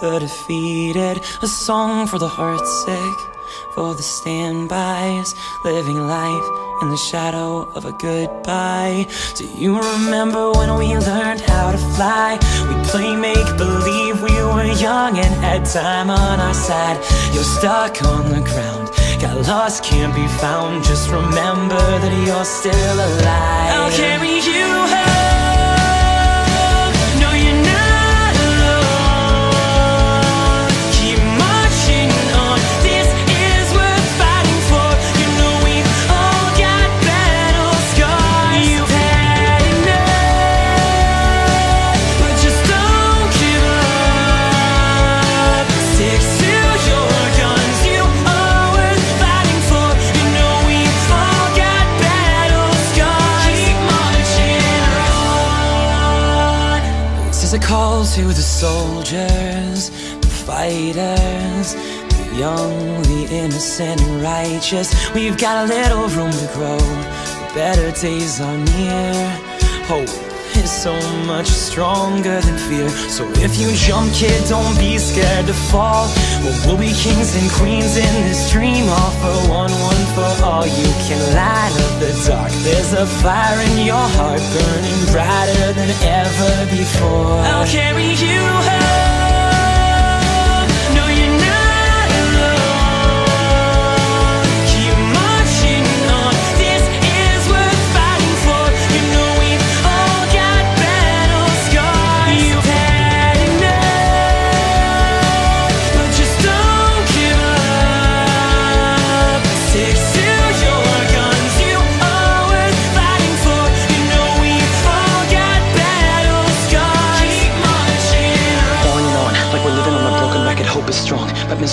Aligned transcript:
the 0.00 0.18
defeated. 0.20 1.22
A 1.42 1.46
song 1.46 2.06
for 2.06 2.18
the 2.18 2.28
heartsick, 2.28 3.16
for 3.74 3.94
the 3.94 4.02
standbys, 4.02 5.34
living 5.64 6.06
life 6.06 6.48
in 6.82 6.90
the 6.90 6.96
shadow 6.96 7.68
of 7.74 7.84
a 7.84 7.92
goodbye. 7.92 9.06
Do 9.34 9.46
you 9.46 9.80
remember 9.80 10.52
when 10.52 10.76
we 10.76 10.96
learned 10.96 11.40
how 11.40 11.72
to 11.72 11.78
fly? 11.96 12.38
We 12.68 12.74
play 12.90 13.16
make 13.16 13.56
believe 13.56 14.22
we 14.22 14.34
were 14.42 14.72
young 14.78 15.18
and 15.18 15.34
had 15.42 15.64
time 15.64 16.10
on 16.10 16.40
our 16.40 16.54
side. 16.54 16.98
You're 17.34 17.42
stuck 17.42 18.02
on 18.02 18.28
the 18.30 18.40
ground, 18.40 18.90
got 19.20 19.46
lost, 19.48 19.84
can't 19.84 20.14
be 20.14 20.26
found. 20.38 20.84
Just 20.84 21.10
remember 21.10 21.76
that 21.76 22.26
you're 22.26 22.44
still 22.44 22.94
alive. 22.94 23.70
I'll 23.74 23.92
carry 23.92 24.36
you. 24.36 25.07
To 58.18 58.24
the 58.24 58.34
soldiers, 58.34 59.90
the 59.90 60.26
fighters, 60.26 61.74
the 61.74 62.36
young, 62.36 63.02
the 63.02 63.28
innocent 63.30 64.00
and 64.00 64.22
righteous. 64.22 64.88
We've 65.14 65.38
got 65.38 65.66
a 65.66 65.68
little 65.68 66.08
room 66.08 66.32
to 66.32 66.50
grow. 66.52 66.78
Better 67.54 67.92
days 67.92 68.40
are 68.40 68.56
near. 68.56 69.30
Hope 69.86 70.27
is 70.68 70.82
so 70.82 70.94
much 71.24 71.46
stronger 71.46 72.40
than 72.40 72.58
fear. 72.68 72.88
So 73.16 73.24
if 73.46 73.58
you 73.60 73.68
jump, 73.74 74.12
kid, 74.12 74.38
don't 74.48 74.76
be 74.78 74.98
scared 74.98 75.46
to 75.46 75.54
fall. 75.70 76.06
Well, 76.42 76.56
we'll 76.66 76.78
be 76.78 76.92
kings 76.92 77.30
and 77.36 77.50
queens 77.52 77.96
in 77.96 78.14
this 78.26 78.50
dream. 78.52 78.84
All 78.88 79.12
for 79.20 79.36
one, 79.48 79.72
one 79.92 80.04
for 80.14 80.30
all. 80.44 80.66
You 80.66 80.90
can 81.06 81.20
light 81.40 81.74
up 81.84 81.94
the 82.02 82.12
dark. 82.26 82.52
There's 82.66 82.92
a 82.92 83.06
fire 83.06 83.60
in 83.68 83.86
your 83.86 84.06
heart 84.16 84.42
burning 84.54 85.02
brighter 85.12 85.72
than 85.78 85.90
ever 86.20 86.52
before. 86.76 87.38
I'll 87.50 87.66
carry 87.66 88.10
you 88.26 88.40
home. 88.68 89.27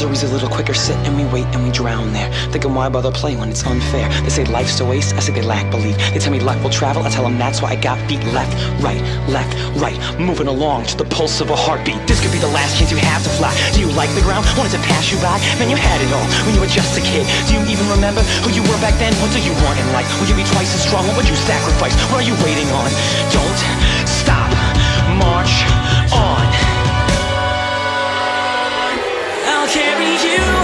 But 0.10 0.24
a 0.24 0.28
little 0.28 0.50
quicker. 0.50 0.74
Sit 0.74 0.98
and 1.08 1.16
we 1.18 1.26
wait 1.34 1.46
and 1.56 1.64
we 1.64 1.72
drown 1.72 2.14
there. 2.14 2.30
Thinking 2.52 2.74
why 2.74 2.90
bother 2.90 3.12
playing 3.12 3.40
when 3.40 3.50
it's 3.50 3.66
unfair? 3.66 4.08
They 4.24 4.30
say 4.30 4.46
life's 4.46 4.80
a 4.80 4.86
waste. 4.86 5.16
I 5.16 5.20
say 5.20 5.34
they 5.34 5.42
lack 5.42 5.70
belief. 5.72 5.98
They 6.14 6.20
tell 6.20 6.32
me 6.32 6.40
luck 6.40 6.62
will 6.64 6.70
travel. 6.70 7.04
I 7.04 7.10
tell 7.10 7.24
them 7.24 7.38
that's 7.38 7.62
why 7.62 7.72
I 7.72 7.76
got 7.76 7.98
feet 8.08 8.24
left, 8.34 8.54
right, 8.84 9.02
left, 9.28 9.54
right. 9.82 9.98
Moving 10.20 10.48
along 10.48 10.86
to 10.94 10.98
the 10.98 11.06
pulse 11.06 11.42
of 11.42 11.50
a 11.50 11.56
heartbeat. 11.56 11.98
This 12.08 12.22
could 12.22 12.32
be 12.32 12.40
the 12.40 12.54
last 12.54 12.78
chance 12.78 12.92
you 12.92 12.98
have 12.98 13.24
to 13.24 13.30
fly. 13.30 13.54
Do 13.74 13.80
you 13.80 13.90
like 13.94 14.14
the 14.14 14.22
ground? 14.22 14.46
Wanted 14.58 14.78
to 14.78 14.84
pass 14.86 15.12
you 15.12 15.18
by? 15.18 15.40
Man, 15.58 15.70
you 15.70 15.78
had 15.78 16.02
it 16.02 16.12
all 16.14 16.28
when 16.46 16.54
you 16.54 16.62
were 16.62 16.72
just 16.72 16.98
a 16.98 17.02
kid. 17.02 17.26
Do 17.48 17.58
you 17.58 17.64
even 17.66 17.88
remember 17.90 18.22
who 18.46 18.52
you 18.52 18.62
were 18.62 18.80
back 18.84 18.98
then? 19.02 19.14
What 19.24 19.34
do 19.34 19.42
you 19.42 19.54
want 19.66 19.80
in 19.80 19.88
life? 19.94 20.08
Will 20.22 20.30
you 20.30 20.38
be 20.38 20.46
twice 20.54 20.74
as 20.76 20.84
strong? 20.86 21.08
What 21.08 21.18
would 21.18 21.30
you 21.30 21.38
sacrifice? 21.50 21.96
What 22.12 22.22
are 22.22 22.28
you 22.28 22.38
waiting 22.46 22.70
on? 22.78 22.92
Don't 23.34 23.60
stop. 24.06 24.52
March 25.18 25.66
on. 26.14 26.75
Carry 29.76 30.16
you 30.24 30.55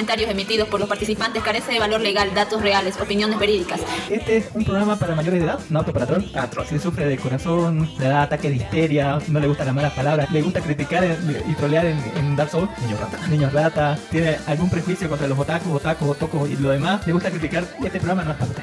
comentarios 0.00 0.30
emitidos 0.30 0.66
por 0.66 0.80
los 0.80 0.88
participantes, 0.88 1.42
carece 1.42 1.72
de 1.72 1.78
valor 1.78 2.00
legal, 2.00 2.32
datos 2.32 2.62
reales, 2.62 2.98
opiniones 2.98 3.38
verídicas. 3.38 3.82
Este 4.08 4.38
es 4.38 4.46
un 4.54 4.64
programa 4.64 4.96
para 4.96 5.14
mayores 5.14 5.40
de 5.40 5.46
edad, 5.46 5.60
no 5.68 5.80
apto 5.80 5.92
para 5.92 6.06
troll. 6.06 6.24
Si 6.66 6.78
sufre 6.78 7.04
de 7.04 7.18
corazón, 7.18 7.86
le 7.98 8.08
da 8.08 8.22
ataque 8.22 8.48
de 8.48 8.56
histeria, 8.56 9.18
no 9.28 9.40
le 9.40 9.46
gustan 9.46 9.66
las 9.66 9.74
malas 9.74 9.92
palabras, 9.92 10.30
le 10.30 10.40
gusta 10.40 10.62
criticar 10.62 11.04
y 11.04 11.52
trolear 11.52 11.84
en, 11.84 12.02
en 12.16 12.34
Dark 12.34 12.50
Souls, 12.50 12.70
niño 12.80 12.96
rata. 12.98 13.18
Niños 13.26 13.52
rata, 13.52 13.98
tiene 14.10 14.38
algún 14.46 14.70
prejuicio 14.70 15.06
contra 15.06 15.28
los 15.28 15.38
otakus, 15.38 15.70
otakus, 15.74 16.08
otocos 16.08 16.48
y 16.48 16.56
lo 16.56 16.70
demás, 16.70 17.06
le 17.06 17.12
gusta 17.12 17.30
criticar, 17.30 17.64
este 17.84 17.98
programa 17.98 18.24
no 18.24 18.30
es 18.30 18.36
para 18.38 18.50
usted. 18.52 18.62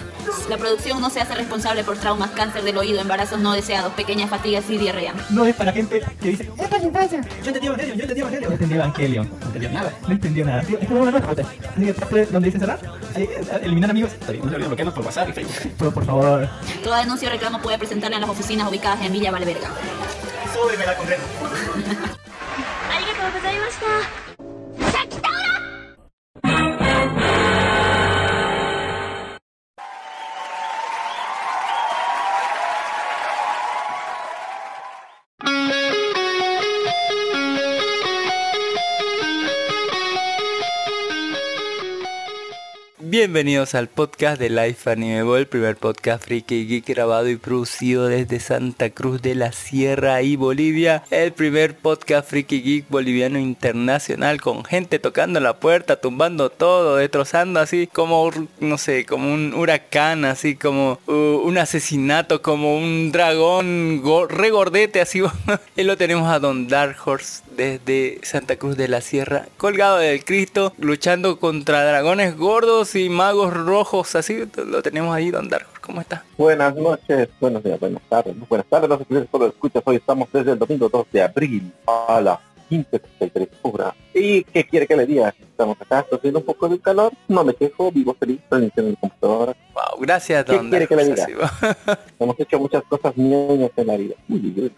La 0.50 0.58
producción 0.58 1.02
no 1.02 1.10
se 1.10 1.20
hace 1.20 1.36
responsable 1.36 1.84
por 1.84 1.98
traumas, 1.98 2.32
cáncer 2.32 2.64
del 2.64 2.78
oído, 2.78 3.00
embarazos 3.00 3.40
no 3.40 3.54
deseados, 3.54 3.94
pequeñas 3.94 4.30
fatigas 4.30 4.70
y 4.70 4.78
diarrea. 4.78 5.14
No 5.30 5.46
es 5.46 5.54
para 5.56 5.72
gente 5.72 6.02
que 6.22 6.30
dice, 6.30 6.50
¡Esto 6.58 6.76
es 6.78 6.84
infancia! 6.84 7.22
Yo 7.44 7.48
entendí 7.50 7.68
Evangelion, 7.68 7.98
yo 7.98 8.04
entendí 8.04 8.22
Evangelion. 8.22 8.50
No 8.50 8.54
entendí 8.54 8.76
Evangelion, 8.76 9.30
no 9.30 9.46
entendió 9.46 9.70
nada, 9.72 9.94
no 10.02 10.14
entendió 10.14 10.46
nada. 10.46 10.62
Este 10.62 10.86
programa 10.86 11.12
no 11.12 11.18
es 11.18 11.24
usted. 11.32 11.46
Así 11.46 11.94
que 12.10 12.26
donde 12.26 12.48
dice 12.48 12.60
cerrar, 12.60 12.80
ahí, 13.16 13.24
eh, 13.24 13.60
eliminar 13.64 13.90
amigos. 13.92 14.14
Está 14.14 14.32
bien, 14.32 14.44
no 14.44 14.50
se 14.50 14.56
olviden 14.56 14.70
bloquearnos 14.70 14.94
por 14.96 15.06
WhatsApp 15.06 15.30
y 15.30 15.34
Facebook. 15.34 15.72
Pero 15.78 15.92
por 15.92 16.06
favor, 16.06 16.50
Toda 16.84 17.00
denuncia 17.00 17.28
o 17.30 17.32
reclamo 17.32 17.62
puede 17.62 17.78
presentarla 17.78 18.18
en 18.18 18.22
las 18.22 18.30
oficinas 18.30 18.70
ubicadas 18.70 19.02
en 19.02 19.14
Villa 19.14 19.32
Valverga. 19.32 19.70
súbeme 20.54 20.86
la 20.86 20.96
condena. 20.96 21.24
Bienvenidos 43.18 43.74
al 43.74 43.88
podcast 43.88 44.40
de 44.40 44.52
Life 44.52 44.88
Anime 44.92 45.24
Ball, 45.24 45.40
el 45.40 45.48
primer 45.48 45.76
podcast 45.76 46.24
friki 46.24 46.68
geek 46.68 46.86
grabado 46.86 47.28
y 47.28 47.36
producido 47.36 48.06
desde 48.06 48.40
Santa 48.40 48.92
Cruz 48.92 49.24
de 49.24 49.34
la 49.34 49.54
Sierra 49.54 50.22
y 50.22 50.36
Bolivia. 50.36 51.04
El 51.10 51.32
primer 51.32 51.76
podcast 51.76 52.30
friki 52.30 52.62
geek 52.62 52.90
boliviano 52.90 53.40
internacional 53.40 54.40
con 54.40 54.64
gente 54.64 55.00
tocando 55.00 55.40
la 55.40 55.56
puerta, 55.60 56.00
tumbando 56.00 56.52
todo, 56.52 56.98
destrozando 56.98 57.60
así 57.60 57.88
como, 57.88 58.30
no 58.60 58.78
sé, 58.78 59.04
como 59.08 59.34
un 59.34 59.56
huracán, 59.56 60.24
así 60.24 60.56
como 60.56 61.00
uh, 61.08 61.42
un 61.44 61.58
asesinato, 61.58 62.44
como 62.44 62.78
un 62.78 63.12
dragón 63.12 64.00
go- 64.04 64.28
regordete, 64.28 65.02
así. 65.02 65.24
y 65.76 65.82
lo 65.82 65.98
tenemos 65.98 66.30
a 66.30 66.38
Don 66.38 66.68
Dark 66.68 66.98
Horse 67.04 67.42
desde 67.58 68.20
Santa 68.24 68.56
Cruz 68.56 68.78
de 68.78 68.88
la 68.88 69.02
Sierra, 69.02 69.48
colgado 69.58 69.98
del 69.98 70.24
Cristo, 70.24 70.74
luchando 70.78 71.40
contra 71.40 71.84
dragones 71.84 72.38
gordos 72.38 72.96
y 72.96 73.10
magos 73.10 73.54
rojos, 73.54 74.16
así 74.16 74.44
lo 74.56 74.82
tenemos 74.84 75.14
ahí, 75.14 75.32
Don 75.32 75.50
Dark. 75.50 75.68
¿Cómo 75.82 76.00
está? 76.00 76.24
Buenas 76.38 76.76
noches, 76.76 77.30
buenos 77.42 77.64
días, 77.64 77.80
buenas 77.80 78.04
tardes, 78.08 78.36
buenas 78.48 78.68
tardes, 78.68 78.90
no 78.90 78.98
sé 79.00 79.06
si 79.10 79.28
solo 79.32 79.48
escuchas, 79.48 79.82
hoy 79.86 79.96
estamos 79.98 80.30
desde 80.32 80.52
el 80.52 80.60
domingo 80.60 80.88
2 80.88 81.08
de 81.12 81.22
abril 81.24 81.74
a 81.88 82.22
las 82.22 82.40
15.33 82.70 83.50
horas. 83.64 83.94
¿Y 84.14 84.44
qué 84.44 84.66
quiere 84.66 84.88
que 84.88 84.96
le 84.96 85.06
diga? 85.06 85.34
Estamos 85.40 85.78
acá, 85.82 86.06
haciendo 86.12 86.40
un 86.40 86.46
poco 86.46 86.70
de 86.70 86.80
calor, 86.80 87.12
no 87.28 87.44
me 87.44 87.54
quejo, 87.56 87.92
vivo 87.92 88.16
feliz, 88.20 88.40
estoy 88.44 88.72
en 88.76 88.88
el 88.88 88.98
computadora. 88.98 89.56
Wow, 89.78 90.02
gracias, 90.02 90.44
¿Qué 90.50 90.54
Don 90.54 90.70
quiere 90.70 90.88
Dark 90.88 90.88
que 90.88 90.96
le 90.96 91.04
Horse, 91.04 91.14
diga? 91.14 91.24
así 91.24 91.34
va. 91.34 92.00
Hemos 92.20 92.40
hecho 92.40 92.58
muchas 92.60 92.84
cosas 92.90 93.16
ñoñas 93.16 93.70
en 93.76 93.86
la 93.88 93.98
vida. 93.98 94.16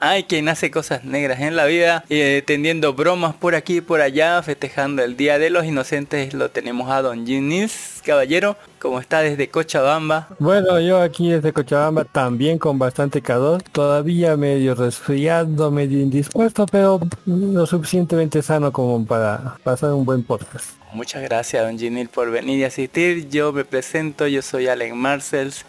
Hay 0.02 0.24
quien 0.26 0.50
hace 0.50 0.72
cosas 0.72 1.06
negras 1.06 1.40
en 1.40 1.56
la 1.56 1.66
vida, 1.66 2.04
eh, 2.10 2.44
tendiendo 2.46 2.94
bromas 2.94 3.34
por 3.36 3.56
aquí 3.56 3.78
y 3.78 3.82
por 3.82 4.02
allá, 4.02 4.42
festejando 4.44 5.02
el 5.04 5.16
Día 5.16 5.40
de 5.40 5.50
los 5.52 5.64
Inocentes. 5.64 6.34
Lo 6.34 6.52
tenemos 6.52 6.90
a 6.92 7.02
Don 7.02 7.26
Ginis, 7.26 8.02
caballero, 8.06 8.58
como 8.80 9.00
está 9.00 9.22
desde 9.22 9.48
Cochabamba. 9.50 10.28
Bueno, 10.38 10.82
yo 10.82 11.02
aquí 11.02 11.30
desde 11.32 11.54
Cochabamba 11.54 12.04
también 12.04 12.58
con 12.58 12.78
bastante 12.78 13.22
calor, 13.22 13.62
todavía 13.72 14.36
medio 14.36 14.76
resfriado, 14.76 15.72
medio 15.72 16.00
indispuesto, 16.02 16.66
pero 16.66 17.00
lo 17.26 17.66
suficientemente 17.66 18.42
sano 18.42 18.74
como 18.74 19.06
para 19.06 19.56
pasar 19.64 19.94
un 19.94 20.04
buen 20.04 20.24
podcast. 20.24 20.79
Muchas 20.92 21.22
gracias, 21.22 21.64
Don 21.64 21.78
Ginil, 21.78 22.10
por 22.10 22.32
venir 22.32 22.58
y 22.58 22.64
asistir. 22.64 23.30
Yo 23.30 23.54
me 23.54 23.64
presento, 23.64 24.26
yo 24.26 24.42
soy 24.42 24.68
Allen 24.68 24.98
Marcels, 24.98 25.64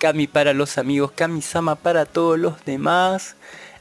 Cami 0.00 0.26
para 0.26 0.52
los 0.52 0.78
amigos, 0.78 1.12
Kami-sama 1.12 1.76
para 1.76 2.06
todos 2.06 2.40
los 2.40 2.64
demás. 2.64 3.36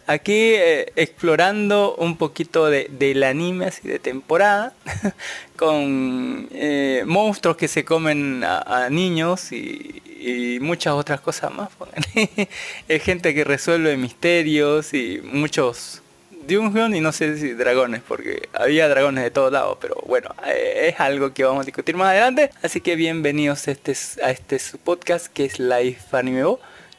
Aquí 0.05 0.33
eh, 0.53 0.93
explorando 0.95 1.95
un 1.95 2.17
poquito 2.17 2.67
de, 2.67 2.89
del 2.91 3.23
anime 3.23 3.65
así 3.65 3.87
de 3.87 3.97
temporada, 3.97 4.73
con 5.55 6.47
eh, 6.51 7.03
monstruos 7.07 7.57
que 7.57 7.67
se 7.67 7.83
comen 7.83 8.43
a, 8.43 8.87
niños 8.91 9.51
y, 9.51 9.99
y 10.05 10.59
muchas 10.59 10.93
otras 10.93 11.21
cosas 11.21 11.51
más. 11.55 11.69
Es 12.87 13.03
gente 13.03 13.33
que 13.33 13.43
resuelve 13.43 13.97
misterios 13.97 14.93
y 14.93 15.21
muchos 15.23 16.02
Dungeon 16.47 16.95
y 16.95 16.99
no 16.99 17.11
sé 17.11 17.37
si 17.37 17.53
dragones, 17.53 18.01
porque 18.07 18.49
había 18.53 18.87
dragones 18.87 19.23
de 19.23 19.31
todos 19.31 19.51
lados, 19.51 19.77
pero 19.79 19.95
bueno, 20.05 20.29
eh, 20.45 20.89
es 20.89 20.99
algo 20.99 21.33
que 21.33 21.43
vamos 21.43 21.63
a 21.63 21.65
discutir 21.65 21.95
más 21.95 22.09
adelante. 22.09 22.49
Así 22.61 22.81
que 22.81 22.95
bienvenidos 22.95 23.67
a 23.67 23.71
este, 23.71 23.95
a 24.23 24.31
este 24.31 24.59
su 24.59 24.77
podcast 24.77 25.27
que 25.27 25.45
es 25.45 25.59
Life 25.59 26.15
Anime 26.15 26.43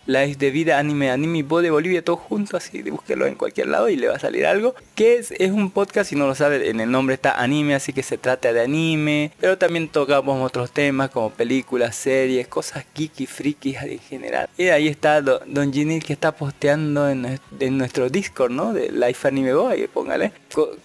Bo. 0.06 0.12
Live 0.12 0.36
de 0.36 0.50
vida, 0.50 0.78
anime, 0.78 1.10
anime 1.10 1.42
Bo 1.42 1.62
de 1.62 1.70
Bolivia, 1.70 2.02
todo 2.04 2.16
junto, 2.16 2.56
así, 2.56 2.82
búsquelo 2.82 3.26
en 3.26 3.34
cualquier 3.34 3.68
lado 3.68 3.88
y 3.88 3.96
le 3.96 4.08
va 4.08 4.16
a 4.16 4.18
salir 4.18 4.46
algo. 4.46 4.74
Que 4.94 5.16
es, 5.16 5.32
es 5.32 5.50
un 5.50 5.70
podcast, 5.70 6.10
si 6.10 6.16
no 6.16 6.26
lo 6.26 6.34
sabe, 6.34 6.68
en 6.68 6.80
el 6.80 6.90
nombre 6.90 7.14
está 7.14 7.40
anime, 7.40 7.74
así 7.74 7.92
que 7.92 8.02
se 8.02 8.18
trata 8.18 8.52
de 8.52 8.60
anime. 8.60 9.32
Pero 9.40 9.58
también 9.58 9.88
tocamos 9.88 10.40
otros 10.44 10.70
temas 10.70 11.10
como 11.10 11.30
películas, 11.30 11.96
series, 11.96 12.46
cosas 12.48 12.84
geeky, 12.94 13.26
frikis 13.26 13.82
en 13.82 13.98
general. 13.98 14.48
Y 14.58 14.68
ahí 14.68 14.88
está 14.88 15.20
Do- 15.20 15.40
Don 15.46 15.72
Ginil 15.72 16.04
que 16.04 16.12
está 16.12 16.32
posteando 16.32 17.08
en, 17.08 17.40
en 17.60 17.78
nuestro 17.78 18.08
Discord, 18.08 18.50
¿no? 18.52 18.72
De 18.72 18.90
Life 18.92 19.26
Anime 19.26 19.54
Bo, 19.54 19.68
ahí 19.68 19.86
póngale. 19.86 20.32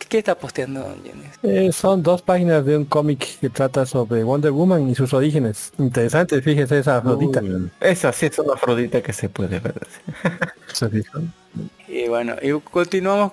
¿Qué 0.08 0.20
está 0.20 0.38
posteando 0.38 0.96
Ginil? 1.04 1.30
Eh, 1.44 1.72
son 1.72 2.02
dos 2.02 2.22
páginas 2.22 2.66
de 2.66 2.78
un 2.78 2.86
cómic 2.86 3.40
que 3.40 3.50
trata 3.50 3.86
sobre 3.86 4.24
Wonder 4.24 4.52
Woman 4.52 4.90
y 4.90 4.96
sus 4.96 5.14
orígenes. 5.14 5.72
Interesante, 5.78 6.42
fíjese 6.42 6.80
esa 6.80 6.98
Afrodita. 6.98 7.42
Uy, 7.42 7.70
Esa 7.80 8.12
sí 8.12 8.26
es 8.28 8.40
una 8.40 8.54
afrodita 8.54 9.02
que 9.02 9.14
se 9.14 9.30
puede 9.30 9.60
ver. 9.60 9.88
Y 11.88 12.08
bueno, 12.08 12.36
y 12.40 12.52
continuamos 12.70 13.32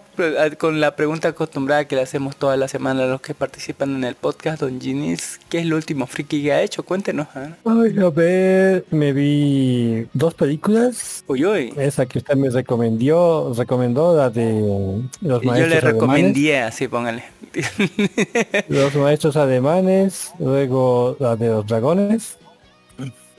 con 0.59 0.81
la 0.81 0.97
pregunta 0.97 1.29
acostumbrada 1.29 1.85
que 1.87 1.95
le 1.95 2.01
hacemos 2.01 2.37
toda 2.37 2.57
la 2.57 2.69
semana 2.69 3.05
a 3.05 3.07
los 3.07 3.21
que 3.21 3.35
participan 3.35 3.95
en 3.97 4.05
el 4.05 4.15
podcast, 4.15 4.63
Don 4.63 4.81
Ginis. 4.81 5.39
¿Qué 5.51 5.59
es 5.59 5.67
lo 5.67 5.77
último 5.77 6.07
friki 6.07 6.43
que 6.43 6.53
ha 6.55 6.63
hecho? 6.63 6.83
Cuéntenos. 6.83 7.29
¿eh? 7.37 7.51
Ay, 7.67 7.99
a 8.03 8.09
ver, 8.09 8.87
me 8.91 9.13
vi 9.13 10.07
dos 10.15 10.33
películas. 10.33 11.23
Uy, 11.27 11.45
uy. 11.45 11.75
Esa 11.77 12.07
que 12.07 12.19
usted 12.19 12.35
me 12.35 12.49
recomendó, 12.49 13.53
recomendó 13.55 14.17
la 14.17 14.31
de 14.31 15.03
los 15.21 15.43
Y 15.43 15.47
maestros 15.47 15.59
yo 15.59 15.67
le 15.67 15.77
alemanes. 15.77 15.83
recomendé 15.83 16.59
así, 16.61 16.89
póngale. 16.89 17.25
Los 18.69 18.95
maestros 18.97 19.37
alemanes, 19.37 20.33
luego 20.39 21.17
la 21.21 21.37
de 21.37 21.49
los 21.49 21.67
dragones. 21.67 22.39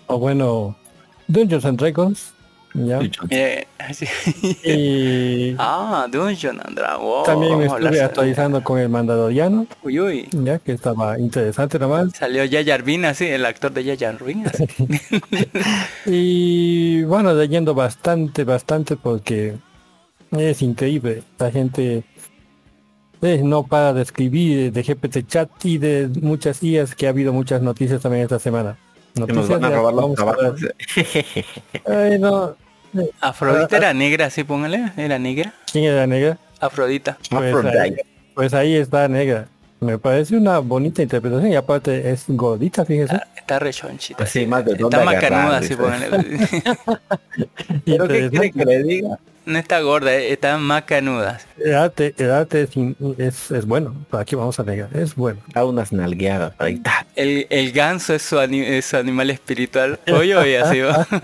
O 0.08 0.20
bueno, 0.20 0.76
Dungeons 1.28 1.66
and 1.66 1.80
Dragons. 1.80 2.34
¿Ya? 2.86 3.00
Eh. 3.30 3.66
Y 4.64 5.56
ah, 5.58 6.08
Dungeon 6.12 6.60
and 6.64 6.76
Dragons. 6.78 7.26
también 7.26 7.62
estuve 7.62 8.02
actualizando 8.02 8.64
con 8.64 8.80
el 8.80 8.90
Mandaloriano, 8.90 9.66
Uy, 9.84 10.00
uy. 10.00 10.28
ya 10.32 10.60
que 10.60 10.74
estaba 10.74 11.18
interesante 11.20 11.80
nomás. 11.80 12.12
Salió 12.14 12.44
Yayar 12.46 12.84
Bin, 12.84 13.06
así, 13.06 13.26
el 13.26 13.46
actor 13.46 13.72
de 13.72 13.84
Yayar 13.84 14.24
Bin. 14.24 14.46
así. 14.48 14.66
Y 16.06 17.04
bueno, 17.04 17.34
leyendo 17.34 17.74
bastante, 17.74 18.44
bastante 18.44 18.96
porque 18.96 19.58
es 20.32 20.62
increíble. 20.62 21.24
La 21.40 21.52
gente 21.52 22.04
eh, 23.22 23.42
no 23.44 23.64
para 23.66 23.94
de 23.94 24.02
escribir 24.04 24.72
de 24.72 24.84
GPT 24.84 25.28
chat 25.28 25.50
y 25.66 25.78
de 25.78 26.10
muchas 26.22 26.62
IAs 26.64 26.96
que 26.96 27.08
ha 27.08 27.10
habido 27.10 27.34
muchas 27.34 27.62
noticias 27.62 28.02
también 28.02 28.24
esta 28.24 28.40
semana. 28.40 28.78
Que 29.26 29.34
nos 29.34 29.50
Noticias 29.50 29.50
van 29.50 29.66
a 29.66 29.70
ya 29.70 29.76
robar 29.78 29.94
los 29.94 30.04
vamos 30.04 30.20
a 30.20 30.26
ver. 30.26 30.36
trabajos. 30.36 30.62
Ay, 31.86 32.20
no. 32.20 32.56
Afrodita 33.22 33.78
era 33.78 33.94
negra, 33.94 34.26
así, 34.28 34.44
póngale. 34.44 34.92
Era 34.98 35.18
negra. 35.20 35.54
¿Quién 35.72 35.86
era 35.86 36.06
negra? 36.08 36.38
Afrodita. 36.60 37.18
Pues 37.30 37.42
ahí, 37.42 37.50
Aphrodite. 37.52 38.06
pues 38.34 38.54
ahí 38.54 38.76
está 38.76 39.08
negra. 39.08 39.48
Me 39.80 40.00
parece 40.00 40.36
una 40.36 40.58
bonita 40.60 41.04
interpretación 41.04 41.52
y 41.52 41.56
aparte 41.56 42.10
es 42.12 42.24
gordita, 42.28 42.84
fíjese. 42.84 43.16
Ah, 43.16 43.28
Está 43.36 43.60
rechonchita. 43.60 44.24
Así 44.24 44.46
más 44.48 44.66
de 44.66 44.74
dónde 44.76 44.98
Está 44.98 45.06
macanuda, 45.06 45.60
dice. 45.60 45.78
póngale. 45.78 46.10
¿Pero 47.86 48.08
qué 48.08 48.30
quiere 48.30 48.52
que 48.52 48.66
le 48.66 48.84
diga? 48.84 49.20
No 49.48 49.58
está 49.58 49.80
gorda, 49.80 50.14
eh, 50.14 50.34
está. 50.34 50.58
El 51.58 51.74
arte, 51.76 52.14
el 52.18 52.32
arte 52.32 52.64
es, 52.64 52.70
es, 53.18 53.52
es 53.52 53.66
bueno. 53.66 53.96
Aquí 54.12 54.36
vamos 54.36 54.60
a 54.60 54.64
negar. 54.64 54.90
Es 54.96 55.16
bueno. 55.16 55.40
Da 55.54 55.64
unas 55.66 55.92
nalgueadas. 55.94 56.54
Ahí 56.58 56.74
está. 56.76 57.08
El, 57.16 57.48
el 57.50 57.72
ganso 57.72 58.14
es 58.14 58.22
su, 58.24 58.38
ani- 58.38 58.66
es 58.66 58.86
su 58.86 58.98
animal 58.98 59.30
espiritual. 59.30 60.00
Oye, 60.14 60.36
oye, 60.36 60.60
así 60.60 60.82
va. 60.82 61.08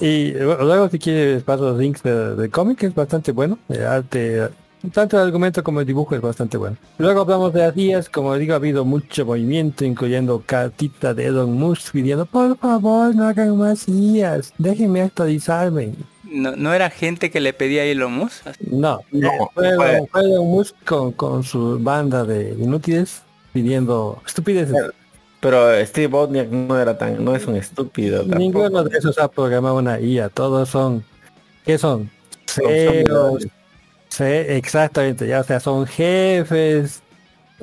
Y 0.00 0.32
bueno, 0.32 0.62
luego 0.64 0.88
si 0.88 0.98
quieres 0.98 1.42
paso 1.42 1.64
los 1.70 1.78
links 1.78 2.02
de- 2.02 2.48
cómic, 2.50 2.82
es 2.84 2.94
bastante 2.94 3.32
bueno. 3.32 3.58
El 3.68 3.84
arte, 3.84 4.48
tanto 4.92 5.16
el 5.20 5.26
argumento 5.26 5.64
como 5.64 5.80
el 5.80 5.86
dibujo 5.86 6.14
es 6.14 6.20
bastante 6.20 6.56
bueno. 6.56 6.76
Luego 6.98 7.22
hablamos 7.22 7.52
de 7.52 7.60
las 7.60 7.74
días, 7.74 8.08
como 8.08 8.34
digo, 8.36 8.52
ha 8.52 8.56
habido 8.56 8.84
mucho 8.84 9.26
movimiento, 9.26 9.84
incluyendo 9.84 10.42
cartita 10.46 11.14
de 11.14 11.26
Elon 11.26 11.52
Musk 11.52 11.92
pidiendo, 11.92 12.26
por 12.26 12.56
favor, 12.58 13.14
no 13.14 13.26
hagan 13.26 13.56
más 13.58 13.86
días, 13.86 14.52
déjenme 14.58 15.02
actualizarme. 15.02 15.94
No, 16.30 16.54
no 16.56 16.72
era 16.72 16.90
gente 16.90 17.30
que 17.30 17.40
le 17.40 17.52
pedía 17.52 17.82
a 17.82 17.84
Elon 17.86 18.12
Musk. 18.12 18.46
No, 18.60 19.00
No, 19.10 19.50
fue, 19.54 19.74
fue- 19.74 19.94
Elon- 19.96 20.08
fue 20.10 20.20
Elon 20.22 20.46
Musk 20.46 20.74
con, 20.84 21.12
con 21.12 21.42
su 21.42 21.78
banda 21.80 22.24
de 22.24 22.50
inútiles 22.58 23.22
pidiendo 23.52 24.22
estupideces. 24.26 24.76
Pero 25.40 25.84
Steve 25.86 26.06
Wozniak 26.08 26.48
no 26.50 26.78
era 26.78 26.96
tan, 26.98 27.24
no 27.24 27.34
es 27.34 27.46
un 27.46 27.56
estúpido. 27.56 28.18
tampoco. 28.20 28.38
Ninguno 28.38 28.84
de 28.84 28.98
esos 28.98 29.18
ha 29.18 29.26
programado 29.28 29.76
una 29.76 29.98
IA, 29.98 30.28
todos 30.28 30.68
son, 30.68 31.02
¿qué 31.64 31.78
son? 31.78 32.10
CEOs, 32.46 33.46
ce- 34.10 34.56
exactamente, 34.56 35.26
ya 35.26 35.40
o 35.40 35.44
sea, 35.44 35.58
son 35.60 35.86
jefes, 35.86 37.02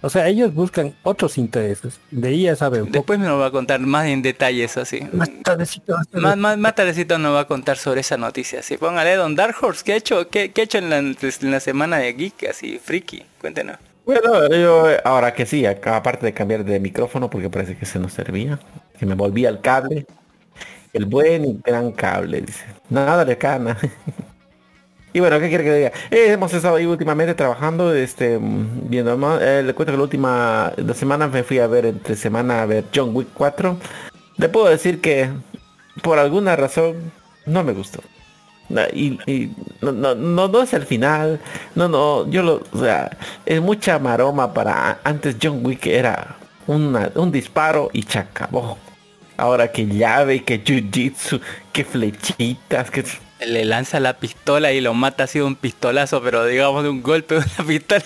o 0.02 0.10
sea, 0.10 0.28
ellos 0.28 0.54
buscan 0.54 0.94
otros 1.04 1.38
intereses, 1.38 2.00
de 2.12 2.34
IA 2.34 2.56
saben 2.56 2.82
un 2.82 2.88
poco. 2.88 2.98
Después 3.00 3.20
me 3.20 3.28
lo 3.28 3.40
va 3.40 3.48
a 3.48 3.52
contar 3.52 3.80
más 3.80 4.08
en 4.08 4.22
detalles 4.22 4.78
así. 4.78 5.02
Más 5.12 5.30
tardecito, 5.44 5.96
más 5.96 6.08
tardecito. 6.08 6.22
Más, 6.22 6.38
más, 6.38 6.58
más 6.58 6.76
tardecito 6.76 7.18
nos 7.18 7.34
va 7.34 7.42
a 7.42 7.48
contar 7.48 7.78
sobre 7.78 8.02
esa 8.02 8.18
noticia. 8.18 8.60
Así, 8.60 8.78
póngale 8.78 9.16
Don 9.16 9.36
Dark 9.36 9.56
Horse, 9.62 9.84
¿qué 9.84 9.94
ha 9.94 9.96
hecho, 9.96 10.30
qué, 10.30 10.52
qué 10.52 10.62
ha 10.62 10.64
hecho 10.66 10.78
en, 10.78 10.90
la, 10.90 10.98
en 11.00 11.16
la 11.52 11.60
semana 11.60 11.98
de 11.98 12.14
Geek? 12.14 12.50
Así, 12.50 12.80
friki, 12.80 13.26
cuéntenos. 13.40 13.78
Bueno, 14.06 14.48
yo 14.50 14.86
ahora 15.04 15.34
que 15.34 15.46
sí, 15.46 15.66
acá, 15.66 15.98
aparte 15.98 16.26
de 16.26 16.34
cambiar 16.34 16.64
de 16.64 16.80
micrófono 16.80 17.30
porque 17.30 17.50
parece 17.50 17.76
que 17.76 17.86
se 17.86 18.00
nos 18.00 18.14
servía, 18.14 18.58
que 18.98 19.06
me 19.06 19.16
volvía 19.16 19.50
el 19.50 19.60
cable, 19.60 20.06
el 20.94 21.06
buen 21.06 21.44
y 21.44 21.60
gran 21.64 21.92
cable, 21.92 22.42
dice. 22.42 22.66
Nada 22.90 23.26
de 23.26 23.38
cana. 23.38 23.78
Y 25.18 25.20
bueno, 25.20 25.40
¿qué 25.40 25.50
quiere 25.50 25.64
que 25.64 25.74
diga? 25.74 25.92
Eh, 26.12 26.34
hemos 26.34 26.54
estado 26.54 26.76
ahí 26.76 26.86
últimamente 26.86 27.34
trabajando, 27.34 27.92
este, 27.92 28.38
viendo 28.40 29.18
más. 29.18 29.42
Eh, 29.42 29.64
le 29.66 29.74
cuento 29.74 29.92
que 29.92 29.98
la 29.98 30.04
última 30.04 30.72
semana 30.94 31.28
me 31.28 31.42
fui 31.42 31.58
a 31.58 31.66
ver 31.66 31.88
entre 31.88 32.16
semana 32.16 32.62
a 32.62 32.68
ver 32.68 32.86
John 32.94 33.10
Wick 33.16 33.30
4. 33.34 33.78
Le 34.38 34.48
puedo 34.48 34.68
decir 34.68 35.02
que 35.02 35.28
por 36.04 36.20
alguna 36.20 36.56
razón 36.56 37.12
no 37.48 37.64
me 37.64 37.74
gustó. 37.74 38.00
Na- 38.70 38.90
Y, 38.94 39.18
no, 39.82 39.92
no, 39.92 40.14
no, 40.48 40.62
es 40.62 40.74
el 40.76 40.86
final. 40.86 41.40
No, 41.74 41.88
no, 41.88 42.30
yo 42.30 42.44
lo, 42.44 42.62
o 42.72 42.80
sea, 42.80 43.10
es 43.44 43.60
mucha 43.60 43.98
maroma 43.98 44.54
para 44.54 45.00
antes 45.04 45.38
John 45.42 45.66
Wick 45.66 45.88
era 45.88 46.36
una- 46.68 47.10
un 47.16 47.32
disparo 47.32 47.90
y 47.92 48.04
se 48.04 48.20
acabó. 48.20 48.78
Ahora 49.36 49.72
que 49.72 49.88
llave, 49.88 50.44
que 50.44 50.64
jiu-jitsu, 50.64 51.42
que 51.74 51.84
flechitas, 51.84 52.92
que 52.92 53.04
Le 53.46 53.66
lanza 53.66 54.00
la 54.00 54.18
pistola 54.18 54.72
y 54.74 54.82
lo 54.82 54.94
mata 54.94 55.26
así 55.26 55.40
de 55.40 55.46
un 55.46 55.56
pistolazo, 55.56 56.22
pero 56.24 56.46
digamos 56.46 56.84
de 56.84 56.90
un 56.90 57.04
golpe 57.04 57.36
de 57.36 57.42
una 57.42 57.68
pistola. 57.68 58.04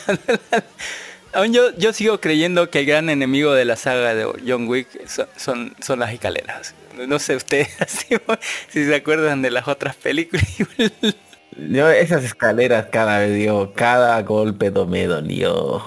Aún 1.34 1.54
yo, 1.54 1.74
yo 1.78 1.94
sigo 1.94 2.20
creyendo 2.20 2.70
que 2.70 2.80
el 2.80 2.86
gran 2.86 3.10
enemigo 3.10 3.54
de 3.54 3.64
la 3.64 3.78
saga 3.78 4.14
de 4.14 4.26
John 4.46 4.68
Wick 4.68 5.08
son, 5.08 5.28
son, 5.38 5.76
son 5.80 6.00
las 6.00 6.12
escaleras. 6.14 6.76
No 7.08 7.18
sé 7.20 7.38
ustedes 7.38 7.70
si 8.70 8.86
se 8.86 8.96
acuerdan 8.96 9.42
de 9.42 9.52
las 9.52 9.68
otras 9.68 9.96
películas. 9.96 10.46
Yo 11.58 11.90
esas 11.90 12.24
escaleras 12.24 12.88
cada 12.92 13.20
vez 13.20 13.34
digo, 13.36 13.74
cada 13.74 14.22
golpe 14.24 14.72
do- 14.72 14.86
me 14.88 15.06
dolió. 15.06 15.82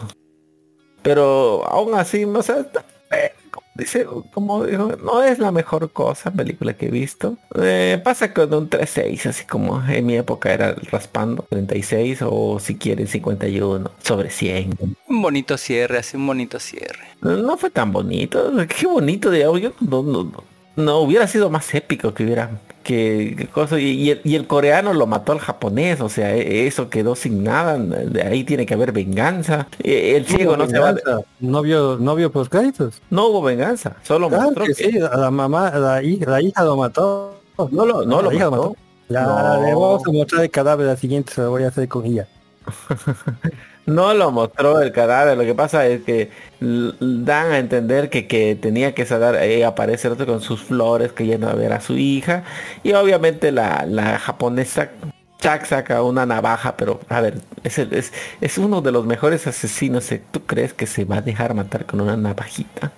Pero 1.02 1.62
aún 1.68 1.94
así, 1.94 2.24
o 2.24 2.42
sea, 2.42 2.60
está- 2.60 2.84
eh, 3.12 3.32
como 3.42 3.43
dice, 3.74 4.06
como 4.32 4.64
dijo, 4.64 4.96
no 5.02 5.22
es 5.22 5.38
la 5.38 5.52
mejor 5.52 5.90
cosa 5.92 6.30
película 6.30 6.74
que 6.74 6.86
he 6.86 6.90
visto. 6.90 7.36
Eh, 7.60 8.00
pasa 8.02 8.32
con 8.32 8.52
un 8.54 8.70
3.6, 8.70 9.26
así 9.26 9.44
como 9.44 9.82
en 9.86 10.06
mi 10.06 10.16
época 10.16 10.52
era 10.52 10.74
raspando, 10.90 11.46
36 11.50 12.20
o 12.22 12.58
si 12.60 12.76
quieren 12.76 13.06
51 13.06 13.90
sobre 14.02 14.30
100. 14.30 14.78
Un 15.08 15.22
bonito 15.22 15.56
cierre, 15.56 15.98
así 15.98 16.16
un 16.16 16.26
bonito 16.26 16.58
cierre. 16.58 17.04
No, 17.20 17.36
no 17.36 17.56
fue 17.56 17.70
tan 17.70 17.92
bonito, 17.92 18.52
qué 18.66 18.86
bonito 18.86 19.30
digamos, 19.30 19.60
yo 19.60 19.72
no, 19.80 20.02
no, 20.02 20.24
no, 20.24 20.44
no, 20.76 20.98
hubiera 20.98 21.26
sido 21.26 21.50
más 21.50 21.74
épico 21.74 22.14
que 22.14 22.24
hubiera 22.24 22.50
que, 22.84 23.48
cosa 23.52 23.80
y, 23.80 24.10
el, 24.10 24.20
y 24.22 24.36
el 24.36 24.46
coreano 24.46 24.94
lo 24.94 25.06
mató 25.08 25.32
al 25.32 25.40
japonés, 25.40 26.00
o 26.00 26.08
sea, 26.08 26.32
e- 26.36 26.68
eso 26.68 26.88
quedó 26.90 27.16
sin 27.16 27.42
nada, 27.42 27.76
de 27.78 28.22
ahí 28.22 28.44
tiene 28.44 28.64
que 28.66 28.74
haber 28.74 28.92
venganza. 28.92 29.66
Eh, 29.82 30.14
El 30.16 30.26
ciego 30.26 30.56
no 30.56 30.68
se 30.68 30.78
va, 30.78 30.94
No 31.40 31.62
vio, 31.62 31.96
no 31.98 32.14
vio 32.14 32.30
post 32.30 32.52
créditos. 32.52 33.02
no 33.10 33.26
hubo 33.26 33.42
venganza, 33.42 33.96
solo 34.04 34.28
Claro 34.28 34.44
mostró 34.44 34.64
que 34.66 34.74
que 34.74 34.84
sí, 34.92 34.98
la 34.98 35.30
mamá, 35.32 35.70
la, 35.70 36.02
hi- 36.02 36.20
la 36.20 36.40
hija 36.40 36.62
lo 36.62 36.76
mató. 36.76 37.40
no 37.72 37.84
lo, 37.86 38.04
no 38.04 38.16
La 38.22 38.28
lo 38.28 38.32
hija 38.32 38.50
mató. 38.50 38.76
Ya, 39.08 39.22
No. 39.22 39.62
le 39.62 39.74
vamos 39.74 40.02
a 40.06 40.12
mostrar 40.12 40.42
el 40.44 40.50
cadáver 40.50 40.86
la 40.86 40.96
siguiente, 40.96 41.32
se 41.34 41.40
lo 41.42 41.50
voy 41.50 41.64
a 41.64 41.68
hacer 41.68 41.88
con 41.88 42.06
ella. 42.06 42.28
No 43.86 44.14
lo 44.14 44.30
mostró 44.30 44.80
el 44.80 44.92
cadáver, 44.92 45.36
lo 45.36 45.44
que 45.44 45.54
pasa 45.54 45.86
es 45.86 46.02
que 46.04 46.30
dan 46.60 47.52
a 47.52 47.58
entender 47.58 48.08
que, 48.08 48.26
que 48.26 48.56
tenía 48.56 48.94
que 48.94 49.04
sacar, 49.04 49.34
eh, 49.36 49.62
aparece 49.66 50.08
el 50.08 50.14
otro 50.14 50.24
con 50.26 50.40
sus 50.40 50.62
flores 50.62 51.12
que 51.12 51.26
yendo 51.26 51.50
a 51.50 51.54
ver 51.54 51.72
a 51.74 51.82
su 51.82 51.94
hija 51.98 52.44
y 52.82 52.92
obviamente 52.94 53.52
la, 53.52 53.84
la 53.86 54.18
japonesa 54.18 54.90
Chuck 55.38 55.64
saca 55.66 56.02
una 56.02 56.24
navaja, 56.24 56.76
pero 56.78 57.00
a 57.10 57.20
ver, 57.20 57.34
es, 57.62 57.78
el- 57.78 57.92
es, 57.92 58.12
es 58.40 58.56
uno 58.56 58.80
de 58.80 58.90
los 58.92 59.04
mejores 59.04 59.46
asesinos, 59.46 60.10
eh, 60.12 60.22
¿tú 60.30 60.40
crees 60.46 60.72
que 60.72 60.86
se 60.86 61.04
va 61.04 61.16
a 61.18 61.20
dejar 61.20 61.52
matar 61.52 61.84
con 61.84 62.00
una 62.00 62.16
navajita? 62.16 62.90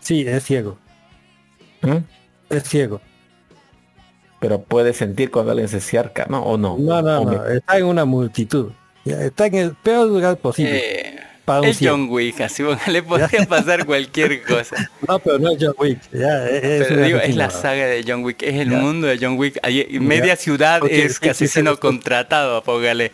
Sí, 0.00 0.26
es 0.28 0.44
ciego, 0.44 0.76
¿Mm? 1.82 1.98
es 2.50 2.64
ciego. 2.64 3.00
Pero 4.40 4.60
puede 4.62 4.92
sentir 4.92 5.30
cuando 5.30 5.52
alguien 5.52 5.68
se 5.68 5.78
acerca, 5.78 6.26
¿no? 6.28 6.42
¿O 6.42 6.58
no? 6.58 6.76
No, 6.78 7.00
no, 7.00 7.20
¿O 7.20 7.24
no, 7.24 7.30
me- 7.44 7.56
está 7.56 7.78
en 7.78 7.86
una 7.86 8.04
multitud. 8.04 8.72
Está 9.04 9.46
en 9.46 9.54
el 9.56 9.74
peor 9.74 10.08
lugar 10.08 10.36
posible. 10.38 10.78
Eh, 10.78 11.20
para 11.44 11.60
un 11.60 11.66
es. 11.66 11.78
John 11.80 12.06
Wick, 12.08 12.40
así 12.40 12.62
le 12.90 13.02
podría 13.02 13.44
pasar 13.46 13.84
cualquier 13.84 14.42
cosa. 14.44 14.90
No, 15.08 15.18
pero 15.18 15.38
no 15.38 15.50
es 15.52 15.58
John 15.60 15.74
Wick. 15.78 15.98
Ya, 16.12 16.48
es, 16.48 16.86
Pero 16.88 17.02
digo, 17.02 17.18
la 17.34 17.50
saga 17.50 17.86
de 17.86 18.02
John 18.06 18.24
Wick, 18.24 18.42
es 18.42 18.54
el 18.54 18.70
Ya. 18.70 18.78
mundo 18.78 19.06
de 19.06 19.18
John 19.20 19.36
Wick. 19.38 19.58
Ahí- 19.62 19.86
media 20.00 20.36
ciudad 20.36 20.80
Porque 20.80 21.04
es 21.04 21.22
asesino 21.22 21.78
contratado, 21.78 22.62
póngale. 22.62 23.12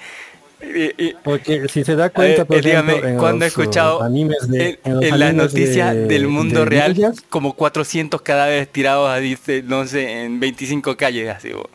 Y- 0.63 1.05
y- 1.07 1.15
Porque 1.25 1.67
si 1.69 1.83
se 1.85 1.97
da 1.97 2.11
cuenta, 2.11 2.45
por 2.45 2.59
eh, 2.59 2.61
dígame, 2.61 2.93
ejemplo, 2.93 3.09
en 3.11 3.17
¿cuándo 3.17 3.45
he 3.47 3.49
los, 3.49 3.57
uh, 3.57 3.61
escuchado 3.63 4.09
de, 4.11 4.79
en, 4.85 4.97
en 4.97 5.03
en 5.03 5.19
las 5.19 5.35
noticias 5.35 5.95
de- 5.95 6.05
del 6.07 6.29
mundo 6.29 6.61
de 6.61 6.67
real 6.67 6.95
ninjas, 6.95 7.21
como 7.31 7.55
400 7.57 8.21
cadáveres 8.21 8.69
tirados 8.69 9.09
a, 9.11 9.17
dice, 9.17 9.63
no 9.65 9.87
sé, 9.87 10.23
en 10.23 10.39
25 10.39 10.97
calles 10.97 11.31
así? 11.31 11.51
bo. 11.53 11.69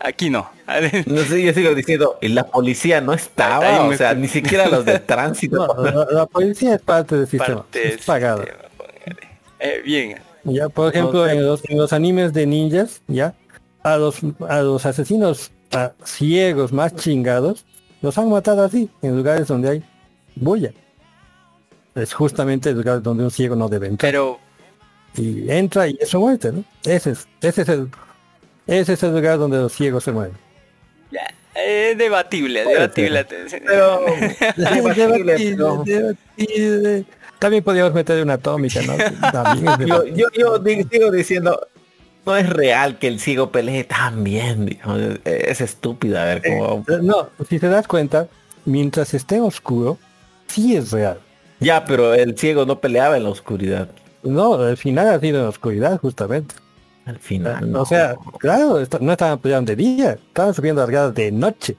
Aquí 0.00 0.30
no. 0.30 0.50
No 1.06 1.22
sé, 1.22 1.42
yo 1.42 1.52
sigo 1.52 1.74
diciendo, 1.74 2.18
y 2.20 2.28
la 2.28 2.46
policía 2.46 3.00
no 3.00 3.12
estaba, 3.12 3.82
o 3.84 3.94
sea, 3.94 4.14
ni 4.14 4.28
siquiera 4.28 4.68
los 4.68 4.84
de 4.84 4.98
tránsito. 4.98 5.66
no, 5.66 5.82
la, 5.82 6.06
la 6.10 6.26
policía 6.26 6.74
es 6.74 6.82
parte 6.82 7.16
del 7.16 7.26
sistema, 7.26 7.62
Parte 7.62 7.88
es 7.88 7.94
sistema, 7.94 8.36
póngale. 8.36 8.52
Eh, 9.60 9.82
bien. 9.84 10.18
Ya, 10.44 10.68
por 10.68 10.94
ejemplo, 10.94 11.26
en, 11.26 11.44
los, 11.44 11.68
en 11.68 11.78
los 11.78 11.92
animes 11.92 12.32
de 12.32 12.46
ninjas, 12.46 13.02
ya, 13.06 13.34
a 13.82 13.96
los, 13.96 14.20
a 14.48 14.60
los 14.60 14.86
asesinos 14.86 15.50
a 15.72 15.92
ciegos 16.04 16.72
más 16.72 16.94
chingados, 16.94 17.64
los 18.00 18.16
han 18.18 18.30
matado 18.30 18.62
así, 18.62 18.88
en 19.02 19.16
lugares 19.16 19.48
donde 19.48 19.68
hay 19.68 19.84
bulla. 20.36 20.72
Es 21.94 22.14
justamente 22.14 22.70
el 22.70 22.76
lugar 22.76 23.02
donde 23.02 23.24
un 23.24 23.30
ciego 23.30 23.56
no 23.56 23.68
debe 23.68 23.88
entrar. 23.88 24.12
Pero 24.12 24.38
Y 25.16 25.50
entra 25.50 25.88
y 25.88 25.98
es 26.00 26.08
su 26.10 26.20
muerte, 26.20 26.52
¿no? 26.52 26.64
Ese 26.84 27.10
es, 27.10 27.26
ese 27.40 27.62
es 27.62 27.68
el, 27.68 27.90
ese 28.68 28.92
es 28.92 29.02
el 29.02 29.12
lugar 29.12 29.38
donde 29.38 29.56
los 29.58 29.72
ciegos 29.72 30.04
se 30.04 30.12
mueren. 30.12 30.36
ya, 31.10 31.26
eh, 31.56 31.94
debatible, 31.98 32.64
debatible. 32.64 33.24
Pero 33.24 34.00
Debatible, 34.56 35.36
pero- 35.36 35.82
debatible. 35.84 37.04
También 37.38 37.62
podríamos 37.62 37.94
meter 37.94 38.22
una 38.22 38.34
atómica, 38.34 38.80
¿no? 38.82 38.94
También 39.32 39.68
es 39.80 39.86
yo, 40.16 40.26
yo, 40.36 40.62
sigo 40.90 41.10
diciendo, 41.12 41.66
no 42.26 42.36
es 42.36 42.48
real 42.48 42.98
que 42.98 43.06
el 43.06 43.20
ciego 43.20 43.52
pelee 43.52 43.84
tan 43.84 44.24
bien, 44.24 44.66
digamos, 44.66 45.00
es 45.24 45.60
estúpido 45.60 46.18
a 46.18 46.24
ver 46.24 46.42
cómo... 46.42 46.84
Eh, 46.88 46.98
No, 47.00 47.28
si 47.48 47.58
te 47.60 47.68
das 47.68 47.86
cuenta, 47.86 48.26
mientras 48.64 49.14
esté 49.14 49.40
oscuro, 49.40 49.98
sí 50.48 50.76
es 50.76 50.90
real. 50.90 51.20
Ya, 51.60 51.84
pero 51.84 52.12
el 52.14 52.36
ciego 52.36 52.66
no 52.66 52.80
peleaba 52.80 53.16
en 53.16 53.22
la 53.24 53.30
oscuridad. 53.30 53.88
No, 54.24 54.54
al 54.54 54.76
final 54.76 55.08
ha 55.08 55.20
sido 55.20 55.38
en 55.38 55.42
la 55.44 55.48
oscuridad, 55.50 55.98
justamente. 56.00 56.56
Al 57.08 57.18
final, 57.18 57.72
no. 57.72 57.82
O 57.82 57.86
sea, 57.86 58.16
claro, 58.38 58.80
no 59.00 59.12
estaban 59.12 59.38
peleando 59.38 59.70
de 59.70 59.76
día, 59.76 60.12
estaban 60.12 60.52
subiendo 60.52 60.82
largadas 60.82 61.14
de 61.14 61.32
noche. 61.32 61.74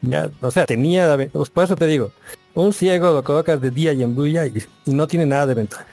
Ya, 0.00 0.30
o 0.40 0.50
sea, 0.50 0.64
tenía, 0.64 1.18
pues 1.30 1.50
por 1.50 1.64
eso 1.64 1.76
te 1.76 1.86
digo, 1.86 2.12
un 2.54 2.72
ciego 2.72 3.12
lo 3.12 3.22
colocas 3.22 3.60
de 3.60 3.70
día 3.70 3.92
y 3.92 4.02
en 4.02 4.14
bulla 4.14 4.46
y, 4.46 4.54
y 4.86 4.94
no 4.94 5.06
tiene 5.06 5.26
nada 5.26 5.46
de 5.46 5.54
ventaja. 5.54 5.86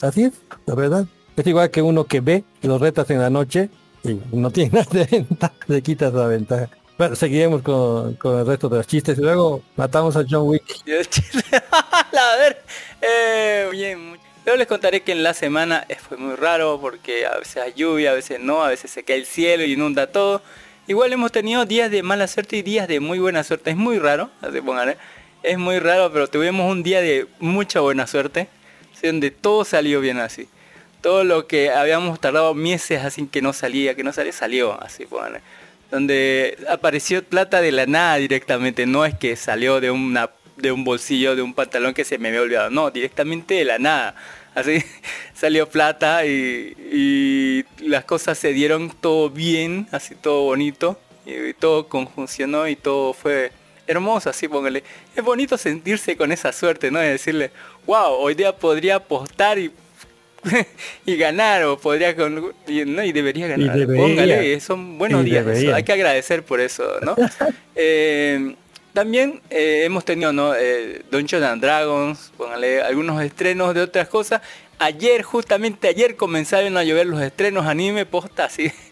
Así 0.00 0.22
es, 0.22 0.34
la 0.66 0.76
verdad. 0.76 1.06
Es 1.36 1.44
igual 1.48 1.72
que 1.72 1.82
uno 1.82 2.04
que 2.04 2.20
ve 2.20 2.44
los 2.62 2.80
retas 2.80 3.10
en 3.10 3.18
la 3.18 3.28
noche 3.28 3.70
y 4.04 4.20
no 4.30 4.52
tiene 4.52 4.70
nada 4.78 4.86
de 4.92 5.04
ventaja, 5.06 5.54
le 5.66 5.82
quitas 5.82 6.14
la 6.14 6.28
ventaja. 6.28 6.70
Bueno, 6.96 7.16
seguiremos 7.16 7.62
con, 7.62 8.14
con 8.14 8.38
el 8.38 8.46
resto 8.46 8.68
de 8.68 8.76
los 8.76 8.86
chistes 8.86 9.18
y 9.18 9.20
luego 9.20 9.62
matamos 9.74 10.16
a 10.16 10.24
John 10.30 10.46
Wick. 10.46 10.62
A 11.52 12.36
ver, 12.38 12.62
eh, 13.02 13.68
bien. 13.72 14.16
Luego 14.46 14.58
les 14.58 14.68
contaré 14.68 15.00
que 15.02 15.10
en 15.10 15.24
la 15.24 15.34
semana 15.34 15.84
eh, 15.88 15.96
fue 15.96 16.16
muy 16.18 16.36
raro 16.36 16.78
porque 16.80 17.26
a 17.26 17.36
veces 17.36 17.56
hay 17.56 17.72
lluvia, 17.72 18.12
a 18.12 18.14
veces 18.14 18.38
no, 18.38 18.62
a 18.62 18.68
veces 18.68 18.92
se 18.92 19.02
cae 19.02 19.16
el 19.16 19.26
cielo 19.26 19.64
y 19.64 19.72
inunda 19.72 20.06
todo. 20.06 20.40
Igual 20.86 21.12
hemos 21.12 21.32
tenido 21.32 21.64
días 21.64 21.90
de 21.90 22.04
mala 22.04 22.28
suerte 22.28 22.56
y 22.56 22.62
días 22.62 22.86
de 22.86 23.00
muy 23.00 23.18
buena 23.18 23.42
suerte. 23.42 23.70
Es 23.70 23.76
muy 23.76 23.98
raro, 23.98 24.30
así 24.40 24.60
pónganle. 24.60 24.98
Es 25.42 25.58
muy 25.58 25.80
raro, 25.80 26.12
pero 26.12 26.28
tuvimos 26.28 26.70
un 26.70 26.84
día 26.84 27.00
de 27.00 27.26
mucha 27.40 27.80
buena 27.80 28.06
suerte, 28.06 28.46
donde 29.02 29.32
todo 29.32 29.64
salió 29.64 30.00
bien 30.00 30.18
así. 30.18 30.48
Todo 31.00 31.24
lo 31.24 31.48
que 31.48 31.70
habíamos 31.72 32.20
tardado 32.20 32.54
meses 32.54 33.04
así 33.04 33.26
que 33.26 33.42
no 33.42 33.52
salía, 33.52 33.96
que 33.96 34.04
no 34.04 34.12
salía, 34.12 34.32
salió 34.32 34.80
así, 34.80 35.06
pónganle. 35.06 35.40
Donde 35.90 36.56
apareció 36.68 37.24
plata 37.24 37.60
de 37.60 37.72
la 37.72 37.86
nada 37.86 38.14
directamente, 38.18 38.86
no 38.86 39.04
es 39.06 39.14
que 39.16 39.34
salió 39.34 39.80
de 39.80 39.90
una 39.90 40.30
de 40.56 40.72
un 40.72 40.84
bolsillo 40.84 41.36
de 41.36 41.42
un 41.42 41.54
pantalón 41.54 41.94
que 41.94 42.04
se 42.04 42.18
me 42.18 42.28
había 42.28 42.42
olvidado, 42.42 42.70
no, 42.70 42.90
directamente 42.90 43.54
de 43.54 43.64
la 43.64 43.78
nada. 43.78 44.14
Así 44.54 44.82
salió 45.34 45.68
plata 45.68 46.24
y, 46.26 46.74
y 46.92 47.64
las 47.86 48.04
cosas 48.04 48.38
se 48.38 48.52
dieron 48.52 48.90
todo 48.90 49.30
bien, 49.30 49.86
así 49.92 50.14
todo 50.14 50.44
bonito, 50.44 50.98
y 51.26 51.52
todo 51.54 51.88
conjuncionó 51.88 52.68
y 52.68 52.76
todo 52.76 53.12
fue 53.12 53.52
hermoso, 53.86 54.30
así 54.30 54.48
póngale. 54.48 54.82
Es 55.14 55.24
bonito 55.24 55.56
sentirse 55.58 56.16
con 56.16 56.32
esa 56.32 56.52
suerte, 56.52 56.90
¿no? 56.90 56.98
De 56.98 57.10
decirle, 57.10 57.50
wow, 57.86 58.14
hoy 58.14 58.34
día 58.34 58.56
podría 58.56 58.96
apostar 58.96 59.58
y, 59.58 59.70
y 61.06 61.16
ganar, 61.16 61.64
o 61.64 61.78
podría 61.78 62.14
con, 62.14 62.52
y, 62.66 62.84
no, 62.84 63.02
y 63.02 63.12
debería 63.12 63.48
ganar. 63.48 63.76
debería. 63.76 64.02
Póngale, 64.02 64.60
son 64.60 64.98
buenos 64.98 65.22
Y 65.22 65.30
días, 65.30 65.46
eso, 65.46 65.74
hay 65.74 65.82
que 65.82 65.92
agradecer 65.92 66.42
por 66.42 66.60
eso, 66.60 66.84
¿no? 67.02 67.16
Eh, 67.78 68.56
también 68.96 69.42
eh, 69.50 69.82
hemos 69.84 70.06
tenido, 70.06 70.32
¿no? 70.32 70.54
Eh, 70.54 71.02
Dungeons 71.10 71.44
and 71.44 71.60
Dragons, 71.60 72.32
póngale 72.34 72.80
algunos 72.80 73.22
estrenos 73.22 73.74
de 73.74 73.82
otras 73.82 74.08
cosas. 74.08 74.40
Ayer, 74.78 75.22
justamente 75.22 75.88
ayer 75.88 76.16
comenzaron 76.16 76.78
a 76.78 76.82
llover 76.82 77.06
los 77.06 77.20
estrenos 77.20 77.66
anime 77.66 78.06
posta, 78.06 78.46
así. 78.46 78.72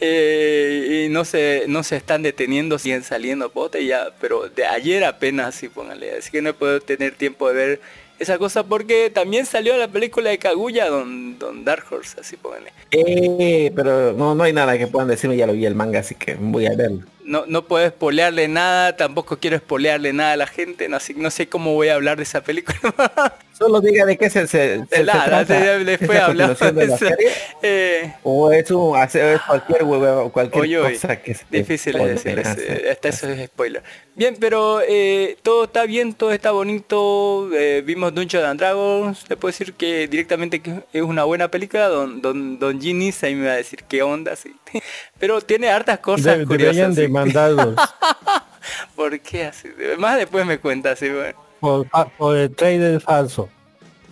Eh, 0.00 1.06
y 1.06 1.08
no 1.08 1.24
se, 1.24 1.64
no 1.66 1.82
se 1.82 1.96
están 1.96 2.22
deteniendo, 2.22 2.78
siguen 2.78 3.04
saliendo 3.04 3.48
posta 3.48 3.78
ya, 3.78 4.08
pero 4.20 4.50
de 4.50 4.66
ayer 4.66 5.02
apenas, 5.02 5.56
así, 5.56 5.70
póngale. 5.70 6.18
Así 6.18 6.30
que 6.30 6.42
no 6.42 6.50
he 6.50 6.52
podido 6.52 6.80
tener 6.80 7.14
tiempo 7.14 7.48
de 7.48 7.54
ver 7.54 7.80
esa 8.18 8.36
cosa 8.36 8.64
porque 8.64 9.08
también 9.08 9.46
salió 9.46 9.78
la 9.78 9.88
película 9.88 10.28
de 10.28 10.36
Kaguya, 10.36 10.90
Don, 10.90 11.38
Don 11.38 11.64
Dark 11.64 11.86
Horse, 11.90 12.20
así 12.20 12.36
póngale. 12.36 12.70
Eh, 12.90 13.72
pero 13.74 14.12
no, 14.12 14.34
no 14.34 14.44
hay 14.44 14.52
nada 14.52 14.76
que 14.76 14.88
puedan 14.88 15.08
decirme, 15.08 15.38
ya 15.38 15.46
lo 15.46 15.54
vi 15.54 15.64
el 15.64 15.74
manga, 15.74 16.00
así 16.00 16.16
que 16.16 16.34
voy 16.34 16.66
a 16.66 16.76
verlo. 16.76 17.06
No, 17.24 17.44
no 17.46 17.66
puedo 17.66 17.86
espolearle 17.86 18.48
nada, 18.48 18.96
tampoco 18.96 19.38
quiero 19.38 19.56
espolearle 19.56 20.12
nada 20.12 20.32
a 20.32 20.36
la 20.36 20.46
gente, 20.46 20.88
no, 20.90 20.96
así- 20.98 21.14
no 21.16 21.30
sé 21.30 21.48
cómo 21.48 21.72
voy 21.72 21.88
a 21.88 21.94
hablar 21.94 22.18
de 22.18 22.22
esa 22.24 22.42
película. 22.42 22.78
Solo 23.58 23.80
diga 23.80 24.04
de 24.04 24.18
qué 24.18 24.28
se, 24.28 24.46
se, 24.48 24.80
se- 24.80 24.96
se 24.96 25.04
Nada, 25.04 25.24
trata. 25.44 25.64
ya 25.64 25.78
después 25.78 26.10
¿Es 26.10 26.16
la 26.18 26.26
hablamos 26.26 26.58
de 26.58 26.72
la 26.72 26.94
eso. 26.96 26.98
serie? 26.98 27.28
Eh, 27.66 28.12
O 28.24 28.52
es, 28.52 28.70
un, 28.72 28.94
es 29.02 29.40
cualquier 29.46 29.84
huevo, 29.84 30.30
cualquier 30.30 30.62
Oye, 30.64 30.92
cosa 30.92 31.16
que 31.22 31.34
se 31.34 31.44
difícil 31.50 31.96
es 31.96 32.22
decir, 32.24 32.38
es- 32.38 32.90
hasta 32.90 33.08
eso 33.08 33.28
es 33.30 33.46
spoiler. 33.46 33.82
Bien, 34.16 34.36
pero 34.38 34.80
eh, 34.86 35.36
todo 35.42 35.64
está 35.64 35.86
bien, 35.86 36.12
todo 36.14 36.30
está 36.32 36.50
bonito. 36.50 37.48
eh, 37.54 37.82
vimos 37.86 38.14
Dungeons 38.14 38.44
and 38.46 38.60
Dragons. 38.60 39.24
Le 39.30 39.36
puedo 39.36 39.50
decir 39.50 39.72
que 39.74 40.06
directamente 40.08 40.60
que 40.60 40.80
es 40.92 41.02
una 41.02 41.24
buena 41.24 41.48
película. 41.48 41.88
Don, 41.88 42.20
don, 42.20 42.58
don 42.58 42.80
Ginny 42.80 43.12
ahí 43.22 43.34
me 43.34 43.46
va 43.46 43.52
a 43.54 43.56
decir 43.56 43.82
qué 43.88 44.02
onda, 44.02 44.36
sí. 44.36 44.54
Pero 45.18 45.40
tiene 45.40 45.70
hartas 45.70 46.00
cosas 46.00 46.38
De- 46.38 46.44
deberían 46.44 46.46
curiosas. 46.46 46.96
Demandarlos 47.14 47.76
¿Por 48.96 49.20
qué 49.20 49.44
así? 49.46 49.68
Más 49.98 50.16
después 50.16 50.46
me 50.46 50.58
cuenta, 50.58 50.92
así, 50.92 51.08
bueno. 51.10 51.34
por, 51.60 51.86
fa- 51.88 52.06
por 52.08 52.36
el 52.36 52.54
trailer 52.54 53.00
falso. 53.00 53.48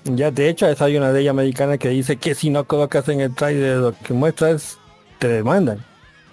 Ya 0.04 0.30
de 0.30 0.48
hecho 0.48 0.66
esa 0.66 0.84
hay 0.86 0.96
una 0.96 1.10
ley 1.12 1.26
americana 1.28 1.78
que 1.78 1.88
dice 1.88 2.16
que 2.16 2.34
si 2.34 2.50
no 2.50 2.64
colocas 2.64 3.08
en 3.08 3.20
el 3.20 3.34
trailer 3.34 3.78
lo 3.78 3.94
que 3.98 4.12
muestras, 4.12 4.78
te 5.18 5.28
demandan. 5.28 5.82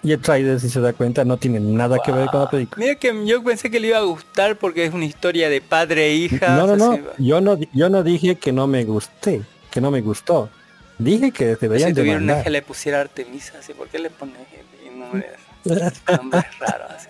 Y 0.02 0.12
el 0.14 0.20
trailer, 0.22 0.60
si 0.60 0.70
se 0.70 0.80
da 0.80 0.94
cuenta, 0.94 1.24
no 1.26 1.38
tiene 1.38 1.60
nada 1.60 2.00
que 2.04 2.12
ver 2.12 2.28
con 2.30 2.42
la 2.42 2.50
película. 2.50 2.84
Mira 2.84 2.96
que 2.96 3.26
yo 3.26 3.44
pensé 3.44 3.70
que 3.70 3.80
le 3.80 3.88
iba 3.90 3.98
a 3.98 4.02
gustar 4.02 4.56
porque 4.58 4.86
es 4.86 4.94
una 4.94 5.06
historia 5.06 5.50
de 5.50 5.62
padre 5.62 6.08
e 6.08 6.14
hija. 6.16 6.56
No, 6.56 6.66
no, 6.68 6.76
no. 6.78 6.92
así, 6.94 7.04
Yo 7.20 7.42
no, 7.42 7.58
yo 7.74 7.90
no 7.90 8.02
dije 8.04 8.36
que 8.36 8.52
no 8.52 8.66
me 8.68 8.84
gusté, 8.86 9.42
que 9.72 9.82
no 9.82 9.92
me 9.92 10.02
gustó. 10.02 10.50
Dije 10.98 11.32
que 11.32 11.56
deberían 11.58 11.90
si 11.90 11.96
tuviera 11.96 12.18
una 12.18 12.22
demandar. 12.22 12.44
que 12.44 12.50
le 12.50 12.62
pusiera 12.62 13.02
Artemisa, 13.02 13.54
así, 13.60 13.74
¿por 13.74 13.88
qué 13.88 14.00
le 14.00 14.10
pones 14.10 14.36
nombres, 14.98 15.26
nombres 15.66 16.46
raros 16.60 16.92
así? 16.92 17.08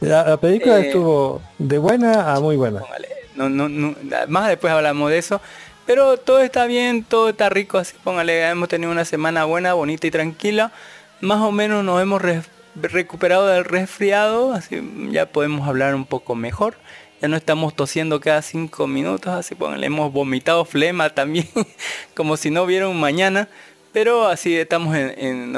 La, 0.00 0.24
la 0.24 0.36
película 0.36 0.78
Eh, 0.78 0.86
estuvo 0.88 1.40
de 1.58 1.78
buena 1.78 2.34
a 2.34 2.40
muy 2.40 2.56
buena. 2.56 2.80
Póngale. 2.80 3.08
No, 3.36 3.48
no, 3.48 3.68
no, 3.68 3.94
más 4.28 4.48
después 4.48 4.72
hablamos 4.72 5.10
de 5.10 5.18
eso. 5.18 5.40
Pero 5.86 6.16
todo 6.16 6.40
está 6.40 6.64
bien, 6.66 7.04
todo 7.04 7.28
está 7.28 7.48
rico, 7.50 7.76
así 7.78 7.94
póngale, 8.02 8.48
hemos 8.48 8.68
tenido 8.68 8.90
una 8.90 9.04
semana 9.04 9.44
buena, 9.44 9.74
bonita 9.74 10.06
y 10.06 10.10
tranquila. 10.10 10.72
Más 11.20 11.40
o 11.42 11.52
menos 11.52 11.84
nos 11.84 12.00
hemos 12.00 12.22
re- 12.22 12.42
recuperado 12.74 13.46
del 13.46 13.64
resfriado, 13.64 14.52
así 14.54 14.80
ya 15.10 15.26
podemos 15.26 15.68
hablar 15.68 15.94
un 15.94 16.06
poco 16.06 16.34
mejor. 16.34 16.76
Ya 17.20 17.28
no 17.28 17.36
estamos 17.36 17.74
tosiendo 17.74 18.18
cada 18.20 18.40
cinco 18.42 18.86
minutos, 18.86 19.32
así 19.34 19.54
póngale, 19.54 19.86
hemos 19.86 20.12
vomitado 20.12 20.64
flema 20.64 21.10
también, 21.10 21.48
como 22.14 22.36
si 22.36 22.50
no 22.50 22.62
hubiera 22.62 22.88
un 22.88 22.98
mañana. 23.00 23.48
Pero 23.94 24.26
así 24.26 24.56
estamos 24.56 24.94
en, 24.96 25.14
en- 25.18 25.56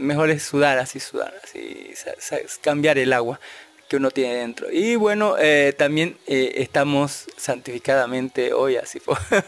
mejor 0.00 0.30
es 0.30 0.42
sudar, 0.44 0.78
así 0.78 1.00
sudar, 1.00 1.34
así 1.44 1.90
cambiar 2.62 2.96
el 2.96 3.12
agua 3.12 3.38
que 3.88 3.96
uno 3.96 4.10
tiene 4.10 4.36
dentro. 4.36 4.70
Y 4.72 4.96
bueno, 4.96 5.34
eh, 5.38 5.74
también 5.76 6.16
eh, 6.26 6.52
estamos 6.56 7.26
santificadamente 7.36 8.54
hoy, 8.54 8.76
así 8.76 9.00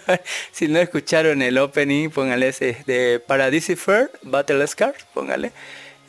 si 0.52 0.68
no 0.68 0.78
escucharon 0.80 1.40
el 1.40 1.56
opening, 1.56 2.10
póngale 2.10 2.48
ese 2.48 2.76
de 2.86 3.20
Paradise 3.26 3.76
Fair, 3.76 4.10
Battle 4.22 4.66
Scar, 4.66 4.94
póngale. 5.14 5.52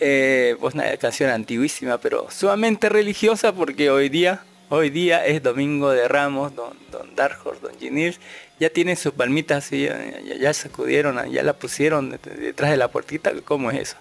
Eh, 0.01 0.57
pues 0.59 0.73
una 0.73 0.97
canción 0.97 1.29
antiguísima, 1.29 1.97
pero 1.99 2.29
sumamente 2.29 2.89
religiosa 2.89 3.53
porque 3.53 3.89
hoy 3.89 4.09
día, 4.09 4.43
hoy 4.67 4.89
día 4.89 5.25
es 5.25 5.41
Domingo 5.41 5.91
de 5.91 6.09
Ramos, 6.09 6.53
Don, 6.53 6.77
don 6.91 7.15
Dark 7.15 7.38
Horse, 7.45 7.61
Don 7.61 7.79
Ginir, 7.79 8.17
ya 8.59 8.69
tienen 8.69 8.95
sus 8.97 9.13
palmitas 9.13 9.65
así, 9.65 9.83
ya, 9.85 9.97
ya- 10.25 10.35
ya 10.37 10.53
sacudieron, 10.53 11.29
ya 11.31 11.43
la 11.43 11.53
pusieron 11.53 12.11
det- 12.11 12.37
detrás 12.39 12.71
de 12.71 12.77
la 12.77 12.87
puertita, 12.89 13.31
¿cómo 13.43 13.71
es 13.71 13.79
eso? 13.89 13.97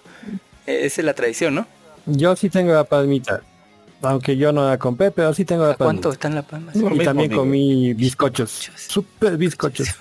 Eh, 0.67 0.81
esa 0.85 1.01
es 1.01 1.05
la 1.05 1.13
tradición, 1.13 1.55
¿no? 1.55 1.67
Yo 2.05 2.35
sí 2.35 2.49
tengo 2.49 2.73
la 2.73 2.83
palmita. 2.83 3.41
Aunque 4.01 4.37
yo 4.37 4.51
no 4.51 4.67
la 4.69 4.77
compré, 4.77 5.09
pero 5.09 5.33
sí 5.33 5.45
tengo 5.45 5.65
la 5.65 5.71
¿A 5.71 5.75
cuánto 5.77 6.09
palmita. 6.09 6.09
están 6.13 6.35
las 6.35 6.45
palmas? 6.45 6.75
Y 6.75 7.03
también 7.03 7.29
digo. 7.29 7.41
comí 7.41 7.93
bizcochos. 7.93 8.69
Super 8.75 9.37
bizcochos. 9.37 9.87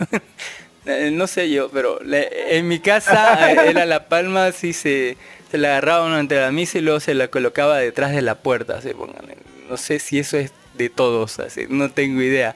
Eh, 0.87 1.11
no 1.11 1.27
sé 1.27 1.49
yo, 1.49 1.71
pero 1.71 1.99
le- 2.03 2.59
en 2.59 2.69
mi 2.69 2.79
casa 2.79 3.51
eh, 3.51 3.71
era 3.71 3.87
la 3.87 4.07
palma, 4.07 4.53
sí 4.53 4.75
se, 4.75 5.17
se 5.51 5.57
la 5.57 5.69
agarraba 5.69 6.05
uno 6.05 6.17
ante 6.17 6.37
la 6.39 6.51
misa 6.53 6.77
y 6.77 6.83
luego 6.83 7.01
se 7.01 7.15
la 7.15 7.29
colocaba 7.29 7.79
detrás 7.79 8.13
de 8.13 8.21
la 8.21 8.35
puerta, 8.35 8.77
así, 8.77 8.91
póngale. 8.91 9.39
No 9.71 9.79
sé 9.79 9.99
si 9.99 10.19
eso 10.19 10.37
es 10.37 10.53
de 10.77 10.91
todos, 10.91 11.39
así, 11.39 11.63
no 11.71 11.91
tengo 11.91 12.21
idea. 12.21 12.55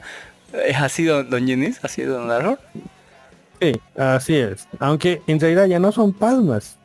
¿Es 0.65 0.77
así, 0.77 1.03
don, 1.05 1.29
don 1.29 1.45
Ginés? 1.45 1.79
¿Así, 1.83 2.01
don 2.03 2.27
Daror? 2.27 2.59
Sí, 3.61 3.79
así 3.97 4.35
es. 4.37 4.67
Aunque 4.79 5.21
en 5.27 5.39
realidad 5.39 5.65
ya 5.67 5.79
no 5.79 5.91
son 5.91 6.13
palmas. 6.13 6.77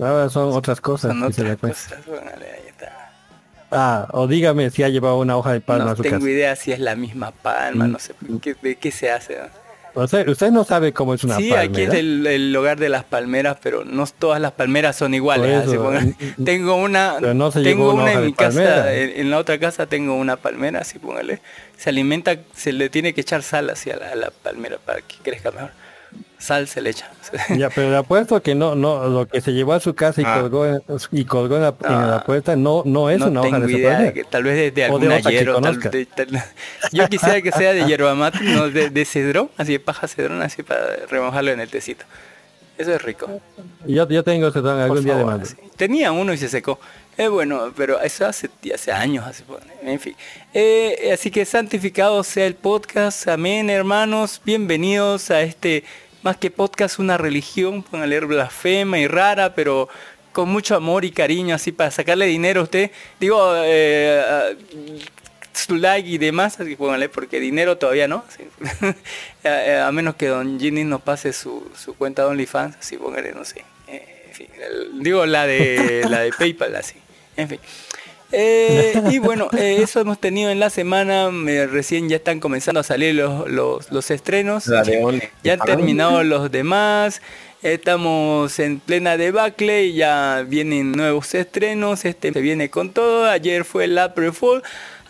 Ahora 0.00 0.28
son 0.28 0.52
otras 0.52 0.80
cosas. 0.80 1.10
Son 1.12 1.22
otras 1.22 1.56
cosas, 1.58 1.92
póngale, 2.04 2.46
ahí 2.52 2.68
está. 2.68 3.10
Ah, 3.70 4.08
o 4.12 4.26
dígame 4.26 4.70
si 4.70 4.82
ha 4.82 4.88
llevado 4.88 5.18
una 5.18 5.36
hoja 5.36 5.52
de 5.52 5.60
palma 5.60 5.86
No 5.86 5.90
a 5.90 5.96
su 5.96 6.02
tengo 6.02 6.16
casa. 6.18 6.30
idea 6.30 6.56
si 6.56 6.72
es 6.72 6.78
la 6.80 6.94
misma 6.94 7.30
palma, 7.32 7.86
Mm. 7.86 7.92
no 7.92 7.98
sé 7.98 8.14
¿qué, 8.40 8.54
de 8.62 8.76
qué 8.76 8.90
se 8.90 9.10
hace. 9.10 9.36
¿no? 9.38 9.48
Usted, 10.04 10.28
usted 10.28 10.50
no 10.50 10.64
sabe 10.64 10.92
cómo 10.92 11.14
es 11.14 11.24
una 11.24 11.36
sí, 11.36 11.50
palma. 11.50 11.64
aquí 11.64 11.82
es 11.82 11.94
el, 11.94 12.26
el 12.26 12.54
hogar 12.56 12.78
de 12.78 12.88
las 12.88 13.04
palmeras, 13.04 13.56
pero 13.62 13.84
no 13.84 14.06
todas 14.06 14.40
las 14.40 14.52
palmeras 14.52 14.96
son 14.96 15.14
iguales. 15.14 15.66
Eso, 15.66 15.90
tengo 16.44 16.76
una, 16.76 17.20
no 17.20 17.50
tengo 17.50 17.94
una 17.94 18.12
en 18.12 18.26
mi 18.26 18.32
casa, 18.32 18.58
palmera. 18.58 18.94
en, 18.94 19.20
en 19.20 19.30
la 19.30 19.38
otra 19.38 19.58
casa 19.58 19.86
tengo 19.86 20.14
una 20.14 20.36
palmera, 20.36 20.80
así 20.80 20.98
póngale. 20.98 21.40
Se 21.76 21.90
alimenta, 21.90 22.36
se 22.54 22.72
le 22.72 22.88
tiene 22.88 23.12
que 23.14 23.20
echar 23.20 23.42
sal 23.42 23.70
así 23.70 23.90
a 23.90 23.96
la, 23.96 24.12
a 24.12 24.14
la 24.14 24.30
palmera 24.30 24.78
para 24.84 25.00
que 25.00 25.16
crezca 25.22 25.50
mejor. 25.50 25.70
Sal 26.38 26.68
se 26.68 26.80
le 26.80 26.90
echa. 26.90 27.10
Ya, 27.56 27.68
pero 27.68 27.90
le 27.90 27.96
apuesto 27.96 28.40
que 28.42 28.54
no, 28.54 28.74
no, 28.74 29.06
lo 29.08 29.26
que 29.26 29.40
se 29.40 29.52
llevó 29.52 29.72
a 29.72 29.80
su 29.80 29.94
casa 29.94 30.20
y 30.20 30.24
Ah. 30.24 30.38
colgó 30.40 30.66
en, 30.66 30.80
y 31.12 31.24
colgó 31.24 31.56
en 31.56 31.62
la, 31.62 31.68
en 31.68 31.74
Ah. 31.92 32.06
la 32.06 32.24
puerta 32.24 32.54
no, 32.56 32.82
no 32.86 33.10
es 33.10 33.18
no 33.18 33.26
una 33.26 33.40
hoja 33.40 33.50
tengo 33.50 33.66
de 33.66 33.72
esa 33.72 33.78
idea, 33.80 33.98
de 34.00 34.12
que 34.12 34.24
tal 34.24 34.44
vez 34.44 34.54
de, 34.56 34.70
de 34.70 34.84
algún 34.84 35.00
de 35.08 35.20
hierro, 35.22 35.60
de- 35.60 36.06
yo 36.92 37.08
quisiera 37.08 37.42
que 37.42 37.50
sea 37.52 37.72
de 37.72 37.84
hierba 37.86 38.14
mate, 38.14 38.38
no 38.42 38.70
de, 38.70 38.88
de 38.90 39.04
cedrón, 39.04 39.50
así 39.56 39.72
de 39.72 39.80
paja 39.80 40.06
cedrón, 40.08 40.40
así 40.42 40.62
para 40.62 40.96
remojarlo 41.10 41.50
en 41.50 41.60
el 41.60 41.68
tecito. 41.68 42.04
Eso 42.78 42.94
es 42.94 43.02
rico. 43.02 43.28
Yo, 43.86 44.08
yo 44.08 44.22
tengo 44.22 44.52
Por 44.52 44.66
algún 44.68 45.02
día 45.04 45.16
de 45.16 45.24
favor, 45.24 45.44
sí. 45.44 45.56
Tenía 45.76 46.12
uno 46.12 46.32
y 46.32 46.38
se 46.38 46.48
secó. 46.48 46.78
Es 47.16 47.28
bueno, 47.28 47.72
pero 47.76 48.00
eso 48.00 48.24
hace, 48.26 48.48
hace 48.72 48.92
años, 48.92 49.26
hace, 49.26 49.42
en 49.82 49.98
fin. 49.98 50.14
Eh, 50.54 51.10
así 51.12 51.32
que 51.32 51.44
santificado 51.44 52.22
sea 52.22 52.46
el 52.46 52.54
podcast. 52.54 53.26
Amén, 53.26 53.68
hermanos. 53.68 54.40
Bienvenidos 54.44 55.32
a 55.32 55.40
este, 55.42 55.82
más 56.22 56.36
que 56.36 56.50
podcast, 56.50 56.98
una 56.98 57.16
religión. 57.16 57.82
Pueden 57.82 58.08
leer 58.08 58.26
blasfema 58.26 58.98
y 58.98 59.06
rara, 59.06 59.54
pero 59.54 59.88
con 60.32 60.48
mucho 60.48 60.76
amor 60.76 61.04
y 61.04 61.10
cariño, 61.10 61.54
así 61.54 61.72
para 61.72 61.90
sacarle 61.90 62.26
dinero 62.26 62.60
a 62.60 62.64
usted. 62.64 62.90
Digo, 63.18 63.52
eh, 63.56 64.56
su 65.52 65.76
like 65.76 66.08
y 66.08 66.18
demás, 66.18 66.60
así 66.60 66.70
que 66.70 66.76
pónganle, 66.76 67.08
porque 67.08 67.40
dinero 67.40 67.76
todavía 67.76 68.08
no. 68.08 68.24
así. 68.28 68.44
a, 69.48 69.86
a 69.88 69.92
menos 69.92 70.14
que 70.16 70.28
Don 70.28 70.58
Ginny 70.58 70.84
nos 70.84 71.02
pase 71.02 71.32
su, 71.32 71.70
su 71.76 71.94
cuenta 71.94 72.22
de 72.22 72.28
OnlyFans, 72.28 72.76
así 72.76 72.96
póngale, 72.96 73.32
no 73.32 73.44
sé. 73.44 73.64
Eh, 73.88 74.26
en 74.28 74.34
fin, 74.34 74.48
digo 75.00 75.26
la 75.26 75.46
de 75.46 76.06
la 76.08 76.20
de 76.20 76.32
PayPal, 76.32 76.76
así. 76.76 76.96
En 77.36 77.48
fin. 77.48 77.60
Eh, 78.30 78.92
y 79.10 79.18
bueno, 79.18 79.48
eh, 79.56 79.78
eso 79.82 80.00
hemos 80.00 80.18
tenido 80.18 80.50
en 80.50 80.60
la 80.60 80.70
semana. 80.70 81.30
me- 81.30 81.66
recién 81.66 82.08
ya 82.08 82.16
están 82.16 82.40
comenzando 82.40 82.80
a 82.80 82.82
salir 82.82 83.14
los, 83.14 83.48
los, 83.50 83.90
los 83.90 84.10
estrenos. 84.10 84.66
Ya 85.42 85.54
han 85.54 85.60
terminado 85.60 86.22
los 86.24 86.50
demás. 86.50 87.22
Estamos 87.62 88.58
en 88.60 88.78
plena 88.80 89.16
debacle 89.16 89.84
y 89.86 89.94
ya 89.94 90.44
vienen 90.46 90.92
nuevos 90.92 91.34
estrenos. 91.34 92.04
Este 92.04 92.32
se 92.32 92.40
viene 92.40 92.70
con 92.70 92.90
todo. 92.90 93.26
Ayer 93.28 93.64
fue 93.64 93.84
el 93.84 93.98
April 93.98 94.32
Fool. 94.32 94.62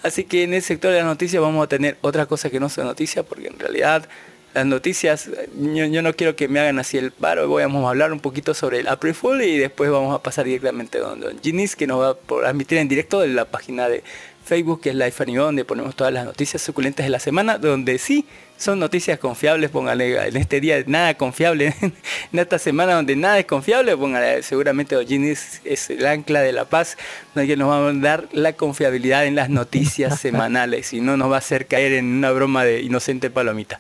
Así 0.03 0.25
que 0.25 0.45
en 0.45 0.55
el 0.55 0.63
sector 0.63 0.93
de 0.93 0.99
las 0.99 1.07
noticias 1.07 1.43
vamos 1.43 1.65
a 1.65 1.69
tener 1.69 1.97
otra 2.03 2.27
cosa 2.27 2.51
que 2.51 2.61
no 2.61 2.69
sea 2.69 2.85
noticia, 2.85 3.25
porque 3.25 3.49
en 3.49 3.59
realidad 3.59 4.09
las 4.55 4.67
noticias, 4.67 5.31
yo, 5.57 5.85
yo 5.85 6.03
no 6.03 6.15
quiero 6.15 6.35
que 6.37 6.49
me 6.49 6.61
hagan 6.61 6.79
así 6.79 6.99
el 6.99 7.13
paro. 7.13 7.49
Voy 7.49 7.63
a 7.63 7.67
vamos 7.67 7.85
a 7.85 7.91
hablar 7.91 8.13
un 8.13 8.21
poquito 8.21 8.55
sobre 8.55 8.81
el 8.81 8.89
April 8.89 9.15
Fool 9.15 9.43
y 9.43 9.59
después 9.59 9.91
vamos 9.91 10.15
a 10.15 10.23
pasar 10.23 10.47
directamente 10.47 10.99
a 10.99 11.03
don, 11.03 11.21
don 11.21 11.41
Ginis, 11.43 11.77
que 11.77 11.87
nos 11.87 12.01
va 12.01 12.11
a 12.11 12.15
transmitir 12.15 12.79
en 12.79 12.89
directo 12.89 13.21
de 13.21 13.29
la 13.29 13.45
página 13.45 13.89
de 13.89 14.03
Facebook, 14.49 14.81
que 14.81 14.91
es 14.91 14.95
Life 14.97 15.23
Anime, 15.23 15.41
donde 15.41 15.65
ponemos 15.65 15.95
todas 15.95 16.13
las 16.13 16.25
noticias 16.25 16.63
suculentas 16.63 17.05
de 17.05 17.11
la 17.11 17.19
semana, 17.19 17.59
donde 17.59 17.99
sí 17.99 18.25
son 18.57 18.79
noticias 18.79 19.19
confiables, 19.19 19.71
póngale 19.71 20.27
en 20.27 20.37
este 20.37 20.61
día 20.61 20.83
nada 20.87 21.15
confiable, 21.15 21.75
en 21.81 22.39
esta 22.39 22.59
semana 22.59 22.95
donde 22.95 23.15
nada 23.15 23.39
es 23.39 23.45
confiable, 23.45 23.95
póngale, 23.97 24.43
seguramente 24.43 24.97
Ojini 24.97 25.29
es, 25.29 25.61
es 25.65 25.91
el 25.91 26.07
ancla 26.07 26.41
de 26.41 26.53
la 26.53 26.65
paz, 26.65 26.97
donde 27.35 27.57
nos 27.57 27.69
va 27.69 27.89
a 27.89 27.93
dar 27.93 28.29
la 28.33 28.55
confiabilidad 28.55 29.27
en 29.27 29.35
las 29.35 29.51
noticias 29.51 30.19
semanales 30.21 30.95
y 30.95 31.03
no 31.03 31.19
nos 31.19 31.31
va 31.31 31.37
a 31.37 31.39
hacer 31.39 31.67
caer 31.67 31.93
en 31.93 32.07
una 32.07 32.31
broma 32.33 32.65
de 32.65 32.81
inocente 32.81 33.29
palomita. 33.29 33.79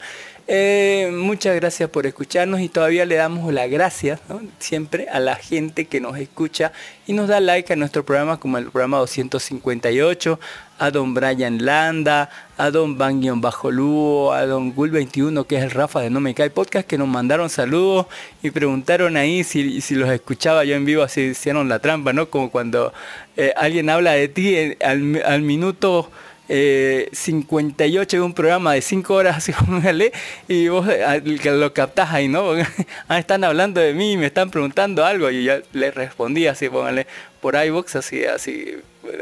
Eh, 0.50 1.10
muchas 1.12 1.54
gracias 1.56 1.90
por 1.90 2.06
escucharnos 2.06 2.60
y 2.60 2.70
todavía 2.70 3.04
le 3.04 3.16
damos 3.16 3.52
las 3.52 3.68
gracias 3.68 4.18
siempre 4.58 5.06
a 5.10 5.20
la 5.20 5.36
gente 5.36 5.84
que 5.84 6.00
nos 6.00 6.16
escucha 6.16 6.72
y 7.06 7.12
nos 7.12 7.28
da 7.28 7.38
like 7.38 7.70
a 7.70 7.76
nuestro 7.76 8.02
programa 8.02 8.40
como 8.40 8.56
el 8.56 8.70
programa 8.70 8.96
258, 8.96 10.40
a 10.78 10.90
don 10.90 11.12
Brian 11.12 11.66
Landa, 11.66 12.30
a 12.56 12.70
don 12.70 12.96
Bangion 12.96 13.42
Bajo 13.42 13.70
Lugo, 13.70 14.32
a 14.32 14.46
don 14.46 14.72
Gul 14.72 14.90
21 14.90 15.44
que 15.44 15.58
es 15.58 15.64
el 15.64 15.70
Rafa 15.70 16.00
de 16.00 16.08
No 16.08 16.18
Me 16.18 16.32
Cae 16.32 16.48
Podcast 16.48 16.88
que 16.88 16.96
nos 16.96 17.08
mandaron 17.08 17.50
saludos 17.50 18.06
y 18.42 18.50
preguntaron 18.50 19.18
ahí 19.18 19.44
si, 19.44 19.82
si 19.82 19.96
los 19.96 20.08
escuchaba 20.08 20.64
yo 20.64 20.76
en 20.76 20.86
vivo, 20.86 21.02
así 21.02 21.20
hicieron 21.20 21.68
la 21.68 21.80
trampa, 21.80 22.14
¿no? 22.14 22.30
Como 22.30 22.50
cuando 22.50 22.94
eh, 23.36 23.52
alguien 23.54 23.90
habla 23.90 24.12
de 24.12 24.28
ti 24.28 24.54
eh, 24.56 24.78
al 24.80 25.42
minuto 25.42 26.10
eh, 26.48 27.08
58 27.12 28.16
de 28.16 28.22
un 28.22 28.32
programa 28.32 28.72
de 28.72 28.80
5 28.80 29.14
horas 29.14 29.36
así 29.38 29.52
póngale, 29.52 30.12
y 30.48 30.68
vos 30.68 30.86
eh, 30.88 31.22
lo 31.44 31.72
captás 31.72 32.12
ahí, 32.12 32.28
¿no? 32.28 32.52
ah, 33.08 33.18
están 33.18 33.44
hablando 33.44 33.80
de 33.80 33.94
mí, 33.94 34.16
me 34.16 34.26
están 34.26 34.50
preguntando 34.50 35.04
algo 35.04 35.30
y 35.30 35.44
ya 35.44 35.60
le 35.72 35.90
respondí 35.90 36.46
así, 36.46 36.68
póngale, 36.68 37.06
por 37.40 37.54
iVoox 37.54 37.96
así, 37.96 38.24
así, 38.24 38.76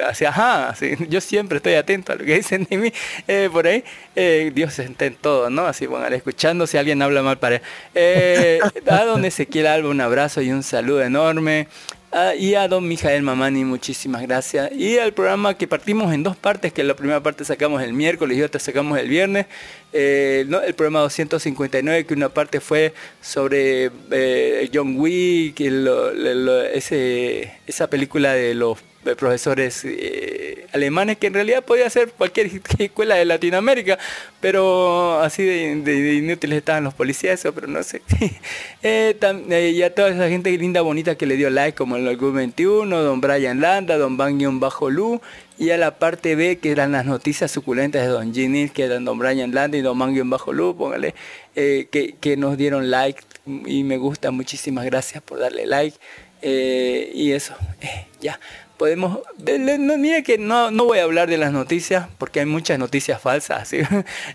así, 0.06 0.24
ajá, 0.24 0.68
así, 0.70 0.94
yo 1.08 1.20
siempre 1.20 1.58
estoy 1.58 1.74
atento 1.74 2.12
a 2.12 2.16
lo 2.16 2.24
que 2.24 2.36
dicen 2.36 2.66
de 2.68 2.76
mí, 2.78 2.92
eh, 3.28 3.48
por 3.52 3.66
ahí, 3.66 3.84
eh, 4.14 4.50
Dios 4.54 4.78
está 4.78 5.06
en 5.06 5.16
todo, 5.16 5.50
¿no? 5.50 5.66
Así, 5.66 5.86
póngale, 5.86 6.16
escuchando 6.16 6.66
si 6.66 6.78
alguien 6.78 7.02
habla 7.02 7.22
mal 7.22 7.38
para 7.38 7.60
él. 7.94 8.60
A 8.88 9.04
don 9.04 9.24
Ezequiel 9.24 9.66
Alba 9.66 9.90
un 9.90 10.00
abrazo 10.00 10.40
y 10.40 10.50
un 10.50 10.62
saludo 10.62 11.02
enorme. 11.02 11.68
Ah, 12.12 12.34
y 12.34 12.54
a 12.54 12.68
don 12.68 12.86
Mijael 12.86 13.22
Mamani, 13.22 13.64
muchísimas 13.64 14.22
gracias. 14.22 14.70
Y 14.72 14.98
al 14.98 15.12
programa 15.12 15.54
que 15.54 15.66
partimos 15.66 16.14
en 16.14 16.22
dos 16.22 16.36
partes, 16.36 16.72
que 16.72 16.84
la 16.84 16.94
primera 16.94 17.22
parte 17.22 17.44
sacamos 17.44 17.82
el 17.82 17.92
miércoles 17.92 18.38
y 18.38 18.42
otra 18.42 18.60
sacamos 18.60 18.98
el 18.98 19.08
viernes. 19.08 19.46
Eh, 19.92 20.44
¿no? 20.48 20.60
El 20.62 20.74
programa 20.74 21.00
259, 21.00 22.06
que 22.06 22.14
una 22.14 22.28
parte 22.28 22.60
fue 22.60 22.94
sobre 23.20 23.90
eh, 24.10 24.70
John 24.72 24.94
Wick, 24.98 25.60
ese, 25.60 27.52
esa 27.66 27.88
película 27.88 28.32
de 28.34 28.54
los 28.54 28.78
profesores 29.14 29.82
eh, 29.84 30.66
alemanes, 30.72 31.18
que 31.18 31.28
en 31.28 31.34
realidad 31.34 31.64
podía 31.64 31.88
ser 31.90 32.10
cualquier 32.10 32.50
escuela 32.78 33.16
de 33.16 33.24
Latinoamérica, 33.24 33.98
pero 34.40 35.20
así 35.20 35.44
de, 35.44 36.14
inútiles 36.14 36.58
estaban 36.58 36.84
los 36.84 36.94
policías, 36.94 37.40
eso, 37.40 37.52
pero 37.52 37.66
no 37.66 37.82
sé. 37.82 38.02
Eh, 38.82 39.16
eh, 39.50 39.72
y 39.74 39.82
a 39.82 39.92
toda 39.92 40.10
esa 40.10 40.28
gente 40.28 40.56
linda, 40.56 40.80
bonita 40.80 41.16
que 41.16 41.26
le 41.26 41.36
dio 41.36 41.50
like, 41.50 41.76
como 41.76 41.96
el 41.96 42.06
Algún 42.06 42.34
21, 42.34 43.02
don 43.02 43.20
Brian 43.20 43.60
Landa, 43.60 43.98
don 43.98 44.16
Bang 44.16 44.40
Bajo 44.60 44.90
Lu, 44.90 45.20
y 45.58 45.70
a 45.70 45.76
la 45.76 45.98
parte 45.98 46.36
B, 46.36 46.58
que 46.58 46.70
eran 46.70 46.92
las 46.92 47.04
noticias 47.04 47.50
suculentas 47.50 48.02
de 48.02 48.08
don 48.08 48.32
Ginny, 48.32 48.68
que 48.68 48.84
eran 48.84 49.04
don 49.04 49.18
Brian 49.18 49.52
Landa 49.52 49.76
y 49.76 49.80
don 49.80 49.98
Bang 49.98 50.16
Bajo 50.28 50.52
Lu, 50.52 50.76
póngale, 50.76 51.16
eh, 51.56 51.88
que, 51.90 52.36
nos 52.36 52.56
dieron 52.56 52.90
like 52.90 53.22
y 53.46 53.82
me 53.82 53.96
gusta, 53.96 54.30
muchísimas 54.30 54.84
gracias 54.84 55.20
por 55.22 55.40
darle 55.40 55.66
like. 55.66 55.98
Y 56.42 57.32
eso, 57.32 57.56
ya. 58.20 58.38
Podemos, 58.76 59.20
no, 59.38 59.98
mire 59.98 60.22
que 60.22 60.38
no, 60.38 60.70
no 60.70 60.84
voy 60.84 60.98
a 60.98 61.04
hablar 61.04 61.28
de 61.28 61.38
las 61.38 61.52
noticias 61.52 62.08
porque 62.18 62.40
hay 62.40 62.46
muchas 62.46 62.78
noticias 62.78 63.20
falsas. 63.20 63.68
¿sí? 63.68 63.78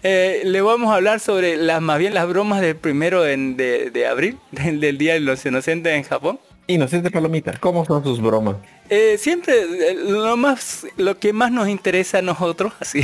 Eh, 0.03 0.41
le 0.43 0.61
vamos 0.61 0.91
a 0.91 0.95
hablar 0.95 1.19
sobre 1.19 1.57
las 1.57 1.81
más 1.81 1.99
bien 1.99 2.13
las 2.13 2.27
bromas 2.27 2.61
del 2.61 2.75
primero 2.75 3.21
de, 3.21 3.91
de 3.91 4.07
abril, 4.07 4.37
del 4.51 4.97
Día 4.97 5.13
de 5.13 5.19
los 5.19 5.45
Inocentes 5.45 5.93
en 5.93 6.03
Japón. 6.03 6.39
Inocente 6.73 7.11
Palomita, 7.11 7.53
¿cómo 7.59 7.85
son 7.85 8.03
sus 8.03 8.21
bromas? 8.21 8.55
Eh, 8.89 9.17
siempre 9.17 9.53
eh, 9.61 9.95
lo 9.95 10.35
más 10.35 10.85
lo 10.97 11.17
que 11.17 11.31
más 11.31 11.49
nos 11.51 11.69
interesa 11.69 12.17
a 12.17 12.21
nosotros 12.21 12.73
así 12.81 12.99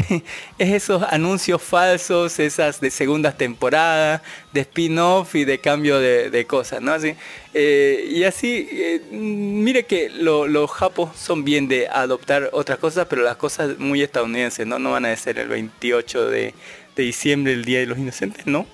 es 0.58 0.74
esos 0.74 1.02
anuncios 1.04 1.62
falsos 1.62 2.40
esas 2.40 2.82
de 2.82 2.92
segundas 2.92 3.38
temporadas 3.38 4.22
de 4.52 4.62
spin-off 4.62 5.36
y 5.36 5.46
de 5.46 5.60
cambio 5.60 6.00
de, 6.00 6.30
de 6.30 6.46
cosas 6.46 6.82
no 6.82 6.92
así 6.92 7.16
eh, 7.54 8.06
y 8.12 8.24
así 8.26 8.68
mire 9.12 9.86
que 9.86 10.10
lo- 10.10 10.46
los 10.48 10.70
japos 10.72 11.16
son 11.16 11.46
bien 11.46 11.70
de 11.70 11.88
adoptar 11.88 12.50
otras 12.52 12.80
cosas 12.80 13.08
pero 13.10 13.22
las 13.22 13.38
cosas 13.38 13.80
muy 13.80 14.02
estadounidenses 14.02 14.68
no 14.68 14.80
no 14.80 14.92
van 14.92 15.06
a 15.06 15.16
ser 15.16 15.40
el 15.40 15.48
28 15.48 16.30
de, 16.30 16.54
de 16.98 17.04
diciembre 17.04 17.54
el 17.54 17.64
día 17.64 17.80
de 17.80 17.86
los 17.86 17.98
inocentes 17.98 18.46
no 18.46 18.66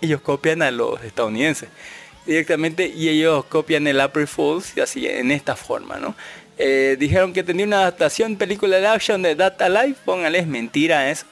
ellos 0.00 0.22
copian 0.22 0.62
a 0.62 0.70
los 0.70 1.02
estadounidenses 1.04 1.68
directamente 2.26 2.86
y 2.86 3.08
ellos 3.08 3.44
copian 3.46 3.86
el 3.86 4.00
April 4.00 4.26
Fools 4.26 4.76
y 4.76 4.80
así 4.80 5.06
en 5.06 5.30
esta 5.30 5.56
forma, 5.56 5.98
¿no? 5.98 6.14
Eh, 6.58 6.96
dijeron 6.98 7.32
que 7.32 7.42
tenía 7.42 7.66
una 7.66 7.80
adaptación 7.80 8.36
película 8.36 8.78
de 8.78 8.86
action 8.86 9.22
de 9.22 9.34
Data 9.34 9.68
Life, 9.68 10.00
póngale, 10.04 10.38
es 10.38 10.46
mentira 10.46 11.10
eso, 11.10 11.26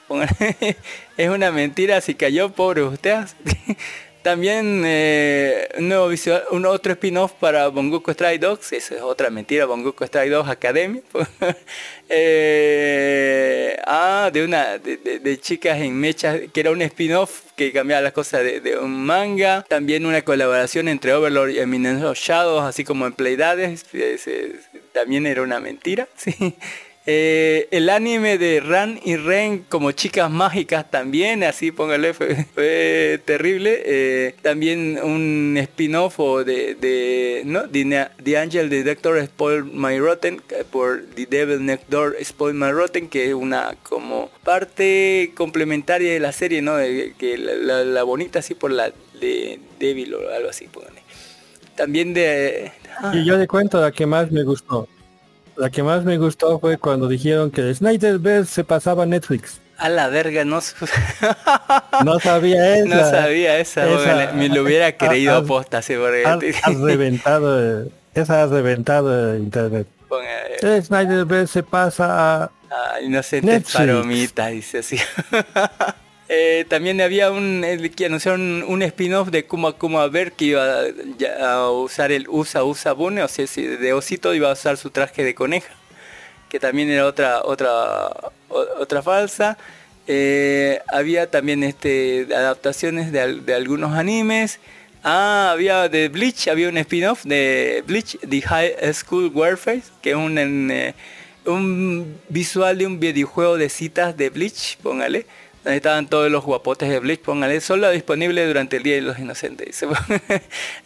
es 1.16 1.28
una 1.28 1.52
mentira, 1.52 2.00
si 2.00 2.14
cayó, 2.14 2.50
pobre 2.50 2.82
usted. 2.82 3.26
También 4.22 4.82
eh, 4.84 5.68
nuevo 5.78 6.08
visual, 6.08 6.44
un 6.50 6.66
otro 6.66 6.92
spin-off 6.92 7.32
para 7.40 7.68
Bongoku 7.68 8.12
Stray 8.12 8.36
Dogs, 8.36 8.72
eso 8.72 8.94
es 8.94 9.00
otra 9.00 9.30
mentira, 9.30 9.64
Bongoku 9.64 10.04
Stray 10.06 10.28
Dogs 10.28 10.48
Academia. 10.50 11.02
Eh, 12.12 13.76
ah, 13.86 14.30
de 14.32 14.44
una 14.44 14.78
de, 14.78 15.38
chicas 15.40 15.78
en 15.80 15.94
mechas, 15.94 16.40
que 16.52 16.58
era 16.58 16.72
un 16.72 16.82
spin-off 16.82 17.42
que 17.54 17.70
cambiaba 17.72 18.02
las 18.02 18.12
cosas 18.12 18.42
de, 18.42 18.78
un 18.82 19.06
manga. 19.06 19.64
También 19.68 20.04
una 20.04 20.22
colaboración 20.22 20.88
entre 20.88 21.14
Overlord 21.14 21.50
y 21.50 21.60
Eminence 21.60 22.04
Shadows, 22.20 22.64
así 22.64 22.82
como 22.82 23.06
en 23.06 23.12
Playdades. 23.12 23.84
ese- 23.92 24.54
también 24.92 25.24
era 25.24 25.42
una 25.42 25.60
mentira, 25.60 26.08
sí. 26.16 26.56
Eh, 27.06 27.66
el 27.70 27.88
anime 27.88 28.36
de 28.36 28.60
Ran 28.60 29.00
y 29.02 29.16
Ren 29.16 29.64
como 29.70 29.90
chicas 29.92 30.30
mágicas 30.30 30.90
también, 30.90 31.42
así 31.42 31.72
póngale, 31.72 32.12
fue, 32.12 33.18
terrible. 33.24 33.82
Eh, 33.86 34.34
también 34.42 34.98
un 35.02 35.56
spin-off 35.56 36.18
de, 36.44 36.74
de 36.74 37.42
¿no? 37.46 37.68
The, 37.68 38.08
The 38.22 38.38
Angel 38.38 38.68
Detector 38.68 39.24
Spoil 39.24 39.64
My 39.64 39.98
Rotten 39.98 40.42
por 40.70 41.02
The 41.14 41.26
Devil 41.26 41.64
Next 41.64 41.88
Door 41.88 42.16
Spoil 42.22 42.54
My 42.54 42.70
Rotten, 42.70 43.08
que 43.08 43.28
es 43.28 43.34
una 43.34 43.76
como 43.82 44.30
parte 44.44 45.32
complementaria 45.34 46.12
de 46.12 46.20
la 46.20 46.32
serie, 46.32 46.60
¿no? 46.60 46.76
De, 46.76 47.14
que 47.16 47.38
la, 47.38 48.02
bonita 48.02 48.40
así 48.40 48.54
por 48.54 48.72
la 48.72 48.92
de 49.20 49.58
Devil 49.78 50.14
o 50.14 50.34
algo 50.34 50.50
así, 50.50 50.66
póngale. 50.66 51.02
También 51.76 52.12
de... 52.12 52.72
Y 53.14 53.24
yo 53.24 53.38
le 53.38 53.46
cuento 53.46 53.80
la 53.80 53.90
que 53.90 54.04
más 54.04 54.30
me 54.30 54.42
gustó. 54.42 54.86
La 55.60 55.70
que 55.70 55.82
más 55.82 56.04
me 56.04 56.16
gustó 56.16 56.58
fue 56.58 56.78
cuando 56.78 57.06
dijeron 57.06 57.50
que 57.50 57.74
Snyderverse 57.74 58.50
se 58.52 58.64
pasaba 58.64 59.02
a 59.02 59.06
Netflix. 59.06 59.60
a 59.76 59.88
la 59.88 60.08
verga, 60.08 60.44
no... 60.44 60.60
No 62.04 62.18
sabía 62.20 62.76
eso. 62.78 62.88
No 62.88 63.10
sabía 63.10 63.58
esa, 63.58 63.84
me 64.34 64.48
lo 64.48 64.62
hubiera 64.62 64.96
creído 64.96 65.36
has- 65.38 65.46
posta, 65.46 65.82
sí, 65.82 65.94
porque- 65.96 66.24
Has, 66.26 66.42
has 66.64 66.80
reventado, 66.80 67.86
esa 68.14 68.42
has 68.42 68.50
reventado 68.50 69.36
internet. 69.36 69.86
póngale, 70.08 70.56
Eh, 70.62 70.82
Snyderverse 70.82 71.52
se 71.52 71.62
pasa 71.62 72.06
a... 72.44 72.50
ah, 72.70 73.00
inocentes 73.02 73.50
Netflix. 73.50 73.72
palomitas, 73.76 74.50
dice 74.52 74.78
así. 74.78 74.98
Eh, 76.32 76.64
también 76.68 77.00
había 77.00 77.32
un 77.32 77.66
que 77.96 78.06
anunciaron 78.06 78.62
un 78.62 78.82
spin-off 78.82 79.30
de 79.30 79.46
Kuma 79.46 79.72
Kuma 79.72 80.06
Ver 80.06 80.30
que 80.30 80.44
iba 80.44 80.84
a, 81.40 81.70
usar 81.72 82.12
el 82.12 82.28
Usa 82.28 82.62
Usa 82.62 82.92
Bune, 82.92 83.24
o 83.24 83.26
sea, 83.26 83.48
si 83.48 83.66
de 83.66 83.92
osito 83.92 84.32
iba 84.32 84.48
a 84.48 84.52
usar 84.52 84.76
su 84.76 84.90
traje 84.90 85.24
de 85.24 85.34
coneja, 85.34 85.74
que 86.48 86.60
también 86.60 86.88
era 86.88 87.06
otra 87.06 87.42
otra 87.42 88.10
otra 88.48 89.02
falsa. 89.02 89.58
Eh, 90.06 90.80
había 90.86 91.28
también 91.28 91.64
este 91.64 92.28
adaptaciones 92.32 93.10
de, 93.10 93.40
de 93.40 93.54
algunos 93.54 93.94
animes. 93.98 94.60
Ah, 95.02 95.50
había 95.52 95.88
de 95.88 96.08
Bleach, 96.08 96.46
había 96.46 96.68
un 96.68 96.78
spin-off 96.78 97.24
de 97.24 97.82
Bleach, 97.88 98.18
The 98.20 98.40
High 98.40 98.94
School 98.94 99.32
Warfare, 99.34 99.82
que 100.00 100.10
es 100.10 100.16
un, 100.16 100.38
eh, 100.70 100.94
un 101.44 102.20
visual 102.28 102.78
de 102.78 102.86
un 102.86 103.00
videojuego 103.00 103.56
de 103.56 103.68
citas 103.68 104.16
de 104.16 104.30
Bleach, 104.30 104.76
póngale. 104.78 105.26
Donde 105.64 105.76
estaban 105.76 106.08
todos 106.08 106.30
los 106.30 106.44
guapotes 106.44 106.88
de 106.88 106.98
Bleach, 107.00 107.20
póngale, 107.20 107.60
solo 107.60 107.90
disponible 107.90 108.46
durante 108.46 108.78
el 108.78 108.82
Día 108.82 108.94
de 108.94 109.02
los 109.02 109.18
Inocentes. 109.18 109.84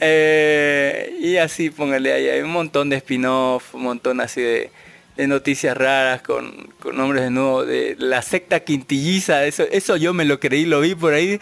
Eh, 0.00 1.16
y 1.20 1.36
así, 1.36 1.70
póngale, 1.70 2.12
ahí 2.12 2.28
hay 2.28 2.40
un 2.40 2.50
montón 2.50 2.90
de 2.90 2.96
spin-off, 2.96 3.74
un 3.74 3.82
montón 3.82 4.20
así 4.20 4.42
de, 4.42 4.70
de 5.16 5.28
noticias 5.28 5.76
raras 5.76 6.22
con, 6.22 6.72
con 6.80 6.96
nombres 6.96 7.22
de 7.22 7.30
nuevo 7.30 7.64
de 7.64 7.94
la 7.98 8.20
secta 8.22 8.60
quintilliza, 8.60 9.44
eso, 9.44 9.64
eso 9.70 9.96
yo 9.96 10.12
me 10.12 10.24
lo 10.24 10.40
creí, 10.40 10.64
lo 10.64 10.80
vi 10.80 10.94
por 10.96 11.14
ahí, 11.14 11.38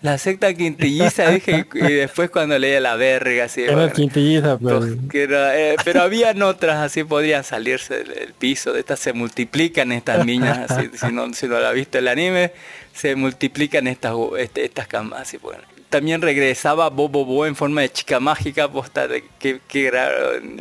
la 0.00 0.16
secta 0.16 0.54
quintilliza, 0.54 1.28
dije, 1.30 1.66
y 1.74 1.92
después 1.92 2.30
cuando 2.30 2.58
leía 2.58 2.80
la 2.80 2.96
verga, 2.96 3.44
así, 3.44 3.62
Era 3.64 3.74
bueno, 3.74 3.92
quintilliza, 3.92 4.58
pero... 4.58 4.80
que 5.10 5.22
era, 5.24 5.58
eh, 5.58 5.76
pero 5.84 6.00
habían 6.02 6.40
otras 6.42 6.78
así 6.78 7.04
podrían 7.04 7.44
salirse 7.44 7.96
del, 7.98 8.08
del 8.08 8.32
piso 8.32 8.72
de 8.72 8.80
estas 8.80 8.98
se 8.98 9.12
multiplican 9.12 9.92
estas 9.92 10.24
niñas 10.24 10.70
así, 10.70 10.90
si 10.94 11.12
no 11.12 11.32
si 11.34 11.46
no 11.48 11.60
la 11.60 11.68
ha 11.68 11.72
visto 11.72 11.98
el 11.98 12.08
anime 12.08 12.52
se 12.94 13.14
multiplican 13.14 13.86
estas 13.86 14.14
este- 14.38 14.64
estas 14.64 14.86
camas 14.86 15.20
así 15.22 15.36
bueno 15.36 15.62
también 15.92 16.22
regresaba 16.22 16.88
Bobobo 16.88 17.44
en 17.44 17.54
forma 17.54 17.82
de 17.82 17.90
chica 17.92 18.18
mágica 18.18 18.66
posta 18.66 19.06
de 19.06 19.22
que, 19.38 19.60
que 19.68 19.86
era 19.86 20.10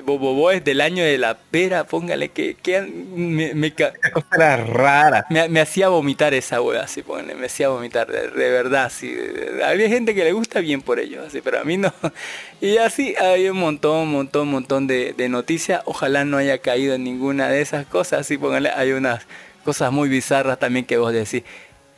Bobobo 0.03 0.51
es 0.51 0.61
del 0.63 0.81
año 0.81 1.05
de 1.05 1.17
la 1.17 1.37
pera 1.37 1.85
póngale 1.85 2.29
que, 2.29 2.55
que 2.55 2.81
me, 2.81 3.53
me 3.53 3.73
Era 4.35 4.57
rara. 4.57 5.25
me, 5.29 5.47
me 5.47 5.61
hacía 5.61 5.87
vomitar 5.87 6.33
esa 6.33 6.61
wea, 6.61 6.81
así 6.83 7.01
ponele, 7.01 7.35
me 7.35 7.45
hacía 7.45 7.69
vomitar, 7.69 8.11
de, 8.11 8.27
de 8.27 8.49
verdad, 8.51 8.85
así. 8.85 9.15
había 9.63 9.87
gente 9.87 10.13
que 10.13 10.25
le 10.25 10.33
gusta 10.33 10.59
bien 10.59 10.81
por 10.81 10.99
ello, 10.99 11.23
así, 11.25 11.39
pero 11.41 11.61
a 11.61 11.63
mí 11.63 11.77
no. 11.77 11.93
Y 12.61 12.77
así 12.77 13.15
hay 13.15 13.49
un 13.49 13.57
montón, 13.57 14.09
montón, 14.09 14.47
montón 14.49 14.85
de, 14.85 15.13
de 15.17 15.29
noticias. 15.29 15.81
Ojalá 15.85 16.25
no 16.25 16.37
haya 16.37 16.59
caído 16.59 16.93
en 16.93 17.03
ninguna 17.03 17.47
de 17.49 17.61
esas 17.61 17.87
cosas, 17.87 18.19
así 18.21 18.37
póngale, 18.37 18.69
hay 18.69 18.91
unas 18.91 19.25
cosas 19.63 19.91
muy 19.91 20.09
bizarras 20.09 20.59
también 20.59 20.85
que 20.85 20.97
vos 20.97 21.13
decís. 21.13 21.43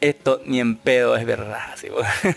Esto 0.04 0.42
ni 0.46 0.60
en 0.60 0.76
pedo 0.76 1.16
es 1.16 1.26
verdad. 1.26 1.60
así. 1.74 1.88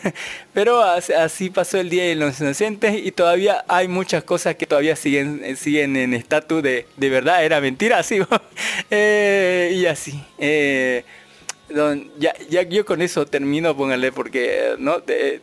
Pero 0.55 0.83
as- 0.83 1.11
así 1.11 1.51
pasó 1.51 1.79
el 1.79 1.91
Día 1.91 2.05
de 2.05 2.15
los 2.15 2.41
Inocentes 2.41 2.95
y 3.05 3.11
todavía 3.11 3.65
hay 3.67 3.89
muchas 3.89 4.23
cosas 4.23 4.55
que 4.55 4.67
todavía 4.67 4.95
siguen, 4.95 5.41
eh, 5.45 5.57
en 5.97 6.15
estatus 6.15 6.63
de, 6.63 6.87
de 6.97 7.09
verdad, 7.11 7.45
era 7.45 7.61
mentira, 7.61 7.99
así. 7.99 8.21
Eh, 8.91 9.73
y 9.75 9.87
así. 9.87 10.23
eh, 10.39 11.03
ya, 12.49 12.63
yo 12.63 12.85
con 12.85 13.03
eso 13.03 13.27
termino, 13.27 13.77
póngale, 13.77 14.13
porque 14.13 14.77
no 14.79 15.01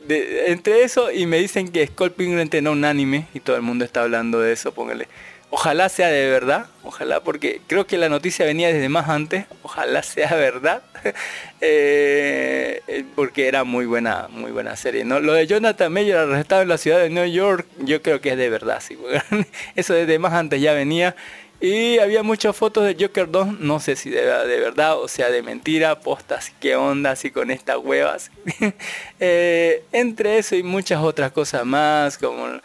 De- 0.08 0.46
entre 0.48 0.84
eso 0.84 1.12
y 1.12 1.26
me 1.26 1.38
dicen 1.40 1.68
que 1.70 1.82
Penguin 2.14 2.40
no 2.62 2.72
un 2.72 2.86
anime 2.86 3.28
y 3.34 3.42
todo 3.42 3.58
el 3.58 3.62
mundo 3.62 3.84
está 3.84 4.04
hablando 4.04 4.40
de 4.40 4.54
eso, 4.54 4.74
póngale. 4.74 5.08
Ojalá 5.56 5.88
sea 5.88 6.08
de 6.08 6.28
verdad, 6.32 6.66
ojalá, 6.82 7.20
porque 7.20 7.62
creo 7.68 7.86
que 7.86 8.00
la 8.00 8.10
noticia 8.10 8.44
venía 8.44 8.70
desde 8.70 8.90
más 8.90 9.08
antes, 9.08 9.46
ojalá 9.62 10.02
sea 10.02 10.34
verdad, 10.34 10.82
eh, 11.62 13.06
porque 13.14 13.48
era 13.48 13.64
muy 13.64 13.86
buena, 13.86 14.28
muy 14.32 14.50
buena 14.50 14.76
serie. 14.76 15.06
¿no? 15.06 15.20
Lo 15.20 15.34
de 15.34 15.46
Jonathan 15.46 15.94
Mayer 15.94 16.18
arrestado 16.18 16.64
en 16.64 16.70
la 16.70 16.80
ciudad 16.80 16.98
de 16.98 17.12
New 17.12 17.28
York, 17.28 17.68
yo 17.78 18.02
creo 18.02 18.20
que 18.20 18.32
es 18.32 18.38
de 18.38 18.50
verdad, 18.50 18.82
sí, 18.82 18.98
eso 19.76 19.94
desde 19.94 20.18
más 20.18 20.34
antes 20.34 20.60
ya 20.60 20.74
venía. 20.74 21.16
Y 21.62 22.00
había 22.00 22.24
muchas 22.24 22.56
fotos 22.56 22.86
de 22.86 22.98
Joker 23.00 23.30
2, 23.30 23.60
no 23.60 23.80
sé 23.80 23.96
si 23.96 24.10
de, 24.10 24.22
de 24.22 24.60
verdad 24.60 24.98
o 24.98 25.08
sea 25.08 25.30
de 25.30 25.44
mentira, 25.44 26.00
postas, 26.00 26.52
qué 26.60 26.76
onda 26.76 27.12
así 27.12 27.30
con 27.30 27.52
estas 27.52 27.78
huevas. 27.78 28.32
Eh, 29.20 29.86
entre 29.94 30.40
eso 30.40 30.56
y 30.56 30.64
muchas 30.64 31.02
otras 31.02 31.32
cosas 31.32 31.64
más, 31.66 32.18
como, 32.18 32.60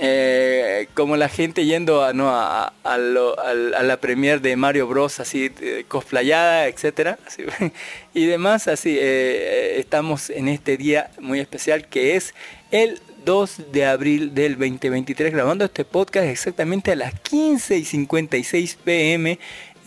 eh, 0.00 0.88
como 0.94 1.16
la 1.16 1.28
gente 1.28 1.64
yendo 1.64 2.04
a, 2.04 2.12
no, 2.12 2.28
a, 2.30 2.72
la 2.84 3.96
premier 4.00 4.40
de 4.40 4.54
Mario 4.56 4.86
Bros, 4.86 5.18
así 5.18 5.50
eh, 5.60 5.84
cosplayada, 5.88 6.68
etcétera, 6.68 7.18
así, 7.26 7.42
y 8.14 8.26
demás, 8.26 8.68
así 8.68 8.96
eh, 9.00 9.78
estamos 9.78 10.30
en 10.30 10.48
este 10.48 10.76
día 10.76 11.10
muy 11.20 11.40
especial 11.40 11.88
que 11.88 12.16
es 12.16 12.34
el 12.70 13.00
2 13.24 13.72
de 13.72 13.84
abril 13.86 14.34
del 14.34 14.52
2023 14.52 15.32
grabando 15.32 15.64
este 15.64 15.84
podcast 15.84 16.26
exactamente 16.26 16.92
a 16.92 16.96
las 16.96 17.18
15 17.20 17.78
y 17.78 17.84
56 17.84 18.78
pm 18.84 19.38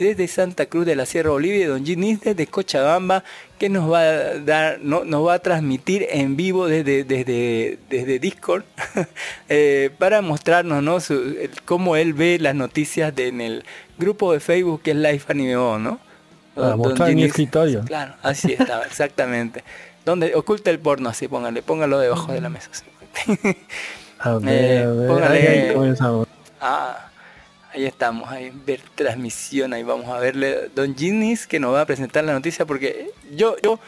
desde 0.08 0.28
Santa 0.28 0.66
Cruz 0.66 0.86
de 0.86 0.96
la 0.96 1.06
Sierra 1.06 1.30
Bolivia, 1.30 1.68
Don 1.70 1.86
Ginis 1.86 2.22
desde 2.22 2.48
Cochabamba, 2.48 3.24
que 3.60 3.70
nos 3.70 3.92
va 3.92 4.00
a 4.02 4.40
dar, 4.40 4.80
no, 4.82 5.04
nos 5.06 5.26
va 5.28 5.36
a 5.36 5.40
transmitir 5.40 6.08
en 6.10 6.36
vivo 6.36 6.68
desde, 6.68 7.04
desde, 7.04 7.78
desde 7.90 8.18
Discord 8.20 8.64
eh, 9.50 9.92
para 10.00 10.22
mostrarnos 10.22 10.82
¿no? 10.82 11.00
Su- 11.00 11.14
el- 11.40 11.52
cómo 11.66 11.96
él 11.96 12.14
ve 12.14 12.38
las 12.40 12.56
noticias 12.56 13.16
de- 13.16 13.28
en 13.28 13.42
el 13.42 13.64
grupo 14.00 14.34
de 14.34 14.40
Facebook 14.40 14.82
que 14.82 14.92
es 14.92 14.98
Life 14.98 15.26
Anime 15.32 15.56
On, 15.58 15.84
¿no? 15.84 16.00
Para 16.98 17.12
mi 17.12 17.24
escritorio. 17.24 17.82
Claro, 17.86 18.16
así 18.24 18.54
estaba, 18.54 18.84
exactamente. 18.86 19.64
Donde 20.04 20.34
oculta 20.36 20.72
el 20.72 20.80
porno, 20.80 21.10
así 21.10 21.28
póngale, 21.28 21.62
póngalo 21.62 22.00
debajo 22.00 22.34
de 22.34 22.42
la 22.42 22.50
mesa. 22.50 22.70
así. 22.72 22.86
A 24.20 24.38
ver, 24.38 24.50
Eh, 24.52 24.84
a 24.84 24.92
ver, 24.92 25.08
póngale- 25.10 25.48
ahí 25.70 25.74
comenzamos. 25.76 26.28
Ah, 26.60 27.11
ahí 27.74 27.86
estamos, 27.86 28.30
ahí 28.30 28.52
ver 28.66 28.82
transmisión, 28.96 29.74
ahí 29.74 29.84
vamos 29.84 30.10
a 30.10 30.20
verle 30.20 30.70
Don 30.76 30.96
Ginis 30.96 31.48
que 31.48 31.60
nos 31.60 31.74
va 31.74 31.82
a 31.82 31.86
presentar 31.86 32.24
la 32.24 32.34
noticia 32.34 32.66
porque 32.66 33.12
yo, 33.36 33.56
yo 33.64 33.80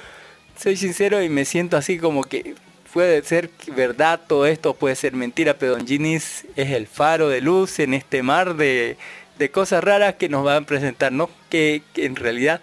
soy 0.57 0.75
sincero 0.77 1.21
y 1.21 1.29
me 1.29 1.45
siento 1.45 1.77
así 1.77 1.97
como 1.97 2.23
que 2.23 2.55
puede 2.93 3.23
ser 3.23 3.49
verdad 3.75 4.19
todo 4.27 4.45
esto, 4.45 4.73
puede 4.75 4.95
ser 4.95 5.13
mentira, 5.13 5.55
pero 5.55 5.73
Don 5.77 5.87
Ginis 5.87 6.45
es 6.55 6.71
el 6.71 6.87
faro 6.87 7.27
de 7.29 7.41
luz 7.41 7.79
en 7.79 7.93
este 7.95 8.21
mar 8.23 8.55
de, 8.55 8.97
de 9.39 9.49
cosas 9.49 9.83
raras 9.83 10.15
que 10.15 10.29
nos 10.29 10.45
va 10.45 10.57
a 10.57 10.61
presentar, 10.61 11.11
¿no? 11.11 11.29
Que, 11.49 11.81
que 11.93 12.05
en 12.05 12.15
realidad 12.15 12.61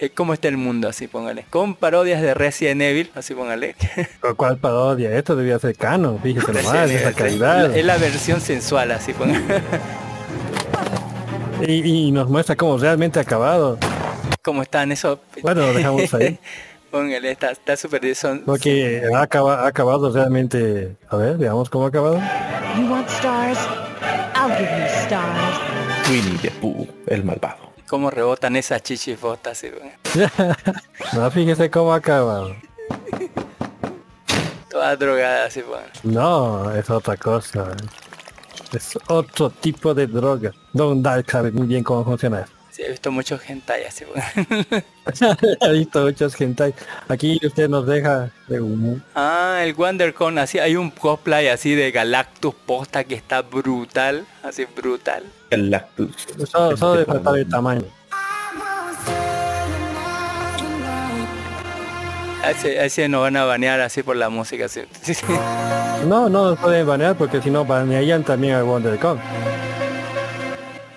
eh, 0.00 0.10
cómo 0.10 0.32
está 0.34 0.48
el 0.48 0.56
mundo, 0.56 0.88
así 0.88 1.06
póngale, 1.06 1.44
con 1.50 1.74
parodias 1.76 2.20
de 2.22 2.34
Resident 2.34 2.82
Evil, 2.82 3.10
así 3.14 3.34
póngale. 3.34 3.76
¿Cu- 4.20 4.34
¿Cuál 4.36 4.58
parodia? 4.58 5.16
Esto 5.16 5.34
debía 5.36 5.58
ser 5.60 5.76
canon, 5.76 6.20
fíjese 6.20 6.52
nomás, 6.52 6.90
esa 6.90 7.12
calidad. 7.12 7.76
Es 7.76 7.84
la 7.84 7.98
versión 7.98 8.40
sensual, 8.40 8.90
así 8.92 9.12
póngale. 9.12 9.44
Y, 11.66 12.08
y 12.08 12.12
nos 12.12 12.28
muestra 12.28 12.56
cómo 12.56 12.78
realmente 12.78 13.18
ha 13.18 13.22
acabado. 13.22 13.78
¿Cómo 14.42 14.62
están 14.62 14.92
esos? 14.92 15.18
Bueno, 15.42 15.62
lo 15.62 15.72
dejamos 15.74 16.12
ahí. 16.14 16.38
Póngale, 16.90 17.30
está 17.32 17.50
está 17.50 17.76
súper 17.76 18.14
son 18.14 18.44
Porque 18.46 19.02
ha, 19.14 19.20
acaba- 19.20 19.64
ha 19.64 19.66
acabado 19.66 20.10
realmente... 20.10 20.96
A 21.10 21.16
ver, 21.16 21.36
veamos 21.36 21.68
cómo 21.68 21.84
ha 21.84 21.88
acabado. 21.88 22.18
You 22.78 22.90
want 22.90 23.06
stars? 23.10 23.58
I'll 24.34 24.50
give 24.56 24.70
you 24.70 24.86
stars. 25.04 25.60
Winnie 26.08 26.38
the 26.38 26.50
Pooh, 26.52 26.86
el 27.08 27.24
malvado. 27.24 27.72
cómo 27.88 28.10
rebotan 28.10 28.56
esas 28.56 28.82
chichifotas. 28.82 29.58
¿sí? 29.58 29.68
Bueno, 29.70 30.54
No, 31.14 31.30
fíjese 31.30 31.70
cómo 31.70 31.92
ha 31.92 31.96
acabado. 31.96 32.54
Todas 34.70 34.98
drogadas, 34.98 35.52
¿sí? 35.52 35.62
Bueno. 35.62 35.86
No, 36.04 36.74
es 36.74 36.88
otra 36.88 37.16
cosa. 37.18 37.72
Es 38.72 38.98
otro 39.08 39.50
tipo 39.50 39.94
de 39.94 40.06
droga. 40.06 40.52
Don 40.72 41.02
Dark 41.02 41.30
sabe 41.30 41.50
muy 41.50 41.66
bien 41.66 41.82
cómo 41.82 42.04
funciona 42.04 42.40
eso. 42.40 42.52
Sí, 42.78 42.84
he 42.84 42.90
visto 42.90 43.10
muchos 43.10 43.40
hentai, 43.48 43.82
así, 43.86 44.04
bueno. 44.04 44.84
He 45.62 45.72
visto 45.72 46.04
muchos 46.04 46.40
hentai. 46.40 46.72
Aquí 47.08 47.40
usted 47.44 47.68
nos 47.68 47.84
deja 47.88 48.30
de 48.46 48.60
humo. 48.60 49.00
Ah, 49.16 49.62
el 49.64 49.74
WonderCon, 49.74 50.38
así 50.38 50.60
hay 50.60 50.76
un 50.76 50.92
cosplay 50.92 51.48
así 51.48 51.74
de 51.74 51.90
Galactus 51.90 52.54
posta 52.54 53.02
que 53.02 53.16
está 53.16 53.42
brutal, 53.42 54.24
así 54.44 54.64
brutal. 54.76 55.24
Galactus. 55.50 56.28
Solo, 56.48 56.76
solo 56.76 57.00
de 57.00 57.04
tratar 57.04 57.32
de 57.32 57.44
tamaño. 57.46 57.84
A 62.48 62.52
ese, 62.52 62.80
a 62.80 62.84
ese 62.86 63.08
nos 63.10 63.20
van 63.20 63.36
a 63.36 63.44
banear 63.44 63.78
así 63.82 64.02
por 64.02 64.16
la 64.16 64.30
música, 64.30 64.64
así. 64.64 64.80
Sí, 65.02 65.12
sí. 65.12 65.22
No, 66.06 66.28
no 66.30 66.50
nos 66.50 66.58
pueden 66.58 66.86
banear 66.86 67.14
porque 67.14 67.42
si 67.42 67.50
no 67.50 67.64
banearían 67.66 68.24
también 68.24 68.54
al 68.54 68.62
WonderCon. 68.64 69.20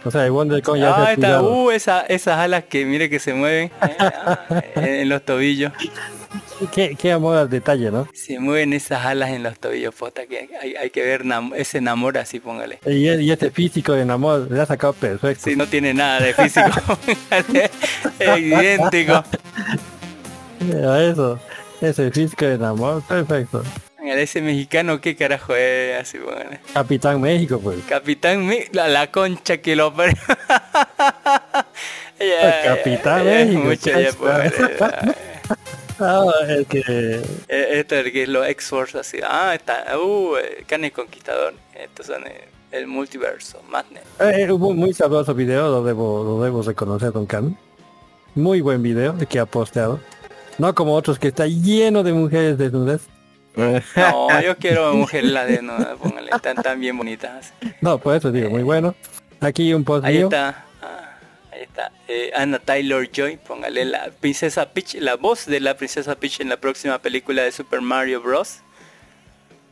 O 0.05 0.09
sea, 0.11 0.25
el 0.25 0.31
WonderCon 0.31 0.79
ya 0.79 0.95
se 0.95 1.01
Ah, 1.01 1.05
ha 1.07 1.11
está, 1.13 1.41
uh, 1.41 1.69
esa- 1.71 2.01
esas 2.07 2.37
alas 2.39 2.63
que 2.63 2.85
mire 2.85 3.09
que 3.09 3.19
se 3.19 3.33
mueven 3.33 3.65
eh, 3.81 3.95
ah, 3.99 4.39
en, 4.75 5.09
los 5.09 5.21
tobillos. 5.23 5.73
Qué, 6.71 6.95
qué 6.95 7.11
amor 7.11 7.35
al 7.37 7.49
detalle, 7.49 7.91
¿no? 7.91 8.07
Se 8.13 8.39
mueven 8.39 8.71
esas 8.73 9.05
alas 9.05 9.31
en 9.31 9.43
los 9.43 9.59
tobillos, 9.59 9.93
posta, 9.93 10.25
que 10.27 10.49
hay, 10.61 10.75
hay 10.75 10.89
que 10.89 11.03
ver 11.03 11.25
nam- 11.25 11.53
ese 11.55 11.79
enamor 11.79 12.17
así, 12.17 12.39
póngale. 12.39 12.79
Y, 12.85 13.09
y 13.09 13.29
este 13.31 13.51
físico 13.51 13.91
de 13.93 14.09
amor 14.09 14.47
le 14.49 14.61
ha 14.61 14.65
sacado 14.65 14.93
perfecto. 14.93 15.43
Si 15.49 15.55
no 15.57 15.67
tiene 15.67 15.93
nada 15.93 16.19
de 16.21 16.33
físico, 16.33 16.69
es 18.19 18.37
idéntico. 18.39 19.23
Mira 20.65 21.03
eso. 21.03 21.39
Ese 21.81 22.11
físico 22.11 22.45
de 22.45 22.63
amor, 22.65 23.01
perfecto. 23.07 23.63
Ese 24.03 24.41
mexicano, 24.41 24.99
¿qué 25.01 25.15
carajo 25.15 25.55
es? 25.55 25.99
Así, 26.01 26.17
póngale. 26.17 26.59
Capitán 26.73 27.21
México, 27.21 27.59
pues. 27.59 27.77
Capitán, 27.87 28.45
Mi- 28.45 28.65
la, 28.71 28.87
la 28.87 29.11
concha 29.11 29.57
que 29.57 29.75
lo. 29.75 29.93
Ya, 32.19 32.75
Capitán 32.75 33.25
ya, 33.25 33.31
México, 33.31 33.63
mucho 33.63 33.99
ya, 33.99 34.11
pues. 34.13 34.53
Ah, 36.03 36.25
el 36.47 36.65
que... 36.65 36.79
Eh, 37.47 37.67
Esto 37.79 37.95
es 37.95 38.05
el 38.07 38.11
que 38.11 38.23
es 38.23 38.29
los 38.29 38.47
X-Force 38.47 38.97
así. 38.97 39.19
Ah, 39.23 39.53
está. 39.53 39.85
Uh, 39.99 40.35
eh, 40.37 40.63
Kane 40.67 40.91
Conquistador. 40.91 41.53
Estos 41.75 42.07
son 42.07 42.25
eh, 42.25 42.47
el 42.71 42.87
multiverso, 42.87 43.61
Madness. 43.69 44.03
Eh, 44.19 44.51
hubo 44.51 44.69
un 44.69 44.77
muy 44.77 44.93
sabroso 44.95 45.35
video, 45.35 45.69
lo 45.69 45.83
debo, 45.83 46.23
lo 46.23 46.43
debo 46.43 46.63
reconocer, 46.63 47.11
Don 47.11 47.27
Cam. 47.27 47.55
Muy 48.33 48.61
buen 48.61 48.81
video 48.81 49.15
el 49.19 49.27
que 49.27 49.37
ha 49.39 49.45
posteado. 49.45 49.99
No 50.61 50.75
como 50.75 50.93
otros 50.93 51.17
que 51.17 51.29
está 51.29 51.47
lleno 51.47 52.03
de 52.03 52.13
mujeres 52.13 52.55
desnudas. 52.57 53.01
No, 53.97 54.41
yo 54.41 54.55
quiero 54.57 54.93
mujeres 54.93 55.31
la 55.31 55.45
de 55.45 55.61
no, 55.61 55.75
póngale, 55.97 56.29
están 56.31 56.55
tan 56.57 56.79
bien 56.79 56.95
bonitas. 56.97 57.51
No, 57.81 57.97
por 57.97 58.15
eso 58.15 58.31
digo, 58.31 58.49
muy 58.51 58.61
bueno. 58.63 58.93
Aquí 59.41 59.73
un 59.73 59.83
post 59.83 60.05
Ahí 60.05 60.17
mío. 60.17 60.27
está. 60.27 60.63
Ah, 60.83 61.17
ahí 61.51 61.63
está. 61.63 61.91
Eh, 62.07 62.31
Anna 62.35 62.59
Taylor 62.59 63.09
Joy, 63.11 63.37
póngale 63.37 63.83
la 63.85 64.09
princesa 64.19 64.69
Peach, 64.69 64.93
la 64.99 65.15
voz 65.15 65.47
de 65.47 65.59
la 65.59 65.75
princesa 65.75 66.15
Peach 66.15 66.39
en 66.41 66.47
la 66.49 66.57
próxima 66.57 66.99
película 66.99 67.41
de 67.41 67.51
Super 67.51 67.81
Mario 67.81 68.21
Bros. 68.21 68.59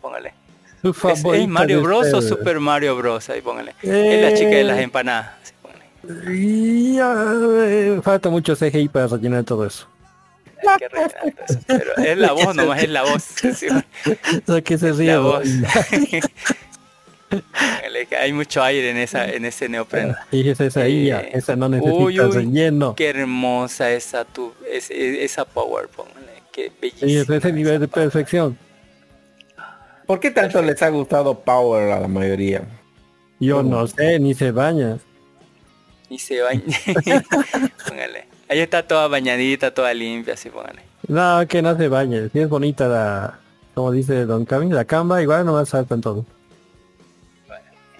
Póngale. 0.01 0.33
Su 0.81 0.89
¿Es, 1.33 1.47
Mario 1.47 1.81
Bros 1.83 2.11
o. 2.13 2.21
Super 2.21 2.59
Mario 2.59 2.95
Bros? 2.97 3.29
Ahí 3.29 3.41
póngale. 3.41 3.75
Es 3.83 4.21
la 4.23 4.33
chica 4.37 4.49
de 4.55 4.63
las 4.63 4.79
Eh. 4.79 4.83
empanadas. 4.83 5.33
así 5.43 5.53
póngale. 5.61 6.35
Y, 6.35 6.97
ah, 6.99 8.01
falta 8.03 8.29
mucho 8.29 8.55
CGI 8.55 8.89
para 8.89 9.07
rellenar 9.07 9.43
todo 9.45 9.65
eso. 9.65 9.87
Hay 10.67 10.77
que 10.77 10.89
rellenar 10.89 11.13
todo 11.13 11.31
eso. 11.47 11.59
Pero 11.67 11.95
es 11.97 12.17
la 12.17 12.31
voz, 12.33 12.55
nomás 12.55 12.83
es 12.83 12.89
la 12.89 13.03
voz. 13.03 13.23
sí, 13.23 13.67
O 14.47 14.51
sea, 14.53 14.61
que 14.61 14.77
se 14.77 14.91
ríe. 14.93 15.13
la 15.13 15.19
voz. 15.19 15.43
Hay 18.19 18.33
mucho 18.33 18.63
aire 18.63 18.89
en 18.89 18.97
esa 18.97 19.27
en 19.29 19.45
ese 19.45 19.69
neopreno. 19.69 20.15
Y 20.31 20.49
esa, 20.49 20.65
esa 20.65 20.87
IA, 20.87 21.21
Eh, 21.21 21.29
esa 21.33 21.55
no 21.55 21.69
necesita 21.69 21.95
uy, 21.95 22.17
relleno. 22.17 22.95
Qué 22.95 23.09
hermosa 23.09 23.91
esa 23.91 24.25
tu, 24.25 24.53
es- 24.67 24.89
es- 24.89 25.19
esa 25.19 25.45
power, 25.45 25.87
póngale. 25.89 26.41
Qué 26.51 26.65
Y 26.67 26.71
bellísima. 26.81 27.21
es 27.21 27.29
ese 27.29 27.53
nivel 27.53 27.79
de 27.79 27.87
perfección. 27.87 28.57
¿Por 30.07 30.19
qué 30.19 30.31
tanto 30.31 30.59
les 30.63 30.81
ha 30.81 30.89
gustado 30.89 31.39
Power 31.39 31.91
a 31.91 31.99
la 31.99 32.07
mayoría? 32.07 32.63
Yo 33.39 33.61
no 33.61 33.85
sé, 33.85 34.19
ni 34.19 34.33
se 34.33 34.49
baña. 34.51 34.97
Y 36.09 36.17
se 36.17 36.41
baña. 36.41 36.63
póngale. 37.87 38.25
Ahí 38.49 38.59
está 38.59 38.83
toda 38.87 39.07
bañadita, 39.07 39.71
toda 39.73 39.93
limpia, 39.93 40.33
así 40.33 40.49
póngale. 40.49 40.81
No, 41.07 41.47
que 41.47 41.61
no 41.61 41.77
se 41.77 41.87
bañe. 41.87 42.29
Si 42.29 42.39
es 42.39 42.49
bonita 42.49 42.87
la, 42.87 43.39
como 43.75 43.91
dice 43.91 44.25
Don 44.25 44.43
Cami, 44.45 44.69
la 44.69 44.85
camba 44.85 45.21
igual 45.21 45.45
no 45.45 45.53
más 45.53 45.69
saltan 45.69 46.01
todo. 46.01 46.25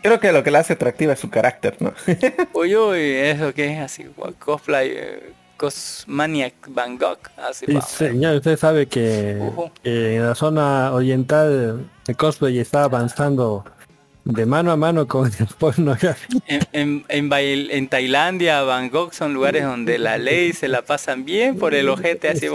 Creo 0.02 0.20
que 0.20 0.32
lo 0.32 0.44
que 0.44 0.52
la 0.52 0.60
hace 0.60 0.74
atractiva 0.74 1.14
es 1.14 1.20
su 1.20 1.30
carácter, 1.30 1.76
¿no? 1.80 1.94
Uy, 2.54 2.76
uy, 2.76 3.00
eso 3.16 3.54
que 3.54 3.74
es 3.74 3.80
así, 3.80 4.06
como 4.06 4.34
cosplay, 4.34 4.92
eh, 4.96 5.34
Cosmaniac 5.58 6.54
Van 6.70 6.98
Gogh, 6.98 7.20
así 7.38 7.66
Sí, 7.66 7.80
señor, 7.82 8.38
usted 8.38 8.58
sabe 8.58 8.88
que, 8.88 9.38
Ujú. 9.42 9.70
que 9.84 10.16
en 10.16 10.26
la 10.26 10.36
zona 10.36 10.94
oriental 10.94 11.86
el 12.08 12.16
cosplay 12.16 12.60
está 12.60 12.86
avanzando 12.86 13.66
de 14.26 14.46
mano 14.46 14.72
a 14.72 14.78
mano 14.78 15.08
con 15.08 15.26
el 15.28 15.48
pornografía. 15.58 16.40
En, 16.48 16.62
en, 16.74 17.06
en, 17.08 17.30
Bail- 17.30 17.70
en 17.72 17.88
Tailandia, 17.88 18.62
Bangkok 18.62 19.14
son 19.14 19.34
lugares 19.34 19.64
donde 19.64 19.98
la 19.98 20.18
ley 20.18 20.54
se 20.54 20.68
la 20.68 20.82
pasan 20.84 21.26
bien 21.26 21.58
por 21.58 21.74
el 21.74 21.90
ojete, 21.90 22.30
así. 22.30 22.48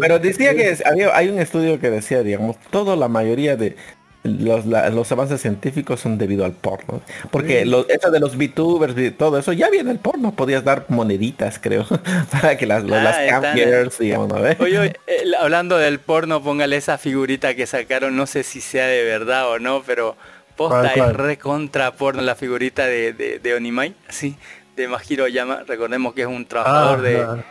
Pero 0.00 0.18
decía 0.18 0.54
que 0.54 0.70
es- 0.70 0.84
había, 0.84 1.14
hay 1.16 1.28
un 1.28 1.38
estudio 1.38 1.78
que 1.80 1.90
decía, 1.90 2.22
digamos, 2.22 2.56
toda 2.70 2.96
la 2.96 3.08
mayoría 3.08 3.56
de 3.56 3.76
los, 4.24 4.64
la- 4.64 4.88
los 4.88 5.12
avances 5.12 5.42
científicos 5.42 6.00
son 6.00 6.16
debido 6.16 6.46
al 6.46 6.52
porno. 6.52 7.02
Porque 7.30 7.66
lo- 7.66 7.86
eso 7.88 8.10
de 8.10 8.18
los 8.20 8.36
VTubers 8.38 8.96
y 8.98 9.10
todo 9.10 9.38
eso, 9.38 9.52
ya 9.52 9.68
viene 9.68 9.90
el 9.90 9.98
porno. 9.98 10.32
Podías 10.32 10.64
dar 10.64 10.86
moneditas, 10.88 11.58
creo, 11.60 11.86
para 12.32 12.56
que 12.56 12.66
las, 12.66 12.82
Ah, 12.84 12.86
las 12.86 13.16
campiers, 13.30 13.98
digamos, 13.98 14.28
¿no? 14.28 14.36
Oye, 14.60 14.94
eh, 15.06 15.22
hablando 15.38 15.76
del 15.76 16.00
porno, 16.00 16.42
póngale 16.42 16.76
esa 16.76 16.96
figurita 16.98 17.54
que 17.54 17.66
sacaron, 17.66 18.16
no 18.16 18.26
sé 18.26 18.42
si 18.42 18.62
sea 18.62 18.86
de 18.86 19.04
verdad 19.04 19.50
o 19.50 19.58
no, 19.58 19.82
pero 19.86 20.16
posta 20.56 20.92
es 20.92 21.12
recontra 21.16 21.92
porno 21.92 22.22
la 22.22 22.34
figurita 22.34 22.86
de, 22.86 23.12
de, 23.12 23.38
de 23.38 23.54
Onimai, 23.54 23.94
así, 24.08 24.36
de 24.76 24.88
Majiro 24.88 25.28
Yama. 25.28 25.62
Recordemos 25.66 26.14
que 26.14 26.22
es 26.22 26.26
un 26.28 26.46
trabajador 26.46 26.98
Ah, 27.00 27.02
de 27.02 27.42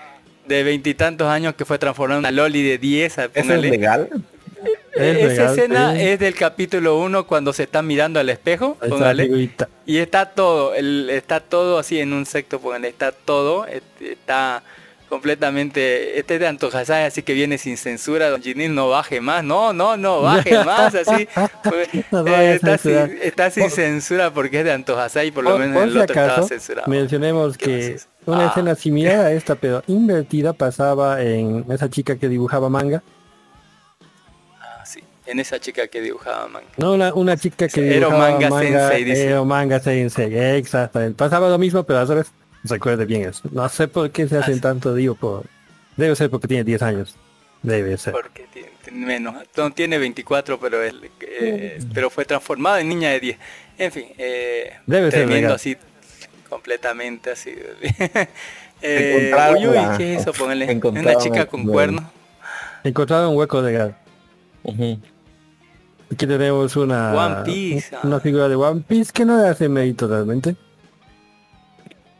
de 0.45 0.61
veintitantos 0.63 1.25
años 1.27 1.55
que 1.55 1.63
fue 1.63 1.79
transformado 1.79 2.19
en 2.19 2.25
una 2.25 2.31
loli 2.31 2.61
de 2.63 2.77
10, 2.77 3.13
¿Eso 3.13 3.21
es 3.21 3.29
póngale. 3.29 3.69
legal? 3.69 4.09
Es 4.93 5.17
Esa 5.17 5.27
legal, 5.27 5.49
escena 5.49 5.93
sí. 5.95 6.01
es 6.01 6.19
del 6.19 6.35
capítulo 6.35 6.99
1 6.99 7.25
cuando 7.27 7.53
se 7.53 7.63
está 7.63 7.81
mirando 7.81 8.19
al 8.19 8.29
espejo, 8.29 8.75
póngale. 8.89 9.49
Y 9.85 9.97
está 9.97 10.25
todo, 10.25 10.75
el, 10.75 11.09
está 11.09 11.39
todo 11.39 11.79
así 11.79 11.97
en 11.99 12.11
un 12.11 12.25
secto, 12.25 12.59
póngale, 12.59 12.89
está 12.89 13.13
todo, 13.13 13.65
está 14.01 14.63
completamente, 15.13 16.17
este 16.17 16.33
es 16.33 16.39
de 16.39 16.47
Antojasai, 16.47 17.03
así 17.05 17.21
que 17.21 17.33
viene 17.33 17.59
sin 17.59 17.77
censura, 17.77 18.31
don 18.31 18.41
Ginil 18.41 18.73
no 18.73 18.89
baje 18.89 19.21
más, 19.21 19.43
no, 19.43 19.71
no, 19.71 19.95
no, 19.95 20.21
baje 20.23 20.57
más, 20.65 20.95
así, 20.95 21.27
pues, 21.63 21.87
No 22.11 22.25
eh, 22.25 22.35
a 22.35 22.53
está, 22.55 22.77
sin, 22.79 23.19
está 23.21 23.51
censura 23.51 24.31
porque 24.33 24.59
es 24.59 24.65
de 24.65 24.71
Antojasai, 24.71 25.29
por 25.29 25.43
lo 25.43 25.59
menos 25.59 25.75
por 25.75 25.83
el 25.83 25.91
si 25.91 25.99
otro 25.99 26.13
estaba 26.15 26.33
acaso, 26.33 26.47
censurado. 26.47 26.87
mencionemos 26.89 27.57
¿Qué 27.59 27.65
que 27.65 27.97
una 28.31 28.45
Ah. 28.45 28.47
escena 28.47 28.73
similar 28.73 29.19
a 29.27 29.31
esta, 29.33 29.53
pero 29.53 29.83
invertida, 29.85 30.53
pasaba 30.53 31.21
en 31.21 31.63
esa 31.69 31.87
chica 31.91 32.17
que 32.17 32.27
dibujaba 32.27 32.69
manga. 32.69 33.03
Ah, 34.59 34.83
sí, 34.83 35.03
en 35.27 35.39
esa 35.39 35.59
chica 35.59 35.87
que 35.89 36.01
dibujaba 36.01 36.47
man. 36.47 36.63
No, 36.77 36.93
una, 36.93 37.13
una 37.13 37.37
chica 37.37 37.67
que 37.67 37.81
Ero 37.97 38.07
dibujaba 38.07 38.31
manga 38.31 38.49
manga, 38.49 38.87
sensei, 38.89 39.03
dice. 39.03 39.27
Ero 39.29 39.45
manga 39.45 39.79
sensei, 39.79 40.33
exactamente. 40.57 41.15
Pasaba 41.17 41.49
lo 41.49 41.59
mismo, 41.59 41.83
pero 41.83 41.99
al 41.99 42.07
revés. 42.07 42.31
Recuerde 42.63 43.05
bien 43.05 43.23
eso. 43.27 43.41
No 43.51 43.67
sé 43.69 43.87
por 43.87 44.09
qué 44.11 44.27
se 44.27 44.37
hacen 44.37 44.53
Ah, 44.53 44.55
sí. 44.55 44.61
tanto 44.61 44.93
digo 44.95 45.15
por... 45.15 45.45
Debe 45.97 46.15
ser 46.15 46.29
porque 46.29 46.47
tiene 46.47 46.63
10 46.63 46.81
años. 46.81 47.15
Debe 47.61 47.97
ser. 47.97 48.13
Porque 48.13 48.45
tiene, 48.51 48.69
tiene 48.83 49.05
menos, 49.05 49.35
no 49.55 49.71
tiene 49.71 49.97
24, 49.97 50.59
pero 50.59 50.81
es, 50.83 50.93
eh, 51.21 51.79
pero 51.93 52.09
fue 52.09 52.25
transformado 52.25 52.77
en 52.77 52.89
niña 52.89 53.09
de 53.11 53.19
10. 53.19 53.37
En 53.77 53.91
fin, 53.91 54.05
eh, 54.17 54.73
Debe 54.85 55.11
ser 55.11 55.19
tremendo 55.21 55.35
legal. 55.35 55.55
así, 55.55 55.77
completamente 56.49 57.31
así. 57.31 57.51
eh, 58.81 59.29
Encontraron 59.29 59.57
uy, 59.57 59.67
uy, 59.67 59.75
la- 59.75 59.97
¿qué 59.97 60.15
es 60.15 60.21
eso? 60.21 60.33
Póngale, 60.33 60.71
encontraron 60.71 61.11
una 61.11 61.23
chica 61.23 61.45
con 61.45 61.63
cuernos. 61.65 62.03
Encontraron 62.83 63.29
un 63.31 63.37
hueco 63.37 63.61
legal. 63.61 63.95
Ujú. 64.63 64.99
Aquí 66.11 66.27
tenemos 66.27 66.75
una... 66.75 67.13
One 67.13 67.43
Piece, 67.45 67.95
Una 68.03 68.17
ah. 68.17 68.19
figura 68.19 68.47
de 68.49 68.55
One 68.55 68.83
Piece 68.87 69.11
que 69.13 69.25
no 69.25 69.41
le 69.41 69.47
hace 69.47 69.69
mérito 69.69 70.07
realmente. 70.07 70.55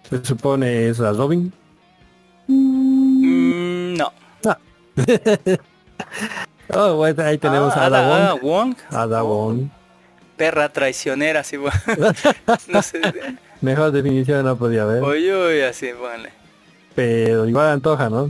Se 0.10 0.24
supone 0.26 0.90
es 0.90 1.00
la 1.00 1.12
Robin. 1.14 1.52
Mm, 2.48 3.96
no. 3.98 4.12
Oh, 6.76 6.96
bueno, 6.96 7.24
ahí 7.24 7.38
tenemos 7.38 7.74
Ah, 7.76 7.82
a 7.82 7.86
Ada, 7.86 7.98
Ada 8.00 8.16
Ada 8.16 8.34
Wong. 8.36 8.42
Wong. 8.44 8.76
Ada 8.90 9.22
Wong. 9.24 9.70
Perra 10.38 10.70
traicionera, 10.70 11.42
así. 11.42 11.58
bueno. 11.58 11.74
no 12.68 12.82
sé. 12.82 13.00
Mejor 13.62 13.92
definición 13.92 14.44
no 14.46 14.58
podía 14.58 14.84
haber. 14.84 15.04
Uy, 15.04 15.32
uy, 15.32 15.62
así, 15.62 15.90
póngale. 15.94 16.32
Pero 16.96 17.48
igual 17.48 17.68
antoja, 17.74 18.10
¿no? 18.10 18.30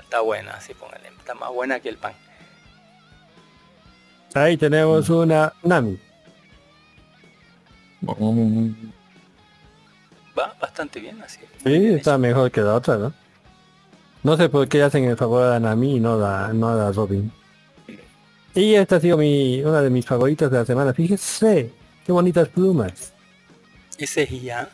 Está 0.00 0.20
buena, 0.20 0.52
así, 0.54 0.72
póngale. 0.72 1.08
Está 1.18 1.34
más 1.34 1.52
buena 1.52 1.78
que 1.80 1.90
el 1.90 1.96
pan. 1.96 2.14
Ahí 4.34 4.56
tenemos 4.56 5.10
una 5.10 5.52
Nami. 5.62 5.98
Mm. 8.00 8.70
Va 10.38 10.54
bastante 10.60 11.00
bien, 11.00 11.20
así. 11.22 11.40
Sí, 11.64 11.86
está 11.94 12.18
mejor 12.18 12.50
que 12.50 12.60
la 12.60 12.74
otra, 12.74 12.96
¿no? 12.96 13.12
No 14.22 14.36
sé 14.36 14.48
por 14.48 14.68
qué 14.68 14.82
hacen 14.82 15.04
el 15.04 15.16
favor 15.16 15.44
a 15.52 15.60
Nami 15.60 15.96
y 15.96 16.00
no 16.00 16.24
a, 16.24 16.52
no 16.52 16.68
a 16.70 16.74
la 16.74 16.92
Robin. 16.92 17.30
Y 18.54 18.74
esta 18.74 18.96
ha 18.96 19.00
sido 19.00 19.16
mi, 19.18 19.62
una 19.62 19.82
de 19.82 19.90
mis 19.90 20.04
favoritas 20.06 20.50
de 20.50 20.58
la 20.58 20.64
semana. 20.64 20.92
Fíjese, 20.94 21.70
qué 22.04 22.12
bonitas 22.12 22.48
plumas. 22.48 23.12
Ese 23.98 24.22
es 24.24 24.42
ya. 24.42 24.68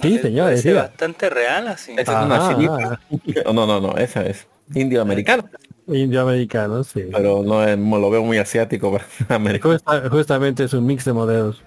Sí, 0.00 0.18
señor, 0.18 0.50
decía. 0.50 0.74
bastante 0.74 1.30
real, 1.30 1.68
así. 1.68 1.92
Esa 1.96 2.20
es 2.20 2.26
una 2.26 2.48
chinita. 2.48 3.00
Oh, 3.46 3.52
no, 3.52 3.66
no, 3.66 3.80
no, 3.80 3.96
esa 3.96 4.24
es 4.26 4.46
indio-americana. 4.74 5.44
Indioamericano, 5.86 6.82
sí. 6.84 7.04
Pero 7.12 7.42
no 7.42 7.62
es- 7.64 7.78
lo 7.78 8.10
veo 8.10 8.22
muy 8.22 8.38
asiático 8.38 8.90
para 9.26 9.36
americano. 9.36 9.74
Justa- 9.74 10.08
justamente 10.10 10.64
es 10.64 10.72
un 10.74 10.84
mix 10.86 11.04
de 11.04 11.12
modelos. 11.12 11.62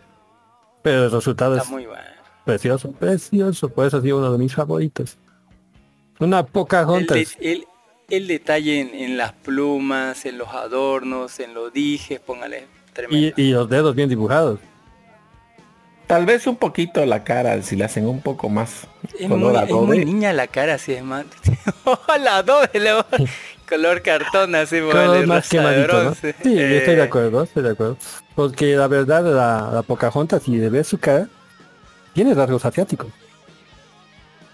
Pero 0.84 1.06
el 1.06 1.12
resultado 1.12 1.54
Está 1.56 1.66
es 1.66 1.72
muy 1.72 1.86
bueno. 1.86 2.04
Precioso, 2.48 2.92
precioso. 2.94 3.70
Por 3.70 3.86
eso 3.86 3.98
ha 3.98 4.02
sido 4.02 4.18
uno 4.18 4.32
de 4.32 4.38
mis 4.40 4.56
favoritos. 4.56 5.18
Una 6.20 6.40
El, 6.40 6.46
de- 6.48 7.28
el- 7.42 7.68
el 8.10 8.28
detalle 8.28 8.80
en, 8.80 8.96
en 8.96 9.18
las 9.18 9.34
plumas, 9.34 10.26
en 10.26 10.38
los 10.38 10.48
adornos, 10.48 11.40
en 11.40 11.54
los 11.54 11.72
dijes, 11.74 12.20
póngale. 12.20 12.62
Y, 12.62 12.94
Tremendo. 12.94 13.34
y 13.42 13.52
los 13.52 13.70
dedos 13.70 13.94
bien 13.96 14.10
dibujados. 14.10 14.60
Tal 16.08 16.26
vez 16.26 16.48
un 16.48 16.56
poquito 16.56 17.06
la 17.06 17.26
cara, 17.26 17.62
si 17.62 17.76
le 17.76 17.84
hacen 17.84 18.08
un 18.08 18.22
poco 18.22 18.48
más 18.48 18.88
es, 19.20 19.28
muy, 19.28 19.40
color 19.42 19.56
es 19.64 19.70
muy 19.72 19.80
adobe. 19.98 20.06
niña 20.06 20.32
la 20.34 20.48
cara, 20.48 20.76
así 20.76 20.94
es 20.94 21.04
más. 21.04 21.26
Doble, 22.46 22.70
le- 22.80 23.28
color 23.70 24.02
cartón, 24.02 24.56
así, 24.56 24.80
Color 24.80 25.28
más 25.28 25.50
quemadito, 25.50 26.04
¿no? 26.06 26.16
Sí, 26.16 26.28
Eh, 26.46 26.78
estoy 26.78 26.96
de 26.96 27.04
acuerdo, 27.04 27.44
estoy 27.44 27.62
de 27.64 27.72
acuerdo. 27.72 27.98
Porque 28.36 28.76
la 28.78 28.88
verdad, 28.88 29.22
la, 29.26 29.70
la 29.74 29.82
Pocahontas, 29.82 30.44
si 30.44 30.52
le 30.56 30.70
ves 30.70 30.88
su 30.88 30.98
cara, 30.98 31.28
tiene 32.18 32.34
rasgos 32.34 32.66
asiáticos. 32.66 33.10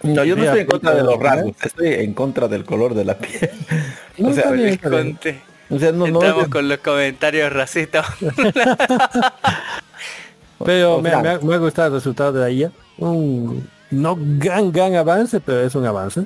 No, 0.02 0.26
yo 0.26 0.36
no 0.36 0.44
estoy 0.44 0.60
en 0.60 0.68
contra 0.68 0.94
de 0.96 1.02
los 1.02 1.14
¿eh? 1.14 1.18
rasgos, 1.22 1.54
estoy 1.64 1.88
en 1.94 2.14
contra 2.14 2.50
del 2.50 2.66
color 2.66 2.94
de 2.94 3.06
la 3.06 3.18
piel. 3.18 3.50
No, 4.18 4.30
o 4.30 4.34
sea, 4.34 4.52
conté. 4.82 5.42
o 5.72 5.80
sea, 5.80 5.92
no, 5.94 6.06
no 6.06 6.22
Entramos 6.22 6.44
es- 6.44 6.50
con 6.50 6.68
los 6.68 6.78
comentarios 6.80 7.52
racistas. 7.54 8.06
Pero 10.66 10.96
o 10.98 11.02
me, 11.02 11.10
sea, 11.10 11.22
me 11.22 11.30
ha, 11.30 11.40
me 11.40 11.56
ha 11.56 11.58
gustado 11.58 11.88
el 11.88 11.94
resultado 11.94 12.34
de 12.34 12.42
la 12.42 12.50
IA. 12.52 12.72
Un 12.98 13.66
no 13.92 14.18
gran, 14.20 14.72
gran 14.74 14.94
avance, 14.96 15.40
pero 15.40 15.62
es 15.62 15.74
un 15.74 15.86
avance. 15.86 16.26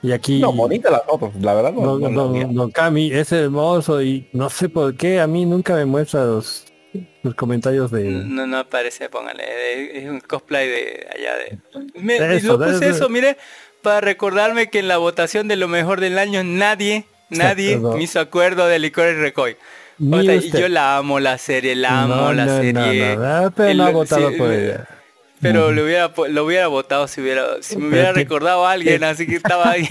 Y 0.00 0.12
aquí 0.12 0.40
no, 0.40 0.52
bonita 0.52 0.88
las 0.90 1.02
fotos, 1.04 1.32
la 1.40 1.54
verdad. 1.54 1.72
No, 1.72 1.98
Don, 1.98 2.54
no 2.54 2.66
la 2.66 2.72
Cami 2.72 3.12
es 3.12 3.32
hermoso 3.32 4.00
y 4.00 4.28
no 4.32 4.48
sé 4.48 4.68
por 4.68 4.96
qué 4.96 5.20
a 5.20 5.26
mí 5.26 5.44
nunca 5.44 5.74
me 5.74 5.84
muestra 5.84 6.24
los, 6.24 6.64
los 7.22 7.34
comentarios 7.34 7.90
de... 7.90 8.04
No, 8.10 8.46
no 8.46 8.58
aparece, 8.58 9.08
póngale. 9.08 9.98
Es 9.98 10.08
un 10.08 10.20
cosplay 10.20 10.68
de 10.68 11.06
allá 11.14 11.34
de. 11.36 11.58
Me, 12.00 12.16
Eso, 12.36 12.56
lo 12.58 12.64
puse 12.66 12.84
de- 12.84 12.90
eso, 12.90 13.08
mire, 13.08 13.36
para 13.82 14.00
recordarme 14.00 14.68
que 14.70 14.78
en 14.80 14.88
la 14.88 14.96
votación 14.98 15.48
de 15.48 15.56
lo 15.56 15.68
mejor 15.68 16.00
del 16.00 16.18
año 16.18 16.42
nadie, 16.44 17.04
nadie 17.30 17.74
Exacto. 17.74 17.96
me 17.96 18.02
hizo 18.02 18.20
acuerdo 18.20 18.66
de 18.66 18.78
Licor 18.78 19.08
y 19.08 19.14
Recoy. 19.14 19.56
Ni 19.98 20.18
O 20.18 20.22
sea, 20.22 20.34
y 20.34 20.50
yo 20.50 20.68
la 20.68 20.98
amo 20.98 21.20
la 21.20 21.38
serie, 21.38 21.74
la 21.74 22.02
amo 22.02 22.16
No, 22.16 22.32
la 22.34 22.44
no, 22.46 22.56
serie. 22.58 23.16
pero 23.56 23.68
El- 23.70 23.76
no 23.78 23.86
ha 23.86 23.90
votado 23.90 24.30
sí, 24.30 24.36
por 24.36 24.52
ella. 24.52 24.86
Pero 25.40 25.70
lo 25.72 25.84
hubiera 25.84 26.12
po- 26.14 26.28
lo 26.28 26.44
hubiera 26.44 26.66
votado 26.66 27.06
si 27.08 27.20
hubiera 27.20 27.62
si 27.62 27.76
me 27.76 27.88
hubiera 27.88 28.04
Pero 28.08 28.14
que- 28.14 28.20
recordado 28.22 28.66
a 28.66 28.72
alguien, 28.72 29.04
así 29.04 29.26
que 29.26 29.36
estaba 29.36 29.70
ahí. 29.70 29.88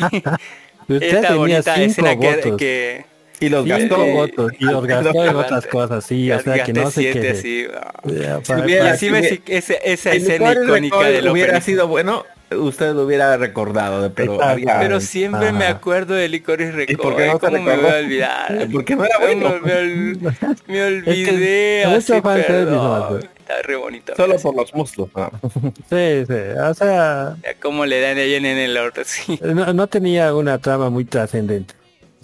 Usted 0.88 1.02
Esta 1.02 1.34
bonita 1.36 1.76
escena 1.82 2.16
que 2.20 3.06
Y 3.46 3.50
los 3.50 3.66
gastó. 3.66 3.98
votos 4.06 4.52
y 4.60 4.66
los 4.66 4.86
gastó 4.86 5.26
en 5.26 5.36
otras 5.36 5.66
cosas, 5.68 6.06
sí, 6.06 6.32
o 6.32 6.40
sea 6.40 6.64
que 6.64 6.74
no 6.74 6.90
se 6.92 7.02
siete, 7.02 7.20
queje. 7.22 7.36
sí. 7.36 7.68
Ya, 8.06 8.38
Si 8.42 8.44
para- 8.52 8.64
hubiera- 8.66 8.82
para- 8.84 8.92
Decime 8.94 9.24
si 9.24 9.36
si 9.36 9.42
esa, 9.48 9.74
escena 10.10 10.52
icónica 10.54 10.98
Recoil 10.98 11.14
del 11.14 11.30
hubiera 11.30 11.62
sido 11.62 11.88
bueno, 11.88 12.24
usted 12.52 12.94
lo 12.94 13.04
hubiera 13.04 13.36
recordado, 13.38 14.12
pero 14.14 14.34
Exacto. 14.36 14.52
había... 14.52 14.80
Pero 14.80 15.00
siempre 15.02 15.52
me 15.52 15.66
acuerdo 15.66 16.14
de 16.14 16.30
Licorice 16.30 16.86
¿Y 16.88 16.96
por 16.96 17.16
qué 17.16 17.28
no 17.28 17.40
te 17.40 17.48
¿Cómo 17.48 17.62
me 17.64 17.76
voy 17.76 17.92
a 17.92 17.96
olvidar? 17.98 18.68
Porque 18.72 18.96
no 18.96 19.04
era 19.06 19.20
Me- 19.20 19.26
bueno. 19.26 19.56
Me, 19.64 19.74
ol- 19.74 20.36
me 20.68 20.84
olvidé. 20.86 21.82
Es 21.98 22.06
que 22.06 22.14
así, 22.14 22.22
perdón. 22.22 23.20
Está 23.40 23.62
re 23.64 23.76
bonito. 23.76 24.14
Solo 24.16 24.36
así. 24.36 24.44
por 24.44 24.56
los 24.56 24.74
muslos. 24.74 25.10
¿no? 25.16 25.30
Sí, 25.90 26.24
sí, 26.28 26.34
o 26.60 26.74
sea, 26.74 27.36
Ya, 27.44 27.54
¿Cómo 27.62 27.86
le 27.86 28.00
dan 28.02 28.18
ahí 28.18 28.34
en 28.36 28.46
el 28.46 28.76
orto? 28.78 29.02
Sí. 29.06 29.40
no, 29.44 29.72
no 29.74 29.88
tenía 29.88 30.34
una 30.34 30.58
trama 30.60 30.90
muy 30.90 31.06
trascendente. 31.06 31.74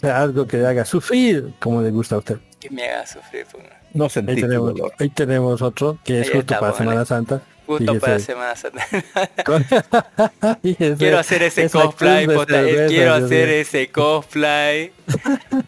Sea, 0.01 0.21
algo 0.21 0.47
que 0.47 0.57
le 0.57 0.67
haga 0.67 0.83
sufrir 0.85 1.53
como 1.59 1.81
le 1.81 1.91
gusta 1.91 2.15
a 2.15 2.17
usted. 2.19 2.37
Que 2.59 2.69
me 2.69 2.83
haga 2.89 3.05
sufrir. 3.07 3.45
pues. 3.51 3.63
No 3.93 4.05
Ahí 4.05 4.09
sentí 4.09 4.35
tu 4.35 4.41
tenemos, 4.41 4.73
dolor. 4.73 4.93
ahí 4.99 5.09
tenemos 5.09 5.61
otro 5.61 5.97
que 6.03 6.21
es 6.21 6.27
Ahí 6.27 6.33
justo 6.35 6.59
para. 6.59 6.73
Semana 6.73 7.05
Santa. 7.05 7.41
Justo 7.67 7.99
para. 7.99 8.19
Semana 8.19 8.55
Santa. 8.55 8.85
Quiero 10.97 11.19
hacer 11.19 11.43
ese 11.43 11.69
cosplay, 11.69 12.25
de 12.25 12.37
cerveza, 12.37 12.87
quiero 12.87 13.13
hacer 13.13 13.49
ese 13.49 13.89
cosplay 13.89 14.91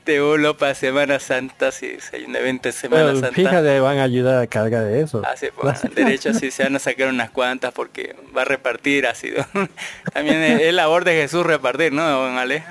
de 0.05 0.21
uno 0.21 0.55
para 0.57 0.73
Semana 0.75 1.19
Santa, 1.19 1.71
si, 1.71 1.97
hay 2.13 2.23
un 2.25 2.35
evento 2.35 2.69
en 2.69 2.73
Semana 2.73 3.03
Pero 3.05 3.19
Santa. 3.19 3.35
fíjate, 3.35 3.79
van 3.79 3.97
a 3.99 4.03
ayudar 4.03 4.41
a 4.41 4.47
cargar 4.47 4.85
de 4.85 5.01
eso. 5.01 5.21
Así, 5.25 5.47
pues, 5.59 5.83
al 5.83 5.93
derecho 5.93 6.33
sí 6.33 6.51
se 6.51 6.63
van 6.63 6.75
a 6.75 6.79
sacar 6.79 7.09
unas 7.09 7.29
cuantas 7.29 7.73
porque 7.73 8.15
va 8.35 8.41
a 8.43 8.45
repartir 8.45 9.05
así. 9.07 9.31
También 10.13 10.41
es, 10.41 10.61
es 10.61 10.73
labor 10.73 11.03
de 11.05 11.13
Jesús 11.13 11.45
repartir, 11.45 11.91
¿no, 11.93 12.07
don 12.09 12.37
Ale? 12.37 12.63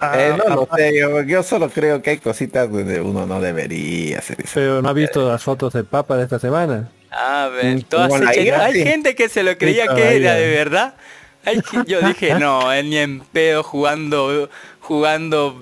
Ah, 0.00 0.14
Eh, 0.18 0.34
no 0.36 0.54
lo 0.54 0.68
sé, 0.76 0.98
yo, 0.98 1.22
yo 1.22 1.42
solo 1.42 1.70
creo 1.70 2.02
que 2.02 2.10
hay 2.10 2.18
cositas 2.18 2.70
donde 2.70 3.00
uno 3.00 3.24
no 3.26 3.40
debería 3.40 4.18
hacer 4.18 4.40
eso. 4.40 4.50
Pero 4.54 4.82
no 4.82 4.88
ha 4.88 4.92
visto 4.92 5.26
las 5.28 5.42
fotos 5.42 5.72
del 5.72 5.84
Papa 5.86 6.16
de 6.16 6.24
esta 6.24 6.38
semana. 6.38 6.90
A 7.10 7.48
ver, 7.48 7.82
todas 7.84 8.12
hechas- 8.36 8.60
Hay 8.60 8.72
sí. 8.74 8.82
gente 8.84 9.14
que 9.14 9.28
se 9.28 9.42
lo 9.42 9.56
creía 9.56 9.86
Sí, 9.88 9.94
que 9.94 10.16
era 10.16 10.34
de 10.34 10.48
verdad. 10.50 10.94
Hay 11.44 11.60
yo 11.86 12.00
dije, 12.02 12.34
no, 12.34 12.72
él 12.74 12.90
ni 12.90 12.98
en 12.98 13.20
pedo 13.20 13.62
jugando 13.62 14.50
jugando 14.80 15.60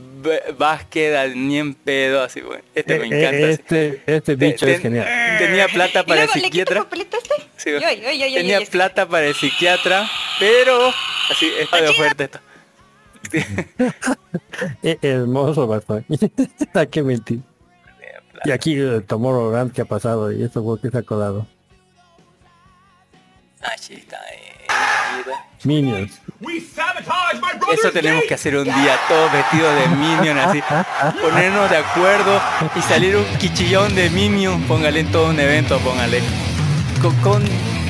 básquet, 0.59 1.15
al- 1.15 1.47
ni 1.49 1.59
en 1.59 1.75
pedo, 1.75 2.23
así, 2.23 2.41
bueno. 2.41 2.63
Este 2.75 2.99
me 2.99 3.05
Eh, 3.05 3.07
encanta. 3.21 3.37
eh. 3.37 3.51
Este, 3.53 4.03
este 4.07 4.37
Te- 4.37 4.47
bicho 4.47 4.67
ten- 4.67 4.75
es 4.75 4.81
genial. 4.81 5.07
Tenía 5.39 5.69
plata 5.69 6.05
para 6.05 6.23
el 6.23 6.27
luego, 6.29 6.41
¿le 6.41 6.51
quito 6.51 6.73
el 6.73 6.79
psiquiatra. 6.81 7.19
este? 7.19 7.35
Sí, 7.57 7.71
Yo, 7.71 7.79
yo, 7.79 8.11
yo, 8.13 8.27
yo, 8.27 8.35
tenía 8.37 8.59
yo, 8.59 8.65
yo. 8.65 8.71
plata 8.71 9.07
para 9.07 9.27
el 9.27 9.35
psiquiatra, 9.35 10.09
pero 10.41 10.89
así 11.31 11.51
está 11.61 11.81
de 11.83 11.89
oferta 11.89 12.25
esto. 12.25 12.41
Eh, 14.83 14.99
hermoso 15.03 15.67
bastante. 15.67 16.31
Hay 16.75 16.87
que 16.87 17.03
mentir. 17.03 17.41
Y 18.45 18.51
aquí 18.51 18.75
el 18.75 19.03
Tomorrowland 19.05 19.73
que 19.73 19.83
ha 19.83 19.85
pasado 19.85 20.31
y 20.31 20.43
esto 20.43 20.63
fue 20.63 20.81
que 20.81 20.91
se 20.91 20.99
ha 20.99 21.03
colado. 21.03 21.47
Eh, 23.89 24.03
mira. 25.17 25.47
Minions. 25.65 26.21
Eso 27.73 27.91
tenemos 27.91 28.25
que 28.25 28.35
hacer 28.35 28.57
un 28.57 28.65
día, 28.65 28.99
todos 29.09 29.33
vestidos 29.33 29.75
de 29.81 29.89
Minion, 29.97 30.39
así, 30.39 30.63
ponernos 31.23 31.71
de 31.71 31.79
acuerdo 31.79 32.41
y 32.77 32.83
salir 32.83 33.17
un 33.17 33.25
quichillón 33.39 33.95
de 33.95 34.11
Minion, 34.11 34.63
póngale 34.65 35.01
en 35.01 35.11
todo 35.11 35.31
un 35.31 35.41
evento, 35.41 35.79
póngale. 35.79 36.21
Con, 37.01 37.17
con, 37.17 37.43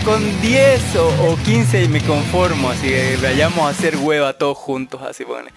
con 0.04 0.22
10 0.42 0.96
o, 0.96 1.32
o 1.32 1.36
15 1.44 1.84
y 1.84 1.88
me 1.88 2.00
conformo, 2.00 2.70
así 2.70 2.88
que 2.88 3.16
vayamos 3.22 3.58
a 3.60 3.68
hacer 3.70 3.96
hueva 3.96 4.34
todos 4.34 4.56
juntos, 4.58 5.00
así, 5.02 5.24
póngale. 5.24 5.50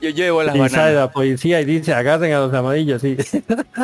Yo 0.00 0.10
llevo 0.10 0.42
las 0.42 0.54
Y 0.54 0.58
sale 0.58 0.70
bananas, 0.72 0.94
la 0.94 1.10
policía 1.10 1.60
y 1.60 1.64
dice 1.64 1.94
agarren 1.94 2.32
a 2.34 2.40
los 2.40 2.52
amarillos, 2.52 3.00
sí. 3.00 3.16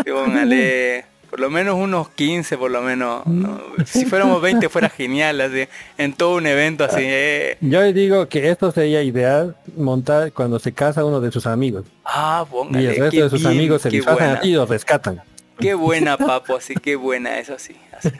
y 0.04 0.10
póngale 0.10 1.04
por 1.30 1.38
lo 1.38 1.48
menos 1.48 1.76
unos 1.76 2.08
15, 2.10 2.58
por 2.58 2.72
lo 2.72 2.82
menos. 2.82 3.24
¿no? 3.26 3.60
Si 3.86 4.04
fuéramos 4.04 4.42
20 4.42 4.68
fuera 4.68 4.88
genial, 4.88 5.40
así, 5.40 5.68
en 5.96 6.12
todo 6.12 6.34
un 6.36 6.46
evento 6.46 6.82
así. 6.84 7.02
eh. 7.02 7.56
Yo 7.60 7.80
digo 7.92 8.28
que 8.28 8.50
esto 8.50 8.72
sería 8.72 9.00
ideal 9.04 9.54
montar 9.76 10.32
cuando 10.32 10.58
se 10.58 10.72
casa 10.72 11.04
uno 11.04 11.20
de 11.20 11.30
sus 11.30 11.46
amigos. 11.46 11.84
Ah, 12.04 12.44
Y 12.46 12.50
póngale. 12.50 12.90
el 12.90 12.96
resto 12.96 13.22
de 13.22 13.30
sus 13.30 13.40
bien, 13.40 13.52
amigos 13.52 13.82
se 13.82 13.90
disfrazan 13.90 14.40
y 14.42 14.52
los 14.52 14.68
rescatan. 14.68 15.22
Qué 15.60 15.74
buena, 15.74 16.16
papo, 16.16 16.56
así, 16.56 16.74
qué 16.74 16.96
buena, 16.96 17.38
eso 17.38 17.58
sí. 17.58 17.76
así. 17.96 18.10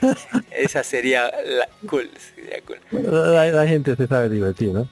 Esa 0.51 0.83
sería 0.83 1.23
la 1.45 1.67
cool, 1.89 2.09
sería 2.35 2.61
cool. 2.61 2.77
La, 2.91 3.45
la 3.47 3.67
gente 3.67 3.95
se 3.95 4.07
sabe 4.07 4.29
divertir, 4.29 4.69
¿no? 4.69 4.87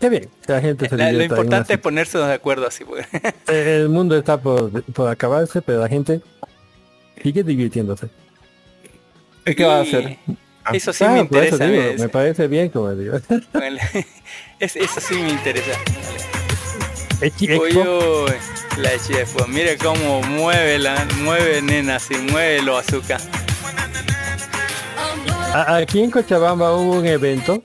Qué 0.00 0.08
bien, 0.08 0.28
la 0.46 0.60
gente 0.60 0.88
se 0.88 0.96
La- 0.96 1.10
lo 1.12 1.22
importante 1.24 1.74
es 1.74 1.78
ponerse 1.80 2.18
de 2.18 2.32
acuerdo 2.32 2.66
así, 2.68 2.84
pues. 2.84 3.06
El 3.48 3.88
mundo 3.88 4.16
está 4.16 4.40
por, 4.40 4.82
por 4.84 5.08
acabarse, 5.08 5.60
pero 5.60 5.80
la 5.80 5.88
gente 5.88 6.20
sigue 7.22 7.42
divirtiéndose. 7.42 8.08
¿Y 9.44 9.54
¿Qué 9.54 9.64
va 9.64 9.78
a 9.78 9.80
hacer? 9.82 10.18
Eso 10.72 10.92
sí 10.92 11.02
Ah, 11.04 11.08
me 11.08 11.14
eso 11.20 11.24
interesa. 11.24 11.66
digo, 11.66 11.82
me- 11.98 12.08
parece 12.10 12.46
bien, 12.46 12.68
como 12.68 12.94
digo. 12.94 13.16
es- 14.60 14.76
eso 14.76 15.00
sí 15.00 15.14
me 15.14 15.30
interesa. 15.30 15.72
Uy, 17.20 17.76
uy, 17.76 18.32
la 18.76 18.90
chefo, 19.04 19.46
mire 19.48 19.76
cómo 19.76 20.22
mueve 20.22 20.78
la, 20.78 21.04
mueve 21.22 21.60
nena, 21.62 21.96
así, 21.96 22.14
mueve 22.14 22.62
lo 22.62 22.76
azúcar. 22.78 23.20
aquí 25.52 26.02
en 26.02 26.10
Cochabamba 26.12 26.72
hubo 26.74 26.92
un 26.98 27.06
evento 27.06 27.62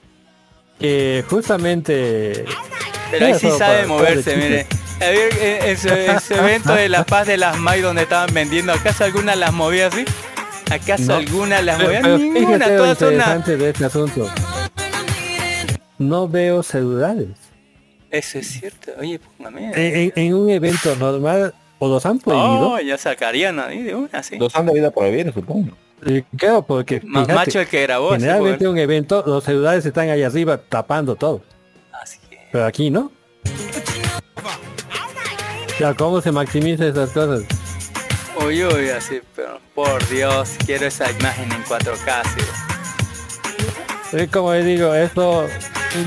que 0.79 1.23
justamente... 1.29 2.45
Pero 3.11 3.27
ahí 3.27 3.35
sí 3.39 3.49
sabe 3.57 3.85
moverse, 3.85 4.35
mire. 4.35 4.65
A 4.99 5.05
ver, 5.05 5.33
en, 5.39 5.69
en 5.69 5.77
su, 5.77 5.89
en 5.89 6.19
su 6.19 6.33
evento 6.33 6.73
de 6.73 6.89
La 6.89 7.03
Paz 7.05 7.27
de 7.27 7.37
las 7.37 7.57
May 7.57 7.81
donde 7.81 8.03
estaban 8.03 8.33
vendiendo, 8.33 8.73
¿acaso 8.73 9.03
alguna 9.03 9.35
las 9.35 9.53
movía 9.53 9.87
así? 9.87 10.05
¿Acaso 10.71 11.03
No. 11.03 11.15
alguna 11.15 11.61
las 11.61 11.77
Pero, 11.77 11.87
movía? 11.89 12.01
pero 12.01 12.17
Ninguna, 12.17 12.39
fíjate 12.55 12.71
lo 12.71 12.77
todas 12.77 12.97
son 12.97 13.13
una... 13.15 13.37
de 13.37 13.69
este 13.69 13.85
asunto. 13.85 14.31
No 15.99 16.27
veo 16.27 16.63
celulares. 16.63 17.29
Eso 18.13 18.37
es 18.37 18.47
cierto, 18.47 18.91
oye, 18.99 19.19
póngame. 19.37 19.71
En, 19.73 19.95
en- 19.95 20.13
en 20.15 20.33
un 20.35 20.49
evento 20.51 20.95
normal, 20.97 21.53
o 21.79 21.87
los 21.87 22.05
han 22.05 22.19
prohibido. 22.19 22.73
Oh, 22.73 22.79
ya 22.79 22.95
sacarían 22.97 23.59
ahí 23.59 23.81
de 23.81 23.95
una, 23.95 24.21
sí. 24.21 24.37
Los 24.37 24.55
han 24.55 24.67
debido 24.67 24.91
prohibir, 24.91 25.33
supongo. 25.33 25.75
Eh, 26.05 26.23
Claro, 26.37 26.61
porque 26.61 26.99
fíjate, 27.01 27.33
macho 27.33 27.59
el 27.59 27.67
que 27.67 27.81
grabó, 27.81 28.09
sí, 28.13 28.19
generalmente 28.21 28.57
porque- 28.65 28.67
un 28.69 28.77
evento, 28.77 29.23
los 29.25 29.43
celulares 29.43 29.83
están 29.85 30.09
ahí 30.11 30.21
arriba 30.21 30.57
tapando 30.57 31.15
todo. 31.15 31.41
Así 31.91 32.19
que... 32.29 32.37
Pero 32.51 32.65
aquí 32.65 32.91
no. 32.91 33.11
Ya, 35.79 35.93
¿cómo 35.95 36.21
se 36.21 36.31
maximiza 36.31 36.85
esas 36.87 37.09
cosas? 37.09 37.43
Uy, 38.45 38.63
uy, 38.63 38.89
así, 38.89 39.21
pero 39.35 39.59
por 39.73 40.07
Dios, 40.09 40.51
quiero 40.67 40.85
esa 40.85 41.09
imagen 41.09 41.51
en 41.51 41.63
4K, 41.63 42.21
sí. 42.35 44.17
Es 44.17 44.29
como 44.29 44.53
le 44.53 44.63
digo, 44.63 44.93
esto 44.93 45.47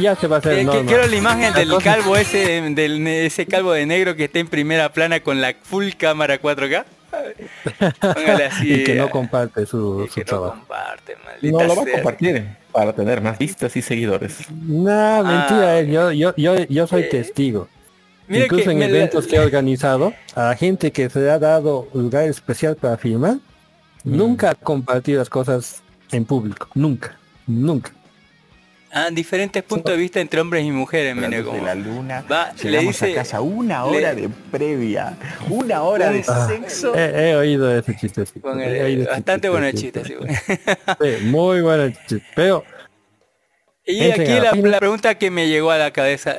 ya 0.01 0.14
se 0.16 0.26
va 0.26 0.37
a 0.37 0.39
hacer 0.41 0.59
Eh, 0.59 0.66
que- 0.70 0.84
quiero 0.87 1.07
la 1.07 1.16
imagen 1.16 1.53
La 1.53 1.59
del 1.59 1.68
cosa- 1.68 1.95
calvo 1.95 2.16
ese, 2.16 2.61
del 2.70 3.07
ese 3.07 3.47
calvo 3.47 3.72
de 3.72 3.87
negro 3.87 4.16
que 4.16 4.24
está 4.24 4.39
en 4.39 4.49
primera 4.49 4.93
plana 4.93 5.20
con 5.20 5.41
la 5.41 5.55
full 5.62 5.91
cámara 5.99 6.39
4K. 6.41 6.84
Póngale 8.01 8.45
así. 8.51 8.72
y 8.72 8.84
que 8.84 8.95
no 8.95 9.07
eh, 9.07 9.11
comparte 9.11 9.64
su, 9.66 10.05
y 10.05 10.09
su 10.09 10.14
que 10.14 10.20
no 10.22 10.26
trabajo. 10.26 10.53
comparte, 10.59 11.16
No 11.43 11.62
lo 11.64 11.76
va 11.76 11.82
a 11.82 11.87
compartir 11.93 12.47
para 12.72 12.93
tener 12.93 13.20
más 13.20 13.39
vistas 13.39 13.74
y 13.76 13.82
seguidores. 13.82 14.51
No, 14.51 15.24
mentira, 15.24 15.78
eh, 15.80 15.87
yo, 15.91 16.12
yo, 16.12 16.34
yo, 16.37 16.57
yo 16.68 16.87
soy 16.87 17.09
testigo. 17.09 17.68
Ah. 17.70 17.72
Mira 18.28 18.45
Incluso 18.47 18.70
en 18.70 18.78
me 18.78 18.89
la- 18.89 18.97
eventos 18.99 19.26
que 19.26 19.37
he 19.37 19.41
organizado, 19.41 20.12
a 20.34 20.49
la 20.49 20.57
gente 20.57 20.91
que 20.93 21.09
se 21.09 21.20
le 21.20 21.30
ha 21.30 21.39
dado 21.39 21.89
lugar 21.95 22.24
especial 22.24 22.76
para 22.76 22.97
filmar, 22.97 23.37
nunca 24.05 24.51
ha 24.51 24.55
compartido 24.55 25.20
las 25.20 25.30
cosas 25.30 25.82
en 26.12 26.24
público. 26.24 26.68
Nunca, 26.74 27.16
nunca. 27.47 27.93
Ah, 28.99 29.11
diferentes 29.11 29.62
puntos 29.62 29.92
de 29.92 29.99
vista 29.99 30.20
entre 30.20 30.40
hombres 30.40 30.64
y 30.64 30.70
mujeres, 30.70 31.14
mire 31.14 31.42
cómo. 31.44 31.59
de 31.59 31.62
la 31.62 31.74
luna, 31.74 32.24
Va, 32.32 32.53
le 32.62 32.78
dice- 32.80 33.12
a 33.12 33.14
casa 33.16 33.40
una 33.42 33.84
le- 33.84 33.99
hora 33.99 34.14
de 34.14 34.30
previa, 34.51 35.14
una 35.51 35.82
hora 35.82 36.11
de 36.11 36.24
Ah, 36.26 36.47
sexo. 36.49 36.94
He, 36.97 37.30
he 37.30 37.36
oído 37.36 37.76
ese 37.76 37.94
chiste. 37.94 38.24
sí. 38.24 38.38
Póngale, 38.40 38.78
He 38.78 38.82
oído 38.84 39.03
ese 39.03 39.11
bastante 39.11 39.49
bueno 39.51 39.66
el 39.66 39.74
chiste, 39.74 40.03
sí. 40.03 40.14
sí, 41.01 41.24
muy 41.24 41.61
bueno 41.61 41.82
el 41.82 41.92
chiste. 42.07 42.22
Pero 42.34 42.64
Y 43.84 44.11
aquí 44.11 44.40
la 44.40 44.78
pregunta 44.78 45.14
que 45.16 45.30
me 45.30 45.47
llegó 45.49 45.70
a 45.72 45.76
la 45.78 45.90
cabeza, 45.90 46.36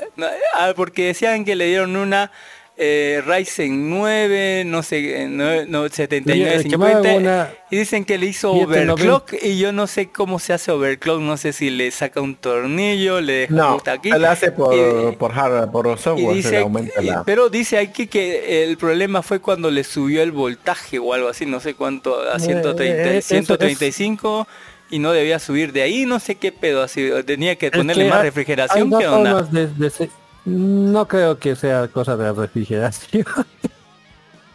ah, 0.56 0.74
porque 0.76 1.06
decían 1.08 1.46
que 1.46 1.56
le 1.56 1.68
dieron 1.68 1.96
una 1.96 2.32
eh, 2.80 3.24
Ryzen 3.26 3.90
9, 3.90 4.64
no 4.68 4.84
sé, 4.84 5.24
eh, 5.24 5.28
no, 5.28 5.66
no, 5.66 5.90
79, 5.90 6.58
Oye, 6.60 6.70
quemaron 6.70 7.04
50. 7.04 7.18
una 7.20 7.50
Y 7.72 7.78
dicen 7.78 8.06
que 8.06 8.20
le 8.20 8.28
hizo 8.28 8.54
790. 8.54 8.94
overclock 8.94 9.34
y 9.44 9.58
yo 9.58 9.72
no 9.72 9.88
sé 9.88 10.10
cómo 10.10 10.38
se 10.38 10.54
hace 10.54 10.72
overclock, 10.72 11.20
no 11.22 11.38
sé 11.38 11.54
si 11.54 11.72
le 11.72 11.90
saca 11.90 12.22
un 12.22 12.36
tornillo, 12.36 13.20
le 13.20 13.34
deja 13.34 13.54
No, 13.56 13.82
aquí. 13.86 14.10
él 14.10 14.24
hace 14.26 14.52
por, 14.52 14.76
Y- 14.76 15.16
por 15.16 15.32
hardware, 15.32 15.72
por 15.72 15.88
software, 15.98 16.30
se 16.30 16.36
dice, 16.36 16.52
le 16.52 16.58
aumenta 16.60 17.02
y- 17.02 17.06
la... 17.08 17.24
pero 17.24 17.50
dice 17.50 17.80
aquí 17.80 18.06
que 18.06 18.64
el 18.64 18.78
problema 18.78 19.24
fue 19.24 19.40
cuando 19.40 19.72
le 19.72 19.84
subió 19.84 20.22
el 20.22 20.32
voltaje 20.32 21.00
o 21.00 21.14
algo 21.14 21.30
así, 21.30 21.46
no 21.48 21.60
sé 21.60 21.74
cuánto, 21.74 22.22
a 22.30 22.36
Eh, 22.38 22.40
130, 22.40 23.04
eh, 23.04 23.18
eso 23.18 23.18
es- 23.18 23.26
135 23.26 24.48
y 24.92 25.00
no 25.00 25.12
debía 25.14 25.40
subir 25.40 25.74
de 25.74 25.82
ahí, 25.82 26.06
no 26.06 26.20
sé 26.20 26.36
qué 26.36 26.52
pedo, 26.52 26.84
así 26.84 27.10
tenía 27.26 27.56
que 27.56 27.66
Es 27.66 27.72
ponerle 27.72 28.04
que 28.04 28.10
más 28.12 28.20
hay- 28.20 28.26
refrigeración, 28.26 28.84
hay 28.84 28.90
dos 28.90 29.00
¿qué 29.02 29.08
onda? 29.08 29.32
formas 29.32 29.52
de- 29.52 29.68
de 29.68 29.90
se- 29.90 30.10
No 30.50 31.08
creo 31.10 31.38
que 31.38 31.56
sea 31.58 31.88
cosa 31.90 32.16
de 32.16 32.32
refrigeración. 32.32 33.26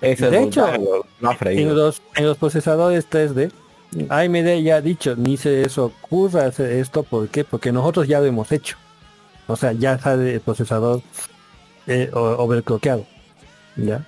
Ese 0.00 0.30
de 0.30 0.38
es 0.38 0.46
hecho, 0.46 0.62
voltaje, 0.62 0.84
lo- 0.84 1.06
lo 1.20 1.30
ha 1.30 1.36
En 1.50 1.76
los, 1.76 2.02
en 2.16 2.26
los 2.26 2.38
procesadores 2.38 3.06
3D, 3.10 3.52
AMD 4.08 4.62
ya 4.62 4.76
ha 4.76 4.80
dicho, 4.80 5.14
ni 5.16 5.36
se 5.36 5.50
les 5.62 5.76
ocurra 5.76 6.46
hacer 6.46 6.72
esto, 6.72 7.02
¿por 7.02 7.28
qué? 7.28 7.44
Porque 7.44 7.72
nosotros 7.72 8.08
ya 8.08 8.20
lo 8.20 8.26
hemos 8.26 8.50
hecho. 8.52 8.76
O 9.46 9.54
sea, 9.54 9.72
ya 9.72 9.98
sale 9.98 10.34
el 10.34 10.40
procesador 10.40 11.02
eh, 11.86 12.10
overclockeado. 12.14 13.04
¿Ya? 13.76 14.06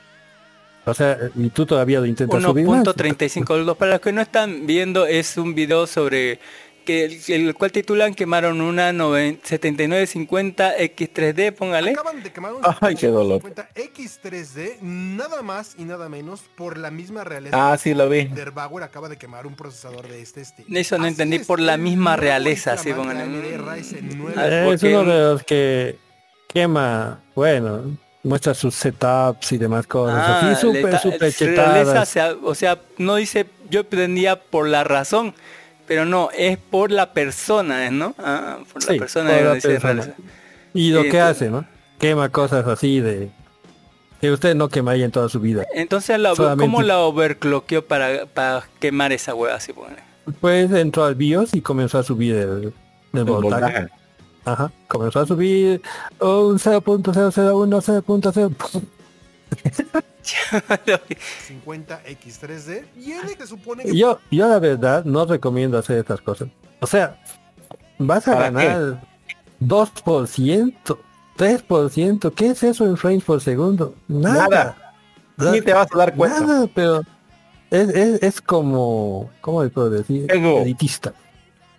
O 0.86 0.94
sea, 0.94 1.18
y 1.36 1.50
tú 1.50 1.66
todavía 1.66 2.00
lo 2.00 2.06
intentas 2.06 2.42
subir 2.42 2.66
más. 2.66 2.84
1.35 2.84 3.46
voltios. 3.46 3.76
Para 3.76 3.92
los 3.92 4.00
que 4.00 4.12
no 4.12 4.20
están 4.22 4.66
viendo, 4.66 5.06
es 5.06 5.36
un 5.36 5.54
video 5.54 5.86
sobre 5.86 6.40
que 6.84 7.04
el, 7.04 7.20
el 7.28 7.54
cual 7.54 7.72
titulan 7.72 8.14
quemaron 8.14 8.60
una 8.60 8.92
9 8.92 9.40
7950 9.42 10.76
X3D, 10.78 11.52
póngale. 11.52 11.92
Acaban 11.92 12.22
de 12.22 12.32
quemar 12.32 12.52
un 12.54 12.62
Ay, 12.80 12.94
qué 12.94 13.08
dolor. 13.08 13.40
50 13.40 13.68
X3D, 13.74 14.80
nada 14.80 15.42
más 15.42 15.74
y 15.78 15.84
nada 15.84 16.08
menos 16.08 16.42
por 16.56 16.78
la 16.78 16.90
misma 16.90 17.24
realeza. 17.24 17.72
Ah, 17.72 17.76
sí 17.76 17.94
lo 17.94 18.08
vi. 18.08 18.24
Derbauer 18.24 18.84
acaba 18.84 19.08
de 19.08 19.16
quemar 19.16 19.46
un 19.46 19.56
procesador 19.56 20.08
de 20.08 20.20
este 20.22 20.42
estilo. 20.42 20.68
Eso 20.78 20.98
no 20.98 21.04
Así 21.04 21.12
entendí 21.12 21.38
por 21.40 21.60
la 21.60 21.76
misma 21.76 22.16
realeza, 22.16 22.76
sí, 22.76 22.92
póngale. 22.92 23.26
9 23.26 24.34
Ah, 24.36 24.72
es 24.72 24.82
uno 24.82 25.04
de 25.04 25.20
los 25.32 25.42
que 25.44 25.96
quema, 26.48 27.20
bueno, 27.34 27.96
muestra 28.22 28.54
sus 28.54 28.74
setups 28.74 29.52
y 29.52 29.58
demás 29.58 29.86
cosas. 29.86 30.18
Ah, 30.18 30.50
así 30.50 30.60
súper, 30.60 30.84
realeza, 30.84 31.08
o 31.08 31.30
chetadas. 31.30 32.08
sea, 32.08 32.34
o 32.42 32.54
sea, 32.54 32.80
no 32.98 33.16
dice 33.16 33.46
yo 33.70 33.84
prendía 33.84 34.40
por 34.40 34.68
la 34.68 34.84
razón, 34.84 35.34
pero 35.86 36.04
no, 36.04 36.30
es 36.36 36.58
por 36.58 36.90
la 36.90 37.12
persona, 37.12 37.90
¿no? 37.90 38.14
Ah, 38.18 38.58
por 38.72 38.82
la 38.84 38.92
Sí, 38.92 38.98
persona 38.98 39.30
por 39.30 39.38
de 39.38 39.44
la 39.44 39.52
persona. 39.60 40.14
Y 40.72 40.90
lo 40.90 41.02
que 41.02 41.08
entonces- 41.08 41.36
hace, 41.36 41.50
¿no? 41.50 41.64
Quema 41.98 42.28
cosas 42.30 42.66
así 42.66 43.00
de... 43.00 43.30
Que 44.20 44.30
usted 44.32 44.54
no 44.54 44.68
quemaría 44.68 45.04
en 45.04 45.10
toda 45.10 45.28
su 45.28 45.38
vida. 45.38 45.64
Entonces, 45.74 46.18
la, 46.18 46.34
Solamente- 46.34 46.64
¿cómo 46.64 46.82
la 46.82 46.98
overclockeó 47.00 47.84
para, 47.84 48.24
para 48.26 48.64
quemar 48.80 49.12
esa 49.12 49.34
hueá 49.34 49.56
así? 49.56 49.72
Pues 50.40 50.72
entró 50.72 51.04
al 51.04 51.14
BIOS 51.14 51.54
y 51.54 51.60
comenzó 51.60 51.98
a 51.98 52.02
subir 52.02 52.34
el, 52.36 52.72
el 53.12 53.24
voltaje. 53.24 53.62
voltaje. 53.62 53.88
Ajá, 54.46 54.72
comenzó 54.88 55.20
a 55.20 55.26
subir 55.26 55.82
oh, 56.20 56.48
un 56.48 56.58
0.001, 56.58 58.02
0.0. 58.02 58.82
50 61.46 62.02
X3D 62.04 62.84
viene 62.94 63.34
que 63.36 63.46
supone 63.46 63.84
que 63.84 63.96
Yo, 63.96 64.18
yo 64.30 64.48
la 64.48 64.58
verdad 64.58 65.04
no 65.04 65.24
recomiendo 65.26 65.78
hacer 65.78 65.98
estas 65.98 66.20
cosas. 66.20 66.48
O 66.80 66.86
sea, 66.86 67.20
vas 67.98 68.26
a 68.28 68.34
¿Para 68.34 68.48
qué? 68.48 68.54
ganar 68.54 69.08
2%, 69.60 70.98
3%. 71.36 72.34
¿Qué 72.34 72.46
es 72.48 72.62
eso 72.62 72.86
en 72.86 72.96
frames 72.96 73.24
por 73.24 73.40
segundo? 73.40 73.94
Nada. 74.08 74.76
Nada. 75.36 75.52
Ni 75.52 75.60
te 75.60 75.72
vas 75.72 75.88
a 75.92 75.98
dar 75.98 76.14
cuenta. 76.14 76.40
Nada, 76.40 76.68
pero 76.74 77.02
es, 77.70 77.88
es, 77.88 78.22
es 78.22 78.40
como, 78.40 79.30
¿cómo 79.40 79.62
le 79.62 79.70
puedo 79.70 79.90
decir? 79.90 80.30
Ego. 80.30 80.60
Elitista. 80.60 81.12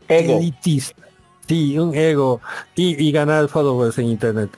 Ego. 0.08 0.38
Elitista. 0.38 1.02
Sí, 1.48 1.78
un 1.78 1.96
ego. 1.96 2.42
Y, 2.76 3.02
y 3.04 3.12
ganar 3.12 3.48
followers 3.48 3.98
en 4.00 4.08
internet, 4.08 4.50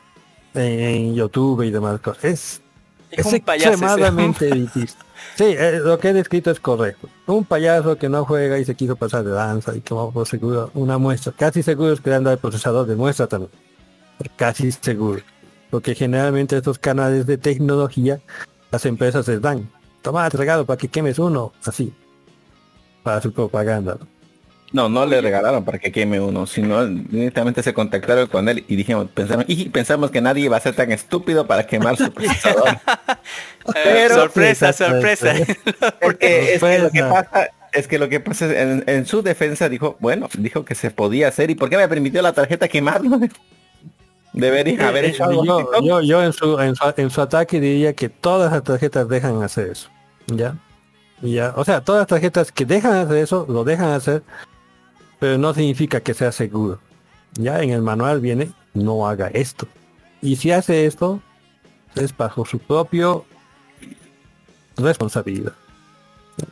en, 0.54 0.80
en 0.80 1.16
YouTube 1.16 1.64
y 1.64 1.72
demás 1.72 2.00
cosas. 2.00 2.24
Es, 2.24 2.62
Es 3.12 3.26
es 3.26 3.34
un 3.34 3.40
payaso 3.40 3.70
extremadamente 3.72 4.50
elitista. 4.52 5.06
Sí, 5.36 5.46
eh, 5.46 5.80
lo 5.84 5.98
que 6.00 6.10
he 6.10 6.14
descrito 6.14 6.52
es 6.52 6.60
correcto. 6.60 7.10
Un 7.28 7.46
payaso 7.46 7.98
que 7.98 8.10
no 8.10 8.26
juega 8.26 8.60
y 8.60 8.66
se 8.66 8.76
quiso 8.76 8.96
pasar 8.96 9.24
de 9.24 9.32
danza 9.32 9.76
y 9.76 9.82
como 9.82 10.12
por 10.12 10.28
seguro 10.28 10.72
una 10.74 10.98
muestra. 10.98 11.34
Casi 11.38 11.64
seguro 11.64 11.94
es 11.94 12.02
que 12.02 12.10
dado 12.10 12.32
el 12.32 12.38
procesador 12.38 12.88
de 12.88 12.96
muestra 12.96 13.28
también. 13.28 13.52
Casi 14.36 14.72
seguro. 14.72 15.22
Porque 15.70 15.96
generalmente 15.96 16.58
estos 16.58 16.80
canales 16.80 17.26
de 17.26 17.38
tecnología 17.38 18.20
las 18.72 18.86
empresas 18.86 19.28
les 19.28 19.42
dan. 19.42 19.70
Toma, 20.02 20.30
te 20.30 20.38
regalo 20.38 20.66
para 20.66 20.78
que 20.78 20.88
quemes 20.88 21.20
uno. 21.20 21.54
Así. 21.66 21.94
Para 23.04 23.22
su 23.22 23.32
propaganda. 23.32 23.98
¿no? 24.00 24.17
No, 24.74 24.90
no 24.90 25.06
le 25.06 25.22
regalaron 25.22 25.64
para 25.64 25.80
que 25.80 25.94
queme 25.94 26.20
uno, 26.20 26.46
sino 26.46 26.86
directamente 26.86 27.64
se 27.64 27.74
contactaron 27.74 28.28
con 28.28 28.50
él 28.50 28.66
y 28.68 28.76
dijimos, 28.76 29.08
pensamos, 29.14 29.46
y 29.48 29.70
pensamos 29.70 30.12
que 30.12 30.20
nadie 30.20 30.44
iba 30.46 30.58
a 30.58 30.60
ser 30.60 30.76
tan 30.76 30.92
estúpido 30.92 31.48
para 31.48 31.66
quemar 31.66 31.96
su 31.98 32.12
procesador. 32.14 32.68
Eh, 33.76 33.82
Pero- 33.84 34.16
sorpresa, 34.16 34.72
sorpresa. 34.72 35.34
es, 36.02 36.16
que, 36.18 36.54
es 36.56 36.62
que 36.62 36.80
lo 36.80 36.90
que 36.90 37.02
pasa 37.04 37.50
es 37.74 37.88
que 37.88 38.00
lo 38.00 38.08
que 38.08 38.20
pasa 38.22 38.46
es, 38.46 38.52
en, 38.54 38.84
en 38.88 39.06
su 39.06 39.22
defensa 39.22 39.68
dijo, 39.68 39.98
bueno, 40.00 40.30
dijo 40.38 40.64
que 40.64 40.74
se 40.74 40.90
podía 40.90 41.28
hacer 41.28 41.50
y 41.50 41.56
¿por 41.56 41.70
qué 41.70 41.76
me 41.76 41.86
permitió 41.90 42.22
la 42.22 42.32
tarjeta 42.32 42.70
quemarlo? 42.70 43.20
Debería 44.34 44.88
haber 44.88 45.06
Eh, 45.06 45.08
hecho 45.10 45.24
eh, 45.24 45.28
algo 45.28 45.44
yo, 45.46 45.70
yo, 45.84 46.02
yo 46.02 46.24
en, 46.24 46.32
su, 46.34 46.60
en, 46.60 46.76
su, 46.76 46.94
en 46.96 47.10
su 47.10 47.22
ataque 47.22 47.60
diría 47.60 47.94
que 47.94 48.08
todas 48.10 48.52
las 48.54 48.64
tarjetas 48.64 49.08
dejan 49.10 49.42
hacer 49.44 49.70
eso. 49.72 49.90
¿Ya? 50.28 50.56
¿Ya? 51.22 51.54
O 51.58 51.66
sea, 51.66 51.82
todas 51.82 52.00
las 52.02 52.08
tarjetas 52.08 52.52
que 52.52 52.64
dejan 52.66 52.94
hacer 52.94 53.18
eso, 53.18 53.46
lo 53.50 53.64
dejan 53.66 53.90
hacer, 53.92 54.24
pero 55.20 55.38
no 55.38 55.54
significa 55.54 56.00
que 56.02 56.14
sea 56.14 56.32
seguro. 56.32 56.80
Ya 57.34 57.62
en 57.62 57.70
el 57.72 57.82
manual 57.82 58.20
viene, 58.22 58.50
no 58.74 59.08
haga 59.08 59.28
esto. 59.28 59.68
Y 60.22 60.36
si 60.38 60.52
hace 60.52 60.86
esto, 60.86 61.22
es 61.96 62.16
bajo 62.16 62.46
su 62.46 62.60
propio 62.60 63.26
responsabilidad. 64.78 65.54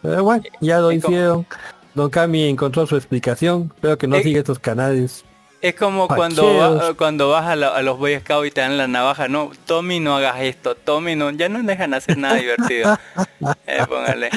Pero 0.02 0.24
bueno, 0.24 0.44
ya 0.62 0.80
lo 0.80 0.92
Es 0.92 1.02
como- 1.04 1.16
hicieron. 1.16 1.48
Don 1.94 2.10
Cami 2.10 2.44
encontró 2.50 2.86
su 2.88 2.96
explicación. 2.98 3.72
Espero 3.74 3.98
que 3.98 4.08
no 4.08 4.18
Eh, 4.18 4.24
siga 4.24 4.40
estos 4.40 4.60
canales. 4.60 5.24
Es 5.62 5.76
como 5.76 6.08
cuando, 6.08 6.42
Pacheos. 6.44 6.82
va- 6.82 6.94
cuando 6.96 7.30
vas 7.30 7.46
a, 7.46 7.56
la- 7.56 7.70
a 7.70 7.82
los 7.82 7.98
Boy 7.98 8.20
Scouts 8.20 8.48
y 8.48 8.52
te 8.52 8.62
dan 8.62 8.78
la 8.78 8.88
navaja, 8.88 9.28
no, 9.28 9.52
Tommy 9.66 10.00
no 10.00 10.16
hagas 10.18 10.42
esto, 10.42 10.76
Tommy 10.76 11.16
no, 11.16 11.32
ya 11.32 11.48
no 11.50 11.64
dejan 11.64 11.94
hacer 11.94 12.18
nada 12.18 12.36
divertido. 12.36 12.98
Eh, 13.68 13.80
póngale. 13.88 14.30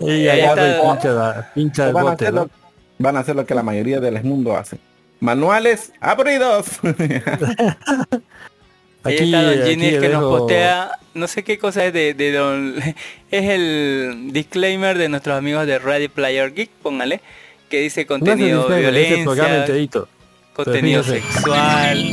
Y 0.00 0.10
y 0.10 0.28
está. 0.28 0.80
pincha, 0.82 1.08
la- 1.12 1.50
pincha 1.54 1.86
el 1.88 1.92
bote, 1.92 2.26
hacer 2.26 2.34
¿no? 2.34 2.50
Van 3.02 3.16
a 3.16 3.20
hacer 3.20 3.36
lo 3.36 3.44
que 3.44 3.54
la 3.54 3.62
mayoría 3.62 4.00
del 4.00 4.22
mundo 4.24 4.56
hace. 4.56 4.78
Manuales 5.20 5.92
abridos. 6.00 6.66
Ahí 9.04 9.14
Aquí- 9.16 9.24
está 9.24 9.42
Don 9.42 9.66
Ginny 9.66 9.90
que 9.98 10.08
nos 10.08 10.22
postea, 10.22 10.92
no 11.14 11.26
sé 11.26 11.42
qué 11.42 11.58
cosa 11.58 11.84
es 11.84 11.92
de, 11.92 12.14
de 12.14 12.32
Don... 12.32 12.74
Es 13.32 13.48
el 13.48 14.28
disclaimer 14.32 14.98
de 14.98 15.08
nuestros 15.08 15.36
amigos 15.38 15.66
de 15.66 15.78
Ready 15.78 16.08
Player 16.08 16.52
Geek, 16.52 16.68
póngale, 16.82 17.22
que 17.70 17.80
dice 17.80 18.02
No 18.02 18.08
contenido 18.08 18.66
programa 18.66 19.64
violencia, 19.64 20.04
contenido 20.54 21.02
sexual. 21.02 22.12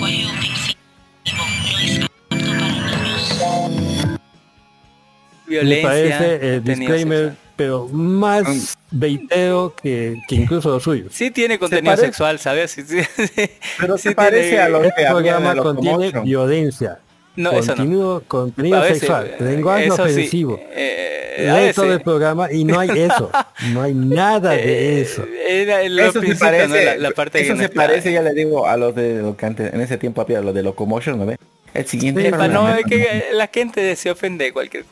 Me 5.45 5.55
Violencia, 5.55 5.89
parece 5.89 6.33
el 6.35 6.39
contenido 6.39 6.61
disclaimer, 6.63 7.19
sexual. 7.29 7.48
Pero 7.60 7.88
más 7.91 8.78
beiteo 8.89 9.76
que, 9.76 10.18
que 10.30 10.36
incluso 10.36 10.70
lo 10.70 10.80
suyo. 10.80 11.05
Sí 11.12 11.30
tiene 11.30 11.60
contenido 11.60 11.91
parece- 11.93 12.05
sexual, 12.07 12.39
¿sabes? 12.39 12.72
Sí, 12.72 12.84
sí, 12.88 13.01
sí. 13.03 13.49
Pero 13.80 13.97
Sí 13.97 14.10
se 14.10 14.16
parece 14.16 14.49
tiene- 14.51 14.64
a 14.64 14.70
lo 14.70 14.78
Este 14.84 14.95
que 14.95 15.07
había 15.07 15.12
programa 15.12 15.51
en 15.51 15.57
el 15.57 15.64
contiene 15.64 16.12
violencia, 16.22 16.99
No, 17.36 17.51
eso 17.51 17.60
no. 17.72 17.76
contenido, 17.76 18.24
contenido 18.28 18.82
veces, 18.82 18.99
sexual, 18.99 19.28
eh, 19.28 19.43
lenguaje 19.43 19.86
eso 19.88 19.95
sí, 19.95 20.01
ofensivo. 20.14 20.60
eh, 20.72 21.16
a 21.38 21.41
Lee 21.53 21.60
veces. 21.62 21.76
todo 21.76 21.93
el 21.93 22.01
programa 22.01 22.51
y 22.51 22.64
no 22.66 22.80
hay 22.80 22.89
eso, 22.89 23.30
no 23.74 23.82
hay 23.82 23.93
nada 23.93 24.51
de 24.51 25.01
eso. 25.01 25.24
Eh, 25.24 25.62
Era 25.64 25.82
el 25.82 25.97
Eso 25.99 26.22
se 26.22 26.36
parece, 26.36 26.68
¿no? 26.68 26.76
la, 26.76 26.97
la 26.97 27.12
parte 27.12 27.41
eso 27.41 27.53
que 27.55 27.62
se 27.64 27.70
parece, 27.70 28.12
ya 28.14 28.22
le 28.22 28.34
digo, 28.34 28.66
a 28.68 28.76
los 28.78 28.95
de 28.95 29.22
lo 29.22 29.36
que 29.38 29.45
antes, 29.45 29.74
en 29.74 29.82
ese 29.82 29.97
tiempo 29.97 30.22
había 30.22 30.41
lo 30.41 30.53
de 30.53 30.64
Locomotion, 30.64 31.18
¿no 31.20 31.26
ve? 31.26 31.38
El 31.74 31.86
siguiente 31.86 32.22
Sí, 32.24 32.30
programa- 32.30 32.53
no, 32.53 32.76
es 32.76 32.86
que 32.86 33.26
la 33.34 33.47
gente 33.47 33.95
se 33.95 34.09
ofende 34.11 34.45
de 34.45 34.53
cualquier. 34.53 34.86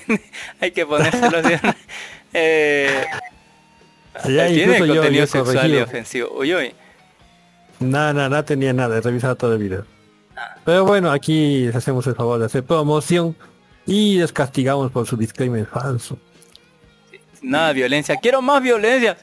Hay 0.60 0.72
que 0.72 0.84
ponérselo 0.86 1.38
así. 1.38 1.54
eh, 2.34 3.04
Ya 4.24 4.46
tiene 4.48 4.62
incluso 4.62 4.86
yo, 4.86 4.94
contenido 4.94 5.12
yo 5.12 5.22
he 5.24 5.26
sexual 5.26 5.70
y 5.74 5.76
ofensivo. 5.78 6.28
Uy, 6.38 6.54
uy. 6.54 6.74
Nada, 7.80 8.12
nada, 8.12 8.28
no 8.28 8.44
tenía 8.44 8.72
nada, 8.72 8.96
he 8.98 9.00
revisado 9.00 9.36
todo 9.36 9.52
el 9.54 9.58
video. 9.58 9.84
Pero 10.64 10.84
bueno, 10.84 11.10
aquí 11.10 11.66
les 11.66 11.74
hacemos 11.76 12.06
el 12.06 12.14
favor 12.14 12.38
de 12.40 12.46
hacer 12.46 12.64
promoción 12.64 13.36
y 13.86 14.18
les 14.18 14.32
castigamos 14.32 14.90
por 14.90 15.06
su 15.06 15.16
disclaimer 15.16 15.66
falso. 15.66 16.18
Nada 17.46 17.68
de 17.68 17.74
violencia. 17.74 18.16
Quiero 18.16 18.40
más 18.40 18.62
violencia. 18.62 19.18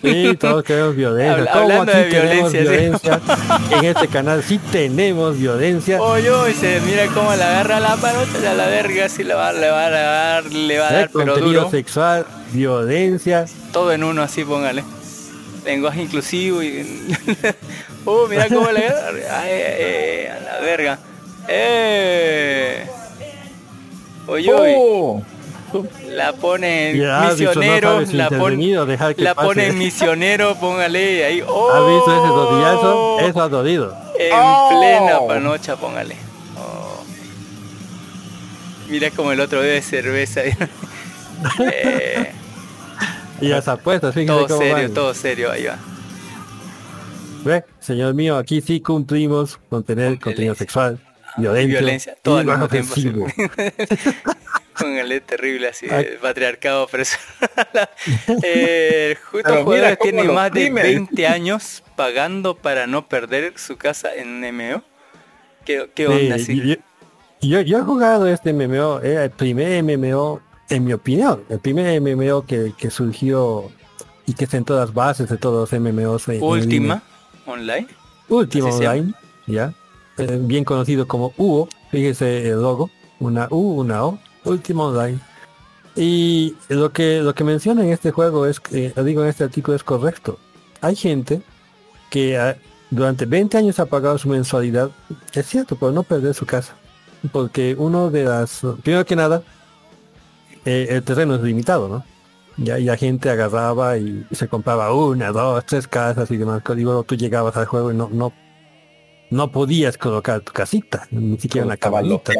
Sí, 0.00 0.36
todos 0.38 0.62
queremos 0.62 0.94
violencia. 0.94 1.32
Habla- 1.34 1.50
¿Cómo 1.52 1.62
hablando 1.64 1.92
aquí 1.92 2.00
de 2.14 2.20
violencia, 2.22 3.20
sí. 3.20 3.74
En 3.74 3.84
este 3.84 4.06
canal 4.08 4.44
sí 4.44 4.58
tenemos 4.70 5.36
violencia. 5.36 6.00
Oye, 6.00 6.30
oye, 6.30 6.54
se 6.54 6.80
mira 6.82 7.06
cómo 7.08 7.34
le 7.34 7.42
agarra 7.42 7.80
la 7.80 7.96
panota 7.96 8.50
a 8.50 8.54
la 8.54 8.66
verga, 8.68 9.08
si 9.08 9.24
le 9.24 9.34
va, 9.34 9.52
le 9.52 9.70
va 9.70 9.86
a 9.86 9.90
dar, 9.90 10.44
le 10.46 10.78
va 10.78 10.88
a 10.88 10.92
dar, 10.92 11.10
pero 11.12 11.32
Contenido 11.34 11.60
duro. 11.62 11.70
sexual, 11.72 12.26
violencia. 12.52 13.44
Todo 13.72 13.92
en 13.92 14.04
uno, 14.04 14.22
así 14.22 14.44
póngale. 14.44 14.84
Lenguaje 15.64 16.02
inclusivo 16.02 16.62
y... 16.62 16.86
oh, 18.04 18.28
mira 18.28 18.46
cómo 18.48 18.70
le 18.70 18.86
agarra. 18.86 19.40
Ay, 19.40 19.50
eh, 19.50 20.30
a 20.30 20.40
la 20.44 20.60
verga. 20.60 20.98
Eh. 21.48 22.86
Oye, 24.28 24.52
oye. 24.52 24.74
¡Oh! 24.78 25.22
La 26.10 26.32
pone 26.32 26.94
no 26.94 27.30
misionero, 27.30 28.00
la, 28.00 28.86
dejar 28.86 29.14
que 29.14 29.22
la 29.22 29.34
pase. 29.34 29.46
pone 29.46 29.66
en 29.66 29.78
misionero, 29.78 30.54
póngale 30.56 31.24
ahí. 31.24 31.42
Oh, 31.46 31.70
¿Has 31.70 31.86
visto 31.86 32.16
ese 32.16 32.26
rodillazo? 32.28 33.20
Eso 33.20 33.42
ha 33.42 33.48
dolido. 33.48 33.96
En 34.18 34.32
Oh. 34.34 34.68
plena 34.70 35.18
panocha, 35.26 35.76
póngale. 35.76 36.16
Oh. 36.56 37.04
Mira 38.88 39.10
como 39.10 39.32
el 39.32 39.40
otro 39.40 39.60
bebe 39.60 39.82
cerveza. 39.82 40.42
Eh, 41.60 42.32
Y 43.40 43.46
las 43.46 43.68
apuestas, 43.68 44.12
fíjate 44.12 44.26
todo 44.26 44.48
cómo 44.48 44.58
serio, 44.60 44.74
van. 44.74 44.94
todo 44.94 45.14
serio, 45.14 45.52
ahí 45.52 45.66
va. 45.66 45.78
Ve, 47.44 47.64
Señor 47.78 48.14
mío, 48.14 48.36
aquí 48.36 48.60
sí 48.60 48.80
cumplimos 48.80 49.56
con 49.70 49.84
tener 49.84 50.18
contenido 50.18 50.56
sexual, 50.56 50.98
violencia, 51.36 51.78
violencia, 51.78 52.16
todo 52.20 52.38
al 52.38 52.46
y 52.46 52.50
mismo 52.50 52.66
tiempo. 52.68 52.94
Póngale 54.78 55.20
terrible 55.20 55.68
así, 55.68 55.86
Ay. 55.90 56.06
el 56.12 56.16
patriarcado 56.18 56.86
personal. 56.86 57.26
eh, 58.42 59.16
justo 59.30 59.48
Pero 59.48 59.64
jugadores 59.64 59.98
lo 60.26 60.32
más 60.34 60.52
de 60.52 60.60
oprimen. 60.70 60.82
20 61.06 61.26
años 61.26 61.82
pagando 61.96 62.56
para 62.56 62.86
no 62.86 63.08
perder 63.08 63.52
su 63.58 63.76
casa 63.76 64.14
en 64.14 64.40
MMO. 64.40 64.82
¿Qué, 65.64 65.90
qué 65.94 66.06
onda 66.06 66.38
Sí, 66.38 66.42
así? 66.42 66.56
yo, 66.68 66.74
yo, 67.40 67.60
yo 67.62 67.78
he 67.78 67.82
jugado 67.82 68.26
este 68.26 68.52
MMO, 68.52 69.00
era 69.00 69.24
el 69.24 69.30
primer 69.30 69.82
MMO, 69.82 70.40
en 70.70 70.84
mi 70.84 70.92
opinión, 70.92 71.44
el 71.48 71.58
primer 71.60 72.00
MMO 72.00 72.44
que, 72.46 72.72
que 72.78 72.90
surgió 72.90 73.70
y 74.26 74.34
que 74.34 74.46
sentó 74.46 74.76
las 74.78 74.92
bases 74.94 75.28
de 75.28 75.36
todos 75.38 75.70
los 75.70 75.80
MMOs. 75.80 76.28
en- 76.28 76.34
en 76.36 76.42
Última 76.42 77.02
online. 77.46 77.86
Última. 78.28 78.68
Online, 78.70 79.12
ya. 79.46 79.72
Eh, 80.18 80.38
bien 80.40 80.64
conocido 80.64 81.06
como 81.06 81.32
UO, 81.36 81.68
fíjese 81.90 82.48
el 82.48 82.60
logo, 82.60 82.90
una 83.20 83.46
U, 83.50 83.80
una 83.80 84.04
O, 84.04 84.18
Última 84.48 84.84
Online. 84.84 85.18
Y 85.96 86.56
lo 86.68 86.92
que 86.92 87.20
lo 87.20 87.34
que 87.34 87.44
menciona 87.44 87.82
en 87.82 87.90
este 87.90 88.10
juego 88.12 88.46
es 88.46 88.60
que, 88.60 88.92
digo 89.04 89.22
en 89.22 89.28
este 89.28 89.44
artículo 89.44 89.76
es 89.76 89.82
correcto. 89.82 90.38
Hay 90.80 90.94
gente 90.94 91.42
que 92.10 92.56
durante 92.90 93.26
20 93.26 93.58
años 93.58 93.78
ha 93.80 93.86
pagado 93.86 94.16
su 94.18 94.28
mensualidad, 94.28 94.90
es 95.32 95.46
cierto, 95.46 95.76
por 95.76 95.92
no 95.92 96.02
perder 96.02 96.34
su 96.34 96.46
casa. 96.46 96.74
Porque 97.32 97.74
uno 97.76 98.10
de 98.10 98.24
las, 98.24 98.62
primero 98.82 99.04
que 99.04 99.16
nada, 99.16 99.42
eh, 100.64 100.86
el 100.90 101.02
terreno 101.02 101.34
es 101.34 101.42
limitado, 101.42 101.88
¿no? 101.88 102.04
Ya, 102.58 102.78
la 102.78 102.96
gente 102.96 103.30
agarraba 103.30 103.98
y 103.98 104.26
se 104.32 104.48
compraba 104.48 104.92
una, 104.92 105.30
dos, 105.30 105.64
tres 105.64 105.86
casas 105.86 106.30
y 106.30 106.36
demás. 106.36 106.62
Luego 106.66 107.04
tú 107.04 107.14
llegabas 107.16 107.56
al 107.56 107.66
juego 107.66 107.92
y 107.92 107.94
no, 107.94 108.08
no, 108.12 108.32
no 109.30 109.50
podías 109.52 109.96
colocar 109.98 110.40
tu 110.40 110.52
casita, 110.52 111.06
ni 111.10 111.38
siquiera 111.38 111.66
una 111.66 111.76
cabalita. 111.76 112.32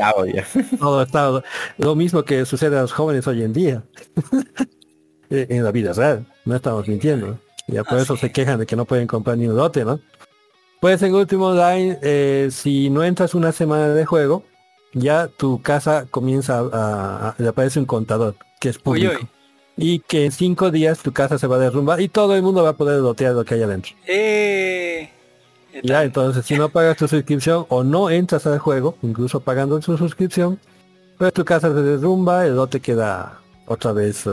Todo 0.78 1.02
estaba, 1.02 1.42
lo 1.78 1.94
mismo 1.94 2.22
que 2.24 2.44
sucede 2.44 2.78
a 2.78 2.82
los 2.82 2.92
jóvenes 2.92 3.26
hoy 3.26 3.42
en 3.42 3.52
día. 3.52 3.82
Eh, 5.30 5.46
en 5.50 5.62
la 5.62 5.70
vida 5.72 5.92
real, 5.92 6.24
no 6.46 6.56
estamos 6.56 6.88
mintiendo. 6.88 7.38
Ya 7.66 7.84
por 7.84 7.98
eso 7.98 8.16
se 8.16 8.32
quejan 8.32 8.58
de 8.60 8.64
que 8.64 8.76
no 8.76 8.86
pueden 8.86 9.06
comprar 9.06 9.36
ni 9.36 9.46
un 9.46 9.56
lote, 9.56 9.84
¿no? 9.84 10.00
Pues 10.80 11.02
en 11.02 11.14
último 11.14 11.48
online, 11.48 11.98
eh, 12.00 12.48
si 12.50 12.88
no 12.88 13.04
entras 13.04 13.34
una 13.34 13.52
semana 13.52 13.88
de 13.88 14.06
juego, 14.06 14.42
ya 14.94 15.28
tu 15.28 15.60
casa 15.60 16.06
comienza 16.10 16.60
a, 16.60 17.28
a- 17.28 17.34
le 17.36 17.46
aparece 17.48 17.78
un 17.78 17.84
contador 17.84 18.36
que 18.58 18.70
es 18.70 18.78
público. 18.78 19.28
Y 19.76 19.98
que 19.98 20.24
en 20.24 20.32
cinco 20.32 20.70
días 20.70 21.00
tu 21.00 21.12
casa 21.12 21.38
se 21.38 21.46
va 21.46 21.56
a 21.56 21.58
derrumbar 21.58 22.00
y 22.00 22.08
todo 22.08 22.34
el 22.34 22.40
mundo 22.42 22.62
va 22.62 22.70
a 22.70 22.76
poder 22.78 23.00
lotear 23.00 23.34
lo 23.34 23.44
que 23.44 23.52
hay 23.54 23.62
adentro. 23.62 23.92
Eh, 24.06 25.07
¿qué 25.07 25.07
Ya, 25.82 26.02
entonces 26.04 26.44
si 26.44 26.56
no 26.56 26.68
pagas 26.68 26.96
tu 26.96 27.08
suscripción 27.08 27.66
o 27.68 27.84
no 27.84 28.10
entras 28.10 28.46
al 28.46 28.58
juego, 28.58 28.96
incluso 29.02 29.40
pagando 29.40 29.78
tu 29.80 29.96
suscripción, 29.96 30.58
pues 31.16 31.32
tu 31.32 31.44
casa 31.44 31.68
se 31.72 31.82
derrumba, 31.82 32.46
el 32.46 32.56
lote 32.56 32.80
queda 32.80 33.40
otra 33.66 33.92
vez 33.92 34.26
eh, 34.26 34.30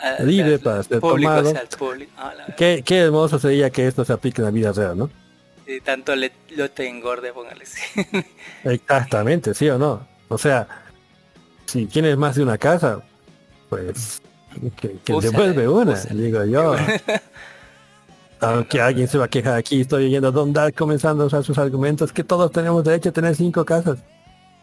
Ah, 0.00 0.16
libre 0.22 0.54
al 0.54 0.60
para 0.60 0.82
ser 0.82 1.00
público, 1.00 1.34
tomado. 1.34 1.52
Ah. 2.16 2.32
Qué, 2.56 2.82
qué 2.84 2.98
hermoso 2.98 3.38
sería 3.38 3.70
que 3.70 3.86
esto 3.86 4.04
se 4.04 4.12
aplique 4.12 4.40
en 4.40 4.44
la 4.44 4.50
vida 4.50 4.72
real, 4.72 4.96
¿no? 4.96 5.10
Y 5.66 5.80
tanto 5.80 6.14
le, 6.14 6.32
lo 6.56 6.70
te 6.70 6.88
engorde, 6.88 7.32
póngale. 7.32 7.64
Exactamente, 8.64 9.54
¿sí 9.54 9.68
o 9.68 9.78
no? 9.78 10.06
O 10.28 10.38
sea, 10.38 10.68
si 11.66 11.86
tienes 11.86 12.16
más 12.16 12.36
de 12.36 12.42
una 12.42 12.58
casa, 12.58 13.02
pues 13.68 14.22
que, 14.80 14.98
que 15.04 15.12
devuelve 15.20 15.68
una, 15.68 15.94
digo 15.94 16.44
yo. 16.44 16.76
Aunque 18.40 18.80
alguien 18.80 19.08
se 19.08 19.18
va 19.18 19.24
a 19.24 19.28
quejar 19.28 19.56
aquí, 19.56 19.80
estoy 19.80 20.06
oyendo 20.06 20.28
a 20.28 20.30
Don 20.30 20.52
Dark 20.52 20.74
comenzando 20.74 21.24
a 21.24 21.26
usar 21.26 21.42
sus 21.44 21.58
argumentos 21.58 22.12
que 22.12 22.22
todos 22.24 22.52
tenemos 22.52 22.84
derecho 22.84 23.08
a 23.08 23.12
tener 23.12 23.34
cinco 23.34 23.64
casas. 23.64 23.98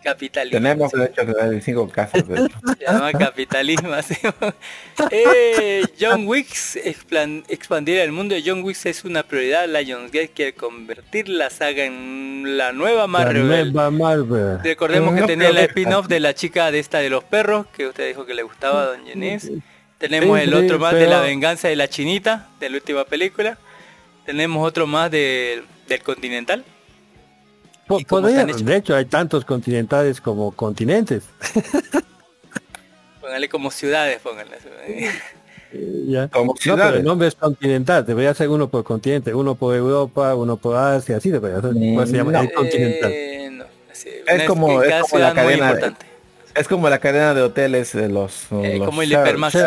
Capitalismo. 0.04 0.60
Tenemos 0.60 0.92
derecho 0.92 1.22
a 1.22 1.26
tener 1.26 1.62
cinco 1.64 1.90
casas, 1.90 2.28
de 2.28 2.46
hecho. 2.46 2.58
Se 2.78 2.86
llama 2.86 3.12
capitalismo. 3.12 3.92
así. 3.92 4.16
eh, 5.12 5.84
John 6.00 6.28
Wicks 6.28 6.76
expandir 6.76 7.98
el 7.98 8.12
mundo 8.12 8.36
de 8.36 8.44
John 8.46 8.64
Wicks 8.64 8.86
es 8.86 9.04
una 9.04 9.24
prioridad. 9.24 9.68
Lionsgate 9.68 10.30
quiere 10.30 10.54
convertir 10.54 11.28
la 11.28 11.50
saga 11.50 11.86
en 11.86 12.58
la 12.58 12.72
nueva 12.72 13.02
La 13.02 13.08
Marvel. 13.08 13.48
nueva 13.74 13.90
Marvel. 13.90 14.60
Recordemos 14.64 15.16
que 15.16 15.22
No 15.22 15.28
tenía 15.28 15.50
el 15.50 15.56
que- 15.56 15.64
spin-off 15.66 16.08
de 16.08 16.20
la 16.20 16.36
chica 16.36 16.70
de 16.72 16.80
esta 16.80 17.00
de 17.00 17.10
los 17.10 17.24
perros, 17.24 17.66
que 17.76 17.88
usted 17.88 18.08
dijo 18.08 18.26
que 18.28 18.36
le 18.36 18.44
gustaba 18.44 18.84
a 18.84 18.86
Don 18.86 19.06
Jenis. 19.06 19.52
Tenemos 19.98 20.40
el 20.40 20.50
Sí, 20.50 20.56
otro 20.56 20.80
más 20.80 20.94
de 20.94 21.08
la 21.08 21.22
venganza 21.22 21.68
de 21.68 21.76
la 21.76 21.88
chinita, 21.88 22.50
de 22.60 22.70
la 22.70 22.76
última 22.78 23.06
película. 23.06 23.58
Tenemos 24.26 24.68
otro 24.68 24.88
más 24.88 25.10
de- 25.12 25.64
del 25.88 26.02
Continental. 26.04 26.64
De 27.88 28.76
hecho, 28.76 28.96
hay 28.96 29.06
tantos 29.06 29.46
continentales 29.46 30.20
como 30.20 30.52
continentes. 30.52 31.24
Póngale 33.22 33.50
como 33.50 33.72
ciudades, 33.72 34.20
póngale. 34.22 34.58
Ya. 36.08 36.28
Como 36.30 36.54
No, 36.54 36.58
pero 36.60 36.76
ciudades. 36.76 37.00
el 37.00 37.04
nombre 37.06 37.28
es 37.28 37.36
continental, 37.36 38.06
debería 38.06 38.34
ser 38.34 38.50
uno 38.50 38.70
por 38.70 38.84
continente, 38.84 39.34
uno 39.34 39.56
por 39.56 39.76
Europa, 39.76 40.34
uno 40.36 40.58
por 40.58 40.76
Asia, 40.78 41.18
así 41.18 41.30
debería 41.32 41.60
ser. 41.62 41.72
Mm, 41.74 42.06
se 42.08 42.14
llama 42.18 42.32
no. 42.32 42.42
el 42.42 42.54
continental. 42.54 43.12
Eh, 43.12 43.50
no, 43.52 43.66
Es 44.28 44.44
como- 44.48 44.82
es 44.84 44.90
cada 44.90 45.02
como 45.02 45.20
la 45.20 45.32
ciudad 45.32 45.44
muy 45.44 45.58
cadena 45.60 45.74
de-. 45.74 45.94
Es 46.56 46.68
como 46.68 46.90
la 46.90 47.00
cadena 47.00 47.34
de 47.34 47.42
hoteles 47.42 47.94
de 47.94 48.10
los... 48.10 48.46
Eh, 48.52 48.78
los 48.78 48.88
como 48.88 49.02
el 49.02 49.12
hipermax. 49.12 49.56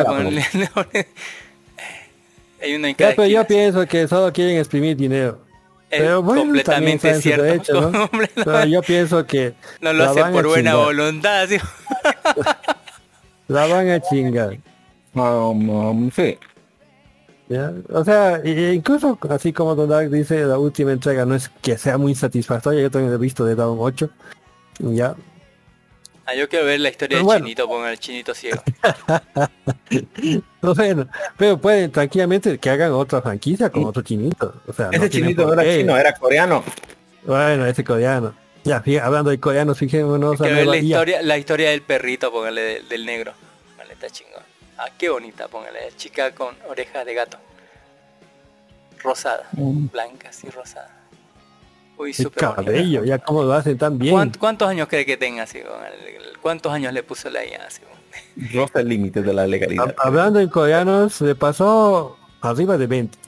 Hay 2.61 2.75
una 2.75 2.89
en 2.89 2.95
cada 2.95 3.11
Ya, 3.11 3.17
pero 3.17 3.29
yo 3.29 3.47
pienso 3.47 3.87
que 3.87 4.09
solo 4.09 4.33
quieren 4.33 4.57
exprimir 4.59 4.97
dinero. 4.97 5.39
Es 5.91 6.01
Pero 6.01 6.23
bueno, 6.23 6.43
completamente 6.43 7.15
cierto. 7.21 7.43
derecho, 7.45 7.91
¿no? 7.91 8.05
Hombre, 8.13 8.31
no, 8.37 8.45
Pero 8.45 8.65
yo 8.67 8.83
pienso 8.83 9.27
que 9.27 9.55
no 9.81 9.93
lo 9.93 10.05
la 10.05 10.11
hace 10.11 10.21
van 10.21 10.31
a 10.31 10.35
por 10.35 10.47
buena 10.49 10.71
chingar. 10.73 10.87
voluntad. 10.87 11.49
¿sí? 11.49 11.57
La 13.49 13.67
van 13.67 13.89
a 13.89 14.01
chingar. 14.01 14.59
Um, 15.15 15.71
um, 15.71 16.11
sí. 16.11 16.37
¿ya? 17.49 17.73
O 17.91 18.05
sea, 18.05 18.37
e- 18.45 18.75
incluso 18.75 19.19
así 19.31 19.55
como 19.55 19.75
Don 19.75 19.89
Dark 19.89 20.11
dice, 20.11 20.41
la 20.45 20.59
última 20.59 20.93
entrega 20.93 21.25
no 21.25 21.35
es 21.35 21.49
que 21.63 21.79
sea 21.79 21.97
muy 21.97 22.15
satisfactoria, 22.15 22.83
yo 22.83 22.91
también 22.91 23.15
he 23.15 23.17
visto 23.17 23.47
de 23.47 23.55
Down 23.55 23.79
8. 23.81 24.11
Ya. 24.81 25.15
Ah, 26.31 26.35
yo 26.35 26.47
quiero 26.47 26.67
ver 26.67 26.79
la 26.81 26.91
historia 26.91 27.23
bueno. 27.23 27.41
chinito, 27.47 27.67
ponga 27.67 27.91
el 27.91 27.99
chinito 27.99 28.35
ciego. 28.35 28.63
Pero 31.39 31.59
pueden 31.59 31.91
tranquilamente 31.91 32.59
que 32.59 32.69
hagan 32.69 32.93
otra 32.93 33.23
franquicia 33.23 33.71
con 33.71 33.85
otro 33.85 34.03
chinito. 34.03 34.61
O 34.67 34.73
sea, 34.75 34.91
Ese 34.93 34.99
no 35.05 35.09
chinito 35.09 35.47
no 35.47 35.53
era 35.55 35.63
qué. 35.63 35.79
chino, 35.79 35.97
era 35.97 36.13
coreano. 36.15 36.63
Bueno, 37.25 37.65
ese 37.65 37.83
coreano. 37.83 38.35
Ya, 38.63 38.83
fíjate, 38.83 39.07
hablando 39.07 39.31
de 39.31 39.41
coreanos, 39.41 39.79
fijémonos 39.79 40.35
a 40.39 40.45
Quiero 40.45 40.57
ver 40.57 40.67
la 40.67 40.77
historia, 40.77 41.23
la 41.23 41.39
historia 41.39 41.71
del 41.71 41.81
perrito, 41.81 42.31
póngale 42.31 42.61
del, 42.61 42.89
del 42.91 43.07
negro. 43.07 43.33
Vale, 43.79 43.95
está 43.95 44.11
chingón. 44.11 44.43
Ah, 44.77 44.89
qué 44.99 45.09
bonita, 45.09 45.49
póngale. 45.49 45.79
Chica 45.97 46.35
con 46.35 46.55
orejas 46.69 47.07
de 47.07 47.15
gato. 47.15 47.39
Rosada. 49.03 49.49
Blancas 49.53 50.45
y 50.45 50.51
rosada. 50.51 50.91
Uy, 51.99 52.15
El 52.17 52.31
cabello, 52.31 53.05
ya 53.05 53.19
cómo 53.19 53.43
lo 53.43 53.53
hacen 53.53 53.77
tan 53.77 53.99
bien. 53.99 54.15
¿Cuánt- 54.15 54.39
¿Cuántos 54.39 54.69
años 54.69 54.89
cree 54.89 55.05
que 55.05 55.17
tenga 55.17 55.43
así? 55.43 55.59
¿Cuántos 56.41 56.73
años 56.73 56.93
le 56.93 57.03
puso 57.03 57.29
la 57.29 57.45
IA? 57.45 57.67
Así, 57.67 57.83
Roza 58.55 58.81
el 58.81 58.89
límite 58.89 59.21
de 59.23 59.35
la 59.35 59.47
legalidad. 59.47 59.87
Hab- 59.87 59.95
Hablando 59.99 60.39
en 60.41 60.49
coreanos, 60.49 61.21
le 61.21 61.35
pasó 61.35 62.17
arriba 62.41 62.79
de 62.79 62.87
20. 62.87 63.19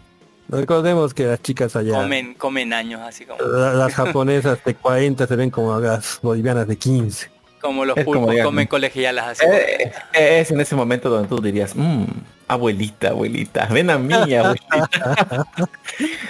Recordemos 0.48 1.14
que 1.14 1.24
las 1.26 1.40
chicas 1.42 1.76
allá, 1.76 1.94
Comen, 2.02 2.34
comen 2.34 2.72
años 2.72 3.00
así 3.02 3.24
como, 3.24 3.40
la- 3.42 3.72
las 3.74 3.94
japonesas 3.94 4.58
de 4.64 4.74
40 4.74 5.26
se 5.26 5.36
ven 5.36 5.50
como 5.50 5.78
las 5.78 6.18
bolivianas 6.22 6.66
de 6.66 6.76
15. 6.76 7.30
Como 7.60 7.84
los 7.84 7.96
Es 7.96 8.04
como 8.04 8.18
pulpos 8.18 8.30
digan, 8.32 8.46
comen 8.46 8.66
colegialas 8.66 9.28
así. 9.28 9.44
Eh, 9.46 9.92
eh, 10.14 10.40
es 10.40 10.50
en 10.50 10.60
ese 10.60 10.74
momento 10.74 11.10
donde 11.10 11.28
tú 11.28 11.40
dirías, 11.40 11.74
mmm, 11.74 12.04
Abuelita, 12.50 13.10
abuelita, 13.10 13.66
ven 13.66 13.90
a 13.90 13.98
mí, 13.98 14.12
abuelita. 14.34 15.46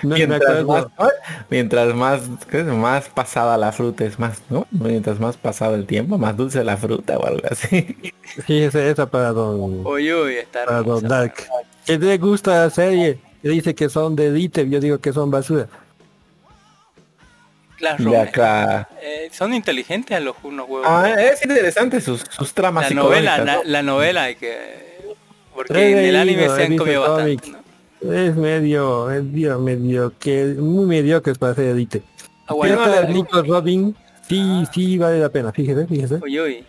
No, 0.03 0.17
mientras, 0.17 0.65
más, 0.65 0.87
mientras 1.51 1.95
más, 1.95 2.23
¿qué 2.51 2.61
es? 2.61 2.67
más 2.67 3.09
pasada 3.09 3.57
la 3.57 3.71
fruta 3.71 4.05
es 4.05 4.19
más, 4.19 4.43
¿no? 4.49 4.67
Mientras 4.71 5.21
más 5.21 5.37
pasado 5.37 5.75
el 5.75 5.87
tiempo, 5.87 6.19
más 6.19 6.37
dulce 6.37 6.65
la 6.65 6.77
fruta 6.77 7.19
o 7.19 7.27
algo 7.27 7.43
así. 7.51 7.97
Fíjese, 8.47 8.91
esa 8.91 9.07
para 9.07 9.33
don, 9.33 9.87
Uy, 9.87 10.13
uy, 10.13 10.35
está 10.35 10.65
para 10.65 10.83
don. 10.83 11.07
Dark. 11.07 11.35
Que 11.87 11.99
le 11.99 12.19
gusta 12.19 12.65
la 12.65 12.71
serie. 12.71 13.19
que 13.43 13.49
Dice 13.49 13.75
que 13.75 13.89
son 13.89 14.17
de 14.17 14.29
elite, 14.29 14.69
yo 14.69 14.81
digo 14.81 14.99
que 14.99 15.13
son 15.13 15.31
basura. 15.31 15.69
Rumes. 17.99 18.31
claro. 18.31 18.87
Eh, 19.01 19.29
son 19.33 19.55
inteligentes 19.55 20.17
a 20.17 20.21
los 20.21 20.37
unos 20.43 20.69
huevos. 20.69 20.87
Ah, 20.89 21.11
es 21.19 21.43
interesante 21.45 22.01
sus, 22.01 22.23
sus 22.31 22.53
tramas 22.55 22.91
la 22.91 22.95
novela, 23.03 23.37
psicológicas, 23.37 23.67
la, 23.67 23.71
la 23.73 23.83
novela 23.83 24.23
hay 24.25 24.35
que 24.37 24.91
porque 25.55 25.91
en 25.93 25.99
el 25.99 26.17
anime 26.17 26.49
se 26.49 26.63
han 26.65 26.77
comido 26.77 27.01
bastante. 27.03 27.37
cómics. 27.39 27.61
Es 28.03 28.35
medio, 28.37 29.07
medio, 29.07 29.59
medio 29.59 30.13
que 30.19 30.47
muy 30.59 30.87
mediocre 30.87 31.35
para 31.35 31.55
ser 31.55 31.67
elite. 31.67 32.03
Ah, 32.47 32.55
bueno. 32.55 32.89
De 32.89 33.09
Nico 33.09 33.43
Robin, 33.43 33.95
sí, 34.27 34.65
sí 34.73 34.97
vale 34.97 35.19
la 35.19 35.29
pena, 35.29 35.53
fíjese, 35.53 35.87
fíjese. 35.87 36.15
Uy, 36.23 36.41
uy. 36.41 36.65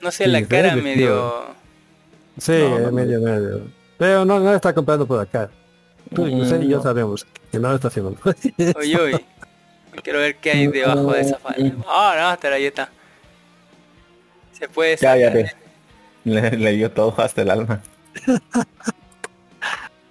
No 0.00 0.10
sé, 0.10 0.24
Sí, 0.24 0.30
la 0.30 0.42
cara 0.44 0.74
medio... 0.76 1.44
Sí, 2.38 2.52
No, 2.52 2.78
no, 2.78 2.92
medio, 2.92 3.20
medio. 3.20 3.60
Pero 3.98 4.24
no, 4.24 4.40
no 4.40 4.54
está 4.54 4.72
comprando 4.74 5.06
por 5.06 5.20
acá. 5.20 5.50
Tú 6.14 6.26
y 6.26 6.40
usted 6.40 6.62
y 6.62 6.68
yo 6.68 6.82
sabemos 6.82 7.26
que 7.50 7.58
no 7.58 7.68
lo 7.68 7.74
está 7.76 7.88
haciendo. 7.88 8.16
Uy, 8.80 8.96
uy. 8.96 9.24
Quiero 10.02 10.20
ver 10.20 10.36
qué 10.36 10.52
hay 10.52 10.66
debajo 10.68 11.12
de 11.12 11.20
esa 11.20 11.38
falda. 11.38 11.74
Ah, 11.86 12.14
no, 12.16 12.26
hasta 12.28 12.56
está. 12.56 12.90
Se 14.52 14.68
puede 14.68 14.96
Ya, 14.96 15.16
ya. 15.16 15.52
Le, 16.24 16.50
le 16.52 16.72
dio 16.72 16.90
todo 16.90 17.14
hasta 17.18 17.42
el 17.42 17.50
alma. 17.50 17.82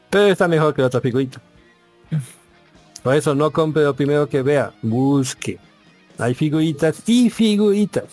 Pero 0.09 0.27
está 0.27 0.47
mejor 0.47 0.73
que 0.75 0.81
la 0.81 0.87
otra 0.87 1.01
figurita. 1.01 1.41
Por 3.01 3.15
eso 3.15 3.33
no 3.33 3.49
compre 3.51 3.83
lo 3.83 3.95
primero 3.95 4.27
que 4.27 4.41
vea, 4.41 4.71
busque. 4.81 5.57
Hay 6.17 6.35
figuritas 6.35 7.01
y 7.07 7.29
figuritas. 7.29 8.03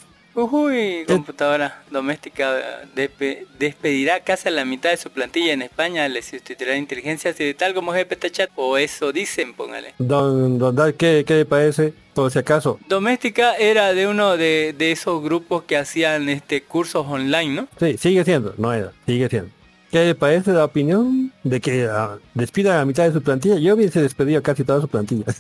Uy, 0.41 1.05
computadora 1.07 1.83
doméstica 1.91 2.85
despe- 2.95 3.45
despedirá 3.59 4.21
casi 4.21 4.47
a 4.49 4.51
la 4.53 4.65
mitad 4.65 4.91
de 4.91 4.97
su 4.97 5.11
plantilla 5.11 5.53
en 5.53 5.63
España, 5.63 6.07
le 6.09 6.23
sustituirá 6.23 6.77
inteligencia 6.77 7.35
tal 7.57 7.75
como 7.75 7.93
GPT 7.93 8.31
Chat, 8.31 8.51
o 8.55 8.79
eso 8.79 9.11
dicen, 9.11 9.53
póngale. 9.55 9.95
Don, 9.99 10.59
don 10.59 10.77
¿qué, 10.93 11.25
¿qué 11.27 11.35
le 11.35 11.45
parece? 11.45 11.93
Por 12.15 12.31
si 12.31 12.39
acaso. 12.39 12.79
Doméstica 12.89 13.57
era 13.57 13.93
de 13.95 14.07
uno 14.07 14.37
de, 14.37 14.75
de 14.79 14.93
esos 14.93 15.21
grupos 15.23 15.65
que 15.65 15.77
hacían 15.77 16.29
este 16.29 16.63
cursos 16.63 17.05
online, 17.09 17.55
¿no? 17.55 17.69
Sí, 17.79 17.97
sigue 17.99 18.25
siendo, 18.25 18.55
no 18.59 18.73
era, 18.73 18.93
sigue 19.07 19.29
siendo. 19.29 19.51
¿Qué 19.91 20.05
le 20.05 20.15
parece 20.15 20.53
la 20.53 20.65
opinión 20.67 21.33
de 21.45 21.61
que 21.61 21.89
ah, 21.91 22.19
despida 22.35 22.75
a 22.75 22.79
la 22.79 22.85
mitad 22.85 23.05
de 23.05 23.13
su 23.13 23.23
plantilla? 23.23 23.57
Yo 23.57 23.75
hubiese 23.75 24.03
despedido 24.03 24.43
casi 24.43 24.63
toda 24.65 24.81
su 24.81 24.89
plantilla. 24.89 25.25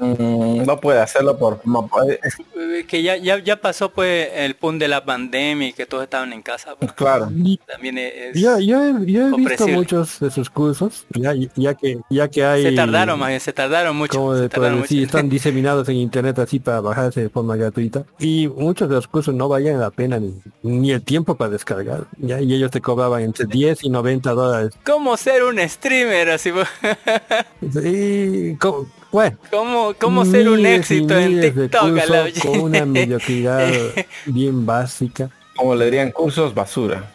Mm, 0.00 0.64
no 0.64 0.78
puede 0.78 1.00
hacerlo 1.00 1.36
por... 1.36 1.60
no 1.66 1.88
puede- 1.88 2.20
Eh, 2.56 2.84
Que 2.86 3.02
ya, 3.02 3.16
ya, 3.16 3.38
ya 3.42 3.60
pasó 3.60 3.90
pues 3.90 4.28
el 4.32 4.54
punto 4.54 4.84
de 4.84 4.88
la 4.88 5.04
pandemia 5.04 5.68
y 5.68 5.72
que 5.72 5.86
todos 5.86 6.04
estaban 6.04 6.32
en 6.32 6.40
casa. 6.40 6.76
pues. 6.78 6.92
claro. 6.92 7.28
También 7.66 7.98
es... 7.98 8.40
yo, 8.40 8.60
yo 8.60 8.80
he, 8.84 9.10
yo 9.10 9.26
he 9.28 9.36
visto 9.36 9.66
muchos 9.66 10.20
de 10.20 10.30
sus 10.30 10.48
cursos, 10.50 11.04
ya, 11.10 11.34
ya 11.56 11.74
que 11.74 11.98
ya 12.10 12.28
que 12.28 12.44
hay... 12.44 12.62
Se 12.62 12.72
tardaron 12.72 13.18
más 13.18 13.28
bien, 13.30 13.40
se 13.40 13.52
tardaron 13.52 13.96
mucho. 13.96 14.16
como 14.18 14.36
se 14.36 14.42
de 14.42 14.48
tardaron 14.48 14.82
decir, 14.82 15.00
mucho. 15.00 15.06
están 15.06 15.28
diseminados 15.38 15.88
en 15.88 15.96
internet 15.96 16.38
así 16.38 16.60
para 16.60 16.80
bajarse 16.80 17.22
de 17.22 17.28
forma 17.28 17.56
gratuita 17.56 18.04
y 18.20 18.46
muchos 18.46 18.88
de 18.88 18.94
los 18.94 19.08
cursos 19.08 19.34
no 19.34 19.48
valían 19.48 19.80
la 19.80 19.90
pena 19.90 20.20
ni, 20.20 20.32
ni 20.62 20.92
el 20.92 21.02
tiempo 21.02 21.34
para 21.34 21.50
descargar 21.50 22.04
ya 22.18 22.40
y 22.40 22.54
ellos 22.54 22.70
te 22.70 22.80
cobraban 22.80 23.22
entre 23.22 23.46
10 23.46 23.82
y 23.82 23.87
90 23.90 24.30
dólares 24.32 24.74
¿Cómo 24.84 25.16
ser 25.16 25.42
un 25.44 25.58
streamer? 25.68 26.30
Así, 26.30 26.50
y 27.84 28.54
co- 28.56 28.86
bueno 29.10 29.36
¿Cómo, 29.50 29.94
cómo 29.98 30.24
ser 30.24 30.48
un 30.48 30.60
y 30.60 30.66
éxito 30.66 31.16
en 31.18 31.40
de 31.40 31.50
TikTok? 31.50 31.90
cursos 31.90 32.42
con 32.42 32.60
una 32.60 32.84
mediocridad 32.84 33.68
bien 34.26 34.64
básica 34.66 35.30
Como 35.56 35.74
le 35.74 35.86
dirían 35.86 36.10
cursos 36.12 36.54
basura. 36.54 37.10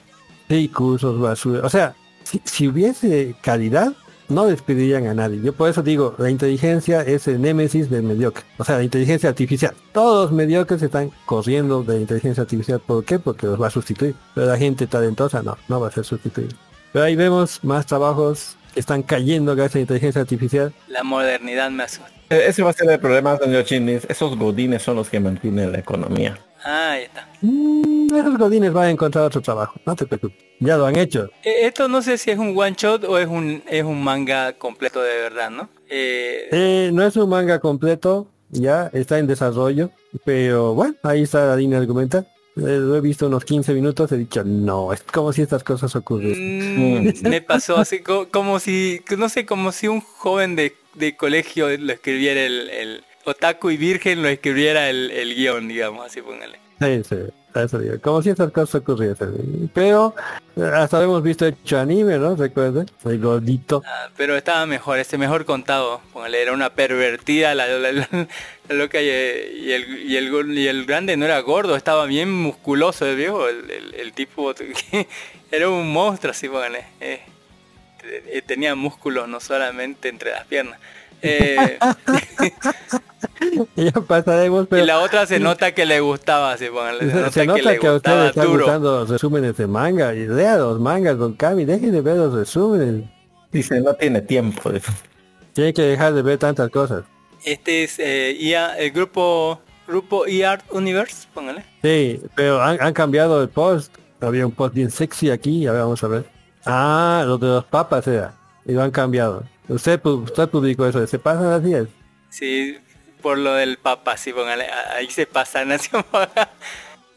sí 0.49 0.67
cursos 0.69 1.19
basura 1.19 1.61
o 1.65 1.69
sea 1.69 1.95
si, 2.23 2.41
si 2.43 2.67
hubiese 2.67 3.35
calidad 3.41 3.93
no 4.33 4.45
despedirían 4.45 5.07
a 5.07 5.13
nadie. 5.13 5.39
Yo 5.41 5.53
por 5.53 5.69
eso 5.69 5.81
digo, 5.83 6.15
la 6.17 6.29
inteligencia 6.29 7.01
es 7.01 7.27
el 7.27 7.41
némesis 7.41 7.89
del 7.89 8.03
mediocre. 8.03 8.43
O 8.57 8.63
sea, 8.63 8.77
la 8.77 8.83
inteligencia 8.83 9.29
artificial. 9.29 9.73
Todos 9.93 10.25
los 10.25 10.31
mediocres 10.37 10.81
están 10.81 11.11
corriendo 11.25 11.83
de 11.83 11.95
la 11.95 11.99
inteligencia 12.01 12.41
artificial. 12.41 12.79
¿Por 12.79 13.05
qué? 13.05 13.19
Porque 13.19 13.47
los 13.47 13.61
va 13.61 13.67
a 13.67 13.71
sustituir. 13.71 14.15
Pero 14.35 14.47
la 14.47 14.57
gente 14.57 14.87
talentosa 14.87 15.41
no, 15.43 15.57
no 15.67 15.79
va 15.79 15.87
a 15.87 15.91
ser 15.91 16.03
sustituida. 16.03 16.49
Pero 16.91 17.05
ahí 17.05 17.15
vemos 17.15 17.63
más 17.63 17.85
trabajos 17.85 18.57
que 18.73 18.79
están 18.79 19.03
cayendo 19.03 19.55
gracias 19.55 19.75
a 19.75 19.77
la 19.77 19.81
inteligencia 19.81 20.21
artificial. 20.21 20.73
La 20.87 21.03
modernidad 21.03 21.69
me 21.71 21.83
asusta. 21.83 22.09
E- 22.29 22.47
Ese 22.47 22.63
va 22.63 22.71
a 22.71 22.73
ser 22.73 22.89
el 22.89 22.99
problema, 22.99 23.37
señor 23.37 23.63
Chinis. 23.65 24.05
Esos 24.09 24.37
godines 24.37 24.81
son 24.81 24.95
los 24.97 25.09
que 25.09 25.19
mantienen 25.19 25.71
la 25.71 25.79
economía. 25.79 26.37
Ah, 26.65 26.91
ahí 26.91 27.03
está. 27.03 27.27
Mm, 27.41 28.07
esos 28.15 28.37
godines 28.37 28.71
van 28.71 28.85
a 28.85 28.89
encontrar 28.91 29.25
otro 29.25 29.41
trabajo. 29.41 29.79
No 29.85 29.95
te 29.95 30.05
preocupes. 30.05 30.37
Ya 30.65 30.77
lo 30.77 30.85
han 30.85 30.95
hecho. 30.97 31.29
Eh, 31.43 31.65
Esto 31.65 31.87
no 31.87 32.01
sé 32.01 32.17
si 32.17 32.31
es 32.31 32.37
un 32.37 32.57
one 32.57 32.75
shot 32.77 33.03
o 33.05 33.17
es 33.17 33.27
un, 33.27 33.63
es 33.69 33.83
un 33.83 34.03
manga 34.03 34.53
completo 34.53 35.01
de 35.01 35.15
verdad, 35.17 35.49
¿no? 35.49 35.69
Eh, 35.89 36.47
Eh, 36.51 36.89
no 36.93 37.05
es 37.05 37.15
un 37.15 37.29
manga 37.29 37.59
completo. 37.59 38.27
Ya 38.49 38.89
está 38.93 39.17
en 39.17 39.25
desarrollo. 39.27 39.89
Pero 40.25 40.73
bueno, 40.75 40.93
ahí 41.03 41.23
está 41.23 41.45
la 41.47 41.55
línea 41.55 41.79
argumental. 41.79 42.27
Eh, 42.55 42.61
lo 42.79 42.95
he 42.95 43.01
visto 43.01 43.25
unos 43.27 43.43
15 43.45 43.73
minutos. 43.73 44.11
He 44.11 44.17
dicho, 44.17 44.43
no, 44.43 44.93
es 44.93 45.01
como 45.01 45.33
si 45.33 45.41
estas 45.41 45.63
cosas 45.63 45.95
ocurriesen. 45.95 46.59
Mm, 46.75 47.27
me 47.29 47.41
pasó 47.41 47.77
así 47.77 47.99
co- 48.01 48.27
como, 48.29 48.59
si, 48.59 49.01
no 49.17 49.27
sé, 49.29 49.45
como 49.47 49.71
si 49.71 49.87
un 49.87 50.01
joven 50.01 50.55
de, 50.55 50.75
de 50.93 51.15
colegio 51.17 51.67
lo 51.77 51.93
escribiera 51.93 52.41
el, 52.41 52.69
el 52.69 53.03
otaku 53.25 53.71
y 53.71 53.77
virgen 53.77 54.21
lo 54.21 54.27
escribiera 54.27 54.87
el, 54.89 55.09
el 55.09 55.33
guion, 55.33 55.67
digamos, 55.67 56.05
así 56.05 56.21
póngale. 56.21 56.59
Sí, 56.79 57.01
sí, 57.09 57.15
Como 58.01 58.21
si 58.21 58.29
estas 58.31 58.51
cosas 58.51 58.81
ocurriesen. 58.81 59.69
Pero 59.73 60.15
eh, 60.57 60.63
hasta 60.73 60.97
lo 60.99 61.03
hemos 61.05 61.23
visto 61.23 61.45
hecho 61.45 61.79
anime, 61.79 62.17
¿no? 62.17 62.35
Recuerden, 62.35 62.85
el 63.05 63.19
gordito. 63.19 63.81
Ah, 63.85 64.09
pero 64.17 64.35
estaba 64.35 64.65
mejor, 64.65 64.97
este 64.99 65.17
mejor 65.17 65.45
contado, 65.45 66.01
póngale, 66.11 66.41
era 66.41 66.53
una 66.53 66.71
pervertida 66.71 67.53
la, 67.55 67.65
loca 68.69 69.01
y, 69.01 69.09
el, 69.09 69.99
y, 70.07 70.15
el, 70.17 70.57
y 70.57 70.67
el 70.67 70.85
grande 70.85 71.15
no 71.17 71.25
era 71.25 71.39
gordo, 71.39 71.75
estaba 71.75 72.05
bien 72.05 72.31
musculoso 72.31 73.05
el 73.05 73.15
viejo, 73.15 73.47
el, 73.47 73.69
el- 73.95 74.13
tipo 74.13 74.53
era 75.51 75.69
un 75.69 75.91
monstruo 75.91 76.31
así, 76.31 76.49
póngale. 76.49 76.85
eh, 76.99 77.21
eh, 78.03 78.41
tenía 78.45 78.75
músculos 78.75 79.27
no 79.27 79.39
solamente 79.39 80.09
entre 80.09 80.31
las 80.31 80.45
piernas. 80.45 80.79
Eh, 81.23 81.77
Y 83.75 83.85
ya 83.91 83.91
pasaremos, 83.93 84.67
pero 84.67 84.83
y 84.83 84.85
la 84.85 84.99
otra 84.99 85.25
se 85.25 85.39
nota 85.39 85.73
que 85.73 85.85
le 85.85 85.99
gustaba, 86.01 86.55
póngale, 86.55 86.99
se, 86.99 87.11
se, 87.11 87.15
nota, 87.15 87.31
se 87.31 87.45
nota 87.45 87.59
que 87.59 87.65
le 87.65 87.79
que, 87.79 87.87
a 87.87 87.93
ustedes 87.93 88.29
están 88.29 88.47
gustando 88.47 88.99
los 88.99 89.09
resúmenes 89.09 89.57
de 89.57 89.67
manga. 89.67 90.13
Y 90.13 90.27
lea 90.27 90.57
los 90.57 90.79
mangas, 90.79 91.17
don 91.17 91.33
Cami, 91.33 91.65
dejen 91.65 91.91
de 91.91 92.01
ver 92.01 92.17
los 92.17 92.33
resúmenes. 92.33 93.05
Dice, 93.51 93.79
no 93.81 93.93
tiene 93.93 94.21
tiempo. 94.21 94.71
Tienen 95.53 95.73
que 95.73 95.81
dejar 95.83 96.13
de 96.13 96.21
ver 96.21 96.37
tantas 96.37 96.69
cosas. 96.69 97.03
Este 97.45 97.83
es 97.83 97.99
eh, 97.99 98.35
IA, 98.39 98.77
el 98.77 98.91
grupo 98.91 99.59
grupo 99.87 100.25
eArt 100.25 100.63
Universe, 100.71 101.27
póngale. 101.33 101.63
Sí, 101.81 102.21
pero 102.35 102.61
han, 102.61 102.81
han 102.81 102.93
cambiado 102.93 103.41
el 103.41 103.49
post. 103.49 103.95
Había 104.21 104.45
un 104.45 104.53
post 104.53 104.73
bien 104.73 104.89
sexy 104.89 105.29
aquí, 105.29 105.67
a 105.67 105.73
ver, 105.73 105.81
vamos 105.81 106.03
a 106.03 106.07
ver. 106.07 106.25
Ah, 106.65 107.23
lo 107.25 107.37
de 107.37 107.47
los 107.47 107.65
papas 107.65 108.07
era. 108.07 108.33
Y 108.65 108.71
lo 108.71 108.81
han 108.81 108.91
cambiado. 108.91 109.43
Usted, 109.69 110.01
pu- 110.01 110.23
usted 110.23 110.49
publicó 110.49 110.85
eso, 110.85 111.05
se 111.07 111.19
pasan 111.19 111.49
las 111.49 111.63
10. 111.63 111.87
Sí, 112.29 112.77
por 113.21 113.37
lo 113.37 113.53
del 113.53 113.77
papa, 113.77 114.17
sí, 114.17 114.33
póngale, 114.33 114.65
ahí 114.95 115.09
se 115.09 115.25
pasan 115.25 115.71
así. 115.71 115.89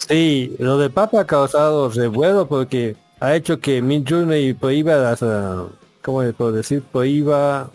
Sí, 0.09 0.55
lo 0.61 0.79
de 0.79 0.89
Papa 0.89 1.23
ha 1.23 1.27
causado 1.27 1.89
revuelo 1.91 2.47
porque 2.47 2.95
ha 3.19 3.35
hecho 3.35 3.59
que 3.59 3.83
Mid 3.83 4.05
Journey 4.09 4.53
prohíba 4.55 4.95
las, 4.97 5.21
ah, 5.23 5.67
¿cómo 6.03 6.23
le 6.23 6.33
puedo 6.33 6.53
decir? 6.53 6.81
Prohíba, 6.93 7.71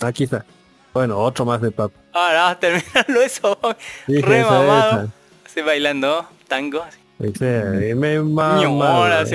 aquí 0.00 0.24
está. 0.24 0.46
Bueno, 0.94 1.18
otro 1.18 1.44
más 1.44 1.60
de 1.60 1.70
Papa. 1.72 1.94
Ahora 2.14 2.48
a 2.50 2.58
terminarlo 2.58 3.20
eso, 3.20 3.58
Dije, 4.06 4.22
re 4.22 4.44
mamado. 4.44 5.10
bailando 5.66 6.26
tango. 6.48 6.82
así. 6.82 6.98
Dice, 7.18 7.94
me 7.96 8.18
mama. 8.20 8.62
Ñora, 8.62 9.20
así, 9.20 9.34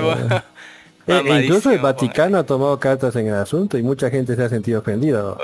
Eh, 1.10 1.24
e 1.26 1.42
incluso 1.44 1.72
el 1.72 1.80
Vaticano 1.80 2.38
ha 2.38 2.44
tomado 2.46 2.80
cartas 2.80 3.16
en 3.16 3.28
el 3.28 3.34
asunto 3.36 3.78
y 3.78 3.84
mucha 3.84 4.10
gente 4.10 4.36
se 4.36 4.44
ha 4.44 4.50
sentido 4.50 4.80
ofendida. 4.80 5.36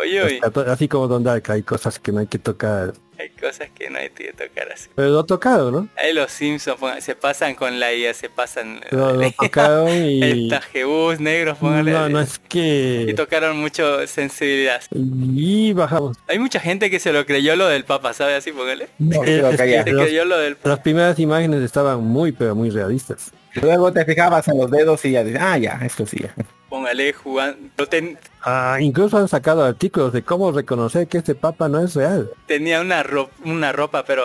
Así 0.67 0.87
como 0.87 1.07
Don 1.07 1.23
Dark, 1.23 1.43
hay 1.49 1.63
cosas 1.63 1.99
que 1.99 2.11
no 2.11 2.19
hay 2.19 2.27
que 2.27 2.37
tocar. 2.39 2.93
Hay 3.17 3.29
cosas 3.29 3.69
que 3.73 3.89
no 3.89 3.97
hay 3.97 4.09
que 4.09 4.33
tocar 4.33 4.69
así. 4.73 4.89
Pero 4.93 5.09
lo 5.09 5.23
tocaron, 5.23 5.71
¿no? 5.71 5.87
Ahí 5.95 6.13
los 6.13 6.29
Simpsons 6.31 6.77
se 6.99 7.15
pasan 7.15 7.55
con 7.55 7.79
la 7.79 7.93
IA, 7.93 8.13
se 8.13 8.29
pasan. 8.29 8.81
Lo, 8.91 9.13
lo 9.13 9.31
tocaron 9.31 9.87
y... 9.89 10.21
El 10.23 10.49
tajebús 10.49 11.21
negros, 11.21 11.57
póngale. 11.57 11.91
No, 11.93 12.09
no 12.09 12.19
es 12.19 12.35
Y 12.35 12.47
que... 12.49 13.13
tocaron 13.15 13.57
mucho 13.57 14.05
sensibilidad. 14.05 14.81
Y 14.91 15.71
bajamos. 15.71 16.17
Hay 16.27 16.39
mucha 16.39 16.59
gente 16.59 16.91
que 16.91 16.99
se 16.99 17.13
lo 17.13 17.25
creyó 17.25 17.55
lo 17.55 17.67
del 17.69 17.85
Papa, 17.85 18.11
¿sabe 18.11 18.35
así? 18.35 18.51
Póngale. 18.51 18.89
Que 18.97 19.41
Se 19.57 19.91
los- 19.93 20.03
creyó 20.03 20.25
lo 20.25 20.37
del 20.37 20.57
Las 20.63 20.79
primeras 20.79 21.17
imágenes 21.17 21.61
estaban 21.61 22.03
muy, 22.03 22.33
pero 22.33 22.53
muy 22.53 22.69
realistas. 22.69 23.31
Luego 23.61 23.91
te 23.93 24.05
fijabas 24.05 24.47
en 24.47 24.57
los 24.57 24.69
dedos 24.71 25.03
y 25.05 25.11
ya 25.11 25.23
dices, 25.23 25.41
ah, 25.41 25.57
ya, 25.57 25.79
esto 25.85 26.05
sí. 26.05 26.17
ya. 26.21 26.33
póngale 26.69 27.13
jugando. 27.13 27.87
ten- 27.87 28.17
Ah, 28.47 28.77
incluso 28.79 29.17
han 29.17 29.27
sacado 29.27 29.63
artículos 29.63 30.13
de 30.13 30.21
cómo 30.21 30.51
reconocer 30.51 31.07
que 31.07 31.17
este 31.19 31.33
papa 31.35 31.67
no 31.67 31.83
es 31.83 31.95
real. 31.95 32.29
tenía 32.47 32.79
una 32.81 33.01
ropa, 33.01 33.33
una 33.43 33.71
ropa 33.71 34.03
pero 34.05 34.23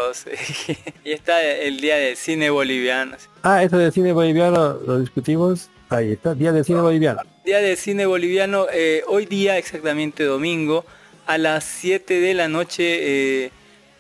y 1.05 1.13
está 1.13 1.43
el 1.43 1.81
día 1.81 1.97
del 1.97 2.17
cine 2.17 2.51
boliviano. 2.51 3.17
Ah, 3.43 3.63
eso 3.63 3.79
de 3.79 3.91
cine 3.93 4.13
boliviano 4.13 4.75
lo 4.87 4.99
discutimos. 5.01 5.71
Ahí 5.89 6.13
está, 6.13 6.35
Día 6.35 6.53
del 6.53 6.65
Cine 6.65 6.81
Boliviano. 6.83 7.21
Día 7.45 7.59
del 7.59 7.77
cine 7.77 8.07
boliviano, 8.07 8.67
eh, 8.73 9.03
hoy 9.09 9.27
día 9.27 9.59
exactamente 9.59 10.23
domingo, 10.23 10.85
a 11.27 11.37
las 11.37 11.65
7 11.65 12.21
de 12.21 12.33
la 12.35 12.47
noche 12.47 13.47
eh, 13.47 13.51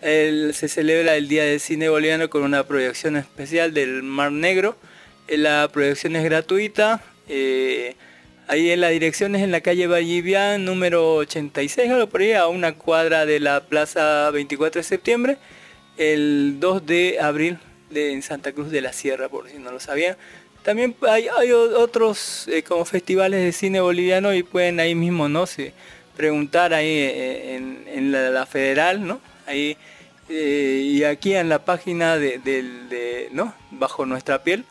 el- 0.01 0.55
se 0.55 0.69
celebra 0.69 1.17
el 1.17 1.27
Día 1.27 1.43
del 1.45 1.59
Cine 1.59 1.89
Boliviano 1.89 2.31
con 2.31 2.43
una 2.45 2.63
proyección 2.63 3.17
especial 3.17 3.75
del 3.75 4.05
Mar 4.05 4.31
Negro. 4.31 4.77
La 5.31 5.69
proyección 5.73 6.17
es 6.17 6.25
gratuita. 6.25 7.03
eh, 7.29 7.95
ahí 8.49 8.71
en 8.73 8.81
la 8.81 8.89
dirección 8.89 9.37
es 9.37 9.43
en 9.43 9.53
la 9.53 9.61
calle 9.61 9.87
Vallivian, 9.87 10.65
número 10.65 11.15
86, 11.15 11.89
algo 11.89 12.09
por 12.09 12.21
ahí, 12.21 12.33
a 12.33 12.49
una 12.49 12.73
cuadra 12.75 13.25
de 13.27 13.39
la 13.39 13.61
Plaza 13.61 14.29
24 14.33 14.81
de 14.81 14.83
septiembre, 14.83 15.37
el 15.99 16.57
2 16.59 16.85
de 16.85 17.19
abril 17.21 17.59
de, 17.91 18.13
en 18.13 18.23
Santa 18.23 18.51
Cruz 18.51 18.73
de 18.73 18.81
la 18.81 18.93
Sierra, 18.93 19.29
por 19.29 19.49
si 19.49 19.59
no 19.59 19.71
lo 19.71 19.79
sabían. 19.79 20.17
También 20.65 20.97
hay, 21.09 21.29
otros 21.53 22.49
eh, 22.49 22.65
como 22.65 22.85
festivales 22.85 23.41
de 23.45 23.53
cine 23.53 23.81
boliviano 23.81 24.35
y 24.35 24.43
pueden 24.43 24.81
ahí 24.81 24.97
mismo, 24.97 25.29
¿no? 25.29 25.47
Se, 25.47 25.73
preguntar 26.17 26.75
ahí 26.75 26.89
eh, 26.89 27.85
en, 27.95 28.11
la, 28.11 28.47
federal, 28.47 29.07
¿no? 29.07 29.21
Ahí 29.47 29.77
y 30.29 31.03
aquí 31.05 31.35
en 31.35 31.49
la 31.49 31.65
página 31.65 32.17
de- 32.17 33.29
¿no? 33.33 33.55
Bajo 33.71 34.07
nuestra 34.07 34.43
piel 34.43 34.65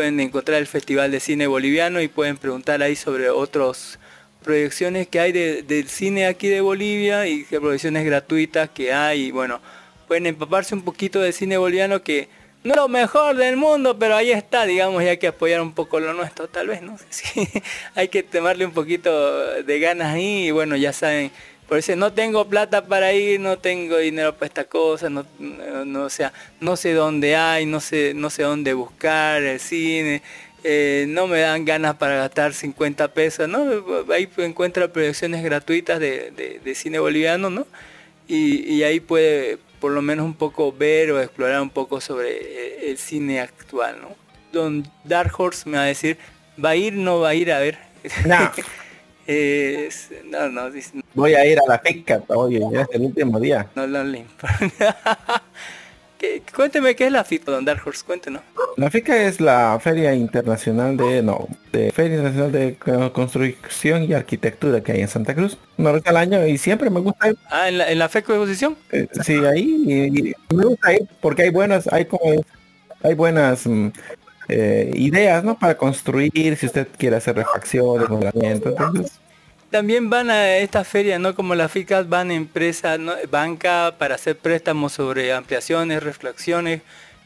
pueden 0.00 0.18
encontrar 0.18 0.56
el 0.58 0.66
Festival 0.66 1.10
de 1.10 1.20
Cine 1.20 1.46
Boliviano 1.46 2.00
y 2.00 2.08
pueden 2.08 2.38
preguntar 2.38 2.82
ahí 2.82 2.96
sobre 2.96 3.28
otras 3.28 3.98
proyecciones 4.42 5.06
que 5.08 5.20
hay 5.20 5.30
de- 5.30 5.62
del 5.62 5.90
cine 5.90 6.24
aquí 6.24 6.48
de 6.48 6.62
Bolivia 6.62 7.26
y 7.26 7.44
que 7.44 7.60
proyecciones 7.60 8.06
gratuitas 8.06 8.70
que 8.70 8.94
hay. 8.94 9.24
Y 9.26 9.30
bueno, 9.30 9.60
pueden 10.08 10.24
empaparse 10.24 10.74
un 10.74 10.80
poquito 10.84 11.20
del 11.20 11.34
cine 11.34 11.58
boliviano 11.58 12.02
que 12.02 12.30
no 12.64 12.70
es 12.72 12.76
lo 12.78 12.88
mejor 12.88 13.36
del 13.36 13.58
mundo, 13.58 13.98
pero 13.98 14.16
ahí 14.16 14.30
está, 14.32 14.64
digamos, 14.64 15.02
y 15.02 15.08
hay 15.08 15.18
que 15.18 15.26
apoyar 15.26 15.60
un 15.60 15.74
poco 15.74 16.00
lo 16.00 16.14
nuestro, 16.14 16.48
tal 16.48 16.68
vez, 16.68 16.80
no 16.80 16.96
si 17.10 17.46
hay 17.94 18.08
que 18.08 18.22
tomarle 18.22 18.64
un 18.64 18.72
poquito 18.72 19.62
de 19.62 19.80
ganas 19.80 20.14
ahí 20.14 20.46
y 20.46 20.50
bueno, 20.50 20.76
ya 20.76 20.94
saben, 20.94 21.30
por 21.70 21.78
eso 21.78 21.94
no 21.94 22.12
tengo 22.12 22.48
plata 22.48 22.84
para 22.84 23.12
ir, 23.12 23.38
no 23.38 23.56
tengo 23.56 23.98
dinero 23.98 24.34
para 24.34 24.46
esta 24.48 24.64
cosa, 24.64 25.08
no, 25.08 25.24
no, 25.38 25.84
no, 25.84 26.02
o 26.06 26.10
sea, 26.10 26.32
no 26.58 26.74
sé 26.76 26.94
dónde 26.94 27.36
hay, 27.36 27.64
no 27.64 27.78
sé, 27.78 28.12
no 28.12 28.28
sé 28.28 28.42
dónde 28.42 28.74
buscar 28.74 29.40
el 29.40 29.60
cine, 29.60 30.20
eh, 30.64 31.04
no 31.06 31.28
me 31.28 31.38
dan 31.38 31.64
ganas 31.64 31.94
para 31.94 32.16
gastar 32.16 32.54
50 32.54 33.14
pesos, 33.14 33.48
¿no? 33.48 33.64
Ahí 34.12 34.28
encuentra 34.38 34.88
proyecciones 34.92 35.44
gratuitas 35.44 36.00
de, 36.00 36.32
de- 36.32 36.58
de 36.58 36.74
cine 36.74 36.98
boliviano, 36.98 37.50
¿no? 37.50 37.68
Y, 38.26 38.68
y 38.74 38.82
ahí 38.82 38.98
puede 38.98 39.58
por 39.80 39.92
lo 39.92 40.02
menos 40.02 40.24
un 40.26 40.34
poco 40.34 40.72
ver 40.72 41.12
o 41.12 41.20
explorar 41.20 41.62
un 41.62 41.70
poco 41.70 42.00
sobre 42.00 42.30
eh, 42.32 42.90
el 42.90 42.98
cine 42.98 43.38
actual, 43.40 43.96
¿no? 44.02 44.16
Don 44.52 44.90
Dark 45.04 45.32
Horse 45.38 45.68
me 45.68 45.76
va 45.78 45.84
a 45.84 45.86
decir, 45.86 46.18
¿va 46.62 46.70
a 46.70 46.76
ir 46.76 46.94
no 46.94 47.20
va 47.20 47.28
a 47.28 47.34
ir 47.36 47.52
a 47.52 47.60
ver? 47.60 47.78
No. 48.26 48.50
No, 50.26 50.48
no, 50.48 50.70
dice, 50.70 51.00
Voy 51.14 51.34
a 51.34 51.44
ir 51.46 51.58
a 51.58 51.62
la 51.68 51.78
FICA, 51.78 52.22
oye, 52.28 52.60
ya 52.72 52.82
es 52.82 52.88
el 52.92 53.02
último 53.02 53.38
día. 53.40 53.66
no, 53.74 53.84
importa. 54.18 54.58
¿Qué- 56.18 56.42
Cuénteme 56.54 56.94
qué 56.94 57.06
es 57.06 57.12
la 57.12 57.24
FIPA, 57.24 57.52
Don 57.52 57.64
Dark 57.64 57.80
Horse, 57.86 58.04
cuéntenos. 58.04 58.42
La 58.76 58.90
FICA 58.90 59.22
es 59.24 59.40
la 59.40 59.78
Feria 59.82 60.12
Internacional 60.14 60.94
de, 60.96 61.22
no, 61.22 61.48
de 61.72 61.90
Feria 61.92 62.16
Internacional 62.18 62.52
de 62.52 62.74
Co- 62.76 63.12
Construcción 63.14 64.04
y 64.04 64.12
Arquitectura 64.12 64.82
que 64.82 64.92
hay 64.92 65.00
en 65.00 65.08
Santa 65.08 65.34
Cruz. 65.34 65.56
Una 65.78 65.92
vez 65.92 66.02
al 66.06 66.18
año 66.18 66.46
y 66.46 66.58
siempre 66.58 66.90
me 66.90 67.00
gusta 67.00 67.30
ir. 67.30 67.36
Ah, 67.50 67.68
¿en 67.70 67.78
la, 67.78 67.90
en 67.90 67.98
la 67.98 68.08
FECO 68.10 68.34
exposición? 68.34 68.76
Eh, 68.92 69.08
Sí, 69.24 69.34
ahí 69.46 69.82
y- 69.86 70.28
y 70.30 70.54
me 70.54 70.64
gusta 70.64 70.92
ir 70.92 71.08
porque 71.22 71.44
hay 71.44 71.50
buenas, 71.50 71.90
hay 71.90 72.04
como, 72.04 72.44
hay 73.02 73.14
buenas 73.14 73.66
mm, 73.66 73.88
eh, 74.48 74.90
ideas, 74.94 75.42
¿no? 75.42 75.58
Para 75.58 75.76
construir, 75.78 76.54
si 76.58 76.66
usted 76.66 76.86
quiere 76.98 77.16
hacer 77.16 77.36
refacciones, 77.36 78.08
entonces 78.42 79.19
También 79.70 80.10
van 80.10 80.30
a 80.30 80.56
esta 80.56 80.82
feria, 80.82 81.18
¿no? 81.18 81.34
Como 81.34 81.54
las 81.54 81.70
FICAS 81.70 82.08
van 82.08 82.30
empresas, 82.32 82.98
¿no? 82.98 83.12
banca 83.30 83.94
para 83.98 84.16
hacer 84.16 84.36
préstamos 84.36 84.92
sobre 84.92 85.32
ampliaciones, 85.32 86.02
reflexiones 86.02 86.82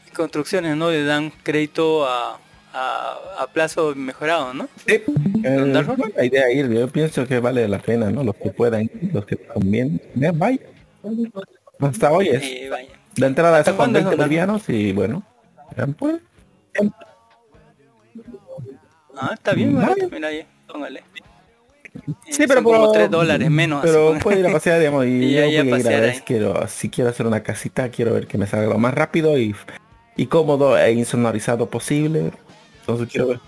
y 0.07 0.11
construcciones, 0.11 0.77
¿no? 0.77 0.91
Le 0.91 1.03
dan 1.03 1.31
crédito 1.41 2.07
a, 2.07 2.39
a, 2.71 3.17
a 3.39 3.47
plazo 3.47 3.95
mejorado, 3.95 4.53
¿no? 4.53 4.69
Eh, 4.85 5.03
la 6.15 6.25
idea 6.25 6.51
ir, 6.51 6.69
yo 6.69 6.87
pienso 6.87 7.25
que 7.25 7.39
vale 7.39 7.67
la 7.67 7.79
pena, 7.79 8.11
¿no? 8.11 8.23
Los 8.23 8.35
que 8.35 8.51
puedan, 8.51 8.83
ir, 8.83 9.09
los 9.11 9.25
que 9.25 9.37
también, 9.37 9.99
eh, 10.21 10.31
vaya. 10.33 10.59
Hasta 11.79 12.11
hoy 12.11 12.29
es. 12.29 12.43
Eh, 12.43 12.67
vaya. 12.69 12.89
La 13.17 13.27
entrada 13.27 13.59
es 13.59 13.61
¿Hasta 13.61 13.71
con 13.71 13.77
cuándo 13.77 13.99
es, 13.99 14.05
20 14.05 14.17
don 14.17 14.25
bolivianos 14.27 14.69
y 14.69 14.91
bueno. 14.91 15.23
pues, 15.97 16.21
Ah, 19.17 19.31
está 19.33 19.53
bien, 19.53 19.73
barato, 19.73 20.09
mira 20.11 20.27
ahí, 20.27 20.45
póngale. 20.67 21.01
Sí, 22.29 22.43
pero 22.47 22.55
son 22.55 22.63
como 22.63 22.85
por- 22.85 22.91
3 22.93 23.09
dólares 23.11 23.49
menos. 23.49 23.81
Pero 23.83 24.11
así, 24.13 24.19
puedo 24.21 24.39
ir 24.39 24.47
a 24.47 24.51
pasear, 24.51 24.79
digamos, 24.79 25.05
y, 25.05 25.09
Y 25.25 25.33
yo 25.35 25.41
voy 25.45 25.55
a 25.55 25.63
ir 25.79 25.87
a 25.87 25.89
ver, 26.01 26.23
quiero, 26.25 26.67
si 26.67 26.89
quiero 26.89 27.09
hacer 27.09 27.25
una 27.27 27.41
casita, 27.43 27.89
quiero 27.89 28.13
ver 28.13 28.27
que 28.27 28.37
me 28.37 28.47
salga 28.47 28.67
lo 28.67 28.77
más 28.77 28.93
rápido 28.93 29.37
y, 29.37 29.55
y 30.15 30.25
cómodo 30.27 30.77
e 30.77 30.91
insonorizado 30.93 31.69
posible. 31.69 32.31
Entonces 32.81 33.07
quiero 33.09 33.27
ver. 33.27 33.39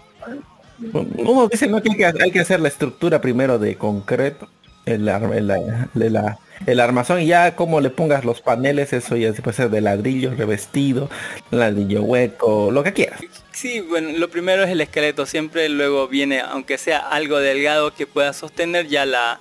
Uno 0.93 1.47
dice 1.47 1.67
¿no? 1.67 1.81
que 1.81 1.89
hay, 1.89 2.13
que 2.13 2.23
hay 2.23 2.31
que 2.31 2.39
hacer 2.39 2.59
la 2.59 2.67
estructura 2.67 3.19
primero 3.21 3.57
de 3.59 3.75
concreto, 3.75 4.47
el, 4.85 5.09
ar- 5.09 5.33
el, 5.33 5.49
el- 5.49 6.19
el 6.65 6.79
armazón 6.79 7.21
y 7.21 7.27
ya 7.27 7.55
como 7.55 7.81
le 7.81 7.89
pongas 7.91 8.25
los 8.25 8.41
paneles, 8.41 8.91
eso 8.93 9.15
ya 9.15 9.31
se 9.33 9.41
puede 9.43 9.53
hacer 9.53 9.69
de 9.69 9.81
ladrillo 9.81 10.33
revestido, 10.35 11.07
ladrillo 11.51 12.01
hueco, 12.03 12.71
lo 12.71 12.83
que 12.83 12.93
quieras. 12.93 13.19
Sí, 13.59 13.79
bueno, 13.79 14.11
lo 14.19 14.29
primero 14.29 14.61
es 14.63 14.69
el 14.69 14.81
esqueleto, 14.81 15.25
siempre 15.25 15.67
luego 15.67 16.07
viene, 16.07 16.41
aunque 16.41 16.77
sea 16.77 16.99
algo 16.99 17.39
delgado 17.39 17.91
que 17.91 18.05
pueda 18.05 18.31
sostener, 18.31 18.87
ya 18.87 19.03
la 19.07 19.39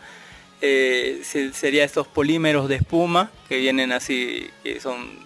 eh, 0.62 1.20
se- 1.22 1.52
sería 1.52 1.84
estos 1.84 2.06
polímeros 2.08 2.66
de 2.70 2.76
espuma 2.76 3.30
que 3.46 3.58
vienen 3.58 3.92
así, 3.92 4.48
que 4.62 4.80
son 4.80 5.18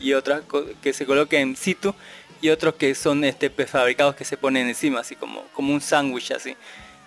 y 0.00 0.14
otras 0.14 0.44
que 0.82 0.94
se 0.94 1.04
colocan 1.04 1.40
en 1.40 1.56
situ 1.56 1.94
y 2.40 2.48
otros 2.48 2.76
que 2.76 2.94
son 2.94 3.22
este 3.22 3.50
prefabricados 3.50 4.14
que 4.16 4.24
se 4.24 4.38
ponen 4.38 4.66
encima, 4.66 5.00
así 5.00 5.14
como, 5.14 5.42
como 5.52 5.74
un 5.74 5.82
sándwich 5.82 6.30
así. 6.30 6.56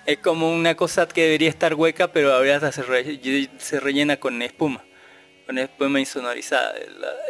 Es 0.05 0.19
como 0.19 0.53
una 0.53 0.75
cosa 0.75 1.07
que 1.07 1.23
debería 1.23 1.49
estar 1.49 1.73
hueca, 1.73 2.11
pero 2.11 2.33
ahora 2.33 2.71
se, 2.71 2.83
re- 2.83 3.49
se 3.57 3.79
rellena 3.79 4.17
con 4.17 4.39
espuma, 4.43 4.83
con 5.47 5.57
espuma 5.57 5.99
insonorizada. 5.99 6.75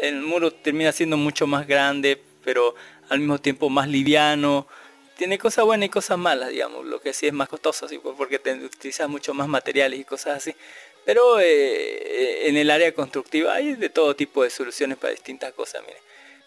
El 0.01 0.19
muro 0.19 0.51
termina 0.51 0.91
siendo 0.91 1.15
mucho 1.15 1.47
más 1.47 1.65
grande, 1.65 2.21
pero 2.43 2.75
al 3.09 3.19
mismo 3.19 3.39
tiempo 3.39 3.69
más 3.69 3.87
liviano. 3.87 4.67
Tiene 5.17 5.37
cosas 5.37 5.65
buenas 5.65 5.87
y 5.87 5.89
cosas 5.89 6.17
malas, 6.17 6.49
digamos. 6.49 6.85
Lo 6.85 7.01
que 7.01 7.13
sí 7.13 7.27
es 7.27 7.33
más 7.33 7.49
costoso, 7.49 7.87
¿sí? 7.87 7.99
porque 8.17 8.39
te 8.39 8.53
utilizas 8.53 9.09
mucho 9.09 9.33
más 9.33 9.47
materiales 9.47 9.99
y 9.99 10.03
cosas 10.05 10.37
así. 10.37 10.55
Pero 11.05 11.39
eh, 11.39 12.47
en 12.47 12.57
el 12.57 12.69
área 12.69 12.93
constructiva 12.93 13.53
hay 13.55 13.73
de 13.73 13.89
todo 13.89 14.15
tipo 14.15 14.43
de 14.43 14.49
soluciones 14.49 14.97
para 14.97 15.11
distintas 15.11 15.53
cosas, 15.53 15.81
mire. 15.85 15.97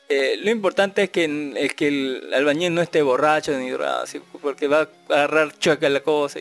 Eh, 0.09 0.37
lo 0.37 0.51
importante 0.51 1.05
es 1.05 1.11
que, 1.11 1.53
es 1.57 1.75
que 1.75 1.89
el 1.89 2.35
albañil 2.35 2.75
no 2.75 2.83
esté 2.83 3.03
borracho 3.03 3.53
ni 3.53 3.71
drogado, 3.71 4.05
porque 4.43 4.69
va 4.69 4.81
a 5.09 5.13
agarrar 5.15 5.59
chueca 5.59 5.89
la 5.89 6.01
cosa 6.01 6.39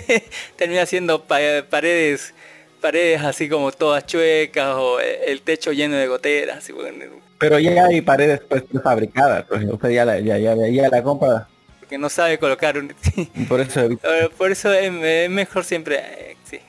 termina 0.56 0.82
haciendo 0.82 1.22
pa- 1.24 1.64
paredes 1.70 2.34
paredes 2.80 3.22
así 3.22 3.48
como 3.48 3.70
todas 3.72 4.04
chuecas 4.06 4.74
o 4.76 5.00
eh, 5.00 5.30
el 5.30 5.42
techo 5.42 5.72
lleno 5.72 5.96
de 5.96 6.06
goteras. 6.08 6.58
así, 6.58 6.72
bueno, 6.72 7.04
Pero 7.38 7.58
ya 7.58 7.86
hay 7.86 8.00
paredes 8.00 8.40
pues 8.48 8.62
prefabricadas, 8.62 9.44
pues, 9.48 9.64
usted 9.64 9.90
ya 9.90 10.04
la, 10.04 10.18
ya, 10.20 10.38
ya, 10.38 10.54
ya 10.68 10.88
la 10.88 11.02
compra, 11.02 11.46
porque 11.80 11.98
no 11.98 12.08
sabe 12.08 12.38
colocar 12.38 12.78
un... 12.78 12.94
por 13.48 13.60
eso 13.60 13.80
Eh, 13.82 14.30
Por 14.38 14.50
eso 14.52 14.72
es, 14.72 14.90
es 15.02 15.30
mejor 15.30 15.64
siempre, 15.64 15.96
eh, 15.98 16.36
sí. 16.44 16.60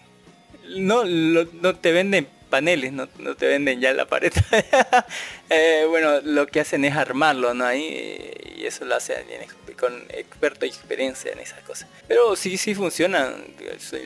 No, 0.78 1.04
lo- 1.06 1.46
no 1.62 1.76
te 1.76 1.92
venden 1.94 2.28
paneles, 2.50 2.92
no, 2.92 3.08
no 3.20 3.36
te 3.36 3.48
venden 3.48 3.80
ya 3.80 3.94
la 3.94 4.06
pared. 4.06 4.34
Eh, 5.50 5.86
bueno, 5.88 6.22
lo 6.22 6.48
que 6.48 6.60
hacen 6.60 6.84
es 6.86 6.96
armarlo, 6.96 7.54
¿no? 7.54 7.66
Ahí, 7.66 8.32
y 8.58 8.66
eso 8.66 8.84
lo 8.84 8.96
hacen 8.96 9.26
bien 9.28 9.42
con 9.76 9.94
experto 10.10 10.66
y 10.66 10.70
experiencia 10.70 11.32
en 11.32 11.40
esas 11.40 11.62
cosas. 11.64 11.88
Pero 12.08 12.36
sí, 12.36 12.58
sí 12.58 12.74
funciona, 12.76 13.32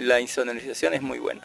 la 0.01 0.19
insonorización 0.19 0.93
es 0.93 1.01
muy 1.01 1.19
buena. 1.19 1.41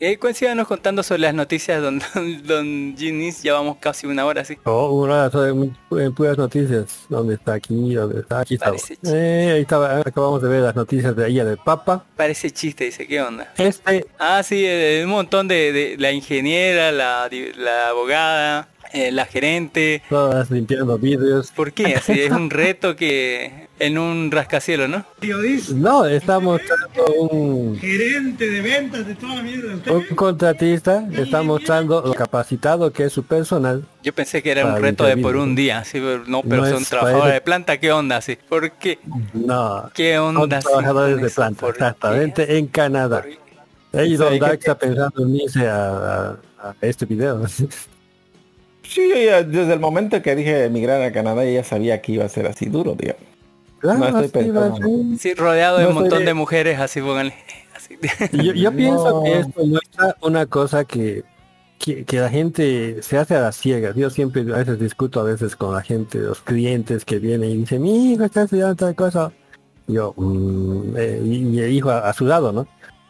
Y 0.00 0.06
ahí 0.06 0.16
coincídanos 0.16 0.66
contando 0.68 1.02
sobre 1.02 1.20
las 1.22 1.34
noticias, 1.34 1.80
don, 1.82 2.00
don, 2.14 2.46
don 2.46 2.94
Ginis, 2.96 3.42
ya 3.42 3.52
vamos 3.54 3.76
casi 3.80 4.06
una 4.06 4.24
hora, 4.26 4.44
sí. 4.44 4.56
Oh, 4.64 4.90
una 5.02 5.28
de 5.28 5.52
muy 5.52 5.72
pu- 5.90 6.14
puras 6.14 6.36
noticias. 6.38 7.04
¿Dónde 7.08 7.34
está 7.34 7.54
aquí? 7.54 7.94
¿Dónde 7.94 8.20
está? 8.20 8.40
Aquí 8.40 8.54
está. 8.54 8.72
Eh, 9.04 9.52
ahí 9.54 9.60
estaba. 9.62 10.00
Acabamos 10.00 10.42
de 10.42 10.48
ver 10.48 10.60
las 10.62 10.74
noticias 10.76 11.14
de 11.16 11.28
ella 11.28 11.44
del 11.44 11.58
Papa. 11.58 12.04
Parece 12.16 12.50
chiste, 12.50 12.84
dice, 12.84 13.06
¿qué 13.06 13.20
onda? 13.20 13.52
Este, 13.56 14.06
Ah, 14.18 14.42
sí, 14.42 14.64
eh, 14.66 15.02
un 15.04 15.10
montón 15.10 15.48
de, 15.48 15.72
de 15.72 15.96
la 15.98 16.12
ingeniera, 16.12 16.92
la, 16.92 17.28
la 17.56 17.88
abogada, 17.88 18.68
eh, 18.92 19.10
la 19.12 19.26
gerente. 19.26 20.02
Todas 20.08 20.50
limpiando 20.50 20.98
vidrios. 20.98 21.50
¿Por 21.50 21.72
qué? 21.72 21.94
Así 21.96 22.12
es 22.20 22.30
un 22.30 22.50
reto 22.50 22.96
que 22.96 23.63
en 23.78 23.98
un 23.98 24.30
rascacielos, 24.30 24.88
¿no? 24.88 25.04
No, 25.74 26.06
está 26.06 26.38
mostrando 26.38 27.04
un, 27.18 27.76
Gerente 27.78 28.48
de 28.48 28.60
ventas 28.60 29.06
de 29.06 29.14
toda 29.14 29.36
la 29.36 29.42
mierda. 29.42 29.74
Usted 29.74 29.90
un 29.90 30.04
contratista, 30.16 31.06
está 31.16 31.42
mostrando 31.42 32.00
lo 32.02 32.14
capacitado 32.14 32.92
que 32.92 33.04
es 33.04 33.12
su 33.12 33.24
personal. 33.24 33.84
Yo 34.02 34.12
pensé 34.14 34.42
que 34.42 34.50
era 34.52 34.64
un 34.66 34.80
reto 34.80 35.04
de 35.04 35.16
por 35.16 35.36
un 35.36 35.54
día, 35.54 35.82
sí, 35.84 35.98
pero 36.00 36.24
no, 36.26 36.42
pero 36.42 36.62
No 36.62 36.70
son 36.70 36.82
es 36.82 36.88
trabajadores 36.88 37.34
de 37.34 37.40
planta, 37.40 37.78
¿qué 37.78 37.90
onda? 37.92 38.20
Sí? 38.20 38.38
¿Por 38.48 38.70
qué? 38.72 38.98
No, 39.32 39.90
¿Qué 39.94 40.16
son 40.16 40.36
onda? 40.36 40.60
sí, 40.60 40.68
trabajadores 40.68 41.20
de 41.20 41.30
planta, 41.30 41.60
¿Por 41.60 41.70
exactamente, 41.74 42.58
en 42.58 42.66
Canadá. 42.68 43.24
Ey, 43.92 44.16
Don 44.16 44.38
Dark 44.38 44.58
está 44.58 44.76
pensando 44.78 45.22
en 45.24 45.36
irse 45.36 45.66
a, 45.68 46.30
a- 46.30 46.36
a 46.62 46.74
este 46.80 47.06
video. 47.06 47.46
Sí, 47.48 47.68
yo 49.08 49.16
ya 49.16 49.42
desde 49.42 49.72
el 49.72 49.80
momento 49.80 50.20
que 50.20 50.34
dije 50.36 50.64
emigrar 50.64 51.00
a 51.02 51.10
Canadá 51.12 51.44
ya 51.44 51.64
sabía 51.64 52.00
que 52.02 52.12
iba 52.12 52.24
a 52.24 52.28
ser 52.28 52.46
así 52.46 52.66
duro, 52.66 52.94
tío. 52.94 53.14
Claro, 53.84 53.98
no 53.98 54.20
estoy 54.20 54.44
pensando. 54.44 55.18
Sí, 55.18 55.34
rodeado 55.34 55.76
de 55.76 55.84
No 55.84 55.90
un 55.90 55.94
montón 55.96 56.24
de 56.24 56.32
mujeres, 56.32 56.80
así 56.80 57.02
pónganle. 57.02 57.34
Así. 57.76 57.98
Yo, 58.32 58.54
yo 58.54 58.72
pienso 58.76 59.22
que 59.22 59.40
esto 59.40 59.66
muestra 59.66 60.16
una 60.22 60.46
cosa 60.46 60.84
que, 60.86 61.22
que, 61.78 62.06
que 62.06 62.18
la 62.18 62.30
gente 62.30 63.02
se 63.02 63.18
hace 63.18 63.34
a 63.34 63.42
las 63.42 63.56
ciegas. 63.56 63.94
Yo 63.94 64.08
siempre 64.08 64.40
a 64.40 64.58
veces 64.58 64.78
discuto 64.78 65.20
a 65.20 65.24
veces 65.24 65.54
con 65.54 65.74
la 65.74 65.82
gente, 65.82 66.18
los 66.18 66.40
clientes 66.40 67.04
que 67.04 67.18
vienen 67.18 67.50
y 67.50 67.56
dicen, 67.58 67.82
mi 67.82 68.12
hijo 68.12 68.24
está 68.24 68.44
estudiando 68.44 68.74
tal 68.74 68.94
cosa. 68.94 69.32
Yo, 69.86 70.14
mm, 70.16 70.96
eh, 70.96 71.20
y 71.22 71.40
mi 71.40 71.58
hijo 71.58 71.90
a, 71.90 72.08
a 72.08 72.14
su 72.14 72.24
lado, 72.24 72.52
¿no? 72.52 72.66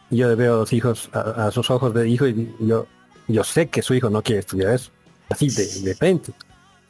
Yo 0.09 0.27
le 0.27 0.35
veo 0.35 0.55
a 0.55 0.57
los 0.57 0.73
hijos, 0.73 1.09
a, 1.13 1.47
a 1.47 1.51
sus 1.51 1.69
ojos 1.69 1.93
de 1.93 2.09
hijo 2.09 2.27
y 2.27 2.53
yo, 2.59 2.85
yo 3.29 3.45
sé 3.45 3.67
que 3.67 3.81
su 3.81 3.93
hijo 3.93 4.09
no 4.09 4.21
quiere 4.21 4.41
estudiar 4.41 4.73
eso. 4.73 4.91
Así 5.29 5.49
de, 5.49 5.89
de 5.89 5.95
frente. 5.95 6.33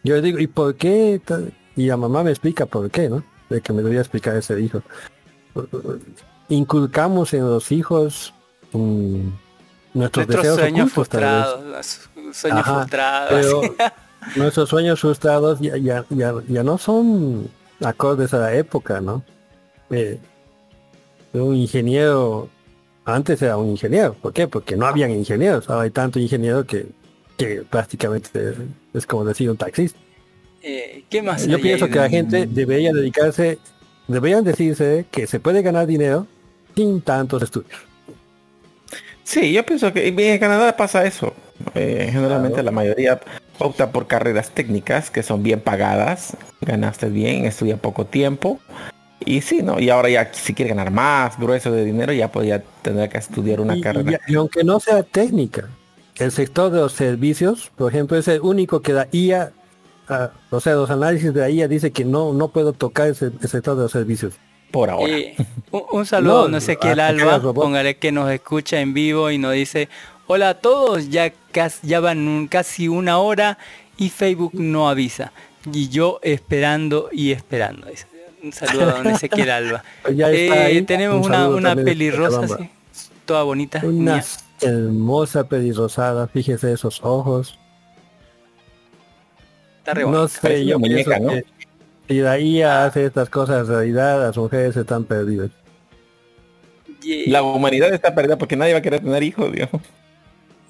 Yo 0.03 0.15
le 0.15 0.23
digo, 0.23 0.39
¿y 0.39 0.47
por 0.47 0.73
qué? 0.75 1.21
Y 1.75 1.85
la 1.85 1.97
mamá 1.97 2.23
me 2.23 2.31
explica 2.31 2.65
por 2.65 2.89
qué, 2.89 3.09
¿no? 3.09 3.23
De 3.49 3.61
que 3.61 3.73
me 3.73 3.79
debería 3.81 4.01
explicar 4.01 4.35
ese 4.35 4.59
hijo 4.59 4.81
inculcamos 6.49 7.33
en 7.33 7.45
los 7.45 7.71
hijos 7.71 8.33
mm, 8.71 9.27
nuestros, 9.93 10.27
Nuestros 10.27 10.27
deseos 10.27 10.59
sueños 10.59 10.91
ocultos, 10.91 11.09
tal 11.09 11.21
vez. 11.23 11.45
frustrados, 11.45 12.09
sueños 12.33 12.59
Ajá, 12.59 12.75
frustrados. 12.75 13.29
pero 13.29 13.61
nuestros 14.35 14.69
sueños 14.69 14.99
frustrados 14.99 15.59
ya, 15.59 15.77
ya, 15.77 16.05
ya, 16.09 16.33
ya 16.47 16.63
no 16.63 16.77
son 16.77 17.49
acordes 17.81 18.33
a 18.33 18.39
la 18.39 18.53
época, 18.55 18.99
¿no? 19.01 19.23
Eh, 19.89 20.19
un 21.33 21.55
ingeniero, 21.55 22.49
antes 23.05 23.41
era 23.41 23.57
un 23.57 23.69
ingeniero, 23.69 24.13
¿por 24.15 24.33
qué? 24.33 24.47
Porque 24.47 24.75
no 24.75 24.85
habían 24.85 25.11
ingenieros, 25.11 25.69
ahora 25.69 25.83
hay 25.83 25.91
tanto 25.91 26.19
ingeniero 26.19 26.65
que, 26.65 26.87
que 27.37 27.63
prácticamente 27.69 28.55
es 28.93 29.05
como 29.05 29.25
decir 29.25 29.49
un 29.49 29.57
taxista. 29.57 29.99
Eh, 30.67 31.03
¿Qué 31.09 31.21
más? 31.21 31.45
Yo 31.45 31.61
pienso 31.61 31.87
que 31.87 31.99
la 31.99 32.09
gente 32.09 32.47
debería 32.47 32.91
dedicarse, 32.91 33.59
deberían 34.07 34.43
decirse 34.43 35.05
que 35.11 35.27
se 35.27 35.39
puede 35.39 35.61
ganar 35.61 35.85
dinero 35.85 36.25
sin 36.75 37.01
tantos 37.01 37.43
estudios. 37.43 37.79
Sí, 39.23 39.53
yo 39.53 39.63
pienso 39.63 39.93
que 39.93 40.07
en 40.07 40.39
Canadá 40.39 40.75
pasa 40.75 41.05
eso. 41.05 41.33
Eh, 41.75 42.09
generalmente 42.11 42.63
la 42.63 42.71
mayoría 42.71 43.19
opta 43.59 43.91
por 43.91 44.07
carreras 44.07 44.49
técnicas 44.49 45.11
que 45.11 45.21
son 45.21 45.43
bien 45.43 45.59
pagadas, 45.61 46.35
ganaste 46.61 47.09
bien, 47.09 47.45
estudia 47.45 47.77
poco 47.77 48.05
tiempo. 48.07 48.59
Y 49.23 49.41
sí, 49.41 49.61
¿no? 49.61 49.79
Y 49.79 49.91
ahora 49.91 50.09
ya 50.09 50.31
si 50.33 50.53
quiere 50.55 50.69
ganar 50.69 50.89
más 50.91 51.39
grueso 51.39 51.71
de 51.71 51.85
dinero 51.85 52.11
ya 52.11 52.31
podría 52.31 52.63
tener 52.81 53.09
que 53.09 53.19
estudiar 53.19 53.61
una 53.61 53.77
Y, 53.77 53.81
carrera. 53.81 54.19
y- 54.27 54.33
y 54.33 54.35
aunque 54.35 54.63
no 54.63 54.79
sea 54.79 55.03
técnica, 55.03 55.69
el 56.17 56.31
sector 56.31 56.71
de 56.71 56.79
los 56.79 56.93
servicios, 56.93 57.71
por 57.75 57.91
ejemplo, 57.91 58.17
es 58.17 58.27
el 58.27 58.41
único 58.41 58.81
que 58.81 58.93
la 58.93 59.07
IA, 59.11 59.51
ah, 60.09 60.31
o 60.49 60.59
sea, 60.59 60.73
los 60.73 60.89
análisis 60.89 61.33
de 61.33 61.41
la 61.41 61.49
IA 61.49 61.67
dice 61.67 61.91
que 61.91 62.05
no, 62.05 62.33
no 62.33 62.49
puedo 62.49 62.73
tocar 62.73 63.07
ese, 63.07 63.31
sector 63.47 63.75
de 63.75 63.83
los 63.83 63.91
servicios. 63.91 64.33
Por 64.71 64.89
ahora. 64.89 65.13
Un, 65.71 65.83
un 65.91 66.05
saludo, 66.05 66.43
No, 66.43 66.47
no, 66.49 66.59
sé 66.61 66.77
qué 66.77 66.91
el 66.91 66.99
hasta 66.99 67.15
que 67.15 67.23
Alba, 67.29 67.53
póngale 67.53 67.97
que 67.97 68.11
nos 68.11 68.29
escucha 68.31 68.81
en 68.81 68.93
vivo 68.93 69.31
y 69.31 69.37
nos 69.37 69.53
dice, 69.53 69.87
hola 70.27 70.49
a 70.49 70.53
todos, 70.55 71.09
ya, 71.09 71.31
casi, 71.51 71.87
ya 71.87 71.99
van 71.99 72.27
un- 72.27 72.47
casi 72.47 72.87
una 72.87 73.17
hora 73.19 73.57
y 73.97 74.09
Facebook 74.09 74.51
no 74.53 74.89
avisa. 74.89 75.31
Y 75.71 75.89
yo 75.89 76.19
esperando 76.23 77.09
y 77.11 77.31
esperando. 77.31 77.87
dice. 77.87 78.07
Un 78.43 78.51
saludo 78.53 78.89
a 78.89 78.93
don 78.95 79.07
Ezequiel 79.07 79.49
Alba. 79.49 79.83
Ya 80.15 80.29
está 80.29 80.55
Eh, 80.55 80.77
ahí. 80.77 80.81
tenemos 80.83 81.25
Un 81.25 81.31
una, 81.31 81.47
una 81.49 81.75
pelirrosa 81.75 82.41
así, 82.41 82.69
toda 83.25 83.43
bonita. 83.43 83.79
Una 83.83 84.15
mía. 84.15 84.23
hermosa 84.61 85.47
pelirrosada, 85.47 86.27
fíjese 86.27 86.71
esos 86.73 86.99
ojos. 87.03 87.57
Está 89.85 89.93
re 89.93 90.03
No 90.03 90.27
sé, 90.27 90.65
yo 90.65 90.79
pienso 90.79 91.11
muñeca, 91.11 91.19
¿no? 91.19 91.29
que 91.29 91.45
si 92.07 92.19
la 92.19 92.39
IA 92.39 92.85
hace 92.85 93.05
estas 93.05 93.29
cosas 93.29 93.67
en 93.67 93.75
realidad, 93.75 94.19
las 94.19 94.35
mujeres 94.35 94.75
están 94.75 95.03
perdidas. 95.03 95.51
La 97.27 97.43
humanidad 97.43 97.93
está 97.93 98.15
perdida 98.15 98.35
porque 98.35 98.55
nadie 98.55 98.73
va 98.73 98.79
a 98.79 98.81
querer 98.81 99.01
tener 99.01 99.21
hijos, 99.21 99.51
Dios. 99.53 99.69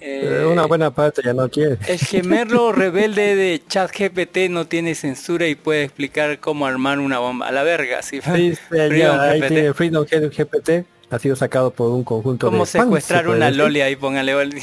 eh, 0.01 0.41
Eh, 0.41 0.45
Una 0.45 0.65
buena 0.65 0.91
parte 0.93 1.21
ya 1.23 1.33
no 1.33 1.47
quiere. 1.49 1.77
El 1.87 1.97
gemerlo 1.97 2.73
rebelde 2.73 3.35
de 3.37 3.61
ChatGPT 3.65 4.49
no 4.49 4.67
tiene 4.67 4.95
censura 4.95 5.47
y 5.47 5.55
puede 5.55 5.83
explicar 5.83 6.39
cómo 6.39 6.65
armar 6.65 6.99
una 6.99 7.19
bomba. 7.19 7.47
A 7.47 7.53
la 7.53 7.63
verga, 7.63 8.01
sí. 8.01 8.19
Sí, 8.21 8.53
sí, 8.53 8.59
Freedom 8.67 8.97
ya, 8.97 9.21
ahí 9.23 9.39
GPT. 9.39 9.47
tiene 9.53 9.73
Freedom 9.73 10.05
GPT, 10.05 10.85
ha 11.09 11.19
sido 11.19 11.35
sacado 11.35 11.71
por 11.71 11.91
un 11.91 12.03
conjunto 12.03 12.47
Cómo 12.47 12.65
de 12.65 12.65
secuestrar 12.65 13.23
se 13.25 13.29
una 13.29 13.45
decir. 13.45 13.57
loli 13.61 13.81
ahí, 13.81 13.95
póngale. 13.95 14.33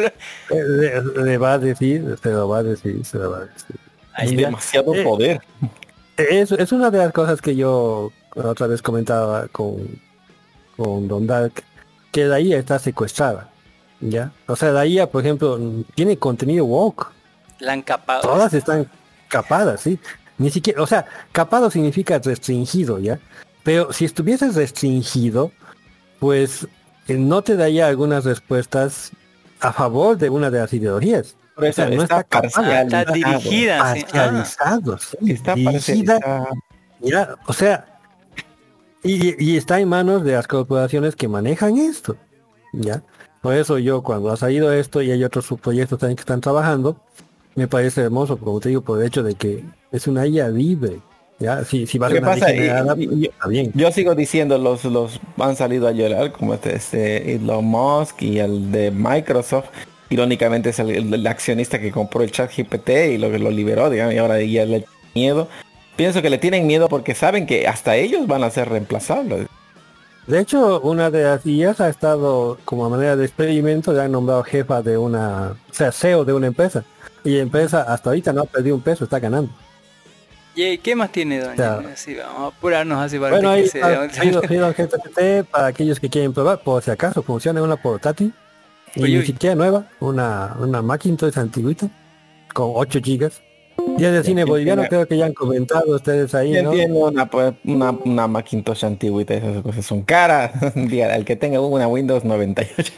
Eh, 0.00 0.12
Le, 0.50 1.02
le 1.24 1.38
va 1.38 1.54
a 1.54 1.58
decir, 1.58 2.16
se 2.22 2.30
lo 2.30 2.48
va 2.48 2.58
a 2.58 2.62
decir, 2.62 3.04
se 3.04 3.18
lo 3.18 3.30
va 3.30 3.38
a 3.38 3.40
decir. 3.40 3.76
Hay 4.14 4.36
demasiado 4.36 4.94
Eh, 4.94 5.02
poder. 5.02 5.40
Es, 6.16 6.52
es 6.52 6.72
una 6.72 6.90
de 6.90 6.98
las 6.98 7.12
cosas 7.12 7.40
que 7.40 7.56
yo 7.56 8.12
otra 8.34 8.66
vez 8.66 8.82
comentaba 8.82 9.48
con, 9.48 9.76
con 10.76 11.08
Don 11.08 11.26
Dark, 11.26 11.62
que 12.10 12.24
la 12.24 12.40
IA 12.40 12.58
está 12.58 12.78
secuestrada. 12.78 13.48
¿Ya? 14.00 14.32
O 14.48 14.56
sea, 14.56 14.70
la 14.72 14.84
IA, 14.84 15.08
por 15.08 15.22
ejemplo, 15.22 15.58
tiene 15.94 16.16
contenido 16.16 16.64
woke. 16.64 17.06
La 17.60 17.72
han 17.72 17.82
capado. 17.82 18.22
Todas 18.22 18.52
están 18.52 18.88
capadas, 19.28 19.80
¿sí? 19.82 19.98
Ni 20.38 20.50
siquiera, 20.50 20.82
o 20.82 20.86
sea, 20.88 21.06
capado 21.30 21.70
significa 21.70 22.18
restringido, 22.18 22.98
¿ya? 22.98 23.20
Pero 23.62 23.92
si 23.92 24.04
estuvieses 24.04 24.54
restringido, 24.54 25.52
pues 26.18 26.66
eh, 27.08 27.14
no 27.14 27.42
te 27.42 27.56
daría 27.56 27.86
algunas 27.86 28.24
respuestas 28.24 29.12
a 29.60 29.72
favor 29.72 30.18
de 30.18 30.30
una 30.30 30.50
de 30.50 30.58
las 30.58 30.72
ideologías. 30.72 31.36
Por 31.54 31.66
eso 31.66 31.82
o 31.82 31.86
sea, 31.86 31.96
no 31.96 32.02
está 32.02 32.24
capada. 32.24 32.82
Está 32.82 33.04
dirigida. 33.04 33.78
Parcializado, 33.78 34.98
sí, 34.98 35.32
Está 35.32 35.54
dirigida, 35.54 36.20
o 37.46 37.52
sea, 37.52 38.00
y, 39.02 39.44
y 39.44 39.56
está 39.56 39.80
en 39.80 39.88
manos 39.88 40.24
de 40.24 40.32
las 40.32 40.46
corporaciones 40.46 41.16
que 41.16 41.26
manejan 41.26 41.76
esto, 41.76 42.16
¿ya? 42.72 43.02
Por 43.40 43.54
eso 43.54 43.78
yo 43.78 44.02
cuando 44.02 44.30
ha 44.30 44.36
salido 44.36 44.72
esto 44.72 45.02
y 45.02 45.10
hay 45.10 45.24
otros 45.24 45.46
subproyectos 45.46 45.98
también 45.98 46.16
que 46.16 46.22
están 46.22 46.40
trabajando, 46.40 47.00
me 47.56 47.66
parece 47.66 48.02
hermoso, 48.02 48.38
como 48.38 48.60
te 48.60 48.68
digo, 48.68 48.82
por 48.82 49.00
el 49.00 49.06
hecho 49.08 49.24
de 49.24 49.34
que 49.34 49.64
es 49.90 50.06
una 50.06 50.26
IA 50.26 50.48
libre, 50.48 51.00
¿ya? 51.42 51.64
Si, 51.64 51.86
si 51.86 51.98
va 51.98 52.06
a 52.06 52.10
Lo 52.10 52.14
ser 52.16 52.22
que 52.22 52.28
una 52.30 52.34
pasa, 52.40 52.50
IA 52.52 52.56
generada, 52.56 52.94
y- 52.96 53.08
y- 53.22 53.26
está 53.26 53.48
bien. 53.48 53.70
Yo 53.74 53.90
sigo 53.92 54.14
diciendo, 54.14 54.56
los, 54.58 54.84
los 54.84 55.20
han 55.38 55.56
salido 55.56 55.88
a 55.88 55.92
llorar, 55.92 56.32
como 56.32 56.54
este, 56.54 56.74
este 56.76 57.34
Elon 57.34 57.64
Musk 57.64 58.22
y 58.22 58.38
el 58.38 58.70
de 58.72 58.90
Microsoft. 58.90 59.66
Irónicamente 60.08 60.70
es 60.70 60.78
el, 60.78 60.90
el- 60.90 61.12
el 61.14 61.26
accionista 61.26 61.78
que 61.80 61.90
compró 61.90 62.22
el 62.22 62.30
chat 62.30 62.50
GPT 62.56 62.90
y 63.12 63.18
lo, 63.18 63.28
lo 63.36 63.50
liberó, 63.50 63.90
digamos, 63.90 64.14
y 64.14 64.18
ahora 64.18 64.40
ya 64.42 64.64
le 64.64 64.84
miedo. 65.14 65.48
Pienso 65.96 66.22
que 66.22 66.30
le 66.30 66.38
tienen 66.38 66.66
miedo 66.66 66.88
porque 66.88 67.14
saben 67.14 67.46
que 67.46 67.66
hasta 67.66 67.96
ellos 67.96 68.26
van 68.26 68.44
a 68.44 68.50
ser 68.50 68.68
reemplazables. 68.68 69.46
De 70.26 70.38
hecho, 70.38 70.80
una 70.82 71.10
de 71.10 71.24
las 71.24 71.44
IAs 71.44 71.80
ha 71.80 71.88
estado 71.88 72.56
como 72.64 72.88
manera 72.88 73.16
de 73.16 73.24
experimento, 73.24 73.92
le 73.92 74.02
han 74.02 74.12
nombrado 74.12 74.44
jefa 74.44 74.80
de 74.80 74.96
una, 74.96 75.56
o 75.70 75.74
sea, 75.74 75.90
CEO 75.90 76.24
de 76.24 76.32
una 76.32 76.46
empresa. 76.46 76.84
Y 77.24 77.30
la 77.36 77.42
empresa 77.42 77.82
hasta 77.82 78.10
ahorita 78.10 78.32
no 78.32 78.42
ha 78.42 78.44
perdido 78.44 78.76
un 78.76 78.82
peso, 78.82 79.04
está 79.04 79.18
ganando. 79.18 79.52
¿Y 80.54 80.78
qué 80.78 80.94
más 80.94 81.10
tiene, 81.12 81.40
doña? 81.40 81.56
Ya. 81.56 81.96
Sí, 81.96 82.14
vamos 82.14 82.40
a 82.52 82.56
apurarnos 82.56 82.98
así 82.98 83.18
para 83.18 83.30
Bueno, 83.32 83.54
se- 83.66 83.80
GPT 83.80 85.44
para 85.50 85.66
aquellos 85.68 85.98
que 85.98 86.10
quieren 86.10 86.32
probar, 86.32 86.60
por 86.62 86.82
si 86.82 86.90
acaso 86.90 87.22
funciona 87.22 87.62
una 87.62 87.76
portátil. 87.76 88.32
Y 88.94 89.02
Uy, 89.04 89.14
ni 89.16 89.24
siquiera 89.24 89.54
nueva, 89.54 89.88
una, 90.00 90.54
una 90.60 90.82
Macintosh 90.82 91.38
antiguita, 91.38 91.88
con 92.52 92.72
8 92.74 93.00
gigas. 93.02 93.40
Día 93.96 94.12
de 94.12 94.22
cine 94.22 94.42
¿quién 94.42 94.48
boliviano, 94.48 94.84
creo 94.88 95.08
que 95.08 95.16
ya 95.16 95.24
han 95.24 95.32
comentado 95.32 95.96
ustedes 95.96 96.34
ahí, 96.34 96.52
Yo 96.54 96.62
¿no? 96.62 96.72
entiendo 96.72 96.98
una, 97.06 97.28
pues, 97.28 97.54
una, 97.64 97.90
una 97.90 98.26
Macintosh 98.28 98.84
antigüita, 98.84 99.32
esas 99.34 99.62
cosas 99.62 99.86
son 99.86 100.02
caras. 100.02 100.52
El 100.76 101.24
que 101.24 101.36
tenga 101.36 101.58
una 101.60 101.88
Windows 101.88 102.22
98. 102.24 102.92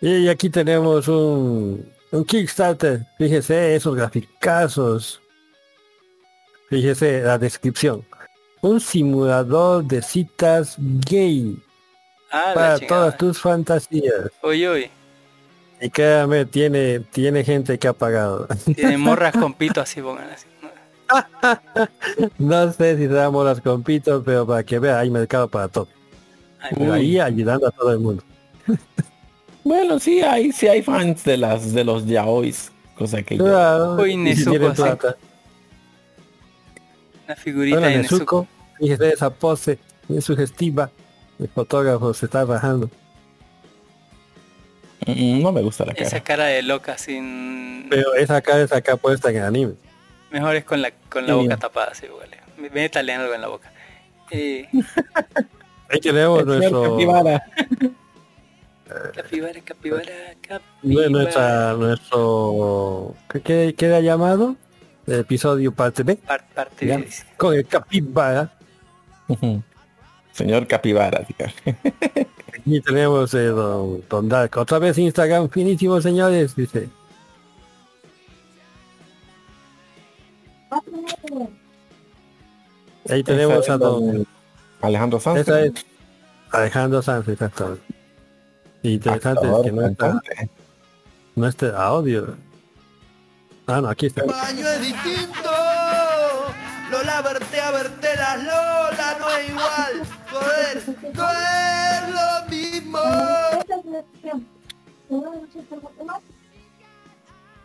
Y 0.00 0.28
aquí 0.28 0.50
tenemos 0.50 1.08
un, 1.08 1.84
un 2.12 2.24
Kickstarter. 2.24 3.06
Fíjese 3.18 3.74
esos 3.76 3.94
graficazos. 3.96 5.21
Fíjese 6.76 7.20
la 7.20 7.36
descripción. 7.36 8.02
Un 8.62 8.80
simulador 8.80 9.84
de 9.84 10.00
citas 10.00 10.76
gay 10.78 11.58
Ah, 12.30 12.52
para 12.54 12.78
todas 12.78 13.16
tus 13.18 13.38
fantasías. 13.38 14.30
Uy, 14.42 14.66
uy. 14.66 14.90
Y 15.82 15.90
créame, 15.90 16.46
tiene, 16.46 17.00
tiene 17.00 17.44
gente 17.44 17.78
que 17.78 17.88
ha 17.88 17.92
pagado. 17.92 18.48
Tiene 18.74 18.96
morras 18.98 19.34
con 19.36 19.52
pito 19.52 19.82
así, 19.82 20.00
pongan 20.00 20.30
así. 20.30 20.46
No 22.38 22.72
sé 22.72 22.96
si 22.96 23.06
damos 23.06 23.44
las 23.44 23.60
compitos, 23.60 24.22
pero 24.24 24.46
para 24.46 24.62
que 24.64 24.78
vea, 24.78 24.98
hay 25.00 25.10
mercado 25.10 25.46
para 25.48 25.68
todo. 25.68 25.88
Ahí 26.90 27.18
ayudando 27.20 27.66
a 27.68 27.70
todo 27.70 27.92
el 27.92 27.98
mundo. 27.98 28.22
Bueno, 29.64 30.00
sí 30.00 30.20
hay, 30.22 30.50
sí 30.50 30.66
hay 30.66 30.82
fans 30.82 31.22
de 31.22 31.36
las 31.36 31.72
de 31.72 31.84
los 31.84 32.04
yaois, 32.04 32.72
cosa 32.98 33.22
que 33.22 33.36
yo- 33.36 33.44
Claro, 33.44 33.94
Uy, 33.94 34.10
y 34.10 34.34
si 34.34 34.50
Nezuko, 34.50 34.74
sí. 34.74 34.82
Una 37.32 37.36
figurita 37.40 37.78
Hola, 37.78 37.86
de 37.88 37.96
Nezuko. 37.98 38.46
Fíjese 38.78 39.08
esa 39.14 39.30
pose, 39.30 39.78
es 40.08 40.24
sugestiva. 40.24 40.90
El 41.38 41.48
fotógrafo 41.48 42.12
se 42.12 42.26
está 42.26 42.44
bajando. 42.44 42.90
Mm, 45.06 45.42
no 45.42 45.50
me 45.50 45.62
gusta 45.62 45.86
la 45.86 45.94
cara. 45.94 46.06
Esa 46.06 46.20
cara 46.22 46.44
de 46.44 46.62
loca 46.62 46.98
sin... 46.98 47.86
Pero 47.88 48.14
esa 48.14 48.40
cara 48.42 48.62
es 48.62 48.72
acá 48.72 48.96
puesta 48.96 49.30
en 49.30 49.36
el 49.36 49.42
anime. 49.44 49.72
Mejor 50.30 50.56
es 50.56 50.64
con 50.64 50.82
la, 50.82 50.90
con 51.08 51.26
la 51.26 51.32
Sí. 51.34 51.38
boca 51.42 51.56
tapada, 51.56 51.90
así, 51.92 52.06
vale. 52.06 52.38
Métale 52.70 53.14
algo 53.14 53.32
en 53.34 53.40
la 53.40 53.48
boca. 53.48 53.72
Eh, 54.30 54.68
Ahí 55.88 56.00
tenemos 56.00 56.44
nuestro, 56.46 56.82
Capibara. 56.92 57.42
capibara, 59.14 59.60
capibara, 59.64 60.12
capibara. 60.40 61.08
nuestra, 61.10 61.72
nuestro, 61.74 63.14
¿qué, 63.30 63.40
qué, 63.40 63.74
qué 63.76 63.86
era 63.86 64.00
llamado? 64.00 64.56
Episodio 65.06 65.72
parte 65.72 66.02
B. 66.02 66.16
Par- 66.16 66.46
parte 66.54 66.86
Ya, 66.86 66.98
de- 66.98 67.08
Con 67.36 67.54
el 67.54 67.66
capibara. 67.66 68.52
Señor 70.32 70.66
Capibara. 70.66 71.26
Aquí 72.54 72.80
tenemos 72.86 73.34
eh, 73.34 73.46
don, 73.46 74.02
don 74.08 74.28
Dark. 74.28 74.56
Otra 74.58 74.78
vez 74.78 74.96
Instagram 74.98 75.48
finísimo, 75.50 76.00
señores, 76.00 76.54
dice. 76.56 76.88
Ahí 83.08 83.22
tenemos 83.24 83.68
a 83.68 83.76
don 83.78 84.12
don 84.16 84.26
Alejandro 84.80 85.20
Sanz. 85.20 85.40
Esa 85.40 85.60
es 85.62 85.72
Alejandro 86.50 87.02
Sanz, 87.02 87.28
exacto. 87.28 87.78
Interesante 88.82 89.46
es 89.46 89.62
que 89.62 89.72
no 89.72 89.86
está, 89.86 90.20
no 91.36 91.46
está 91.48 91.84
audio. 91.84 92.36
Ah, 93.72 93.80
no, 93.80 93.88
aquí 93.88 94.04
está. 94.06 94.22
baño 94.22 94.68
es 94.68 94.80
distinto. 94.82 95.50
Lola 96.90 97.22
verte 97.22 97.58
a 97.58 97.70
verte 97.70 98.16
las 98.16 98.44
Lola 98.44 99.16
no 99.18 99.30
es 99.30 99.48
igual. 99.48 100.02
Joder, 100.30 100.82
no 101.14 101.30
es 101.30 102.02
lo 102.12 102.50
mismo. 102.50 102.98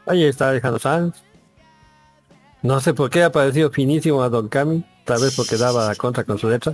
Ahí 0.06 0.24
está 0.24 0.50
Alejandro 0.50 0.80
Sanz. 0.80 1.22
No 2.62 2.80
sé 2.80 2.94
por 2.94 3.10
qué 3.10 3.24
ha 3.24 3.32
parecido 3.34 3.70
finísimo 3.70 4.24
a 4.24 4.30
Don 4.30 4.48
Cami, 4.48 4.86
tal 5.04 5.22
vez 5.22 5.36
porque 5.36 5.58
daba 5.58 5.88
la 5.88 5.96
contra 5.96 6.24
con 6.24 6.38
su 6.38 6.48
letra. 6.50 6.74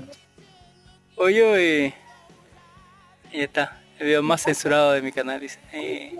Oye, 1.15 1.43
oye. 1.43 1.95
Ahí 3.31 3.41
está. 3.41 3.81
El 3.97 4.05
video 4.05 4.21
más 4.21 4.43
censurado 4.43 4.91
de 4.91 5.01
mi 5.01 5.11
canal. 5.11 5.39
Dice. 5.39 5.59
Eh, 5.71 6.15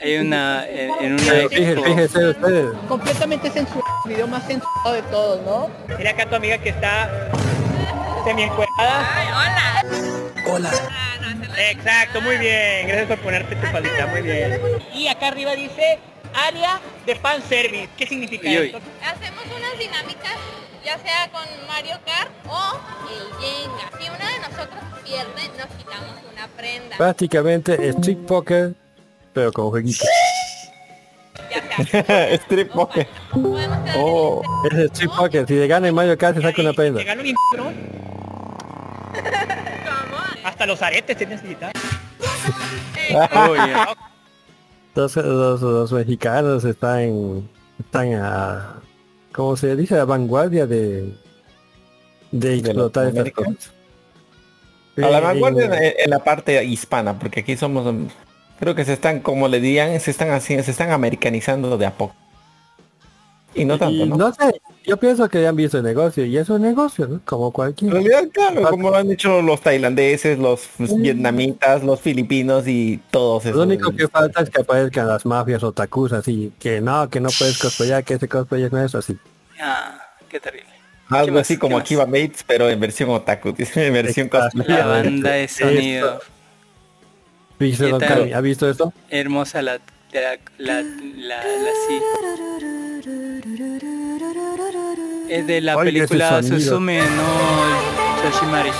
hay 0.00 0.16
una... 0.18 0.66
En, 0.68 0.90
en 1.00 1.12
una 1.14 1.48
fíjese, 1.48 1.82
fíjese 1.82 2.28
ustedes, 2.30 2.76
completamente 2.88 3.50
censurado, 3.50 3.94
el 4.04 4.10
video 4.10 4.26
más 4.26 4.46
censurado 4.46 4.92
de 4.92 5.02
todos, 5.02 5.42
¿no? 5.42 5.70
Mira 5.96 6.10
acá 6.10 6.26
tu 6.28 6.36
amiga 6.36 6.58
que 6.58 6.70
está 6.70 7.30
semi 8.24 8.42
encuerada. 8.42 9.08
hola. 9.34 9.84
Hola. 10.52 10.70
Exacto, 11.58 12.20
muy 12.20 12.36
bien. 12.36 12.86
Gracias 12.86 13.08
por 13.08 13.18
ponerte 13.20 13.56
tu 13.56 13.66
faldita, 13.68 14.06
muy 14.08 14.22
bien. 14.22 14.60
Y 14.94 15.08
acá 15.08 15.28
arriba 15.28 15.52
dice 15.54 15.98
área 16.34 16.80
de 17.06 17.14
fan 17.16 17.42
service. 17.42 17.88
¿Qué 17.96 18.06
significa 18.06 18.48
Uy, 18.48 18.58
uy. 18.58 18.66
esto? 18.66 18.78
Hacemos 19.02 19.42
unas 19.56 19.78
dinámicas, 19.78 20.32
ya 20.84 20.98
sea 20.98 21.30
con 21.32 21.44
Mario 21.66 21.96
Kart 22.04 22.30
o 22.48 22.78
el 23.10 23.32
Jenga. 23.40 23.90
Si 23.98 24.08
uno 24.08 24.18
de 24.18 24.38
nosotros 24.40 24.80
pierde, 25.04 25.58
nos 25.58 25.66
quitamos 25.78 26.10
una 26.32 26.46
prenda. 26.48 26.96
prácticamente 26.98 27.88
Street 27.88 28.18
Poker, 28.26 28.72
pero 29.36 29.52
con 29.52 29.68
jueguitos. 29.68 30.08
Strip 32.46 32.72
poker. 32.72 33.06
Oh. 33.94 34.42
Es 34.64 34.78
Street 34.92 35.10
Poker, 35.14 35.46
si 35.46 35.54
le 35.56 35.66
gana 35.66 35.88
en 35.88 35.94
Mario 35.94 36.16
Kart 36.16 36.36
se 36.36 36.42
saca 36.42 36.62
una 36.62 36.72
prenda. 36.72 37.00
¿Te 37.00 37.04
gano 37.04 37.20
un? 37.22 37.36
Hasta 40.42 40.64
los 40.64 40.80
aretes 40.80 41.18
tienes 41.18 41.42
que 41.42 41.48
quitar. 41.48 41.72
Los, 44.94 45.14
los, 45.16 45.60
los 45.60 45.92
mexicanos 45.92 46.64
están, 46.64 47.46
están 47.78 48.14
a, 48.14 48.76
¿cómo 49.34 49.54
se 49.54 49.76
dice? 49.76 49.98
A 49.98 50.06
vanguardia 50.06 50.66
de, 50.66 51.12
de 52.30 52.54
explotar 52.54 53.08
estas 53.08 53.30
cosas. 53.32 53.70
A 54.96 55.00
la 55.10 55.20
vanguardia 55.20 55.66
en- 55.66 55.94
en, 55.98 56.08
la 56.10 56.24
parte 56.24 56.64
hispana, 56.64 57.18
porque 57.18 57.40
aquí 57.40 57.58
somos, 57.58 57.94
creo 58.58 58.74
que 58.74 58.84
se 58.84 58.92
están, 58.92 59.20
como 59.20 59.48
le 59.48 59.60
dirían, 59.60 59.98
se 60.00 60.10
están 60.10 60.30
haciendo, 60.30 60.64
se 60.64 60.70
están 60.70 60.90
americanizando 60.90 61.76
de 61.78 61.86
a 61.86 61.92
poco. 61.92 62.14
Y 63.54 63.64
no 63.64 63.78
tanto, 63.78 64.04
y 64.04 64.08
¿no? 64.08 64.16
no 64.16 64.34
sé, 64.34 64.60
yo 64.84 64.98
pienso 64.98 65.28
que 65.30 65.40
ya 65.40 65.48
han 65.48 65.56
visto 65.56 65.78
el 65.78 65.84
negocio 65.84 66.26
y 66.26 66.36
es 66.36 66.48
un 66.50 66.60
negocio, 66.60 67.08
¿no? 67.08 67.20
Como 67.24 67.50
cualquier. 67.52 67.88
En 67.88 68.04
realidad, 68.04 68.28
claro, 68.32 68.68
como 68.68 68.90
lo 68.90 68.96
han 68.96 69.10
hecho 69.10 69.40
los 69.40 69.62
tailandeses, 69.62 70.38
los 70.38 70.68
vietnamitas, 70.78 71.82
los 71.82 72.00
filipinos 72.00 72.68
y 72.68 73.00
todos 73.10 73.46
esos. 73.46 73.56
Lo 73.56 73.62
único 73.62 73.90
que 73.92 74.08
falta 74.08 74.42
es 74.42 74.50
que 74.50 74.60
aparezcan 74.60 75.08
las 75.08 75.24
mafias 75.24 75.62
otakus 75.62 76.12
así, 76.12 76.52
que 76.58 76.82
no, 76.82 77.08
que 77.08 77.18
no 77.18 77.30
puedes 77.36 77.58
cosplayar, 77.58 78.04
que 78.04 78.14
ese 78.14 78.28
cosplay 78.28 78.68
no 78.70 78.80
es 78.80 78.94
así. 78.94 79.16
Ah, 79.58 80.00
qué 80.28 80.38
terrible. 80.38 80.68
Algo 81.08 81.36
más? 81.36 81.42
así 81.42 81.54
¿Qué 81.54 81.60
como 81.60 81.76
más? 81.76 81.84
Akiba 81.84 82.04
Mates, 82.04 82.44
pero 82.46 82.68
en 82.68 82.78
versión 82.78 83.08
otaku, 83.10 83.54
en 83.74 83.92
versión 83.92 84.28
cosplay. 84.28 84.68
La 84.68 84.86
banda 84.86 85.30
de 85.30 85.48
sonido. 85.48 86.12
¿Viste, 86.12 86.35
Cami? 87.58 88.32
¿Ha 88.32 88.40
visto 88.40 88.68
esto? 88.70 88.92
Hermosa 89.10 89.62
la... 89.62 89.78
La... 90.12 90.38
La... 90.58 90.82
La... 90.82 91.36
la- 91.38 91.42
sí. 91.88 92.00
Es 95.28 95.46
de 95.46 95.60
la 95.60 95.72
ese 95.74 95.82
película. 95.84 96.42
Suzume 96.42 97.00
no 97.00 98.30
Yoshimari. 98.30 98.70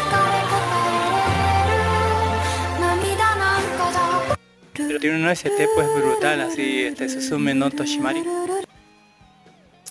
Pero 4.74 5.00
tiene 5.00 5.16
un 5.16 5.26
OST 5.26 5.48
pues 5.74 5.88
brutal, 5.96 6.40
así, 6.42 6.82
este 6.84 7.08
Suzume 7.08 7.54
no 7.54 7.70
Toshimari. 7.70 8.22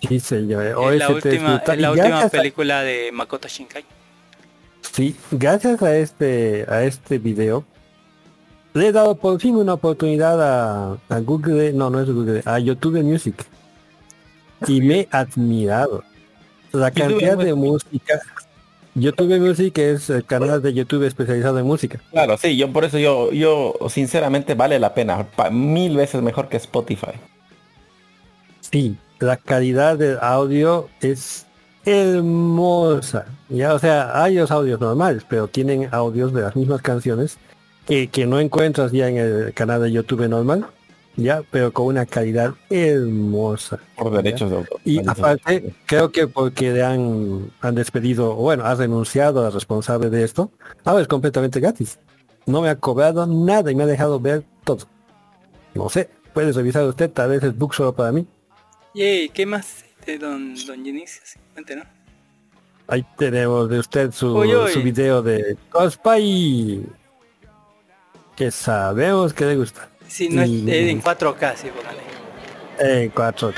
Sí, 0.08 0.20
señor. 0.20 0.64
Es 0.94 1.00
la 1.00 1.06
es 1.06 1.10
última, 1.10 1.56
brutal. 1.56 1.76
es 1.76 1.82
la 1.82 1.92
última 1.92 2.08
gracias 2.10 2.26
a- 2.34 2.38
película 2.38 2.82
de 2.84 3.12
Makoto 3.12 3.48
Shinkai. 3.48 3.84
Sí, 4.94 5.16
gracias 5.32 5.82
a 5.82 5.98
este, 5.98 6.66
a 6.70 6.84
este 6.84 7.18
video, 7.18 7.66
le 8.76 8.88
he 8.88 8.92
dado 8.92 9.16
por 9.16 9.40
fin 9.40 9.56
una 9.56 9.74
oportunidad 9.74 10.40
a, 10.42 10.98
a 11.10 11.20
Google, 11.22 11.74
no, 11.74 11.90
no 11.90 12.00
es 12.02 12.10
Google, 12.12 12.42
a 12.46 12.60
YouTube 12.60 13.02
Music. 13.04 13.46
Y 14.68 14.82
me 14.82 15.00
he 15.02 15.08
admirado. 15.12 16.04
La 16.72 16.92
cantidad 16.92 17.38
de 17.38 17.54
música. 17.54 18.20
YouTube 18.94 19.40
Music 19.40 19.78
es 19.78 20.10
el 20.10 20.26
canal 20.26 20.62
de 20.62 20.74
YouTube 20.74 21.04
especializado 21.04 21.58
en 21.60 21.66
música. 21.66 22.00
Claro, 22.12 22.38
sí, 22.38 22.56
yo 22.58 22.72
por 22.72 22.84
eso 22.86 22.98
yo, 22.98 23.32
yo 23.32 23.74
sinceramente 23.90 24.56
vale 24.56 24.78
la 24.78 24.94
pena, 24.94 25.26
pa- 25.36 25.50
mil 25.50 25.96
veces 25.98 26.22
mejor 26.22 26.48
que 26.50 26.58
Spotify. 26.58 27.12
Sí, 28.60 28.98
la 29.20 29.38
calidad 29.38 29.98
del 29.98 30.18
audio 30.22 30.90
es 31.02 31.46
hermosa. 31.86 33.26
Ya, 33.50 33.74
o 33.74 33.80
sea, 33.80 34.22
hay 34.22 34.36
los 34.36 34.52
audios 34.52 34.80
normales, 34.80 35.24
pero 35.30 35.48
tienen 35.48 35.88
audios 35.92 36.34
de 36.34 36.42
las 36.42 36.56
mismas 36.56 36.82
canciones 36.82 37.38
que, 37.86 38.08
que 38.08 38.26
no 38.26 38.40
encuentras 38.40 38.92
ya 38.92 39.08
en 39.10 39.18
el 39.18 39.54
canal 39.54 39.82
de 39.82 39.92
YouTube 39.92 40.28
normal, 40.28 40.68
ya, 41.18 41.44
pero 41.50 41.72
con 41.72 41.88
una 41.88 42.06
calidad 42.06 42.54
hermosa. 42.70 43.80
Por 43.96 44.12
derechos 44.12 44.50
de 44.50 44.58
autor. 44.58 44.82
Y 44.84 45.08
aparte, 45.08 45.74
creo 45.86 46.12
que 46.12 46.28
porque 46.28 46.72
le 46.72 46.84
han, 46.84 47.52
han 47.62 47.76
despedido, 47.76 48.32
o 48.32 48.42
bueno, 48.42 48.66
ha 48.66 48.76
renunciado 48.76 49.46
al 49.46 49.54
responsable 49.54 50.10
de 50.10 50.24
esto, 50.24 50.52
ahora 50.84 51.02
es 51.02 51.08
completamente 51.08 51.60
gratis. 51.60 52.00
No 52.46 52.62
me 52.62 52.70
ha 52.70 52.76
cobrado 52.76 53.26
nada 53.26 53.72
y 53.72 53.76
me 53.76 53.84
ha 53.84 53.88
dejado 53.88 54.20
ver 54.20 54.44
todo. 54.64 54.88
No 55.74 55.90
sé, 55.90 56.10
puedes 56.34 56.56
revisar 56.56 56.84
usted, 56.86 57.10
tal 57.12 57.30
vez 57.30 57.44
es 57.44 57.58
book 57.58 57.74
solo 57.74 57.94
para 57.94 58.12
mí. 58.12 58.28
Yay, 58.94 59.30
¿qué 59.30 59.46
más 59.46 59.86
de 60.06 60.18
Don, 60.18 60.56
don 60.66 60.86
Genesis? 60.86 61.38
Cuéntenos. 61.54 61.86
Ahí 62.88 63.06
tenemos 63.18 63.70
de 63.70 63.80
usted 63.80 64.12
su, 64.12 64.38
Uy, 64.38 64.56
uy. 64.56 64.72
su 64.72 64.82
video 64.84 65.22
de 65.22 65.58
cosplay. 65.72 66.86
Que 68.36 68.52
sabemos 68.52 69.34
que 69.34 69.46
le 69.46 69.56
gusta. 69.56 69.88
Sí, 70.08 70.30
no 70.30 70.42
es, 70.42 70.50
Y- 70.50 70.66
es 70.70 70.90
en 70.90 71.02
4K, 71.02 71.56
sí, 71.56 71.70
póngale. 71.70 73.04
En 73.04 73.12
4K. 73.12 73.54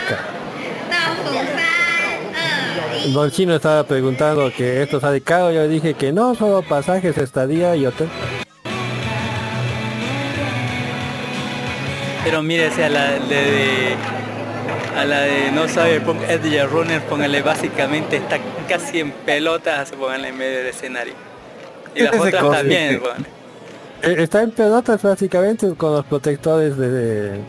Don 3.13 3.31
Chino 3.31 3.55
estaba 3.55 3.83
preguntando 3.85 4.51
que 4.55 4.83
esto 4.83 4.99
sale 4.99 5.21
caro. 5.21 5.51
Yo 5.51 5.67
dije 5.67 5.93
que 5.93 6.11
no, 6.11 6.35
solo 6.35 6.61
pasajes, 6.61 7.17
estadía 7.17 7.75
y 7.75 7.85
hotel. 7.85 8.07
Pero 12.23 12.41
mírese 12.43 12.83
a 12.85 12.89
la 12.89 13.11
de, 13.11 13.19
de- 13.19 13.95
a 14.97 15.05
la 15.05 15.19
de 15.21 15.51
no 15.51 15.67
sabe 15.67 16.01
Edge 16.27 16.65
Runner, 16.65 17.01
póngale 17.03 17.41
básicamente 17.41 18.17
está 18.17 18.37
casi 18.67 18.99
en 18.99 19.11
pelotas, 19.11 19.91
póngale 19.91 20.29
en 20.29 20.37
medio 20.37 20.57
del 20.57 20.67
escenario. 20.67 21.13
Y 21.95 22.01
las 22.01 22.13
otras 22.15 22.51
también, 22.51 22.99
póngale. 22.99 23.36
Eh, 24.03 24.15
Está 24.19 24.43
en 24.43 24.51
pelotas 24.51 25.01
básicamente 25.01 25.67
con 25.75 25.93
los 25.93 26.05
protectores 26.05 26.77
de, 26.77 26.89
de- 26.89 27.39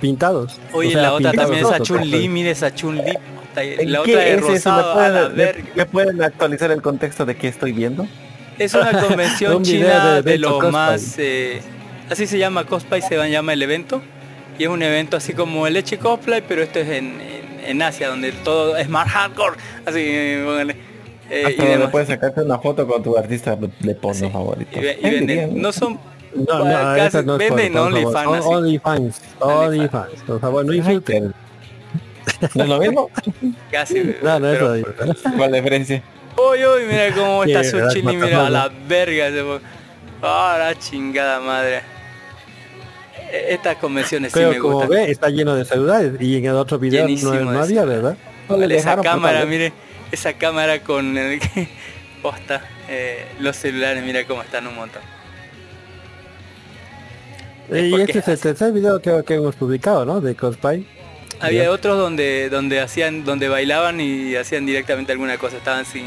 pintados. 0.00 0.60
Oye, 0.72 0.88
O 0.88 0.92
sea, 0.92 1.02
la 1.02 1.12
otra 1.14 1.30
pintados 1.30 1.50
también 1.50 1.66
esa 1.66 1.76
todos, 1.78 1.88
Chun-Li, 1.88 2.28
mire 2.28 2.50
esa 2.50 2.74
Chun-Li. 2.74 3.12
puta, 3.48 3.62
¿En 3.62 3.92
La 3.92 4.02
qué 4.02 4.12
otra 4.16 4.26
es 4.26 4.40
rosado, 4.40 4.92
a 5.00 5.08
la 5.08 5.20
pueden, 5.20 5.36
me- 5.36 5.44
verga. 5.44 5.64
me 5.76 5.86
pueden 5.86 6.22
actualizar 6.22 6.70
el 6.70 6.82
contexto 6.82 7.24
de 7.24 7.36
qué 7.36 7.48
estoy 7.48 7.72
viendo? 7.72 8.06
Es 8.58 8.74
una 8.74 8.92
convención 9.06 9.56
Un 9.56 9.62
china 9.62 10.20
de 10.22 10.40
cosplay. 10.40 10.70
más... 10.72 11.14
eh, 11.18 11.62
así 12.10 12.26
se 12.26 12.38
llama 12.38 12.64
cosplay, 12.64 13.00
se 13.02 13.16
llama 13.30 13.52
el 13.52 13.62
evento. 13.62 14.02
Y 14.58 14.64
es 14.64 14.68
un 14.68 14.82
evento 14.82 15.16
así 15.16 15.32
como 15.32 15.66
el 15.66 15.72
Leche 15.74 15.98
Cosplay, 15.98 16.42
pero 16.46 16.62
esto 16.62 16.78
es 16.78 16.88
en, 16.88 17.20
en- 17.20 17.44
en 17.66 17.82
Asia, 17.82 18.08
donde 18.08 18.30
todo 18.32 18.76
es 18.76 18.88
más 18.88 19.08
hardcore. 19.10 19.56
Así, 19.86 19.98
eh, 20.00 20.42
póngale. 20.44 20.76
Eh, 21.30 21.40
y 21.42 21.44
Hasta 21.46 21.62
donde 21.62 21.72
demás. 21.78 21.90
puedes 21.90 22.08
sacarte 22.08 22.42
una 22.42 22.58
foto 22.58 22.86
con 22.86 23.02
tu 23.02 23.16
artista 23.16 23.56
de 23.56 23.94
porno 23.94 24.30
favorito. 24.30 24.78
Y 24.78 24.82
ve- 24.82 24.98
y 25.00 25.06
Eh, 25.06 25.10
venden- 25.10 25.26
dirían, 25.26 25.60
no 25.60 25.72
son... 25.72 25.98
No, 26.34 26.58
no, 26.58 26.96
casi- 26.96 27.24
no 27.24 27.34
es 27.36 27.38
venden. 27.38 27.76
OnlyFans. 27.78 28.44
OnlyFans, 28.46 29.20
OnlyFans, 29.40 30.22
por 30.26 30.40
favor, 30.40 30.64
no 30.64 30.72
insulten. 30.74 31.32
¿No 32.54 32.62
es 32.64 32.68
lo 32.68 32.78
mismo? 32.78 33.10
Casi. 33.70 34.16
No, 34.22 34.40
no 34.40 34.48
es 34.50 34.60
lo 34.60 34.70
mismo. 34.70 34.88
¿Cuál 35.36 35.52
diferencia? 35.52 36.02
Uy, 36.36 36.58
uy, 36.66 36.82
mira 36.90 37.14
cómo 37.14 37.44
está 37.44 37.62
su 37.62 37.76
las 37.78 37.94
chili, 37.94 38.16
mira 38.16 38.46
a 38.46 38.50
la 38.50 38.70
verga. 38.88 39.30
se 39.30 39.42
fue. 39.44 39.60
Ah, 40.22 40.56
la 40.58 40.78
chingada 40.78 41.38
madre. 41.40 41.82
E- 43.30 43.54
Estas 43.54 43.76
convenciones 43.76 44.32
sí 44.32 44.40
me 44.40 44.58
como 44.58 44.74
gustan. 44.74 44.90
ve, 44.90 45.10
está 45.10 45.28
lleno 45.28 45.54
de 45.54 45.64
celulares 45.64 46.12
y 46.20 46.36
en 46.38 46.46
el 46.46 46.54
otro 46.56 46.78
video 46.78 47.02
no, 47.02 47.06
Llenísimo 47.08 47.34
no 47.34 47.52
de 47.52 47.58
había, 47.60 47.84
¿verdad? 47.84 48.16
esa 48.70 49.00
cámara, 49.00 49.44
mire, 49.44 49.72
esa 50.14 50.34
cámara 50.34 50.80
con 50.82 51.16
el 51.16 51.40
que 51.54 51.68
posta 52.22 52.62
eh, 52.88 53.26
los 53.38 53.56
celulares, 53.56 54.02
mira 54.02 54.26
cómo 54.26 54.42
están 54.42 54.66
un 54.66 54.76
montón. 54.76 55.02
Eh, 57.70 57.88
y 57.88 58.00
este 58.00 58.18
es 58.18 58.28
el 58.28 58.40
tercer 58.40 58.72
video 58.72 59.00
que, 59.00 59.22
que 59.26 59.34
hemos 59.34 59.56
publicado, 59.56 60.04
¿no? 60.04 60.20
De 60.20 60.34
cosplay. 60.34 60.86
Había 61.40 61.70
otros 61.70 61.98
donde 61.98 62.48
donde 62.48 62.80
hacían 62.80 63.24
donde 63.24 63.48
bailaban 63.48 64.00
y 64.00 64.36
hacían 64.36 64.66
directamente 64.66 65.12
alguna 65.12 65.36
cosa, 65.38 65.56
estaban 65.56 65.84
sin 65.84 66.06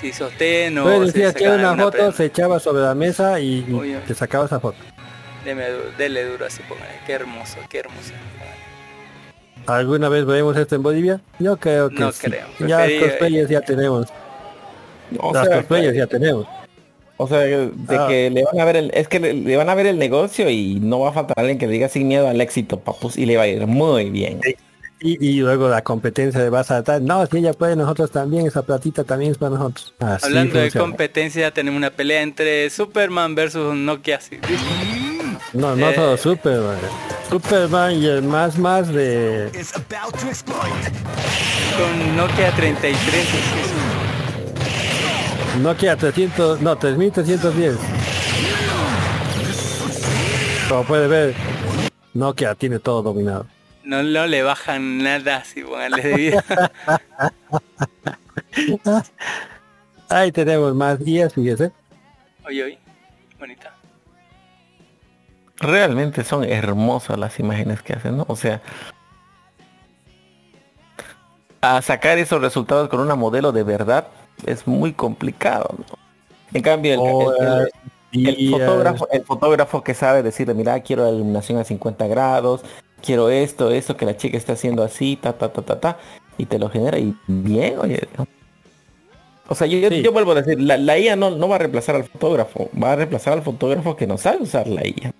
sin 0.00 0.12
sostén 0.12 0.78
o 0.78 0.86
se 0.86 1.06
decías 1.06 1.34
que 1.34 1.44
sacaban 1.44 1.60
una 1.60 1.68
alguna 1.70 1.84
foto 1.84 1.96
prenda. 1.98 2.12
se 2.16 2.24
echaba 2.24 2.58
sobre 2.58 2.82
la 2.82 2.94
mesa 2.94 3.38
y, 3.38 3.62
te 4.06 4.14
sacaba 4.14 4.46
esa 4.46 4.58
foto. 4.58 4.78
Deme 5.44 5.64
dele 5.98 6.24
duro 6.24 6.46
así, 6.46 6.62
póngale. 6.68 7.00
Qué 7.06 7.12
hermoso, 7.12 7.58
qué 7.68 7.78
hermoso. 7.78 8.12
¿Alguna 9.66 10.08
vez 10.08 10.24
veremos 10.26 10.56
esto 10.56 10.74
en 10.76 10.82
Bolivia? 10.82 11.20
Yo 11.38 11.56
creo 11.56 11.88
que 11.90 11.98
No 12.00 12.12
sí. 12.12 12.22
creo. 12.28 12.46
Ya 12.66 12.84
Preferí- 12.86 13.00
cosplayers 13.00 13.50
ya 13.50 13.60
tenemos. 13.60 14.06
O 15.18 15.32
Las 15.32 15.46
sea, 15.46 15.56
cosplayers 15.58 15.96
ya 15.96 16.06
tenemos. 16.06 16.46
O 17.18 17.28
sea, 17.28 17.38
de 17.38 17.70
Ah. 17.88 18.06
que 18.08 18.30
le 18.30 18.42
van 18.44 18.58
a 18.60 18.64
ver 18.64 18.76
el, 18.76 18.90
es 18.94 19.06
que 19.06 19.20
le, 19.20 19.34
le 19.34 19.56
van 19.56 19.68
a 19.68 19.74
ver 19.74 19.86
el 19.86 19.98
negocio 19.98 20.48
y 20.50 20.80
no 20.80 21.00
va 21.00 21.10
a 21.10 21.12
faltar 21.12 21.38
alguien 21.38 21.58
que 21.58 21.66
le 21.66 21.74
diga 21.74 21.88
sin 21.88 22.08
miedo 22.08 22.26
al 22.26 22.40
éxito, 22.40 22.80
papus, 22.80 23.16
y 23.16 23.26
le 23.26 23.36
va 23.36 23.42
a 23.44 23.46
ir 23.48 23.66
muy 23.66 24.10
bien. 24.10 24.40
Y, 25.04 25.24
y 25.24 25.40
luego 25.40 25.68
la 25.68 25.82
competencia 25.82 26.40
de 26.40 26.48
vas 26.48 26.70
a 26.70 26.78
estar, 26.78 27.02
no, 27.02 27.24
si 27.26 27.38
ella 27.38 27.52
puede, 27.52 27.74
nosotros 27.76 28.10
también, 28.10 28.46
esa 28.46 28.62
platita 28.62 29.04
también 29.04 29.32
es 29.32 29.38
para 29.38 29.50
nosotros. 29.56 29.92
Así 29.98 30.26
Hablando 30.26 30.58
de 30.60 30.70
competencia, 30.70 31.50
tenemos 31.52 31.76
una 31.78 31.90
pelea 31.90 32.22
entre 32.22 32.70
Superman 32.70 33.34
versus 33.34 33.74
Nokia. 33.74 34.20
sí. 34.20 34.38
No, 35.52 35.76
no 35.76 35.90
Eh, 35.90 35.94
solo 35.94 36.16
Superman. 36.16 36.78
Superman 37.28 37.92
y 37.94 38.06
el 38.06 38.22
más 38.22 38.58
más 38.58 38.88
de... 38.88 39.50
Con 41.76 42.16
Nokia 42.16 42.50
33. 42.52 43.26
Nokia 45.62 45.96
300, 45.96 46.60
no, 46.62 46.76
3310. 46.76 47.76
Como 50.68 50.84
puede 50.84 51.06
ver, 51.08 51.34
Nokia 52.14 52.54
tiene 52.54 52.78
todo 52.78 53.02
dominado. 53.02 53.46
No, 53.84 54.02
no 54.02 54.26
le 54.26 54.42
bajan 54.42 54.98
nada 54.98 55.38
así, 55.38 55.62
póngale 55.62 56.02
de 56.02 56.14
vida. 56.14 56.44
Ahí 60.08 60.30
tenemos 60.32 60.74
más 60.74 60.98
guías, 60.98 61.34
fíjese. 61.34 61.72
Oye, 62.46 62.64
oye, 62.64 62.78
bonita. 63.38 63.71
Realmente 65.62 66.24
son 66.24 66.44
hermosas 66.44 67.18
las 67.18 67.38
imágenes 67.38 67.82
que 67.82 67.92
hacen, 67.94 68.16
¿no? 68.16 68.24
O 68.28 68.36
sea, 68.36 68.60
a 71.60 71.80
sacar 71.80 72.18
esos 72.18 72.40
resultados 72.40 72.88
con 72.88 73.00
una 73.00 73.14
modelo 73.14 73.52
de 73.52 73.62
verdad 73.62 74.08
es 74.44 74.66
muy 74.66 74.92
complicado, 74.92 75.70
¿no? 75.78 75.84
En 76.52 76.62
cambio, 76.62 76.94
el, 76.94 77.00
el- 77.00 77.68
el- 78.12 78.28
el 78.28 78.36
días. 78.36 78.60
fotógrafo, 78.60 79.08
el 79.10 79.24
fotógrafo 79.24 79.82
que 79.84 79.94
sabe 79.94 80.22
decirle, 80.22 80.52
mira, 80.54 80.78
quiero 80.80 81.04
la 81.04 81.10
iluminación 81.12 81.58
a 81.58 81.64
50 81.64 82.06
grados, 82.08 82.62
quiero 83.00 83.30
esto, 83.30 83.70
esto, 83.70 83.96
que 83.96 84.04
la 84.04 84.16
chica 84.16 84.36
está 84.36 84.52
haciendo 84.54 84.82
así, 84.82 85.16
ta, 85.16 85.32
ta, 85.38 85.50
ta, 85.52 85.62
ta, 85.62 85.80
ta, 85.80 85.98
y 86.36 86.46
te 86.46 86.58
lo 86.58 86.68
genera 86.68 86.98
y 86.98 87.16
bien, 87.26 87.78
oye. 87.78 88.06
O 89.48 89.54
sea, 89.54 89.66
yo 89.66 90.12
vuelvo 90.12 90.32
a 90.32 90.36
decir, 90.42 90.60
la, 90.60 90.76
la 90.76 90.98
IA 90.98 91.14
no, 91.16 91.30
no 91.30 91.48
va 91.48 91.54
a 91.56 91.58
reemplazar 91.60 91.94
al 91.94 92.04
fotógrafo, 92.04 92.68
va 92.82 92.92
a 92.92 92.96
reemplazar 92.96 93.32
al 93.34 93.42
fotógrafo 93.42 93.96
que 93.96 94.06
no 94.06 94.18
sabe 94.18 94.42
usar 94.42 94.66
la 94.66 94.84
IA. 94.86 95.12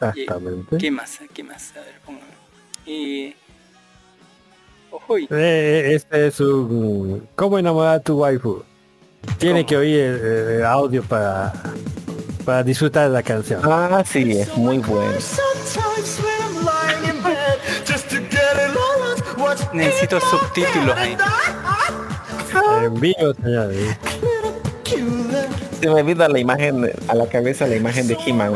Exactamente. 0.00 0.78
¿Qué 0.78 0.90
más? 0.90 1.18
¿Qué 1.32 1.42
más? 1.42 1.72
A 1.76 1.80
ver, 1.80 1.94
póngame. 2.04 2.26
Y... 2.86 3.34
Ojo, 4.90 5.18
y- 5.18 5.28
Eh, 5.30 5.92
este 5.94 6.28
es 6.28 6.40
un... 6.40 7.28
¿Cómo 7.34 7.58
enamorar 7.58 7.96
a 7.96 8.00
tu 8.00 8.18
waifu? 8.20 8.62
Tiene 9.38 9.66
que 9.66 9.76
oír 9.76 10.00
el, 10.00 10.16
el 10.58 10.64
audio 10.64 11.02
para, 11.02 11.52
para 12.44 12.62
disfrutar 12.62 13.08
de 13.08 13.14
la 13.14 13.22
canción. 13.22 13.60
Ah, 13.64 14.04
sí, 14.06 14.30
es 14.32 14.56
muy 14.56 14.78
bueno. 14.78 15.18
Necesito 19.72 20.20
subtítulos 20.20 20.96
ahí. 20.96 21.16
En 22.84 23.00
vivo, 23.00 23.34
señores. 23.42 23.96
Se 25.80 25.86
me 25.88 26.00
olvida 26.00 26.28
la 26.28 26.38
imagen, 26.38 26.90
a 27.08 27.14
la 27.14 27.26
cabeza 27.26 27.66
la 27.66 27.76
imagen 27.76 28.06
de 28.08 28.16
He-Man. 28.26 28.54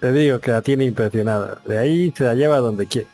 Te 0.00 0.12
digo 0.12 0.40
que 0.40 0.50
la 0.50 0.62
tiene 0.62 0.84
impresionada. 0.84 1.58
De 1.64 1.78
ahí 1.78 2.12
se 2.16 2.24
la 2.24 2.34
lleva 2.34 2.58
donde 2.58 2.86
quiere. 2.86 3.08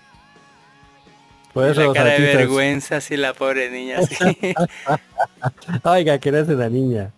Por 1.52 1.66
eso 1.66 1.80
la 1.80 1.86
los 1.86 1.94
cara 1.94 2.10
de 2.10 2.14
artistas... 2.14 2.36
vergüenza, 2.36 2.96
así 2.96 3.16
la 3.16 3.34
pobre 3.34 3.70
niña. 3.70 3.98
Así. 3.98 4.54
Oiga, 5.84 6.18
que 6.18 6.28
eres 6.28 6.48
la 6.48 6.68
niña. 6.68 7.10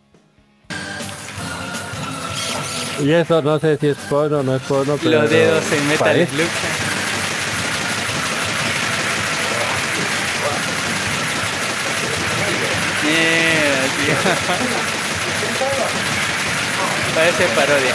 Y 3.02 3.10
eso 3.10 3.42
no 3.42 3.58
sé 3.58 3.76
si 3.78 3.88
es 3.88 3.96
porno 4.08 4.40
o 4.40 4.42
no 4.42 4.54
es 4.56 4.62
porno, 4.62 4.96
pero... 5.02 5.22
Los 5.22 5.30
dedos 5.30 5.72
en 5.72 5.88
Metal 5.88 5.98
parece. 5.98 6.34
Slug. 6.34 6.46
Mierda, 13.04 13.82
tío. 14.94 15.01
Parece 17.14 17.44
parodia. 17.54 17.94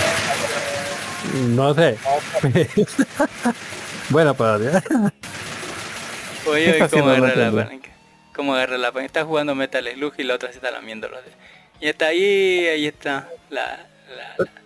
No 1.56 1.73
sé. 1.73 1.98
bueno, 4.10 4.34
parodia. 4.34 4.84
Oye, 6.48 6.65
¿Qué 6.65 6.69
está 6.72 6.85
oye, 6.85 6.99
cómo 7.02 7.10
agarra 7.11 7.35
la 7.35 7.52
palanca. 7.52 7.89
Cómo 8.35 8.53
agarra 8.56 8.77
la 8.77 8.91
palanca. 8.91 9.06
Está 9.07 9.26
jugando 9.26 9.56
Metal 9.56 9.85
Slug 9.94 10.14
y 10.18 10.23
la 10.23 10.35
otra 10.35 10.49
se 10.49 10.56
está 10.56 10.72
lamiendo 10.72 11.10
los 11.10 11.19
dedos. 11.23 11.38
Y 11.81 11.88
está 11.88 12.07
ahí, 12.07 12.68
ahí 12.68 12.85
está. 12.88 13.27
La, 13.49 13.88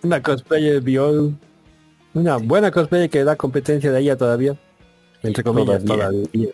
Una 0.02 0.22
cosplayer 0.22 0.80
vio 0.80 1.32
una 2.14 2.36
buena 2.36 2.70
cosplayer 2.70 3.08
que 3.10 3.24
da 3.24 3.36
competencia 3.36 3.90
de 3.90 4.00
ella 4.00 4.16
todavía. 4.16 4.54
Entre 5.22 5.42
comillas, 5.42 5.84
Todavía. 5.84 6.08
todavía. 6.30 6.48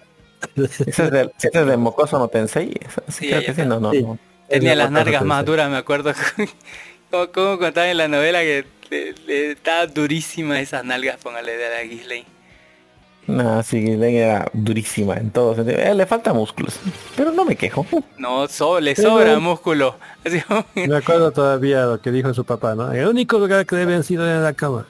Ese 0.86 1.02
es 1.04 1.10
de, 1.10 1.30
ese 1.38 1.50
es 1.52 1.66
de 1.66 1.76
Mocoso 1.76 2.18
no 2.18 2.28
Tensei. 2.28 2.72
Esa- 2.80 3.02
Sí, 3.08 3.12
Sí, 3.12 3.26
creo 3.28 3.38
ahí 3.40 3.46
que 3.46 3.54
sí, 3.54 3.60
está. 3.62 3.74
no, 3.74 3.80
no, 3.80 3.90
Sí. 3.92 4.02
no. 4.02 4.18
Tenía 4.48 4.74
las 4.74 4.90
nargas 4.90 5.24
más 5.24 5.44
duras, 5.44 5.68
me 5.70 5.76
acuerdo. 5.76 6.12
Como, 7.10 7.26
como 7.32 7.58
contaba 7.58 7.88
en 7.90 7.96
la 7.96 8.08
novela 8.08 8.40
que 8.40 8.64
le, 8.90 9.14
le- 9.26 9.50
estaba 9.52 9.86
durísima 9.86 10.60
esas 10.60 10.84
nalgas, 10.84 11.16
póngale 11.18 11.56
de 11.56 11.68
la 11.70 11.88
Gisley. 11.88 12.24
No, 13.26 13.62
sí, 13.62 13.80
Ghislaine 13.82 14.16
era 14.20 14.50
durísima 14.54 15.16
en 15.18 15.30
todo 15.30 15.54
sentido. 15.54 15.78
Eh, 15.78 15.94
le 15.94 16.06
falta 16.06 16.32
músculos, 16.32 16.80
pero 17.14 17.30
no 17.30 17.44
me 17.44 17.56
quejo. 17.56 17.84
No, 18.16 18.48
so- 18.48 18.80
le 18.80 18.94
Pero- 18.94 19.10
sobra 19.10 19.38
músculo. 19.38 19.96
Así 20.24 20.42
Me 20.74 20.96
acuerdo 20.96 21.30
todavía 21.30 21.82
lo 21.84 22.00
que 22.00 22.10
dijo 22.10 22.32
su 22.32 22.44
papá, 22.46 22.74
¿no? 22.74 22.90
El 22.90 23.06
único 23.06 23.38
lugar 23.38 23.66
que 23.66 23.76
deben 23.76 24.02
sido 24.02 24.26
en 24.26 24.42
la 24.42 24.54
cama. 24.54 24.86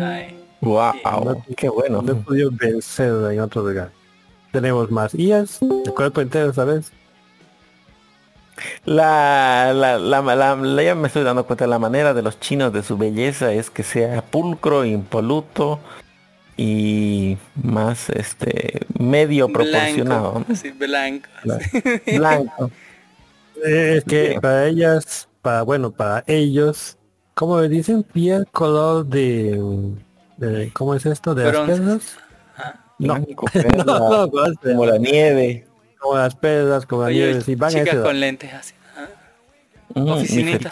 Ay, 0.00 0.38
Wow, 0.60 1.42
qué 1.56 1.68
bueno. 1.68 2.00
No 2.02 2.12
he 2.12 2.16
podido 2.16 2.50
vencer 2.52 3.10
en 3.32 3.40
otro 3.40 3.62
lugar. 3.62 3.90
Tenemos 4.52 4.90
más 4.90 5.14
IAS, 5.14 5.58
de 5.60 5.90
cuerpo 5.92 6.20
entero 6.20 6.52
vez. 6.64 6.90
La, 8.84 9.72
la, 9.74 9.98
la, 9.98 10.22
la- 10.22 10.56
la- 10.56 10.82
ya 10.82 10.94
me 10.94 11.08
estoy 11.08 11.24
dando 11.24 11.44
cuenta, 11.46 11.66
la 11.66 11.78
manera 11.78 12.14
de 12.14 12.22
los 12.22 12.38
chinos 12.40 12.72
de 12.72 12.82
su 12.82 12.96
belleza 12.96 13.52
es 13.52 13.70
que 13.70 13.82
sea 13.82 14.22
pulcro, 14.22 14.84
impoluto 14.84 15.80
y 16.56 17.36
más 17.62 18.10
este 18.10 18.86
medio 18.98 19.48
proporcionado. 19.48 20.32
Blanco, 20.34 20.54
sí, 20.54 20.70
blanco. 20.70 21.28
Blanco. 22.16 22.70
Eh, 23.64 23.98
Es 23.98 24.04
que 24.04 24.38
para 24.42 24.66
ellas, 24.66 25.28
para 25.40 25.62
bueno, 25.62 25.90
para 25.92 26.22
ellos, 26.26 26.98
¿cómo 27.34 27.60
le 27.60 27.68
dicen? 27.68 28.02
Piel 28.02 28.46
color 28.50 29.06
de, 29.06 29.58
de- 30.36 30.70
¿cómo 30.74 30.94
es 30.94 31.06
esto? 31.06 31.34
De 31.34 31.44
las 31.44 31.52
perlas. 31.66 32.16
No, 32.98 33.14
Blanco, 33.14 33.46
perla, 33.52 34.28
como 34.62 34.86
la 34.86 34.98
nieve. 34.98 35.66
Como 36.04 36.18
las 36.18 36.34
perlas, 36.34 36.84
como 36.84 37.02
Oye, 37.02 37.14
nieve, 37.14 37.40
sí, 37.40 37.54
van 37.54 37.68
a 37.68 37.72
chicas 37.72 37.86
esa 37.88 37.96
edad. 37.96 38.04
con 38.04 38.20
lentes 38.20 38.52
así. 38.52 38.74
¿ah? 38.96 39.08
Mm, 39.94 40.08
Oficinita. 40.08 40.70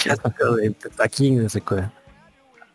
Aquí 0.99 1.29
en 1.29 1.47
ese 1.47 1.61
cuadro. 1.63 1.91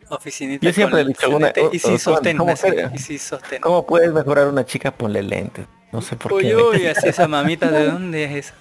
Oficinita 0.08 0.66
Yo 0.66 0.72
siempre 0.72 1.02
he 1.02 1.04
dicho 1.04 1.28
una, 1.30 1.52
y 1.54 1.76
Osman, 1.76 1.98
sostén. 1.98 2.36
¿cómo, 2.36 2.52
así, 2.52 2.66
puede- 2.66 2.90
y 2.94 2.98
sin 2.98 3.18
sostén. 3.18 3.60
cómo 3.60 3.86
puedes 3.86 4.12
mejorar 4.12 4.48
una 4.48 4.64
chica? 4.66 4.90
Ponle 4.90 5.22
lentes. 5.22 5.66
No 5.92 6.02
sé 6.02 6.16
por 6.16 6.32
Uy, 6.32 6.42
qué. 6.44 6.56
uy, 6.56 6.86
así 6.86 7.08
esa 7.08 7.28
mamita, 7.28 7.70
¿de 7.70 7.86
dónde 7.86 8.24
es 8.24 8.46
esa? 8.46 8.54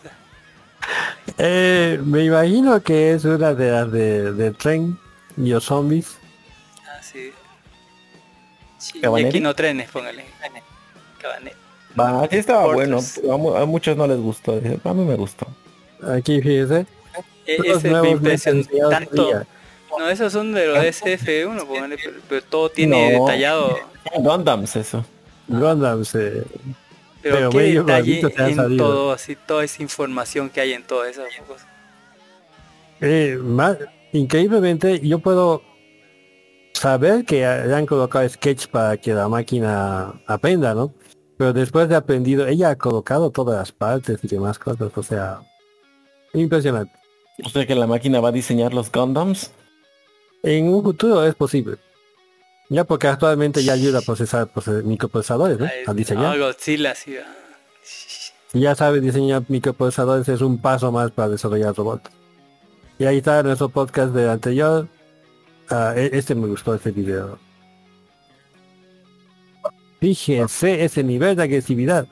Eh, 1.38 1.99
me 2.06 2.24
imagino 2.26 2.82
que 2.84 3.14
es 3.14 3.26
una 3.26 3.53
de 3.53 3.72
las 3.72 3.91
de, 3.91 4.32
de 4.34 4.52
tren 4.52 4.98
y 5.38 5.49
los 5.49 5.64
zombies. 5.65 6.18
Ah, 6.86 7.02
sí. 7.02 7.32
Sí, 8.78 9.02
y 9.03 9.26
aquí 9.26 9.40
no 9.40 9.56
trenes, 9.56 9.90
póngale. 9.90 10.24
Cabaneri. 11.22 11.56
Va, 11.99 12.28
sí 12.30 12.38
estaba 12.38 12.74
bueno. 12.74 12.99
A, 13.32 13.38
mu- 13.38 13.56
a 13.56 13.65
muchos 13.65 13.95
no 13.98 14.06
les 14.07 14.18
gustó. 14.19 14.60
A 14.84 14.94
mí 14.94 15.03
me 15.06 15.15
gustó. 15.15 15.48
Aquí 16.15 16.41
fíjese. 16.41 16.86
E- 17.45 17.57
Ese 17.65 17.90
me 17.91 18.19
ya 18.74 18.90
tanto. 18.90 19.32
No, 19.98 20.10
esos 20.10 20.32
son 20.34 20.53
de 20.53 20.68
los 20.68 20.78
SF1, 20.78 21.65
póngale, 21.65 21.98
pero, 21.98 22.18
pero 22.30 22.41
todo 22.44 22.69
tiene 22.69 23.18
No. 23.18 23.26
detallado. 23.26 23.78
Gundams 24.19 24.76
eso. 24.76 25.03
Gundams, 25.48 26.14
eh, 26.15 26.44
Pero, 27.24 27.49
Pero 27.49 27.49
qué 27.52 27.61
detalle 27.82 28.22
en 28.49 28.56
salido. 28.56 28.86
todo, 28.86 29.11
así, 29.11 29.36
toda 29.36 29.64
esa 29.64 29.82
información 29.82 30.49
que 30.49 30.61
hay 30.61 30.74
en 30.74 30.84
todas 30.84 31.10
esas 31.11 31.26
cosas. 31.48 31.65
eh, 33.02 33.38
más, 33.41 33.78
increíblemente 34.11 34.99
yo 34.99 35.19
puedo 35.19 35.61
saber 36.74 37.26
que 37.26 37.40
le 37.41 37.74
han 37.76 37.86
colocado 37.86 38.28
sketch 38.30 38.68
para 38.68 38.98
que 38.98 39.14
la 39.14 39.28
máquina 39.28 40.14
aprenda, 40.28 40.74
¿no? 40.74 40.94
Pero 41.38 41.53
después 41.53 41.88
de 41.88 41.95
aprendido, 41.95 42.47
ella 42.47 42.69
ha 42.72 42.76
colocado 42.76 43.30
todas 43.31 43.57
las 43.59 43.72
partes 43.72 44.19
y 44.23 44.27
demás 44.27 44.57
cosas, 44.57 44.91
o 44.95 45.03
sea, 45.03 45.39
impresionante. 46.34 46.93
O 47.45 47.49
sea 47.49 47.65
que 47.68 47.76
la 47.76 47.85
máquina 47.85 48.19
va 48.19 48.30
a 48.30 48.31
diseñar 48.31 48.73
los 48.73 48.91
Gundams. 48.91 49.51
En 50.43 50.68
un 50.69 50.81
futuro 50.84 51.23
es 51.26 51.35
posible. 51.35 51.77
Ya 52.69 52.84
porque 52.84 53.07
actualmente 53.07 53.64
ya 53.64 53.73
ayuda 53.73 53.99
a 53.99 54.01
procesar 54.01 54.47
proce- 54.51 54.84
microprocesadores, 54.84 55.59
¿no? 55.59 55.68
A 55.85 55.93
diseñar. 55.93 56.26
ah, 56.35 56.38
Godzilla, 56.38 56.95
sí. 56.95 57.15
Si 57.84 58.59
ya 58.59 58.76
sabe 58.76 58.99
diseñar 58.99 59.43
microprocesadores 59.47 60.27
es 60.30 60.41
un 60.41 60.57
paso 60.57 60.91
más 60.91 61.11
para 61.11 61.30
desarrollar 61.30 61.76
robots. 61.76 62.09
Y 62.99 63.05
ahí 63.05 63.18
está 63.18 63.43
nuestro 63.43 63.69
podcast 63.69 64.14
del 64.14 64.30
anterior. 64.30 64.88
E- 65.69 66.09
este 66.14 66.34
me 66.34 66.47
gustó 66.47 66.73
este 66.73 66.91
video. 66.91 67.38
Fíjense 69.99 70.84
ese 70.84 71.03
nivel 71.03 71.36
de 71.36 71.44
agresividad. 71.44 72.07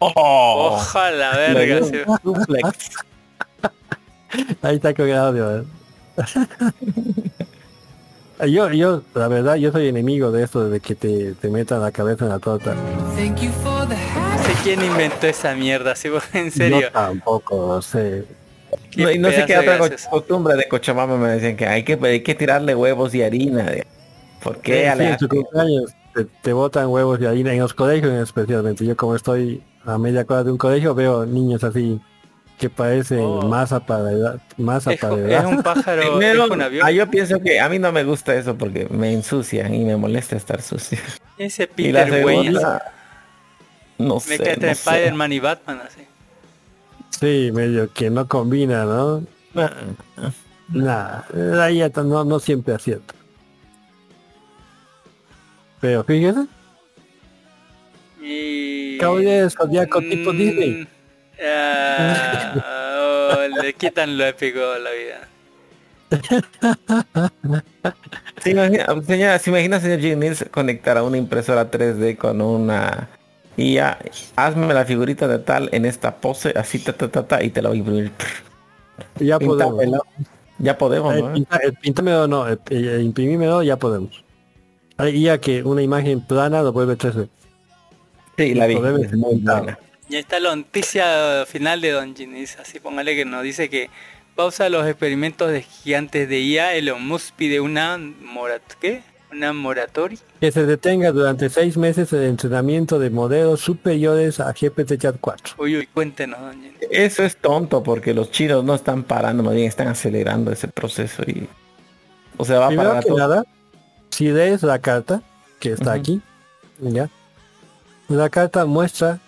Oh, 0.00 0.70
Ojalá, 0.72 1.36
verga. 1.36 1.80
Ahí 4.62 4.76
está 4.76 4.94
con 4.94 5.08
el 5.08 5.16
audio. 5.16 5.60
¿eh? 5.60 5.64
yo, 8.50 8.72
yo, 8.72 9.02
la 9.14 9.28
verdad, 9.28 9.56
yo 9.56 9.70
soy 9.72 9.88
enemigo 9.88 10.32
de 10.32 10.44
esto 10.44 10.68
de 10.70 10.80
que 10.80 10.94
te, 10.94 11.34
te 11.34 11.48
metan 11.48 11.82
la 11.82 11.92
cabeza 11.92 12.24
en 12.24 12.30
la 12.30 12.38
torta. 12.38 12.74
No 12.74 13.14
sé 13.14 13.32
quién 14.62 14.82
inventó 14.82 15.26
esa 15.26 15.54
mierda, 15.54 15.94
sí, 15.94 16.08
en 16.32 16.50
serio. 16.50 16.80
Yo 16.80 16.90
tampoco 16.92 17.82
sé. 17.82 18.24
No, 18.96 19.10
y 19.10 19.18
no 19.18 19.30
sé 19.30 19.44
qué 19.46 19.58
otra 19.58 19.78
costumbre 20.10 20.56
de 20.56 20.66
Cochabamba 20.68 21.16
me 21.16 21.28
decían 21.28 21.56
que 21.56 21.66
hay 21.66 21.82
que, 21.82 21.98
hay 22.02 22.22
que 22.22 22.34
tirarle 22.34 22.74
huevos 22.74 23.14
y 23.14 23.22
harina. 23.22 23.70
¿Por 24.42 24.58
qué? 24.58 24.82
Sí, 24.82 24.86
Ale? 24.86 25.16
en 25.20 25.28
cumpleaños 25.28 25.94
te, 26.14 26.24
te 26.24 26.52
botan 26.52 26.88
huevos 26.88 27.20
y 27.20 27.26
harina, 27.26 27.52
en 27.52 27.60
los 27.60 27.74
colegios 27.74 28.12
especialmente. 28.12 28.84
Yo 28.86 28.96
como 28.96 29.14
estoy 29.16 29.62
a 29.84 29.98
media 29.98 30.24
cuadra 30.24 30.44
de 30.44 30.52
un 30.52 30.58
colegio 30.58 30.94
veo 30.94 31.24
niños 31.26 31.64
así 31.64 32.00
que 32.58 32.68
parecen 32.68 33.48
masa 33.48 33.80
para 33.80 34.10
edad, 34.12 34.42
masa 34.58 34.90
Oh. 34.90 34.92
Es, 34.94 35.00
para 35.00 35.14
es 35.16 35.22
edad. 35.30 35.46
un 35.46 35.62
pájaro, 35.62 36.02
Primero, 36.02 36.44
es 36.46 36.50
un 36.50 36.60
avión. 36.62 36.86
ah, 36.86 36.90
yo 36.90 37.10
pienso 37.10 37.40
que 37.40 37.58
a 37.58 37.68
mí 37.70 37.78
no 37.78 37.90
me 37.90 38.04
gusta 38.04 38.34
eso 38.34 38.56
porque 38.58 38.86
me 38.90 39.12
ensucia 39.14 39.66
y 39.74 39.82
me 39.84 39.96
molesta 39.96 40.36
estar 40.36 40.60
sucio. 40.60 40.98
Ese 41.38 41.68
Y 41.78 41.90
la 41.92 42.04
Peter 42.04 42.24
Wayne. 42.26 42.44
segunda, 42.52 42.92
no 43.96 44.14
Me 44.16 44.20
sé, 44.20 44.38
queda 44.38 44.52
entre 44.52 44.66
no. 44.68 44.72
Spider-Man 44.72 45.32
y 45.32 45.40
Batman, 45.40 45.80
así. 45.86 46.02
Sí, 47.18 47.50
medio 47.52 47.90
que 47.92 48.10
no 48.10 48.28
combina, 48.28 48.84
¿no? 48.84 49.22
Nada, 50.68 51.26
ahí 51.62 51.78
ya 51.78 51.90
ta- 51.90 52.02
no, 52.04 52.24
no 52.24 52.38
siempre 52.38 52.74
acierta. 52.74 53.14
Pero 55.80 56.04
fíjese, 56.04 56.46
Y... 58.22 58.98
Caballero 58.98 59.48
Zodíaco 59.50 60.00
tipo 60.00 60.32
Mm, 60.32 60.36
Disney. 60.36 60.88
ah, 61.42 62.54
oh, 63.34 63.62
le 63.62 63.72
quitan 63.74 64.16
lo 64.18 64.26
épico 64.26 64.60
a 64.60 64.78
la 64.78 64.90
vida. 64.90 65.28
¿Se 68.42 68.50
imagina, 68.50 68.86
señora, 69.06 69.38
¿se 69.38 69.50
imagina, 69.50 69.80
señor 69.80 70.00
Jim 70.00 70.18
Nils, 70.18 70.44
conectar 70.50 70.96
a 70.98 71.02
una 71.02 71.16
impresora 71.16 71.70
3D 71.70 72.16
con 72.16 72.40
una... 72.40 73.08
Y 73.56 73.74
ya, 73.74 73.98
hazme 74.36 74.72
la 74.72 74.84
figurita 74.84 75.28
de 75.28 75.38
tal 75.38 75.68
en 75.72 75.84
esta 75.84 76.16
pose, 76.16 76.52
así, 76.56 76.78
ta, 76.78 76.92
ta, 76.94 77.08
ta, 77.10 77.26
ta, 77.26 77.42
y 77.42 77.50
te 77.50 77.60
la 77.62 77.68
voy 77.68 77.78
a 77.78 77.80
imprimir. 77.80 78.12
Ya 79.18 79.38
podemos. 79.38 79.76
Ya 80.58 80.78
podemos, 80.78 81.14
Eh, 81.14 81.22
¿no? 81.22 81.34
eh, 81.36 81.72
píntamelo 81.80 82.26
no, 82.28 82.48
eh, 82.48 82.58
eh, 82.70 83.00
imprimímelo, 83.02 83.62
ya 83.62 83.76
podemos. 83.76 84.24
Ahí 85.00 85.22
ya 85.22 85.38
que 85.38 85.62
una 85.62 85.82
imagen 85.82 86.20
plana 86.20 86.62
lo 86.62 86.72
vuelve 86.72 86.96
3D. 86.96 87.28
Sí, 88.36 88.54
la 88.54 88.66
vi. 88.66 88.74
Es 88.74 89.12
muy 89.14 89.36
buena. 89.36 89.78
Y 90.08 90.16
ahí 90.16 90.22
está 90.22 90.40
la 90.40 90.56
noticia 90.56 91.46
final 91.46 91.80
de 91.80 91.92
Don 91.92 92.16
Ginis, 92.16 92.58
así 92.58 92.80
póngale 92.80 93.14
que 93.14 93.24
nos 93.24 93.44
dice 93.44 93.70
que 93.70 93.90
pausa 94.34 94.68
los 94.68 94.86
experimentos 94.86 95.52
de 95.52 95.62
gigantes 95.62 96.28
de 96.28 96.40
IA, 96.40 96.74
Elon 96.74 97.06
Musk 97.06 97.34
pide 97.36 97.60
una 97.60 97.96
morat 97.96 98.62
¿qué? 98.80 99.02
Una 99.30 99.52
moratoria. 99.52 100.18
Que 100.40 100.50
se 100.50 100.66
detenga 100.66 101.12
durante 101.12 101.48
seis 101.48 101.76
meses 101.76 102.12
el 102.12 102.24
entrenamiento 102.24 102.98
de 102.98 103.10
modelos 103.10 103.60
superiores 103.60 104.40
a 104.40 104.52
GPT-4. 104.52 105.54
Uy, 105.58 105.76
uy, 105.76 105.86
cuéntenos, 105.86 106.40
Don 106.40 106.54
Ginis. 106.54 106.78
Eso 106.90 107.22
es 107.22 107.36
tonto 107.36 107.82
porque 107.84 108.12
los 108.12 108.32
chinos 108.32 108.64
no 108.64 108.74
están 108.74 109.04
parando, 109.04 109.44
más 109.44 109.54
bien 109.54 109.68
están 109.68 109.86
acelerando 109.86 110.50
ese 110.50 110.66
proceso 110.66 111.22
y... 111.22 111.46
O 112.36 112.44
sea, 112.44 112.58
va 112.58 112.66
a 112.66 112.70
parar 112.70 113.04
que 113.04 113.10
todo. 113.10 113.18
nada, 113.18 113.44
si 114.20 114.28
lees 114.28 114.62
la 114.62 114.78
carta 114.78 115.22
que 115.60 115.72
está 115.72 115.94
aquí, 115.94 116.20
ya, 116.78 117.08
la 118.06 118.28
carta 118.28 118.66
muestra 118.66 119.18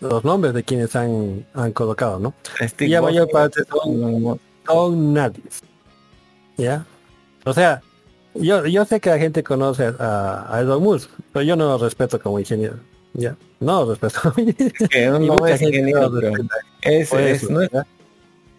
los 0.00 0.24
nombres 0.24 0.54
de 0.54 0.64
quienes 0.64 0.96
han, 0.96 1.46
han 1.54 1.70
colocado, 1.70 2.18
¿no? 2.18 2.34
Steve 2.60 2.90
y 2.90 2.94
la 2.94 3.00
mayor 3.00 3.30
parte 3.30 3.62
son, 3.70 4.40
son 4.66 5.14
nadie. 5.14 5.44
¿Ya? 6.56 6.84
O 7.44 7.52
sea, 7.52 7.80
yo, 8.34 8.66
yo 8.66 8.84
sé 8.86 8.98
que 8.98 9.10
la 9.10 9.18
gente 9.18 9.44
conoce 9.44 9.94
a, 10.00 10.52
a 10.52 10.60
Elon 10.60 10.82
Musk, 10.82 11.08
pero 11.32 11.44
yo 11.44 11.54
no 11.54 11.66
lo 11.66 11.78
respeto 11.78 12.20
como 12.20 12.40
ingeniero. 12.40 12.74
¿Ya? 13.14 13.36
No 13.60 13.84
lo 13.84 13.94
respeto. 13.94 14.34
que 14.90 15.06
no 15.06 15.46
es 15.46 15.62
ingeniero, 15.62 16.10
no 16.10 16.18
es, 16.82 17.48
no 17.48 17.60
es, 17.62 17.70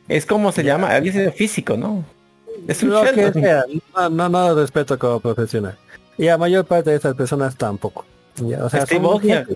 es 0.08 0.26
como 0.26 0.54
se 0.54 0.64
llama, 0.64 1.02
sido 1.02 1.34
físico, 1.34 1.76
¿no? 1.76 2.06
Es 2.68 2.84
un 2.84 2.90
Lo 2.90 3.04
que 3.04 3.32
sea, 3.32 3.66
no, 3.96 4.10
no, 4.10 4.30
no 4.30 4.50
lo 4.50 4.56
respeto 4.62 4.98
como 4.98 5.20
profesional. 5.20 5.78
Y 6.18 6.26
la 6.26 6.38
mayor 6.38 6.66
parte 6.66 6.92
de 6.92 6.98
esas 6.98 7.16
personas 7.16 7.56
tampoco. 7.56 8.06
¿ya? 8.38 8.64
O 8.64 8.70
sea, 8.70 8.86
Steve 8.86 9.06
Wozniak. 9.06 9.50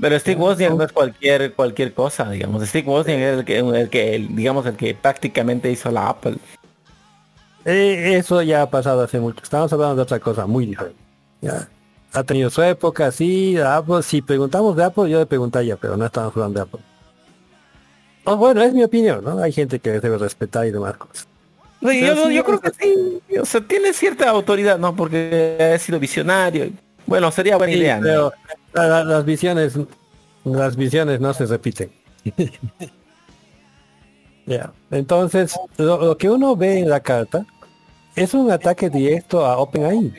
Pero 0.00 0.18
Steve 0.18 0.40
Wozniak 0.40 0.74
no 0.74 0.84
es 0.84 0.92
cualquier 0.92 1.54
cualquier 1.54 1.94
cosa, 1.94 2.30
digamos. 2.30 2.66
Steve 2.68 2.88
Wozniak 2.88 3.18
es 3.18 3.38
el 3.38 3.44
que, 3.44 3.58
el 3.58 3.88
que 3.88 4.26
digamos, 4.30 4.66
el 4.66 4.76
que 4.76 4.94
prácticamente 4.94 5.70
hizo 5.70 5.90
la 5.90 6.08
Apple. 6.08 6.36
Eh, 7.64 8.16
eso 8.16 8.42
ya 8.42 8.62
ha 8.62 8.70
pasado 8.70 9.02
hace 9.02 9.18
mucho. 9.18 9.42
Estamos 9.42 9.72
hablando 9.72 9.96
de 9.96 10.02
otra 10.02 10.20
cosa 10.20 10.46
muy 10.46 10.66
diferente. 10.66 10.98
¿ya? 11.40 11.68
Ha 12.12 12.24
tenido 12.24 12.48
su 12.50 12.62
época, 12.62 13.10
sí, 13.10 13.56
Apple. 13.58 14.02
Si 14.02 14.22
preguntamos 14.22 14.76
de 14.76 14.84
Apple, 14.84 15.10
yo 15.10 15.18
le 15.18 15.26
preguntaría, 15.26 15.76
pero 15.76 15.96
no 15.96 16.06
estamos 16.06 16.32
hablando 16.34 16.60
de 16.60 16.62
Apple. 16.62 16.80
Oh, 18.24 18.36
bueno, 18.36 18.62
es 18.62 18.72
mi 18.74 18.82
opinión, 18.82 19.22
¿no? 19.22 19.38
Hay 19.38 19.52
gente 19.52 19.78
que 19.78 20.00
debe 20.00 20.18
respetar 20.18 20.66
y 20.66 20.72
demás 20.72 20.96
cosas. 20.96 21.28
Sí, 21.80 22.00
yo, 22.00 22.26
sí, 22.28 22.34
yo 22.34 22.44
creo 22.44 22.60
que 22.60 22.70
sí. 22.70 23.20
O 23.40 23.44
sea, 23.44 23.60
tiene 23.60 23.92
cierta 23.92 24.28
autoridad, 24.30 24.78
¿no? 24.78 24.94
Porque 24.96 25.56
ha 25.74 25.78
sido 25.78 25.98
visionario. 26.00 26.70
Bueno, 27.06 27.30
sería 27.30 27.56
buena 27.56 27.72
Sí, 27.72 27.78
idea, 27.78 27.96
¿no? 27.98 28.02
pero 28.02 28.32
la- 28.72 28.86
la- 28.88 29.04
las 29.04 29.24
visiones, 29.24 29.74
las 30.44 30.76
visiones 30.76 31.20
no 31.20 31.32
se 31.34 31.46
repiten. 31.46 31.90
Ya. 34.46 34.72
Entonces, 34.92 35.58
lo, 35.76 35.98
lo 36.04 36.16
que 36.16 36.30
uno 36.30 36.54
ve 36.54 36.78
en 36.78 36.88
la 36.88 37.00
carta 37.00 37.44
es 38.14 38.32
un 38.32 38.48
ataque 38.52 38.88
directo 38.88 39.44
a 39.44 39.58
OpenAI. 39.58 40.12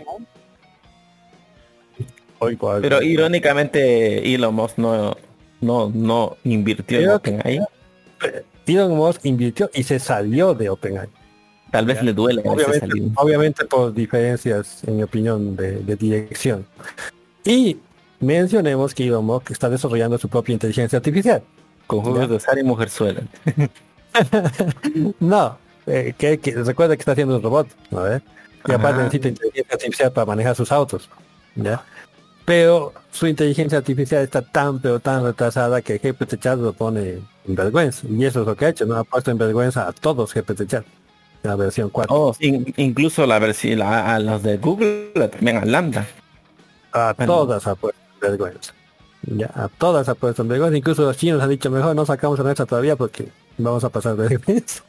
Pero 2.82 3.02
irónicamente 3.02 4.34
Elon 4.34 4.54
Musk 4.54 4.78
no, 4.78 5.16
no, 5.62 5.90
no 5.94 6.38
invirtió 6.44 6.98
en 7.00 7.04
Creo 7.06 7.16
OpenAI. 7.16 7.62
Elon 8.68 8.96
Musk 8.98 9.26
invirtió 9.26 9.70
y 9.74 9.84
se 9.84 9.98
salió 9.98 10.54
de 10.54 10.70
OpenAI. 10.70 11.08
Tal 11.72 11.86
vez 11.86 12.02
le 12.02 12.14
duele 12.14 12.42
Obviamente, 13.16 13.66
por 13.66 13.94
diferencias, 13.94 14.84
en 14.86 14.98
mi 14.98 15.04
opinión, 15.04 15.56
de, 15.56 15.80
de 15.80 15.96
dirección. 15.96 16.66
Y 17.44 17.78
mencionemos 18.20 18.94
que 18.94 19.06
Elon 19.08 19.26
Musk 19.26 19.52
está 19.52 19.70
desarrollando 19.70 20.18
su 20.18 20.30
propia 20.30 20.54
inteligencia 20.54 20.98
artificial. 20.98 21.44
Con 21.86 22.02
juegos 22.02 22.30
de 22.30 22.36
azar 22.38 22.58
y 22.58 22.64
mujerzuela. 22.64 23.22
No, 25.20 25.58
eh, 25.86 26.14
que, 26.18 26.40
que- 26.40 26.56
recuerda 26.64 26.96
que 26.96 27.02
está 27.02 27.12
haciendo 27.12 27.36
un 27.36 27.44
robot, 27.44 27.68
¿no? 27.92 28.02
Y 28.68 28.72
aparte 28.72 28.98
necesita 29.04 29.28
inteligencia 29.30 29.74
artificial 29.76 30.12
para 30.12 30.26
manejar 30.26 30.56
sus 30.56 30.72
autos, 30.72 31.10
¿ya? 31.56 31.84
Pero 32.46 32.94
su 33.12 33.28
inteligencia 33.28 33.78
artificial 33.78 34.24
está 34.24 34.42
tan 34.42 34.80
pero 34.80 35.00
tan 35.00 35.24
retrasada 35.24 35.82
que 35.82 36.00
GPT 36.00 36.40
Chat 36.40 36.58
lo 36.60 36.74
pone 36.74 37.20
en 37.48 37.56
vergüenza. 37.56 38.08
Y 38.10 38.26
eso 38.26 38.42
es 38.42 38.48
lo 38.48 38.56
que 38.56 38.66
ha 38.66 38.70
hecho, 38.70 38.86
¿no? 38.86 38.96
Ha 38.96 39.04
puesto 39.04 39.32
en 39.32 39.38
vergüenza 39.38 39.88
a 39.88 39.92
todos 39.92 40.34
GPT 40.34 40.66
Chat. 40.68 40.86
La 41.44 41.56
versión 41.56 41.90
4. 41.90 42.16
Oh, 42.16 42.36
in- 42.40 42.74
incluso 42.78 43.26
la 43.26 43.40
versión 43.40 43.82
a, 43.82 44.16
a 44.16 44.20
los 44.20 44.44
de 44.44 44.58
Google 44.58 45.12
también 45.32 45.58
a 45.58 45.66
Lambda. 45.66 46.08
A 46.92 47.14
Bueno. 47.16 47.34
todas 47.34 47.64
vergüenza. 48.22 48.74
Ya, 49.24 49.52
a 49.54 49.68
todas 49.70 50.08
en 50.40 50.48
vergüenza. 50.48 50.78
Incluso 50.78 51.04
los 51.04 51.18
chinos 51.18 51.42
han 51.42 51.50
dicho 51.50 51.70
mejor 51.70 51.96
no 51.96 52.06
sacamos 52.06 52.40
a 52.40 52.44
nuestra 52.44 52.66
todavía 52.66 52.96
porque 52.96 53.30
vamos 53.58 53.84
a 53.84 53.90
pasar 53.90 54.16
vergüenza. 54.16 54.84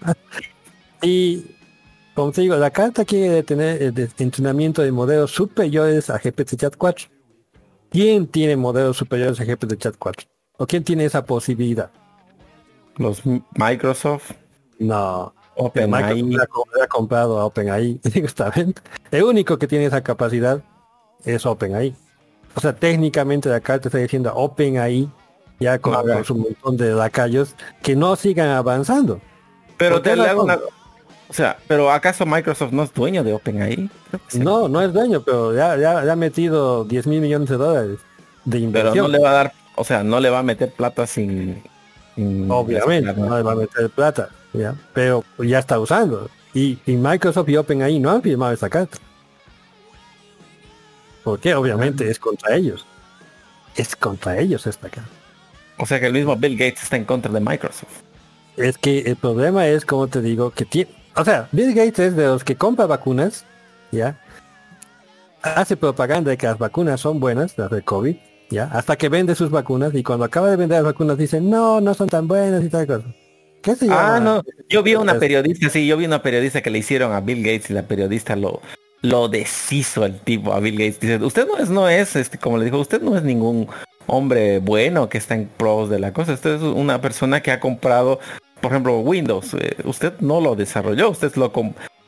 y 1.02 1.44
como 2.14 2.32
te 2.32 2.40
digo, 2.42 2.56
la 2.56 2.70
carta 2.70 3.04
quiere 3.04 3.42
tener 3.42 3.82
el 3.82 3.94
de- 3.94 4.08
entrenamiento 4.18 4.82
de 4.82 4.90
modelos 4.92 5.30
superiores 5.32 6.08
a 6.10 6.18
GPT 6.18 6.56
Chat 6.56 6.76
4. 6.76 7.08
¿Quién 7.90 8.26
tiene 8.26 8.56
modelos 8.56 8.96
superiores 8.96 9.38
a 9.40 9.44
GPT 9.44 9.76
Chat 9.78 9.94
4? 9.98 10.26
¿O 10.58 10.66
quién 10.66 10.82
tiene 10.82 11.04
esa 11.04 11.24
posibilidad? 11.24 11.90
Los 12.96 13.22
Microsoft. 13.54 14.32
No. 14.78 15.34
OpenAI. 15.56 16.22
Le 16.22 16.42
ha, 16.82 16.86
comprado 16.86 17.38
a 17.40 17.46
OpenAI 17.46 18.00
directamente. 18.04 18.80
El 19.10 19.24
único 19.24 19.58
que 19.58 19.66
tiene 19.66 19.86
esa 19.86 20.02
capacidad 20.02 20.60
es 21.24 21.44
OpenAI. 21.46 21.94
O 22.54 22.60
sea, 22.60 22.74
técnicamente 22.74 23.48
la 23.48 23.60
carta 23.60 23.88
está 23.88 23.98
diciendo 23.98 24.32
OpenAI, 24.34 25.08
ya 25.60 25.78
con, 25.78 25.94
con 25.94 26.24
su 26.24 26.34
montón 26.36 26.76
de 26.76 26.90
lacayos, 26.94 27.54
que 27.82 27.96
no 27.96 28.16
sigan 28.16 28.48
avanzando. 28.48 29.20
Pero 29.76 29.96
¿Por 29.96 30.02
qué 30.02 30.10
te 30.10 30.16
le 30.16 30.28
hago 30.28 30.44
una... 30.44 30.58
O 31.28 31.32
sea, 31.32 31.58
pero 31.66 31.90
¿acaso 31.90 32.24
Microsoft 32.24 32.70
no 32.72 32.84
es 32.84 32.94
dueño 32.94 33.24
de 33.24 33.32
OpenAI? 33.34 33.90
No, 34.34 34.68
no 34.68 34.80
es 34.80 34.92
dueño, 34.92 35.22
pero 35.22 35.52
ya, 35.54 35.76
ya, 35.76 36.04
ya 36.04 36.12
ha 36.12 36.16
metido 36.16 36.84
10 36.84 37.06
mil 37.08 37.20
millones 37.20 37.48
de 37.48 37.56
dólares 37.56 37.98
de 38.44 38.58
Pero 38.58 38.64
inversión. 38.64 39.06
no 39.06 39.08
le 39.08 39.18
va 39.18 39.30
a 39.30 39.32
dar, 39.32 39.52
o 39.74 39.82
sea, 39.84 40.04
no 40.04 40.20
le 40.20 40.30
va 40.30 40.38
a 40.38 40.42
meter 40.44 40.70
plata 40.70 41.04
sin... 41.06 41.62
sin- 42.14 42.48
Obviamente, 42.48 43.12
no 43.14 43.36
le 43.36 43.42
va 43.42 43.52
a 43.52 43.56
meter 43.56 43.90
plata, 43.90 44.28
¿ya? 44.56 44.74
pero 44.92 45.24
ya 45.38 45.58
está 45.58 45.78
usando. 45.78 46.30
Y, 46.54 46.78
y 46.86 46.96
Microsoft 46.96 47.48
y 47.48 47.56
OpenAI 47.56 47.98
no 47.98 48.10
han 48.10 48.22
firmado 48.22 48.52
esa 48.52 48.70
carta. 48.70 48.98
¿Por 51.22 51.40
qué? 51.40 51.54
Obviamente 51.54 52.08
es 52.08 52.18
contra 52.18 52.54
ellos. 52.54 52.86
Es 53.74 53.94
contra 53.96 54.38
ellos 54.38 54.66
esta 54.66 54.88
carta. 54.88 55.10
O 55.78 55.84
sea 55.84 56.00
que 56.00 56.06
el 56.06 56.12
mismo 56.12 56.36
Bill 56.36 56.56
Gates 56.56 56.84
está 56.84 56.96
en 56.96 57.04
contra 57.04 57.30
de 57.30 57.40
Microsoft. 57.40 58.02
Es 58.56 58.78
que 58.78 59.00
el 59.00 59.16
problema 59.16 59.66
es, 59.66 59.84
como 59.84 60.08
te 60.08 60.22
digo, 60.22 60.50
que 60.50 60.64
tiene... 60.64 60.90
O 61.14 61.24
sea, 61.24 61.48
Bill 61.52 61.74
Gates 61.74 61.98
es 61.98 62.16
de 62.16 62.26
los 62.26 62.44
que 62.44 62.56
compra 62.56 62.86
vacunas, 62.86 63.44
¿ya? 63.92 64.18
Hace 65.42 65.76
propaganda 65.76 66.30
de 66.30 66.38
que 66.38 66.46
las 66.46 66.58
vacunas 66.58 67.00
son 67.00 67.20
buenas, 67.20 67.58
las 67.58 67.70
de 67.70 67.82
COVID, 67.82 68.16
¿ya? 68.50 68.64
Hasta 68.72 68.96
que 68.96 69.08
vende 69.08 69.34
sus 69.34 69.50
vacunas 69.50 69.94
y 69.94 70.02
cuando 70.02 70.24
acaba 70.24 70.48
de 70.48 70.56
vender 70.56 70.78
las 70.78 70.92
vacunas 70.92 71.18
dicen, 71.18 71.50
no, 71.50 71.80
no 71.80 71.92
son 71.92 72.08
tan 72.08 72.26
buenas 72.26 72.64
y 72.64 72.70
tal 72.70 72.86
cosa. 72.86 73.04
¿Qué 73.66 73.74
se 73.76 73.86
llama? 73.86 74.16
Ah, 74.16 74.20
no. 74.20 74.42
Yo 74.70 74.82
vi 74.82 74.94
una 74.94 75.12
Es- 75.12 75.18
periodista, 75.18 75.68
sí, 75.68 75.86
yo 75.86 75.98
vi 75.98 76.06
una 76.06 76.22
periodista 76.22 76.62
que 76.62 76.70
le 76.70 76.78
hicieron 76.78 77.12
a 77.12 77.20
Bill 77.20 77.42
Gates 77.42 77.68
y 77.68 77.74
la 77.74 77.82
periodista 77.82 78.34
lo 78.36 78.62
lo 79.02 79.28
deshizo 79.28 80.04
el 80.06 80.18
tipo 80.18 80.52
a 80.54 80.58
Bill 80.60 80.76
Gates. 80.78 80.98
Dice, 81.00 81.16
usted 81.22 81.46
no 81.46 81.58
es, 81.58 81.68
no 81.68 81.88
es, 81.88 82.16
este, 82.16 82.38
como 82.38 82.56
le 82.58 82.64
dijo, 82.64 82.78
usted 82.78 83.00
no 83.02 83.16
es 83.16 83.22
ningún 83.22 83.68
hombre 84.06 84.58
bueno 84.58 85.08
que 85.08 85.18
está 85.18 85.34
en 85.34 85.46
pros 85.56 85.90
de 85.90 85.98
la 86.00 86.12
cosa. 86.12 86.32
Usted 86.32 86.54
es 86.56 86.62
una 86.62 87.00
persona 87.00 87.40
que 87.42 87.50
ha 87.52 87.60
comprado, 87.60 88.18
por 88.60 88.72
ejemplo, 88.72 88.98
Windows. 89.00 89.52
Eh, 89.54 89.76
usted 89.84 90.14
no 90.20 90.40
lo 90.40 90.56
desarrolló, 90.56 91.10
usted 91.10 91.32
lo 91.36 91.52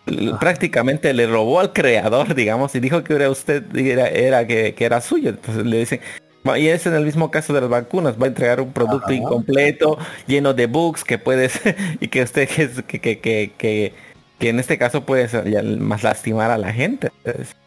l- 0.06 0.32
prácticamente 0.40 1.12
le 1.12 1.26
robó 1.26 1.60
al 1.60 1.72
creador, 1.72 2.34
digamos, 2.34 2.74
y 2.74 2.80
dijo 2.80 3.04
que 3.04 3.14
era 3.14 3.30
usted, 3.30 3.62
era, 3.76 4.08
era 4.08 4.46
que, 4.46 4.74
que 4.74 4.84
era 4.84 5.00
suyo. 5.00 5.30
Entonces 5.30 5.66
le 5.66 5.78
dicen, 5.78 6.00
"Va, 6.00 6.27
y 6.56 6.68
es 6.68 6.86
en 6.86 6.94
el 6.94 7.04
mismo 7.04 7.30
caso 7.30 7.52
de 7.52 7.60
las 7.60 7.70
vacunas, 7.70 8.20
va 8.20 8.24
a 8.24 8.28
entregar 8.28 8.60
un 8.60 8.72
producto 8.72 9.12
incompleto, 9.12 9.98
lleno 10.26 10.54
de 10.54 10.66
bugs 10.66 11.04
que 11.04 11.18
puedes, 11.18 11.60
y 12.00 12.08
que 12.08 12.22
usted 12.22 12.48
que, 12.48 12.68
que, 12.84 13.00
que, 13.00 13.52
que, 13.56 13.94
que, 14.38 14.48
en 14.48 14.58
este 14.58 14.78
caso 14.78 15.04
puede 15.04 15.28
ser 15.28 15.48
ya 15.50 15.62
más 15.62 16.02
lastimar 16.02 16.50
a 16.50 16.58
la 16.58 16.72
gente. 16.72 17.10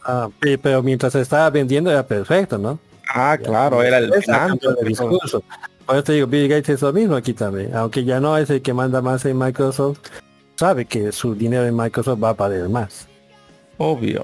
Ah, 0.03 0.29
sí, 0.41 0.57
pero 0.57 0.81
mientras 0.81 1.13
estaba 1.15 1.49
vendiendo 1.49 1.91
era 1.91 2.05
perfecto, 2.05 2.57
¿no? 2.57 2.79
ah, 3.13 3.37
claro, 3.41 3.83
era 3.83 3.97
el 3.97 4.09
plan. 4.09 4.57
de 4.57 4.87
discurso. 4.87 5.43
Por 5.85 5.95
eso 5.95 6.03
te 6.03 6.13
digo, 6.13 6.27
Bill 6.27 6.47
Gates 6.47 6.69
es 6.69 6.81
lo 6.81 6.93
mismo 6.93 7.15
aquí 7.15 7.33
también. 7.33 7.75
Aunque 7.75 8.03
ya 8.03 8.19
no 8.19 8.37
es 8.37 8.49
el 8.49 8.61
que 8.61 8.73
manda 8.73 9.01
más 9.01 9.25
en 9.25 9.37
Microsoft, 9.37 9.99
sabe 10.55 10.85
que 10.85 11.11
su 11.11 11.35
dinero 11.35 11.65
en 11.65 11.75
Microsoft 11.75 12.23
va 12.23 12.29
a 12.29 12.33
valer 12.33 12.69
más. 12.69 13.07
Obvio. 13.77 14.23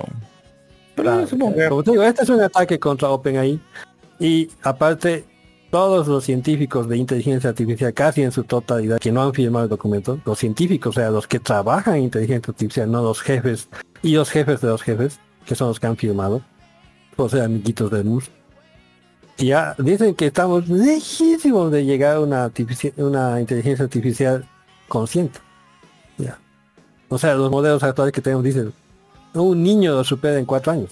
Pero 0.95 1.25
Claro, 1.27 1.69
Como 1.69 1.83
te 1.83 1.91
digo, 1.91 2.03
este 2.03 2.23
es 2.23 2.29
un 2.29 2.41
ataque 2.41 2.79
contra 2.79 3.09
OpenAI. 3.09 3.59
Y 4.19 4.49
aparte, 4.63 5.25
todos 5.69 6.07
los 6.07 6.23
científicos 6.23 6.87
de 6.87 6.97
inteligencia 6.97 7.49
artificial, 7.49 7.93
casi 7.93 8.23
en 8.23 8.31
su 8.31 8.43
totalidad, 8.43 8.99
que 8.99 9.11
no 9.11 9.21
han 9.21 9.33
firmado 9.33 9.65
el 9.65 9.69
documento, 9.69 10.19
los 10.25 10.39
científicos, 10.39 10.95
o 10.95 10.99
sea, 10.99 11.11
los 11.11 11.27
que 11.27 11.39
trabajan 11.39 11.95
en 11.95 12.03
inteligencia 12.03 12.51
artificial, 12.51 12.91
no 12.91 13.01
los 13.03 13.21
jefes 13.21 13.69
y 14.01 14.15
los 14.15 14.29
jefes 14.29 14.61
de 14.61 14.67
los 14.67 14.81
jefes, 14.81 15.19
que 15.45 15.55
son 15.55 15.69
los 15.69 15.79
que 15.79 15.87
han 15.87 15.97
firmado, 15.97 16.41
o 17.15 17.29
sea, 17.29 17.45
amiguitos 17.45 17.91
del 17.91 18.05
MUS. 18.05 18.29
Ya 19.37 19.75
dicen 19.77 20.15
que 20.15 20.27
estamos 20.27 20.67
lejísimos 20.67 21.71
de 21.71 21.85
llegar 21.85 22.15
a 22.15 22.21
una, 22.21 22.51
una 22.97 23.39
inteligencia 23.39 23.85
artificial 23.85 24.47
consciente. 24.87 25.39
Ya. 26.17 26.39
O 27.09 27.19
sea, 27.19 27.35
los 27.35 27.51
modelos 27.51 27.83
actuales 27.83 28.13
que 28.13 28.21
tenemos 28.21 28.43
dicen, 28.43 28.73
un 29.33 29.61
niño 29.61 29.93
lo 29.93 30.03
supera 30.03 30.39
en 30.39 30.45
cuatro 30.45 30.71
años. 30.71 30.89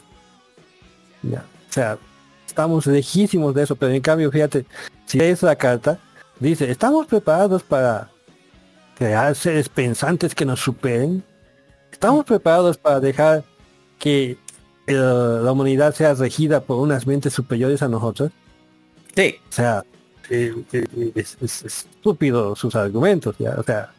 Ya. 1.24 1.44
O 1.70 1.74
sea, 1.74 1.98
estamos 2.46 2.86
lejísimos 2.88 3.54
de 3.54 3.64
eso, 3.64 3.76
pero 3.76 3.92
en 3.94 4.02
cambio, 4.02 4.32
fíjate, 4.32 4.66
si 5.06 5.20
es 5.20 5.44
la 5.44 5.56
carta, 5.56 6.00
dice, 6.40 6.70
estamos 6.70 7.08
preparados 7.08 7.64
para 7.64 8.10
crear 8.98 9.36
seres 9.36 9.70
pensantes 9.70 10.34
que 10.34 10.46
nos 10.46 10.60
superen. 10.62 11.24
Estamos 11.92 12.26
preparados 12.26 12.78
para 12.78 13.00
dejar 13.00 13.44
que 14.00 14.38
eh, 14.88 14.94
la 14.94 15.52
humanidad 15.52 15.94
sea 15.94 16.14
regida 16.14 16.62
por 16.62 16.78
unas 16.78 17.08
mentes 17.08 17.34
superiores 17.34 17.82
a 17.82 17.88
nosotros. 17.88 18.32
Sí. 19.16 19.36
O 19.50 19.52
sea, 19.52 19.84
eh, 20.30 20.54
eh, 20.74 21.12
es, 21.16 21.38
es 21.42 21.64
estúpido 21.64 22.56
sus 22.56 22.76
argumentos, 22.76 23.36
¿ya? 23.38 23.56
O 23.58 23.64
sea, 23.64 23.92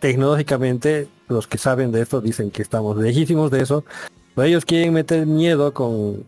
tecnológicamente 0.00 1.08
los 1.28 1.46
que 1.46 1.58
saben 1.58 1.92
de 1.92 2.02
esto 2.02 2.20
dicen 2.20 2.50
que 2.50 2.62
estamos 2.62 2.96
lejísimos 2.96 3.50
de 3.50 3.62
eso, 3.62 3.84
pero 4.34 4.46
ellos 4.46 4.64
quieren 4.64 4.92
meter 4.92 5.26
miedo 5.26 5.74
con, 5.74 6.24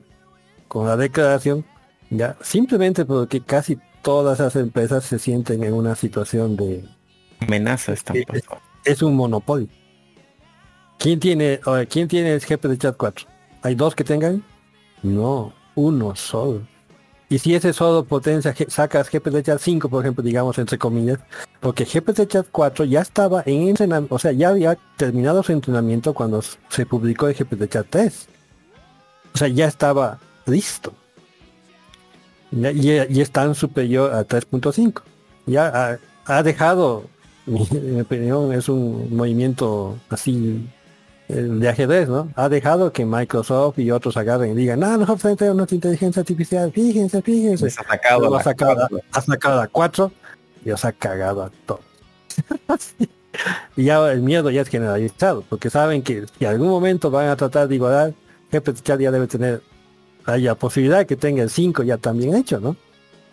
con 0.70 0.86
la 0.86 0.96
declaración, 0.96 1.64
ya, 2.10 2.36
simplemente 2.42 3.04
porque 3.04 3.40
casi 3.40 3.76
todas 4.02 4.38
las 4.38 4.54
empresas 4.54 5.02
se 5.02 5.18
sienten 5.18 5.64
en 5.64 5.74
una 5.74 5.96
situación 5.96 6.56
de 6.56 6.84
amenaza 7.40 7.92
esta 7.92 8.14
es, 8.14 8.44
es 8.84 9.02
un 9.02 9.16
monopolio. 9.16 9.66
¿Quién 10.96 11.18
tiene, 11.18 11.58
oye, 11.66 11.88
quién 11.88 12.06
tiene 12.06 12.34
el 12.34 12.40
jefe 12.40 12.68
de 12.68 12.78
chat 12.78 12.96
4? 12.96 13.26
¿Hay 13.62 13.74
dos 13.74 13.96
que 13.96 14.04
tengan? 14.04 14.44
No, 15.02 15.52
uno 15.74 16.14
solo. 16.14 16.62
Y 17.28 17.40
si 17.40 17.52
ese 17.56 17.72
solo 17.72 18.04
potencia 18.04 18.54
sacas 18.68 19.10
GPT 19.10 19.42
Chat 19.42 19.58
5, 19.60 19.88
por 19.88 20.04
ejemplo, 20.04 20.22
digamos 20.22 20.56
entre 20.58 20.78
comillas, 20.78 21.18
porque 21.58 21.84
GPT 21.84 22.28
Chat 22.28 22.46
4 22.52 22.84
ya 22.84 23.00
estaba 23.00 23.42
en 23.44 23.68
entrenamiento, 23.68 24.14
o 24.14 24.18
sea, 24.20 24.30
ya 24.30 24.50
había 24.50 24.78
terminado 24.96 25.42
su 25.42 25.50
entrenamiento 25.50 26.14
cuando 26.14 26.42
se 26.42 26.86
publicó 26.86 27.26
el 27.26 27.34
GPT 27.34 27.68
Chat 27.68 27.86
3. 27.90 28.28
O 29.34 29.38
sea, 29.38 29.48
ya 29.48 29.66
estaba 29.66 30.18
listo. 30.46 30.92
Ya- 32.50 32.72
Y, 32.72 32.90
y 33.16 33.20
es 33.20 33.30
tan 33.30 33.54
superior 33.54 34.12
a 34.12 34.26
3.5. 34.26 35.02
Ya 35.46 35.66
ha, 35.68 35.98
ha 36.26 36.42
dejado, 36.42 37.04
mi 37.46 38.00
opinión, 38.00 38.52
es 38.52 38.68
un 38.68 39.14
movimiento 39.16 39.98
así 40.08 40.66
eh, 41.28 41.34
de 41.34 41.68
ajedrez, 41.68 42.08
¿no? 42.08 42.30
Ha 42.36 42.48
dejado 42.48 42.92
que 42.92 43.04
Microsoft 43.04 43.78
y 43.78 43.90
otros 43.90 44.16
agarren 44.16 44.52
y 44.52 44.54
digan, 44.54 44.80
no, 44.80 44.96
nosotros 44.96 45.36
tenemos 45.36 45.56
nuestra 45.58 45.76
inteligencia 45.76 46.20
artificial, 46.20 46.72
fíjense, 46.72 47.22
fíjense. 47.22 47.66
Ha 47.66 47.70
sacado 47.70 48.34
ha 48.36 48.42
sacado, 48.42 48.88
ha 49.12 49.20
sacado 49.20 49.60
a 49.60 49.68
4 49.68 50.12
y 50.64 50.70
os 50.72 50.84
ha 50.84 50.92
cagado 50.92 51.44
a 51.44 51.50
todos. 51.66 51.80
y 53.76 53.84
ya 53.84 54.10
el 54.10 54.20
miedo 54.22 54.50
ya 54.50 54.62
es 54.62 54.68
generalizado, 54.68 55.44
porque 55.48 55.70
saben 55.70 56.02
que 56.02 56.26
si 56.38 56.44
algún 56.44 56.68
momento 56.68 57.10
van 57.10 57.28
a 57.28 57.36
tratar 57.36 57.68
de 57.68 57.76
igualar, 57.76 58.12
fiscal 58.50 58.98
ya 58.98 59.10
debe 59.10 59.26
tener 59.28 59.62
hay 60.26 60.42
la 60.42 60.54
posibilidad 60.54 60.98
de 60.98 61.06
que 61.06 61.16
tenga 61.16 61.42
el 61.42 61.50
5 61.50 61.82
ya 61.82 61.96
también 61.96 62.34
hecho, 62.34 62.60
¿no? 62.60 62.76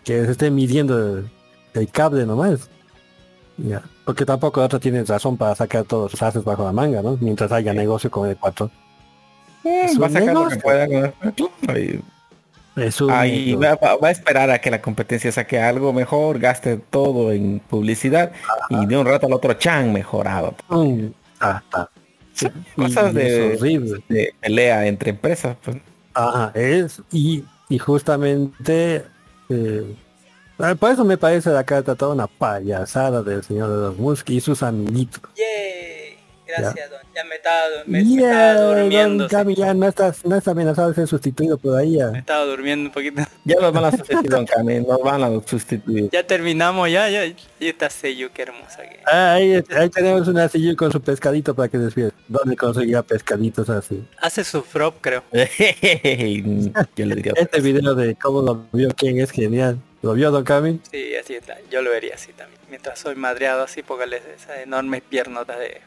Que 0.04 0.24
se 0.24 0.32
esté 0.32 0.50
midiendo 0.50 0.98
el, 0.98 1.30
el 1.74 1.88
cable 1.90 2.26
nomás. 2.26 2.68
Ya. 3.58 3.82
Porque 4.04 4.24
tampoco 4.24 4.62
otro 4.62 4.78
tiene 4.78 5.04
razón 5.04 5.36
para 5.36 5.54
sacar 5.54 5.84
todos 5.84 6.12
sus 6.12 6.22
haces 6.22 6.44
bajo 6.44 6.64
la 6.64 6.72
manga, 6.72 7.02
¿no? 7.02 7.18
Mientras 7.20 7.50
haya 7.52 7.72
negocio 7.72 8.10
con 8.10 8.28
el 8.28 8.36
4. 8.36 8.70
va 10.00 10.06
a 10.06 10.10
sacar 10.10 10.34
lo 10.34 10.48
que 10.48 10.56
pueda 10.56 10.86
Es 12.76 13.00
un 13.00 13.10
va, 13.10 14.08
a 14.08 14.10
esperar 14.10 14.50
a 14.50 14.60
que 14.60 14.70
la 14.70 14.80
competencia 14.80 15.32
saque 15.32 15.60
algo 15.60 15.92
mejor, 15.92 16.38
gaste 16.38 16.76
todo 16.76 17.32
en 17.32 17.60
publicidad 17.60 18.32
y 18.70 18.86
de 18.86 18.96
un 18.96 19.04
rato 19.04 19.26
al 19.26 19.32
otro 19.32 19.54
chan 19.54 19.92
mejorado. 19.92 20.54
Mm. 20.68 21.06
Cosas 22.76 23.12
de, 23.12 24.00
de 24.08 24.34
pelea 24.40 24.86
entre 24.86 25.10
empresas. 25.10 25.56
Pues. 25.64 25.76
Ajá, 26.14 26.52
es 26.54 27.02
y, 27.12 27.44
y 27.68 27.78
justamente 27.78 29.04
eh, 29.48 29.96
ah, 30.58 30.74
por 30.74 30.90
eso 30.90 31.04
me 31.04 31.16
parece 31.16 31.50
la 31.50 31.64
carta 31.64 31.94
toda 31.94 32.14
una 32.14 32.26
payasada 32.26 33.22
del 33.22 33.42
señor 33.42 33.70
de 33.70 33.76
los 33.76 33.98
Musk 33.98 34.30
y 34.30 34.40
sus 34.40 34.62
amiguitos. 34.62 35.22
Gracias, 36.48 36.90
don. 36.90 37.00
Ya 37.14 37.24
me 37.24 37.34
estaba, 37.36 37.56
me, 37.86 38.02
me 38.02 38.08
Yeah, 38.08 38.50
estaba 38.52 38.54
don 38.60 38.78
durmiendo. 38.80 39.28
sí. 39.28 39.34
Cami, 39.34 39.54
ya 39.54 39.74
no 39.74 39.86
estás, 39.88 40.24
no 40.24 40.36
está 40.36 40.50
amenazado 40.52 40.88
de 40.88 40.94
ser 40.94 41.06
sustituido 41.06 41.58
por 41.58 41.76
ahí 41.78 41.96
ya. 41.98 42.08
Me 42.08 42.18
estaba 42.20 42.44
durmiendo 42.44 42.88
un 42.88 42.92
poquito. 42.92 43.22
Ya 43.44 43.56
los 43.60 43.72
van 43.72 43.84
a 43.86 43.90
sustituir, 43.92 44.30
don 44.30 44.44
Cami, 44.46 44.80
nos 44.80 45.00
van 45.00 45.22
a 45.22 45.30
sustituir. 45.46 46.10
Ya 46.10 46.26
terminamos, 46.26 46.90
ya, 46.90 47.08
ya. 47.08 47.24
Y 47.24 47.36
esta 47.60 47.88
sello, 47.88 48.30
qué 48.34 48.42
hermosa 48.42 48.82
que 48.82 49.00
Ah, 49.06 49.34
ahí, 49.34 49.62
ahí 49.74 49.88
tenemos 49.88 50.28
una 50.28 50.48
silla 50.48 50.74
con 50.76 50.92
su 50.92 51.00
pescadito 51.00 51.54
para 51.54 51.68
que 51.68 51.78
despierte. 51.78 52.14
¿Dónde 52.28 52.56
conseguía 52.56 53.02
pescaditos 53.02 53.70
así? 53.70 54.04
Hace 54.20 54.44
su 54.44 54.62
frop, 54.62 54.96
creo. 55.00 55.22
Yo 55.32 57.06
le 57.06 57.14
diría, 57.14 57.32
Este 57.36 57.60
video 57.60 57.94
de 57.94 58.14
cómo 58.16 58.42
lo 58.42 58.66
vio 58.72 58.88
quién 58.96 59.18
es 59.20 59.30
genial. 59.30 59.78
¿Lo 60.02 60.12
vio 60.12 60.30
Don 60.30 60.44
Cami? 60.44 60.80
Sí, 60.90 61.14
así 61.16 61.34
está. 61.34 61.56
Yo 61.70 61.82
lo 61.82 61.90
vería 61.90 62.14
así 62.14 62.32
también. 62.32 62.57
Mientras 62.68 62.98
soy 62.98 63.14
madreado 63.14 63.62
así, 63.64 63.82
póngale 63.82 64.20
esas 64.34 64.58
enormes 64.58 65.02
piernotas 65.08 65.58
de... 65.58 65.80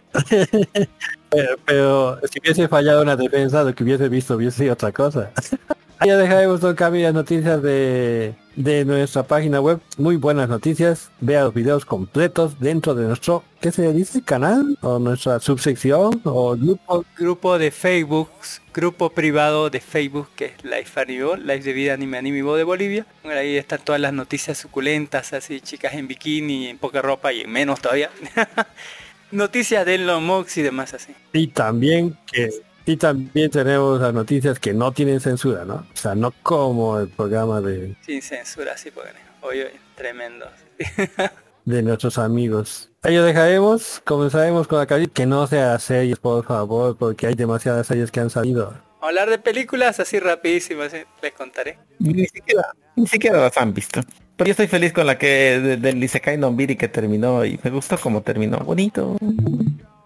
Pero, 1.29 1.57
pero 1.65 2.19
si 2.31 2.39
hubiese 2.39 2.67
fallado 2.67 3.01
una 3.01 3.15
defensa, 3.15 3.63
lo 3.63 3.75
que 3.75 3.83
hubiese 3.83 4.09
visto 4.09 4.35
hubiese 4.35 4.57
sido 4.59 4.73
otra 4.73 4.91
cosa. 4.91 5.31
ya 6.05 6.17
dejaremos 6.17 6.61
Don 6.61 6.75
Cami 6.75 7.03
las 7.03 7.13
noticias 7.13 7.61
de, 7.61 8.33
de 8.55 8.85
nuestra 8.85 9.23
página 9.23 9.61
web. 9.61 9.79
Muy 9.97 10.15
buenas 10.15 10.49
noticias. 10.49 11.11
Vea 11.19 11.43
los 11.43 11.53
videos 11.53 11.85
completos 11.85 12.59
dentro 12.59 12.95
de 12.95 13.05
nuestro, 13.05 13.43
¿qué 13.59 13.71
se 13.71 13.91
dice? 13.93 14.21
¿Canal? 14.21 14.77
¿O 14.81 14.99
nuestra 14.99 15.39
subsección? 15.39 16.21
¿O 16.23 16.55
grupo? 16.55 17.05
Grupo 17.17 17.57
de 17.57 17.71
Facebook, 17.71 18.29
grupo 18.73 19.09
privado 19.09 19.69
de 19.69 19.79
Facebook 19.79 20.29
que 20.35 20.45
es 20.45 20.63
Life 20.63 20.99
Anime, 20.99 21.37
Life 21.37 21.63
de 21.63 21.73
Vida 21.73 21.93
Anime 21.93 22.17
Anime 22.17 22.43
Bo 22.43 22.55
de 22.55 22.63
Bolivia. 22.63 23.05
Bueno, 23.23 23.39
ahí 23.39 23.57
están 23.57 23.79
todas 23.83 24.01
las 24.01 24.13
noticias 24.13 24.57
suculentas, 24.57 25.33
así 25.33 25.61
chicas 25.61 25.93
en 25.93 26.07
bikini, 26.07 26.67
en 26.67 26.77
poca 26.77 27.01
ropa 27.01 27.31
y 27.33 27.41
en 27.41 27.51
menos 27.51 27.81
todavía. 27.81 28.09
noticias 29.31 29.85
de 29.85 29.95
Elon 29.95 30.23
Musk 30.23 30.57
y 30.57 30.61
demás 30.61 30.93
así. 30.93 31.13
Y 31.33 31.47
también 31.47 32.17
que 32.31 32.49
y 32.85 32.97
también 32.97 33.49
tenemos 33.51 33.99
las 34.01 34.13
noticias 34.13 34.59
que 34.59 34.73
no 34.73 34.91
tienen 34.91 35.19
censura, 35.19 35.65
¿no? 35.65 35.75
O 35.75 35.95
sea, 35.95 36.15
no 36.15 36.31
como 36.43 36.99
el 36.99 37.09
programa 37.09 37.61
de, 37.61 37.95
Sin 38.01 38.21
censura, 38.21 38.73
así 38.73 38.91
porque 38.91 39.09
hoy, 39.41 39.59
hoy, 39.61 39.71
tremendo. 39.95 40.45
de 41.65 41.83
nuestros 41.83 42.17
amigos. 42.17 42.89
Ahí 43.03 43.15
lo 43.15 43.23
dejaremos, 43.23 44.01
comenzaremos 44.05 44.67
con 44.67 44.79
la 44.79 44.85
calidad 44.87 45.11
que 45.11 45.25
no 45.25 45.45
sea 45.47 45.77
series, 45.79 46.17
por 46.19 46.45
favor, 46.45 46.97
porque 46.97 47.27
hay 47.27 47.35
demasiadas 47.35 47.87
series 47.87 48.11
que 48.11 48.19
han 48.19 48.29
salido. 48.29 48.73
Hablar 49.01 49.29
de 49.29 49.39
películas 49.39 49.99
así 49.99 50.19
rapidísimas, 50.19 50.91
¿sí? 50.91 50.97
les 51.21 51.33
contaré. 51.33 51.77
Ni 51.99 52.25
siquiera, 52.27 52.63
ni 52.95 53.07
siquiera 53.07 53.39
las 53.41 53.57
han 53.57 53.73
visto. 53.73 54.01
Pero 54.35 54.47
yo 54.47 54.51
estoy 54.51 54.67
feliz 54.67 54.93
con 54.93 55.07
la 55.07 55.17
que 55.17 55.59
de- 55.59 55.77
del 55.77 56.03
Isekai 56.03 56.37
no 56.37 56.51
Biri 56.51 56.75
que 56.75 56.87
terminó 56.87 57.43
y 57.45 57.59
me 57.63 57.69
gustó 57.71 57.97
como 57.97 58.21
terminó. 58.21 58.57
Bonito. 58.59 59.17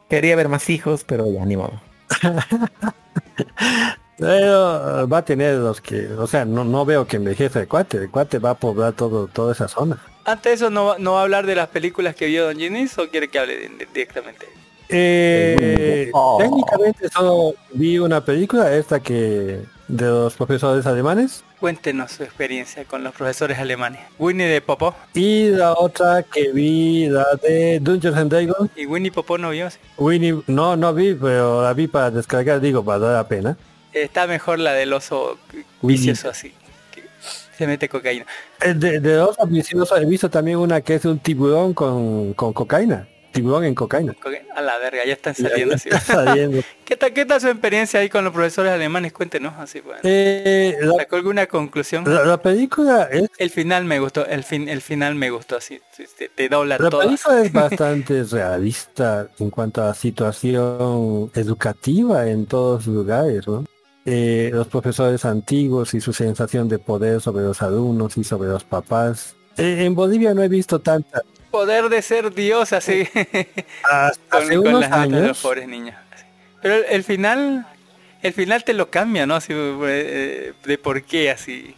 Quería 0.09 0.35
ver 0.35 0.47
más 0.49 0.69
hijos, 0.69 1.03
pero 1.03 1.29
ya 1.31 1.45
ni 1.45 1.57
modo. 1.57 1.81
Pero 4.17 5.01
eh, 5.01 5.05
va 5.07 5.17
a 5.17 5.25
tener 5.25 5.55
los 5.57 5.81
que, 5.81 6.07
o 6.13 6.25
sea, 6.25 6.45
no, 6.45 6.63
no 6.63 6.85
veo 6.85 7.05
que 7.05 7.17
envejece 7.17 7.59
el 7.61 7.67
cuate, 7.67 7.97
el 7.97 8.09
cuate 8.09 8.39
va 8.39 8.51
a 8.51 8.55
poblar 8.55 8.93
todo, 8.93 9.27
toda 9.27 9.51
esa 9.51 9.67
zona. 9.67 9.97
Antes 10.23 10.43
de 10.51 10.53
eso, 10.53 10.69
¿no, 10.69 10.85
va- 10.85 10.97
¿no 10.99 11.13
va 11.13 11.19
a 11.19 11.23
hablar 11.23 11.45
de 11.45 11.55
las 11.55 11.67
películas 11.67 12.15
que 12.15 12.27
vio 12.27 12.45
Don 12.45 12.55
Ginis 12.57 12.97
o 12.97 13.09
quiere 13.09 13.27
que 13.27 13.39
hable 13.39 13.57
de- 13.59 13.69
de- 13.69 13.87
directamente? 13.93 14.47
Eh, 14.89 16.09
Oh. 16.13 16.37
Técnicamente 16.39 17.09
solo 17.09 17.55
vi 17.73 17.99
una 17.99 18.23
película, 18.23 18.73
esta 18.73 19.01
que 19.01 19.59
de 19.87 20.05
los 20.05 20.33
profesores 20.35 20.85
alemanes, 20.85 21.43
Cuéntenos 21.65 22.11
su 22.11 22.21
experiencia 22.21 22.85
con 22.85 23.03
los 23.03 23.15
profesores 23.15 23.57
alemanes. 23.57 23.99
Winnie 24.19 24.45
de 24.45 24.61
Popó. 24.61 24.93
y 25.15 25.49
la 25.49 25.73
otra 25.73 26.21
que 26.21 26.51
vi, 26.51 27.07
la 27.09 27.25
de 27.41 27.79
Dungeons 27.79 28.15
and 28.15 28.29
Dragons. 28.31 28.69
Y 28.75 28.85
Winnie 28.85 29.11
Popó 29.11 29.39
no 29.39 29.49
vio. 29.49 29.67
Winnie, 29.97 30.43
no, 30.45 30.75
no 30.77 30.93
vi, 30.93 31.15
pero 31.15 31.63
la 31.63 31.73
vi 31.73 31.87
para 31.87 32.11
descargar, 32.11 32.61
digo, 32.61 32.85
para 32.85 32.99
dar 32.99 33.13
la 33.13 33.27
pena. 33.27 33.57
Está 33.93 34.27
mejor 34.27 34.59
la 34.59 34.73
del 34.73 34.93
oso 34.93 35.39
vicioso 35.81 36.29
así. 36.29 36.53
que 36.91 37.01
se 37.57 37.65
mete 37.65 37.89
cocaína. 37.89 38.27
Eh, 38.61 38.75
De, 38.75 38.99
de 38.99 39.15
los 39.17 39.39
ambiciosos 39.39 39.99
he 39.99 40.05
visto 40.05 40.29
también 40.29 40.59
una 40.59 40.81
que 40.81 40.93
es 40.93 41.05
un 41.05 41.17
tiburón 41.17 41.73
con, 41.73 42.35
con 42.35 42.53
cocaína. 42.53 43.07
Tiburón 43.35 43.65
en 43.65 43.75
cocaína. 43.75 44.13
Coca- 44.13 44.37
A 44.55 44.61
la 44.61 44.77
verga, 44.77 45.05
ya 45.05 45.13
están 45.13 45.33
Ya 45.35 45.49
saliendo 45.49 45.75
así. 45.75 45.89
está 45.89 45.99
saliendo. 45.99 46.61
¿Qué 46.85 46.95
tal, 46.95 47.13
¿Qué 47.13 47.25
tal 47.25 47.41
su 47.41 47.47
experiencia 47.49 47.99
ahí 47.99 48.09
con 48.09 48.23
los 48.23 48.33
profesores 48.33 48.71
alemanes? 48.71 49.11
Cuéntenos 49.13 49.53
así. 49.57 49.81
Bueno. 49.81 49.99
Eh, 50.03 50.77
la, 50.81 50.93
¿Sacó 50.99 51.17
alguna 51.17 51.45
conclusión? 51.47 52.03
la- 52.07 52.25
la 52.25 52.41
película 52.41 53.09
es 53.11 53.29
El 53.37 53.49
final 53.49 53.83
me 53.85 53.99
gustó, 53.99 54.25
el 54.25 54.43
fin, 54.43 54.69
el 54.69 54.81
final 54.81 55.15
me 55.15 55.29
gustó 55.29 55.57
así. 55.57 55.79
sí, 55.91 56.05
Te, 56.17 56.29
te 56.29 56.47
dobla 56.49 56.77
La 56.79 56.89
todo. 56.89 57.01
película 57.01 57.41
es 57.43 57.51
bastante 57.53 58.23
realista 58.23 59.27
en 59.39 59.49
cuanto 59.49 59.83
a 59.83 59.93
situación 59.93 61.31
educativa 61.35 62.27
en 62.27 62.45
todos 62.45 62.87
los 62.87 62.95
lugares, 62.95 63.47
¿no? 63.47 63.65
Eh, 64.05 64.51
los 64.53 64.67
profesores 64.67 65.25
antiguos 65.25 65.93
y 65.95 65.99
su 66.01 66.13
sensación 66.13 66.69
de 66.69 66.77
poder 66.77 67.19
sobre 67.21 67.43
los 67.43 67.61
alumnos 67.61 68.15
y 68.17 68.23
sobre 68.23 68.49
los 68.49 68.63
papás. 68.63 69.35
Eh, 69.57 69.83
en 69.85 69.95
Bolivia 69.95 70.33
no 70.35 70.43
he 70.43 70.47
visto 70.47 70.79
tanta. 70.79 71.21
Poder 71.55 71.87
de 71.87 72.01
ser 72.01 72.33
Dios 72.33 72.73
así. 72.73 73.07
Hasta 73.83 74.19
con, 74.29 74.49
las 74.49 74.89
notas 74.89 75.09
de 75.09 75.21
los 75.21 75.23
años, 75.23 75.41
pobres 75.41 75.67
niños. 75.69 75.95
Pero 76.61 76.75
el, 76.75 76.85
el 76.89 77.03
final, 77.05 77.65
el 78.21 78.33
final 78.33 78.63
te 78.65 78.73
lo 78.73 78.89
cambia, 78.89 79.25
¿no? 79.25 79.35
Así, 79.35 79.53
eh, 79.55 80.51
de 80.65 80.77
por 80.77 81.01
qué 81.03 81.31
así. 81.31 81.73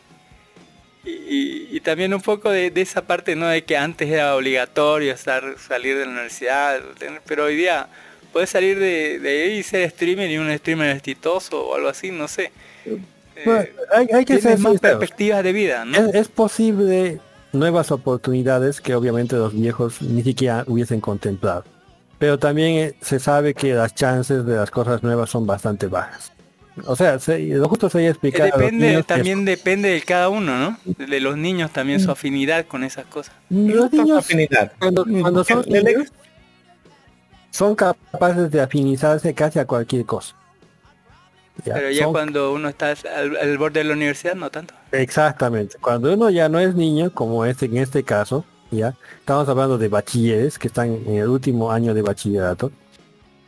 Y, 1.06 1.10
y- 1.12 1.68
y 1.74 1.80
también 1.82 2.12
un 2.14 2.22
poco 2.22 2.50
de, 2.50 2.72
de 2.72 2.82
esa 2.82 3.04
parte, 3.04 3.36
¿no? 3.36 3.48
De 3.48 3.64
que 3.66 3.78
antes 3.78 4.10
era 4.10 4.36
obligatorio 4.36 5.14
estar, 5.14 5.44
salir 5.60 5.96
de 5.96 6.06
la 6.06 6.12
universidad, 6.12 6.82
pero 7.28 7.46
hoy 7.46 7.56
día 7.56 7.88
puedes 8.34 8.50
salir 8.50 8.80
de, 8.80 9.20
de 9.20 9.44
ahí 9.44 9.58
y 9.60 9.64
ser 9.64 9.90
streamer 9.92 10.30
y 10.32 10.38
un 10.40 10.52
streamer 10.58 10.96
exitoso 10.96 11.68
o 11.68 11.76
algo 11.76 11.88
así, 11.88 12.12
no 12.12 12.28
sé. 12.28 12.52
bueno, 13.46 13.66
hay, 13.92 14.08
hay 14.12 14.26
que 14.26 14.42
ser 14.42 14.58
más 14.58 14.80
perspectivas 14.80 15.44
de 15.44 15.54
vida, 15.54 15.86
¿no? 15.86 16.10
Es, 16.10 16.16
es 16.16 16.28
posible 16.30 17.20
nuevas 17.60 17.92
oportunidades 17.92 18.80
que 18.82 18.96
obviamente 18.96 19.36
los 19.36 19.54
viejos 19.54 20.02
ni 20.02 20.24
siquiera 20.24 20.64
hubiesen 20.68 21.02
contemplado. 21.02 21.64
Pero 22.20 22.40
también 22.40 22.76
eh, 22.78 22.96
se 23.02 23.20
sabe 23.20 23.54
que 23.54 23.74
las 23.74 23.94
chances 23.94 24.46
de 24.46 24.56
las 24.56 24.72
cosas 24.72 25.04
nuevas 25.04 25.30
son 25.30 25.46
bastante 25.46 25.88
bajas. 25.88 26.32
O 26.86 26.96
sea, 26.96 27.18
se- 27.20 27.40
lo 27.40 27.68
justo 27.70 27.90
sería 27.90 28.10
explicar 28.10 28.48
a 28.48 28.50
los 28.50 28.60
Depende, 28.60 28.96
que 28.98 29.04
también 29.04 29.46
depende 29.46 29.90
de 29.90 30.02
cada 30.02 30.30
uno, 30.30 30.58
¿no? 30.58 30.78
De 31.06 31.20
los 31.20 31.36
niños 31.38 31.72
también 31.72 32.00
Mm. 32.00 32.04
su 32.04 32.12
afinidad 32.12 32.66
con 32.68 32.84
esas 32.84 33.06
cosas. 33.06 33.34
Los 33.50 33.92
niños, 33.92 34.20
afinidad. 34.20 34.72
cuando, 34.80 35.04
cuando 35.06 35.44
son 35.44 35.64
niños, 35.68 36.12
son 37.52 37.76
capaces 37.76 38.52
de 38.52 38.62
afinizarse 38.62 39.34
casi 39.34 39.58
a 39.60 39.66
cualquier 39.66 40.06
cosa. 40.06 40.36
Ya, 41.66 41.74
Pero 41.74 41.90
ya 41.90 42.04
son- 42.04 42.14
cuando 42.14 42.54
uno 42.54 42.70
está 42.70 42.92
al, 43.16 43.36
al 43.38 43.58
borde 43.58 43.80
de 43.80 43.86
la 43.86 43.94
universidad, 43.94 44.36
no 44.36 44.52
tanto. 44.52 44.76
Exactamente. 44.92 45.78
Cuando 45.80 46.14
uno 46.14 46.30
ya 46.30 46.50
no 46.50 46.60
es 46.60 46.76
niño, 46.76 47.12
como 47.14 47.46
este 47.46 47.66
en 47.66 47.78
este 47.78 48.04
caso, 48.04 48.46
ya 48.72 48.96
estamos 49.20 49.48
hablando 49.50 49.78
de 49.78 49.88
bachilleres 49.90 50.58
que 50.60 50.68
están 50.68 50.94
en 51.06 51.16
el 51.18 51.28
último 51.28 51.72
año 51.72 51.94
de 51.94 52.02
bachillerato, 52.02 52.72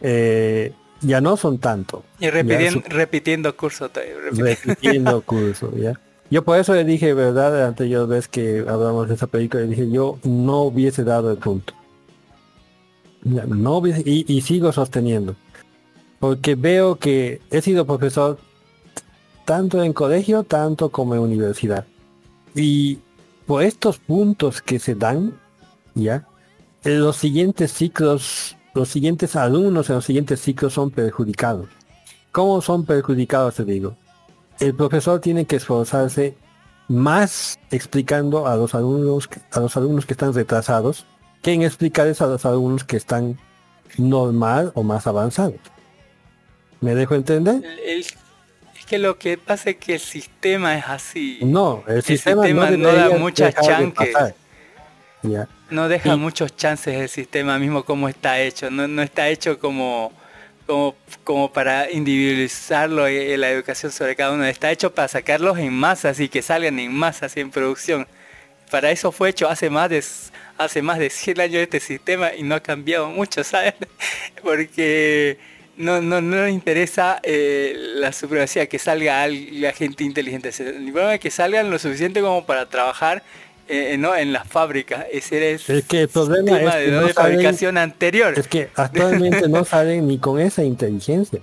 eh, 0.01 0.73
ya 1.01 1.21
no 1.21 1.37
son 1.37 1.57
tanto. 1.59 2.03
Y 2.19 2.29
repitiendo, 2.29 2.81
su- 2.81 2.89
repitiendo 2.89 3.55
curso. 3.55 3.89
repitiendo. 3.93 4.41
repitiendo 4.65 5.21
curso, 5.25 5.71
¿ya? 5.75 5.99
Yo 6.31 6.43
por 6.43 6.59
eso 6.59 6.75
le 6.75 6.83
dije, 6.83 7.13
verdad, 7.13 7.65
anterior 7.65 8.07
vez 8.07 8.27
que 8.27 8.59
hablamos 8.67 9.07
de 9.07 9.15
esa 9.15 9.25
película, 9.27 9.63
le 9.63 9.69
dije, 9.69 9.89
yo 9.89 10.19
no 10.23 10.61
hubiese 10.63 11.03
dado 11.03 11.31
el 11.31 11.37
punto. 11.37 11.73
No 13.23 13.77
hubiese, 13.77 14.03
y, 14.05 14.25
y 14.27 14.41
sigo 14.41 14.71
sosteniendo. 14.71 15.35
Porque 16.19 16.55
veo 16.55 16.97
que 16.97 17.41
he 17.49 17.61
sido 17.61 17.85
profesor 17.85 18.37
tanto 19.49 19.81
en 19.81 19.93
colegio, 19.93 20.43
tanto 20.43 20.89
como 20.91 21.15
en 21.15 21.21
universidad. 21.21 21.83
Y 22.53 22.99
por 23.47 23.63
estos 23.63 23.97
puntos 23.97 24.61
que 24.61 24.77
se 24.77 24.93
dan, 24.93 25.39
ya, 25.95 26.27
eh, 26.83 26.91
los 26.91 27.15
siguientes 27.15 27.73
ciclos, 27.73 28.55
los 28.75 28.89
siguientes 28.89 29.35
alumnos 29.35 29.89
en 29.89 29.95
los 29.95 30.05
siguientes 30.05 30.39
ciclos 30.39 30.73
son 30.73 30.91
perjudicados. 30.91 31.67
¿Cómo 32.31 32.61
son 32.61 32.85
perjudicados, 32.85 33.55
te 33.55 33.65
digo? 33.65 33.95
El 34.59 34.75
profesor 34.75 35.19
tiene 35.19 35.45
que 35.45 35.55
esforzarse 35.55 36.37
más 36.87 37.57
explicando 37.71 38.45
a 38.45 38.55
los 38.55 38.75
alumnos, 38.75 39.27
a 39.51 39.61
los 39.61 39.75
alumnos 39.75 40.05
que 40.05 40.13
están 40.13 40.31
retrasados 40.31 41.07
que 41.41 41.53
en 41.53 41.63
explicarles 41.63 42.21
a 42.21 42.27
los 42.27 42.45
alumnos 42.45 42.83
que 42.83 42.97
están 42.97 43.39
normal 43.97 44.71
o 44.75 44.83
más 44.83 45.07
avanzados. 45.07 45.57
¿Me 46.81 46.93
dejo 46.93 47.15
entender? 47.15 47.63
Que 48.89 48.97
lo 48.97 49.19
que 49.19 49.37
pasa 49.37 49.69
es 49.69 49.75
que 49.75 49.93
el 49.93 49.99
sistema 49.99 50.75
es 50.75 50.85
así. 50.87 51.37
No, 51.43 51.83
el, 51.87 52.01
sistema, 52.01 52.41
sistema 52.43 52.71
no, 52.71 52.91
da 52.91 53.09
muchas 53.11 53.53
chances. 53.53 54.15
No 55.69 55.87
deja 55.87 56.15
Y- 56.15 56.17
muchos 56.17 56.55
chances 56.55 56.95
el 56.95 57.07
sistema 57.07 57.59
mismo 57.59 57.83
como 57.83 58.09
está 58.09 58.39
hecho. 58.39 58.71
No, 58.71 58.87
no 58.87 59.03
está 59.03 59.29
hecho 59.29 59.59
como, 59.59 60.11
como, 60.65 60.95
como 61.23 61.53
para 61.53 61.91
individualizarlo 61.91 63.05
eh, 63.05 63.37
la 63.37 63.51
educación 63.51 63.91
sobre 63.91 64.15
cada 64.15 64.31
uno. 64.31 64.43
Está 64.45 64.71
hecho 64.71 64.91
para 64.91 65.07
sacarlos 65.07 65.59
en 65.59 65.71
masas 65.71 66.19
y 66.19 66.27
que 66.27 66.41
salgan 66.41 66.79
en 66.79 66.91
masas 66.91 67.37
y 67.37 67.41
en 67.41 67.51
producción. 67.51 68.07
Para 68.71 68.89
eso 68.89 69.11
fue 69.11 69.29
hecho 69.29 69.47
hace 69.47 69.69
más 69.69 69.91
de 69.91 70.03
hace 70.57 70.81
más 70.81 70.97
de 70.97 71.11
100 71.11 71.39
años 71.41 71.61
este 71.61 71.79
sistema 71.79 72.33
y 72.33 72.41
no 72.41 72.55
ha 72.55 72.59
cambiado 72.59 73.07
mucho, 73.09 73.43
¿sabes? 73.43 73.75
Porque 74.43 75.37
no, 75.79 76.01
no, 76.01 76.21
no 76.21 76.43
les 76.45 76.53
interesa 76.53 77.19
eh, 77.23 77.73
la 77.95 78.11
supremacía, 78.13 78.67
que 78.67 78.77
salga 78.77 79.23
al- 79.23 79.61
la 79.61 79.71
gente 79.73 80.03
inteligente. 80.03 80.49
El 80.59 80.91
problema 80.91 81.15
es 81.15 81.19
que 81.19 81.31
salgan 81.31 81.71
lo 81.71 81.79
suficiente 81.79 82.21
como 82.21 82.45
para 82.45 82.67
trabajar 82.67 83.23
eh, 83.67 83.97
¿no? 83.97 84.15
en 84.15 84.33
las 84.33 84.47
fábricas. 84.47 85.05
Ese 85.11 85.37
era 85.37 85.45
el 85.47 85.55
Es 85.77 85.85
que 85.85 86.01
el 86.01 86.09
problema 86.09 86.49
sistema 86.51 86.69
es 86.71 86.75
de, 86.79 86.85
que 86.85 86.91
¿no? 86.91 87.01
no 87.01 87.07
de 87.07 87.13
saben- 87.13 87.31
fabricación 87.33 87.77
anterior. 87.77 88.33
Es 88.37 88.47
que 88.47 88.69
actualmente 88.75 89.47
no 89.47 89.63
salen 89.73 90.07
ni 90.07 90.17
con 90.19 90.39
esa 90.39 90.63
inteligencia. 90.63 91.39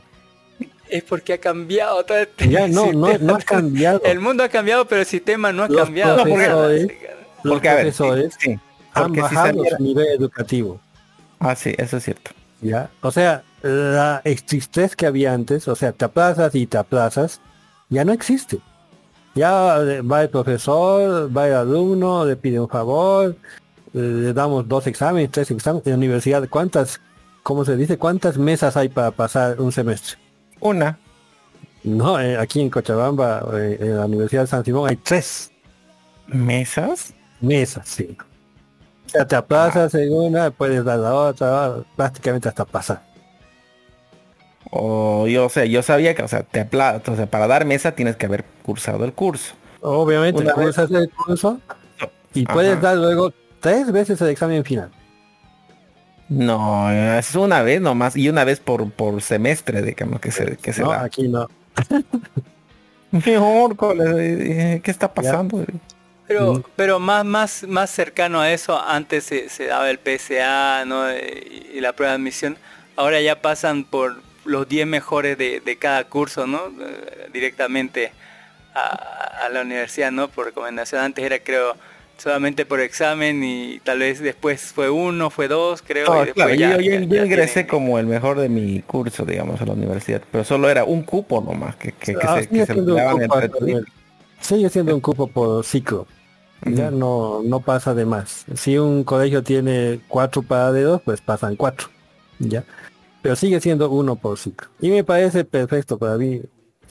Es 0.89 1.03
porque 1.03 1.33
ha 1.33 1.39
cambiado 1.39 2.05
todo 2.05 2.19
este 2.19 2.49
Ya 2.49 2.69
no, 2.69 2.93
no, 2.93 3.17
no 3.19 3.35
ha 3.35 3.39
cambiado. 3.39 4.01
El 4.05 4.21
mundo 4.21 4.45
ha 4.45 4.49
cambiado, 4.49 4.87
pero 4.87 5.01
el 5.01 5.07
sistema 5.07 5.53
no 5.53 5.65
ha 5.65 5.69
Los 5.69 5.85
cambiado. 5.85 6.23
profesores, 6.23 6.87
los 7.43 7.53
Porque, 7.55 7.69
a 7.69 7.75
ver, 7.75 7.83
profesores 7.85 8.35
sí, 8.39 8.57
han 8.93 9.15
si 9.15 9.21
bajado 9.21 9.47
saliera- 9.47 9.77
su 9.79 9.83
nivel 9.83 10.07
educativo. 10.09 10.81
Ah, 11.41 11.57
sí, 11.57 11.75
eso 11.79 11.97
es 11.97 12.05
cierto. 12.05 12.31
¿ya? 12.61 12.89
O 13.03 13.11
sea, 13.11 13.43
la 13.62 14.20
estrictez 14.24 14.97
que 14.97 15.07
había 15.07 15.33
antes, 15.33 15.69
o 15.69 15.74
sea, 15.74 15.93
te 15.93 16.05
aplazas 16.05 16.55
y 16.55 16.66
te 16.66 16.78
aplazas, 16.78 17.41
ya 17.89 18.05
no 18.05 18.12
existe. 18.12 18.61
Ya 19.35 19.78
eh, 19.83 20.03
va 20.03 20.23
el 20.23 20.31
profesor, 20.31 21.35
va 21.37 21.49
el 21.49 21.55
alumno, 21.55 22.24
le 22.24 22.37
pide 22.37 22.59
un 22.59 22.69
favor, 22.69 23.37
eh, 23.95 23.99
le 23.99 24.33
damos 24.33 24.69
dos 24.69 24.87
exámenes, 24.87 25.31
tres 25.31 25.51
exámenes. 25.51 25.87
En 25.87 25.93
la 25.93 25.99
universidad, 25.99 26.49
¿cuántas, 26.49 27.01
cómo 27.43 27.65
se 27.65 27.77
dice, 27.77 27.99
cuántas 27.99 28.39
mesas 28.39 28.77
hay 28.77 28.89
para 28.89 29.11
pasar 29.11 29.61
un 29.61 29.73
semestre? 29.73 30.19
Una. 30.61 30.99
No, 31.87 32.19
eh, 32.20 32.37
aquí 32.37 32.61
en 32.61 32.69
Cochabamba, 32.69 33.47
eh, 33.55 33.78
en 33.81 33.97
la 33.97 34.07
Universidad 34.07 34.43
de 34.43 34.47
San 34.49 34.65
Simón, 34.65 34.91
hay 34.91 34.97
tres. 34.97 35.53
¿Mesas? 36.27 37.15
Mesas, 37.41 37.89
sí. 37.89 38.16
O 39.07 39.09
sea, 39.09 39.24
te 39.24 39.37
aplazas 39.37 39.95
en 39.95 40.12
una, 40.12 40.51
puedes 40.51 40.85
dar 40.85 40.99
la 40.99 41.15
otra, 41.15 41.77
prácticamente 41.95 42.49
hasta 42.49 42.65
pasar. 42.65 43.06
O 44.70 45.26
yo, 45.28 45.47
o 45.47 45.48
sea, 45.48 45.64
yo 45.64 45.82
sabía 45.82 46.14
que, 46.14 46.22
o 46.22 46.28
sea, 46.28 46.43
te 46.43 46.60
apla- 46.68 47.01
o 47.06 47.16
sea, 47.16 47.26
para 47.26 47.47
dar 47.47 47.64
mesa 47.64 47.93
tienes 47.93 48.16
que 48.16 48.26
haber 48.26 48.44
cursado 48.62 49.05
el 49.05 49.12
curso. 49.12 49.55
Obviamente, 49.80 50.43
Una 50.43 50.55
vez- 50.55 50.66
cursas 50.66 50.90
el 50.90 51.09
curso 51.10 51.60
y 52.34 52.44
Ajá. 52.44 52.52
puedes 52.55 52.80
dar 52.80 52.97
luego 52.97 53.32
tres 53.60 53.90
veces 53.93 54.20
el 54.20 54.28
examen 54.30 54.64
final. 54.64 54.90
No, 56.28 56.90
es 56.90 57.34
una 57.36 57.62
vez 57.62 57.80
nomás 57.80 58.16
y 58.16 58.28
una 58.28 58.43
vez 58.43 58.59
por, 58.59 58.90
por 58.90 59.22
semestre, 59.22 59.82
digamos 59.82 60.20
que 60.20 60.32
se, 60.32 60.56
que 60.56 60.72
se 60.72 60.82
No, 60.82 60.90
da. 60.90 61.05
aquí 61.05 61.28
no. 61.28 61.47
Mejor, 63.12 63.76
¿qué 63.76 64.82
está 64.90 65.14
pasando? 65.14 65.64
Pero, 66.26 66.64
pero 66.74 66.98
más, 66.98 67.24
más, 67.24 67.64
más 67.68 67.90
cercano 67.90 68.40
a 68.40 68.51
eso, 68.51 68.80
antes 68.82 69.24
se, 69.24 69.48
se 69.48 69.66
daba 69.66 69.88
el 69.88 69.98
PSA 70.01 70.84
¿no? 70.84 71.09
Eh, 71.09 71.70
y 71.74 71.80
la 71.80 71.93
prueba 71.93 72.12
de 72.12 72.16
admisión. 72.16 72.59
Ahora 72.97 73.20
ya 73.20 73.40
pasan 73.40 73.84
por 73.84 74.20
los 74.47 74.68
10 74.68 74.86
mejores 74.86 75.36
de, 75.39 75.60
de 75.60 75.77
cada 75.77 76.05
curso, 76.05 76.47
¿no? 76.47 76.66
Eh, 76.81 77.28
directamente 77.32 78.12
a, 78.74 79.44
a 79.47 79.48
la 79.48 79.62
universidad, 79.62 80.10
¿no? 80.12 80.28
Por 80.28 80.47
recomendación. 80.47 81.02
Antes 81.02 81.24
era, 81.24 81.39
creo, 81.39 81.74
solamente 82.18 82.64
por 82.66 82.81
examen 82.81 83.43
y 83.44 83.78
tal 83.81 83.98
vez 84.01 84.20
después 84.20 84.73
fue 84.73 84.89
uno, 84.90 85.31
fue 85.31 85.48
dos, 85.48 85.82
creo. 85.82 86.06
Y 86.23 86.27
después 86.27 86.35
claro, 86.35 86.55
ya- 86.55 86.77
yo, 86.77 86.81
yo- 86.82 86.90
ya- 86.93 87.01
yo 87.01 87.14
ya 87.16 87.24
ingresé 87.24 87.66
como 87.66 87.98
el 87.98 88.06
mejor 88.06 88.39
de 88.39 88.48
mi 88.48 88.82
curso, 88.82 89.24
digamos, 89.24 89.60
a 89.60 89.66
la 89.66 89.73
universidad, 89.73 90.23
pero 90.31 90.44
solo 90.44 90.68
era 90.70 90.85
un 90.85 91.02
cupo 91.02 91.43
nomás 91.43 91.77
que, 91.77 91.93
que, 91.93 92.14
que 92.14 92.18
Ah, 92.23 92.40
se, 92.40 92.48
que 92.48 92.66
se 92.66 92.74
cupo 92.74 93.20
entre. 93.20 93.85
Sigue 94.40 94.68
siendo 94.68 94.94
un 94.94 95.01
cupo 95.01 95.27
por 95.28 95.64
ciclo. 95.64 96.06
Ya 96.64 96.90
no, 96.90 97.43
no 97.44 97.60
pasa 97.60 97.94
de 97.94 98.06
más. 98.06 98.44
Si 98.55 98.78
un 98.78 99.05
colegio 99.05 99.43
tiene 99.43 100.01
cuatro 100.09 100.43
paraderos, 100.43 101.02
pues 101.02 101.20
pasan 101.20 101.55
cuatro. 101.55 101.89
Ya. 102.39 102.64
Pero 103.27 103.35
sigue 103.35 103.61
siendo 103.61 103.90
uno 103.90 104.15
por 104.15 104.39
ciclo. 104.39 104.69
Y 104.81 104.89
me 104.89 105.03
parece 105.03 105.44
perfecto 105.44 105.98
para 105.98 106.16
mí. 106.16 106.43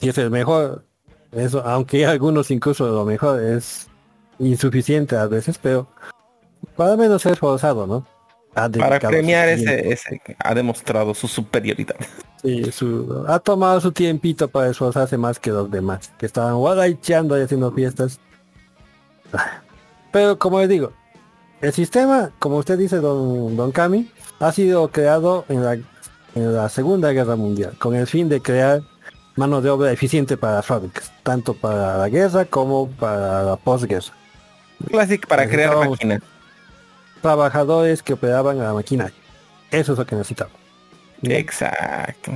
Y 0.02 0.10
es 0.10 0.18
el 0.18 0.30
mejor. 0.30 0.84
Eso, 1.32 1.62
aunque 1.64 2.04
algunos 2.04 2.50
incluso 2.50 2.86
lo 2.88 3.06
mejor 3.06 3.42
es 3.42 3.88
insuficiente 4.38 5.16
a 5.16 5.24
veces, 5.28 5.56
pero 5.56 5.86
para 6.76 6.94
menos 6.94 7.24
es 7.24 7.38
forzado, 7.38 7.86
¿no? 7.86 8.06
Para 8.52 8.98
premiar 9.00 9.48
ese, 9.48 9.90
ese, 9.90 10.20
ha 10.38 10.54
demostrado 10.54 11.14
su 11.14 11.26
superioridad. 11.26 11.96
Sí, 12.42 12.70
su- 12.70 13.24
ha 13.26 13.38
tomado 13.38 13.80
su 13.80 13.90
tiempito 13.92 14.46
para 14.46 14.68
esforzarse 14.68 15.16
más 15.16 15.38
que 15.38 15.50
los 15.50 15.70
demás, 15.70 16.12
que 16.18 16.26
estaban 16.26 16.56
guaraicheando 16.56 17.38
y 17.38 17.44
haciendo 17.44 17.72
fiestas. 17.72 18.20
Pero 20.12 20.38
como 20.38 20.60
les 20.60 20.68
digo, 20.68 20.92
el 21.62 21.72
sistema, 21.72 22.30
como 22.38 22.58
usted 22.58 22.76
dice, 22.76 22.96
don, 22.96 23.56
don 23.56 23.72
Cami, 23.72 24.10
ha 24.38 24.52
sido 24.52 24.88
creado 24.88 25.46
en 25.48 25.64
la, 25.64 25.78
en 26.36 26.54
la 26.54 26.68
Segunda 26.68 27.10
Guerra 27.12 27.34
Mundial, 27.34 27.74
con 27.78 27.96
el 27.96 28.06
fin 28.06 28.28
de 28.28 28.40
crear 28.40 28.82
mano 29.36 29.60
de 29.62 29.70
obra 29.70 29.90
eficiente 29.90 30.36
para 30.36 30.56
las 30.56 30.66
fábricas, 30.66 31.10
tanto 31.22 31.54
para 31.54 31.96
la 31.96 32.08
guerra 32.08 32.44
como 32.44 32.88
para 32.90 33.42
la 33.42 33.56
posguerra. 33.56 34.12
Clásico 34.88 35.26
para 35.28 35.48
crear 35.48 35.74
máquinas. 35.76 36.20
Trabajadores 37.22 38.02
que 38.02 38.12
operaban 38.12 38.58
la 38.58 38.74
maquinaria. 38.74 39.16
Eso 39.70 39.92
es 39.92 39.98
lo 39.98 40.06
que 40.06 40.14
necesitamos. 40.14 40.54
Exacto. 41.22 42.32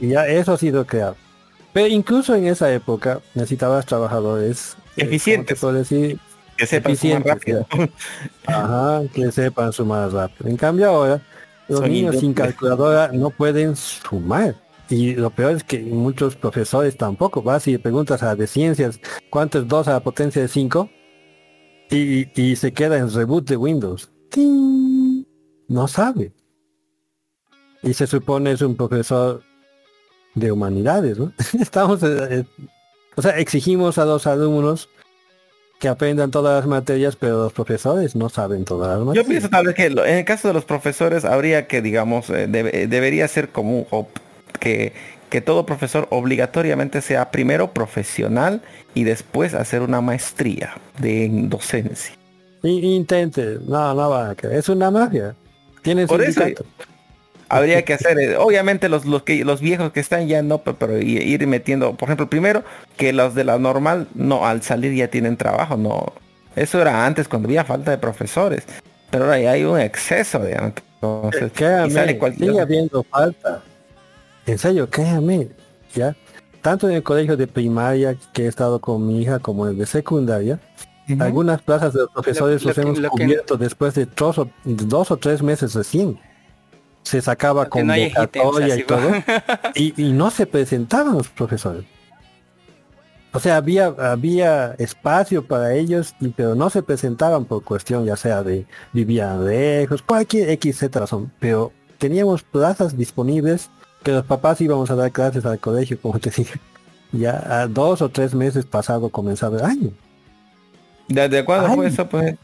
Y 0.00 0.08
ya 0.08 0.26
eso 0.26 0.52
ha 0.52 0.58
sido 0.58 0.84
creado. 0.84 1.16
Pero 1.72 1.86
incluso 1.86 2.34
en 2.34 2.48
esa 2.48 2.72
época 2.72 3.20
necesitabas 3.34 3.86
trabajadores 3.86 4.76
eh, 4.96 5.04
Eficientes. 5.04 5.60
¿cómo 5.60 5.72
te 5.72 5.78
puedo 5.78 5.84
decir? 5.84 6.18
Que 6.56 6.66
sepan 6.66 6.96
sumar 6.96 7.24
rápido. 7.24 7.66
ya. 7.72 7.88
Ajá, 8.46 9.02
que 9.14 9.30
sepan 9.30 9.72
sumar 9.72 10.12
rápido. 10.12 10.50
En 10.50 10.56
cambio 10.56 10.88
ahora, 10.88 11.22
los 11.70 11.88
niños 11.88 12.18
sin 12.18 12.34
calculadora 12.34 13.10
no 13.12 13.30
pueden 13.30 13.76
sumar. 13.76 14.56
Y 14.88 15.14
lo 15.14 15.30
peor 15.30 15.52
es 15.52 15.64
que 15.64 15.78
muchos 15.78 16.34
profesores 16.34 16.96
tampoco. 16.96 17.42
Vas 17.42 17.68
y 17.68 17.78
preguntas 17.78 18.22
a 18.22 18.34
de 18.34 18.46
ciencias 18.46 19.00
cuánto 19.30 19.60
es 19.60 19.68
2 19.68 19.88
a 19.88 19.92
la 19.92 20.00
potencia 20.00 20.42
de 20.42 20.48
5 20.48 20.90
y, 21.90 22.40
y 22.40 22.56
se 22.56 22.72
queda 22.72 22.98
en 22.98 23.12
reboot 23.12 23.48
de 23.48 23.56
Windows. 23.56 24.10
¡Ting! 24.30 25.24
No 25.68 25.86
sabe. 25.86 26.32
Y 27.82 27.94
se 27.94 28.06
supone 28.06 28.52
es 28.52 28.62
un 28.62 28.76
profesor 28.76 29.42
de 30.34 30.52
humanidades, 30.52 31.18
¿no? 31.18 31.32
Estamos, 31.60 32.02
eh, 32.02 32.26
eh, 32.30 32.44
o 33.16 33.22
sea, 33.22 33.38
exigimos 33.38 33.98
a 33.98 34.04
los 34.04 34.26
alumnos 34.26 34.88
que 35.80 35.88
aprendan 35.88 36.30
todas 36.30 36.60
las 36.60 36.66
materias, 36.68 37.16
pero 37.16 37.42
los 37.44 37.52
profesores 37.52 38.14
no 38.14 38.28
saben 38.28 38.64
todas 38.64 38.88
las 38.90 38.98
Yo 38.98 39.04
materias. 39.06 39.26
pienso 39.26 39.48
tal 39.48 39.66
vez 39.66 39.74
que 39.74 39.86
en 39.86 39.98
el 39.98 40.24
caso 40.24 40.46
de 40.48 40.54
los 40.54 40.64
profesores 40.64 41.24
habría 41.24 41.66
que, 41.66 41.80
digamos, 41.82 42.30
eh, 42.30 42.46
debe- 42.48 42.86
debería 42.86 43.26
ser 43.26 43.48
común 43.48 43.86
que, 44.60 44.92
que 45.30 45.40
todo 45.40 45.64
profesor 45.64 46.06
obligatoriamente 46.10 47.00
sea 47.00 47.30
primero 47.30 47.72
profesional 47.72 48.60
y 48.94 49.04
después 49.04 49.54
hacer 49.54 49.80
una 49.80 50.00
maestría 50.02 50.74
de 50.98 51.24
en 51.24 51.48
docencia. 51.48 52.14
Intente, 52.62 53.58
no, 53.66 53.94
no 53.94 54.10
va 54.10 54.30
a. 54.30 54.36
Es 54.52 54.68
una 54.68 54.90
mafia. 54.90 55.34
Tienen 55.82 56.06
Por 56.06 56.20
eso 56.20 56.40
sindicato. 56.42 56.68
Habría 57.50 57.84
que 57.84 57.92
hacer, 57.94 58.18
eh, 58.18 58.36
obviamente 58.36 58.88
los, 58.88 59.04
los 59.04 59.22
que 59.24 59.44
los 59.44 59.60
viejos 59.60 59.92
que 59.92 60.00
están 60.00 60.26
ya 60.28 60.42
no, 60.42 60.58
pe- 60.58 60.72
pero 60.74 60.98
ir 60.98 61.46
metiendo, 61.46 61.94
por 61.96 62.08
ejemplo, 62.08 62.28
primero 62.30 62.64
que 62.96 63.12
los 63.12 63.34
de 63.34 63.44
la 63.44 63.58
normal 63.58 64.08
no 64.14 64.46
al 64.46 64.62
salir 64.62 64.94
ya 64.94 65.08
tienen 65.08 65.36
trabajo, 65.36 65.76
no. 65.76 66.12
Eso 66.56 66.80
era 66.80 67.04
antes 67.06 67.28
cuando 67.28 67.48
había 67.48 67.64
falta 67.64 67.90
de 67.90 67.98
profesores, 67.98 68.64
pero 69.10 69.24
ahora 69.24 69.38
ya 69.40 69.50
hay 69.52 69.64
un 69.64 69.78
exceso 69.78 70.38
de 70.38 70.52
entonces, 70.52 71.52
Créame, 71.54 71.90
sale 71.90 72.18
cualquier 72.18 72.50
sigue 72.50 72.60
habiendo 72.60 73.02
falta. 73.04 73.62
En 74.46 74.58
serio, 74.58 74.88
créame, 74.90 75.48
ya. 75.94 76.16
Tanto 76.62 76.88
en 76.88 76.94
el 76.96 77.02
colegio 77.02 77.36
de 77.36 77.46
primaria 77.46 78.16
que 78.34 78.44
he 78.44 78.46
estado 78.48 78.80
con 78.80 79.06
mi 79.06 79.22
hija 79.22 79.38
como 79.38 79.64
en 79.66 79.72
el 79.72 79.78
de 79.78 79.86
secundaria, 79.86 80.58
Algunas 81.18 81.60
plazas 81.62 81.92
de 81.94 82.00
los 82.00 82.10
profesores 82.12 82.62
Lo- 82.62 82.68
los 82.68 82.76
lo 82.76 82.82
hemos 82.84 82.98
lo 82.98 83.10
que- 83.10 83.24
cubierto 83.24 83.56
después 83.56 83.94
de 83.94 84.06
dos 84.06 84.38
o, 84.38 84.48
dos 84.64 85.10
o 85.10 85.16
tres 85.16 85.42
meses 85.42 85.74
recién. 85.74 86.18
Se 87.10 87.20
sacaba 87.20 87.68
que 87.68 87.82
no 87.82 87.92
convocatoria 87.92 88.76
y 88.76 88.84
todo. 88.84 89.10
y, 89.74 90.00
y 90.00 90.12
no 90.12 90.30
se 90.30 90.46
presentaban 90.46 91.14
los 91.14 91.28
profesores. 91.28 91.84
O 93.32 93.40
sea, 93.40 93.56
había, 93.56 93.86
había 93.86 94.74
espacio 94.78 95.44
para 95.44 95.74
ellos, 95.74 96.14
y, 96.20 96.28
pero 96.28 96.54
no 96.54 96.70
se 96.70 96.84
presentaban 96.84 97.46
por 97.46 97.64
cuestión 97.64 98.04
ya 98.04 98.14
sea 98.14 98.44
de 98.44 98.64
vivían 98.92 99.44
lejos, 99.44 100.02
cualquier 100.02 100.50
X, 100.50 100.78
Z 100.78 101.00
razón. 101.00 101.32
Pero 101.40 101.72
teníamos 101.98 102.44
plazas 102.44 102.96
disponibles 102.96 103.70
que 104.04 104.12
los 104.12 104.24
papás 104.24 104.60
íbamos 104.60 104.88
a 104.92 104.94
dar 104.94 105.10
clases 105.10 105.44
al 105.44 105.58
colegio, 105.58 106.00
como 106.00 106.20
te 106.20 106.30
dije. 106.30 106.60
Ya 107.10 107.60
a 107.60 107.66
dos 107.66 108.02
o 108.02 108.08
tres 108.08 108.36
meses 108.36 108.66
pasado 108.66 109.08
comenzaba 109.08 109.58
el 109.58 109.64
año. 109.64 109.90
¿Desde 111.08 111.44
cuándo 111.44 111.74
fue 111.74 111.88
eso? 111.88 112.08
Pues 112.08 112.36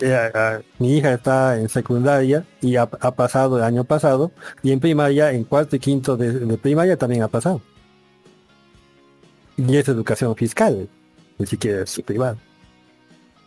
Eh, 0.00 0.60
mi 0.78 0.96
hija 0.96 1.14
está 1.14 1.58
en 1.58 1.68
secundaria 1.68 2.44
y 2.60 2.76
ha, 2.76 2.82
ha 2.82 3.10
pasado 3.14 3.58
el 3.58 3.64
año 3.64 3.84
pasado 3.84 4.30
y 4.62 4.72
en 4.72 4.80
primaria, 4.80 5.32
en 5.32 5.44
cuarto 5.44 5.76
y 5.76 5.78
quinto 5.78 6.16
de, 6.16 6.32
de 6.32 6.58
primaria 6.58 6.96
también 6.96 7.22
ha 7.22 7.28
pasado. 7.28 7.60
Y 9.56 9.76
es 9.76 9.88
educación 9.88 10.36
fiscal, 10.36 10.88
ni 11.36 11.46
siquiera 11.46 11.82
es 11.82 12.00
privada. 12.04 12.36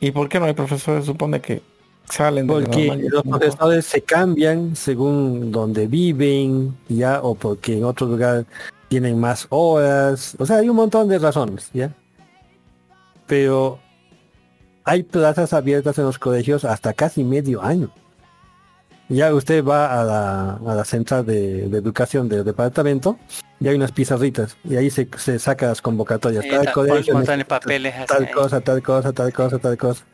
¿Y 0.02 0.12
por 0.12 0.28
qué 0.28 0.40
no 0.40 0.46
hay 0.46 0.54
profesores? 0.54 1.06
Supone 1.06 1.40
que 1.40 1.62
salen 2.10 2.48
de 2.48 2.54
Porque 2.54 2.98
los 3.10 3.24
profesores 3.24 3.86
se 3.86 4.02
cambian 4.02 4.76
según 4.76 5.52
donde 5.52 5.88
viven, 5.88 6.76
ya, 6.90 7.22
o 7.22 7.36
porque 7.36 7.78
en 7.78 7.86
otro 7.86 8.08
lugar 8.08 8.46
tienen 8.90 9.20
más 9.20 9.46
horas. 9.50 10.36
O 10.38 10.46
sea, 10.46 10.58
hay 10.58 10.68
un 10.68 10.76
montón 10.76 11.08
de 11.08 11.20
razones, 11.20 11.70
ya. 11.72 11.94
Pero 13.28 13.80
hay 14.84 15.04
plazas 15.04 15.54
abiertas 15.54 15.98
en 15.98 16.06
los 16.06 16.18
colegios 16.20 16.66
hasta 16.66 16.94
casi 16.94 17.24
medio 17.24 17.62
año. 17.62 17.92
Ya 19.10 19.34
usted 19.34 19.64
va 19.64 20.00
a 20.00 20.04
la, 20.06 20.54
a 20.56 20.76
la 20.76 20.86
central 20.86 21.26
de, 21.26 21.68
de 21.68 21.78
educación 21.78 22.30
del 22.30 22.46
departamento 22.46 23.20
y 23.60 23.68
hay 23.68 23.76
unas 23.76 23.92
pizarritas 23.92 24.56
y 24.64 24.78
ahí 24.78 24.90
se, 24.90 25.08
se 25.18 25.38
saca 25.38 25.68
las 25.68 25.82
convocatorias. 25.82 26.48
Tal 26.48 26.66
ta- 26.66 26.72
colegio 26.72 27.14
papeles 27.46 27.94
tal 28.06 28.32
cosa, 28.32 28.62
tal 28.62 28.82
cosa, 28.82 29.12
tal 29.12 29.34
cosa, 29.34 29.60
tal 29.60 29.78
cosa. 29.78 30.06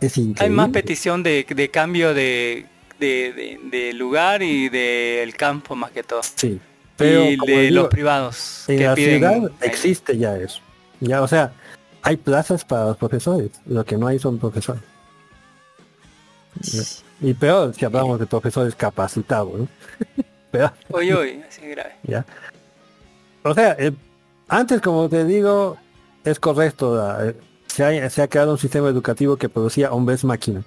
Es 0.00 0.16
Hay 0.16 0.24
increíble. 0.24 0.56
más 0.56 0.68
petición 0.70 1.22
de, 1.24 1.44
de 1.48 1.68
cambio 1.70 2.14
de, 2.14 2.66
de, 3.00 3.92
lugar 3.94 4.42
y 4.42 4.68
del 4.68 5.34
campo 5.34 5.74
más 5.74 5.90
que 5.90 6.02
todo. 6.04 6.20
Sí. 6.22 6.60
Pero 6.96 7.28
y 7.28 7.36
como 7.36 7.52
de 7.52 7.62
digo, 7.62 7.74
los 7.82 7.88
privados 7.88 8.64
En 8.68 8.78
que 8.78 8.84
la 8.84 8.94
piden 8.94 9.18
ciudad 9.18 9.50
existe 9.62 10.16
ya 10.16 10.36
eso. 10.36 10.60
Ya, 11.00 11.22
o 11.22 11.26
sea, 11.26 11.52
hay 12.02 12.16
plazas 12.16 12.64
para 12.64 12.86
los 12.86 12.96
profesores. 12.96 13.50
Lo 13.66 13.84
que 13.84 13.96
no 13.96 14.06
hay 14.06 14.18
son 14.18 14.38
profesores. 14.38 14.82
Y 17.20 17.34
peor 17.34 17.74
si 17.74 17.84
hablamos 17.84 18.18
de 18.18 18.26
profesores 18.26 18.74
capacitados, 18.74 19.52
¿no? 19.60 19.68
Peor. 20.50 20.72
Hoy, 20.90 21.12
hoy, 21.12 21.42
así 21.48 21.62
grave. 21.66 21.94
¿ya? 22.02 22.26
O 23.42 23.54
sea, 23.54 23.74
eh, 23.78 23.92
antes, 24.48 24.82
como 24.82 25.08
te 25.08 25.24
digo, 25.24 25.78
es 26.24 26.38
correcto. 26.38 26.94
la- 26.96 27.28
eh, 27.28 27.36
se, 27.66 27.84
ha, 28.02 28.10
se 28.10 28.20
ha 28.20 28.28
creado 28.28 28.52
un 28.52 28.58
sistema 28.58 28.88
educativo 28.88 29.36
que 29.36 29.48
producía 29.48 29.92
hombres 29.92 30.24
máquina. 30.24 30.62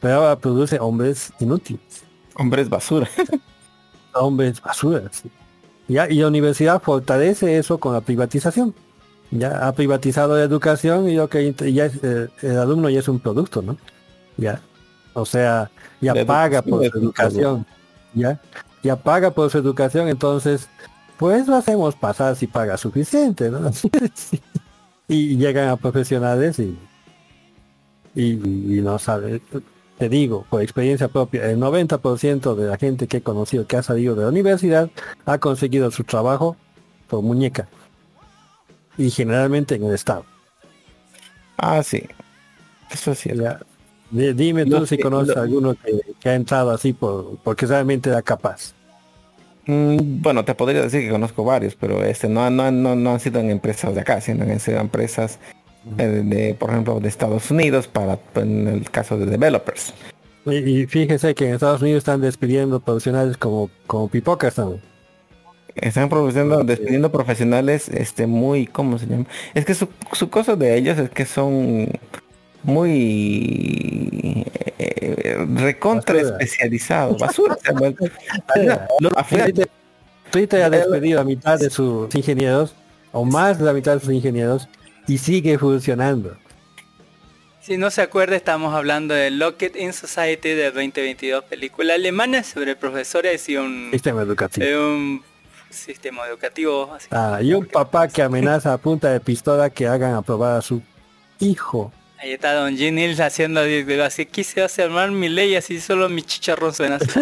Pero 0.00 0.14
ahora 0.16 0.36
produce 0.36 0.80
hombres 0.80 1.32
inútiles. 1.38 2.02
Hombres 2.34 2.68
basura. 2.68 3.08
hombres 4.14 4.60
basura. 4.60 5.02
sí. 5.12 5.30
¿Ya? 5.86 6.08
Y 6.10 6.14
la 6.16 6.26
universidad 6.28 6.82
fortalece 6.82 7.56
eso 7.58 7.78
con 7.78 7.92
la 7.92 8.00
privatización. 8.00 8.74
Ya 9.30 9.66
ha 9.66 9.72
privatizado 9.72 10.36
la 10.36 10.42
educación 10.42 11.08
y 11.08 11.14
lo 11.14 11.28
que 11.28 11.52
ya 11.72 11.86
es, 11.86 12.02
eh, 12.02 12.28
el 12.42 12.58
alumno 12.58 12.90
ya 12.90 12.98
es 12.98 13.08
un 13.08 13.20
producto, 13.20 13.62
¿no? 13.62 13.76
Ya. 14.36 14.60
O 15.12 15.24
sea, 15.24 15.70
ya 16.00 16.14
La 16.14 16.24
paga 16.24 16.62
por 16.62 16.84
su 16.84 16.98
educación. 16.98 17.66
Ya. 18.14 18.40
Ya 18.82 18.96
paga 18.96 19.30
por 19.30 19.50
su 19.50 19.58
educación, 19.58 20.08
entonces, 20.08 20.68
pues 21.16 21.46
lo 21.46 21.56
hacemos 21.56 21.94
pasar 21.94 22.34
si 22.34 22.46
paga 22.46 22.76
suficiente, 22.76 23.50
¿no? 23.50 23.70
Y 25.08 25.36
llegan 25.36 25.68
a 25.68 25.76
profesionales 25.76 26.60
y, 26.60 26.78
y, 28.14 28.76
y 28.76 28.80
no 28.80 28.96
saben. 29.00 29.42
Te 29.98 30.08
digo, 30.08 30.46
por 30.48 30.62
experiencia 30.62 31.08
propia, 31.08 31.50
el 31.50 31.58
90% 31.58 32.54
de 32.54 32.68
la 32.68 32.78
gente 32.78 33.08
que 33.08 33.16
he 33.16 33.20
conocido 33.20 33.66
que 33.66 33.76
ha 33.76 33.82
salido 33.82 34.14
de 34.14 34.22
la 34.22 34.28
universidad 34.28 34.88
ha 35.26 35.38
conseguido 35.38 35.90
su 35.90 36.04
trabajo 36.04 36.56
por 37.08 37.22
muñeca. 37.22 37.68
Y 38.98 39.10
generalmente 39.10 39.76
en 39.76 39.84
el 39.84 39.94
Estado. 39.94 40.24
Ah, 41.56 41.82
sí. 41.82 42.02
Eso 42.90 43.12
es 43.12 43.18
cierto. 43.18 43.42
Ya. 43.42 43.60
Di- 44.10 44.32
Dime 44.32 44.66
tú 44.66 44.84
si 44.86 44.98
conoces 44.98 45.36
a 45.36 45.42
alguno 45.42 45.74
que, 45.74 46.00
que 46.20 46.28
ha 46.28 46.34
entrado 46.34 46.70
así 46.72 46.92
por 46.92 47.38
porque 47.44 47.66
realmente 47.66 48.10
era 48.10 48.22
capaz. 48.22 48.72
Mm, 49.66 50.20
bueno, 50.20 50.44
te 50.44 50.54
podría 50.54 50.82
decir 50.82 51.02
que 51.02 51.10
conozco 51.10 51.44
varios, 51.44 51.76
pero 51.76 52.02
este 52.02 52.28
no, 52.28 52.50
no, 52.50 52.70
no, 52.70 52.96
no 52.96 53.12
han 53.12 53.20
sido 53.20 53.40
en 53.40 53.50
empresas 53.50 53.94
de 53.94 54.00
acá, 54.00 54.20
sino 54.20 54.42
han 54.44 54.58
sido 54.58 54.80
empresas 54.80 55.38
eh, 55.98 56.06
de, 56.24 56.54
por 56.54 56.70
ejemplo, 56.70 56.98
de 56.98 57.08
Estados 57.08 57.50
Unidos 57.50 57.86
para 57.86 58.18
en 58.34 58.66
el 58.66 58.90
caso 58.90 59.16
de 59.16 59.26
developers. 59.26 59.94
Y, 60.46 60.54
y 60.56 60.86
fíjese 60.86 61.34
que 61.34 61.48
en 61.48 61.54
Estados 61.54 61.82
Unidos 61.82 61.98
están 61.98 62.20
despidiendo 62.22 62.80
profesionales 62.80 63.36
como, 63.36 63.70
como 63.86 64.08
pipocas, 64.08 64.58
¿no? 64.58 64.80
Están 65.76 66.08
produciendo, 66.08 66.62
despidiendo 66.64 67.10
profesionales, 67.12 67.88
este, 67.88 68.26
muy, 68.26 68.66
¿cómo 68.66 68.98
se 68.98 69.06
llama? 69.06 69.24
Es 69.54 69.64
que 69.64 69.74
su, 69.74 69.88
su 70.12 70.28
cosa 70.30 70.56
de 70.56 70.76
ellos 70.76 70.98
es 70.98 71.10
que 71.10 71.24
son 71.26 71.88
muy 72.62 74.44
eh, 74.78 75.36
recontra 75.54 76.14
Basura. 76.16 76.36
especializados, 76.38 77.18
basura. 77.20 77.56
al 77.64 77.76
final- 79.26 79.44
Twitter, 79.52 79.68
Twitter 80.30 80.62
ha 80.62 80.70
despedido 80.70 81.20
a 81.20 81.24
mitad 81.24 81.58
de 81.58 81.70
sus 81.70 82.14
ingenieros, 82.14 82.74
o 83.12 83.24
más 83.24 83.58
de 83.58 83.64
la 83.64 83.72
mitad 83.72 83.94
de 83.94 84.00
sus 84.00 84.12
ingenieros, 84.12 84.68
y 85.06 85.18
sigue 85.18 85.58
funcionando. 85.58 86.36
Si 87.62 87.76
no 87.76 87.90
se 87.90 88.00
acuerda, 88.02 88.36
estamos 88.36 88.74
hablando 88.74 89.12
de 89.14 89.30
Locked 89.30 89.76
in 89.76 89.92
Society 89.92 90.50
de 90.50 90.70
2022, 90.70 91.44
película 91.44 91.94
alemana 91.94 92.42
sobre 92.42 92.74
profesores 92.74 93.48
y 93.48 93.56
un, 93.56 93.88
Sistema 93.92 94.22
educativo. 94.22 94.66
de 94.66 94.78
un 94.78 95.22
sistema 95.70 96.26
educativo. 96.26 96.92
así. 96.94 97.08
Ah, 97.10 97.40
y 97.42 97.52
un 97.54 97.66
papá 97.66 98.08
que 98.08 98.22
amenaza 98.22 98.72
a 98.72 98.78
punta 98.78 99.10
de 99.10 99.20
pistola 99.20 99.70
que 99.70 99.86
hagan 99.86 100.14
aprobar 100.14 100.58
a 100.58 100.62
su 100.62 100.82
hijo. 101.38 101.92
Ahí 102.18 102.32
está 102.32 102.52
Don 102.52 102.76
G. 102.76 102.92
Nils 102.92 103.18
haciendo 103.20 103.60
así, 104.04 104.26
quise 104.26 104.62
hacer 104.62 104.86
armar 104.86 105.10
mi 105.10 105.28
ley, 105.28 105.56
así 105.56 105.80
solo 105.80 106.08
mi 106.08 106.22
chicharrón 106.22 106.74
suena 106.74 106.96
así. 106.96 107.08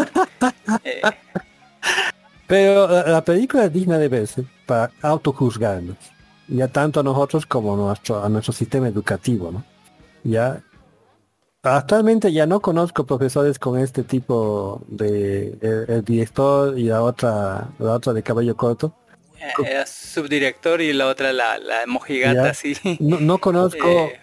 Eh, 0.84 1.00
Pero 2.46 2.88
la, 2.88 3.02
la 3.04 3.24
película 3.24 3.64
es 3.64 3.72
digna 3.72 3.98
de 3.98 4.08
verse 4.08 4.44
para 4.66 4.90
autojuzgarnos. 5.02 5.96
Ya 6.48 6.66
tanto 6.68 7.00
a 7.00 7.02
nosotros 7.02 7.46
como 7.46 7.74
a 7.74 7.76
nuestro, 7.76 8.24
a 8.24 8.28
nuestro 8.28 8.52
sistema 8.52 8.88
educativo, 8.88 9.50
¿no? 9.52 9.64
Ya 10.24 10.60
actualmente 11.62 12.32
ya 12.32 12.46
no 12.46 12.60
conozco 12.60 13.04
profesores 13.04 13.58
con 13.58 13.78
este 13.78 14.02
tipo 14.04 14.80
de 14.88 15.58
el, 15.60 15.84
el 15.88 16.04
director 16.04 16.78
y 16.78 16.84
la 16.84 17.02
otra 17.02 17.68
la 17.78 17.92
otra 17.92 18.12
de 18.12 18.22
cabello 18.22 18.56
corto. 18.56 18.94
era 19.64 19.86
subdirector 19.86 20.80
y 20.80 20.92
la 20.92 21.06
otra 21.08 21.32
la, 21.32 21.58
la 21.58 21.86
mojigata 21.86 22.44
Ya. 22.44 22.50
así. 22.50 22.76
No, 23.00 23.18
no 23.20 23.38
conozco 23.38 23.86
Eh, 23.88 24.20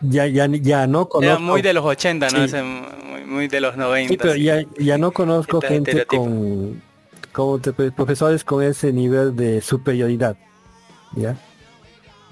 ya 0.00 0.26
ya 0.26 0.46
ya 0.46 0.86
no 0.86 1.00
Era 1.00 1.08
conozco 1.08 1.40
muy 1.40 1.62
de 1.62 1.72
los 1.72 1.84
80, 1.84 2.28
¿no? 2.30 2.46
Sí. 2.48 2.56
Muy, 2.56 3.24
muy 3.24 3.48
de 3.48 3.60
los 3.60 3.76
90. 3.76 4.08
Sí, 4.12 4.16
pero 4.16 4.32
así. 4.32 4.42
ya, 4.44 4.62
ya 4.78 4.98
no 4.98 5.10
conozco 5.12 5.58
Este 5.60 5.74
gente 5.74 6.06
con, 6.06 6.80
como 7.32 7.58
te- 7.58 7.72
profesores 7.72 8.44
con 8.44 8.62
ese 8.62 8.92
nivel 8.92 9.34
de 9.34 9.60
superioridad. 9.60 10.36
¿Ya? 11.16 11.36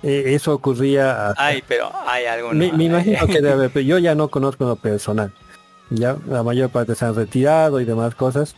Eh, 0.09 0.35
eso 0.35 0.55
ocurría 0.55 1.29
hasta- 1.31 1.45
Ay, 1.47 1.65
pero 1.67 1.91
hay 2.07 2.27
algunos. 2.27 2.55
me, 2.55 2.71
me 2.73 2.85
imagino 2.85 3.27
que 3.27 3.41
debe 3.41 3.69
pero 3.73 3.85
yo 3.85 3.99
ya 3.99 4.15
no 4.15 4.29
conozco 4.29 4.65
lo 4.65 4.77
personal. 4.77 5.33
Ya 5.91 6.17
la 6.29 6.43
mayor 6.43 6.71
parte 6.71 6.95
se 6.95 7.05
han 7.05 7.15
retirado 7.15 7.81
y 7.81 7.85
demás 7.85 8.15
cosas. 8.15 8.55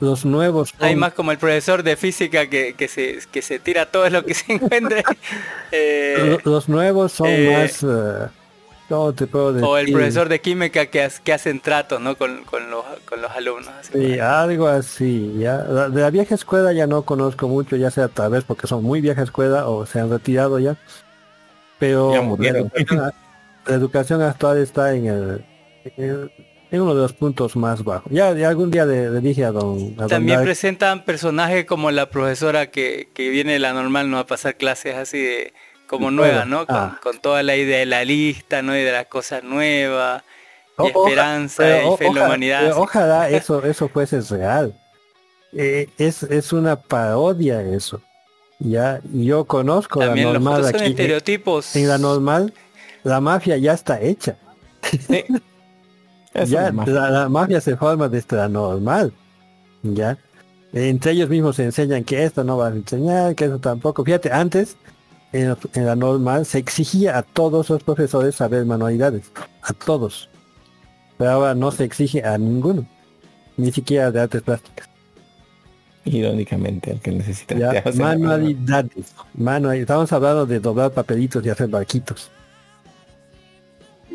Los 0.00 0.24
nuevos 0.24 0.72
Hay 0.78 0.96
más 0.96 1.12
como 1.12 1.30
el 1.30 1.36
profesor 1.38 1.82
de 1.82 1.94
física 1.96 2.48
que, 2.48 2.72
que 2.74 2.88
se, 2.88 3.18
que 3.30 3.42
se 3.42 3.58
tira 3.58 3.86
todo 3.86 4.08
lo 4.08 4.24
que 4.24 4.32
se 4.34 4.54
encuentre. 4.54 5.04
Eh, 5.70 6.38
lo- 6.44 6.50
los 6.52 6.68
nuevos 6.68 7.12
son 7.12 7.28
eh, 7.28 7.52
más 7.52 7.84
¿cómo 8.90 9.14
te 9.14 9.26
puedo 9.26 9.58
o 9.66 9.78
el 9.78 9.86
decir? 9.86 9.94
profesor 9.94 10.28
de 10.28 10.40
química 10.42 10.86
que, 10.86 11.08
que 11.24 11.32
hacen 11.32 11.60
tratos 11.60 12.00
¿no? 12.00 12.16
con, 12.18 12.44
con 12.44 12.70
los, 12.70 12.84
con 13.06 13.22
los 13.22 13.30
alumnos. 13.30 13.68
así. 13.80 13.94
Sí, 13.94 14.18
algo 14.18 14.66
así, 14.68 15.34
ya. 15.38 15.58
De 15.88 16.00
la 16.02 16.10
vieja 16.10 16.34
escuela 16.34 16.72
ya 16.72 16.86
no 16.86 17.02
conozco 17.04 17.48
mucho, 17.48 17.76
ya 17.76 17.90
sea 17.90 18.08
tal 18.08 18.32
vez 18.32 18.44
porque 18.44 18.66
son 18.66 18.84
muy 18.84 19.00
vieja 19.00 19.22
escuela 19.22 19.68
o 19.68 19.86
se 19.86 20.00
han 20.00 20.10
retirado 20.10 20.58
ya. 20.58 20.76
Pero 21.78 22.12
Ya 22.12 22.22
murieron. 22.22 22.70
La, 22.74 22.80
educación, 22.80 23.12
la 23.66 23.74
educación 23.74 24.22
actual 24.22 24.58
está 24.58 24.94
en 24.94 25.06
el, 25.06 25.44
en 25.84 26.04
el- 26.04 26.32
en 26.72 26.80
uno 26.82 26.94
de 26.94 27.02
los 27.02 27.12
puntos 27.12 27.56
más 27.56 27.82
bajos. 27.82 28.12
Ya, 28.12 28.32
ya 28.32 28.48
algún 28.48 28.70
día 28.70 28.86
le, 28.86 29.10
le 29.10 29.20
dije 29.20 29.44
a 29.44 29.50
don, 29.50 29.94
a 29.98 30.02
don 30.02 30.08
También 30.08 30.36
Dark, 30.38 30.44
presentan 30.44 31.04
personajes 31.04 31.64
como 31.64 31.90
la 31.90 32.10
profesora 32.10 32.70
que, 32.70 33.08
que 33.12 33.28
viene 33.30 33.54
de 33.54 33.58
la 33.58 33.72
normal 33.72 34.08
no 34.08 34.18
a 34.20 34.26
pasar 34.26 34.56
clases 34.56 34.94
así 34.94 35.18
de 35.20 35.52
como 35.90 36.08
Sí, 36.10 36.14
nueva. 36.16 36.44
¿no? 36.44 36.66
Con, 36.66 36.76
Ah. 36.76 37.00
con 37.02 37.18
toda 37.18 37.42
la 37.42 37.56
idea 37.56 37.78
de 37.80 37.86
la 37.86 38.04
lista, 38.04 38.62
¿no? 38.62 38.76
Y 38.76 38.80
de 38.82 38.92
las 38.92 39.06
cosas 39.06 39.42
nuevas, 39.42 40.22
y 40.78 40.82
O- 40.82 40.84
oja- 40.94 41.08
esperanza, 41.10 41.62
pero 41.64 41.94
y 41.94 41.96
fe 41.98 42.06
en 42.06 42.14
la 42.14 42.24
humanidad. 42.26 42.60
pero 42.62 42.74
sí. 42.76 42.80
ojalá 42.80 43.28
eso, 43.30 43.64
eso 43.64 43.88
fuese 43.88 44.20
real. 44.22 44.72
Eh, 45.52 45.88
es, 45.98 46.22
es 46.22 46.52
una 46.52 46.76
parodia 46.76 47.60
eso. 47.60 48.00
Ya, 48.60 49.00
yo 49.12 49.44
conozco 49.46 49.98
También 50.00 50.28
la 50.28 50.34
los 50.34 50.42
normal 50.42 50.64
son 50.64 50.76
aquí. 50.76 50.90
estereotipos. 50.90 51.74
En 51.76 51.88
la 51.88 51.98
normal, 51.98 52.52
la 53.02 53.20
mafia 53.20 53.56
ya 53.56 53.72
está 53.72 54.00
hecha. 54.00 54.36
Es 56.32 56.48
ya, 56.50 56.70
mafia. 56.70 56.94
la, 56.94 57.10
la 57.10 57.28
mafia 57.28 57.60
se 57.60 57.76
forma 57.76 58.08
desde 58.08 58.36
la 58.36 58.48
normal. 58.48 59.12
Ya. 59.82 60.16
Entre 60.72 61.12
ellos 61.12 61.28
mismos 61.28 61.56
se 61.56 61.64
enseñan 61.64 62.04
que 62.04 62.22
esto 62.22 62.44
no 62.44 62.56
va 62.56 62.68
a 62.68 62.70
enseñar, 62.70 63.34
que 63.34 63.46
eso 63.46 63.58
tampoco. 63.58 64.04
Fíjate, 64.04 64.30
antes 64.30 64.76
en, 65.32 65.56
en 65.74 65.86
la 65.86 65.96
normal 65.96 66.44
se 66.46 66.58
exigía 66.58 67.16
a 67.18 67.22
todos 67.22 67.70
los 67.70 67.82
profesores 67.82 68.34
saber 68.34 68.64
manualidades. 68.66 69.30
A 69.62 69.72
todos. 69.72 70.28
Pero 71.18 71.30
ahora 71.30 71.54
no 71.54 71.70
se 71.70 71.84
exige 71.84 72.24
a 72.24 72.36
ninguno. 72.38 72.86
Ni 73.56 73.70
siquiera 73.72 74.10
de 74.10 74.20
artes 74.20 74.42
plásticas. 74.42 74.88
Irónicamente, 76.04 76.92
el 76.92 77.00
que 77.00 77.10
necesita 77.12 77.54
Ya, 77.56 77.84
manualidades. 77.94 79.12
Manual- 79.34 79.76
Estamos 79.78 80.10
hablando 80.12 80.46
de 80.46 80.58
doblar 80.58 80.90
papelitos 80.92 81.44
y 81.44 81.50
hacer 81.50 81.68
barquitos. 81.68 82.30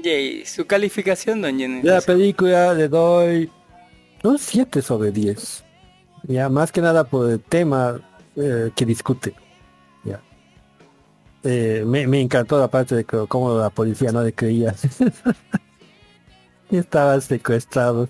Yay, 0.03 0.45
su 0.45 0.65
calificación, 0.65 1.41
don 1.41 1.57
Jenny. 1.57 1.81
De 1.81 1.91
la 1.91 2.01
película 2.01 2.73
le 2.73 2.87
doy 2.87 3.49
un 4.23 4.37
7 4.37 4.81
sobre 4.81 5.11
10. 5.11 5.63
Ya, 6.23 6.49
más 6.49 6.71
que 6.71 6.81
nada 6.81 7.03
por 7.03 7.29
el 7.29 7.39
tema 7.39 7.99
eh, 8.35 8.71
que 8.75 8.85
discute. 8.85 9.33
Eh, 11.47 11.83
me, 11.85 12.07
me 12.07 12.19
encantó 12.19 12.59
la 12.59 12.67
parte 12.67 12.95
de 12.95 13.05
cómo 13.05 13.57
la 13.59 13.69
policía 13.69 14.11
no 14.11 14.23
le 14.23 14.33
creía. 14.33 14.73
Estaban 16.71 17.21
secuestrados. 17.21 18.09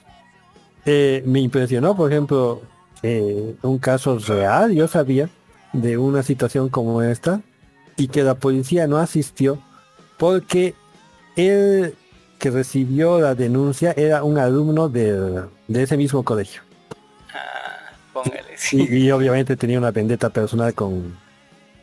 Eh, 0.86 1.22
me 1.26 1.42
impresionó, 1.42 1.98
por 1.98 2.10
ejemplo, 2.10 2.62
eh, 3.04 3.56
un 3.62 3.78
caso 3.78 4.18
real, 4.20 4.72
yo 4.72 4.88
sabía, 4.88 5.30
de 5.74 5.98
una 5.98 6.24
situación 6.24 6.70
como 6.70 7.02
esta, 7.02 7.42
y 7.98 8.08
que 8.08 8.24
la 8.24 8.36
policía 8.36 8.88
no 8.88 8.98
asistió 8.98 9.60
porque 10.18 10.74
él 11.36 11.94
que 12.40 12.52
recibió 12.52 13.20
la 13.20 13.36
denuncia 13.36 13.94
era 13.98 14.24
un 14.24 14.38
alumno 14.38 14.88
de, 14.88 15.44
de 15.68 15.84
ese 15.84 15.98
mismo 15.98 16.24
colegio. 16.24 16.62
Póngale, 18.14 18.58
sí. 18.58 18.88
Y, 18.90 19.08
y 19.08 19.12
obviamente 19.12 19.58
tenía 19.58 19.78
una 19.78 19.92
vendetta 19.92 20.30
personal 20.30 20.74
con... 20.74 21.25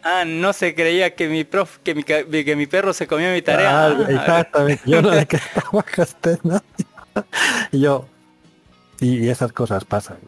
Ah, 0.03 0.25
no 0.27 0.53
se 0.53 0.75
creía 0.75 1.15
que 1.15 1.29
mi 1.29 1.45
prof, 1.45 1.79
que 1.79 1.95
mi, 1.95 2.03
que 2.03 2.57
mi 2.57 2.67
perro 2.67 2.93
se 2.93 3.07
comió 3.07 3.33
mi 3.33 3.43
tarea. 3.43 3.87
Ah, 3.87 3.97
Ah, 3.99 4.11
exactamente. 4.11 4.83
Yo 4.85 5.01
no 5.01 5.11
le 5.11 5.27
quedaba 5.27 5.83
castel, 5.83 6.39
¿no? 6.43 6.61
Y 7.73 7.81
yo... 7.81 8.07
Y, 9.01 9.29
esas 9.29 9.53
cosas 9.53 9.85
pasan. 9.85 10.19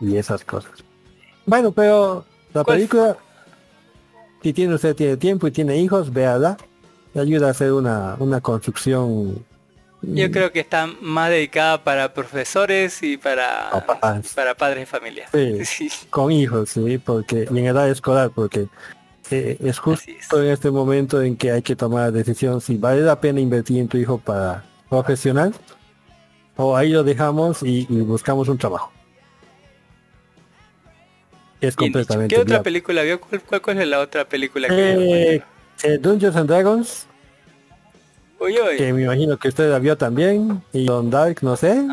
Y 0.00 0.16
esas 0.16 0.44
cosas. 0.44 0.72
Bueno, 1.44 1.72
pero 1.72 2.24
la 2.52 2.64
¿Cuál 2.64 2.78
película... 2.78 3.16
Si 4.42 4.52
tiene 4.52 4.74
usted 4.74 4.94
tiene 4.94 5.16
tiempo 5.16 5.46
y 5.46 5.50
tiene 5.50 5.76
hijos, 5.78 6.12
véala. 6.12 6.56
Le 7.14 7.20
ayuda 7.22 7.48
a 7.48 7.50
hacer 7.50 7.72
una, 7.72 8.14
una 8.18 8.40
construcción 8.40 9.44
Yo 10.02 10.30
creo 10.30 10.52
que 10.52 10.60
está 10.60 10.86
más 11.00 11.30
dedicada 11.30 11.82
para 11.82 12.12
profesores 12.12 13.02
y 13.02 13.16
para, 13.16 13.70
Papás. 13.70 14.34
para 14.34 14.54
padres 14.54 14.80
de 14.80 14.86
familia. 14.86 15.28
Sí, 15.64 15.88
con 16.10 16.30
hijos, 16.30 16.70
sí, 16.70 16.98
porque 16.98 17.48
y 17.50 17.58
en 17.58 17.66
edad 17.66 17.88
escolar, 17.88 18.30
porque 18.32 18.68
eh, 19.30 19.56
es 19.60 19.78
justo 19.78 20.42
en 20.42 20.48
este 20.48 20.70
momento 20.70 21.20
en 21.22 21.36
que 21.36 21.50
hay 21.50 21.62
que 21.62 21.76
tomar 21.76 22.02
la 22.02 22.10
decisión 22.10 22.60
si 22.60 22.76
vale 22.76 23.02
la 23.02 23.20
pena 23.20 23.40
invertir 23.40 23.78
en 23.78 23.88
tu 23.88 23.98
hijo 23.98 24.18
para 24.18 24.64
profesional 24.88 25.54
o 26.56 26.76
ahí 26.76 26.90
lo 26.90 27.04
dejamos 27.04 27.62
y, 27.62 27.86
y 27.88 28.00
buscamos 28.00 28.48
un 28.48 28.58
trabajo. 28.58 28.92
Es 31.60 31.74
completamente 31.74 32.34
¿Qué 32.34 32.40
otra 32.40 32.62
película 32.62 33.02
vio? 33.02 33.20
¿Cuál, 33.20 33.40
cuál, 33.42 33.62
cuál 33.62 33.80
es 33.80 33.88
la 33.88 34.00
otra 34.00 34.24
película 34.24 34.68
que? 34.68 35.34
Eh, 35.34 35.42
eh, 35.82 35.98
Dungeons 35.98 36.36
and 36.36 36.48
Dragons, 36.48 37.06
Uy, 38.38 38.58
uy. 38.58 38.76
que 38.76 38.92
me 38.92 39.02
imagino 39.02 39.38
que 39.38 39.48
usted 39.48 39.70
la 39.70 39.78
vio 39.78 39.96
también, 39.96 40.62
y 40.72 40.84
Don 40.84 41.10
Dark, 41.10 41.38
no 41.42 41.56
sé. 41.56 41.86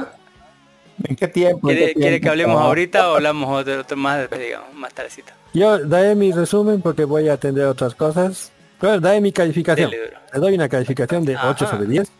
¿En 1.04 1.16
qué 1.16 1.28
tiempo? 1.28 1.70
¿En 1.70 1.76
¿Quiere, 1.78 1.94
qué 1.94 2.00
quiere 2.00 2.22
que 2.22 2.30
hablemos 2.30 2.62
Ah, 2.62 2.66
ahorita 2.66 3.12
o 3.12 3.16
hablamos 3.16 3.62
otro, 3.62 3.80
otro 3.82 3.98
más 3.98 4.20
después, 4.20 4.42
digamos, 4.42 4.74
más 4.76 4.94
tardecito? 4.94 5.32
Yo 5.54 5.80
daré 5.80 6.16
mi 6.16 6.32
resumen 6.32 6.82
porque 6.82 7.06
voy 7.06 7.30
a 7.30 7.34
atender 7.34 7.66
otras 7.66 7.96
cosas. 7.96 8.52
Pero 8.80 9.00
daré 9.00 9.22
mi 9.22 9.32
calificación. 9.32 9.92
Le 9.92 10.40
doy 10.40 10.56
una 10.56 10.68
calificación 10.68 11.24
de 11.26 11.36
8 11.38 11.46
Ajá. 11.66 11.68
sobre 11.72 11.88
10. 11.88 12.12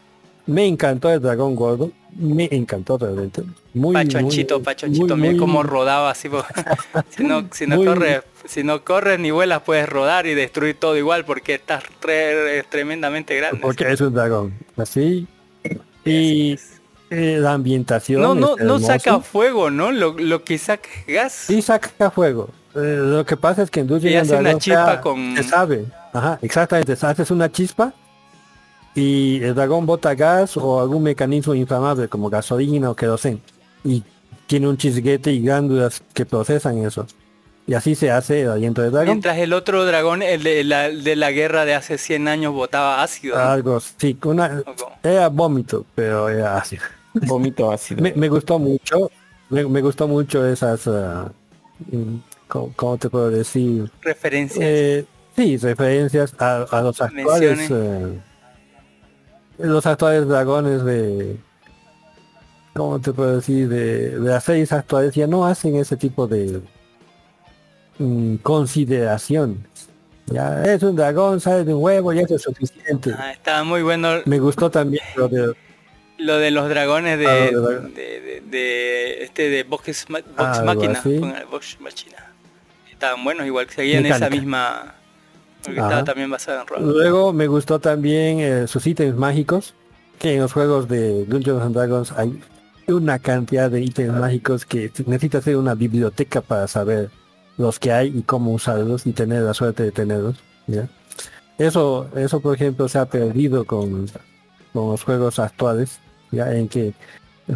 Me 0.46 0.66
encantó 0.66 1.10
el 1.12 1.22
dragón 1.22 1.56
gordo. 1.56 1.92
Me 2.16 2.48
encantó 2.52 2.98
realmente. 2.98 3.44
Muy, 3.74 3.94
Pachonchito, 3.94 4.56
muy- 4.60 4.64
pachonchito, 4.66 5.18
muy- 5.18 5.38
cómo 5.38 5.64
rodaba 5.64 6.12
así. 6.12 6.30
si 7.10 7.24
no, 7.24 7.48
si 7.52 7.66
no 7.68 7.84
corres, 7.84 8.22
si 8.46 8.64
no 8.64 8.84
corres 8.84 9.20
ni 9.20 9.32
vuelas 9.32 9.62
puedes 9.64 9.90
rodar 9.90 10.26
y 10.28 10.36
destruir 10.36 10.78
todo 10.80 10.96
igual 10.98 11.26
porque 11.26 11.56
estás 11.56 11.84
es 12.08 12.70
tremendamente 12.70 13.36
grande. 13.36 13.60
Porque 13.62 13.92
es 13.92 14.00
un 14.02 14.14
dragón. 14.14 14.54
Así. 14.78 15.28
Y 16.06 16.58
la 17.40 17.54
ambientación. 17.54 18.22
No, 18.22 18.36
no, 18.36 18.56
no 18.58 18.80
saca 18.80 19.20
fuego, 19.20 19.70
¿no? 19.70 19.92
Lo, 19.92 20.14
lo 20.18 20.44
que 20.44 20.58
saca 20.58 20.90
gas. 21.08 21.34
Sí 21.34 21.62
saca 21.62 22.12
fuego. 22.12 22.50
Eh, 22.76 22.98
lo 23.00 23.26
que 23.26 23.38
pasa 23.38 23.62
es 23.64 23.70
que 23.70 23.82
en 23.82 23.88
Dungeons 23.88 24.14
Y 24.14 24.18
hace 24.18 24.36
una 24.36 24.58
chispa 24.58 25.00
con- 25.02 25.36
Se 25.36 25.44
sabe. 25.44 25.86
Ajá, 26.12 26.40
exactamente. 26.42 26.94
Haces 27.00 27.30
una 27.32 27.52
chispa 27.52 27.94
y 28.96 29.42
el 29.44 29.56
dragón 29.56 29.86
bota 29.86 30.14
gas 30.16 30.58
o 30.58 30.80
algún 30.80 31.04
mecanismo 31.04 31.56
inflamable 31.56 32.08
como 32.08 32.30
gasolina 32.30 32.90
o 32.92 32.96
queroseno. 32.96 33.40
Y 33.84 34.04
tiene 34.48 34.68
un 34.68 34.78
chisguete 34.78 35.32
y 35.32 35.42
glándulas 35.42 36.02
que 36.14 36.26
procesan 36.26 36.78
eso. 36.80 37.06
Y 37.66 37.76
así 37.76 37.96
se 37.96 38.12
hace 38.12 38.42
el 38.42 38.50
aliento 38.52 38.82
del 38.82 38.92
dragón. 38.92 39.08
Mientras 39.08 39.38
el 39.38 39.54
otro 39.54 39.86
dragón, 39.86 40.22
el 40.22 40.44
de 40.44 40.64
la, 40.66 40.90
de 40.90 41.16
la 41.16 41.32
guerra 41.32 41.64
de 41.66 41.74
hace 41.76 41.98
100 41.98 42.28
años, 42.28 42.54
botaba 42.54 43.02
ácido. 43.02 43.38
¿no? 43.38 43.42
Algo, 43.42 43.80
sí, 43.80 44.18
una, 44.26 44.62
era 45.02 45.30
vómito, 45.30 45.86
pero 45.96 46.28
era 46.28 46.58
ácido. 46.58 46.84
Vómito 47.14 47.72
ácido. 47.72 48.02
Me, 48.02 48.14
me 48.14 48.30
gustó 48.30 48.60
mucho, 48.60 49.12
me, 49.50 49.64
me 49.66 49.82
gustó 49.82 50.08
mucho 50.08 50.46
esas, 50.46 50.88
mm, 50.88 52.16
¿cómo, 52.48 52.74
cómo 52.76 52.98
te 52.98 53.10
puedo 53.10 53.30
decir? 53.30 53.92
Referencias. 54.02 54.60
Eh, 54.64 55.06
sí, 55.36 55.58
referencias 55.58 56.34
a, 56.40 56.64
a 56.64 56.82
los 56.82 57.02
actuales, 57.02 57.70
eh, 57.72 58.20
los 59.60 59.86
actuales 59.86 60.28
dragones 60.28 60.84
de, 60.84 61.38
¿cómo 62.74 63.00
te 63.00 63.14
puedo 63.14 63.36
decir? 63.36 63.70
De, 63.70 64.20
de 64.20 64.30
las 64.30 64.44
series 64.44 64.72
actuales 64.72 65.14
ya 65.14 65.28
no 65.28 65.46
hacen 65.46 65.76
ese 65.76 65.98
tipo 65.98 66.28
de 66.28 66.62
mm, 68.00 68.38
consideración. 68.38 69.68
Ya 70.28 70.64
es 70.64 70.82
un 70.82 70.96
dragón, 70.96 71.40
sale 71.42 71.66
de 71.66 71.74
un 71.74 71.84
huevo 71.84 72.14
y 72.14 72.20
eso 72.20 72.36
es 72.36 72.42
suficiente. 72.44 73.14
Ah, 73.18 73.34
estaba 73.34 73.64
muy 73.66 73.82
bueno 73.84 74.22
Me 74.26 74.40
gustó 74.40 74.72
también 74.72 75.04
lo 75.18 75.28
de 75.28 75.54
lo 76.24 76.38
de 76.38 76.52
los 76.52 76.70
dragones 76.70 77.20
de, 77.20 77.28
Ah, 77.28 77.34
de- 77.34 77.90
de, 77.90 78.42
de- 78.50 79.24
este 79.24 79.50
de 79.50 79.64
Ma- 79.64 79.70
Vox 79.70 80.12
Algo 80.38 80.66
Máquina. 80.66 81.02
Vox 81.50 81.78
Machina. 81.80 82.18
Estaban 82.92 83.24
buenos, 83.24 83.46
igual 83.46 83.68
que 83.68 83.74
seguían 83.74 84.06
esa 84.06 84.16
Mecánica. 84.16 84.42
misma. 84.42 84.96
Porque 85.64 85.80
Ajá. 85.80 85.90
estaba 85.90 86.04
también 86.06 86.30
basado 86.30 86.62
en 86.62 86.68
rol. 86.68 86.94
Luego 86.94 87.34
me 87.34 87.48
gustó 87.48 87.80
también 87.80 88.40
eh, 88.40 88.68
sus 88.68 88.86
ítems 88.86 89.16
mágicos, 89.18 89.74
que 90.20 90.36
en 90.36 90.42
los 90.42 90.52
juegos 90.54 90.88
de 90.90 91.26
Dungeons 91.26 91.62
and 91.62 91.76
Dragons 91.76 92.12
hay 92.14 92.42
una 92.88 93.18
cantidad 93.20 93.72
de 93.72 93.82
ítems 93.82 94.20
mágicos 94.20 94.66
que 94.66 94.92
necesita 95.06 95.38
hacer 95.38 95.56
una 95.58 95.74
biblioteca 95.74 96.42
para 96.42 96.68
saber 96.68 97.10
los 97.58 97.80
que 97.80 97.92
hay 97.94 98.08
y 98.18 98.24
cómo 98.24 98.52
usarlos 98.52 99.06
y 99.08 99.14
tener 99.14 99.42
la 99.44 99.54
suerte 99.54 99.84
de 99.84 99.92
tenerlos. 99.92 100.36
¿ya? 100.68 100.88
Eso, 101.58 102.10
eso 102.16 102.40
por 102.42 102.56
ejemplo 102.56 102.88
se 102.90 102.98
ha 103.00 103.06
perdido 103.06 103.64
con, 103.66 104.08
con 104.74 104.90
los 104.92 105.04
juegos 105.04 105.40
actuales, 105.40 106.00
ya 106.34 106.54
en 106.54 106.70
que 106.70 106.94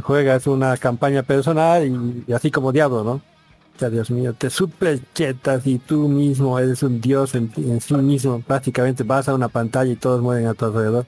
juegas 0.01 0.47
una 0.47 0.77
campaña 0.77 1.23
personal 1.23 1.85
y, 1.87 2.23
y 2.27 2.33
así 2.33 2.51
como 2.51 2.71
diablo, 2.71 3.03
¿no? 3.03 3.11
O 3.13 3.79
sea, 3.79 3.89
Dios 3.89 4.09
mío, 4.11 4.33
te 4.33 4.49
super 4.49 4.99
chetas 5.13 5.67
y 5.67 5.79
tú 5.79 6.07
mismo 6.09 6.57
eres 6.59 6.83
un 6.83 6.99
dios 7.01 7.35
en, 7.35 7.51
en 7.57 7.79
sí 7.81 7.93
mismo. 7.95 8.41
Prácticamente 8.41 9.03
vas 9.03 9.29
a 9.29 9.35
una 9.35 9.49
pantalla 9.49 9.91
y 9.91 9.95
todos 9.97 10.21
mueren 10.21 10.47
a 10.47 10.55
tu 10.55 10.65
alrededor. 10.65 11.05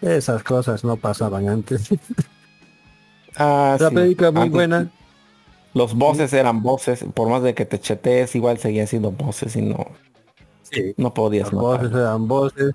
Esas 0.00 0.42
cosas 0.44 0.84
no 0.84 0.96
pasaban 0.96 1.48
antes. 1.48 1.88
Ah, 3.36 3.76
La 3.78 3.90
sí. 3.90 3.94
película 3.94 4.30
muy 4.32 4.48
Antes 4.48 4.52
buena. 4.52 4.90
Los 5.74 5.94
voces 5.94 6.32
eran 6.32 6.62
voces, 6.62 7.04
por 7.14 7.28
más 7.28 7.42
de 7.42 7.54
que 7.54 7.64
te 7.64 7.78
chetees, 7.80 8.34
igual 8.34 8.58
seguían 8.58 8.86
siendo 8.88 9.12
voces 9.12 9.54
y 9.56 9.62
no, 9.62 9.86
no 10.96 11.14
podías 11.14 11.50
voces 11.50 11.90
eran 11.92 12.26
voces. 12.28 12.74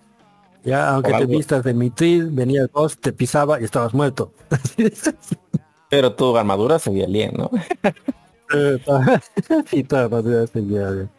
Ya, 0.66 0.90
aunque 0.90 1.14
te 1.14 1.26
vistas 1.26 1.64
de 1.64 1.74
mitril, 1.74 2.32
venía 2.32 2.64
el 2.64 2.68
boss, 2.68 2.98
te 2.98 3.14
pisaba 3.14 3.62
y 3.62 3.64
estabas 3.64 3.94
muerto. 3.94 4.34
Pero 5.90 6.14
tu 6.14 6.36
armadura 6.36 6.80
se 6.80 6.90
veía 6.90 7.08
bien, 7.08 7.34
¿no? 7.38 7.50
Sí, 9.72 9.84
toda 9.84 10.04
armadura 10.04 10.46
seguía 10.46 10.92
bien. 10.92 11.10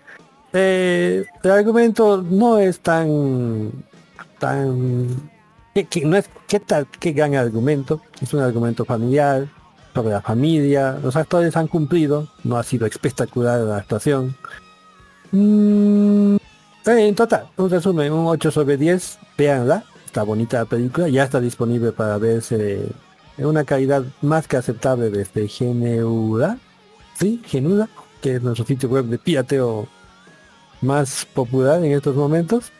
Eh, 0.53 1.25
el 1.43 1.51
argumento 1.51 2.23
no 2.23 2.59
es 2.59 2.79
tan 2.79 3.73
tan 4.39 5.31
que, 5.75 5.87
que 5.87 6.05
no 6.05 6.17
es 6.17 6.31
qué 6.47 6.61
tal 6.61 6.87
qué 7.01 7.11
gran 7.11 7.35
argumento 7.35 8.01
es 8.21 8.33
un 8.33 8.41
argumento 8.41 8.85
familiar 8.85 9.49
sobre 9.93 10.11
la 10.11 10.21
familia 10.21 10.99
los 11.03 11.17
actores 11.17 11.57
han 11.57 11.67
cumplido 11.67 12.29
no 12.45 12.59
ha 12.59 12.63
sido 12.63 12.87
espectacular 12.87 13.61
la 13.61 13.79
actuación 13.79 14.37
Mm, 15.33 16.36
en 16.87 17.15
total 17.15 17.49
un 17.57 17.71
resumen 17.71 18.13
un 18.13 18.27
8 18.27 18.51
sobre 18.51 18.77
10 18.77 19.19
véanla 19.37 19.85
está 20.05 20.23
bonita 20.23 20.59
la 20.59 20.65
película 20.65 21.09
ya 21.09 21.25
está 21.25 21.41
disponible 21.41 21.93
para 21.93 22.19
verse 22.19 22.89
en 23.39 23.47
una 23.47 23.65
calidad 23.65 24.05
más 24.23 24.47
que 24.49 24.57
aceptable 24.57 25.11
desde 25.11 25.49
Genuda 25.49 26.59
sí 27.19 27.43
Genuda 27.47 27.89
que 28.21 28.37
es 28.37 28.43
nuestro 28.43 28.67
sitio 28.67 28.89
web 28.89 29.07
de 29.07 29.19
pirateo 29.19 29.89
más 30.81 31.27
popular 31.35 31.85
en 31.85 31.93
estos 31.93 32.15
momentos. 32.15 32.73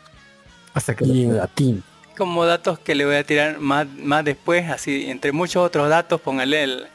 Hasta 0.75 0.95
que 0.95 1.05
y 1.07 1.25
en 1.25 1.37
latín. 1.37 1.83
Como 2.17 2.45
datos 2.45 2.79
que 2.79 2.95
le 2.95 3.05
voy 3.05 3.17
a 3.17 3.25
tirar 3.25 3.59
más, 3.61 3.87
más 3.87 4.25
después, 4.25 4.69
así, 4.71 5.11
entre 5.11 5.33
muchos 5.33 5.65
otros 5.65 5.89
datos, 5.89 6.21
póngale 6.21 6.65
el... 6.65 6.87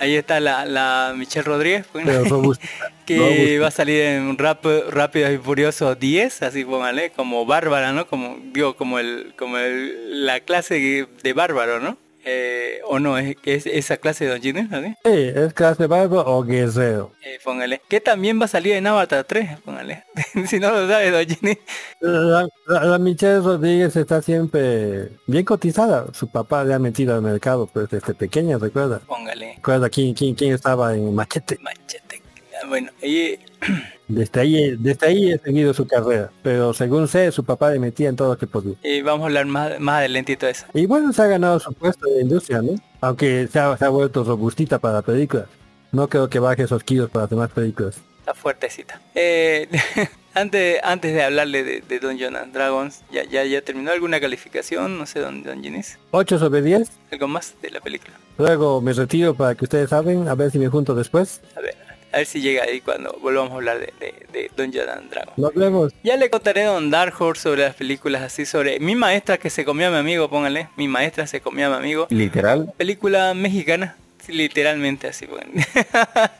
Ahí 0.00 0.16
está 0.16 0.40
la, 0.40 0.64
la 0.64 1.12
Michelle 1.14 1.44
Rodríguez, 1.44 1.86
pues, 1.92 2.28
robusta. 2.28 2.66
que 3.06 3.18
robusta. 3.18 3.60
va 3.60 3.66
a 3.68 3.70
salir 3.70 4.00
en 4.00 4.38
rap, 4.38 4.64
Rápidos 4.88 5.32
y 5.32 5.38
Furiosos 5.38 5.98
10, 6.00 6.42
así 6.42 6.64
póngale, 6.64 7.10
como 7.10 7.44
Bárbara, 7.44 7.92
¿no? 7.92 8.06
Como, 8.06 8.38
digo, 8.52 8.76
como 8.76 8.98
el, 8.98 9.34
como 9.36 9.58
el, 9.58 10.24
la 10.24 10.40
clase 10.40 11.06
de 11.22 11.32
Bárbaro, 11.34 11.80
¿no? 11.80 11.98
Eh, 12.24 12.80
o 12.86 12.98
no, 12.98 13.16
es, 13.16 13.36
es 13.44 13.64
esa 13.66 13.96
clase 13.96 14.26
de 14.26 14.38
Ginny, 14.40 14.62
¿no? 14.64 14.80
Sí, 14.82 14.94
es 15.04 15.54
clase 15.54 15.86
barba 15.86 16.22
o 16.26 16.42
guerrero. 16.44 17.12
Eh, 17.24 17.38
póngale. 17.42 17.80
Que 17.88 18.00
también 18.00 18.38
va 18.40 18.44
a 18.44 18.48
salir 18.48 18.74
en 18.74 18.86
Avatar 18.86 19.24
3, 19.24 19.60
póngale. 19.64 20.04
si 20.46 20.58
no 20.60 20.70
lo 20.70 20.86
sabe, 20.86 21.10
Don 21.10 21.26
Ginny. 21.26 21.58
La, 22.00 22.46
la- 22.66 22.84
la 22.84 22.98
Michelle 22.98 23.40
Rodríguez 23.40 23.96
está 23.96 24.20
siempre 24.22 25.10
bien 25.26 25.44
cotizada. 25.44 26.06
Su 26.12 26.28
papá 26.30 26.62
le 26.64 26.74
ha 26.74 26.78
metido 26.78 27.14
al 27.14 27.22
mercado 27.22 27.66
pues 27.66 27.88
desde 27.88 28.12
pequeña, 28.14 28.58
recuerda. 28.58 29.00
Póngale. 29.06 29.54
Recuerda 29.56 29.88
quién, 29.88 30.12
quién, 30.14 30.34
quién 30.34 30.52
estaba 30.54 30.94
en 30.94 31.14
Machete. 31.14 31.58
Ah, 31.64 32.66
Bueno, 32.68 32.90
y 33.02 33.38
Desde 34.10 34.40
ahí, 34.40 34.76
desde 34.76 35.06
ahí 35.06 35.30
he 35.32 35.38
seguido 35.38 35.72
su 35.72 35.86
carrera. 35.86 36.30
Pero 36.42 36.74
según 36.74 37.06
sé, 37.08 37.30
su 37.32 37.44
papá 37.44 37.70
le 37.70 37.78
metía 37.78 38.08
en 38.08 38.16
todo 38.16 38.28
lo 38.28 38.38
que 38.38 38.46
podía. 38.46 38.74
y 38.82 39.02
vamos 39.02 39.22
a 39.22 39.26
hablar 39.26 39.46
más, 39.46 39.78
más 39.78 39.98
adelantito 39.98 40.46
de 40.46 40.52
eso. 40.52 40.66
Y 40.74 40.86
bueno, 40.86 41.12
se 41.12 41.22
ha 41.22 41.26
ganado 41.26 41.60
su 41.60 41.72
puesto 41.72 42.06
la 42.08 42.20
industria, 42.20 42.60
¿no? 42.60 42.74
Aunque 43.00 43.48
se 43.50 43.58
ha, 43.58 43.76
se 43.76 43.84
ha 43.84 43.88
vuelto 43.88 44.24
robustita 44.24 44.78
para 44.78 45.02
películas. 45.02 45.46
No 45.92 46.08
creo 46.08 46.28
que 46.28 46.38
baje 46.38 46.64
esos 46.64 46.84
kilos 46.84 47.10
para 47.10 47.26
hacer 47.26 47.38
más 47.38 47.50
películas. 47.50 47.96
Está 48.20 48.34
fuertecita. 48.34 49.00
Eh, 49.14 49.68
antes, 50.34 50.80
antes 50.82 51.14
de 51.14 51.22
hablarle 51.22 51.64
de, 51.64 51.80
de 51.80 51.98
Dungeons 51.98 52.36
and 52.36 52.52
Dragons, 52.52 53.02
¿ya, 53.10 53.24
ya, 53.24 53.44
¿ya 53.44 53.62
terminó 53.62 53.90
alguna 53.90 54.20
calificación? 54.20 54.98
No 54.98 55.06
sé, 55.06 55.20
Don, 55.20 55.42
don 55.42 55.62
Ginés. 55.62 55.98
8 56.10 56.38
sobre 56.38 56.62
10. 56.62 56.90
¿Algo 57.12 57.28
más 57.28 57.54
de 57.62 57.70
la 57.70 57.80
película? 57.80 58.14
Luego 58.38 58.80
me 58.80 58.92
retiro 58.92 59.34
para 59.34 59.54
que 59.54 59.64
ustedes 59.64 59.90
saben, 59.90 60.28
a 60.28 60.34
ver 60.34 60.50
si 60.50 60.58
me 60.58 60.68
junto 60.68 60.94
después. 60.94 61.40
A 61.56 61.60
ver, 61.60 61.76
a 62.12 62.18
ver 62.18 62.26
si 62.26 62.40
llega 62.40 62.64
ahí 62.64 62.80
cuando 62.80 63.16
volvamos 63.22 63.52
a 63.52 63.54
hablar 63.54 63.78
de, 63.78 63.92
de, 64.00 64.14
de 64.32 64.50
Dungeons 64.56 64.88
and 64.88 65.10
Dragons. 65.10 65.38
Nos 65.38 65.54
vemos. 65.54 65.92
Ya 66.02 66.16
le 66.16 66.28
contaré 66.30 66.62
a 66.64 66.68
Don 66.70 66.90
Dark 66.90 67.14
Horse 67.20 67.42
sobre 67.42 67.62
las 67.62 67.74
películas 67.74 68.22
así, 68.22 68.44
sobre 68.46 68.80
mi 68.80 68.94
maestra 68.94 69.38
que 69.38 69.50
se 69.50 69.64
comió 69.64 69.88
a 69.88 69.90
mi 69.90 69.96
amigo, 69.98 70.28
póngale. 70.28 70.68
Mi 70.76 70.88
maestra 70.88 71.26
se 71.26 71.40
comió 71.40 71.66
a 71.66 71.70
mi 71.70 71.76
amigo. 71.76 72.06
Literal. 72.10 72.72
Película 72.76 73.34
mexicana, 73.34 73.96
literalmente 74.28 75.08
así. 75.08 75.26
Bueno. 75.26 75.50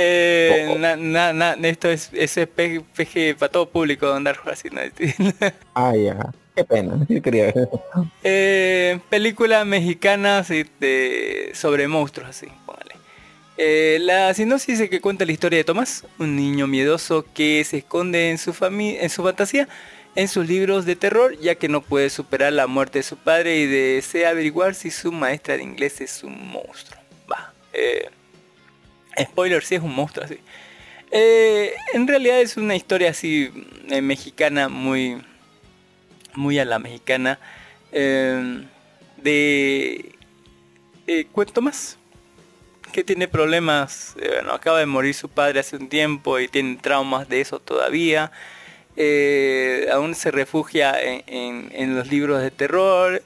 Eh, 0.00 0.76
na- 0.78 0.94
na- 0.94 1.32
na- 1.32 1.68
esto 1.68 1.88
es, 1.90 2.10
eso 2.12 2.40
es 2.42 2.46
PG 2.46 3.34
para 3.36 3.50
todo 3.50 3.68
público, 3.68 4.06
Don 4.06 4.22
Dark 4.22 4.38
Horse. 4.46 4.68
así, 4.68 5.12
¿no? 5.18 5.32
Ah, 5.74 5.92
ya. 5.96 6.30
Qué 6.54 6.64
pena. 6.64 7.04
Yo 7.08 7.20
quería 7.20 7.52
Eh, 8.22 9.00
película 9.10 9.64
mexicana 9.64 10.44
sí, 10.44 10.64
de- 10.78 11.50
sobre 11.54 11.88
monstruos, 11.88 12.30
así, 12.30 12.46
póngale. 12.64 12.87
Eh, 13.58 13.98
la 14.00 14.32
sinopsis 14.34 14.78
dice 14.78 14.88
que 14.88 15.00
cuenta 15.00 15.24
la 15.24 15.32
historia 15.32 15.58
de 15.58 15.64
Tomás, 15.64 16.04
un 16.18 16.36
niño 16.36 16.66
miedoso 16.66 17.26
que 17.34 17.64
se 17.64 17.78
esconde 17.78 18.30
en 18.30 18.38
su, 18.38 18.54
en 18.60 19.10
su 19.10 19.22
fantasía, 19.22 19.68
en 20.14 20.28
sus 20.28 20.46
libros 20.46 20.86
de 20.86 20.96
terror, 20.96 21.36
ya 21.38 21.56
que 21.56 21.68
no 21.68 21.82
puede 21.82 22.08
superar 22.08 22.52
la 22.52 22.66
muerte 22.66 23.00
de 23.00 23.02
su 23.02 23.16
padre 23.16 23.58
y 23.58 23.66
desea 23.66 24.30
averiguar 24.30 24.74
si 24.74 24.90
su 24.90 25.12
maestra 25.12 25.56
de 25.56 25.64
inglés 25.64 26.00
es 26.00 26.22
un 26.22 26.50
monstruo. 26.50 27.00
Va. 27.30 27.52
eh, 27.72 28.08
spoiler, 29.24 29.64
si 29.64 29.74
es 29.74 29.82
un 29.82 29.94
monstruo 29.94 30.24
así. 30.24 30.38
Eh, 31.10 31.74
en 31.94 32.06
realidad 32.06 32.40
es 32.40 32.56
una 32.56 32.76
historia 32.76 33.10
así 33.10 33.50
eh, 33.88 34.02
mexicana 34.02 34.68
muy 34.68 35.22
muy 36.34 36.58
a 36.58 36.66
la 36.66 36.78
mexicana 36.78 37.38
eh, 37.92 38.62
de 39.16 40.14
cuento 41.32 41.62
más 41.62 41.96
que 42.90 43.04
tiene 43.04 43.28
problemas 43.28 44.14
eh, 44.20 44.30
bueno 44.34 44.52
acaba 44.52 44.78
de 44.80 44.86
morir 44.86 45.14
su 45.14 45.28
padre 45.28 45.60
hace 45.60 45.76
un 45.76 45.88
tiempo 45.88 46.38
y 46.38 46.48
tiene 46.48 46.76
traumas 46.76 47.28
de 47.28 47.40
eso 47.40 47.60
todavía. 47.60 48.30
Eh, 48.96 49.88
aún 49.92 50.14
se 50.14 50.30
refugia 50.32 51.00
en, 51.00 51.22
en- 51.72 51.96
los 51.96 52.08
libros 52.08 52.42
de 52.42 52.50
terror. 52.50 53.22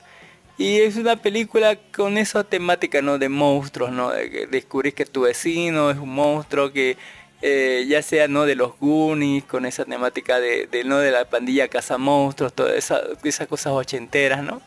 Y 0.59 0.81
es 0.81 0.97
una 0.97 1.17
película 1.17 1.77
con 1.97 2.19
esa 2.19 2.45
temática 2.45 3.01
no 3.03 3.19
de 3.19 3.29
monstruos 3.31 3.91
no 3.91 4.11
de 4.11 4.31
que 4.31 4.47
descubrís 4.47 4.95
que 4.95 5.07
tu 5.07 5.23
vecino 5.23 5.91
es 5.91 5.97
un 5.99 6.11
monstruo 6.11 6.73
que 6.73 6.97
eh, 7.41 7.85
ya 7.89 8.03
sea 8.03 8.29
no 8.29 8.45
de 8.45 8.55
los 8.55 8.79
Goonies 8.79 9.45
con 9.45 9.65
esa 9.67 9.85
temática 9.87 10.39
de, 10.41 10.69
no 10.85 10.99
de 10.99 11.11
la 11.11 11.25
pandilla 11.25 11.69
caza 11.69 11.99
monstruos 11.99 12.53
todas 12.53 12.75
esa- 12.77 13.01
esas 13.25 13.49
cosas 13.49 13.73
ochenteras 13.73 14.43
no 14.45 14.61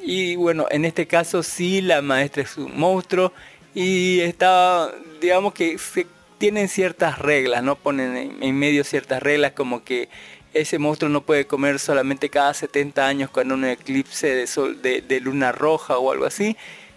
y 0.00 0.36
bueno 0.36 0.66
en 0.70 0.84
este 0.84 1.06
caso 1.06 1.42
sí 1.42 1.80
la 1.80 2.02
maestra 2.02 2.42
es 2.42 2.56
un 2.56 2.78
monstruo 2.78 3.32
y 3.74 4.20
está 4.20 4.90
digamos 5.20 5.52
que 5.54 5.76
tienen 6.38 6.68
ciertas 6.68 7.18
reglas 7.18 7.62
no 7.62 7.76
ponen 7.76 8.38
en, 8.40 8.58
medio 8.58 8.84
ciertas 8.84 9.22
reglas 9.22 9.52
como 9.52 9.84
que 9.84 10.08
ese 10.54 10.78
monstruo 10.78 11.10
no 11.10 11.22
puede 11.22 11.46
comer 11.46 11.78
solamente 11.78 12.30
cada 12.30 12.54
70 12.54 13.06
años 13.06 13.30
con 13.30 13.52
un 13.52 13.64
eclipse 13.64 14.34
de 14.34 14.46
sol 14.46 14.80
de, 14.82 15.20
luna 15.20 15.52
roja 15.52 15.98
o 15.98 16.10
algo 16.12 16.24
así 16.26 16.56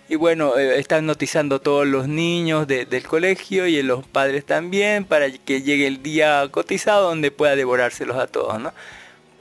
y 0.09 0.15
bueno, 0.17 0.57
eh, 0.57 0.77
están 0.77 1.05
notizando 1.05 1.61
todos 1.61 1.87
los 1.87 2.07
niños 2.07 2.67
de- 2.67 2.85
del 2.85 3.03
colegio 3.07 3.65
y 3.67 3.81
los 3.81 4.05
padres 4.05 4.45
también 4.45 5.05
para 5.05 5.31
que 5.31 5.61
llegue 5.61 5.87
el 5.87 6.03
día 6.03 6.45
cotizado 6.51 7.07
donde 7.07 7.31
pueda 7.31 7.55
devorárselos 7.55 8.17
a 8.17 8.27
todos, 8.27 8.59
¿no? 8.59 8.73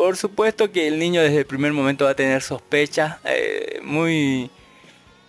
Por 0.00 0.16
supuesto 0.16 0.72
que 0.72 0.88
el 0.88 0.98
niño 0.98 1.20
desde 1.20 1.40
el 1.40 1.44
primer 1.44 1.74
momento 1.74 2.06
va 2.06 2.12
a 2.12 2.16
tener 2.16 2.40
sospechas 2.40 3.18
eh, 3.26 3.80
muy, 3.82 4.48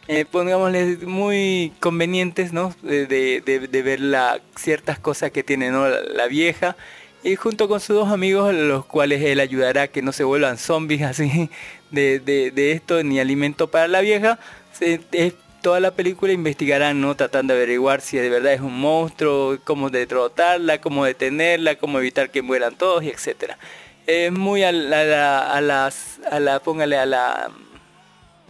eh, 0.07 0.23
pongámosle, 0.23 0.95
muy 1.05 1.73
convenientes, 1.81 2.53
¿no? 2.53 2.73
De, 2.81 3.05
de- 3.05 3.41
de- 3.41 3.81
ver 3.81 3.99
la, 3.99 4.39
ciertas 4.55 4.97
cosas 4.97 5.31
que 5.31 5.43
tiene 5.43 5.71
¿no? 5.71 5.89
la, 5.89 6.27
vieja. 6.27 6.77
Y 7.21 7.35
junto 7.35 7.67
con 7.67 7.81
sus 7.81 7.97
dos 7.97 8.09
amigos, 8.13 8.53
los 8.53 8.85
cuales 8.85 9.21
él 9.23 9.41
ayudará 9.41 9.81
a 9.81 9.87
que 9.89 10.01
no 10.01 10.13
se 10.13 10.23
vuelvan 10.23 10.57
zombies 10.57 11.01
así 11.05 11.49
de, 11.89 12.21
de- 12.21 12.71
esto, 12.71 13.03
ni 13.03 13.19
alimento 13.19 13.69
para 13.69 13.89
la 13.89 13.99
vieja. 13.99 14.39
Es- 14.79 15.33
toda 15.61 15.81
la 15.81 15.91
película 15.91 16.31
investigarán, 16.31 17.01
¿no? 17.01 17.15
Tratando 17.17 17.53
de 17.53 17.59
averiguar 17.59 17.99
si 17.99 18.15
de 18.17 18.29
verdad 18.29 18.53
es 18.53 18.61
un 18.61 18.79
monstruo, 18.79 19.59
cómo 19.65 19.89
derrotarla, 19.89 20.79
cómo 20.79 21.03
detenerla, 21.03 21.75
cómo 21.75 21.99
evitar 21.99 22.31
que 22.31 22.41
mueran 22.41 22.75
todos, 22.77 23.03
y 23.03 23.09
etcétera. 23.09 23.57
Es 24.07 24.31
muy 24.31 24.63
a 24.63 24.71
la, 24.71 24.99
a 25.01 25.03
la, 25.05 25.53
a 25.53 25.61
las, 25.61 26.19
a 26.29 26.39
la, 26.39 26.59
póngale 26.59 26.97
a 26.97 27.05
la, 27.05 27.51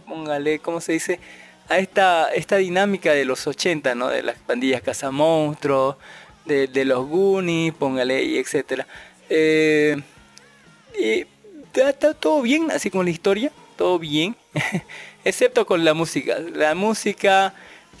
póngale, 0.06 0.58
¿cómo 0.58 0.80
se 0.80 0.92
dice? 0.92 1.20
A 1.68 1.78
esta, 1.78 2.32
esta 2.32 2.56
dinámica 2.56 3.12
de 3.12 3.24
los 3.24 3.46
80, 3.46 3.94
¿no? 3.94 4.08
De 4.08 4.22
las 4.22 4.36
pandillas 4.38 4.82
cazamonstruos, 4.82 5.96
de, 6.44 6.66
de 6.66 6.84
los 6.84 7.06
Goonies, 7.06 7.74
póngale, 7.74 8.22
y 8.24 8.38
etcétera. 8.38 8.86
Eh, 9.28 9.96
y 10.98 11.26
está, 11.80 12.14
todo 12.14 12.42
bien, 12.42 12.70
así 12.70 12.90
como 12.90 13.04
la 13.04 13.10
historia, 13.10 13.52
todo 13.76 13.98
bien, 13.98 14.36
excepto 15.24 15.66
con 15.66 15.84
la 15.84 15.94
música. 15.94 16.38
La 16.54 16.74
música, 16.74 17.54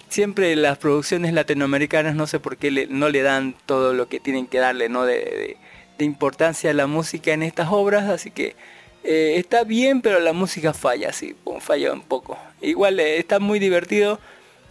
siempre 0.08 0.56
las 0.56 0.78
producciones 0.78 1.32
latinoamericanas, 1.32 2.14
no 2.14 2.26
sé 2.26 2.40
por 2.40 2.56
qué 2.56 2.70
le- 2.70 2.86
no 2.88 3.08
le 3.08 3.22
dan 3.22 3.54
todo 3.66 3.92
lo 3.94 4.08
que 4.08 4.20
tienen 4.20 4.46
que 4.46 4.58
darle, 4.58 4.88
¿no? 4.88 5.04
De- 5.04 5.56
de 6.02 6.06
importancia 6.06 6.70
a 6.70 6.74
la 6.74 6.88
música 6.88 7.32
en 7.32 7.44
estas 7.44 7.68
obras, 7.70 8.08
así 8.08 8.30
que 8.32 8.56
eh, 9.04 9.34
está 9.36 9.62
bien, 9.62 10.02
pero 10.02 10.18
la 10.18 10.32
música 10.32 10.72
falla, 10.74 11.12
sí, 11.12 11.36
falla 11.60 11.92
un 11.92 12.02
poco. 12.02 12.36
Igual 12.60 12.98
eh, 13.00 13.18
está 13.18 13.38
muy 13.38 13.58
divertido. 13.58 14.18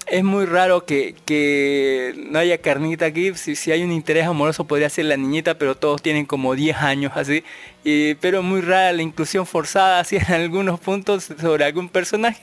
Es 0.07 0.23
muy 0.23 0.45
raro 0.45 0.85
que, 0.85 1.15
que 1.25 2.13
no 2.29 2.39
haya 2.39 2.57
carnita 2.57 3.05
aquí. 3.05 3.33
Si, 3.35 3.55
si 3.55 3.71
hay 3.71 3.83
un 3.83 3.91
interés 3.91 4.25
amoroso 4.25 4.65
podría 4.65 4.89
ser 4.89 5.05
la 5.05 5.15
niñita, 5.15 5.57
pero 5.57 5.75
todos 5.75 6.01
tienen 6.01 6.25
como 6.25 6.55
10 6.55 6.77
años 6.77 7.13
así. 7.15 7.43
Y, 7.83 8.15
pero 8.15 8.43
muy 8.43 8.61
rara 8.61 8.91
la 8.93 9.03
inclusión 9.03 9.45
forzada 9.45 9.99
así 10.01 10.17
en 10.17 10.33
algunos 10.33 10.79
puntos 10.79 11.29
sobre 11.39 11.63
algún 11.65 11.87
personaje. 11.89 12.41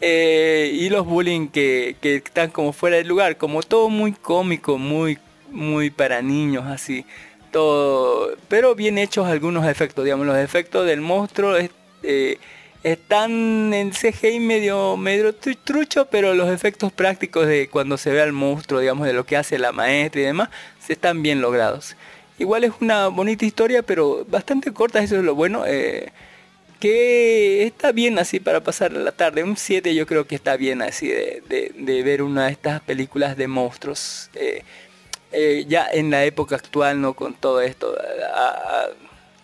Eh, 0.00 0.72
y 0.74 0.88
los 0.88 1.06
bullying 1.06 1.48
que, 1.48 1.96
que 2.00 2.16
están 2.16 2.50
como 2.50 2.72
fuera 2.72 2.96
del 2.96 3.08
lugar. 3.08 3.36
Como 3.36 3.62
todo 3.62 3.88
muy 3.90 4.12
cómico, 4.12 4.78
muy, 4.78 5.18
muy 5.50 5.90
para 5.90 6.22
niños 6.22 6.66
así. 6.66 7.04
Todo, 7.52 8.34
pero 8.48 8.74
bien 8.74 8.98
hechos 8.98 9.26
algunos 9.28 9.66
efectos, 9.66 10.04
digamos, 10.04 10.26
los 10.26 10.36
efectos 10.38 10.86
del 10.86 11.00
monstruo 11.00 11.54
eh, 12.02 12.38
están 12.82 13.72
en 13.74 13.92
CGI 13.92 14.40
medio, 14.40 14.96
medio 14.96 15.32
tru- 15.38 15.56
trucho, 15.62 16.06
pero 16.06 16.34
los 16.34 16.50
efectos 16.50 16.92
prácticos 16.92 17.46
de 17.46 17.68
cuando 17.68 17.96
se 17.96 18.10
ve 18.10 18.20
al 18.22 18.32
monstruo, 18.32 18.80
digamos, 18.80 19.06
de 19.06 19.12
lo 19.12 19.24
que 19.24 19.36
hace 19.36 19.58
la 19.58 19.72
maestra 19.72 20.20
y 20.20 20.24
demás, 20.24 20.48
están 20.88 21.22
bien 21.22 21.40
logrados. 21.40 21.96
Igual 22.38 22.64
es 22.64 22.72
una 22.80 23.06
bonita 23.08 23.44
historia, 23.44 23.82
pero 23.82 24.24
bastante 24.28 24.72
corta, 24.72 25.00
eso 25.02 25.16
es 25.16 25.22
lo 25.24 25.34
bueno. 25.34 25.64
eh, 25.66 26.10
que 26.80 27.62
está 27.64 27.92
bien 27.92 28.18
así 28.18 28.40
para 28.40 28.60
pasar 28.62 28.92
la 28.92 29.12
tarde. 29.12 29.44
Un 29.44 29.56
7 29.56 29.94
yo 29.94 30.06
creo 30.06 30.26
que 30.26 30.34
está 30.34 30.56
bien 30.56 30.82
así 30.82 31.06
de 31.08 32.02
ver 32.04 32.22
una 32.22 32.46
de 32.46 32.52
estas 32.52 32.80
películas 32.80 33.36
de 33.36 33.46
monstruos. 33.46 34.30
eh, 34.34 34.62
eh, 35.32 35.64
ya 35.68 35.86
en 35.92 36.10
la 36.10 36.24
época 36.24 36.56
actual, 36.56 37.00
¿no? 37.00 37.14
Con 37.14 37.34
todo 37.34 37.60
esto. 37.60 37.94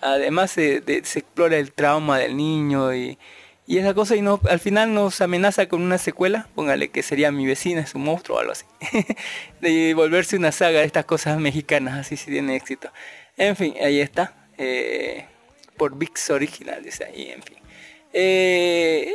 además 0.01 0.51
se, 0.52 0.81
de- 0.81 1.05
se 1.05 1.20
explora 1.20 1.56
el 1.56 1.73
trauma 1.73 2.19
del 2.19 2.36
niño 2.36 2.94
y, 2.94 3.19
y 3.66 3.78
esa 3.78 3.94
cosa 3.94 4.16
y 4.16 4.23
no, 4.23 4.40
al 4.48 4.60
final 4.60 4.94
nos 4.94 5.20
amenaza 5.20 5.69
con 5.69 5.82
una 5.82 5.98
secuela, 5.98 6.48
póngale 6.55 6.89
que 6.90 7.02
sería 7.02 7.32
mi 7.32 7.47
vecina, 7.47 7.81
es 7.82 7.94
un 7.94 8.02
monstruo 8.05 8.39
o 8.39 8.40
algo 8.40 8.52
así. 8.52 8.65
de 9.60 9.94
volverse 9.94 10.36
una 10.36 10.52
saga 10.52 10.81
de 10.81 10.86
estas 10.86 11.05
cosas 11.05 11.39
mexicanas, 11.39 11.98
así 11.98 12.16
si 12.16 12.31
tiene 12.31 12.56
éxito. 12.56 12.90
En 13.36 13.56
fin, 13.56 13.74
ahí 13.82 14.01
está. 14.01 14.35
eh, 14.56 15.27
por 15.77 15.97
VIX 15.97 16.31
Original, 16.31 16.82
dice 16.82 17.05
ahí, 17.05 17.31
en 17.31 17.43
fin. 17.43 17.56
Eh, 18.20 19.15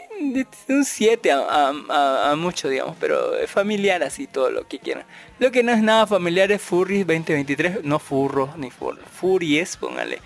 un 0.70 0.86
7 0.86 1.30
a, 1.34 1.74
a- 1.90 2.36
mucho, 2.38 2.70
digamos, 2.70 2.96
pero 3.02 3.36
es 3.36 3.52
familiar 3.52 4.02
así 4.02 4.28
todo 4.28 4.50
lo 4.50 4.66
que 4.66 4.80
quieran. 4.80 5.04
Lo 5.40 5.52
que 5.52 5.62
no 5.62 5.74
es 5.74 5.82
nada 5.82 6.08
familiar 6.08 6.54
es 6.54 6.62
Furries 6.62 7.06
2023, 7.06 7.84
no 7.84 8.00
furros 8.00 8.58
ni 8.58 8.72
fur, 8.72 8.98
Furies, 9.20 9.76
póngale. 9.76 10.20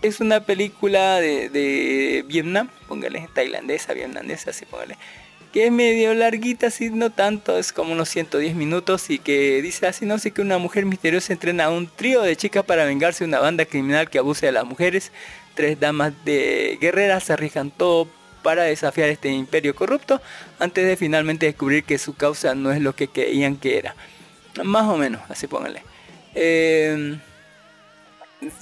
Es 0.00 0.20
una 0.20 0.40
película 0.46 1.20
de, 1.20 1.50
de 1.50 2.24
Vietnam, 2.26 2.70
póngale, 2.88 3.28
tailandesa, 3.34 3.92
vietnamesa, 3.92 4.48
así 4.50 4.64
póngale. 4.64 4.96
Que 5.52 5.66
es 5.66 5.72
medio 5.72 6.14
larguita, 6.14 6.68
así 6.68 6.88
no 6.88 7.10
tanto, 7.10 7.58
es 7.58 7.70
como 7.74 7.92
unos 7.92 8.08
110 8.08 8.54
minutos 8.54 9.10
y 9.10 9.18
que 9.18 9.60
dice 9.60 9.86
así, 9.86 10.06
no 10.06 10.18
sé, 10.18 10.30
que 10.30 10.40
una 10.40 10.56
mujer 10.56 10.86
misteriosa 10.86 11.34
entrena 11.34 11.64
a 11.66 11.70
un 11.70 11.86
trío 11.86 12.22
de 12.22 12.34
chicas 12.34 12.64
para 12.64 12.86
vengarse 12.86 13.24
de 13.24 13.28
una 13.28 13.40
banda 13.40 13.66
criminal 13.66 14.08
que 14.08 14.18
abusa 14.18 14.46
de 14.46 14.52
las 14.52 14.64
mujeres. 14.64 15.12
Tres 15.54 15.78
damas 15.78 16.14
de 16.24 16.78
guerreras 16.80 17.24
se 17.24 17.34
arriesgan 17.34 17.70
todo 17.70 18.08
para 18.42 18.64
desafiar 18.64 19.08
este 19.08 19.28
imperio 19.30 19.74
corrupto 19.74 20.20
antes 20.58 20.86
de 20.86 20.96
finalmente 20.96 21.46
descubrir 21.46 21.84
que 21.84 21.98
su 21.98 22.14
causa 22.14 22.54
no 22.54 22.72
es 22.72 22.80
lo 22.80 22.94
que 22.94 23.08
creían 23.08 23.56
que 23.56 23.78
era. 23.78 23.94
Más 24.64 24.84
o 24.88 24.96
menos, 24.96 25.20
así 25.28 25.46
pónganle. 25.46 25.82
Eh, 26.34 27.16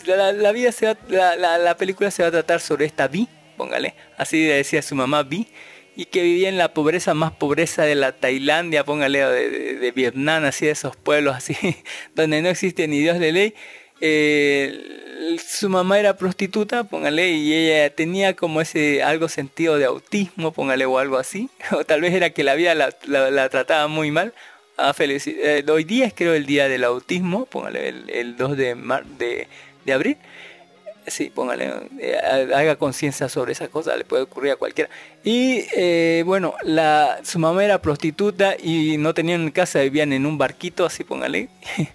la, 0.06 1.58
la 1.58 1.76
película 1.76 2.10
se 2.10 2.22
va 2.22 2.28
a 2.28 2.32
tratar 2.32 2.60
sobre 2.60 2.86
esta 2.86 3.08
Vi, 3.08 3.28
póngale, 3.56 3.94
así 4.16 4.44
decía 4.44 4.82
su 4.82 4.94
mamá 4.94 5.22
Vi, 5.22 5.48
y 5.96 6.06
que 6.06 6.22
vivía 6.22 6.48
en 6.48 6.58
la 6.58 6.72
pobreza 6.72 7.14
más 7.14 7.32
pobreza 7.32 7.82
de 7.82 7.94
la 7.94 8.12
Tailandia, 8.12 8.84
póngale, 8.84 9.18
de- 9.24 9.76
de 9.76 9.92
Vietnam, 9.92 10.44
así 10.44 10.66
de 10.66 10.72
esos 10.72 10.96
pueblos 10.96 11.34
así, 11.36 11.56
donde 12.14 12.42
no 12.42 12.48
existe 12.48 12.86
ni 12.88 13.00
Dios 13.00 13.18
de 13.18 13.32
ley. 13.32 13.54
Eh, 14.00 15.36
su 15.46 15.68
mamá 15.68 15.98
era 15.98 16.16
prostituta, 16.16 16.84
póngale, 16.84 17.30
y 17.30 17.52
ella 17.54 17.94
tenía 17.94 18.34
como 18.34 18.60
ese 18.60 19.02
algo 19.02 19.28
sentido 19.28 19.76
de 19.78 19.84
autismo, 19.84 20.52
póngale, 20.52 20.86
o 20.86 20.98
algo 20.98 21.18
así, 21.18 21.50
o 21.72 21.84
tal 21.84 22.00
vez 22.00 22.14
era 22.14 22.30
que 22.30 22.42
la 22.44 22.54
vida 22.54 22.74
la, 22.74 22.90
la- 23.06 23.48
trataba 23.48 23.86
muy 23.88 24.10
mal. 24.10 24.32
Eh, 25.06 25.64
hoy 25.70 25.84
día 25.84 26.06
es 26.06 26.14
creo 26.14 26.32
el 26.34 26.46
día 26.46 26.66
del 26.68 26.84
autismo, 26.84 27.44
póngale 27.44 27.88
el, 27.90 28.08
el 28.10 28.36
2 28.36 28.56
de, 28.56 28.74
mar- 28.74 29.04
de, 29.04 29.46
de 29.84 29.92
abril. 29.92 30.16
Sí, 31.06 31.30
póngale, 31.34 31.70
eh, 31.98 32.16
ha- 32.22 32.58
haga 32.58 32.76
conciencia 32.76 33.28
sobre 33.28 33.52
esa 33.52 33.68
cosa, 33.68 33.96
le 33.96 34.04
puede 34.04 34.22
ocurrir 34.22 34.52
a 34.52 34.56
cualquiera. 34.56 34.88
Y 35.24 35.64
eh, 35.76 36.22
bueno, 36.24 36.54
la, 36.62 37.20
su 37.24 37.38
mamá 37.38 37.62
era 37.64 37.82
prostituta 37.82 38.54
y 38.62 38.96
no 38.98 39.12
tenían 39.12 39.50
casa, 39.50 39.80
vivían 39.80 40.12
en 40.14 40.24
un 40.24 40.38
barquito, 40.38 40.86
así 40.86 41.04
póngale. 41.04 41.48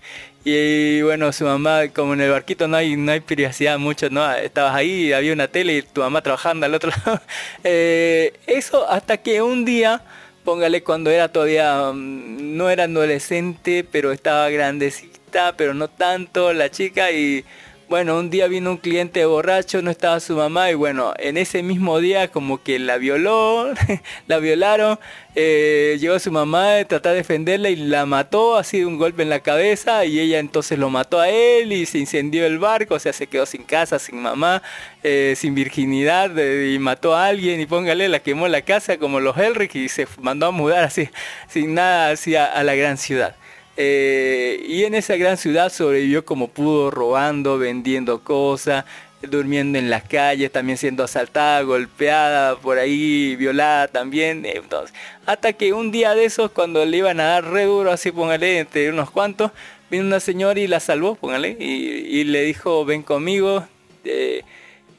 y 0.47 1.01
bueno, 1.01 1.33
su 1.33 1.43
mamá, 1.43 1.87
como 1.87 2.13
en 2.13 2.21
el 2.21 2.29
barquito 2.29 2.67
no 2.67 2.77
hay, 2.77 2.95
no 2.95 3.11
hay 3.11 3.19
privacidad 3.19 3.79
mucho, 3.79 4.11
¿no? 4.11 4.31
Estabas 4.31 4.75
ahí, 4.75 5.11
había 5.11 5.33
una 5.33 5.47
tele 5.47 5.77
y 5.77 5.81
tu 5.81 6.01
mamá 6.01 6.21
trabajando 6.21 6.67
al 6.67 6.75
otro 6.75 6.91
lado. 7.05 7.19
Eh, 7.63 8.31
eso 8.45 8.87
hasta 8.87 9.17
que 9.17 9.41
un 9.41 9.65
día, 9.65 10.03
póngale 10.43 10.83
cuando 10.83 11.09
era 11.09 11.29
todavía, 11.29 11.91
mm, 11.91 12.57
no 12.57 12.69
era 12.69 12.83
adolescente, 12.83 13.83
pero 13.91 14.11
estaba 14.11 14.47
grandecita, 14.51 15.55
pero 15.57 15.73
no 15.73 15.87
tanto 15.87 16.53
la 16.53 16.69
chica 16.69 17.11
y 17.11 17.43
bueno, 17.89 18.17
un 18.17 18.29
día 18.29 18.47
vino 18.47 18.71
un 18.71 18.77
cliente 18.77 19.25
borracho, 19.25 19.81
no 19.81 19.91
estaba 19.91 20.19
su 20.19 20.35
mamá 20.35 20.71
y 20.71 20.73
bueno, 20.73 21.13
en 21.17 21.37
ese 21.37 21.61
mismo 21.63 21.99
día 21.99 22.29
como 22.31 22.63
que 22.63 22.79
la 22.79 22.97
violó, 22.97 23.71
la 24.27 24.39
violaron, 24.39 24.99
eh, 25.35 25.97
llegó 25.99 26.17
su 26.19 26.31
mamá 26.31 26.77
a 26.77 26.85
tratar 26.85 27.11
de 27.11 27.19
defenderla 27.19 27.69
y 27.69 27.75
la 27.75 28.05
mató 28.05 28.57
así 28.57 28.79
de 28.79 28.85
un 28.85 28.97
golpe 28.97 29.21
en 29.23 29.29
la 29.29 29.41
cabeza 29.41 30.03
y 30.05 30.19
ella 30.19 30.39
entonces 30.39 30.79
lo 30.79 30.89
mató 30.89 31.19
a 31.19 31.29
él 31.29 31.71
y 31.73 31.85
se 31.85 31.99
incendió 31.99 32.45
el 32.45 32.57
barco, 32.59 32.95
o 32.95 32.99
sea, 32.99 33.13
se 33.13 33.27
quedó 33.27 33.45
sin 33.45 33.63
casa, 33.63 33.99
sin 33.99 34.21
mamá, 34.21 34.63
eh, 35.03 35.33
sin 35.37 35.53
virginidad 35.53 36.35
y 36.37 36.79
mató 36.79 37.15
a 37.15 37.27
alguien 37.27 37.61
y 37.61 37.65
póngale, 37.65 38.09
la 38.09 38.19
quemó 38.19 38.47
la 38.47 38.61
casa 38.63 38.97
como 38.97 39.19
los 39.19 39.37
Elric 39.37 39.75
y 39.75 39.89
se 39.89 40.07
mandó 40.21 40.47
a 40.47 40.51
mudar 40.51 40.83
así, 40.85 41.09
sin 41.47 41.75
nada, 41.75 42.09
así 42.11 42.35
a- 42.35 42.45
a 42.45 42.63
la 42.63 42.75
gran 42.75 42.97
ciudad. 42.97 43.35
Eh, 43.77 44.63
y 44.67 44.85
en 44.85 44.95
esa 44.95 45.17
gran 45.17 45.37
ciudad 45.37 45.71
sobrevivió 45.71 46.23
como 46.23 46.47
pudo, 46.47 46.91
robando, 46.91 47.57
vendiendo 47.57 48.23
cosas, 48.23 48.85
durmiendo 49.21 49.77
en 49.79 49.89
las 49.89 50.03
calles, 50.03 50.51
también 50.51 50.77
siendo 50.77 51.03
asaltada, 51.03 51.61
golpeada, 51.61 52.55
por 52.57 52.77
ahí, 52.77 53.35
violada 53.35 53.87
también. 53.87 54.45
eh, 54.45 54.53
Entonces, 54.55 54.95
hasta 55.25 55.53
que 55.53 55.73
un 55.73 55.91
día 55.91 56.15
de 56.15 56.25
esos, 56.25 56.51
cuando 56.51 56.85
le 56.85 56.97
iban 56.97 57.19
a 57.19 57.25
dar 57.25 57.45
re 57.45 57.65
duro, 57.65 57.91
así 57.91 58.11
póngale, 58.11 58.59
entre 58.59 58.89
unos 58.89 59.11
cuantos, 59.11 59.51
vino 59.89 60.05
una 60.05 60.19
señora 60.19 60.59
y 60.59 60.67
la 60.67 60.79
salvó, 60.79 61.15
póngale, 61.15 61.57
y, 61.59 62.23
le 62.25 62.43
dijo, 62.43 62.85
ven 62.85 63.03
conmigo, 63.03 63.67
eh, 64.03 64.43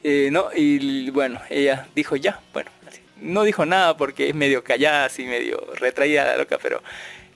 eh, 0.03 0.29
no, 0.31 0.47
y 0.55 1.09
bueno, 1.11 1.41
ella 1.49 1.87
dijo 1.95 2.15
ya, 2.15 2.39
bueno, 2.53 2.71
no 3.21 3.43
dijo 3.43 3.65
nada 3.65 3.97
porque 3.97 4.29
es 4.29 4.35
medio 4.35 4.63
callada, 4.63 5.05
así 5.05 5.23
medio 5.23 5.59
retraída 5.75 6.23
la 6.23 6.37
loca, 6.37 6.57
pero 6.61 6.81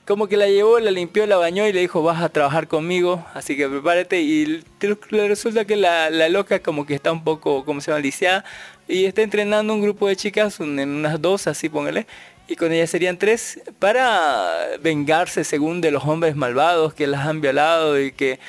como 0.06 0.28
que 0.28 0.38
la 0.38 0.48
llevó, 0.48 0.80
la 0.80 0.92
limpió, 0.92 1.26
la 1.26 1.38
bañó 1.38 1.68
y 1.68 1.74
le 1.74 1.82
dijo 1.82 2.04
vas 2.04 2.22
a 2.22 2.30
trabajar 2.30 2.68
conmigo, 2.68 3.26
así 3.34 3.56
que 3.56 3.68
prepárate 3.70 4.22
y 4.22 4.64
le 5.10 5.28
resulta 5.28 5.66
que 5.66 5.76
la, 5.76 6.10
la 6.10 6.28
loca 6.30 6.60
como 6.60 6.86
que 6.86 6.96
está 6.96 7.12
un 7.12 7.24
poco, 7.24 7.64
¿cómo 7.66 7.82
se 7.82 7.92
llama? 7.92 8.02
Lisiada 8.02 8.44
y 8.88 9.06
está 9.06 9.22
entrenando 9.22 9.74
un 9.74 9.82
grupo 9.82 10.08
de 10.08 10.16
chicas, 10.16 10.60
unas 10.60 11.22
dos, 11.22 11.48
así 11.48 11.70
póngale, 11.70 12.08
y 12.48 12.56
con 12.56 12.72
ella 12.74 12.88
serían 12.88 13.18
tres, 13.18 13.62
para 13.80 14.78
vengarse 14.82 15.44
según 15.44 15.80
de 15.82 15.92
los 15.92 16.04
hombres 16.06 16.36
malvados 16.36 16.94
que 16.94 17.08
las 17.08 17.26
han 17.26 17.40
violado 17.40 18.00
y 18.00 18.12
que 18.12 18.40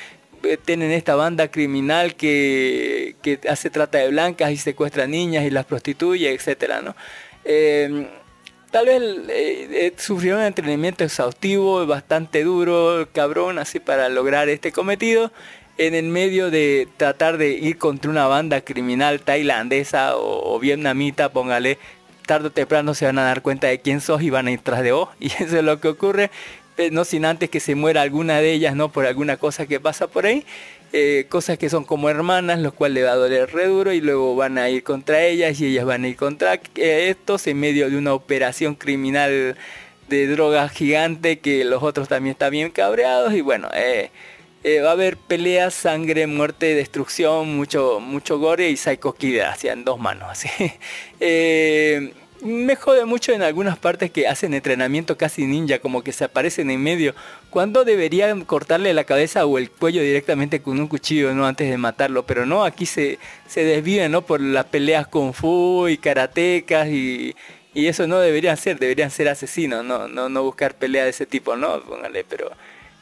eh, 0.43 0.57
tienen 0.57 0.91
esta 0.91 1.15
banda 1.15 1.49
criminal 1.49 2.15
que, 2.15 3.15
que 3.21 3.39
hace 3.47 3.69
trata 3.69 3.99
de 3.99 4.09
blancas 4.09 4.51
y 4.51 4.57
secuestra 4.57 5.07
niñas 5.07 5.45
y 5.45 5.51
las 5.51 5.65
prostituye, 5.65 6.33
etcétera, 6.33 6.81
¿no? 6.81 6.95
Eh, 7.45 8.07
Tal 8.73 8.87
vez 8.87 9.03
eh, 9.29 9.67
eh, 9.71 9.93
sufrió 9.97 10.35
un 10.35 10.41
entrenamiento 10.41 11.03
exhaustivo, 11.03 11.85
bastante 11.85 12.43
duro, 12.43 13.07
cabrón, 13.11 13.59
así 13.59 13.79
para 13.79 14.09
lograr 14.09 14.49
este 14.49 14.71
cometido, 14.71 15.31
en 15.77 15.93
el 15.93 16.05
medio 16.05 16.49
de 16.49 16.87
tratar 16.97 17.37
de 17.37 17.51
ir 17.51 17.77
contra 17.77 18.09
una 18.09 18.25
banda 18.25 18.61
criminal 18.61 19.21
tailandesa 19.21 20.17
o, 20.17 20.55
o 20.55 20.59
vietnamita, 20.59 21.29
póngale, 21.31 21.77
tarde 22.25 22.47
o 22.47 22.51
temprano 22.51 22.95
se 22.95 23.05
van 23.05 23.19
a 23.19 23.25
dar 23.25 23.43
cuenta 23.43 23.67
de 23.67 23.79
quién 23.79 24.01
sos 24.01 24.23
y 24.23 24.31
van 24.31 24.47
a 24.47 24.51
ir 24.51 24.61
tras 24.61 24.81
de 24.81 24.91
vos, 24.91 25.09
y 25.19 25.27
eso 25.27 25.55
es 25.59 25.63
lo 25.63 25.79
que 25.79 25.89
ocurre, 25.89 26.31
eh, 26.77 26.89
no 26.89 27.05
sin 27.05 27.25
antes 27.25 27.51
que 27.51 27.59
se 27.59 27.75
muera 27.75 28.01
alguna 28.01 28.39
de 28.39 28.53
ellas, 28.53 28.75
¿no? 28.75 28.89
Por 28.89 29.05
alguna 29.05 29.37
cosa 29.37 29.67
que 29.67 29.79
pasa 29.79 30.07
por 30.07 30.25
ahí, 30.25 30.47
eh, 30.95 31.25
cosas 31.27 31.57
que 31.57 31.71
son 31.71 31.85
como 31.85 32.07
hermanas, 32.07 32.59
lo 32.59 32.71
cual 32.71 32.93
le 32.93 33.01
va 33.01 33.13
a 33.13 33.15
doler 33.15 33.51
re 33.51 33.65
duro 33.65 33.93
y 33.93 33.99
luego 33.99 34.35
van 34.35 34.59
a 34.59 34.69
ir 34.69 34.83
contra 34.83 35.23
ellas 35.23 35.59
y 35.59 35.65
ellas 35.65 35.85
van 35.85 36.03
a 36.03 36.07
ir 36.07 36.15
contra 36.15 36.53
eh, 36.53 37.09
estos 37.09 37.47
en 37.47 37.59
medio 37.59 37.89
de 37.89 37.97
una 37.97 38.13
operación 38.13 38.75
criminal 38.75 39.57
de 40.07 40.27
drogas 40.27 40.71
gigante 40.71 41.39
que 41.39 41.65
los 41.65 41.81
otros 41.81 42.07
también 42.09 42.33
están 42.33 42.51
bien 42.51 42.69
cabreados 42.69 43.33
y 43.33 43.41
bueno, 43.41 43.69
eh, 43.73 44.11
va 44.81 44.89
a 44.89 44.91
haber 44.91 45.17
peleas, 45.17 45.73
sangre, 45.73 46.27
muerte, 46.27 46.75
destrucción, 46.75 47.55
mucho, 47.55 47.99
mucho 47.99 48.37
gore 48.37 48.69
y 48.69 48.77
Kid 49.17 49.39
hacia 49.39 49.73
en 49.73 49.85
dos 49.85 49.99
manos, 49.99 50.29
así. 50.29 50.49
me 52.43 52.75
jode 52.75 53.05
mucho 53.05 53.31
en 53.31 53.41
algunas 53.41 53.77
partes 53.77 54.11
que 54.11 54.27
hacen 54.27 54.53
entrenamiento 54.53 55.17
casi 55.17 55.45
ninja, 55.45 55.79
como 55.79 56.03
que 56.03 56.11
se 56.11 56.25
aparecen 56.25 56.69
en 56.69 56.81
medio, 56.81 57.15
cuando 57.49 57.85
deberían 57.85 58.45
cortarle 58.45 58.93
la 58.93 59.05
cabeza 59.05 59.45
o 59.45 59.57
el 59.57 59.71
cuello 59.71 60.01
directamente 60.01 60.61
con 60.61 60.79
un 60.79 60.87
cuchillo, 60.87 61.33
¿no? 61.33 61.45
Antes 61.47 61.69
de 61.69 61.77
matarlo, 61.77 62.25
pero 62.25 62.45
no, 62.45 62.63
aquí 62.65 62.85
se, 62.85 63.17
se 63.47 64.09
¿no? 64.09 64.21
Por 64.23 64.41
las 64.41 64.65
peleas 64.65 65.07
con 65.07 65.33
fu 65.33 65.87
y 65.87 65.97
karatecas 65.97 66.87
y, 66.89 67.35
y 67.73 67.87
eso 67.87 68.07
no 68.07 68.19
deberían 68.19 68.57
ser, 68.57 68.77
deberían 68.77 69.11
ser 69.11 69.29
asesinos, 69.29 69.83
no, 69.83 70.07
no, 70.07 70.29
no 70.29 70.43
buscar 70.43 70.75
pelea 70.75 71.05
de 71.05 71.11
ese 71.11 71.25
tipo, 71.25 71.55
¿no? 71.55 71.81
Póngale, 71.81 72.23
pero 72.23 72.51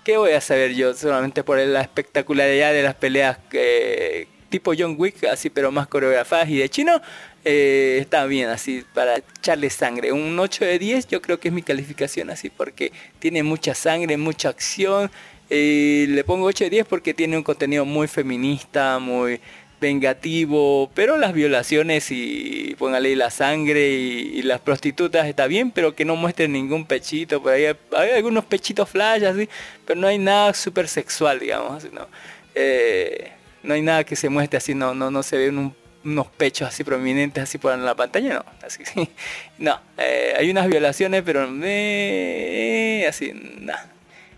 ¿Qué 0.04 0.18
voy 0.18 0.32
a 0.32 0.42
saber 0.42 0.74
yo? 0.74 0.96
Solamente 0.96 1.44
por 1.44 1.60
la 1.60 1.82
espectacularidad 1.82 2.74
de 2.74 2.82
las 2.82 2.96
peleas 2.96 3.38
eh, 3.52 4.28
tipo 4.50 4.74
John 4.78 4.96
Wick, 4.98 5.24
así 5.26 5.52
pero 5.52 5.72
más 5.72 5.88
coreografadas 5.88 6.50
y 6.50 6.58
de 6.58 6.70
chino, 6.70 7.02
eh, 7.44 7.98
está 8.00 8.26
bien 8.26 8.50
así 8.50 8.84
para 8.94 9.18
echarle 9.18 9.70
sangre. 9.70 10.12
Un 10.12 10.38
8 10.40 10.66
de 10.66 10.80
10 10.80 11.08
yo 11.08 11.22
creo 11.22 11.40
que 11.40 11.48
es 11.50 11.54
mi 11.54 11.64
calificación 11.64 12.30
así 12.30 12.50
porque 12.50 12.92
tiene 13.20 13.44
mucha 13.44 13.74
sangre, 13.74 14.18
mucha 14.18 14.50
acción. 14.50 15.12
Eh, 15.50 16.06
le 16.10 16.24
pongo 16.24 16.46
8 16.46 16.66
de 16.66 16.70
10 16.70 16.88
porque 16.88 17.14
tiene 17.14 17.38
un 17.38 17.44
contenido 17.44 17.86
muy 17.86 18.08
feminista, 18.08 19.00
muy 19.00 19.42
vengativo, 19.82 20.92
pero 20.94 21.18
las 21.18 21.34
violaciones 21.34 22.12
y 22.12 22.76
póngale 22.78 23.16
la 23.16 23.32
sangre 23.32 23.90
y, 23.90 24.42
las 24.44 24.62
prostitutas 24.62 25.28
está 25.28 25.48
bien, 25.48 25.72
pero 25.72 25.96
que 25.96 26.06
no 26.06 26.16
muestren 26.16 26.52
ningún 26.54 26.86
pechito, 26.86 27.42
por 27.42 27.54
ahí 27.54 27.66
hay, 27.66 28.12
algunos 28.12 28.46
pechitos 28.46 28.90
flash 28.90 29.24
así, 29.24 29.50
pero 29.86 30.00
no 30.00 30.08
hay 30.08 30.20
nada 30.20 30.54
súper 30.54 30.88
sexual, 30.88 31.40
digamos, 31.40 31.84
así, 31.84 31.90
¿no? 31.94 32.08
Eh, 32.54 33.32
no 33.64 33.74
hay 33.74 33.82
nada 33.82 34.04
que 34.04 34.16
se 34.16 34.30
muestre 34.30 34.58
así, 34.58 34.76
no, 34.76 34.94
no, 34.94 35.10
no 35.10 35.24
se 35.24 35.38
ven 35.38 35.58
un- 35.58 35.81
unos 36.04 36.28
pechos 36.28 36.68
así 36.68 36.84
prominentes 36.84 37.44
así 37.44 37.58
por 37.58 37.78
la 37.78 37.96
pantalla, 37.96 38.36
no, 38.36 38.46
así, 38.66 38.84
no, 39.58 39.80
eh, 39.98 40.34
hay 40.38 40.50
unas 40.50 40.68
violaciones, 40.68 41.24
pero 41.24 41.48
eh, 41.64 43.06
así, 43.08 43.34
nada. 43.60 43.90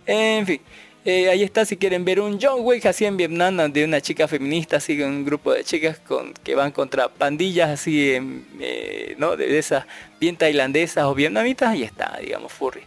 En 0.06 0.45
fin, 0.45 0.61
eh, 1.06 1.30
ahí 1.30 1.44
está 1.44 1.65
si 1.65 1.76
quieren 1.76 2.06
ver 2.06 2.22
un 2.22 2.40
John 2.41 2.61
Wick 2.61 2.85
así 2.85 3.03
en 3.03 3.18
Vietnam 3.18 3.73
de 3.73 3.84
una 3.84 3.99
chica 3.99 4.26
feminista, 4.30 4.77
así 4.77 4.98
con 4.98 5.10
un 5.10 5.26
grupo 5.26 5.52
de 5.52 5.65
chicas 5.65 5.99
con, 5.99 6.34
que 6.34 6.56
van 6.56 6.72
contra 6.72 7.10
pandillas 7.10 7.69
así, 7.72 8.14
em, 8.14 8.45
eh, 8.61 9.14
¿no? 9.18 9.35
De, 9.35 9.57
esas 9.57 9.85
bien 10.22 10.38
tailandesas 10.38 11.03
o 11.03 11.14
vietnamitas, 11.14 11.72
ahí 11.72 11.84
está, 11.84 12.18
digamos, 12.22 12.53
furry. 12.53 12.84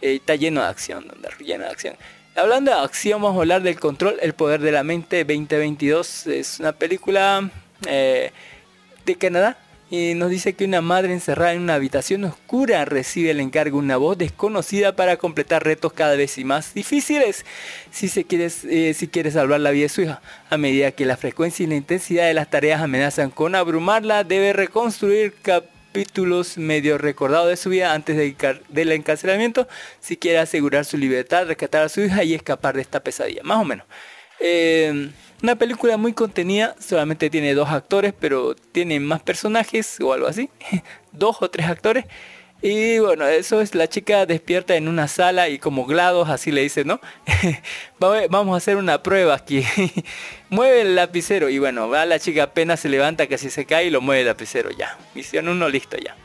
Está 0.00 0.34
lleno 0.36 0.62
de 0.62 0.68
acción, 0.68 1.06
lleno 1.40 1.64
de 1.64 1.70
acción. 1.70 1.94
Hablando 2.36 2.70
de 2.70 2.78
acción, 2.78 3.20
vamos 3.20 3.36
a 3.36 3.40
hablar 3.40 3.62
del 3.62 3.78
control, 3.78 4.16
el 4.22 4.32
poder 4.32 4.60
de 4.60 4.72
la 4.72 4.82
mente 4.82 5.24
2022. 5.24 6.26
Es 6.28 6.60
una 6.60 6.72
película 6.72 7.50
eh, 7.86 8.32
de 9.04 9.14
Canadá 9.16 9.58
y 9.90 10.14
nos 10.14 10.30
dice 10.30 10.52
que 10.52 10.64
una 10.64 10.82
madre 10.82 11.12
encerrada 11.12 11.54
en 11.54 11.62
una 11.62 11.74
habitación 11.74 12.24
oscura 12.24 12.84
recibe 12.84 13.30
el 13.30 13.40
encargo 13.40 13.78
de 13.78 13.84
una 13.84 13.96
voz 13.96 14.18
desconocida 14.18 14.94
para 14.94 15.16
completar 15.16 15.64
retos 15.64 15.94
cada 15.94 16.14
vez 16.14 16.36
más 16.44 16.74
difíciles. 16.74 17.46
Si 17.90 18.08
se 18.08 18.24
quiere 18.24 18.50
eh, 18.64 18.94
si 18.94 19.08
quiere 19.08 19.30
salvar 19.30 19.60
la 19.60 19.70
vida 19.70 19.84
de 19.84 19.88
su 19.88 20.02
hija 20.02 20.20
a 20.50 20.58
medida 20.58 20.92
que 20.92 21.06
la 21.06 21.16
frecuencia 21.16 21.64
y 21.64 21.68
la 21.68 21.76
intensidad 21.76 22.26
de 22.26 22.34
las 22.34 22.50
tareas 22.50 22.82
amenazan 22.82 23.30
con 23.30 23.54
abrumarla 23.54 24.24
debe 24.24 24.52
reconstruir 24.52 25.34
capítulos 25.40 26.58
medio 26.58 26.98
recordados 26.98 27.48
de 27.48 27.56
su 27.56 27.70
vida 27.70 27.94
antes 27.94 28.16
de 28.16 28.36
del 28.68 28.92
encarcelamiento 28.92 29.68
si 30.00 30.18
quiere 30.18 30.38
asegurar 30.38 30.84
su 30.84 30.98
libertad 30.98 31.46
rescatar 31.46 31.82
a 31.82 31.88
su 31.88 32.02
hija 32.02 32.24
y 32.24 32.34
escapar 32.34 32.74
de 32.74 32.82
esta 32.82 33.00
pesadilla. 33.00 33.42
Más 33.42 33.58
o 33.58 33.64
menos. 33.64 33.86
Eh, 34.38 35.10
una 35.42 35.56
película 35.56 35.96
muy 35.96 36.12
contenida, 36.12 36.74
solamente 36.80 37.30
tiene 37.30 37.54
dos 37.54 37.68
actores, 37.70 38.12
pero 38.18 38.54
tiene 38.72 38.98
más 39.00 39.22
personajes 39.22 39.98
o 40.00 40.12
algo 40.12 40.26
así. 40.26 40.50
dos 41.12 41.36
o 41.40 41.50
tres 41.50 41.66
actores. 41.66 42.04
Y 42.60 42.98
bueno, 42.98 43.24
eso 43.28 43.60
es 43.60 43.76
la 43.76 43.88
chica 43.88 44.26
despierta 44.26 44.74
en 44.74 44.88
una 44.88 45.06
sala 45.06 45.48
y 45.48 45.60
como 45.60 45.86
GLaDOS, 45.86 46.28
así 46.28 46.50
le 46.50 46.62
dice, 46.62 46.84
¿no? 46.84 47.00
Va- 48.02 48.26
Vamos 48.28 48.54
a 48.54 48.56
hacer 48.56 48.76
una 48.76 49.00
prueba 49.00 49.34
aquí. 49.34 49.62
mueve 50.50 50.80
el 50.80 50.96
lapicero 50.96 51.48
y 51.50 51.60
bueno, 51.60 51.88
va 51.88 52.04
la 52.04 52.18
chica 52.18 52.42
apenas 52.44 52.80
se 52.80 52.88
levanta, 52.88 53.28
casi 53.28 53.48
se 53.50 53.64
cae 53.64 53.86
y 53.86 53.90
lo 53.90 54.00
mueve 54.00 54.22
el 54.22 54.26
lapicero 54.26 54.70
ya. 54.72 54.98
Misión 55.14 55.48
uno, 55.48 55.68
listo 55.68 55.96
ya. 55.98 56.16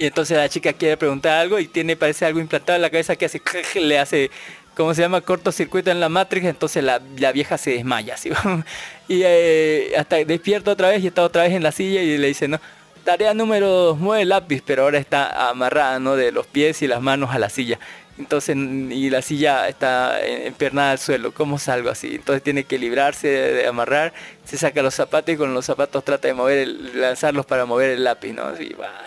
Y 0.00 0.06
entonces 0.06 0.36
la 0.36 0.48
chica 0.48 0.72
quiere 0.72 0.96
preguntar 0.96 1.38
algo 1.38 1.58
y 1.60 1.66
tiene, 1.68 1.94
parece 1.96 2.24
algo 2.24 2.38
implantado 2.40 2.76
en 2.76 2.82
la 2.82 2.90
cabeza 2.90 3.14
que 3.16 3.24
hace, 3.26 3.40
le 3.80 3.98
hace, 4.00 4.30
¿cómo 4.78 4.94
se 4.94 5.02
llama? 5.02 5.20
Cortocircuito 5.20 5.90
en 5.90 6.00
la 6.00 6.08
Matrix, 6.08 6.46
entonces 6.46 6.82
la, 6.82 7.02
la 7.18 7.32
vieja 7.32 7.58
se 7.58 7.72
desmaya, 7.72 8.16
¿sí? 8.16 8.30
y 9.08 9.22
eh, 9.24 9.92
hasta 9.98 10.16
despierta 10.24 10.70
otra 10.70 10.88
vez 10.88 11.02
y 11.02 11.08
está 11.08 11.22
otra 11.24 11.42
vez 11.42 11.52
en 11.52 11.62
la 11.64 11.72
silla 11.72 12.00
y 12.00 12.16
le 12.16 12.28
dice, 12.28 12.46
no, 12.48 12.60
tarea 13.04 13.34
número 13.34 13.68
dos, 13.68 13.98
mueve 13.98 14.22
el 14.22 14.28
lápiz, 14.30 14.62
pero 14.64 14.84
ahora 14.84 14.98
está 14.98 15.50
amarrada, 15.50 15.98
¿no? 15.98 16.14
De 16.16 16.30
los 16.32 16.46
pies 16.46 16.80
y 16.82 16.86
las 16.86 17.02
manos 17.02 17.30
a 17.34 17.38
la 17.38 17.50
silla. 17.50 17.78
Entonces, 18.18 18.56
y 18.56 19.10
la 19.10 19.22
silla 19.22 19.68
está 19.68 20.20
empernada 20.24 20.92
al 20.92 20.98
suelo, 20.98 21.32
¿cómo 21.32 21.58
salgo 21.58 21.90
así? 21.90 22.14
Entonces 22.16 22.42
tiene 22.42 22.64
que 22.64 22.78
librarse 22.78 23.28
de, 23.28 23.66
amarrar, 23.66 24.12
se 24.44 24.58
saca 24.58 24.82
los 24.82 24.94
zapatos 24.94 25.34
y 25.34 25.36
con 25.36 25.54
los 25.54 25.64
zapatos 25.66 26.04
trata 26.04 26.28
de 26.28 26.34
mover, 26.34 26.58
el- 26.58 27.00
lanzarlos 27.00 27.46
para 27.46 27.64
mover 27.64 27.90
el 27.90 28.04
lápiz, 28.04 28.32
¿no? 28.32 28.44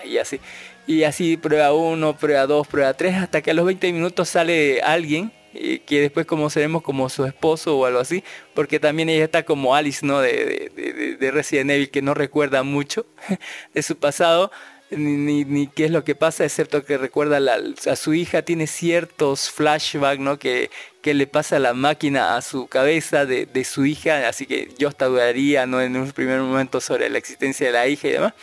Y 0.06 0.18
así. 0.18 0.40
Y 0.88 1.04
así 1.04 1.38
prueba 1.38 1.74
uno, 1.74 2.16
prueba 2.18 2.46
dos, 2.48 2.68
prueba 2.68 2.94
tres, 2.94 3.16
hasta 3.16 3.42
que 3.42 3.52
a 3.52 3.54
los 3.54 3.66
20 3.66 3.92
minutos 3.94 4.30
sale 4.30 4.82
alguien, 4.82 5.32
que 5.86 6.02
después 6.02 6.26
como 6.26 6.50
seremos 6.50 6.82
como 6.82 7.10
su 7.10 7.26
esposo 7.26 7.78
o 7.78 7.86
algo 7.86 8.00
así, 8.00 8.24
porque 8.54 8.80
también 8.80 9.10
ella 9.10 9.26
está 9.26 9.44
como 9.44 9.76
Alice, 9.76 10.06
¿no? 10.06 10.20
De, 10.22 10.72
de, 10.76 10.94
de- 10.94 11.16
de 11.18 11.32
Resident 11.32 11.72
Evil, 11.72 11.90
que 11.90 12.02
no 12.02 12.14
recuerda 12.14 12.64
mucho 12.64 13.06
de 13.74 13.82
su 13.84 13.98
pasado, 13.98 14.52
ni, 14.90 15.14
ni, 15.14 15.46
ni 15.46 15.68
qué 15.68 15.86
es 15.86 15.92
lo 15.92 16.04
que 16.04 16.16
pasa, 16.16 16.44
excepto 16.44 16.84
que 16.84 16.98
recuerda 16.98 17.40
la- 17.40 17.60
a 17.90 17.96
su 17.96 18.14
hija, 18.14 18.42
tiene 18.44 18.68
ciertos 18.68 19.50
flashbacks, 19.50 20.20
¿no? 20.20 20.38
Que, 20.40 20.70
que 21.02 21.14
le 21.14 21.28
pasa 21.28 21.60
la 21.60 21.74
máquina 21.74 22.36
a 22.36 22.42
su 22.42 22.68
cabeza 22.68 23.26
de, 23.26 23.46
de 23.46 23.64
su 23.64 23.86
hija, 23.86 24.28
así 24.28 24.46
que 24.46 24.70
yo 24.78 24.88
hasta 24.90 25.06
dudaría, 25.06 25.66
¿no? 25.66 25.82
En 25.82 25.96
un 25.98 26.12
primer 26.12 26.40
momento 26.42 26.82
sobre 26.82 27.10
la 27.10 27.18
existencia 27.18 27.68
de 27.68 27.74
la 27.74 27.88
hija 27.88 28.08
y 28.08 28.12
demás. 28.12 28.34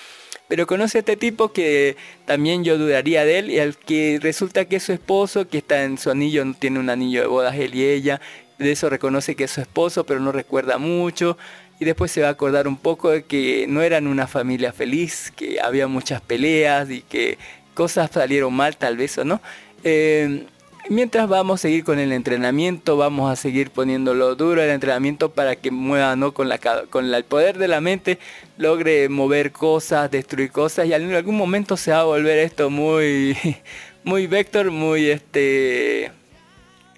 Pero 0.48 0.66
conoce 0.66 0.98
a 0.98 1.00
este 1.00 1.16
tipo 1.16 1.52
que 1.52 1.96
también 2.24 2.64
yo 2.64 2.78
dudaría 2.78 3.24
de 3.24 3.38
él 3.38 3.50
y 3.50 3.58
al 3.58 3.76
que 3.76 4.18
resulta 4.20 4.64
que 4.64 4.76
es 4.76 4.82
su 4.82 4.92
esposo, 4.92 5.46
que 5.46 5.58
está 5.58 5.84
en 5.84 5.98
su 5.98 6.10
anillo, 6.10 6.44
tiene 6.58 6.80
un 6.80 6.88
anillo 6.88 7.20
de 7.20 7.26
bodas 7.26 7.54
él 7.56 7.74
y 7.74 7.84
ella. 7.84 8.20
De 8.58 8.72
eso 8.72 8.88
reconoce 8.88 9.36
que 9.36 9.44
es 9.44 9.50
su 9.50 9.60
esposo, 9.60 10.04
pero 10.04 10.20
no 10.20 10.32
recuerda 10.32 10.78
mucho. 10.78 11.36
Y 11.78 11.84
después 11.84 12.10
se 12.10 12.22
va 12.22 12.28
a 12.28 12.32
acordar 12.32 12.66
un 12.66 12.78
poco 12.78 13.10
de 13.10 13.24
que 13.24 13.66
no 13.68 13.82
eran 13.82 14.06
una 14.06 14.26
familia 14.26 14.72
feliz, 14.72 15.32
que 15.36 15.60
había 15.60 15.86
muchas 15.86 16.20
peleas 16.22 16.90
y 16.90 17.02
que 17.02 17.38
cosas 17.74 18.10
salieron 18.10 18.54
mal 18.54 18.76
tal 18.76 18.96
vez 18.96 19.18
o 19.18 19.24
no. 19.24 19.40
Eh, 19.84 20.46
Mientras 20.90 21.28
vamos 21.28 21.60
a 21.60 21.62
seguir 21.62 21.84
con 21.84 21.98
el 21.98 22.12
entrenamiento, 22.12 22.96
vamos 22.96 23.30
a 23.30 23.36
seguir 23.36 23.70
poniéndolo 23.70 24.34
duro 24.36 24.62
el 24.62 24.70
entrenamiento 24.70 25.30
para 25.30 25.54
que 25.54 25.70
mueva 25.70 26.16
¿no? 26.16 26.32
con, 26.32 26.48
la, 26.48 26.58
con 26.88 27.12
el 27.12 27.24
poder 27.24 27.58
de 27.58 27.68
la 27.68 27.82
mente, 27.82 28.18
logre 28.56 29.10
mover 29.10 29.52
cosas, 29.52 30.10
destruir 30.10 30.50
cosas 30.50 30.86
y 30.86 30.94
en 30.94 31.14
algún 31.14 31.36
momento 31.36 31.76
se 31.76 31.90
va 31.90 32.00
a 32.00 32.04
volver 32.04 32.38
esto 32.38 32.70
muy, 32.70 33.36
muy 34.04 34.26
vector, 34.26 34.70
muy 34.70 35.10
este, 35.10 36.10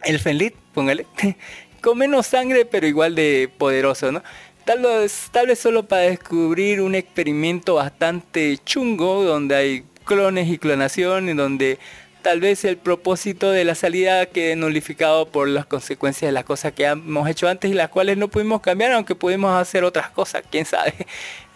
el 0.04 0.20
Fenlit, 0.20 0.54
póngale, 0.72 1.06
con 1.82 1.98
menos 1.98 2.28
sangre 2.28 2.66
pero 2.66 2.86
igual 2.86 3.16
de 3.16 3.50
poderoso, 3.58 4.12
¿no? 4.12 4.22
Tal 4.64 4.82
vez, 4.82 5.30
tal 5.32 5.48
vez 5.48 5.58
solo 5.58 5.88
para 5.88 6.02
descubrir 6.02 6.80
un 6.80 6.94
experimento 6.94 7.74
bastante 7.74 8.56
chungo 8.64 9.24
donde 9.24 9.56
hay 9.56 9.84
clones 10.04 10.48
y 10.48 10.58
clonación 10.58 11.28
y 11.28 11.34
donde 11.34 11.78
tal 12.22 12.40
vez 12.40 12.64
el 12.64 12.76
propósito 12.76 13.51
de 13.51 13.64
la 13.64 13.74
salida 13.74 14.26
quede 14.26 14.56
nulificado 14.56 15.26
por 15.26 15.48
las 15.48 15.66
consecuencias 15.66 16.28
de 16.28 16.32
las 16.32 16.44
cosas 16.44 16.72
que 16.72 16.84
hemos 16.84 17.28
hecho 17.28 17.48
antes 17.48 17.70
y 17.70 17.74
las 17.74 17.88
cuales 17.88 18.16
no 18.16 18.28
pudimos 18.28 18.60
cambiar 18.60 18.92
aunque 18.92 19.14
pudimos 19.14 19.52
hacer 19.60 19.84
otras 19.84 20.10
cosas, 20.10 20.42
quién 20.51 20.64
sabe. 20.66 20.94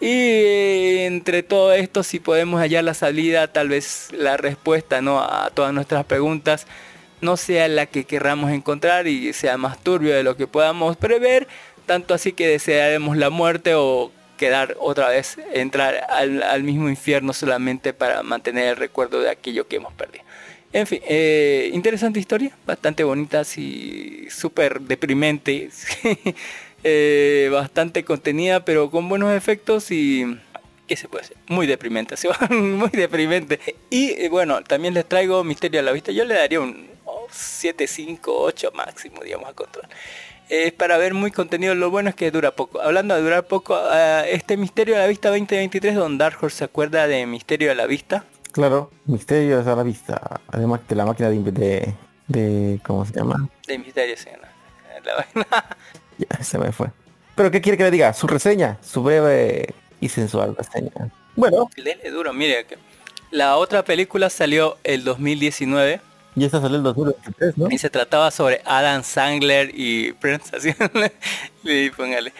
Y 0.01 0.07
eh, 0.07 1.05
entre 1.05 1.41
todo 1.41 1.71
esto 1.71 2.03
si 2.03 2.19
podemos 2.19 2.59
hallar 2.59 2.83
la 2.83 2.93
salida, 2.93 3.47
tal 3.47 3.69
vez 3.69 4.09
la 4.11 4.37
respuesta 4.37 5.01
¿no? 5.01 5.21
a 5.21 5.49
todas 5.53 5.73
nuestras 5.73 6.05
preguntas 6.05 6.67
no 7.21 7.37
sea 7.37 7.67
la 7.67 7.85
que 7.85 8.03
querramos 8.03 8.51
encontrar 8.51 9.07
y 9.07 9.33
sea 9.33 9.57
más 9.57 9.79
turbio 9.79 10.13
de 10.13 10.23
lo 10.23 10.35
que 10.35 10.47
podamos 10.47 10.97
prever, 10.97 11.47
tanto 11.85 12.13
así 12.13 12.33
que 12.33 12.47
desearemos 12.47 13.17
la 13.17 13.29
muerte 13.29 13.73
o 13.75 14.11
quedar 14.37 14.75
otra 14.79 15.09
vez, 15.09 15.37
entrar 15.53 16.05
al, 16.09 16.43
al 16.43 16.63
mismo 16.63 16.89
infierno 16.89 17.31
solamente 17.33 17.93
para 17.93 18.21
mantener 18.21 18.67
el 18.69 18.75
recuerdo 18.75 19.21
de 19.21 19.29
aquello 19.29 19.67
que 19.67 19.77
hemos 19.77 19.93
perdido. 19.93 20.24
En 20.75 20.85
fin, 20.87 20.99
eh, 21.07 21.69
interesante 21.71 22.19
historia, 22.19 22.51
bastante 22.65 23.05
bonita, 23.05 23.43
y 23.55 24.27
súper 24.29 24.81
deprimente, 24.81 25.69
eh, 26.83 27.49
bastante 27.49 28.03
contenida, 28.03 28.65
pero 28.65 28.91
con 28.91 29.07
buenos 29.07 29.31
efectos 29.31 29.89
y... 29.89 30.37
¿Qué 30.85 30.97
se 30.97 31.07
puede 31.07 31.23
hacer? 31.23 31.37
Muy 31.47 31.65
deprimente, 31.65 32.17
¿sí? 32.17 32.27
muy 32.49 32.89
deprimente. 32.89 33.57
Y 33.89 34.21
eh, 34.21 34.27
bueno, 34.27 34.61
también 34.65 34.93
les 34.93 35.07
traigo 35.07 35.45
Misterio 35.45 35.79
a 35.79 35.83
la 35.83 35.93
Vista. 35.93 36.11
Yo 36.11 36.25
le 36.25 36.33
daría 36.33 36.59
un 36.59 36.89
oh, 37.05 37.25
7, 37.31 37.87
5, 37.87 38.37
8 38.37 38.71
máximo, 38.75 39.23
digamos, 39.23 39.47
a 39.47 39.53
control. 39.53 39.87
Es 40.49 40.73
para 40.73 40.97
ver 40.97 41.13
muy 41.13 41.31
contenido, 41.31 41.73
lo 41.73 41.89
bueno 41.89 42.09
es 42.09 42.15
que 42.15 42.31
dura 42.31 42.51
poco. 42.51 42.81
Hablando 42.81 43.15
de 43.15 43.21
durar 43.21 43.47
poco, 43.47 43.79
eh, 43.93 44.25
este 44.33 44.57
Misterio 44.57 44.97
a 44.97 44.99
la 44.99 45.07
Vista 45.07 45.29
2023, 45.29 45.95
Don 45.95 46.17
Dark 46.17 46.51
se 46.51 46.65
acuerda 46.65 47.07
de 47.07 47.25
Misterio 47.25 47.71
a 47.71 47.75
la 47.75 47.85
Vista. 47.85 48.25
Claro, 48.55 48.89
misterios 49.05 49.67
a 49.67 49.75
la 49.75 49.83
vista. 49.83 50.39
Además 50.47 50.79
de 50.87 50.95
la 50.95 51.05
máquina 51.05 51.29
de, 51.29 51.51
de, 51.51 51.93
de- 52.29 52.79
¿cómo 52.85 53.03
se 53.05 53.11
llama? 53.13 53.49
De 53.67 53.77
Misterio, 53.77 54.15
sí, 54.15 54.29
¿no? 54.31 54.47
La- 55.35 55.65
Ya, 56.17 56.41
se 56.41 56.57
me 56.57 56.71
fue. 56.71 56.87
Pero 57.35 57.51
¿qué 57.51 57.59
quiere 57.59 57.77
que 57.77 57.83
le 57.83 57.91
diga? 57.91 58.13
Su 58.13 58.27
reseña, 58.27 58.77
su 58.81 59.03
breve 59.03 59.75
y 59.99 60.07
sensual 60.07 60.55
reseña. 60.55 60.89
Bueno, 61.35 61.69
Dele 61.75 62.09
duro, 62.09 62.31
mire 62.31 62.65
que 62.65 62.77
la 63.29 63.57
otra 63.57 63.83
película 63.83 64.29
salió 64.29 64.77
el 64.85 65.03
2019 65.03 65.99
Y 66.37 66.45
esta 66.45 66.61
salió 66.61 66.77
el 66.77 66.83
2023, 66.83 67.57
¿no? 67.57 67.67
Y 67.69 67.77
se 67.77 67.89
trataba 67.89 68.31
sobre 68.31 68.61
Adam 68.63 69.03
Sandler 69.03 69.69
y 69.73 70.13
Prince, 70.13 70.55
así, 70.55 70.69
y 71.65 71.89
póngale. 71.89 72.31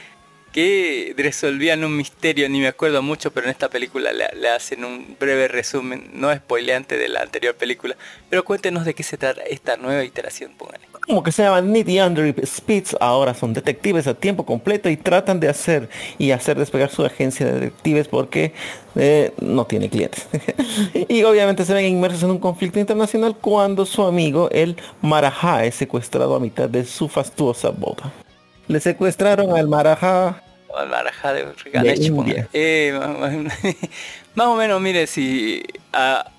Que 0.56 1.14
resolvían 1.18 1.84
un 1.84 1.98
misterio, 1.98 2.48
ni 2.48 2.61
me 2.61 2.69
acuerdo 2.69 3.02
mucho, 3.02 3.30
pero 3.30 3.48
en 3.48 3.52
esta 3.52 3.69
película 3.69 4.11
le, 4.14 4.48
hacen 4.48 4.86
un 4.86 5.18
breve 5.19 5.49
resumen, 5.49 6.10
no 6.14 6.34
spoileante 6.34 6.98
de 6.98 7.10
la 7.10 7.23
anterior 7.23 7.56
película. 7.56 7.98
Pero 8.30 8.45
cuéntenos 8.45 8.86
de 8.86 8.94
qué 8.94 9.03
se 9.03 9.18
trata 9.18 9.41
esta 9.41 9.76
nueva 9.76 10.06
iteración, 10.06 10.53
póngale. 10.57 10.86
Como 11.06 11.23
que 11.23 11.34
se 11.34 11.44
llaman 11.44 11.73
Nick 11.73 11.90
y 11.90 11.99
Andrew 11.99 12.34
Spitz, 12.45 12.95
ahora 13.02 13.34
son 13.34 13.52
detectives 13.52 14.07
a 14.07 14.14
tiempo 14.14 14.45
completo 14.45 14.90
y 14.90 14.95
tratan 14.95 15.41
de 15.41 15.49
hacer 15.49 15.90
y 16.18 16.32
hacer 16.32 16.57
despegar 16.57 16.90
su 16.90 17.03
agencia 17.03 17.45
de 17.48 17.60
detectives 17.60 18.07
porque 18.07 18.53
eh, 18.95 19.34
no 19.41 19.65
tiene 19.65 19.90
clientes. 19.90 20.26
y 21.10 21.22
obviamente 21.23 21.65
se 21.65 21.73
ven 21.73 21.84
inmersos 21.84 22.23
en 22.23 22.30
un 22.30 22.40
conflicto 22.40 22.80
internacional 22.80 23.36
cuando 23.36 23.86
su 23.86 24.03
amigo, 24.03 24.49
el 24.52 24.77
Marajá, 25.02 25.65
es 25.65 25.76
secuestrado 25.76 26.34
a 26.34 26.40
mitad 26.40 26.69
de 26.69 26.86
su 26.86 27.10
fastuosa 27.10 27.72
boda. 27.72 28.14
Le 28.69 28.80
secuestraron 28.80 29.52
al 29.56 29.68
Marajá 29.68 30.41
Al 30.77 30.89
Marajá 30.89 31.34
de 31.34 31.43
India. 32.26 32.47
Eh, 32.53 32.93
más, 34.35 34.47
o 34.47 34.56
menos, 34.56 34.81
mire, 34.81 35.07
si 35.07 35.64
ah, 35.93 36.30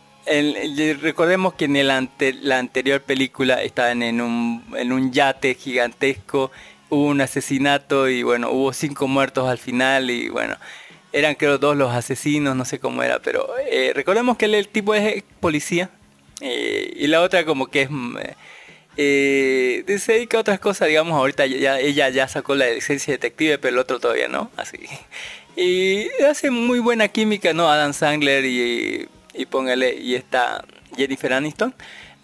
recordemos 1.01 1.55
que 1.55 1.67
en 1.67 1.77
el 1.77 1.91
ante- 1.91 2.35
la 2.35 2.59
anterior 2.59 3.01
película 3.03 3.63
estaban 3.63 4.03
en 4.03 4.21
un, 4.21 4.65
en 4.77 4.93
un 4.93 5.13
yate 5.13 5.55
gigantesco, 5.55 6.51
hubo 6.89 7.07
un 7.07 7.21
asesinato 7.21 8.09
y 8.09 8.23
bueno, 8.23 8.51
hubo 8.51 8.73
cinco 8.73 9.09
muertos 9.09 9.49
al 9.49 9.59
final 9.59 10.11
y 10.11 10.29
bueno, 10.29 10.57
eran 11.13 11.35
creo 11.35 11.59
dos 11.59 11.77
los 11.77 11.93
asesinos, 11.93 12.55
no 12.57 12.65
sé 12.65 12.79
cómo 12.79 13.03
era, 13.03 13.19
pero 13.21 13.49
eh, 13.71 13.93
recordemos 13.95 14.37
que 14.37 14.45
el, 14.47 14.55
el 14.55 14.69
tipo 14.69 14.95
es 14.95 15.23
policía 15.41 15.91
eh, 16.41 16.93
y 16.97 17.07
la 17.07 17.23
otra 17.23 17.45
como 17.45 17.67
que 17.69 17.83
es... 17.83 17.89
eh, 18.97 19.85
dedica 19.87 20.39
a 20.39 20.41
otras 20.41 20.61
cosas, 20.61 20.89
digamos, 20.89 21.15
ahorita 21.15 21.47
ya, 21.47 21.79
ella 21.81 22.09
ya 22.09 22.29
sacó 22.29 22.55
la 22.55 22.71
licencia 22.71 23.13
de 23.13 23.19
detective, 23.19 23.59
pero 23.59 23.75
el 23.75 23.79
otro 23.79 23.99
todavía 23.99 24.29
no, 24.29 24.51
así. 24.57 24.79
Y 25.59 26.11
hace 26.23 26.51
muy 26.51 26.81
buena 26.81 27.09
química, 27.09 27.55
¿no? 27.55 27.71
Adam 27.71 27.95
Sandler 27.95 28.45
y, 28.45 29.09
y 29.33 29.47
póngale, 29.47 29.95
y 29.95 30.15
está 30.15 30.63
Jennifer 30.95 31.33
Aniston. 31.33 31.75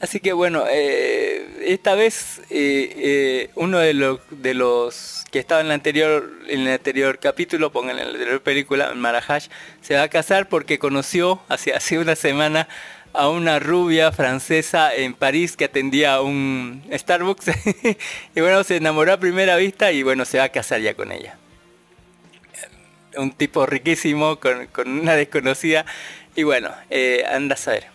Así 0.02 0.18
que 0.18 0.32
bueno, 0.32 0.64
eh, 0.68 1.62
esta 1.64 1.94
vez 1.94 2.40
eh, 2.50 2.92
eh, 2.96 3.50
uno 3.54 3.78
de 3.78 3.94
los, 3.94 4.18
de 4.30 4.52
los 4.52 5.24
que 5.30 5.38
estaba 5.38 5.60
en 5.60 5.68
el 5.68 5.72
anterior, 5.72 6.28
en 6.48 6.62
el 6.62 6.72
anterior 6.72 7.20
capítulo, 7.20 7.70
pónganle 7.70 8.02
en 8.02 8.08
la 8.08 8.14
anterior 8.14 8.42
película, 8.42 8.92
Marahash, 8.96 9.46
se 9.80 9.94
va 9.94 10.02
a 10.02 10.08
casar 10.08 10.48
porque 10.48 10.80
conoció 10.80 11.40
hace, 11.48 11.72
hace 11.76 12.00
una 12.00 12.16
semana 12.16 12.66
a 13.14 13.28
una 13.28 13.58
rubia 13.58 14.12
francesa 14.12 14.94
en 14.94 15.14
París 15.14 15.56
que 15.56 15.66
atendía 15.66 16.20
un 16.20 16.82
Starbucks 16.92 17.46
y 18.34 18.40
bueno, 18.40 18.64
se 18.64 18.76
enamoró 18.76 19.12
a 19.12 19.20
primera 19.20 19.56
vista 19.56 19.92
y 19.92 20.02
bueno, 20.02 20.24
se 20.24 20.38
va 20.38 20.44
a 20.44 20.48
casar 20.48 20.80
ya 20.80 20.94
con 20.94 21.12
ella. 21.12 21.36
Un 23.16 23.32
tipo 23.32 23.66
riquísimo 23.66 24.40
con, 24.40 24.66
con 24.68 24.88
una 24.88 25.14
desconocida 25.14 25.84
y 26.34 26.44
bueno, 26.44 26.70
eh, 26.88 27.24
anda 27.30 27.54
a 27.54 27.58
saber. 27.58 27.86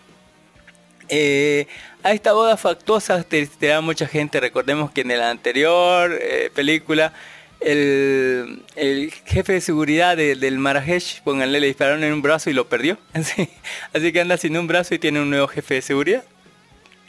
Eh, 1.08 1.66
a 2.02 2.12
esta 2.12 2.32
boda 2.32 2.56
factuosa 2.56 3.22
te, 3.24 3.48
da 3.60 3.80
mucha 3.80 4.06
gente. 4.06 4.40
Recordemos 4.40 4.90
que 4.90 5.00
en 5.00 5.08
la 5.08 5.30
anterior 5.30 6.16
eh, 6.20 6.50
película 6.54 7.12
el, 7.60 8.62
el 8.76 9.12
jefe 9.26 9.54
de 9.54 9.60
seguridad 9.60 10.16
de- 10.16 10.36
del 10.36 10.58
Marrakech, 10.58 11.22
pónganle, 11.22 11.60
le 11.60 11.66
dispararon 11.66 12.04
en 12.04 12.12
un 12.12 12.22
brazo 12.22 12.50
y 12.50 12.52
lo 12.52 12.68
perdió. 12.68 12.98
Así, 13.12 14.12
que 14.12 14.20
anda 14.20 14.36
sin 14.36 14.56
un 14.56 14.66
brazo 14.66 14.94
y 14.94 14.98
tiene 14.98 15.20
un 15.20 15.30
nuevo 15.30 15.48
jefe 15.48 15.74
de 15.74 15.82
seguridad. 15.82 16.24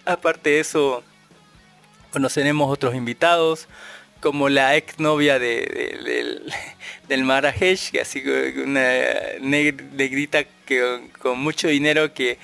Aparte 0.05 0.49
de 0.51 0.59
eso, 0.61 1.03
conoceremos 2.11 2.71
otros 2.71 2.95
invitados, 2.95 3.67
como 4.21 4.49
la 4.49 4.75
exnovia 4.75 5.39
de, 5.39 5.61
de- 5.61 6.03
del, 6.03 6.53
del 7.07 7.23
Marrakech, 7.23 7.91
que 7.91 8.01
así 8.01 8.23
una 8.63 8.81
neg- 9.41 9.91
negrita 9.91 10.43
que, 10.65 11.09
con 11.19 11.39
mucho 11.39 11.67
dinero 11.67 12.13
que, 12.13 12.37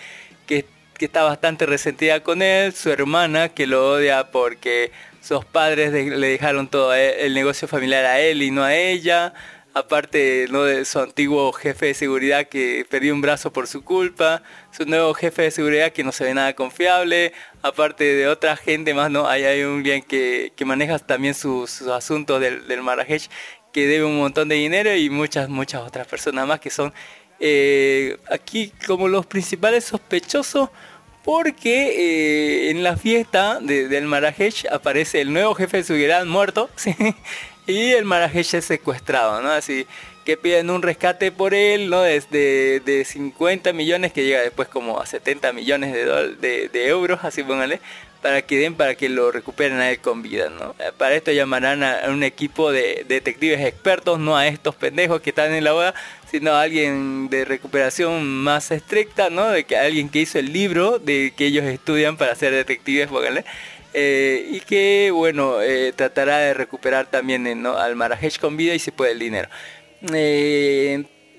que 0.48 0.66
está 1.00 1.24
bastante 1.24 1.66
resentida 1.66 2.22
con 2.22 2.42
él, 2.42 2.72
su 2.74 2.90
hermana 2.90 3.50
que 3.50 3.68
lo 3.68 3.92
odia 3.92 4.32
porque 4.32 4.92
sus 5.28 5.44
padres 5.46 5.92
le 5.92 6.28
dejaron 6.28 6.68
todo 6.68 6.94
él- 6.94 7.16
el 7.20 7.34
negocio 7.34 7.68
familiar 7.68 8.06
a 8.06 8.20
él 8.20 8.42
y 8.44 8.52
no 8.52 8.64
a 8.64 8.76
ella, 8.76 9.34
aparte 9.74 10.46
¿no? 10.50 10.64
de 10.64 10.86
su 10.86 11.00
antiguo 11.00 11.52
jefe 11.52 11.88
de 11.88 11.94
seguridad 11.96 12.48
que 12.48 12.86
perdió 12.90 13.14
un 13.14 13.22
brazo 13.22 13.52
por 13.52 13.68
su 13.68 13.84
culpa, 13.84 14.44
su 14.72 14.86
nuevo 14.86 15.14
jefe 15.14 15.42
de 15.42 15.52
seguridad 15.52 15.92
que 15.92 16.04
no 16.04 16.12
se 16.12 16.24
ve 16.26 16.34
nada 16.34 16.54
confiable, 16.54 17.34
aparte 17.62 18.04
de 18.04 18.28
otra 18.28 18.56
gente 18.56 18.94
más, 18.94 19.10
¿no? 19.12 19.28
Ahí 19.28 19.44
hay 19.44 19.64
un 19.64 19.84
bien 19.84 20.02
que, 20.04 20.54
que 20.56 20.64
maneja 20.64 21.00
también 21.00 21.34
sus, 21.34 21.72
sus 21.72 21.88
asuntos 21.88 22.40
del, 22.40 22.68
del 22.68 22.82
Marrakech, 22.84 23.30
que 23.74 23.88
debe 23.88 24.06
un 24.06 24.18
montón 24.18 24.48
de 24.48 24.56
dinero 24.56 24.96
y 24.96 25.10
muchas, 25.10 25.50
muchas 25.50 25.82
otras 25.82 26.08
personas 26.08 26.48
más 26.48 26.60
que 26.62 26.70
son 26.70 26.94
eh, 27.40 28.18
aquí 28.32 28.72
como 28.88 29.10
los 29.10 29.26
principales 29.26 29.84
sospechosos 29.84 30.70
porque 31.26 32.68
eh, 32.68 32.70
en 32.70 32.84
la 32.84 32.96
fiesta 32.96 33.60
de- 33.60 33.88
del 33.90 34.06
Marrakech 34.06 34.68
aparece 34.72 35.20
el 35.22 35.34
nuevo 35.34 35.56
jefe 35.56 35.78
de 35.78 35.84
seguridad 35.84 36.24
muerto 36.26 36.70
y 37.68 37.92
el 37.92 38.06
Marrakech 38.06 38.54
es 38.54 38.66
secuestrado, 38.66 39.42
¿no? 39.42 39.52
Así 39.52 39.88
que 40.24 40.38
piden 40.38 40.70
un 40.72 40.82
rescate 40.82 41.32
por 41.32 41.54
él, 41.54 41.90
¿no? 41.90 42.02
Desde 42.02 42.80
de 42.80 43.06
50 43.06 43.74
millones 43.74 44.14
que 44.14 44.24
llega 44.24 44.42
después 44.42 44.68
como 44.68 45.00
a 45.00 45.06
70 45.06 45.52
millones 45.54 45.94
de, 45.94 46.06
de, 46.36 46.70
de 46.70 46.88
euros, 46.88 47.20
así 47.24 47.44
póngale, 47.44 47.80
para 48.26 48.42
que 48.42 48.58
den 48.58 48.74
para 48.74 48.96
que 48.96 49.08
lo 49.08 49.32
recuperen 49.32 49.78
a 49.78 49.92
él 49.92 50.00
con 50.00 50.24
vida, 50.24 50.50
¿no? 50.50 50.74
Eh, 50.80 50.92
Para 50.98 51.14
esto 51.14 51.32
llamarán 51.32 51.84
a, 51.84 52.06
un 52.08 52.24
equipo 52.24 52.72
de 52.72 53.06
detectives 53.08 53.64
expertos, 53.64 54.18
no 54.18 54.36
a 54.36 54.48
estos 54.48 54.74
pendejos 54.74 55.22
que 55.22 55.30
están 55.30 55.54
en 55.54 55.64
la 55.64 55.74
boda, 55.74 55.94
sino 56.32 56.54
a 56.54 56.64
alguien 56.64 57.30
de 57.30 57.46
recuperación 57.46 58.26
más 58.26 58.72
estricta, 58.72 59.30
¿no? 59.30 59.50
De 59.50 59.66
que 59.66 59.78
alguien 59.78 60.10
que 60.10 60.22
hizo 60.22 60.40
el 60.40 60.52
libro 60.52 60.98
de 60.98 61.34
que 61.38 61.46
ellos 61.46 61.66
estudian 61.66 62.18
para 62.18 62.34
ser 62.34 62.52
detectives. 62.52 63.10
Eh, 63.94 64.50
y 64.54 64.60
que, 64.62 65.12
bueno, 65.14 65.62
eh, 65.62 65.94
tratará 65.96 66.40
de 66.40 66.56
recuperar 66.56 67.06
también 67.06 67.62
¿no? 67.62 67.78
al 67.78 67.96
Marrakech 67.96 68.40
con 68.40 68.58
vida 68.58 68.74
y 68.74 68.80
se 68.80 68.92
puede 68.92 69.12
el 69.12 69.20
dinero. 69.20 69.50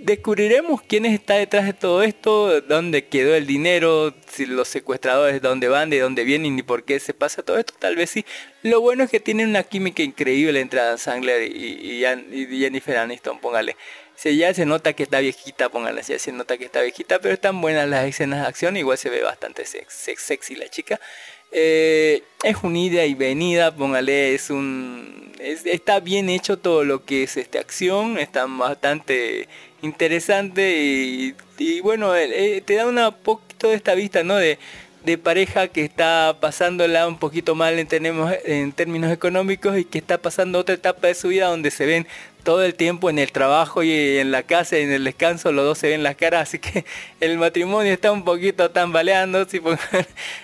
Descubriremos 0.00 0.82
quién 0.82 1.04
está 1.06 1.34
detrás 1.34 1.64
de 1.66 1.72
todo 1.72 2.02
esto, 2.02 2.60
dónde 2.62 3.06
quedó 3.06 3.34
el 3.34 3.46
dinero, 3.46 4.14
si 4.30 4.46
los 4.46 4.68
secuestradores, 4.68 5.40
dónde 5.42 5.68
van, 5.68 5.90
de 5.90 6.00
dónde 6.00 6.24
vienen 6.24 6.58
y 6.58 6.62
por 6.62 6.84
qué 6.84 7.00
se 7.00 7.14
pasa 7.14 7.42
todo 7.42 7.58
esto, 7.58 7.74
tal 7.78 7.96
vez 7.96 8.10
sí. 8.10 8.24
Lo 8.62 8.80
bueno 8.80 9.04
es 9.04 9.10
que 9.10 9.20
tienen 9.20 9.48
una 9.50 9.62
química 9.62 10.02
increíble 10.02 10.60
entre 10.60 10.80
Adam 10.80 10.98
Sandler 10.98 11.42
y, 11.50 12.02
y- 12.02 12.58
Jennifer 12.58 12.96
Aniston, 12.98 13.38
póngale. 13.40 13.76
Si 14.16 14.36
ya 14.36 14.52
se 14.54 14.64
nota 14.64 14.94
que 14.94 15.02
está 15.02 15.20
viejita, 15.20 15.68
póngale, 15.68 16.02
ya 16.02 16.18
se 16.18 16.32
nota 16.32 16.56
que 16.56 16.64
está 16.64 16.80
viejita, 16.80 17.18
pero 17.20 17.34
están 17.34 17.60
buenas 17.60 17.86
las 17.88 18.06
escenas 18.06 18.40
de 18.42 18.46
acción, 18.46 18.76
igual 18.76 18.96
se 18.96 19.10
ve 19.10 19.22
bastante 19.22 19.64
sex- 19.66 19.92
sex- 19.92 20.22
sexy 20.22 20.54
la 20.56 20.68
chica. 20.68 20.98
Eh, 21.52 22.22
es 22.42 22.56
un 22.62 22.76
ida 22.76 23.04
y 23.04 23.14
venida, 23.14 23.74
póngale, 23.74 24.34
es 24.34 24.50
un... 24.50 25.32
es- 25.38 25.64
está 25.66 26.00
bien 26.00 26.28
hecho 26.28 26.58
todo 26.58 26.82
lo 26.84 27.04
que 27.04 27.22
es 27.24 27.36
esta 27.36 27.60
acción, 27.60 28.18
está 28.18 28.46
bastante 28.46 29.48
interesante 29.82 31.34
y, 31.58 31.80
bueno, 31.80 32.14
eh, 32.14 32.56
eh, 32.56 32.60
te 32.60 32.74
da 32.74 32.86
una 32.86 33.10
poquito 33.10 33.68
de 33.68 33.74
esta 33.74 33.94
vista, 33.94 34.22
¿no? 34.22 34.36
De, 34.36 34.58
pareja 35.22 35.68
que 35.68 35.84
está 35.84 36.36
pasándola 36.40 37.06
un 37.06 37.16
poquito 37.16 37.54
mal 37.54 37.78
en, 37.78 38.72
términos 38.72 39.12
económicos 39.12 39.78
y 39.78 39.84
que 39.84 39.98
está 39.98 40.18
pasando 40.18 40.58
otra 40.58 40.74
etapa 40.74 41.06
de 41.06 41.14
su 41.14 41.28
vida 41.28 41.46
donde 41.46 41.70
se 41.70 41.86
ven 41.86 42.08
todo 42.46 42.64
el 42.64 42.74
tiempo 42.74 43.10
en 43.10 43.18
el 43.18 43.32
trabajo 43.32 43.82
y 43.82 44.18
en 44.18 44.32
la 44.32 44.44
casa 44.44 44.78
y 44.78 44.82
en 44.82 44.92
el 44.92 45.04
descanso, 45.04 45.50
los 45.50 45.64
dos 45.64 45.78
se 45.78 45.90
ven 45.90 46.02
las 46.02 46.14
caras, 46.16 46.42
así 46.48 46.58
que 46.60 46.84
el 47.20 47.38
matrimonio 47.38 47.92
está 47.92 48.12
un 48.12 48.24
poquito 48.24 48.70
tambaleando. 48.70 49.46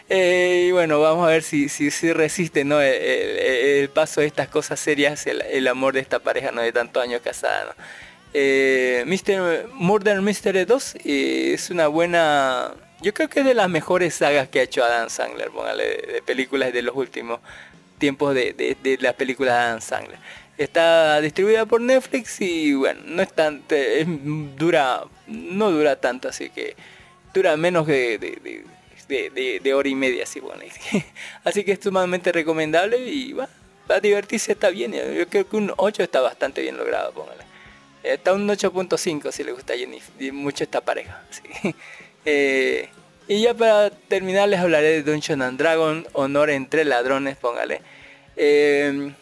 Eh, 0.08 0.66
y 0.68 0.72
bueno, 0.72 1.00
vamos 1.00 1.26
a 1.26 1.30
ver 1.30 1.42
si, 1.42 1.70
si, 1.70 1.90
si 1.90 2.12
resiste 2.12 2.64
¿no? 2.64 2.82
el, 2.82 3.88
paso 3.88 4.20
de 4.20 4.26
estas 4.26 4.48
cosas 4.48 4.78
serias, 4.78 5.26
el, 5.26 5.66
amor 5.68 5.94
de 5.94 6.00
esta 6.00 6.18
pareja 6.18 6.50
¿no? 6.52 6.60
de 6.60 6.70
tantos 6.70 7.02
años 7.02 7.22
casada. 7.22 7.74
Eh, 8.34 9.04
Mr. 9.06 9.68
Murder 9.74 10.22
Mystery 10.22 10.64
2 10.64 10.96
eh, 11.04 11.52
es 11.54 11.70
una 11.70 11.88
buena... 11.88 12.74
Yo 13.02 13.12
creo 13.12 13.28
que 13.28 13.40
es 13.40 13.46
de 13.46 13.54
las 13.54 13.68
mejores 13.68 14.14
sagas 14.14 14.48
que 14.48 14.60
ha 14.60 14.62
hecho 14.62 14.84
Adam 14.84 15.10
Sandler, 15.10 15.50
póngale, 15.50 15.84
de, 15.84 16.22
películas 16.24 16.72
de 16.72 16.82
los 16.82 16.94
últimos 16.94 17.40
tiempos 17.98 18.34
de, 18.34 18.98
las 19.00 19.14
películas 19.14 19.54
de 19.54 19.60
Adam 19.60 19.80
Sandler. 19.80 20.18
Está 20.56 21.20
distribuida 21.20 21.66
por 21.66 21.80
Netflix 21.80 22.40
y 22.40 22.74
bueno, 22.74 23.00
no 23.04 23.22
es 23.22 23.32
tan... 23.32 23.62
dura, 24.56 25.02
no 25.26 25.70
dura 25.70 26.00
tanto, 26.00 26.28
así 26.28 26.50
que 26.50 26.76
dura 27.34 27.56
menos 27.56 27.86
de, 27.86 28.18
de, 29.62 29.74
hora 29.74 29.88
y 29.88 29.94
media, 29.94 30.22
así 30.22 30.40
bueno. 30.40 30.62
Así 31.44 31.64
que 31.64 31.72
es 31.72 31.80
sumamente 31.82 32.32
recomendable 32.32 32.98
y 32.98 33.32
va, 33.32 33.48
va 33.90 33.96
a 33.96 34.00
divertirse, 34.00 34.52
está 34.52 34.70
bien. 34.70 34.92
Yo 34.92 35.28
creo 35.28 35.48
que 35.48 35.56
un 35.56 35.72
8 35.76 36.02
está 36.04 36.20
bastante 36.20 36.62
bien 36.62 36.76
logrado, 36.76 37.12
póngale. 37.12 37.51
Está 38.02 38.32
un 38.32 38.48
8.5 38.48 39.30
si 39.30 39.44
le 39.44 39.52
gusta 39.52 39.74
a 39.74 39.76
Jenny, 39.76 40.00
y 40.18 40.30
mucho 40.32 40.64
esta 40.64 40.80
pareja. 40.80 41.22
Eh, 42.24 42.88
Y 43.26 43.42
ya 43.42 43.54
para 43.54 43.90
terminar 43.90 44.48
les 44.48 44.60
hablaré 44.60 44.88
de 44.88 45.02
Dungeon 45.02 45.42
and 45.42 45.58
Dragon, 45.58 46.06
Honor 46.12 46.50
entre 46.50 46.84
ladrones, 46.84 47.36
póngale. 47.36 47.80
Eh, 48.36 49.12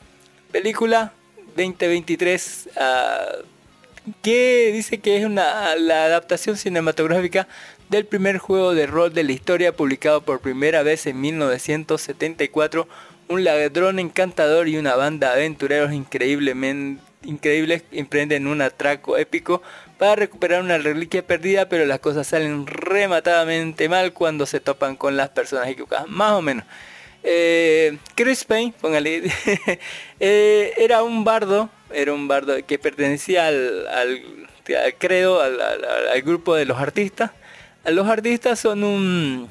película 0.50 1.12
2023 1.56 2.70
ah, 2.76 3.36
que 4.22 4.70
dice 4.72 4.98
que 4.98 5.16
es 5.16 5.24
una, 5.24 5.76
la 5.76 6.04
adaptación 6.04 6.56
cinematográfica 6.56 7.46
del 7.88 8.06
primer 8.06 8.38
juego 8.38 8.74
de 8.74 8.86
rol 8.86 9.12
de 9.12 9.24
la 9.24 9.32
historia 9.32 9.76
publicado 9.76 10.22
por 10.22 10.40
primera 10.40 10.82
vez 10.82 11.06
en 11.06 11.20
1974. 11.20 12.88
Un 13.28 13.44
ladrón 13.44 13.98
encantador 13.98 14.68
y 14.68 14.76
una 14.76 14.96
banda 14.96 15.28
de 15.28 15.34
aventureros 15.34 15.92
increíblemente 15.92 17.09
increíbles 17.22 17.82
emprenden 17.92 18.46
un 18.46 18.62
atraco 18.62 19.16
épico 19.18 19.62
para 19.98 20.16
recuperar 20.16 20.62
una 20.62 20.78
reliquia 20.78 21.26
perdida, 21.26 21.68
pero 21.68 21.84
las 21.84 22.00
cosas 22.00 22.26
salen 22.26 22.66
rematadamente 22.66 23.88
mal 23.88 24.12
cuando 24.12 24.46
se 24.46 24.60
topan 24.60 24.96
con 24.96 25.16
las 25.16 25.28
personas 25.30 25.68
equivocadas, 25.68 26.08
más 26.08 26.32
o 26.32 26.42
menos. 26.42 26.64
Eh, 27.22 27.98
Chris 28.14 28.44
Payne, 28.44 28.72
póngale, 28.80 29.24
eh, 30.20 30.72
era 30.78 31.02
un 31.02 31.22
bardo, 31.24 31.68
era 31.92 32.12
un 32.14 32.28
bardo 32.28 32.54
que 32.66 32.78
pertenecía 32.78 33.46
al, 33.48 33.86
al- 33.88 34.22
al 34.84 34.94
credo, 34.94 35.40
al, 35.42 36.22
grupo 36.22 36.54
de 36.54 36.64
los 36.64 36.78
artistas. 36.78 37.32
Los 37.84 38.08
artistas 38.08 38.58
son 38.60 38.84
un, 38.84 39.48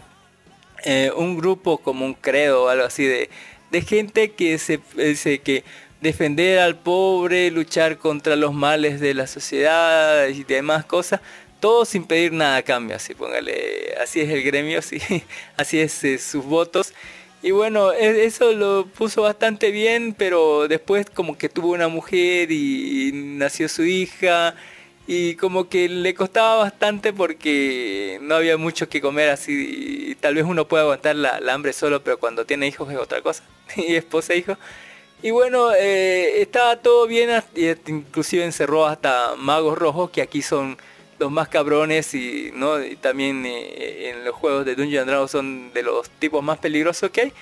eh, 0.86 1.12
un 1.16 1.38
grupo 1.38 1.78
como 1.78 2.06
un 2.06 2.14
credo 2.14 2.64
o 2.64 2.68
algo 2.70 2.86
así 2.86 3.04
de, 3.06 3.30
de 3.72 3.82
gente 3.82 4.32
que 4.32 4.58
se 4.58 4.80
dice 4.96 5.40
que 5.40 5.64
defender 6.02 6.60
al 6.60 6.76
pobre, 6.78 7.52
luchar 7.52 7.98
contra 7.98 8.36
los 8.36 8.54
males 8.54 9.00
de 9.00 9.14
la 9.14 9.28
sociedad 9.28 10.28
y 10.28 10.44
demás 10.44 10.86
cosas, 10.86 11.22
todo 11.60 11.86
sin 11.86 12.06
pedir 12.06 12.32
nada 12.32 12.58
a 12.58 12.64
cambio, 12.64 12.96
así 12.96 13.14
póngale, 13.14 13.96
así 14.02 14.22
es 14.22 14.30
el 14.30 14.44
gremio, 14.44 14.82
sí, 14.84 15.00
así 15.58 15.80
es 15.80 16.04
eh, 16.04 16.18
sus 16.18 16.46
votos. 16.46 16.94
Y 17.42 17.52
bueno, 17.52 17.94
e- 17.94 18.26
eso 18.26 18.52
lo 18.54 18.86
puso 18.88 19.22
bastante 19.22 19.72
bien, 19.72 20.14
pero 20.18 20.68
después 20.68 21.06
como 21.10 21.38
que 21.38 21.50
tuvo 21.50 21.72
una 21.72 21.88
mujer 21.88 22.52
y, 22.52 23.12
nació 23.14 23.70
su 23.70 23.84
hija 23.86 24.56
y 25.08 25.36
como 25.36 25.70
que 25.70 25.90
le 25.90 26.14
costaba 26.14 26.58
bastante 26.58 27.14
porque 27.14 28.20
no 28.22 28.36
había 28.36 28.58
mucho 28.58 28.90
que 28.90 29.02
comer 29.02 29.30
así 29.30 30.16
tal 30.20 30.36
vez 30.36 30.44
uno 30.46 30.68
puede 30.68 30.84
aguantar 30.84 31.16
la, 31.16 31.40
la 31.40 31.54
hambre 31.54 31.74
solo, 31.74 32.04
pero 32.04 32.20
cuando 32.20 32.46
tiene 32.46 32.68
hijos 32.68 32.92
es 32.92 32.98
otra 32.98 33.22
cosa, 33.22 33.44
y 33.76 33.96
esposa 33.96 34.34
e 34.34 34.38
hijo. 34.40 34.58
Y 35.22 35.32
bueno, 35.32 35.72
eh, 35.74 36.42
estaba 36.42 36.78
todo 36.78 37.06
bien, 37.08 37.30
hasta- 37.30 37.60
inclusive 37.88 38.44
encerró 38.46 38.86
hasta 38.86 39.36
magos 39.38 39.78
rojos, 39.78 40.12
que 40.12 40.22
aquí 40.22 40.42
son 40.42 40.78
los 41.20 41.30
más 41.30 41.50
cabrones 41.50 42.14
y, 42.14 42.52
¿no? 42.54 42.82
y 42.84 42.96
también 42.96 43.46
eh, 43.46 44.12
en 44.12 44.24
los 44.24 44.34
juegos 44.36 44.66
de 44.66 44.76
Dungeon 44.76 45.06
Dragons 45.06 45.32
son 45.32 45.74
de 45.74 45.84
los 45.84 46.10
tipos 46.10 46.42
más 46.42 46.58
peligrosos 46.60 47.10
que 47.12 47.22
hay. 47.22 47.34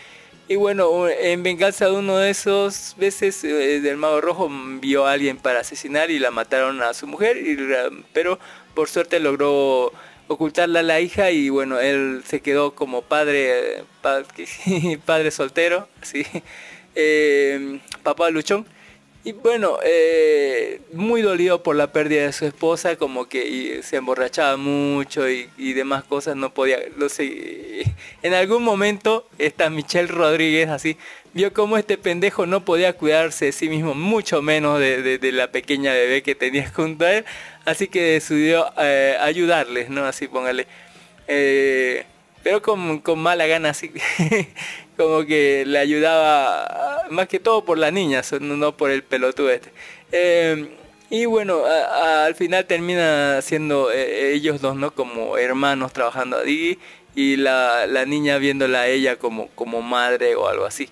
Y 0.47 0.55
bueno, 0.55 1.07
en 1.09 1.43
venganza 1.43 1.85
de 1.85 1.91
uno 1.91 2.17
de 2.17 2.29
esos 2.31 2.95
veces 2.97 3.43
eh, 3.43 3.81
del 3.81 3.97
mago 3.97 4.21
rojo 4.21 4.49
vio 4.79 5.05
a 5.05 5.11
alguien 5.11 5.37
para 5.37 5.59
asesinar 5.59 6.09
y 6.09 6.17
la 6.19 6.31
mataron 6.31 6.81
a 6.81 6.93
su 6.95 7.05
mujer, 7.05 7.37
y, 7.37 7.57
pero 8.13 8.39
por 8.73 8.87
suerte 8.89 9.19
logró 9.19 9.91
ocultarla 10.29 10.79
a 10.79 10.83
la 10.83 10.99
hija 11.01 11.31
y 11.31 11.49
bueno, 11.49 11.79
él 11.79 12.23
se 12.25 12.41
quedó 12.41 12.73
como 12.75 13.01
padre, 13.03 13.79
eh, 13.79 13.83
pa- 14.01 14.23
padre 15.05 15.31
soltero, 15.31 15.87
así, 16.01 16.25
eh, 16.97 17.79
papá 18.03 18.29
luchón. 18.29 18.65
Y 19.23 19.33
bueno, 19.33 19.77
eh, 19.83 20.79
muy 20.93 21.21
dolido 21.21 21.61
por 21.61 21.75
la 21.75 21.91
pérdida 21.91 22.23
de 22.23 22.31
su 22.31 22.45
esposa, 22.45 22.95
como 22.95 23.27
que 23.27 23.81
se 23.83 23.97
emborrachaba 23.97 24.55
mucho 24.55 25.27
y, 25.29 25.73
demás 25.73 26.05
cosas, 26.05 26.37
no 26.37 26.53
podía, 26.53 26.79
no 26.95 27.09
sé, 27.09 27.83
en 28.23 28.33
algún 28.33 28.63
momento 28.63 29.27
esta 29.37 29.69
Michelle 29.69 30.07
Rodríguez 30.07 30.69
así, 30.69 30.95
vio 31.33 31.51
como 31.51 31.77
este 31.77 31.97
pendejo 31.97 32.45
no 32.45 32.63
podía 32.63 32.93
cuidarse 32.93 33.45
de 33.45 33.51
sí 33.51 33.67
mismo, 33.67 33.93
mucho 33.95 34.41
menos 34.41 34.79
de 34.79 35.31
la 35.33 35.51
pequeña 35.51 35.91
bebé 35.91 36.23
que 36.23 36.33
tenía 36.33 36.69
junto 36.73 37.03
a 37.03 37.15
él, 37.15 37.25
así 37.65 37.89
que 37.89 38.01
decidió 38.13 38.71
eh, 38.79 39.17
ayudarles, 39.19 39.89
¿no? 39.89 40.05
Así 40.05 40.29
póngale. 40.29 40.67
Eh, 41.27 42.05
pero 42.43 42.61
con, 42.61 42.99
con 42.99 43.19
mala 43.19 43.45
gana, 43.45 43.71
así 43.71 43.91
como 44.97 45.25
que 45.25 45.63
le 45.65 45.77
ayudaba 45.79 47.05
más 47.09 47.27
que 47.27 47.39
todo 47.39 47.63
por 47.63 47.77
la 47.77 47.91
niña, 47.91 48.23
so- 48.23 48.39
no 48.39 48.75
por 48.75 48.91
el 48.91 49.03
pelotudo 49.03 49.49
este. 49.51 49.71
Eh, 50.11 50.69
y 51.09 51.25
bueno, 51.25 51.63
al 51.65 52.35
final 52.35 52.65
termina 52.65 53.41
siendo 53.41 53.91
eh, 53.91 54.33
ellos 54.33 54.59
dos, 54.61 54.75
¿no? 54.75 54.91
Como 54.91 55.37
hermanos 55.37 55.93
trabajando 55.93 56.37
allí 56.37 56.79
y 57.15 57.37
la, 57.37 57.87
la 57.87 58.05
niña 58.05 58.37
viéndola 58.37 58.81
a 58.81 58.87
ella 58.87 59.15
como, 59.17 59.47
como 59.55 59.81
madre 59.81 60.35
o 60.35 60.47
algo 60.49 60.65
así. 60.65 60.89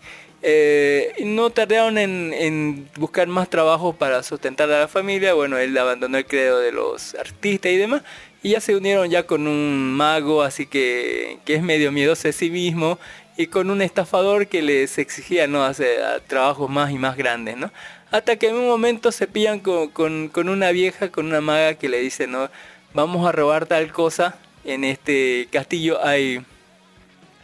Eh, 0.47 1.13
no 1.25 1.49
tardaron 1.49 1.97
en, 1.97 2.31
en 2.33 2.89
buscar 2.97 3.27
más 3.27 3.49
trabajo 3.49 3.93
para 3.93 4.21
sustentar 4.23 4.71
a 4.71 4.79
la 4.81 4.87
familia. 4.87 5.33
Bueno, 5.33 5.57
él 5.57 5.77
abandonó 5.77 6.17
el 6.17 6.25
credo 6.25 6.59
de 6.59 6.71
los 6.71 7.15
artistas 7.15 7.71
y 7.71 7.77
demás. 7.77 8.03
Y 8.43 8.51
ya 8.51 8.61
se 8.61 8.75
unieron 8.75 9.09
ya 9.09 9.23
con 9.25 9.47
un 9.47 9.91
mago, 9.93 10.43
así 10.43 10.67
que, 10.67 11.39
que 11.45 11.55
es 11.55 11.63
medio 11.63 11.91
miedoso 11.91 12.27
de 12.27 12.33
sí 12.33 12.51
mismo. 12.51 12.99
Y 13.37 13.47
con 13.47 13.69
un 13.69 13.81
estafador 13.81 14.47
que 14.47 14.61
les 14.61 14.97
exigía 14.97 15.47
no 15.47 15.63
hacer 15.63 16.01
ah, 16.01 16.19
trabajos 16.25 16.69
más 16.69 16.91
y 16.91 16.97
más 16.97 17.17
grandes, 17.17 17.57
¿no? 17.57 17.71
Hasta 18.11 18.37
que 18.37 18.47
en 18.47 18.55
un 18.55 18.67
momento 18.67 19.11
se 19.11 19.27
pillan 19.27 19.59
con, 19.59 19.89
con, 20.29 20.49
una 20.49 20.71
vieja, 20.71 21.09
con 21.11 21.25
una 21.25 21.41
maga 21.41 21.73
que 21.73 21.89
le 21.89 21.99
dice, 21.99 22.27
no, 22.27 22.49
vamos 22.93 23.27
a 23.27 23.31
robar 23.31 23.65
tal 23.65 23.91
cosa. 23.91 24.37
En 24.63 24.83
este 24.83 25.47
castillo 25.51 26.03
hay 26.03 26.41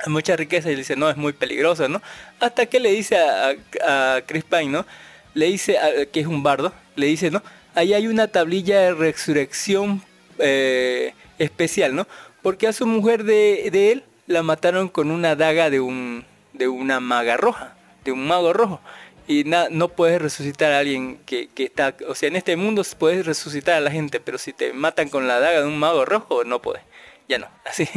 hay 0.03 0.11
mucha 0.11 0.35
riqueza 0.35 0.69
y 0.69 0.73
le 0.73 0.79
dice, 0.79 0.95
no, 0.95 1.09
es 1.09 1.17
muy 1.17 1.33
peligroso, 1.33 1.87
¿no? 1.87 2.01
Hasta 2.39 2.65
que 2.65 2.79
le 2.79 2.91
dice 2.91 3.17
a, 3.17 3.53
a, 3.85 4.21
Chris 4.25 4.43
Pine, 4.43 4.65
¿no? 4.65 4.85
Le 5.33 5.45
dice, 5.47 5.77
que 6.11 6.21
es 6.21 6.27
un 6.27 6.41
bardo, 6.41 6.73
le 6.95 7.07
dice, 7.07 7.29
¿no? 7.29 7.43
Ahí 7.75 7.93
hay 7.93 8.07
una 8.07 8.27
tablilla 8.27 8.79
de 8.79 8.93
resurrección 8.93 10.01
eh, 10.39 11.13
especial, 11.37 11.95
¿no? 11.95 12.07
Porque 12.41 12.67
a 12.67 12.73
su 12.73 12.87
mujer 12.87 13.23
de, 13.23 13.69
de 13.71 13.91
él 13.91 14.03
la 14.31 14.43
mataron 14.43 14.89
con 14.89 15.11
una 15.11 15.35
daga 15.35 15.69
de 15.69 15.79
un 15.79 16.25
de 16.53 16.67
una 16.67 16.99
maga 16.99 17.37
roja, 17.37 17.75
de 18.03 18.11
un 18.11 18.27
mago 18.27 18.53
rojo. 18.53 18.81
Y 19.27 19.45
no 19.45 19.89
puedes 19.89 20.21
resucitar 20.21 20.71
a 20.73 20.79
alguien 20.79 21.19
que, 21.25 21.47
que 21.47 21.63
está... 21.63 21.95
O 22.07 22.15
sea, 22.15 22.27
en 22.27 22.35
este 22.35 22.57
mundo 22.57 22.83
puedes 22.97 23.25
resucitar 23.25 23.75
a 23.75 23.79
la 23.79 23.91
gente, 23.91 24.19
pero 24.19 24.37
si 24.37 24.51
te 24.51 24.73
matan 24.73 25.09
con 25.09 25.27
la 25.27 25.39
daga 25.39 25.61
de 25.61 25.67
un 25.67 25.77
mago 25.77 26.03
rojo, 26.05 26.43
no 26.43 26.61
puedes. 26.61 26.81
Ya 27.29 27.37
no. 27.37 27.47
Así. 27.65 27.87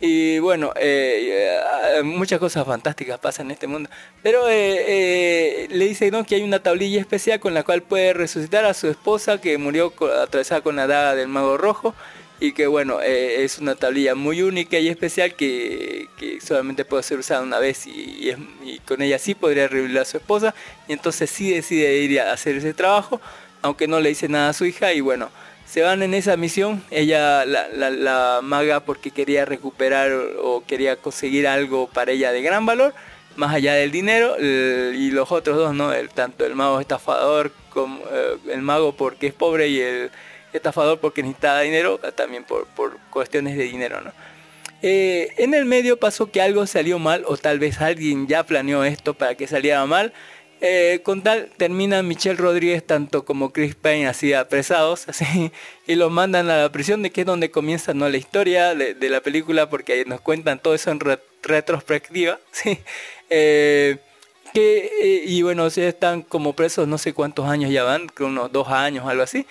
Y 0.00 0.38
bueno, 0.38 0.72
eh, 0.76 1.50
eh, 1.96 2.02
muchas 2.04 2.38
cosas 2.38 2.64
fantásticas 2.64 3.18
pasan 3.18 3.46
en 3.46 3.52
este 3.52 3.66
mundo. 3.66 3.90
Pero 4.22 4.44
eh, 4.48 5.66
le 5.70 5.88
dice 5.88 6.12
¿no? 6.12 6.24
que 6.24 6.36
hay 6.36 6.42
una 6.42 6.62
tablilla 6.62 7.00
especial 7.00 7.40
con 7.40 7.54
la 7.54 7.64
cual 7.64 7.82
puede 7.82 8.12
resucitar 8.12 8.64
a 8.64 8.74
su 8.74 8.88
esposa 8.88 9.40
que 9.40 9.58
murió 9.58 9.92
atravesada 10.22 10.60
con 10.60 10.76
la 10.76 10.86
daga 10.86 11.16
del 11.16 11.26
mago 11.26 11.56
rojo. 11.56 11.94
Y 12.40 12.52
que 12.52 12.66
bueno, 12.68 13.00
eh, 13.02 13.42
es 13.44 13.58
una 13.58 13.74
tablilla 13.74 14.14
muy 14.14 14.42
única 14.42 14.78
y 14.78 14.88
especial 14.88 15.34
que, 15.34 16.08
que 16.16 16.40
solamente 16.40 16.84
puede 16.84 17.02
ser 17.02 17.18
usada 17.18 17.42
una 17.42 17.58
vez 17.58 17.86
y, 17.86 18.30
es- 18.30 18.38
y 18.64 18.78
con 18.80 19.02
ella 19.02 19.18
sí 19.18 19.34
podría 19.34 19.66
revivir 19.68 19.98
a 19.98 20.04
su 20.04 20.18
esposa. 20.18 20.54
Y 20.86 20.92
entonces 20.92 21.30
sí 21.30 21.50
decide 21.52 21.96
ir 21.98 22.20
a 22.20 22.32
hacer 22.32 22.56
ese 22.56 22.74
trabajo, 22.74 23.20
aunque 23.62 23.88
no 23.88 23.98
le 24.00 24.10
dice 24.10 24.28
nada 24.28 24.50
a 24.50 24.52
su 24.52 24.64
hija. 24.66 24.92
Y 24.92 25.00
bueno, 25.00 25.30
se 25.66 25.82
van 25.82 26.02
en 26.02 26.14
esa 26.14 26.36
misión, 26.36 26.82
ella, 26.90 27.44
la, 27.44 27.68
la, 27.90 28.40
maga, 28.42 28.80
porque 28.80 29.10
quería 29.10 29.44
recuperar 29.44 30.12
o 30.40 30.62
quería 30.66 30.96
conseguir 30.96 31.46
algo 31.48 31.88
para 31.88 32.12
ella 32.12 32.30
de 32.32 32.40
gran 32.42 32.64
valor, 32.66 32.94
más 33.36 33.54
allá 33.54 33.74
del 33.74 33.90
dinero, 33.90 34.36
y 34.40 35.10
los 35.10 35.30
otros 35.32 35.56
dos, 35.56 35.74
¿no? 35.74 35.92
El, 35.92 36.08
tanto 36.10 36.46
el 36.46 36.54
mago 36.54 36.80
estafador 36.80 37.52
como 37.70 38.02
eh, 38.12 38.36
el 38.52 38.62
mago 38.62 38.92
porque 38.96 39.26
es 39.28 39.34
pobre 39.34 39.68
y 39.68 39.80
el 39.80 40.10
estafador 40.52 40.98
porque 40.98 41.22
necesitaba 41.22 41.60
dinero, 41.60 41.98
también 42.14 42.44
por, 42.44 42.66
por 42.68 42.98
cuestiones 43.10 43.56
de 43.56 43.64
dinero, 43.64 44.00
¿no? 44.00 44.12
Eh, 44.80 45.32
en 45.38 45.54
el 45.54 45.64
medio 45.64 45.98
pasó 45.98 46.30
que 46.30 46.40
algo 46.40 46.66
salió 46.66 46.98
mal, 46.98 47.24
o 47.26 47.36
tal 47.36 47.58
vez 47.58 47.80
alguien 47.80 48.28
ya 48.28 48.44
planeó 48.44 48.84
esto 48.84 49.14
para 49.14 49.34
que 49.34 49.46
saliera 49.46 49.84
mal. 49.86 50.12
Eh, 50.60 51.02
con 51.04 51.22
tal 51.22 51.50
termina 51.56 52.02
Michelle 52.02 52.36
Rodríguez 52.36 52.84
tanto 52.84 53.24
como 53.24 53.52
Chris 53.52 53.76
Payne 53.76 54.08
así 54.08 54.32
apresados 54.32 55.08
así 55.08 55.52
y 55.86 55.94
los 55.94 56.10
mandan 56.10 56.50
a 56.50 56.56
la 56.56 56.72
prisión 56.72 57.00
de 57.00 57.10
que 57.10 57.20
es 57.20 57.26
donde 57.28 57.52
comienza 57.52 57.94
no 57.94 58.08
la 58.08 58.16
historia 58.16 58.74
de, 58.74 58.96
la 59.08 59.20
película 59.20 59.70
porque 59.70 60.04
nos 60.04 60.20
cuentan 60.20 60.58
todo 60.58 60.74
eso 60.74 60.90
en 60.90 60.98
re- 60.98 61.20
retrospectiva 61.44 62.40
sí 62.50 62.76
Eh, 63.30 63.98
que 64.52 65.22
y 65.26 65.42
bueno 65.42 65.70
si 65.70 65.82
están 65.82 66.22
como 66.22 66.54
presos 66.54 66.88
no 66.88 66.98
sé 66.98 67.12
cuántos 67.12 67.46
años 67.46 67.70
ya 67.70 67.84
van 67.84 68.08
creo 68.08 68.26
unos 68.28 68.50
dos 68.50 68.66
años 68.66 69.06
algo 69.06 69.22
así 69.22 69.46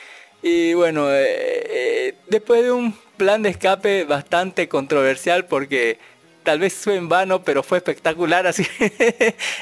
y 0.47 0.73
bueno 0.73 1.11
eh, 1.11 1.25
eh, 1.69 2.15
después 2.27 2.63
de 2.63 2.71
un 2.71 2.93
plan 3.17 3.41
de 3.43 3.49
escape 3.49 4.05
bastante 4.05 4.67
controversial 4.67 5.45
porque 5.45 5.99
tal 6.47 6.59
vez 6.59 6.73
fue 6.75 6.95
en 6.95 7.09
vano, 7.09 7.43
pero 7.43 7.61
fue 7.61 7.79
espectacular, 7.79 8.47
así 8.51 8.65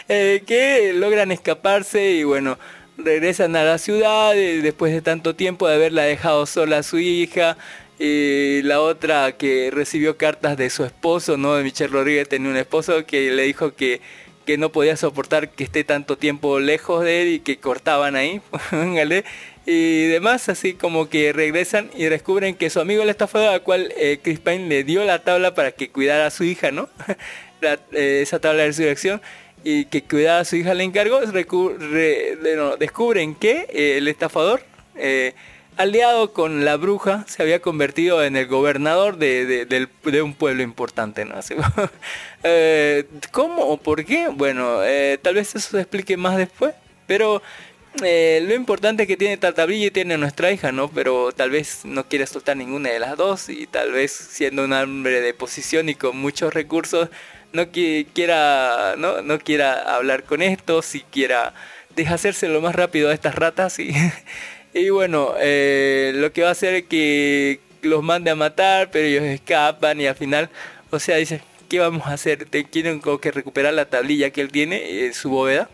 eh, 0.07 0.43
que 0.45 0.93
logran 0.93 1.31
escaparse 1.31 2.11
y 2.11 2.23
bueno, 2.23 2.59
regresan 2.95 3.55
a 3.55 3.63
la 3.63 3.79
ciudad 3.79 4.37
eh, 4.37 4.61
después 4.61 4.93
de 4.93 5.01
tanto 5.01 5.35
tiempo 5.35 5.67
de 5.67 5.73
haberla 5.73 6.03
dejado 6.03 6.45
sola 6.45 6.83
su 6.83 6.99
hija 6.99 7.57
y 7.97 8.61
la 8.61 8.81
otra 8.81 9.31
que 9.31 9.71
recibió 9.73 10.15
cartas 10.15 10.57
de 10.57 10.69
su 10.69 10.85
esposo, 10.85 11.37
¿no? 11.37 11.55
De 11.55 11.63
Michelle 11.63 11.91
Rodríguez 11.91 12.29
tenía 12.29 12.51
un 12.51 12.57
esposo 12.57 13.03
que 13.07 13.31
le 13.31 13.43
dijo 13.43 13.73
que, 13.73 14.01
que 14.45 14.59
no 14.59 14.71
podía 14.71 14.95
soportar 14.95 15.49
que 15.49 15.63
esté 15.63 15.83
tanto 15.85 16.19
tiempo 16.19 16.59
lejos 16.59 17.03
de 17.03 17.23
él 17.23 17.27
y 17.29 17.39
que 17.39 17.57
cortaban 17.57 18.15
ahí. 18.15 18.41
y 19.65 20.07
demás, 20.07 20.47
así 20.49 20.73
como 20.73 21.09
que 21.09 21.33
regresan 21.33 21.89
y 21.95 22.03
descubren 22.03 22.55
que 22.55 22.69
su 22.69 22.79
amigo 22.79 23.01
el 23.01 23.09
estafador, 23.09 23.49
al 23.49 23.63
cual 23.63 23.91
eh, 23.97 24.19
Chris 24.21 24.39
Pine 24.39 24.67
le 24.67 24.83
dio 24.83 25.03
la 25.03 25.23
tabla 25.23 25.55
para 25.55 25.71
que 25.71 25.89
cuidara 25.89 26.27
a 26.27 26.31
su 26.31 26.43
hija, 26.43 26.71
¿no? 26.71 26.89
Eh, 27.93 28.19
esa 28.21 28.39
tabla 28.39 28.61
de 28.61 28.67
resurrección 28.67 29.21
y 29.63 29.85
que 29.85 30.03
cuidara 30.03 30.41
a 30.41 30.45
su 30.45 30.55
hija 30.55 30.73
le 30.75 30.83
encargó, 30.83 31.21
descubren 32.77 33.33
que 33.33 33.65
eh, 33.69 33.97
el 33.97 34.07
estafador, 34.07 34.61
eh, 34.95 35.33
aliado 35.75 36.31
con 36.31 36.63
la 36.63 36.77
bruja, 36.77 37.25
se 37.27 37.41
había 37.41 37.61
convertido 37.61 38.23
en 38.23 38.35
el 38.35 38.45
gobernador 38.45 39.17
de, 39.17 40.21
un 40.23 40.33
pueblo 40.35 40.61
importante, 40.61 41.25
¿no? 41.25 41.35
¿Cómo 43.31 43.63
o 43.63 43.77
por 43.77 44.05
qué? 44.05 44.27
Bueno, 44.27 44.81
tal 45.23 45.33
vez 45.33 45.55
eso 45.55 45.71
se 45.71 45.81
explique 45.81 46.17
más 46.17 46.37
después, 46.37 46.75
pero 47.07 47.41
eh, 48.03 48.41
lo 48.45 48.53
importante 48.55 49.07
que 49.07 49.17
tiene 49.17 49.37
Tartablilla 49.37 49.87
y 49.87 49.91
tiene 49.91 50.17
nuestra 50.17 50.51
hija, 50.51 50.71
¿no? 50.71 50.89
Pero 50.89 51.31
tal 51.31 51.49
vez 51.49 51.85
no 51.85 52.07
quiere 52.07 52.27
soltar 52.27 52.57
ninguna 52.57 52.89
de 52.89 52.99
las 52.99 53.17
dos 53.17 53.49
y 53.49 53.67
tal 53.67 53.91
vez 53.91 54.11
siendo 54.11 54.63
un 54.65 54.73
hombre 54.73 55.21
de 55.21 55.33
posición 55.33 55.89
y 55.89 55.95
con 55.95 56.17
muchos 56.17 56.53
recursos, 56.53 57.09
no 57.53 57.63
qui- 57.71 58.07
quiera, 58.13 58.95
no, 58.97 59.21
no 59.21 59.39
quiera 59.39 59.95
hablar 59.95 60.23
con 60.25 60.41
esto, 60.41 60.81
si 60.81 61.01
quiera 61.01 61.53
deshacerse 61.95 62.47
lo 62.49 62.61
más 62.61 62.75
rápido 62.75 63.09
a 63.09 63.13
estas 63.13 63.35
ratas 63.35 63.79
y, 64.73 64.89
bueno, 64.89 65.33
eh, 65.39 66.11
lo 66.15 66.33
que 66.33 66.41
va 66.43 66.49
a 66.49 66.51
hacer 66.51 66.73
es 66.75 66.83
que 66.87 67.61
los 67.81 68.03
mande 68.03 68.31
a 68.31 68.35
matar, 68.35 68.91
pero 68.91 69.07
ellos 69.07 69.23
escapan 69.23 70.01
y 70.01 70.07
al 70.07 70.15
final, 70.15 70.49
o 70.91 70.99
sea, 70.99 71.15
dice, 71.17 71.41
¿qué 71.69 71.79
vamos 71.79 72.07
a 72.07 72.13
hacer? 72.13 72.45
Te 72.45 72.65
quieren 72.65 72.99
como 72.99 73.19
que 73.19 73.31
recuperar 73.31 73.73
la 73.73 73.85
tablilla 73.89 74.31
que 74.31 74.41
él 74.41 74.51
tiene 74.51 75.05
en 75.05 75.13
su 75.13 75.29
bóveda. 75.29 75.69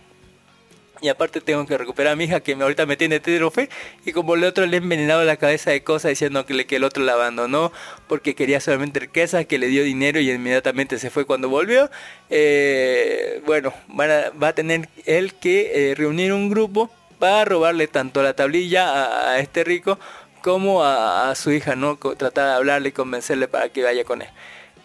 Y 1.02 1.10
aparte 1.10 1.42
tengo 1.42 1.66
que 1.66 1.78
recuperar 1.78 2.14
a 2.14 2.16
mi 2.16 2.26
hija 2.26 2.42
que 2.42 2.54
ahorita 2.54 2.86
me 2.86 2.96
tiene 2.96 3.20
fe 3.20 3.70
y 4.06 4.12
como 4.12 4.36
el 4.36 4.44
otro 4.44 4.68
le 4.68 4.78
ha 4.78 4.80
envenenado 4.80 5.24
la 5.24 5.36
cabeza 5.36 5.72
de 5.72 5.84
cosas 5.84 6.10
diciendo 6.10 6.46
que, 6.46 6.76
el 6.76 6.84
otro 6.84 7.04
la 7.04 7.14
abandonó 7.14 7.72
porque 8.08 8.36
quería 8.36 8.60
solamente 8.60 9.00
riqueza, 9.00 9.44
que 9.46 9.58
le 9.58 9.68
dio 9.68 9.84
dinero 9.84 10.20
y 10.20 10.30
inmediatamente 10.30 11.00
se 11.00 11.10
fue 11.10 11.26
cuando 11.26 11.50
volvió. 11.50 11.90
Eh, 12.30 13.42
bueno, 13.48 13.74
va 14.00 14.48
a 14.48 14.54
tener 14.54 14.90
él 15.06 15.34
que 15.34 15.92
eh, 15.92 15.96
reunir 15.96 16.34
un 16.34 16.50
grupo 16.50 16.92
para 17.22 17.46
robarle 17.46 17.88
tanto 17.88 18.24
la 18.24 18.34
tablilla 18.34 19.32
a, 19.32 19.40
este 19.40 19.64
rico 19.64 20.00
como 20.42 20.84
a, 20.84 21.34
su 21.36 21.52
hija, 21.52 21.76
¿no? 21.76 21.98
Tratar 21.98 22.48
de 22.48 22.54
hablarle 22.54 22.90
y 22.90 22.92
convencerle 22.92 23.48
para 23.48 23.70
que 23.70 23.84
vaya 23.84 24.04
con 24.04 24.24
él. 24.24 24.30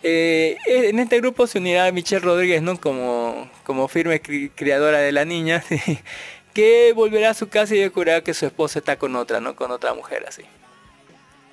Eh, 0.03 0.57
en 0.67 0.99
este 0.99 1.19
grupo 1.21 1.47
se 1.47 1.59
unirá 1.59 1.91
Michelle 1.93 2.21
Rodríguez, 2.25 2.63
¿no? 2.63 2.79
Como, 2.81 3.51
como 3.65 3.89
firme 3.89 4.23
cri- 4.23 4.51
criadora 4.55 4.99
de 4.99 5.13
la 5.13 5.25
niña, 5.25 5.65
que 6.55 6.93
volverá 6.95 7.31
a 7.31 7.35
su 7.35 7.49
casa 7.49 7.75
y 7.75 7.79
descubrirá 7.81 8.23
que 8.23 8.35
su 8.35 8.47
esposo 8.47 8.79
está 8.79 8.97
con 8.99 9.17
otra, 9.17 9.41
¿no? 9.41 9.57
Con 9.57 9.71
otra 9.71 9.95
mujer, 9.95 10.25
así. 10.29 10.43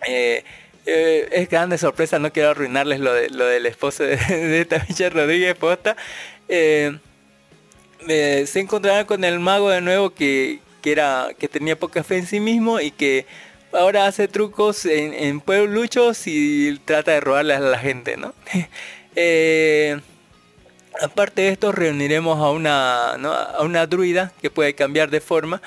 Eh, 0.08 0.44
eh, 0.86 1.30
es 1.32 1.50
grande 1.50 1.78
sorpresa, 1.78 2.20
no 2.20 2.32
quiero 2.34 2.50
arruinarles 2.50 3.00
lo, 3.00 3.14
de, 3.14 3.30
lo 3.30 3.46
del 3.46 3.66
esposo 3.66 4.04
de, 4.04 4.14
esta 4.62 4.86
Michelle 4.88 5.10
Rodríguez 5.12 5.56
posta. 5.56 5.96
Eh, 6.50 6.98
eh, 8.08 8.44
se 8.48 8.60
encontrará 8.60 9.06
con 9.06 9.24
el 9.24 9.40
mago 9.40 9.70
de 9.70 9.80
nuevo 9.82 10.10
que, 10.14 10.60
que 10.82 10.92
era 10.92 11.30
que 11.40 11.48
tenía 11.48 11.80
poca 11.80 12.04
fe 12.04 12.18
en 12.18 12.28
sí 12.28 12.40
mismo 12.42 12.82
y 12.82 12.92
que 12.92 13.26
ahora 13.74 14.06
hace 14.08 14.28
trucos 14.28 14.86
en, 14.86 15.14
en 15.14 15.42
puebluchos 15.42 16.28
y 16.28 16.78
trata 16.86 17.12
de 17.12 17.20
robarle 17.22 17.54
a 17.56 17.60
la 17.60 17.80
gente, 17.80 18.18
¿no? 18.18 18.34
Eh, 19.16 20.00
aparte 21.02 21.44
de 21.44 21.50
esto 21.50 21.72
reuniremos 21.72 22.40
a 22.40 22.50
una, 22.50 23.12
a 23.12 23.62
una 23.62 23.86
druida 23.86 24.32
que 24.42 24.50
puede 24.50 24.74
cambiar 24.74 25.12
de 25.12 25.22
forma 25.22 25.62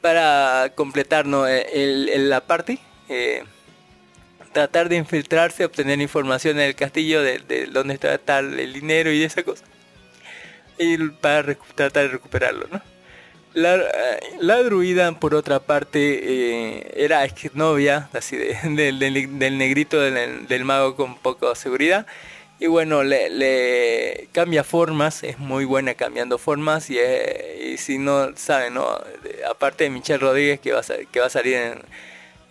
para 0.00 0.70
completar 0.76 1.26
¿no? 1.26 1.48
el, 1.48 2.08
el- 2.08 2.30
la 2.30 2.40
party. 2.42 2.78
eh, 3.08 3.42
tratar 4.52 4.88
de 4.88 4.96
infiltrarse, 4.96 5.64
obtener 5.64 6.00
información 6.00 6.60
en 6.60 6.66
el 6.68 6.74
castillo 6.76 7.22
de, 7.22 7.38
de 7.40 7.66
dónde 7.66 7.94
está 7.94 8.16
tal 8.18 8.60
el 8.60 8.72
dinero 8.72 9.10
y 9.10 9.22
esa 9.24 9.42
cosa. 9.42 9.64
Y 10.78 10.98
para 11.08 11.54
tratar 11.74 12.04
de 12.04 12.08
recuperarlo, 12.08 12.66
¿no? 12.70 12.80
La, 13.54 13.78
la 14.40 14.62
druida, 14.62 15.12
por 15.20 15.34
otra 15.34 15.60
parte, 15.60 16.20
eh, 16.78 16.92
era 16.96 17.26
novia 17.54 18.08
así 18.14 18.36
de- 18.36 18.56
del- 18.64 18.98
del, 19.38 19.58
negrito 19.58 20.00
del, 20.00 20.46
del 20.46 20.64
mago 20.64 20.96
con 20.96 21.16
poca 21.18 21.54
seguridad. 21.54 22.06
Y 22.58 22.66
bueno, 22.68 23.02
le, 23.02 23.28
le 23.28 24.28
cambia 24.32 24.62
formas, 24.64 25.22
es 25.24 25.38
muy 25.38 25.64
buena 25.64 25.94
cambiando 25.94 26.38
formas. 26.38 26.88
Y, 26.90 26.96
eh, 26.98 27.74
si 27.78 27.98
no 27.98 28.34
saben, 28.36 28.74
¿no? 28.74 28.86
De- 29.22 29.44
aparte 29.44 29.84
de 29.84 29.90
Michelle 29.90 30.18
Rodríguez, 30.18 30.60
que 30.60 30.72
va 30.72 30.80
a, 30.80 30.84
que 31.10 31.20
va 31.20 31.26
a 31.26 31.30
salir 31.30 31.54
en, 31.56 31.82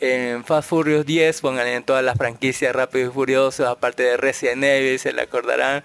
en 0.02 0.44
Fast 0.44 0.69
Furious 0.69 1.06
10, 1.06 1.41
pongan 1.41 1.68
en 1.68 1.84
todas 1.84 2.03
las 2.03 2.18
franquicias 2.18 2.76
Rápidos 2.76 3.10
y 3.11 3.14
Furiosos, 3.14 3.68
aparte 3.68 4.03
de 4.03 4.18
Resident 4.18 4.64
Evil, 4.64 4.99
se 4.99 5.14
le 5.14 5.22
acordarán, 5.22 5.84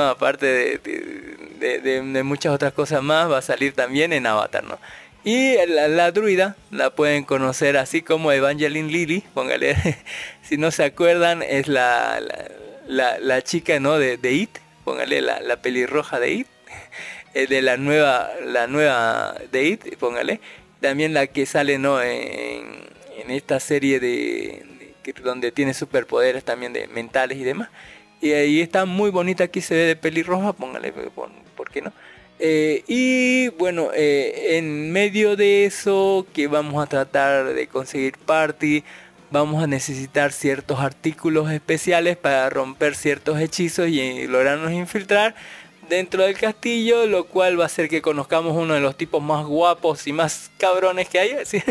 Aparte 0.00 0.78
de, 0.78 2.22
muchas 2.22 2.52
otras 2.52 2.72
cosas 2.72 3.02
más, 3.02 3.30
va 3.30 3.38
a 3.38 3.42
salir 3.42 3.72
también 3.72 4.12
en 4.12 4.26
Avatar, 4.26 4.64
¿no? 4.64 4.78
Y 5.24 5.54
la, 5.66 6.10
druida 6.10 6.56
la 6.70 6.90
pueden 6.90 7.24
conocer 7.24 7.76
así 7.76 8.02
como 8.02 8.32
Evangeline 8.32 8.90
Lilly, 8.90 9.22
póngale, 9.34 9.76
si 10.42 10.56
no 10.56 10.70
se 10.70 10.84
acuerdan, 10.84 11.42
es 11.42 11.68
la, 11.68 12.20
la, 12.88 13.42
chica, 13.42 13.78
¿no? 13.78 13.98
De, 13.98 14.18
It, 14.32 14.58
póngale 14.84 15.20
la, 15.20 15.56
pelirroja 15.62 16.18
de 16.18 16.32
It, 16.32 16.46
eh, 17.34 17.46
de 17.46 17.62
la 17.62 17.76
nueva, 17.76 18.30
la 18.44 18.66
nueva 18.66 19.34
de 19.52 19.64
It, 19.64 19.96
póngale, 19.96 20.40
también 20.80 21.14
la 21.14 21.28
que 21.28 21.46
sale, 21.46 21.78
¿no? 21.78 22.02
En, 22.02 22.92
en 23.16 23.30
esta 23.30 23.60
serie 23.60 24.00
de, 24.00 24.64
donde 25.22 25.52
tiene 25.52 25.74
superpoderes 25.74 26.44
también 26.44 26.72
de 26.72 26.86
mentales 26.88 27.38
y 27.38 27.44
demás. 27.44 27.68
Y 28.22 28.32
ahí 28.32 28.60
está 28.60 28.84
muy 28.84 29.10
bonita, 29.10 29.44
aquí 29.44 29.60
se 29.60 29.74
ve 29.74 29.80
de 29.80 29.96
pelirroja, 29.96 30.52
póngale, 30.52 30.92
¿por, 30.92 31.70
qué 31.72 31.82
no? 31.82 31.92
Eh, 32.38 32.84
y 32.86 33.48
bueno, 33.58 33.90
eh, 33.92 34.56
en 34.56 34.92
medio 34.92 35.34
de 35.34 35.64
eso 35.64 36.24
que 36.32 36.46
vamos 36.46 36.80
a 36.80 36.86
tratar 36.86 37.52
de 37.52 37.66
conseguir 37.66 38.16
party, 38.18 38.84
vamos 39.32 39.60
a 39.60 39.66
necesitar 39.66 40.30
ciertos 40.30 40.78
artículos 40.78 41.50
especiales 41.50 42.16
para 42.16 42.48
romper 42.48 42.94
ciertos 42.94 43.40
hechizos 43.40 43.88
y 43.88 44.28
lograrnos 44.28 44.70
infiltrar 44.70 45.34
dentro 45.88 46.22
del 46.22 46.36
castillo, 46.36 47.06
lo 47.06 47.24
cual 47.24 47.58
va 47.58 47.64
a 47.64 47.66
hacer 47.66 47.88
que 47.88 48.02
conozcamos 48.02 48.56
uno 48.56 48.74
de 48.74 48.80
los 48.80 48.96
tipos 48.96 49.22
más 49.22 49.44
guapos 49.44 50.06
y 50.06 50.12
más 50.12 50.50
cabrones 50.58 51.08
que 51.08 51.18
hay. 51.18 51.30
así, 51.42 51.62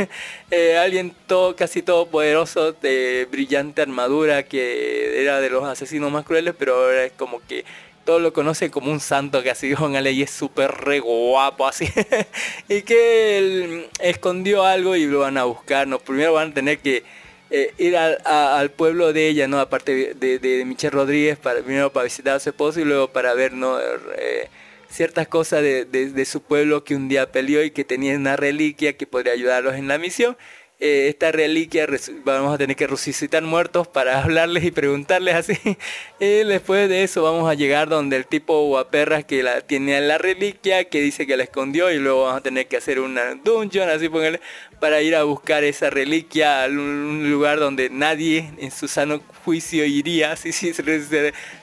eh, 0.52 0.78
alguien 0.78 1.14
todo, 1.28 1.56
casi 1.56 1.82
todopoderoso, 1.82 2.74
de 2.74 3.28
brillante 3.32 3.82
armadura, 3.82 4.44
que 4.44 5.22
era 5.22 5.40
de 5.40 5.50
los 5.50 5.64
asesinos 5.64 6.12
más 6.12 6.26
crueles, 6.26 6.54
pero 6.58 6.76
ahora 6.76 7.06
es 7.06 7.14
como 7.14 7.42
que 7.48 7.66
todos 8.06 8.22
lo 8.22 8.34
conocen 8.34 8.72
como 8.72 8.92
un 8.92 9.00
santo 9.00 9.44
que 9.44 9.52
así 9.52 9.76
póngale 9.76 10.12
y 10.12 10.24
es 10.24 10.32
súper 10.32 10.72
re 10.72 11.00
guapo 11.00 11.68
así. 11.68 11.88
Y 12.68 12.82
que 12.82 13.38
él 13.38 13.90
escondió 14.00 14.64
algo 14.64 14.96
y 14.96 15.06
lo 15.06 15.20
van 15.20 15.38
a 15.38 15.44
buscar 15.44 15.88
no 15.88 16.00
primero 16.00 16.34
van 16.34 16.52
a 16.52 16.54
tener 16.54 16.80
que 16.80 17.04
eh, 17.52 17.74
ir 17.78 17.98
al, 17.98 18.18
a- 18.26 18.58
al 18.60 18.72
pueblo 18.72 19.14
de 19.14 19.28
ella 19.28 19.48
no 19.48 19.60
aparte 19.60 20.14
de, 20.16 20.40
de 20.40 20.66
Michelle 20.66 20.92
Rodríguez 20.92 21.38
para 21.38 21.62
primero 21.62 21.92
para 21.92 22.06
visitar 22.06 22.36
a 22.36 22.40
su 22.40 22.50
esposo 22.50 22.80
y 22.80 22.86
luego 22.86 23.10
para 23.10 23.34
ver 23.34 23.54
no 23.54 23.78
Eh, 24.18 24.48
ciertas 24.90 25.28
cosas 25.28 25.62
de, 25.62 25.86
de- 25.86 26.10
de 26.12 26.26
su 26.26 26.42
pueblo 26.42 26.84
que 26.84 26.96
un 26.96 27.08
día 27.08 27.32
peleó 27.32 27.64
y 27.64 27.72
que 27.72 27.86
tenía 27.86 28.16
una 28.18 28.36
reliquia 28.36 28.98
que 28.98 29.08
podría 29.08 29.32
ayudarlos 29.34 29.76
en 29.76 29.88
la 29.88 29.98
misión 29.98 30.36
eh, 30.84 31.10
esta 31.10 31.32
reliquia 31.32 31.88
vamos 32.26 32.56
a 32.56 32.58
tener 32.58 32.76
que 32.76 32.88
resucitar 32.88 33.44
muertos 33.44 33.88
para 33.88 34.20
hablarles 34.24 34.64
y 34.64 34.72
preguntarles 34.72 35.36
así. 35.36 35.54
Y 36.20 36.44
después 36.44 36.90
de 36.90 37.04
eso 37.04 37.24
vamos 37.24 37.50
a 37.50 37.54
llegar 37.54 37.88
donde 37.88 38.16
el 38.16 38.26
tipo 38.26 38.66
guaperras 38.68 39.24
que 39.26 39.44
la 39.44 39.62
tiene 39.62 39.98
en 39.98 40.08
la 40.08 40.18
reliquia, 40.18 40.86
que 40.86 41.02
dice 41.02 41.26
que 41.28 41.38
la 41.38 41.44
escondió 41.44 41.92
y 41.92 41.98
luego 41.98 42.24
vamos 42.24 42.40
a 42.40 42.44
tener 42.44 42.68
que 42.68 42.78
hacer 42.78 43.00
una 43.00 43.36
dungeon, 43.36 43.90
así 43.90 44.10
póngale, 44.10 44.40
para 44.80 45.02
ir 45.02 45.16
a 45.16 45.24
buscar 45.24 45.64
esa 45.64 45.90
reliquia 45.92 46.64
a 46.64 46.68
un 46.68 47.30
lugar 47.30 47.60
donde 47.60 47.90
nadie 47.90 48.52
en 48.58 48.72
su 48.72 48.88
sano 48.88 49.22
juicio 49.46 49.86
iría, 49.86 50.36
si, 50.36 50.52
si, 50.52 50.74
si, 50.74 50.84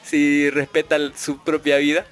si 0.04 0.50
respeta 0.50 0.96
su 1.16 1.38
propia 1.42 1.78
vida. 1.78 2.06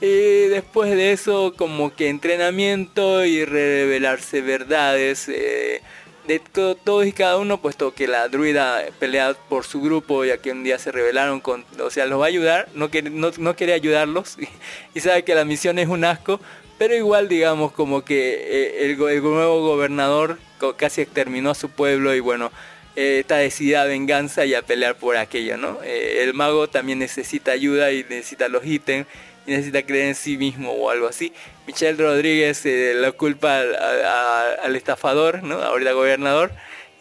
Y 0.00 0.48
después 0.48 0.90
de 0.90 1.12
eso 1.12 1.54
como 1.56 1.94
que 1.94 2.08
entrenamiento 2.08 3.24
y 3.24 3.44
revelarse 3.44 4.40
verdades. 4.40 5.28
eh, 5.28 5.82
de 6.28 6.40
to- 6.40 6.76
todos 6.76 7.06
y 7.06 7.12
cada 7.12 7.38
uno, 7.38 7.60
puesto 7.60 7.94
que 7.94 8.06
la 8.06 8.28
druida 8.28 8.84
pelea 9.00 9.34
por 9.48 9.64
su 9.64 9.80
grupo, 9.80 10.26
ya 10.26 10.36
que 10.36 10.52
un 10.52 10.62
día 10.62 10.78
se 10.78 10.92
rebelaron 10.92 11.40
con, 11.40 11.64
o 11.80 11.90
sea, 11.90 12.04
los 12.04 12.20
va 12.20 12.26
a 12.26 12.28
ayudar, 12.28 12.68
no 12.74 12.90
quiere, 12.90 13.08
no, 13.08 13.30
no 13.38 13.56
quiere 13.56 13.72
ayudarlos 13.72 14.36
y, 14.94 15.00
sabe 15.00 15.24
que 15.24 15.34
la 15.34 15.46
misión 15.46 15.78
es 15.78 15.88
un 15.88 16.04
asco, 16.04 16.38
pero 16.76 16.94
igual 16.94 17.28
digamos 17.28 17.72
como 17.72 18.04
que 18.04 18.34
eh, 18.34 18.90
el, 18.90 18.98
nuevo 18.98 19.62
gobernador 19.62 20.38
casi 20.76 21.00
exterminó 21.00 21.50
a 21.50 21.54
su 21.54 21.70
pueblo 21.70 22.14
y 22.14 22.20
bueno, 22.20 22.52
eh, 22.94 23.20
está 23.20 23.38
decidida 23.38 23.82
a 23.82 23.86
venganza 23.86 24.44
y 24.44 24.54
a 24.54 24.60
pelear 24.60 24.96
por 24.96 25.16
aquello, 25.16 25.56
¿no? 25.56 25.78
Eh, 25.82 26.24
el 26.24 26.34
mago 26.34 26.68
también 26.68 26.98
necesita 26.98 27.52
ayuda 27.52 27.90
y 27.90 28.04
necesita 28.04 28.48
los 28.48 28.66
ítems 28.66 29.06
y 29.46 29.52
necesita 29.52 29.82
creer 29.82 30.08
en 30.08 30.14
sí 30.14 30.36
mismo 30.36 30.72
o 30.72 30.90
algo 30.90 31.06
así. 31.06 31.32
Michelle 31.68 32.02
Rodríguez 32.02 32.64
eh, 32.66 32.94
lo 32.96 33.14
culpa 33.16 33.60
al, 33.60 33.74
a- 33.76 34.54
estafador, 34.74 35.42
¿no? 35.42 35.62
Ahorita 35.62 35.92
gobernador, 35.92 36.50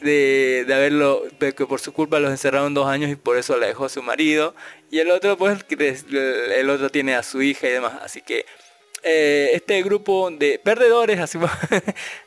de, 0.02 0.66
de 0.68 0.74
haberlo, 0.74 1.24
de 1.40 1.54
que 1.56 1.66
por 1.66 1.80
su 1.80 1.94
culpa 1.94 2.20
los 2.20 2.32
encerraron 2.32 2.74
dos 2.74 2.88
años 2.88 3.10
y 3.10 3.16
por 3.16 3.38
eso 3.38 3.58
la 3.58 3.68
dejó 3.68 3.88
su 3.90 4.04
marido. 4.04 4.54
Y 4.92 5.00
el 5.00 5.10
otro, 5.12 5.38
pues, 5.38 5.66
el 5.70 6.70
otro 6.70 6.90
tiene 6.90 7.16
a 7.16 7.24
su 7.24 7.42
hija 7.42 7.68
y 7.68 7.72
demás. 7.72 7.94
Así 8.04 8.22
que 8.22 8.46
eh, 9.04 9.52
este 9.54 9.82
grupo 9.84 10.30
de 10.32 10.60
perdedores, 10.60 11.20
así 11.20 11.40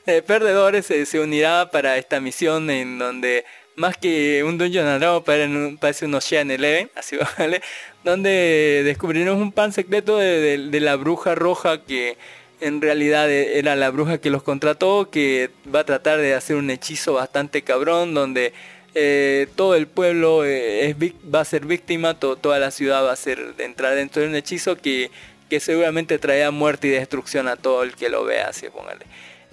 de 0.06 0.22
perdedores 0.32 0.90
eh, 0.90 1.04
se 1.04 1.20
unirá 1.20 1.70
para 1.70 1.98
esta 1.98 2.20
misión 2.20 2.70
en 2.70 2.98
donde 2.98 3.44
más 3.80 3.96
que 3.96 4.44
un 4.44 4.58
Dungeon 4.58 4.86
and 4.86 5.00
Dragons 5.00 5.78
parece 5.80 6.04
un- 6.04 6.14
Ocean 6.14 6.50
Eleven, 6.50 6.90
así 6.96 7.16
vale, 7.38 7.62
donde 8.04 8.82
descubriremos 8.84 9.40
un 9.40 9.52
pan 9.52 9.72
secreto 9.72 10.18
de, 10.18 10.80
la 10.80 10.96
bruja 10.96 11.34
roja 11.34 11.82
que 11.84 12.16
en 12.60 12.82
realidad 12.82 13.30
eh, 13.30 13.58
era 13.58 13.74
la 13.76 13.90
bruja 13.90 14.18
que 14.18 14.28
los 14.30 14.42
contrató, 14.42 15.10
que 15.10 15.50
va 15.74 15.80
a 15.80 15.84
tratar 15.84 16.18
de 16.18 16.34
hacer 16.34 16.56
un 16.56 16.68
hechizo 16.70 17.14
bastante 17.14 17.62
cabrón, 17.62 18.12
donde 18.12 18.52
eh, 18.94 19.46
todo 19.56 19.74
el 19.76 19.86
pueblo 19.86 20.44
eh, 20.44 20.94
va 21.34 21.40
a 21.40 21.44
ser 21.46 21.64
víctima, 21.64 22.18
to- 22.20 22.36
toda 22.36 22.58
la 22.58 22.70
ciudad 22.70 23.02
va 23.04 23.12
a 23.12 23.16
ser 23.16 23.54
entrar 23.58 23.94
dentro 23.94 24.20
de 24.20 24.28
un 24.28 24.34
hechizo 24.36 24.76
que, 24.76 25.10
que 25.48 25.58
seguramente 25.58 26.18
traerá 26.18 26.50
muerte 26.50 26.88
y 26.88 26.90
destrucción 26.90 27.48
a 27.48 27.56
todo 27.56 27.82
el 27.82 27.94
que 27.94 28.10
lo 28.10 28.24
vea, 28.24 28.48
así 28.48 28.68
póngale. 28.68 29.06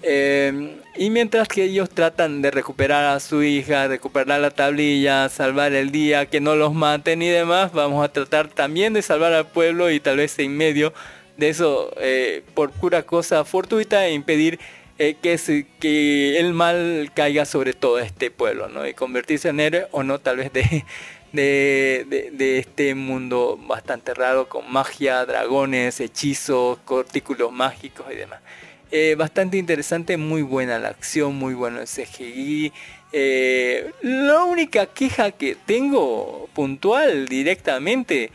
Eh, 0.03 0.79
y 0.95 1.09
mientras 1.09 1.47
que 1.47 1.63
ellos 1.63 1.89
tratan 1.89 2.41
de 2.41 2.51
recuperar 2.51 3.05
a 3.05 3.19
su 3.19 3.41
hija, 3.43 3.87
recuperar 3.87 4.39
la 4.39 4.51
tablilla, 4.51 5.27
salvar 5.29 5.73
el 5.73 5.91
día, 5.91 6.27
que 6.27 6.39
no 6.39 6.55
los 6.55 6.73
maten 6.73 7.21
y 7.21 7.27
demás, 7.29 7.73
vamos 7.73 8.03
a 8.05 8.11
tratar 8.13 8.47
también 8.47 8.93
de 8.93 9.01
salvar 9.01 9.33
al 9.33 9.47
pueblo 9.47 9.89
y 9.91 9.99
tal 9.99 10.17
vez 10.17 10.37
en 10.39 10.55
medio 10.55 10.93
de 11.37 11.49
eso, 11.49 11.91
eh, 11.99 12.43
por 12.53 12.71
pura 12.71 13.03
cosa 13.03 13.43
fortuita, 13.45 14.09
impedir 14.09 14.59
eh, 14.99 15.15
que, 15.21 15.65
que 15.79 16.39
el 16.39 16.53
mal 16.53 17.11
caiga 17.13 17.45
sobre 17.45 17.73
todo 17.73 17.99
este 17.99 18.31
pueblo, 18.31 18.69
¿no? 18.69 18.87
Y 18.87 18.93
convertirse 18.93 19.49
en 19.49 19.59
héroe 19.59 19.87
o 19.91 20.03
no, 20.03 20.19
tal 20.19 20.37
vez 20.37 20.51
de, 20.53 20.85
de, 21.31 22.05
de- 22.09 22.31
de 22.31 22.57
este 22.59 22.95
mundo 22.95 23.59
bastante 23.67 24.13
raro 24.13 24.47
con 24.49 24.71
magia, 24.71 25.25
dragones, 25.25 25.99
hechizos, 25.99 26.79
cortículos 26.85 27.51
mágicos 27.51 28.05
y 28.11 28.15
demás. 28.15 28.41
Eh, 28.89 29.15
bastante 29.17 29.57
interesante, 29.57 30.15
muy 30.15 30.41
buena 30.41 30.79
la 30.79 30.89
acción, 30.89 31.35
muy 31.35 31.53
bueno 31.53 31.81
el 31.81 31.87
CGI. 31.87 32.71
Eh, 33.11 33.91
la 34.01 34.43
única 34.45 34.85
queja 34.85 35.31
que 35.31 35.55
tengo 35.55 36.49
puntual 36.53 37.27
directamente 37.27 38.31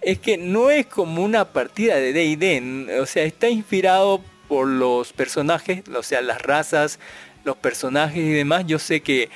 es 0.00 0.18
que 0.18 0.36
no 0.38 0.70
es 0.70 0.86
como 0.86 1.22
una 1.22 1.44
partida 1.44 1.96
de 1.96 2.12
D&D, 2.12 3.00
o 3.00 3.06
sea, 3.06 3.22
está 3.22 3.48
inspirado 3.48 4.20
por 4.48 4.66
los 4.66 5.12
personajes, 5.12 5.84
o 5.88 6.02
sea, 6.02 6.20
las 6.20 6.42
razas, 6.42 6.98
los 7.44 7.56
personajes 7.56 8.18
y 8.18 8.32
demás. 8.32 8.64
Yo 8.66 8.80
sé 8.80 9.00
que 9.02 9.30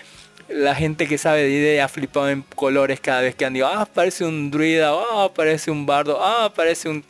la 0.48 0.74
gente 0.74 1.06
que 1.06 1.18
sabe 1.18 1.44
D&D 1.44 1.80
ha 1.80 1.88
flipado 1.88 2.28
en 2.28 2.42
colores 2.42 2.98
cada 3.00 3.20
vez 3.20 3.36
que 3.36 3.44
han 3.44 3.54
dicho, 3.54 3.68
ah, 3.68 3.86
parece 3.86 4.24
un 4.24 4.50
druida, 4.50 4.90
ah, 4.92 5.30
parece 5.32 5.70
un 5.70 5.86
bardo, 5.86 6.18
ah, 6.20 6.52
parece 6.54 6.88
un, 6.88 7.04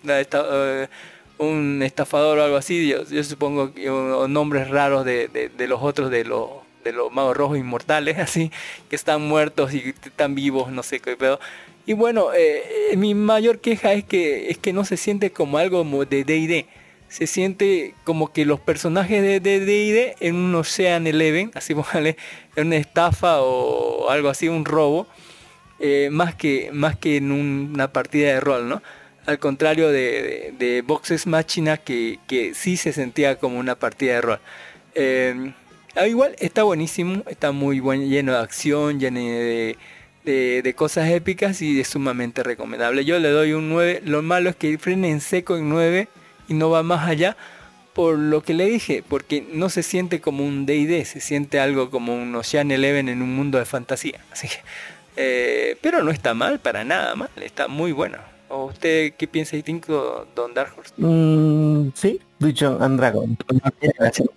un 1.38 1.82
estafador 1.82 2.38
o 2.38 2.44
algo 2.44 2.56
así. 2.56 2.88
Yo, 2.88 3.04
yo 3.04 3.22
supongo 3.24 3.72
que 3.74 3.86
nombres 4.28 4.68
raros 4.68 5.04
de, 5.04 5.28
de- 5.28 5.48
de 5.48 5.68
los 5.68 5.82
otros, 5.82 6.10
de 6.10 6.24
los 6.24 6.48
de 6.84 6.92
los 6.92 7.10
magos 7.12 7.36
rojos 7.36 7.58
inmortales, 7.58 8.16
así, 8.20 8.52
que 8.88 8.94
están 8.94 9.20
muertos 9.22 9.74
y 9.74 9.92
están 10.04 10.36
vivos, 10.36 10.70
no 10.70 10.84
sé 10.84 11.00
qué 11.00 11.16
pedo. 11.16 11.40
Y 11.84 11.94
bueno, 11.94 12.28
eh, 12.32 12.62
mi 12.96 13.14
mayor 13.14 13.58
queja 13.58 13.92
es 13.92 14.04
que, 14.04 14.50
es 14.50 14.58
que 14.58 14.72
no 14.72 14.84
se 14.84 14.96
siente 14.96 15.30
como 15.32 15.58
algo 15.58 15.84
de 16.04 16.22
D&D. 16.24 16.66
Se 17.08 17.26
siente 17.26 17.94
como 18.04 18.32
que 18.32 18.44
los 18.44 18.60
personajes 18.60 19.20
de 19.22 19.40
D&D 19.40 20.14
en 20.20 20.36
un 20.36 20.54
Ocean 20.54 21.06
Eleven, 21.08 21.50
así 21.54 21.74
póngale, 21.76 22.16
en 22.54 22.68
una 22.68 22.76
estafa 22.76 23.40
o 23.40 24.08
algo 24.10 24.28
así, 24.28 24.48
un 24.48 24.64
robo, 24.64 25.08
eh, 25.80 26.08
más, 26.12 26.34
que, 26.36 26.70
más 26.72 26.96
que 26.96 27.16
en 27.16 27.32
un- 27.32 27.70
una 27.74 27.92
partida 27.92 28.28
de 28.28 28.40
rol, 28.40 28.68
¿no? 28.68 28.80
Al 29.26 29.40
contrario 29.40 29.90
de, 29.90 30.84
Boxes 30.86 31.26
Machina, 31.26 31.76
que, 31.78 32.52
sí 32.54 32.76
se 32.76 32.92
sentía 32.92 33.36
como 33.36 33.58
una 33.58 33.74
partida 33.74 34.14
de 34.14 34.20
rol. 34.20 34.40
Eh, 34.94 35.52
igual 36.06 36.36
está 36.38 36.62
buenísimo, 36.62 37.22
está 37.26 37.50
muy 37.50 37.80
buen, 37.80 38.08
lleno 38.08 38.32
de 38.32 38.38
acción, 38.38 39.00
lleno 39.00 39.18
de, 39.18 40.74
cosas 40.76 41.10
épicas 41.10 41.60
y 41.60 41.80
es 41.80 41.88
sumamente 41.88 42.44
recomendable. 42.44 43.04
Yo 43.04 43.18
le 43.18 43.30
doy 43.30 43.52
un 43.52 43.68
9, 43.68 44.02
lo 44.04 44.22
malo 44.22 44.48
es 44.48 44.56
que 44.56 44.78
frena 44.78 45.08
en 45.08 45.20
seco 45.20 45.56
en 45.56 45.68
9 45.68 46.08
y 46.48 46.54
no 46.54 46.70
va 46.70 46.82
más 46.84 47.08
allá 47.08 47.36
por 47.94 48.18
lo 48.18 48.42
que 48.42 48.52
le 48.52 48.66
dije, 48.66 49.02
porque 49.08 49.44
no 49.52 49.70
se 49.70 49.82
siente 49.82 50.20
como 50.20 50.44
un 50.44 50.66
D&D, 50.66 51.04
se 51.06 51.18
siente 51.20 51.58
algo 51.58 51.90
como 51.90 52.14
un 52.14 52.34
Ocean 52.34 52.70
Eleven 52.70 53.08
en 53.08 53.22
un 53.22 53.34
mundo 53.34 53.58
de 53.58 53.64
fantasía. 53.64 54.20
Así 54.30 54.48
eh, 55.16 55.78
pero 55.80 56.02
no 56.04 56.10
está 56.10 56.34
mal, 56.34 56.60
para 56.60 56.84
nada 56.84 57.16
mal, 57.16 57.30
está 57.40 57.68
muy 57.68 57.92
bueno. 57.92 58.18
¿O 58.48 58.66
usted 58.66 59.14
qué 59.14 59.26
piensa 59.26 59.56
distinto, 59.56 60.26
Don 60.34 60.54
Dark 60.54 60.72
Horse? 60.76 60.92
Mm, 60.96 61.90
sí, 61.94 62.20
Dungeon 62.38 62.82
and 62.82 62.98
Dragon. 62.98 63.36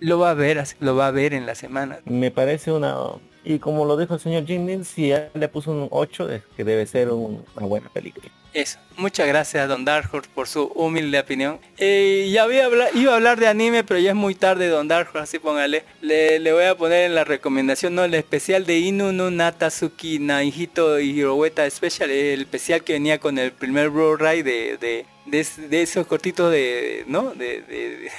Lo 0.00 0.18
va 0.18 0.30
a 0.30 0.34
ver, 0.34 0.64
lo 0.80 0.96
va 0.96 1.06
a 1.06 1.10
ver 1.10 1.34
en 1.34 1.46
la 1.46 1.54
semana. 1.54 2.00
Me 2.04 2.30
parece 2.30 2.72
una... 2.72 2.96
Y 3.44 3.58
como 3.58 3.84
lo 3.86 3.96
dijo 3.96 4.14
el 4.14 4.20
señor 4.20 4.46
Jennings, 4.46 4.88
si 4.88 5.10
él 5.12 5.28
le 5.34 5.48
puso 5.48 5.70
un 5.70 5.88
8, 5.90 6.30
es 6.30 6.42
que 6.56 6.62
debe 6.64 6.86
ser 6.86 7.10
un- 7.10 7.44
una 7.56 7.66
buena 7.66 7.88
película. 7.88 8.28
Eso. 8.52 8.78
Muchas 8.96 9.28
gracias, 9.28 9.68
Don 9.68 9.84
Dark 9.84 10.10
por 10.34 10.48
su 10.48 10.64
humilde 10.74 11.20
opinión. 11.20 11.60
Eh, 11.78 12.28
ya 12.32 12.42
había 12.42 12.66
habla- 12.66 12.90
iba 12.94 13.12
a 13.12 13.14
hablar 13.16 13.38
de 13.38 13.46
anime, 13.46 13.84
pero 13.84 14.00
ya 14.00 14.10
es 14.10 14.16
muy 14.16 14.34
tarde, 14.34 14.66
Don 14.68 14.88
Dark 14.88 15.16
así 15.16 15.38
póngale. 15.38 15.84
Le, 16.02 16.52
voy 16.52 16.64
a 16.64 16.74
poner 16.76 17.04
en 17.06 17.14
la 17.14 17.22
recomendación, 17.24 17.94
¿no? 17.94 18.02
El 18.04 18.12
especial 18.14 18.66
de 18.66 18.78
Inu 18.80 19.12
no 19.12 19.30
Natasuki 19.30 20.18
Naihito 20.18 20.98
y 20.98 21.10
Hiroweta 21.20 21.70
Special, 21.70 22.10
el 22.10 22.40
especial 22.42 22.82
que 22.82 22.94
venía 22.94 23.18
con 23.20 23.38
el 23.38 23.52
primer 23.52 23.88
Blu-ray 23.88 24.42
de, 24.42 24.76
de, 24.78 25.06
de, 25.26 25.46
de 25.68 25.82
esos 25.82 26.06
cortitos 26.08 26.50
de, 26.50 27.04
¿no? 27.06 27.30
De, 27.34 27.62
de 27.62 28.10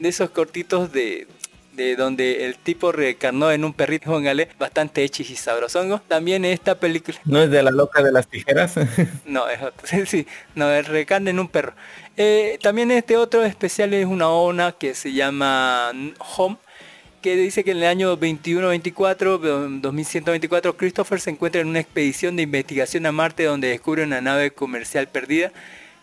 esos 0.08 0.30
cortitos 0.30 0.90
de, 0.92 1.28
de 1.80 1.96
donde 1.96 2.44
el 2.44 2.56
tipo 2.56 2.92
reencarnó 2.92 3.50
en 3.50 3.64
un 3.64 3.72
perrito, 3.72 4.10
póngale, 4.10 4.48
bastante 4.58 5.02
hechis 5.02 5.30
y 5.30 5.36
sabrosongo. 5.36 6.00
También 6.08 6.44
esta 6.44 6.74
película... 6.74 7.18
¿No 7.24 7.40
es 7.40 7.50
de 7.50 7.62
la 7.62 7.70
loca 7.70 8.02
de 8.02 8.12
las 8.12 8.28
tijeras? 8.28 8.74
No, 9.24 9.48
es 9.48 9.62
otro. 9.62 9.86
Sí, 9.86 10.04
sí, 10.06 10.26
no, 10.54 10.70
el 10.70 10.84
recarne 10.84 11.30
en 11.30 11.38
un 11.38 11.48
perro. 11.48 11.72
Eh, 12.16 12.58
también 12.62 12.90
este 12.90 13.16
otro 13.16 13.44
especial 13.44 13.94
es 13.94 14.04
una 14.04 14.28
ONA 14.28 14.72
que 14.72 14.94
se 14.94 15.12
llama 15.12 15.90
Home, 16.36 16.56
que 17.22 17.36
dice 17.36 17.64
que 17.64 17.70
en 17.70 17.78
el 17.78 17.84
año 17.84 18.18
21-24, 18.18 19.80
2124, 19.80 20.76
Christopher 20.76 21.20
se 21.20 21.30
encuentra 21.30 21.62
en 21.62 21.68
una 21.68 21.80
expedición 21.80 22.36
de 22.36 22.42
investigación 22.42 23.06
a 23.06 23.12
Marte 23.12 23.44
donde 23.44 23.68
descubre 23.68 24.02
una 24.02 24.20
nave 24.20 24.50
comercial 24.50 25.08
perdida. 25.08 25.52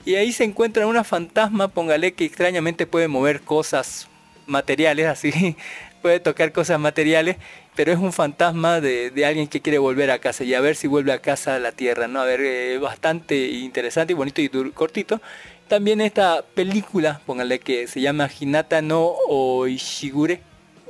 Y 0.05 0.15
ahí 0.15 0.31
se 0.31 0.43
encuentra 0.43 0.87
una 0.87 1.03
fantasma, 1.03 1.67
póngale, 1.67 2.13
que 2.13 2.25
extrañamente 2.25 2.87
puede 2.87 3.07
mover 3.07 3.41
cosas 3.41 4.07
materiales, 4.47 5.05
así, 5.05 5.55
puede 6.01 6.19
tocar 6.19 6.51
cosas 6.51 6.79
materiales, 6.79 7.37
pero 7.75 7.91
es 7.91 7.99
un 7.99 8.11
fantasma 8.11 8.81
de, 8.81 9.11
de 9.11 9.25
alguien 9.25 9.47
que 9.47 9.61
quiere 9.61 9.77
volver 9.77 10.09
a 10.09 10.19
casa 10.19 10.43
y 10.43 10.53
a 10.53 10.61
ver 10.61 10.75
si 10.75 10.87
vuelve 10.87 11.11
a 11.11 11.19
casa 11.19 11.55
a 11.55 11.59
la 11.59 11.71
Tierra, 11.71 12.07
¿no? 12.07 12.21
A 12.21 12.25
ver, 12.25 12.41
eh, 12.41 12.77
bastante 12.79 13.47
interesante 13.49 14.13
y 14.13 14.15
bonito 14.15 14.41
y 14.41 14.49
cortito. 14.71 15.21
También 15.67 15.99
esta 15.99 16.43
película, 16.53 17.19
póngale 17.25 17.59
que 17.59 17.87
se 17.87 17.99
llama 17.99 18.29
Hinata 18.39 18.81
no 18.81 19.13
Oishigure, 19.27 20.39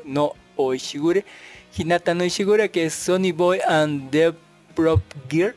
no 0.06 0.34
Oishigure, 0.56 1.26
Hinata 1.76 2.14
no 2.14 2.24
Ishigure, 2.24 2.70
que 2.70 2.86
es 2.86 2.94
Sonny 2.94 3.32
Boy 3.32 3.60
and 3.68 4.12
the 4.12 4.34
Prop 4.76 5.02
Gear, 5.30 5.56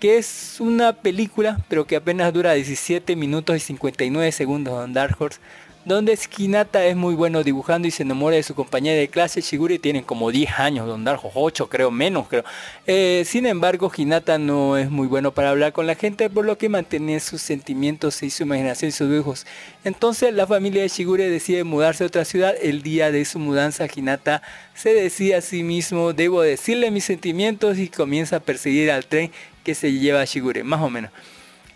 que 0.00 0.16
es 0.16 0.56
una 0.58 0.94
película, 0.94 1.58
pero 1.68 1.86
que 1.86 1.96
apenas 1.96 2.32
dura 2.32 2.54
17 2.54 3.14
minutos 3.14 3.56
y 3.56 3.60
59 3.60 4.32
segundos 4.32 4.82
en 4.84 4.94
Dark 4.94 5.16
Horse, 5.18 5.38
donde 5.86 6.18
Hinata 6.36 6.84
es 6.84 6.96
muy 6.96 7.14
bueno 7.14 7.44
dibujando 7.44 7.86
y 7.86 7.92
se 7.92 8.02
enamora 8.02 8.34
de 8.34 8.42
su 8.42 8.56
compañera 8.56 8.98
de 8.98 9.06
clase 9.06 9.40
Shigure, 9.40 9.78
tienen 9.78 10.02
como 10.02 10.32
10 10.32 10.58
años, 10.58 10.88
Don 10.88 11.06
Horse, 11.06 11.30
8 11.32 11.68
creo, 11.68 11.92
menos 11.92 12.26
creo. 12.26 12.44
Eh, 12.88 13.22
sin 13.24 13.46
embargo, 13.46 13.90
Hinata 13.96 14.36
no 14.36 14.76
es 14.76 14.90
muy 14.90 15.06
bueno 15.06 15.32
para 15.32 15.50
hablar 15.50 15.72
con 15.72 15.86
la 15.86 15.94
gente, 15.94 16.28
por 16.28 16.44
lo 16.44 16.58
que 16.58 16.68
mantiene 16.68 17.20
sus 17.20 17.40
sentimientos 17.40 18.24
y 18.24 18.30
su 18.30 18.42
imaginación 18.42 18.88
y 18.88 18.92
sus 18.92 19.08
dibujos. 19.08 19.46
Entonces 19.84 20.34
la 20.34 20.48
familia 20.48 20.82
de 20.82 20.88
Shigure 20.88 21.30
decide 21.30 21.62
mudarse 21.62 22.02
a 22.02 22.08
otra 22.08 22.24
ciudad. 22.24 22.56
El 22.60 22.82
día 22.82 23.12
de 23.12 23.24
su 23.24 23.38
mudanza, 23.38 23.86
Hinata 23.86 24.42
se 24.74 24.92
decía 24.92 25.38
a 25.38 25.40
sí 25.40 25.62
mismo, 25.62 26.12
debo 26.12 26.42
decirle 26.42 26.90
mis 26.90 27.04
sentimientos 27.04 27.78
y 27.78 27.86
comienza 27.90 28.36
a 28.36 28.40
perseguir 28.40 28.90
al 28.90 29.06
tren 29.06 29.30
que 29.62 29.76
se 29.76 29.92
lleva 29.92 30.20
a 30.20 30.24
Shigure, 30.24 30.64
más 30.64 30.80
o 30.82 30.90
menos. 30.90 31.12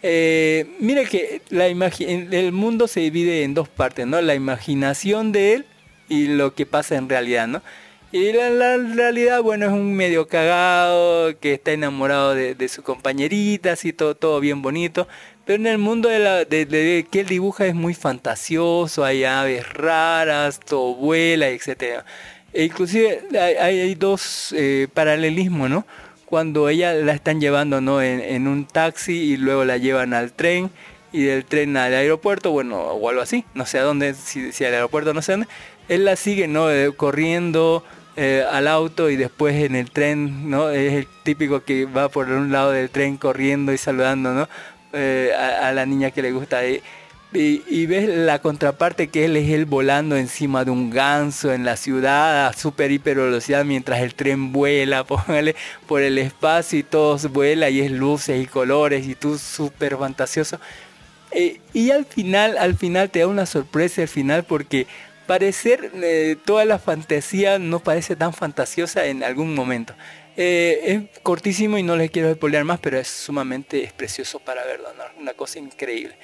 Eh, 0.03 0.67
mire 0.79 1.05
que 1.05 1.43
la 1.51 1.67
el 1.67 2.53
mundo 2.53 2.89
se 2.89 3.01
divide 3.01 3.43
en 3.43 3.55
dos 3.55 3.69
partes, 3.69 4.07
¿no? 4.07 4.20
La 4.20 4.35
imaginación 4.35 5.33
de 5.33 5.55
él 5.55 5.67
y 6.09 6.27
lo 6.27 6.55
que 6.55 6.67
pasa 6.67 6.97
en 6.97 7.09
realidad, 7.09 7.47
¿no? 7.47 7.62
Y 8.12 8.33
la, 8.33 8.77
realidad, 8.77 9.41
bueno, 9.41 9.67
es 9.67 9.73
un 9.73 9.95
medio 9.95 10.27
cagado, 10.27 11.39
que 11.39 11.55
está 11.55 11.70
enamorado 11.70 12.35
de, 12.35 12.69
su 12.69 12.83
compañerita, 12.83 13.73
así 13.73 13.93
todo, 13.93 14.17
todo 14.17 14.41
bien 14.41 14.62
bonito. 14.62 15.07
Pero 15.45 15.61
en 15.61 15.69
el 15.69 15.79
mundo 15.79 16.09
de, 16.09 17.07
que 17.09 17.20
él 17.20 17.27
dibuja 17.27 17.67
es 17.67 17.75
muy 17.75 17.95
fantasioso, 17.95 19.05
hay 19.05 19.23
aves 19.23 19.73
raras, 19.75 20.59
todo 20.59 20.95
vuela, 20.97 21.51
etcétera. 21.51 22.05
E 22.53 22.65
inclusive 22.65 23.23
hay 23.61 23.95
dos 23.95 24.53
eh, 24.57 24.89
paralelismos, 24.93 25.70
¿no? 25.70 25.87
Cuando 26.31 26.68
ella 26.68 26.94
la 26.94 27.12
están 27.12 27.41
llevando, 27.41 27.81
¿no? 27.81 28.00
En, 28.00 28.47
un 28.47 28.65
taxi 28.65 29.12
y 29.12 29.36
luego 29.36 29.65
la 29.65 29.76
llevan 29.76 30.15
al 30.15 30.33
tren 30.33 30.70
y 31.12 31.25
del 31.25 31.44
tren 31.44 31.76
al 31.76 31.92
aeropuerto, 31.92 32.52
bueno, 32.52 32.78
o 32.78 33.09
algo 33.09 33.20
así, 33.20 33.44
no 33.55 33.67
sé 33.67 33.81
a 33.81 33.83
dónde, 33.83 34.15
si, 34.15 34.65
al 34.65 34.75
aeropuerto, 34.75 35.12
no 35.12 35.23
sé 35.23 35.33
dónde. 35.33 35.49
Él 35.89 36.05
la 36.05 36.15
sigue, 36.15 36.47
¿no? 36.47 36.70
Eh, 36.70 36.92
corriendo 36.97 37.84
eh, 38.17 38.44
al 38.49 38.68
auto 38.68 39.10
y 39.10 39.17
después 39.17 39.57
en 39.57 39.75
el 39.75 39.91
tren, 39.91 40.49
¿no? 40.49 40.70
Es 40.70 40.92
el 40.92 41.09
típico 41.25 41.65
que 41.65 41.84
va 41.84 42.09
por 42.09 42.31
un 42.31 42.52
lado 42.52 42.70
del 42.70 42.91
tren 42.91 43.17
corriendo 43.17 43.73
y 43.73 43.78
saludando, 43.78 44.33
¿no? 44.33 44.49
Eh, 44.92 45.33
a, 45.36 45.73
la 45.73 45.84
niña 45.84 46.10
que 46.10 46.23
le 46.23 46.33
gusta. 46.33 46.67
Y, 46.67 46.81
y, 47.33 47.86
ves 47.86 48.09
la 48.09 48.41
contraparte 48.41 49.09
que 49.09 49.26
él 49.26 49.36
es 49.36 49.49
él 49.50 49.65
volando 49.65 50.17
encima 50.17 50.65
de 50.65 50.73
un 50.73 50.91
ganso 50.91 51.52
en 51.52 51.65
la 51.65 51.76
ciudad 51.76 52.49
a 52.49 52.52
super 52.52 52.91
hiper 52.91 53.18
velocidad 53.18 53.65
mientras 53.65 54.00
el 54.00 54.15
tren 54.15 54.52
vuela, 54.52 55.05
póngale 55.07 55.55
por 55.86 56.02
el 56.02 56.18
espacio 56.18 56.81
y 56.81 56.83
todo 56.83 57.17
vuela 57.28 57.70
y 57.70 57.81
es 57.81 57.91
luces 57.92 58.42
y 58.42 58.47
colores 58.47 59.07
y 59.07 59.15
tú 59.15 59.39
súper 59.39 59.97
fantasioso. 59.97 60.59
Eh, 61.31 61.60
y 61.73 61.92
al 61.92 62.05
final, 62.05 62.59
al 62.59 62.76
final 62.76 63.10
te 63.10 63.20
da 63.20 63.28
una 63.28 63.47
sorpresa 63.47 64.02
al 64.02 64.09
final 64.09 64.42
porque 64.42 64.89
parecer 65.28 65.92
eh, 65.94 66.36
toda 66.44 66.65
la 66.65 66.81
fantasía 66.81 67.60
no 67.60 67.78
parece 67.78 68.17
tan 68.17 68.33
fantasiosa 68.33 69.07
en 69.07 69.23
algún 69.23 69.55
momento. 69.55 69.94
Eh, 70.36 70.81
es 70.84 71.20
cortísimo 71.23 71.78
y 71.78 71.84
no 71.84 71.94
les 71.94 72.10
quiero 72.10 72.34
spoilear 72.34 72.65
más, 72.65 72.81
pero 72.81 72.99
es 72.99 73.07
sumamente 73.07 73.84
es 73.84 73.92
precioso 73.92 74.41
para 74.41 74.65
verlo, 74.65 74.89
¿no? 74.97 75.05
una 75.20 75.34
cosa 75.34 75.60
increíble. 75.60 76.17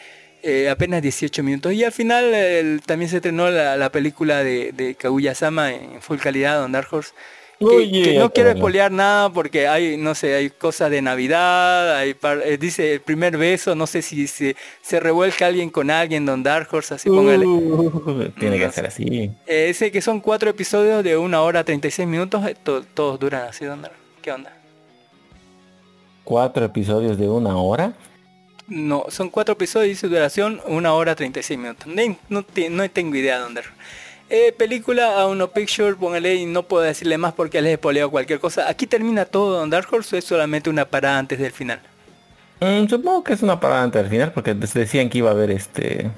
Eh, 0.49 0.69
apenas 0.71 1.03
18 1.03 1.43
minutos. 1.43 1.73
Y 1.73 1.83
al 1.83 1.91
final 1.91 2.33
el- 2.33 2.81
también 2.87 3.11
se 3.11 3.17
estrenó 3.17 3.51
la, 3.51 3.77
la 3.77 3.91
película 3.91 4.45
de, 4.45 4.71
de 4.71 4.95
Kaguya-sama 4.95 5.73
en 5.73 6.01
full 6.01 6.19
calidad, 6.19 6.61
Don 6.61 6.71
Dark 6.71 6.87
Horse. 6.93 7.11
Que, 7.59 7.65
Oye, 7.65 8.03
que 8.03 8.19
no 8.19 8.31
quiero 8.31 8.51
bueno. 8.51 8.61
spoilear 8.61 8.93
nada 8.93 9.31
porque 9.31 9.67
hay, 9.67 9.97
no 9.97 10.15
sé, 10.15 10.35
hay 10.35 10.51
cosas 10.51 10.91
de 10.91 11.01
Navidad, 11.03 11.97
hay 11.97 12.13
par- 12.13 12.43
eh, 12.45 12.59
dice 12.59 12.93
el 12.93 13.01
primer 13.01 13.39
beso, 13.39 13.75
no 13.75 13.87
sé 13.87 14.03
si 14.03 14.27
se, 14.27 14.55
se 14.83 15.01
revuelca 15.01 15.47
alguien 15.47 15.71
con 15.71 15.91
alguien, 15.91 16.27
Don 16.27 16.43
Dark 16.43 16.69
Horse, 16.71 16.95
así 16.95 17.09
póngale. 17.09 17.47
Uh, 17.47 18.29
tiene 18.39 18.59
que 18.59 18.71
ser 18.71 18.87
así. 18.87 19.31
Eh, 19.47 19.71
ese 19.71 19.91
que 19.91 20.03
son 20.03 20.21
cuatro 20.21 20.51
episodios 20.51 21.03
de 21.03 21.17
una 21.17 21.41
hora 21.41 21.65
36 21.65 22.07
minutos, 22.07 22.47
eh, 22.47 22.55
to- 22.63 22.83
todos 22.85 23.19
duran 23.19 23.49
así, 23.49 23.65
Don 23.65 23.81
Dark. 23.83 23.95
¿Qué 24.23 24.31
onda? 24.33 24.53
Cuatro 26.25 26.65
episodios 26.65 27.17
de 27.19 27.29
una 27.29 27.57
hora. 27.57 27.95
No, 28.69 29.05
son 29.09 29.31
cuatro 29.31 29.53
episodios 29.53 29.93
y 29.93 29.95
su 29.97 30.09
duración 30.09 30.61
una 30.67 30.93
hora 30.93 31.15
36 31.15 31.59
minutos. 31.59 31.87
No, 32.29 32.43
tengo 32.89 33.15
idea 33.15 33.39
dónde. 33.39 33.63
Eh, 34.29 34.53
película 34.53 35.21
a 35.21 35.27
uno 35.27 35.49
picture, 35.51 35.95
póngale 35.95 36.35
y 36.35 36.47
no 36.47 36.65
puedo 36.65 36.83
decirle 36.83 37.17
más 37.17 37.33
porque 37.33 37.63
les 37.63 37.75
he 37.75 37.77
spoileado 37.77 38.11
cualquier 38.11 38.41
cosa. 38.41 38.69
Aquí 38.69 38.87
termina 38.87 39.25
todo 39.25 39.59
Don 39.59 39.71
Dark 39.71 39.87
Horse 39.93 40.17
o 40.17 40.19
es 40.19 40.25
solamente 40.25 40.69
una 40.69 40.85
parada 40.85 41.19
antes 41.19 41.39
del 41.39 41.53
final. 41.53 41.81
Mm, 42.61 42.89
supongo 42.89 43.23
que 43.23 43.35
es 43.35 43.43
una 43.43 43.61
parada 43.61 43.85
antes 43.85 44.03
del 44.03 44.11
final 44.11 44.33
porque 44.33 44.55
decían 44.55 45.11
que 45.11 45.19
iba 45.19 45.31
a 45.31 45.35
haber 45.35 45.53
este 45.53 46.11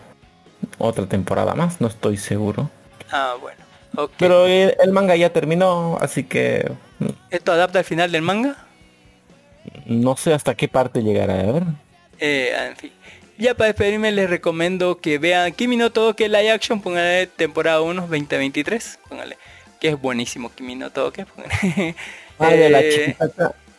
otra 0.79 1.07
temporada 1.07 1.55
más, 1.55 1.81
no 1.81 1.89
estoy 1.89 2.17
seguro. 2.17 2.71
Ah, 3.11 3.35
bueno. 3.41 3.59
Pero 4.19 4.47
el, 4.47 4.75
el 4.83 4.93
manga 4.93 5.17
ya 5.17 5.33
terminó, 5.33 5.99
así 6.01 6.25
que 6.25 6.71
mm, 7.01 7.07
¿Esto 7.31 7.53
adapta 7.53 7.81
al 7.81 7.85
final 7.85 8.11
del 8.11 8.23
manga? 8.23 8.57
no 9.87 10.17
sé 10.17 10.33
hasta 10.35 10.55
qué 10.55 10.69
parte 10.69 11.03
llegará 11.03 11.41
a 11.41 11.53
ver. 11.53 11.63
Eh, 12.19 12.53
en 12.69 12.77
fin. 12.77 12.93
Ya 13.37 13.55
para 13.55 13.69
despedirme 13.69 14.11
les 14.11 14.29
recomiendo 14.29 14.99
que 14.99 15.19
vean 15.19 15.53
Kimi 15.53 15.77
no 15.77 15.91
Todoke 15.93 16.29
Live 16.29 16.51
Action, 16.51 16.81
póngale 16.81 17.29
temporada 17.29 17.81
1 17.83 18.01
2023, 18.03 18.99
póngale, 19.09 19.39
que 19.81 19.89
es 19.91 20.01
buenísimo 20.01 20.53
Kimi 20.53 20.75
no 20.75 20.91
Todoke, 20.91 21.25
póngale. 21.27 21.95
Ah, 22.41 22.51
de 22.51 22.71
la 22.71 22.81
Eh. 22.81 23.17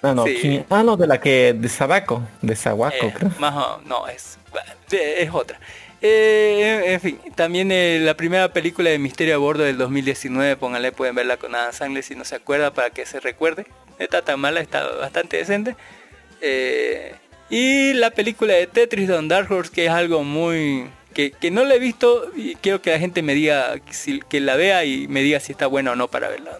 Ah, 0.02 0.14
no, 0.14 0.24
sí. 0.26 0.38
Kimi- 0.42 0.66
ah, 0.70 0.82
no, 0.84 0.96
de 0.96 1.08
la 1.08 1.20
que 1.20 1.52
de 1.54 1.68
Sadako, 1.68 2.24
de 2.42 2.56
Sawako, 2.56 3.08
Eh, 3.08 3.14
creo. 3.14 3.32
más 3.40 3.54
o- 3.54 3.82
no, 3.86 4.08
es, 4.08 4.38
eh, 4.92 5.16
es 5.20 5.30
otra. 5.34 5.60
Eh, 6.02 6.94
en 6.94 7.02
fin, 7.02 7.20
también 7.36 7.70
eh, 7.74 8.00
la 8.02 8.14
primera 8.16 8.54
película 8.54 8.90
de 8.90 8.98
Misterio 8.98 9.36
a 9.36 9.38
Bordo 9.40 9.64
del 9.66 9.78
2019, 9.78 10.56
póngale, 10.56 10.94
pueden 10.94 11.16
verla 11.16 11.36
con 11.36 11.54
Adam 11.54 11.74
Sandler 11.74 12.04
si 12.06 12.16
no 12.16 12.24
se 12.24 12.36
acuerda 12.36 12.74
para 12.74 12.92
que 12.92 13.06
se 13.06 13.20
recuerde. 13.20 13.66
No 13.98 14.06
está 14.06 14.22
tan 14.22 14.40
mala, 14.40 14.62
está 14.62 14.88
bastante 14.96 15.36
decente. 15.36 15.76
Eh, 16.40 17.14
y 17.50 17.94
la 17.94 18.12
película 18.12 18.54
de 18.54 18.68
Tetris 18.68 19.08
Don 19.08 19.28
Dark 19.28 19.52
Horse, 19.52 19.72
que 19.72 19.86
es 19.86 19.92
algo 19.92 20.24
muy... 20.24 20.90
Que, 21.14 21.32
que 21.32 21.50
no 21.52 21.66
la 21.66 21.76
he 21.76 21.80
visto 21.80 22.32
y 22.36 22.56
quiero 22.56 22.82
que 22.82 22.92
la 22.92 23.00
gente 23.00 23.24
me 23.24 23.34
diga, 23.34 23.76
si, 23.90 24.22
que 24.30 24.40
la 24.40 24.56
vea 24.56 24.86
y 24.86 25.08
me 25.08 25.22
diga 25.22 25.40
si 25.40 25.52
está 25.52 25.66
buena 25.68 25.92
o 25.92 25.96
no 25.96 26.08
para 26.08 26.30
verla. 26.30 26.60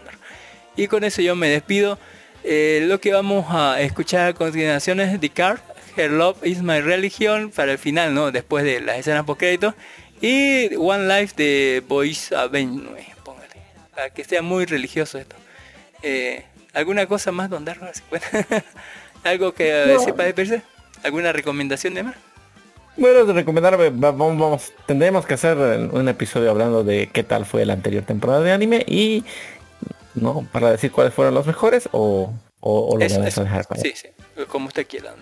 Y 0.76 0.88
con 0.88 1.04
eso 1.04 1.22
yo 1.22 1.36
me 1.36 1.50
despido. 1.50 2.00
Eh, 2.44 2.84
lo 2.88 3.00
que 3.00 3.12
vamos 3.14 3.46
a 3.50 3.80
escuchar 3.82 4.30
a 4.30 4.34
continuación 4.34 5.00
es 5.00 5.18
Card, 5.32 5.60
Her 5.96 6.12
Love 6.12 6.46
is 6.46 6.62
My 6.62 6.80
Religion, 6.80 7.52
para 7.52 7.74
el 7.74 7.78
final, 7.78 8.14
¿no? 8.14 8.32
Después 8.32 8.64
de 8.64 8.82
las 8.82 8.98
escenas 8.98 9.26
post 9.26 9.40
créditos. 9.40 9.76
Y 10.22 10.76
One 10.76 11.08
Life 11.08 11.34
de 11.38 11.84
Boys 11.88 12.32
Avenue, 12.32 13.06
póngale. 13.24 13.56
Para 13.94 14.10
que 14.10 14.24
sea 14.24 14.42
muy 14.42 14.66
religioso 14.66 15.18
esto. 15.20 15.36
Eh, 16.02 16.44
¿Alguna 16.74 17.06
cosa 17.06 17.32
más, 17.32 17.50
Don 17.50 17.66
puede? 18.10 18.24
¿Algo 19.24 19.54
que 19.54 19.86
No. 19.88 20.00
sepa 20.00 20.24
despedirse? 20.24 20.62
¿Alguna 21.04 21.32
recomendación 21.32 21.94
de 21.94 22.04
más? 22.04 22.16
Bueno, 22.98 23.24
de 23.26 23.34
recomendar, 23.34 23.80
va- 23.80 24.12
vamos, 24.12 24.38
vamos, 24.40 24.74
tendremos 24.86 25.26
que 25.26 25.34
hacer 25.36 25.58
un 25.58 26.10
episodio 26.10 26.50
hablando 26.52 26.84
de 26.84 27.10
qué 27.14 27.24
tal 27.24 27.46
fue 27.46 27.66
la 27.66 27.74
anterior 27.74 28.04
temporada 28.04 28.42
de 28.42 28.52
anime 28.52 28.84
y 28.88 29.24
no 30.16 30.46
para 30.52 30.72
decir 30.72 30.92
cuáles 30.92 31.14
fueron 31.14 31.34
los 31.34 31.46
mejores 31.48 31.88
o, 31.94 32.34
o, 32.60 32.90
o 32.90 32.98
lo 32.98 33.06
Eso, 33.06 33.16
vamos 33.16 33.28
eso. 33.30 33.42
a 33.42 33.44
dejar 33.46 33.68
para 33.68 33.82
Sí, 33.82 33.94
sí, 33.96 34.08
como 34.50 34.68
usted 34.68 34.86
quiera, 34.86 35.12
Don. 35.12 35.20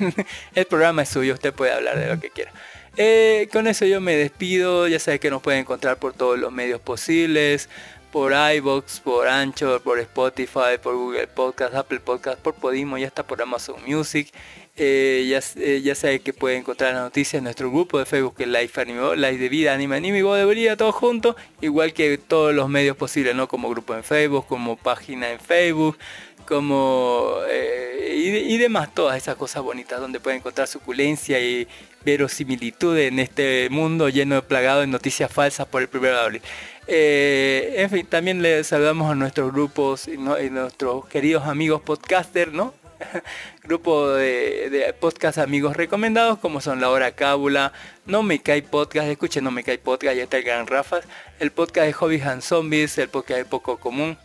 El 0.54 0.64
programa 0.64 1.02
es 1.02 1.08
suyo, 1.08 1.34
usted 1.34 1.52
puede 1.54 1.72
hablar 1.72 1.98
de 1.98 2.08
lo 2.08 2.18
que 2.20 2.30
quiera. 2.30 2.52
Eh, 2.96 3.48
con 3.52 3.66
eso 3.68 3.84
yo 3.84 4.00
me 4.00 4.16
despido, 4.16 4.88
ya 4.88 4.98
sabe 4.98 5.20
que 5.20 5.30
nos 5.30 5.40
pueden 5.42 5.60
encontrar 5.60 5.98
por 5.98 6.14
todos 6.14 6.36
los 6.38 6.50
medios 6.52 6.80
posibles, 6.80 7.68
por 8.12 8.32
iBox, 8.32 9.00
por 9.00 9.28
Anchor, 9.28 9.80
por 9.82 9.98
Spotify, 10.00 10.78
por 10.82 10.94
Google 10.96 11.26
Podcast, 11.28 11.74
Apple 11.74 12.00
Podcast, 12.00 12.38
por 12.38 12.54
Podimo, 12.54 12.96
ya 12.98 13.06
está 13.06 13.24
por 13.24 13.40
Amazon 13.42 13.76
Music. 13.86 14.32
Eh, 14.76 15.26
ya, 15.30 15.40
eh, 15.62 15.82
ya 15.84 15.94
sabe 15.94 16.18
que 16.18 16.32
puede 16.32 16.56
encontrar 16.56 16.94
las 16.94 17.04
noticias 17.04 17.34
en 17.38 17.44
nuestro 17.44 17.70
grupo 17.70 18.00
de 18.00 18.06
Facebook, 18.06 18.34
que 18.36 18.46
Life 18.46 18.80
Anime, 18.80 19.14
Life 19.16 19.38
de 19.38 19.48
Vida, 19.48 19.72
Anime 19.72 19.94
Anime 19.96 20.22
Voz 20.24 20.36
de 20.36 20.44
Brilla, 20.44 20.76
todo 20.76 20.90
junto, 20.90 21.36
igual 21.60 21.92
que 21.92 22.18
todos 22.18 22.52
los 22.52 22.68
medios 22.68 22.96
posibles, 22.96 23.36
¿no? 23.36 23.46
Como 23.46 23.70
grupo 23.70 23.94
en 23.94 24.02
Facebook, 24.02 24.46
como 24.48 24.76
página 24.76 25.30
en 25.30 25.38
Facebook, 25.38 25.96
como 26.44 27.36
eh, 27.48 28.16
y, 28.16 28.30
de- 28.32 28.40
y 28.40 28.58
demás, 28.58 28.92
todas 28.92 29.16
esas 29.16 29.36
cosas 29.36 29.62
bonitas 29.62 30.00
donde 30.00 30.18
pueden 30.18 30.40
encontrar 30.40 30.66
suculencia 30.66 31.38
y 31.40 31.68
verosimilitud 32.04 32.98
en 32.98 33.20
este 33.20 33.68
mundo 33.70 34.08
lleno 34.08 34.34
de 34.34 34.42
plagado 34.42 34.80
de 34.80 34.88
noticias 34.88 35.30
falsas 35.32 35.66
por 35.68 35.82
el 35.82 35.88
primero 35.88 36.14
de 36.16 36.20
abril. 36.20 36.42
Eh, 36.88 37.74
en 37.78 37.90
fin, 37.90 38.06
también 38.06 38.42
le 38.42 38.62
saludamos 38.64 39.10
a 39.10 39.14
nuestros 39.14 39.52
grupos 39.52 40.08
y, 40.08 40.16
nuestros 40.18 41.06
queridos 41.06 41.44
amigos 41.46 41.80
podcasters, 41.80 42.52
¿no? 42.52 42.74
Grupo 43.62 44.10
de, 44.10 44.70
de 44.70 44.92
podcast 44.92 45.38
amigos 45.38 45.76
recomendados 45.76 46.38
como 46.38 46.60
son 46.60 46.80
La 46.80 46.90
Hora 46.90 47.12
Cábula, 47.12 47.72
No 48.06 48.22
Me 48.22 48.40
Cae 48.40 48.62
Podcast, 48.62 49.08
escuchen 49.08 49.44
No 49.44 49.50
Me 49.50 49.64
Cae 49.64 49.78
Podcast, 49.78 50.16
ya 50.16 50.24
está 50.24 50.38
el 50.38 50.44
Gran 50.44 50.66
Rafas, 50.66 51.04
el 51.40 51.50
podcast 51.50 51.86
de 51.86 51.92
Hobbies 51.92 52.24
and 52.24 52.42
Zombies, 52.42 52.98
el 52.98 53.08
podcast 53.08 53.48
Poco 53.48 53.78
Común, 53.78 54.16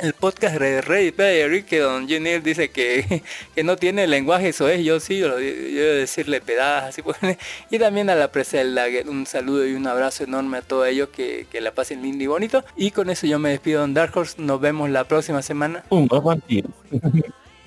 el 0.00 0.12
podcast 0.12 0.58
de 0.58 0.80
Ready 0.82 1.10
Player 1.10 1.64
que 1.64 1.78
Don 1.78 2.08
Junil 2.08 2.42
dice 2.42 2.70
que, 2.70 3.22
que 3.54 3.64
no 3.64 3.76
tiene 3.76 4.06
lenguaje, 4.06 4.48
eso 4.48 4.68
es, 4.68 4.84
yo 4.84 5.00
sí, 5.00 5.18
yo, 5.18 5.28
yo 5.28 5.82
debo 5.82 5.94
decirle 5.94 6.40
pedadas, 6.40 6.84
así 6.84 7.02
pues. 7.02 7.16
Y 7.70 7.78
también 7.78 8.10
a 8.10 8.14
la 8.14 8.30
presa 8.30 8.58
del 8.58 8.74
Lager, 8.74 9.08
un 9.08 9.26
saludo 9.26 9.66
y 9.66 9.74
un 9.74 9.86
abrazo 9.86 10.24
enorme 10.24 10.58
a 10.58 10.62
todos 10.62 10.86
ellos, 10.86 11.08
que, 11.10 11.46
que 11.50 11.60
la 11.60 11.72
pasen 11.72 12.02
lindo 12.02 12.22
y 12.24 12.26
bonito. 12.26 12.64
Y 12.76 12.90
con 12.90 13.10
eso 13.10 13.26
yo 13.26 13.38
me 13.38 13.50
despido, 13.50 13.80
Don 13.80 13.94
Dark 13.94 14.16
Horse, 14.16 14.34
nos 14.38 14.60
vemos 14.60 14.90
la 14.90 15.04
próxima 15.04 15.42
semana. 15.42 15.84
un. 15.90 16.08
Eh, 16.48 16.62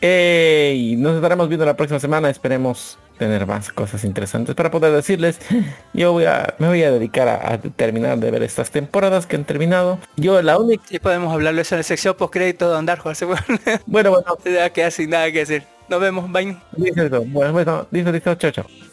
y 0.01 0.95
nos 0.97 1.15
estaremos 1.15 1.47
viendo 1.47 1.65
la 1.65 1.75
próxima 1.75 1.99
semana. 1.99 2.29
Esperemos 2.29 2.97
tener 3.17 3.45
más 3.45 3.71
cosas 3.71 4.03
interesantes 4.03 4.55
para 4.55 4.71
poder 4.71 4.93
decirles. 4.93 5.39
Yo 5.93 6.13
voy 6.13 6.25
a, 6.25 6.55
me 6.57 6.67
voy 6.67 6.83
a 6.83 6.91
dedicar 6.91 7.27
a, 7.27 7.53
a 7.53 7.57
terminar 7.59 8.17
de 8.17 8.31
ver 8.31 8.43
estas 8.43 8.71
temporadas 8.71 9.27
que 9.27 9.35
han 9.35 9.43
terminado. 9.43 9.99
Yo 10.15 10.41
la 10.41 10.57
única... 10.57 10.83
Y 10.89 10.99
podemos 10.99 11.33
hablarlo 11.33 11.61
eso 11.61 11.75
en 11.75 11.79
la 11.79 11.83
sección 11.83 12.15
post 12.15 12.33
crédito 12.33 12.67
de 12.67 12.75
Don 12.75 12.85
Dark 12.85 13.05
Horse. 13.05 13.25
Bueno, 13.25 14.11
bueno. 14.11 14.37
Se 14.43 14.57
va 14.57 14.65
a 14.65 14.69
quedar 14.69 14.91
sin 14.91 15.09
nada 15.09 15.31
que 15.31 15.39
decir. 15.39 15.63
Nos 15.89 15.99
vemos, 15.99 16.31
bye. 16.31 16.55
Listo, 16.77 17.23
bueno, 17.25 17.51
bueno, 17.51 17.87
listo, 17.91 18.11
listo, 18.11 18.35
chao, 18.35 18.51
chao. 18.51 18.88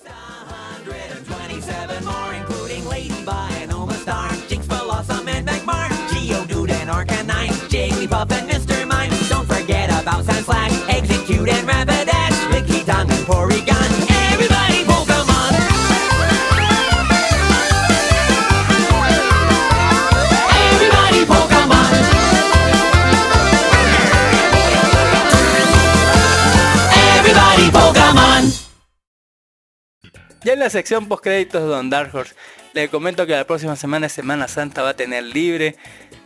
Ya 30.47 30.53
en 30.53 30.61
la 30.61 30.71
sección 30.71 31.09
post 31.09 31.25
créditos 31.25 31.61
de 31.61 31.67
Don 31.69 31.91
Dark 31.91 32.15
Horse, 32.15 32.33
le 32.73 32.89
comento 32.89 33.27
que 33.27 33.33
la 33.33 33.45
próxima 33.45 33.75
semana 33.75 34.09
Semana 34.09 34.47
Santa, 34.47 34.83
va 34.83 34.91
a 34.91 34.95
tener 34.95 35.25
libre. 35.25 35.75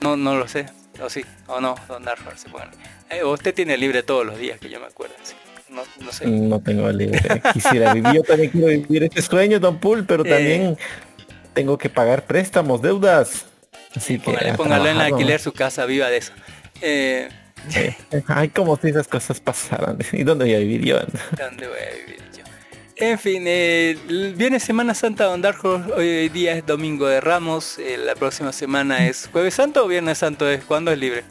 No, 0.02 0.14
no 0.14 0.36
lo 0.36 0.46
sé, 0.46 0.66
o 1.02 1.08
sí, 1.08 1.24
o 1.46 1.58
no, 1.58 1.74
Don 1.88 2.04
Dark 2.04 2.20
Horse. 2.26 2.46
Bueno, 2.50 2.70
eh, 3.08 3.24
usted 3.24 3.54
tiene 3.54 3.78
libre 3.78 4.02
todos 4.02 4.26
los 4.26 4.36
días, 4.38 4.60
que 4.60 4.68
yo 4.68 4.78
me 4.78 4.86
acuerdo. 4.86 5.14
sí. 5.22 5.32
No, 5.70 5.82
no 6.04 6.12
sé. 6.12 6.26
No 6.26 6.60
tengo 6.60 6.90
libre. 6.92 7.18
Quisiera 7.54 7.94
vivir. 7.94 8.12
Yo 8.12 8.22
también 8.24 8.50
quiero 8.50 8.66
vivir 8.66 9.04
este 9.04 9.22
sueño, 9.22 9.58
Don 9.58 9.78
Pool, 9.80 10.04
pero 10.04 10.22
Eh. 10.26 10.28
también 10.28 10.78
tengo 11.54 11.78
que 11.78 11.88
pagar 11.88 12.24
préstamos, 12.26 12.82
deudas. 12.82 13.46
Así 13.96 14.18
que 14.18 14.24
Póngale, 14.26 14.50
a 14.50 14.54
póngalo 14.56 14.86
en 14.86 14.96
trabajar, 14.96 15.12
alquiler 15.14 15.40
su 15.40 15.52
casa, 15.52 15.86
viva 15.86 16.10
de 16.10 16.16
eso. 16.18 16.32
Eh, 16.82 17.28
Ay, 18.26 18.48
como 18.50 18.76
si 18.76 18.88
esas 18.88 19.06
cosas 19.08 19.40
pasaran. 19.40 19.96
¿Y 20.12 20.24
dónde 20.24 20.44
voy 20.44 20.54
a 20.54 20.58
vivir 20.58 20.84
yo? 20.84 20.98
¿Dónde 21.38 21.68
voy 21.68 21.78
a 21.78 21.94
vivir? 22.04 22.29
En 23.00 23.18
fin, 23.18 23.44
eh, 23.46 23.96
viene 24.36 24.60
Semana 24.60 24.94
Santa 24.94 25.24
Don 25.24 25.40
Dark 25.40 25.64
Horse, 25.64 25.90
hoy 25.94 26.28
día 26.28 26.52
es 26.52 26.66
Domingo 26.66 27.06
de 27.06 27.22
Ramos, 27.22 27.78
eh, 27.78 27.96
la 27.96 28.14
próxima 28.14 28.52
semana 28.52 29.06
es 29.06 29.30
Jueves 29.32 29.54
Santo 29.54 29.86
o 29.86 29.88
Viernes 29.88 30.18
Santo, 30.18 30.46
es 30.46 30.62
¿cuándo 30.64 30.92
es 30.92 30.98
libre? 30.98 31.24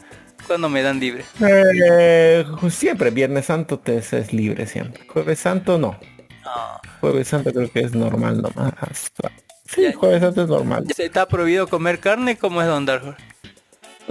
¿Cuándo 0.48 0.68
me 0.68 0.82
dan 0.82 0.98
libre? 0.98 1.24
Eh, 1.40 2.44
siempre, 2.70 3.12
Viernes 3.12 3.46
Santo 3.46 3.78
te 3.78 3.98
es 3.98 4.32
libre 4.32 4.66
siempre. 4.66 5.06
Jueves 5.06 5.38
Santo 5.38 5.78
no. 5.78 5.96
Ah. 6.44 6.80
Jueves 7.00 7.28
Santo 7.28 7.52
creo 7.52 7.70
que 7.70 7.80
es 7.80 7.94
normal 7.94 8.42
nomás. 8.42 8.74
Sí, 9.68 9.92
Jueves 9.92 10.22
Santo 10.22 10.42
es 10.42 10.48
normal. 10.48 10.86
¿Está 10.98 11.28
prohibido 11.28 11.68
comer 11.68 12.00
carne? 12.00 12.36
¿Cómo 12.36 12.60
es 12.62 12.66
Don 12.66 12.84
Dark 12.84 13.04
Horse? 13.06 13.22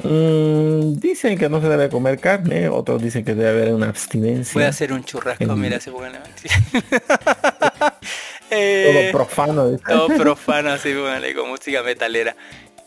Mm, 0.04 1.00
dicen 1.00 1.38
que 1.38 1.50
no 1.50 1.62
se 1.62 1.68
debe 1.70 1.90
comer 1.90 2.20
carne, 2.20 2.70
otros 2.70 3.02
dicen 3.02 3.24
que 3.26 3.34
debe 3.36 3.50
haber 3.50 3.74
una 3.74 3.90
abstinencia. 3.90 4.54
Voy 4.54 4.64
a 4.64 4.70
hacer 4.70 4.94
un 4.94 5.04
churrasco, 5.04 5.44
El- 5.44 5.56
mira, 5.56 5.80
se 5.80 5.92
pongan 5.92 6.14
Todo 7.34 8.00
Eh, 8.52 9.10
profano. 9.12 9.70
dice. 9.70 9.84
Todo 9.88 10.08
profano, 10.18 10.72
así 10.72 10.94
póngale, 10.94 11.34
con 11.36 11.50
música 11.50 11.84
metalera. 11.84 12.36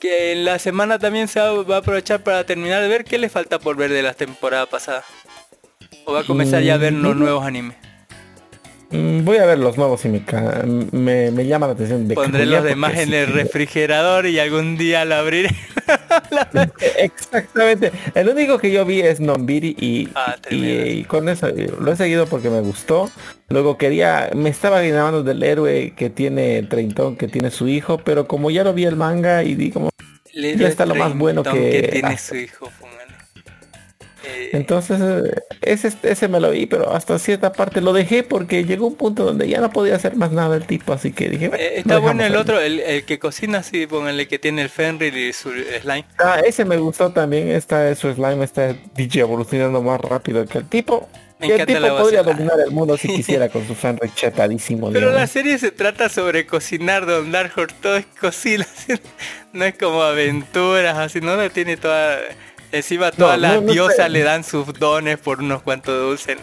Que 0.01 0.33
en 0.33 0.45
la 0.45 0.59
semana 0.59 0.99
también 0.99 1.29
se 1.29 1.39
va, 1.39 1.53
va 1.63 1.77
a 1.77 1.79
aprovechar 1.79 2.21
para 2.25 2.45
terminar 2.45 2.83
de 2.83 2.89
ver 2.89 3.05
qué 3.05 3.19
le 3.19 3.29
falta 3.29 3.59
por 3.61 3.77
ver 3.77 3.91
de 3.93 4.03
la 4.03 4.15
temporada 4.15 4.67
pasada. 4.67 5.05
O 6.05 6.13
va 6.15 6.21
a 6.21 6.25
comenzar 6.25 6.63
ya 6.63 6.75
a 6.75 6.79
ver 6.79 6.93
los 6.93 7.15
Mm, 7.15 7.19
nuevos 7.21 7.45
animes. 7.47 7.77
Mm, 8.93 9.25
Voy 9.25 9.39
a 9.39 9.47
ver 9.47 9.59
los 9.59 9.77
nuevos 9.79 10.05
y 10.05 10.09
me, 10.09 10.23
me, 10.93 11.31
me 11.31 11.47
llama 11.47 11.67
la 11.67 11.73
atención. 11.73 12.07
De 12.09 12.15
Pondré 12.15 12.47
los 12.47 12.63
demás 12.63 12.95
en 12.97 13.09
sí 13.09 13.15
el 13.15 13.33
refrigerador 13.33 14.27
y 14.27 14.39
algún 14.39 14.77
día 14.77 15.05
lo 15.05 15.15
abriré. 15.15 15.51
Exactamente. 16.99 17.93
El 18.15 18.29
único 18.29 18.59
que 18.59 18.71
yo 18.71 18.85
vi 18.85 19.01
es 19.01 19.21
Nombiri 19.21 19.77
y, 19.79 20.09
Ah, 20.15 20.37
y, 20.51 20.67
y 20.67 21.05
con 21.05 21.29
eso 21.29 21.49
eh, 21.49 21.71
lo 21.81 21.93
he 21.93 21.97
seguido 21.97 22.27
porque 22.27 22.51
me 22.51 22.61
gustó. 22.61 23.11
Luego 23.49 23.79
quería, 23.79 24.31
me 24.35 24.51
estaba 24.51 24.85
enamorando 24.85 25.23
del 25.23 25.43
héroe 25.43 25.95
que 25.97 26.11
tiene 26.11 26.63
treintón, 26.65 27.17
que 27.17 27.29
tiene 27.29 27.51
su 27.51 27.69
hijo, 27.69 27.99
pero 27.99 28.27
como 28.27 28.51
ya 28.51 28.65
lo 28.65 28.75
vi 28.75 28.85
el 28.85 28.97
manga 28.97 29.43
y 29.45 29.55
di 29.55 29.71
como 29.71 29.91
ya 30.35 30.69
está 30.69 30.87
lo 30.87 30.95
más 30.95 31.17
bueno 31.17 31.43
que, 31.43 31.89
tiene 31.93 32.09
ah, 32.09 32.19
su 32.19 32.37
hijo. 32.37 32.71
Eh, 34.25 34.51
entonces 34.53 35.01
eh, 35.01 35.43
ese, 35.63 35.93
ese 36.03 36.29
me 36.29 36.41
lo 36.41 36.51
vi, 36.51 36.67
pero 36.67 36.93
hasta 36.93 37.19
cierta 37.19 37.53
parte 37.53 37.81
lo 37.81 37.93
dejé 37.93 38.23
porque 38.23 38.65
llegó 38.65 38.87
un 38.87 38.95
punto 38.95 39.25
donde 39.25 39.49
ya 39.49 39.61
no 39.61 39.71
podía 39.71 39.97
hacer 39.97 40.17
más 40.17 40.33
nada 40.33 40.57
el 40.57 40.67
tipo, 40.67 40.93
así 40.93 41.13
que 41.13 41.29
dije, 41.29 41.49
"Bueno, 41.49 41.63
eh, 41.63 41.79
está 41.79 41.99
bueno 41.99 42.25
el 42.25 42.35
ahí". 42.35 42.41
otro, 42.41 42.61
el, 42.61 42.81
el 42.81 43.05
que 43.05 43.19
cocina 43.19 43.59
así, 43.59 43.87
póngale 43.87 44.29
que 44.29 44.39
tiene 44.39 44.63
el 44.63 44.69
Fenrir 44.69 45.17
y 45.17 45.33
su 45.33 45.51
slime. 45.51 46.05
Ah, 46.19 46.41
ese 46.45 46.65
me 46.65 46.77
gustó 46.77 47.11
también, 47.13 47.49
esta 47.49 47.95
su 47.95 48.13
slime 48.13 48.45
está 48.45 48.75
DJ 48.95 49.21
evolucionando 49.23 49.83
más 49.83 50.01
rápido 50.01 50.47
que 50.47 50.59
el 50.59 50.69
tipo. 50.69 51.09
Me 51.41 51.49
Que 51.49 51.57
el 51.57 51.67
tipo 51.67 51.81
podría 51.99 52.23
dominar 52.23 52.61
el 52.65 52.71
mundo 52.71 52.97
si 52.97 53.09
quisiera 53.17 53.49
con 53.49 53.67
su 53.67 53.75
fan 53.75 53.99
chetadísimo. 54.15 54.89
Pero 54.93 55.09
digamos. 55.09 55.21
la 55.21 55.27
serie 55.27 55.59
se 55.59 55.73
trata 55.73 56.09
sobre 56.09 56.47
cocinar, 56.47 57.05
Don 57.05 57.33
Dark 57.33 57.53
Horse, 57.57 57.75
todo 57.81 57.97
es 57.97 58.07
cocina, 58.21 58.67
no 59.53 59.65
es 59.65 59.75
como 59.77 60.03
aventuras, 60.03 60.97
así, 60.97 61.21
no, 61.21 61.37
no 61.37 61.51
tiene 61.51 61.77
toda... 61.77 62.19
Encima 62.73 63.11
todas 63.13 63.37
No, 63.37 63.43
las 63.43 63.55
no, 63.57 63.61
no 63.63 63.73
diosas 63.73 63.97
sé. 64.07 64.09
le 64.09 64.23
dan 64.23 64.43
sus 64.45 64.67
dones 64.75 65.19
por 65.19 65.41
unos 65.41 65.63
cuantos 65.63 65.95
dulces. 66.01 66.39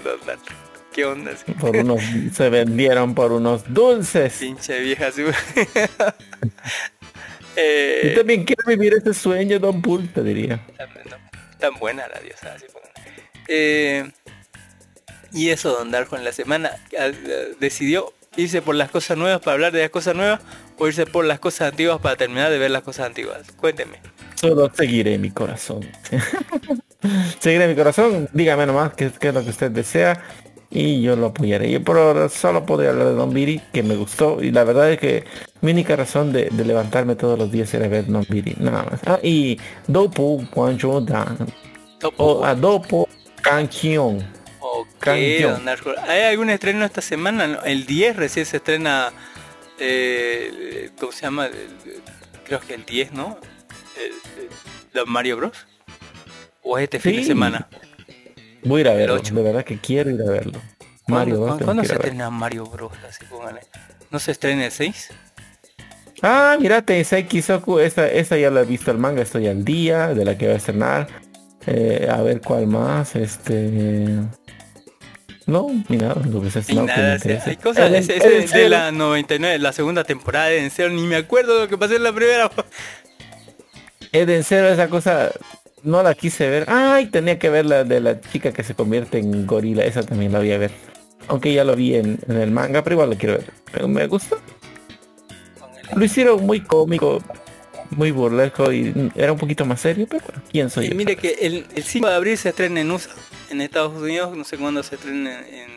¿Qué 0.93 1.05
onda? 1.05 1.31
así? 1.31 1.51
Por 1.59 1.75
unos, 1.75 2.01
se 2.33 2.49
vendieron 2.49 3.13
por 3.15 3.31
unos 3.31 3.63
dulces. 3.71 4.33
Pinche 4.39 4.79
vieja, 4.79 5.07
así. 5.07 5.23
Yo 5.23 5.31
eh, 7.55 8.13
también 8.15 8.43
quiero 8.45 8.63
vivir 8.67 8.93
ese 8.93 9.13
sueño, 9.13 9.59
Don 9.59 9.81
Bull, 9.81 10.07
te 10.13 10.23
diría. 10.23 10.65
tan 11.59 11.73
buena 11.75 12.07
la 12.07 12.19
diosa, 12.21 12.53
así. 12.53 12.65
Eh, 13.47 14.09
y 15.33 15.49
eso, 15.49 15.71
Don 15.71 15.91
Darjo, 15.91 16.15
en 16.15 16.23
la 16.23 16.31
semana 16.31 16.71
ah, 16.97 17.07
ah, 17.07 17.11
decidió 17.59 18.13
irse 18.37 18.61
por 18.61 18.75
las 18.75 18.89
cosas 18.89 19.17
nuevas 19.17 19.41
para 19.41 19.53
hablar 19.55 19.71
de 19.73 19.81
las 19.81 19.89
cosas 19.89 20.15
nuevas 20.15 20.39
o 20.77 20.87
irse 20.87 21.05
por 21.05 21.25
las 21.25 21.39
cosas 21.39 21.69
antiguas 21.71 21.99
para 21.99 22.15
terminar 22.15 22.49
de 22.49 22.57
ver 22.59 22.71
las 22.71 22.83
cosas 22.83 23.07
antiguas. 23.07 23.51
Cuénteme. 23.57 23.99
Solo 24.39 24.71
seguiré 24.73 25.17
mi 25.17 25.31
corazón. 25.31 25.81
seguiré 27.39 27.67
mi 27.67 27.75
corazón. 27.75 28.29
Dígame 28.33 28.65
nomás 28.65 28.93
qué, 28.93 29.11
qué 29.19 29.29
es 29.29 29.33
lo 29.33 29.43
que 29.43 29.49
usted 29.49 29.71
desea. 29.71 30.23
Y 30.71 31.01
yo 31.01 31.15
lo 31.15 31.27
apoyaré. 31.27 31.71
Yo 31.71 31.83
por 31.83 31.97
ahora 31.97 32.29
solo 32.29 32.65
podría 32.65 32.91
hablar 32.91 33.07
de 33.07 33.13
Don 33.15 33.33
Biri, 33.33 33.59
que 33.73 33.83
me 33.83 33.95
gustó. 33.95 34.41
Y 34.41 34.51
la 34.51 34.63
verdad 34.63 34.91
es 34.91 34.99
que 34.99 35.25
mi 35.61 35.71
única 35.71 35.95
razón 35.95 36.31
de, 36.31 36.49
de 36.51 36.65
levantarme 36.65 37.15
todos 37.15 37.37
los 37.39 37.51
días 37.51 37.73
era 37.73 37.87
ver 37.87 38.05
Don 38.07 38.25
Biri. 38.29 38.55
Nada 38.59 38.83
más. 38.83 39.01
Ah, 39.05 39.19
y 39.23 39.59
Dopo 39.87 40.47
Guancho 40.53 41.01
Dan. 41.01 41.37
O 42.17 42.45
a 42.45 42.55
Dopo 42.55 43.09
Canción. 43.41 44.25
Ok, 44.59 44.87
Canción. 44.99 45.65
Don. 45.65 45.95
¿Hay 46.07 46.21
algún 46.23 46.49
estreno 46.49 46.85
esta 46.85 47.01
semana? 47.01 47.59
El 47.65 47.85
10 47.85 48.15
recién 48.15 48.45
se 48.45 48.57
estrena... 48.57 49.11
eh, 49.79 50.91
¿Cómo 50.99 51.11
se 51.11 51.23
llama? 51.23 51.49
Creo 52.45 52.59
que 52.61 52.75
el 52.75 52.85
10, 52.85 53.13
¿no? 53.13 53.37
Don 54.93 55.09
Mario 55.11 55.37
Bros. 55.37 55.67
¿O 56.63 56.77
es 56.77 56.83
este 56.85 56.99
fin 56.99 57.15
de 57.17 57.23
semana? 57.23 57.67
Voy 58.63 58.79
a 58.79 58.81
ir 58.81 58.87
a 58.89 58.93
verlo. 58.93 59.19
De 59.19 59.41
verdad 59.41 59.63
que 59.63 59.77
quiero 59.77 60.09
ir 60.09 60.21
a 60.21 60.29
verlo. 60.29 60.61
Mario 61.07 61.37
¿Cuándo, 61.37 61.47
2 61.47 61.57
tengo 61.57 61.65
¿cuándo 61.65 61.83
se 61.83 61.93
estrena 61.93 62.29
Mario 62.29 62.65
Bros? 62.65 62.91
Así. 63.07 63.25
¿No 64.11 64.19
se 64.19 64.31
estrena 64.31 64.65
el 64.65 64.71
6? 64.71 65.09
Ah, 66.21 66.57
mira, 66.59 66.81
Tensei 66.81 67.25
Kisoku, 67.25 67.79
esta, 67.79 68.07
esta 68.07 68.37
ya 68.37 68.51
la 68.51 68.61
he 68.61 68.65
visto 68.65 68.91
el 68.91 68.97
manga, 68.97 69.21
estoy 69.21 69.47
al 69.47 69.63
día 69.63 70.09
de 70.13 70.25
la 70.25 70.37
que 70.37 70.47
va 70.47 70.53
a 70.53 70.57
estrenar. 70.57 71.07
Eh, 71.65 72.07
a 72.11 72.21
ver 72.21 72.41
cuál 72.41 72.67
más, 72.67 73.15
este... 73.15 74.19
No, 75.45 75.67
mira, 75.87 76.13
lo 76.29 76.41
que 76.43 76.51
se 76.51 76.61
que 76.61 76.75
me 76.75 76.83
nada, 76.83 77.17
hay 77.45 77.55
cosas, 77.57 77.89
Eden- 77.89 77.95
ese, 78.03 78.17
ese 78.17 78.27
Eden 78.27 78.41
de 78.41 78.47
Zero. 78.47 78.69
la 78.69 78.91
99, 78.91 79.57
la 79.57 79.73
segunda 79.73 80.03
temporada 80.03 80.45
de 80.47 80.63
En 80.63 80.69
Cero, 80.69 80.89
ni 80.91 81.07
me 81.07 81.15
acuerdo 81.15 81.61
lo 81.61 81.67
que 81.67 81.75
pasó 81.77 81.95
en 81.95 82.03
la 82.03 82.13
primera. 82.13 82.51
Eden 84.11 84.43
Zero, 84.43 84.67
esa 84.69 84.87
cosa, 84.89 85.31
no 85.83 86.01
la 86.03 86.13
quise 86.15 86.49
ver. 86.49 86.65
Ay, 86.67 87.07
tenía 87.07 87.37
que 87.39 87.49
ver 87.49 87.65
la 87.65 87.83
de 87.83 87.99
la 87.99 88.19
chica 88.21 88.51
que 88.51 88.63
se 88.63 88.73
convierte 88.75 89.19
en 89.19 89.45
gorila, 89.45 89.83
esa 89.85 90.03
también 90.03 90.31
la 90.31 90.39
voy 90.39 90.51
a 90.51 90.57
ver. 90.57 90.71
Aunque 91.27 91.53
ya 91.53 91.63
lo 91.63 91.75
vi 91.75 91.95
en, 91.95 92.19
en 92.27 92.37
el 92.37 92.49
manga, 92.51 92.83
pero 92.83 92.95
igual 92.95 93.11
la 93.11 93.15
quiero 93.15 93.35
ver. 93.37 93.51
Pero 93.71 93.87
me 93.87 94.07
gusta. 94.07 94.37
Lo 95.95 96.03
hicieron 96.05 96.43
muy 96.45 96.61
cómico, 96.61 97.21
muy 97.91 98.11
burlesco 98.11 98.71
y 98.71 99.11
era 99.15 99.31
un 99.31 99.37
poquito 99.39 99.65
más 99.65 99.81
serio, 99.81 100.07
pero 100.09 100.23
bueno, 100.25 100.41
¿quién 100.51 100.69
soy 100.69 100.85
Y 100.85 100.89
yo? 100.89 100.95
mire 100.95 101.15
que 101.15 101.31
el, 101.41 101.65
el 101.75 101.83
5 101.83 102.07
de 102.07 102.13
abril 102.15 102.37
se 102.37 102.49
estrena 102.49 102.81
en 102.81 102.91
USA, 102.91 103.09
en 103.49 103.61
Estados 103.61 103.99
Unidos, 103.99 104.35
no 104.35 104.43
sé 104.43 104.57
cuándo 104.57 104.83
se 104.83 104.95
estrena 104.95 105.39
en, 105.47 105.69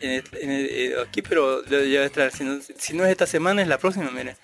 en, 0.00 0.10
en- 0.10 0.22
en- 0.40 0.50
eh, 0.70 0.92
aquí, 1.06 1.22
pero 1.22 1.64
ya 1.66 1.98
va 1.98 2.04
a 2.04 2.06
estar, 2.06 2.30
si 2.32 2.44
no, 2.44 2.58
si 2.76 2.94
no 2.96 3.04
es 3.04 3.10
esta 3.10 3.26
semana, 3.26 3.62
es 3.62 3.68
la 3.68 3.78
próxima, 3.78 4.10
mire. 4.12 4.36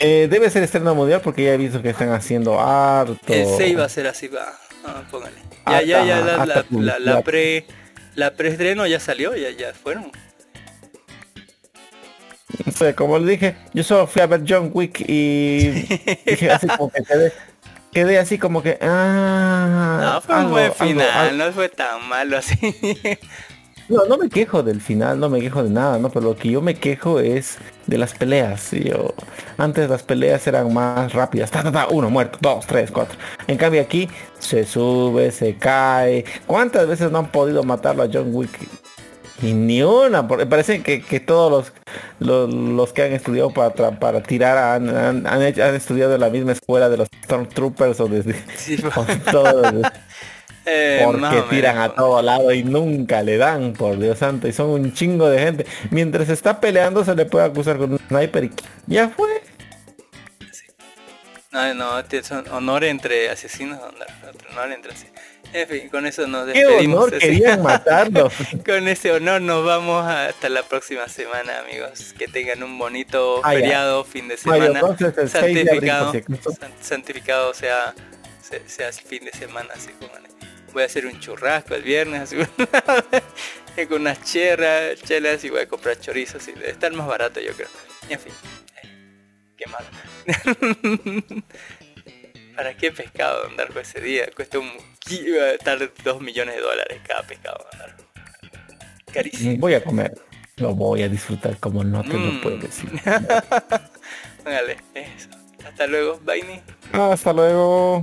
Eh, 0.00 0.28
debe 0.30 0.48
ser 0.50 0.62
estreno 0.62 0.94
mundial 0.94 1.20
porque 1.22 1.44
ya 1.44 1.52
he 1.52 1.56
visto 1.58 1.80
que 1.82 1.90
están 1.90 2.10
haciendo 2.10 2.58
harto. 2.58 3.16
El 3.32 3.46
6 3.46 3.78
va 3.78 3.84
a 3.84 3.88
ser 3.88 4.06
así, 4.06 4.28
va, 4.28 4.58
ah, 4.86 5.02
póngale. 5.10 5.36
Ya, 5.66 5.82
ya, 5.82 6.04
ya, 6.04 6.20
la, 6.20 6.46
la, 6.46 6.64
la, 6.70 6.98
la 6.98 7.20
pre... 7.22 7.66
La 8.16 8.32
preestreno 8.32 8.84
ya 8.88 8.98
salió, 8.98 9.36
ya, 9.36 9.50
ya 9.50 9.72
fueron. 9.72 10.10
O 12.66 12.70
sea, 12.72 12.94
como 12.96 13.18
le 13.18 13.30
dije, 13.30 13.56
yo 13.72 13.84
solo 13.84 14.06
fui 14.08 14.20
a 14.20 14.26
ver 14.26 14.42
John 14.46 14.70
Wick 14.74 15.00
y 15.06 15.68
dije 16.26 16.50
así 16.50 16.66
como 16.66 16.90
que 16.90 17.02
quedé, 17.04 17.32
quedé 17.92 18.18
así 18.18 18.36
como 18.38 18.62
que 18.62 18.78
ah 18.82 20.00
No, 20.02 20.20
fue 20.20 20.44
un 20.44 20.50
buen 20.50 20.72
final, 20.74 21.08
al- 21.08 21.38
no 21.38 21.52
fue 21.52 21.68
tan 21.68 22.06
malo 22.08 22.38
así. 22.38 22.56
No, 23.90 24.04
no 24.06 24.16
me 24.18 24.28
quejo 24.28 24.62
del 24.62 24.80
final, 24.80 25.18
no 25.18 25.28
me 25.28 25.40
quejo 25.40 25.64
de 25.64 25.70
nada, 25.70 25.98
¿no? 25.98 26.10
Pero 26.10 26.26
lo 26.26 26.36
que 26.36 26.48
yo 26.50 26.62
me 26.62 26.76
quejo 26.76 27.18
es 27.18 27.58
de 27.86 27.98
las 27.98 28.14
peleas. 28.14 28.60
¿sí? 28.60 28.84
Yo- 28.84 29.14
antes 29.58 29.90
las 29.90 30.04
peleas 30.04 30.46
eran 30.46 30.72
más 30.72 31.12
rápidas. 31.12 31.50
Ta, 31.50 31.64
ta, 31.64 31.72
ta, 31.72 31.88
uno 31.90 32.08
muerto, 32.08 32.38
dos, 32.40 32.66
tres, 32.66 32.90
cuatro. 32.92 33.18
En 33.48 33.56
cambio 33.56 33.80
aquí 33.82 34.08
se 34.38 34.64
sube, 34.64 35.32
se 35.32 35.56
cae. 35.56 36.24
¿Cuántas 36.46 36.86
veces 36.86 37.10
no 37.10 37.18
han 37.18 37.32
podido 37.32 37.64
matarlo 37.64 38.04
a 38.04 38.08
John 38.12 38.28
Wick? 38.32 38.56
Y 39.42 39.54
ni 39.54 39.82
una, 39.82 40.28
porque 40.28 40.46
parece 40.46 40.82
que, 40.82 41.02
que 41.02 41.18
todos 41.18 41.50
los, 41.50 41.72
los, 42.20 42.52
los 42.54 42.92
que 42.92 43.02
han 43.04 43.12
estudiado 43.12 43.50
para, 43.52 43.72
para 43.98 44.22
tirar 44.22 44.58
han, 44.58 44.88
han, 44.94 45.26
han 45.26 45.42
hecho- 45.42 45.64
han 45.64 45.74
estudiado 45.74 46.14
en 46.14 46.20
la 46.20 46.30
misma 46.30 46.52
escuela 46.52 46.90
de 46.90 46.98
los 46.98 47.08
Stormtroopers 47.24 47.98
o 48.00 48.06
de, 48.08 48.20
o 48.96 49.30
todos. 49.32 49.86
Eh, 50.72 51.02
Porque 51.04 51.42
tiran 51.50 51.78
a 51.78 51.94
todo 51.94 52.22
lado 52.22 52.52
y 52.52 52.62
nunca 52.62 53.22
le 53.22 53.36
dan, 53.38 53.72
por 53.72 53.98
Dios 53.98 54.18
santo, 54.18 54.46
y 54.46 54.52
son 54.52 54.70
un 54.70 54.92
chingo 54.94 55.28
de 55.28 55.38
gente. 55.40 55.66
Mientras 55.90 56.28
está 56.28 56.60
peleando 56.60 57.04
se 57.04 57.14
le 57.16 57.24
puede 57.26 57.46
acusar 57.46 57.76
con 57.78 57.92
un 57.94 57.98
sniper 58.08 58.44
y 58.44 58.50
ya 58.86 59.08
fue. 59.08 59.28
No, 61.52 61.74
no, 61.74 61.98
este 61.98 62.22
son 62.22 62.46
honor 62.52 62.84
entre 62.84 63.28
asesinos, 63.28 63.78
honor, 63.80 64.06
honor 64.52 64.72
entre 64.72 64.92
asesinos. 64.92 65.20
En 65.52 65.66
fin, 65.68 65.88
con 65.88 66.06
eso 66.06 66.28
nos 66.28 66.46
¡Qué 66.52 66.64
despedimos. 66.64 67.06
honor! 67.06 67.18
Querían 67.18 67.62
matarlo. 67.64 68.30
con 68.64 68.86
ese 68.86 69.10
honor 69.10 69.40
nos 69.42 69.64
vamos 69.64 70.06
hasta 70.06 70.48
la 70.48 70.62
próxima 70.62 71.08
semana, 71.08 71.58
amigos. 71.58 72.14
Que 72.16 72.28
tengan 72.28 72.62
un 72.62 72.78
bonito 72.78 73.40
Ah, 73.42 73.54
ya. 73.54 73.60
feriado, 73.60 74.04
fin 74.04 74.28
de 74.28 74.36
semana. 74.36 74.80
Bros 74.80 75.00
es 75.00 75.18
el 75.18 75.28
6 75.28 75.32
de 75.32 75.60
abril, 75.72 75.90
santificado, 75.90 76.12
santificado 76.80 77.54
sea, 77.54 77.94
se- 78.48 78.62
sea 78.68 78.88
el 78.90 78.94
fin 78.94 79.24
de 79.24 79.32
semana, 79.32 79.70
así 79.74 79.90
como 79.98 80.12
voy 80.72 80.82
a 80.82 80.86
hacer 80.86 81.06
un 81.06 81.18
churrasco 81.20 81.74
el 81.74 81.82
viernes, 81.82 82.20
así 82.22 82.36
con 83.88 84.00
unas 84.02 84.22
cherras, 84.24 85.00
chelas 85.02 85.42
y 85.44 85.50
voy 85.50 85.60
a 85.60 85.68
comprar 85.68 85.98
chorizos 85.98 86.46
y 86.48 86.52
debe 86.52 86.70
estar 86.70 86.92
más 86.92 87.06
barato 87.06 87.40
yo 87.40 87.52
creo. 87.54 87.68
En 88.08 88.18
fin, 88.18 88.32
qué 89.56 89.64
malo. 89.66 89.86
¿Para 92.56 92.76
qué 92.76 92.92
pescado 92.92 93.46
andar 93.46 93.68
con 93.68 93.82
ese 93.82 94.00
día? 94.00 94.28
Cuesta 94.34 94.58
un 94.58 94.68
va 94.68 95.44
a 95.44 95.50
estar 95.52 95.78
2 96.04 96.20
millones 96.20 96.56
de 96.56 96.60
dólares 96.60 97.00
cada 97.06 97.22
pescado. 97.22 97.66
andar. 97.72 97.96
Carísimo. 99.12 99.56
Voy 99.58 99.74
a 99.74 99.82
comer. 99.82 100.12
Lo 100.56 100.74
voy 100.74 101.02
a 101.02 101.08
disfrutar 101.08 101.56
como 101.58 101.82
no 101.82 102.02
te 102.02 102.12
lo 102.12 102.18
Mm. 102.18 102.40
puedo 102.42 102.56
decir. 102.58 102.90
Eso. 104.94 105.28
Hasta 105.66 105.86
luego, 105.86 106.20
Baini. 106.22 106.60
Hasta 106.92 107.32
luego. 107.32 108.02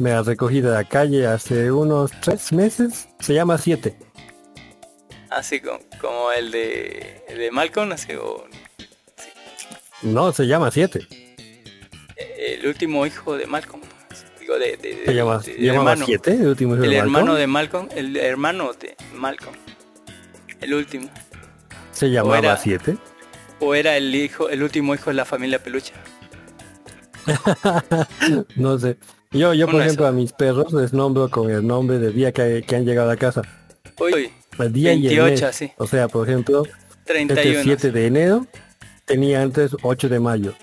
Me 0.00 0.12
ha 0.12 0.22
recogido 0.22 0.70
de 0.70 0.76
la 0.78 0.84
calle 0.84 1.26
hace 1.26 1.70
unos 1.70 2.10
tres 2.22 2.52
meses. 2.54 3.06
Se 3.20 3.34
llama 3.34 3.58
7. 3.58 3.94
Así 5.28 5.60
como, 5.60 5.78
como 6.00 6.32
el 6.32 6.50
de, 6.50 7.22
el 7.28 7.36
de 7.38 7.50
Malcolm, 7.50 7.92
así 7.92 8.14
o 8.14 8.44
No, 10.02 10.32
se 10.32 10.46
llama 10.46 10.70
7. 10.70 11.06
el 12.38 12.66
último 12.66 13.04
hijo 13.04 13.36
de 13.36 13.46
Malcolm. 13.46 13.82
Digo, 14.40 14.58
de, 14.58 14.78
de, 14.78 14.94
de- 14.96 15.04
¿Se 15.04 15.14
llama, 15.14 15.36
de- 15.38 15.44
se 15.44 15.52
del 15.52 15.62
llamaba 15.66 15.92
hermano. 15.92 16.06
7? 16.06 16.32
El 16.32 16.46
último 16.48 16.74
hijo 16.76 16.84
El 16.84 16.90
de 16.90 16.96
hermano 16.96 17.12
Malcolm? 17.26 17.38
de 17.38 17.46
Malcolm, 17.46 17.88
el 17.94 18.16
hermano 18.16 18.72
de 18.72 18.96
Malcolm. 19.14 19.54
El 20.62 20.72
último. 20.74 21.10
Se 21.92 22.06
o 22.06 22.08
llamaba 22.08 22.38
era- 22.38 22.56
7. 22.56 22.96
O 23.60 23.74
era 23.74 23.98
el 23.98 24.14
hijo, 24.14 24.48
el 24.48 24.62
último 24.62 24.94
hijo 24.94 25.10
de 25.10 25.14
la 25.14 25.26
familia 25.26 25.62
Pelucha. 25.62 25.92
no 28.56 28.78
sé. 28.78 28.96
Yo, 29.32 29.54
yo 29.54 29.68
por 29.68 29.80
ejemplo, 29.80 30.06
a 30.08 30.12
mis 30.12 30.32
perros 30.32 30.72
les 30.72 30.92
nombro 30.92 31.30
con 31.30 31.48
el 31.50 31.64
nombre 31.64 32.00
del 32.00 32.14
día 32.14 32.32
que, 32.32 32.64
que 32.66 32.76
han 32.76 32.84
llegado 32.84 33.10
a 33.10 33.16
casa. 33.16 33.42
Uy, 34.00 34.32
El 34.58 34.72
día 34.72 34.92
y 34.92 35.06
el 35.06 35.20
28, 35.20 35.46
mes. 35.46 35.56
sí. 35.56 35.72
O 35.76 35.86
sea, 35.86 36.08
por 36.08 36.28
ejemplo, 36.28 36.64
31. 37.04 37.40
este 37.40 37.62
7 37.62 37.90
de 37.92 38.06
enero 38.06 38.46
tenía 39.04 39.40
antes 39.40 39.76
8 39.82 40.08
de 40.08 40.18
mayo. 40.18 40.54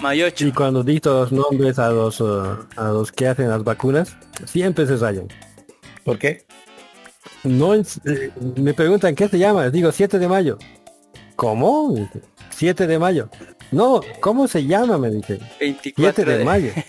Mayocho. 0.00 0.46
Y 0.46 0.52
cuando 0.52 0.82
dicto 0.84 1.12
los 1.20 1.32
nombres 1.32 1.78
a 1.78 1.88
los 1.88 2.20
uh, 2.20 2.58
a 2.76 2.88
los 2.88 3.12
que 3.12 3.26
hacen 3.26 3.48
las 3.48 3.64
vacunas, 3.64 4.14
siempre 4.44 4.86
se 4.86 4.96
rayan. 4.96 5.26
¿Por 6.04 6.18
qué? 6.18 6.44
No 7.44 7.74
eh, 7.74 7.82
me 8.56 8.74
preguntan 8.74 9.14
qué 9.14 9.26
se 9.28 9.38
llama, 9.38 9.64
les 9.64 9.72
digo 9.72 9.90
7 9.90 10.18
de 10.18 10.28
mayo. 10.28 10.58
¿Cómo? 11.34 12.08
7 12.50 12.86
de 12.86 12.98
mayo. 12.98 13.30
No, 13.70 14.00
¿cómo 14.20 14.48
se 14.48 14.64
llama? 14.64 14.98
Me 14.98 15.10
dije. 15.10 15.38
24 15.60 16.24
7 16.24 16.26
de 16.30 16.38
de- 16.38 16.44
mayo. 16.44 16.72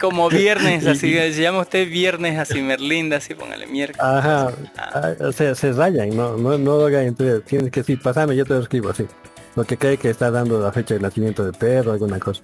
Como 0.00 0.28
viernes, 0.28 0.86
así, 0.86 1.12
se 1.14 1.42
llama 1.42 1.60
usted 1.60 1.88
viernes 1.88 2.38
así, 2.38 2.62
Merlinda, 2.62 3.16
así, 3.16 3.34
póngale 3.34 3.66
miércoles. 3.66 4.02
Ajá, 4.02 4.52
ah, 4.78 5.12
o 5.20 5.32
sea, 5.32 5.54
se 5.54 5.72
rayan, 5.72 6.16
no, 6.16 6.36
no, 6.36 6.58
no 6.58 6.78
lo 6.78 6.86
hagan 6.86 7.06
entonces, 7.06 7.44
tienes 7.44 7.70
que 7.70 7.80
decir, 7.80 8.00
pasame, 8.00 8.36
yo 8.36 8.44
te 8.44 8.54
lo 8.54 8.60
escribo 8.60 8.90
así. 8.90 9.06
Lo 9.54 9.64
que 9.64 9.78
cree 9.78 9.96
que 9.96 10.10
está 10.10 10.30
dando 10.30 10.60
la 10.60 10.70
fecha 10.72 10.94
de 10.94 11.00
nacimiento 11.00 11.42
del 11.42 11.54
perro, 11.54 11.92
alguna 11.92 12.18
cosa. 12.18 12.42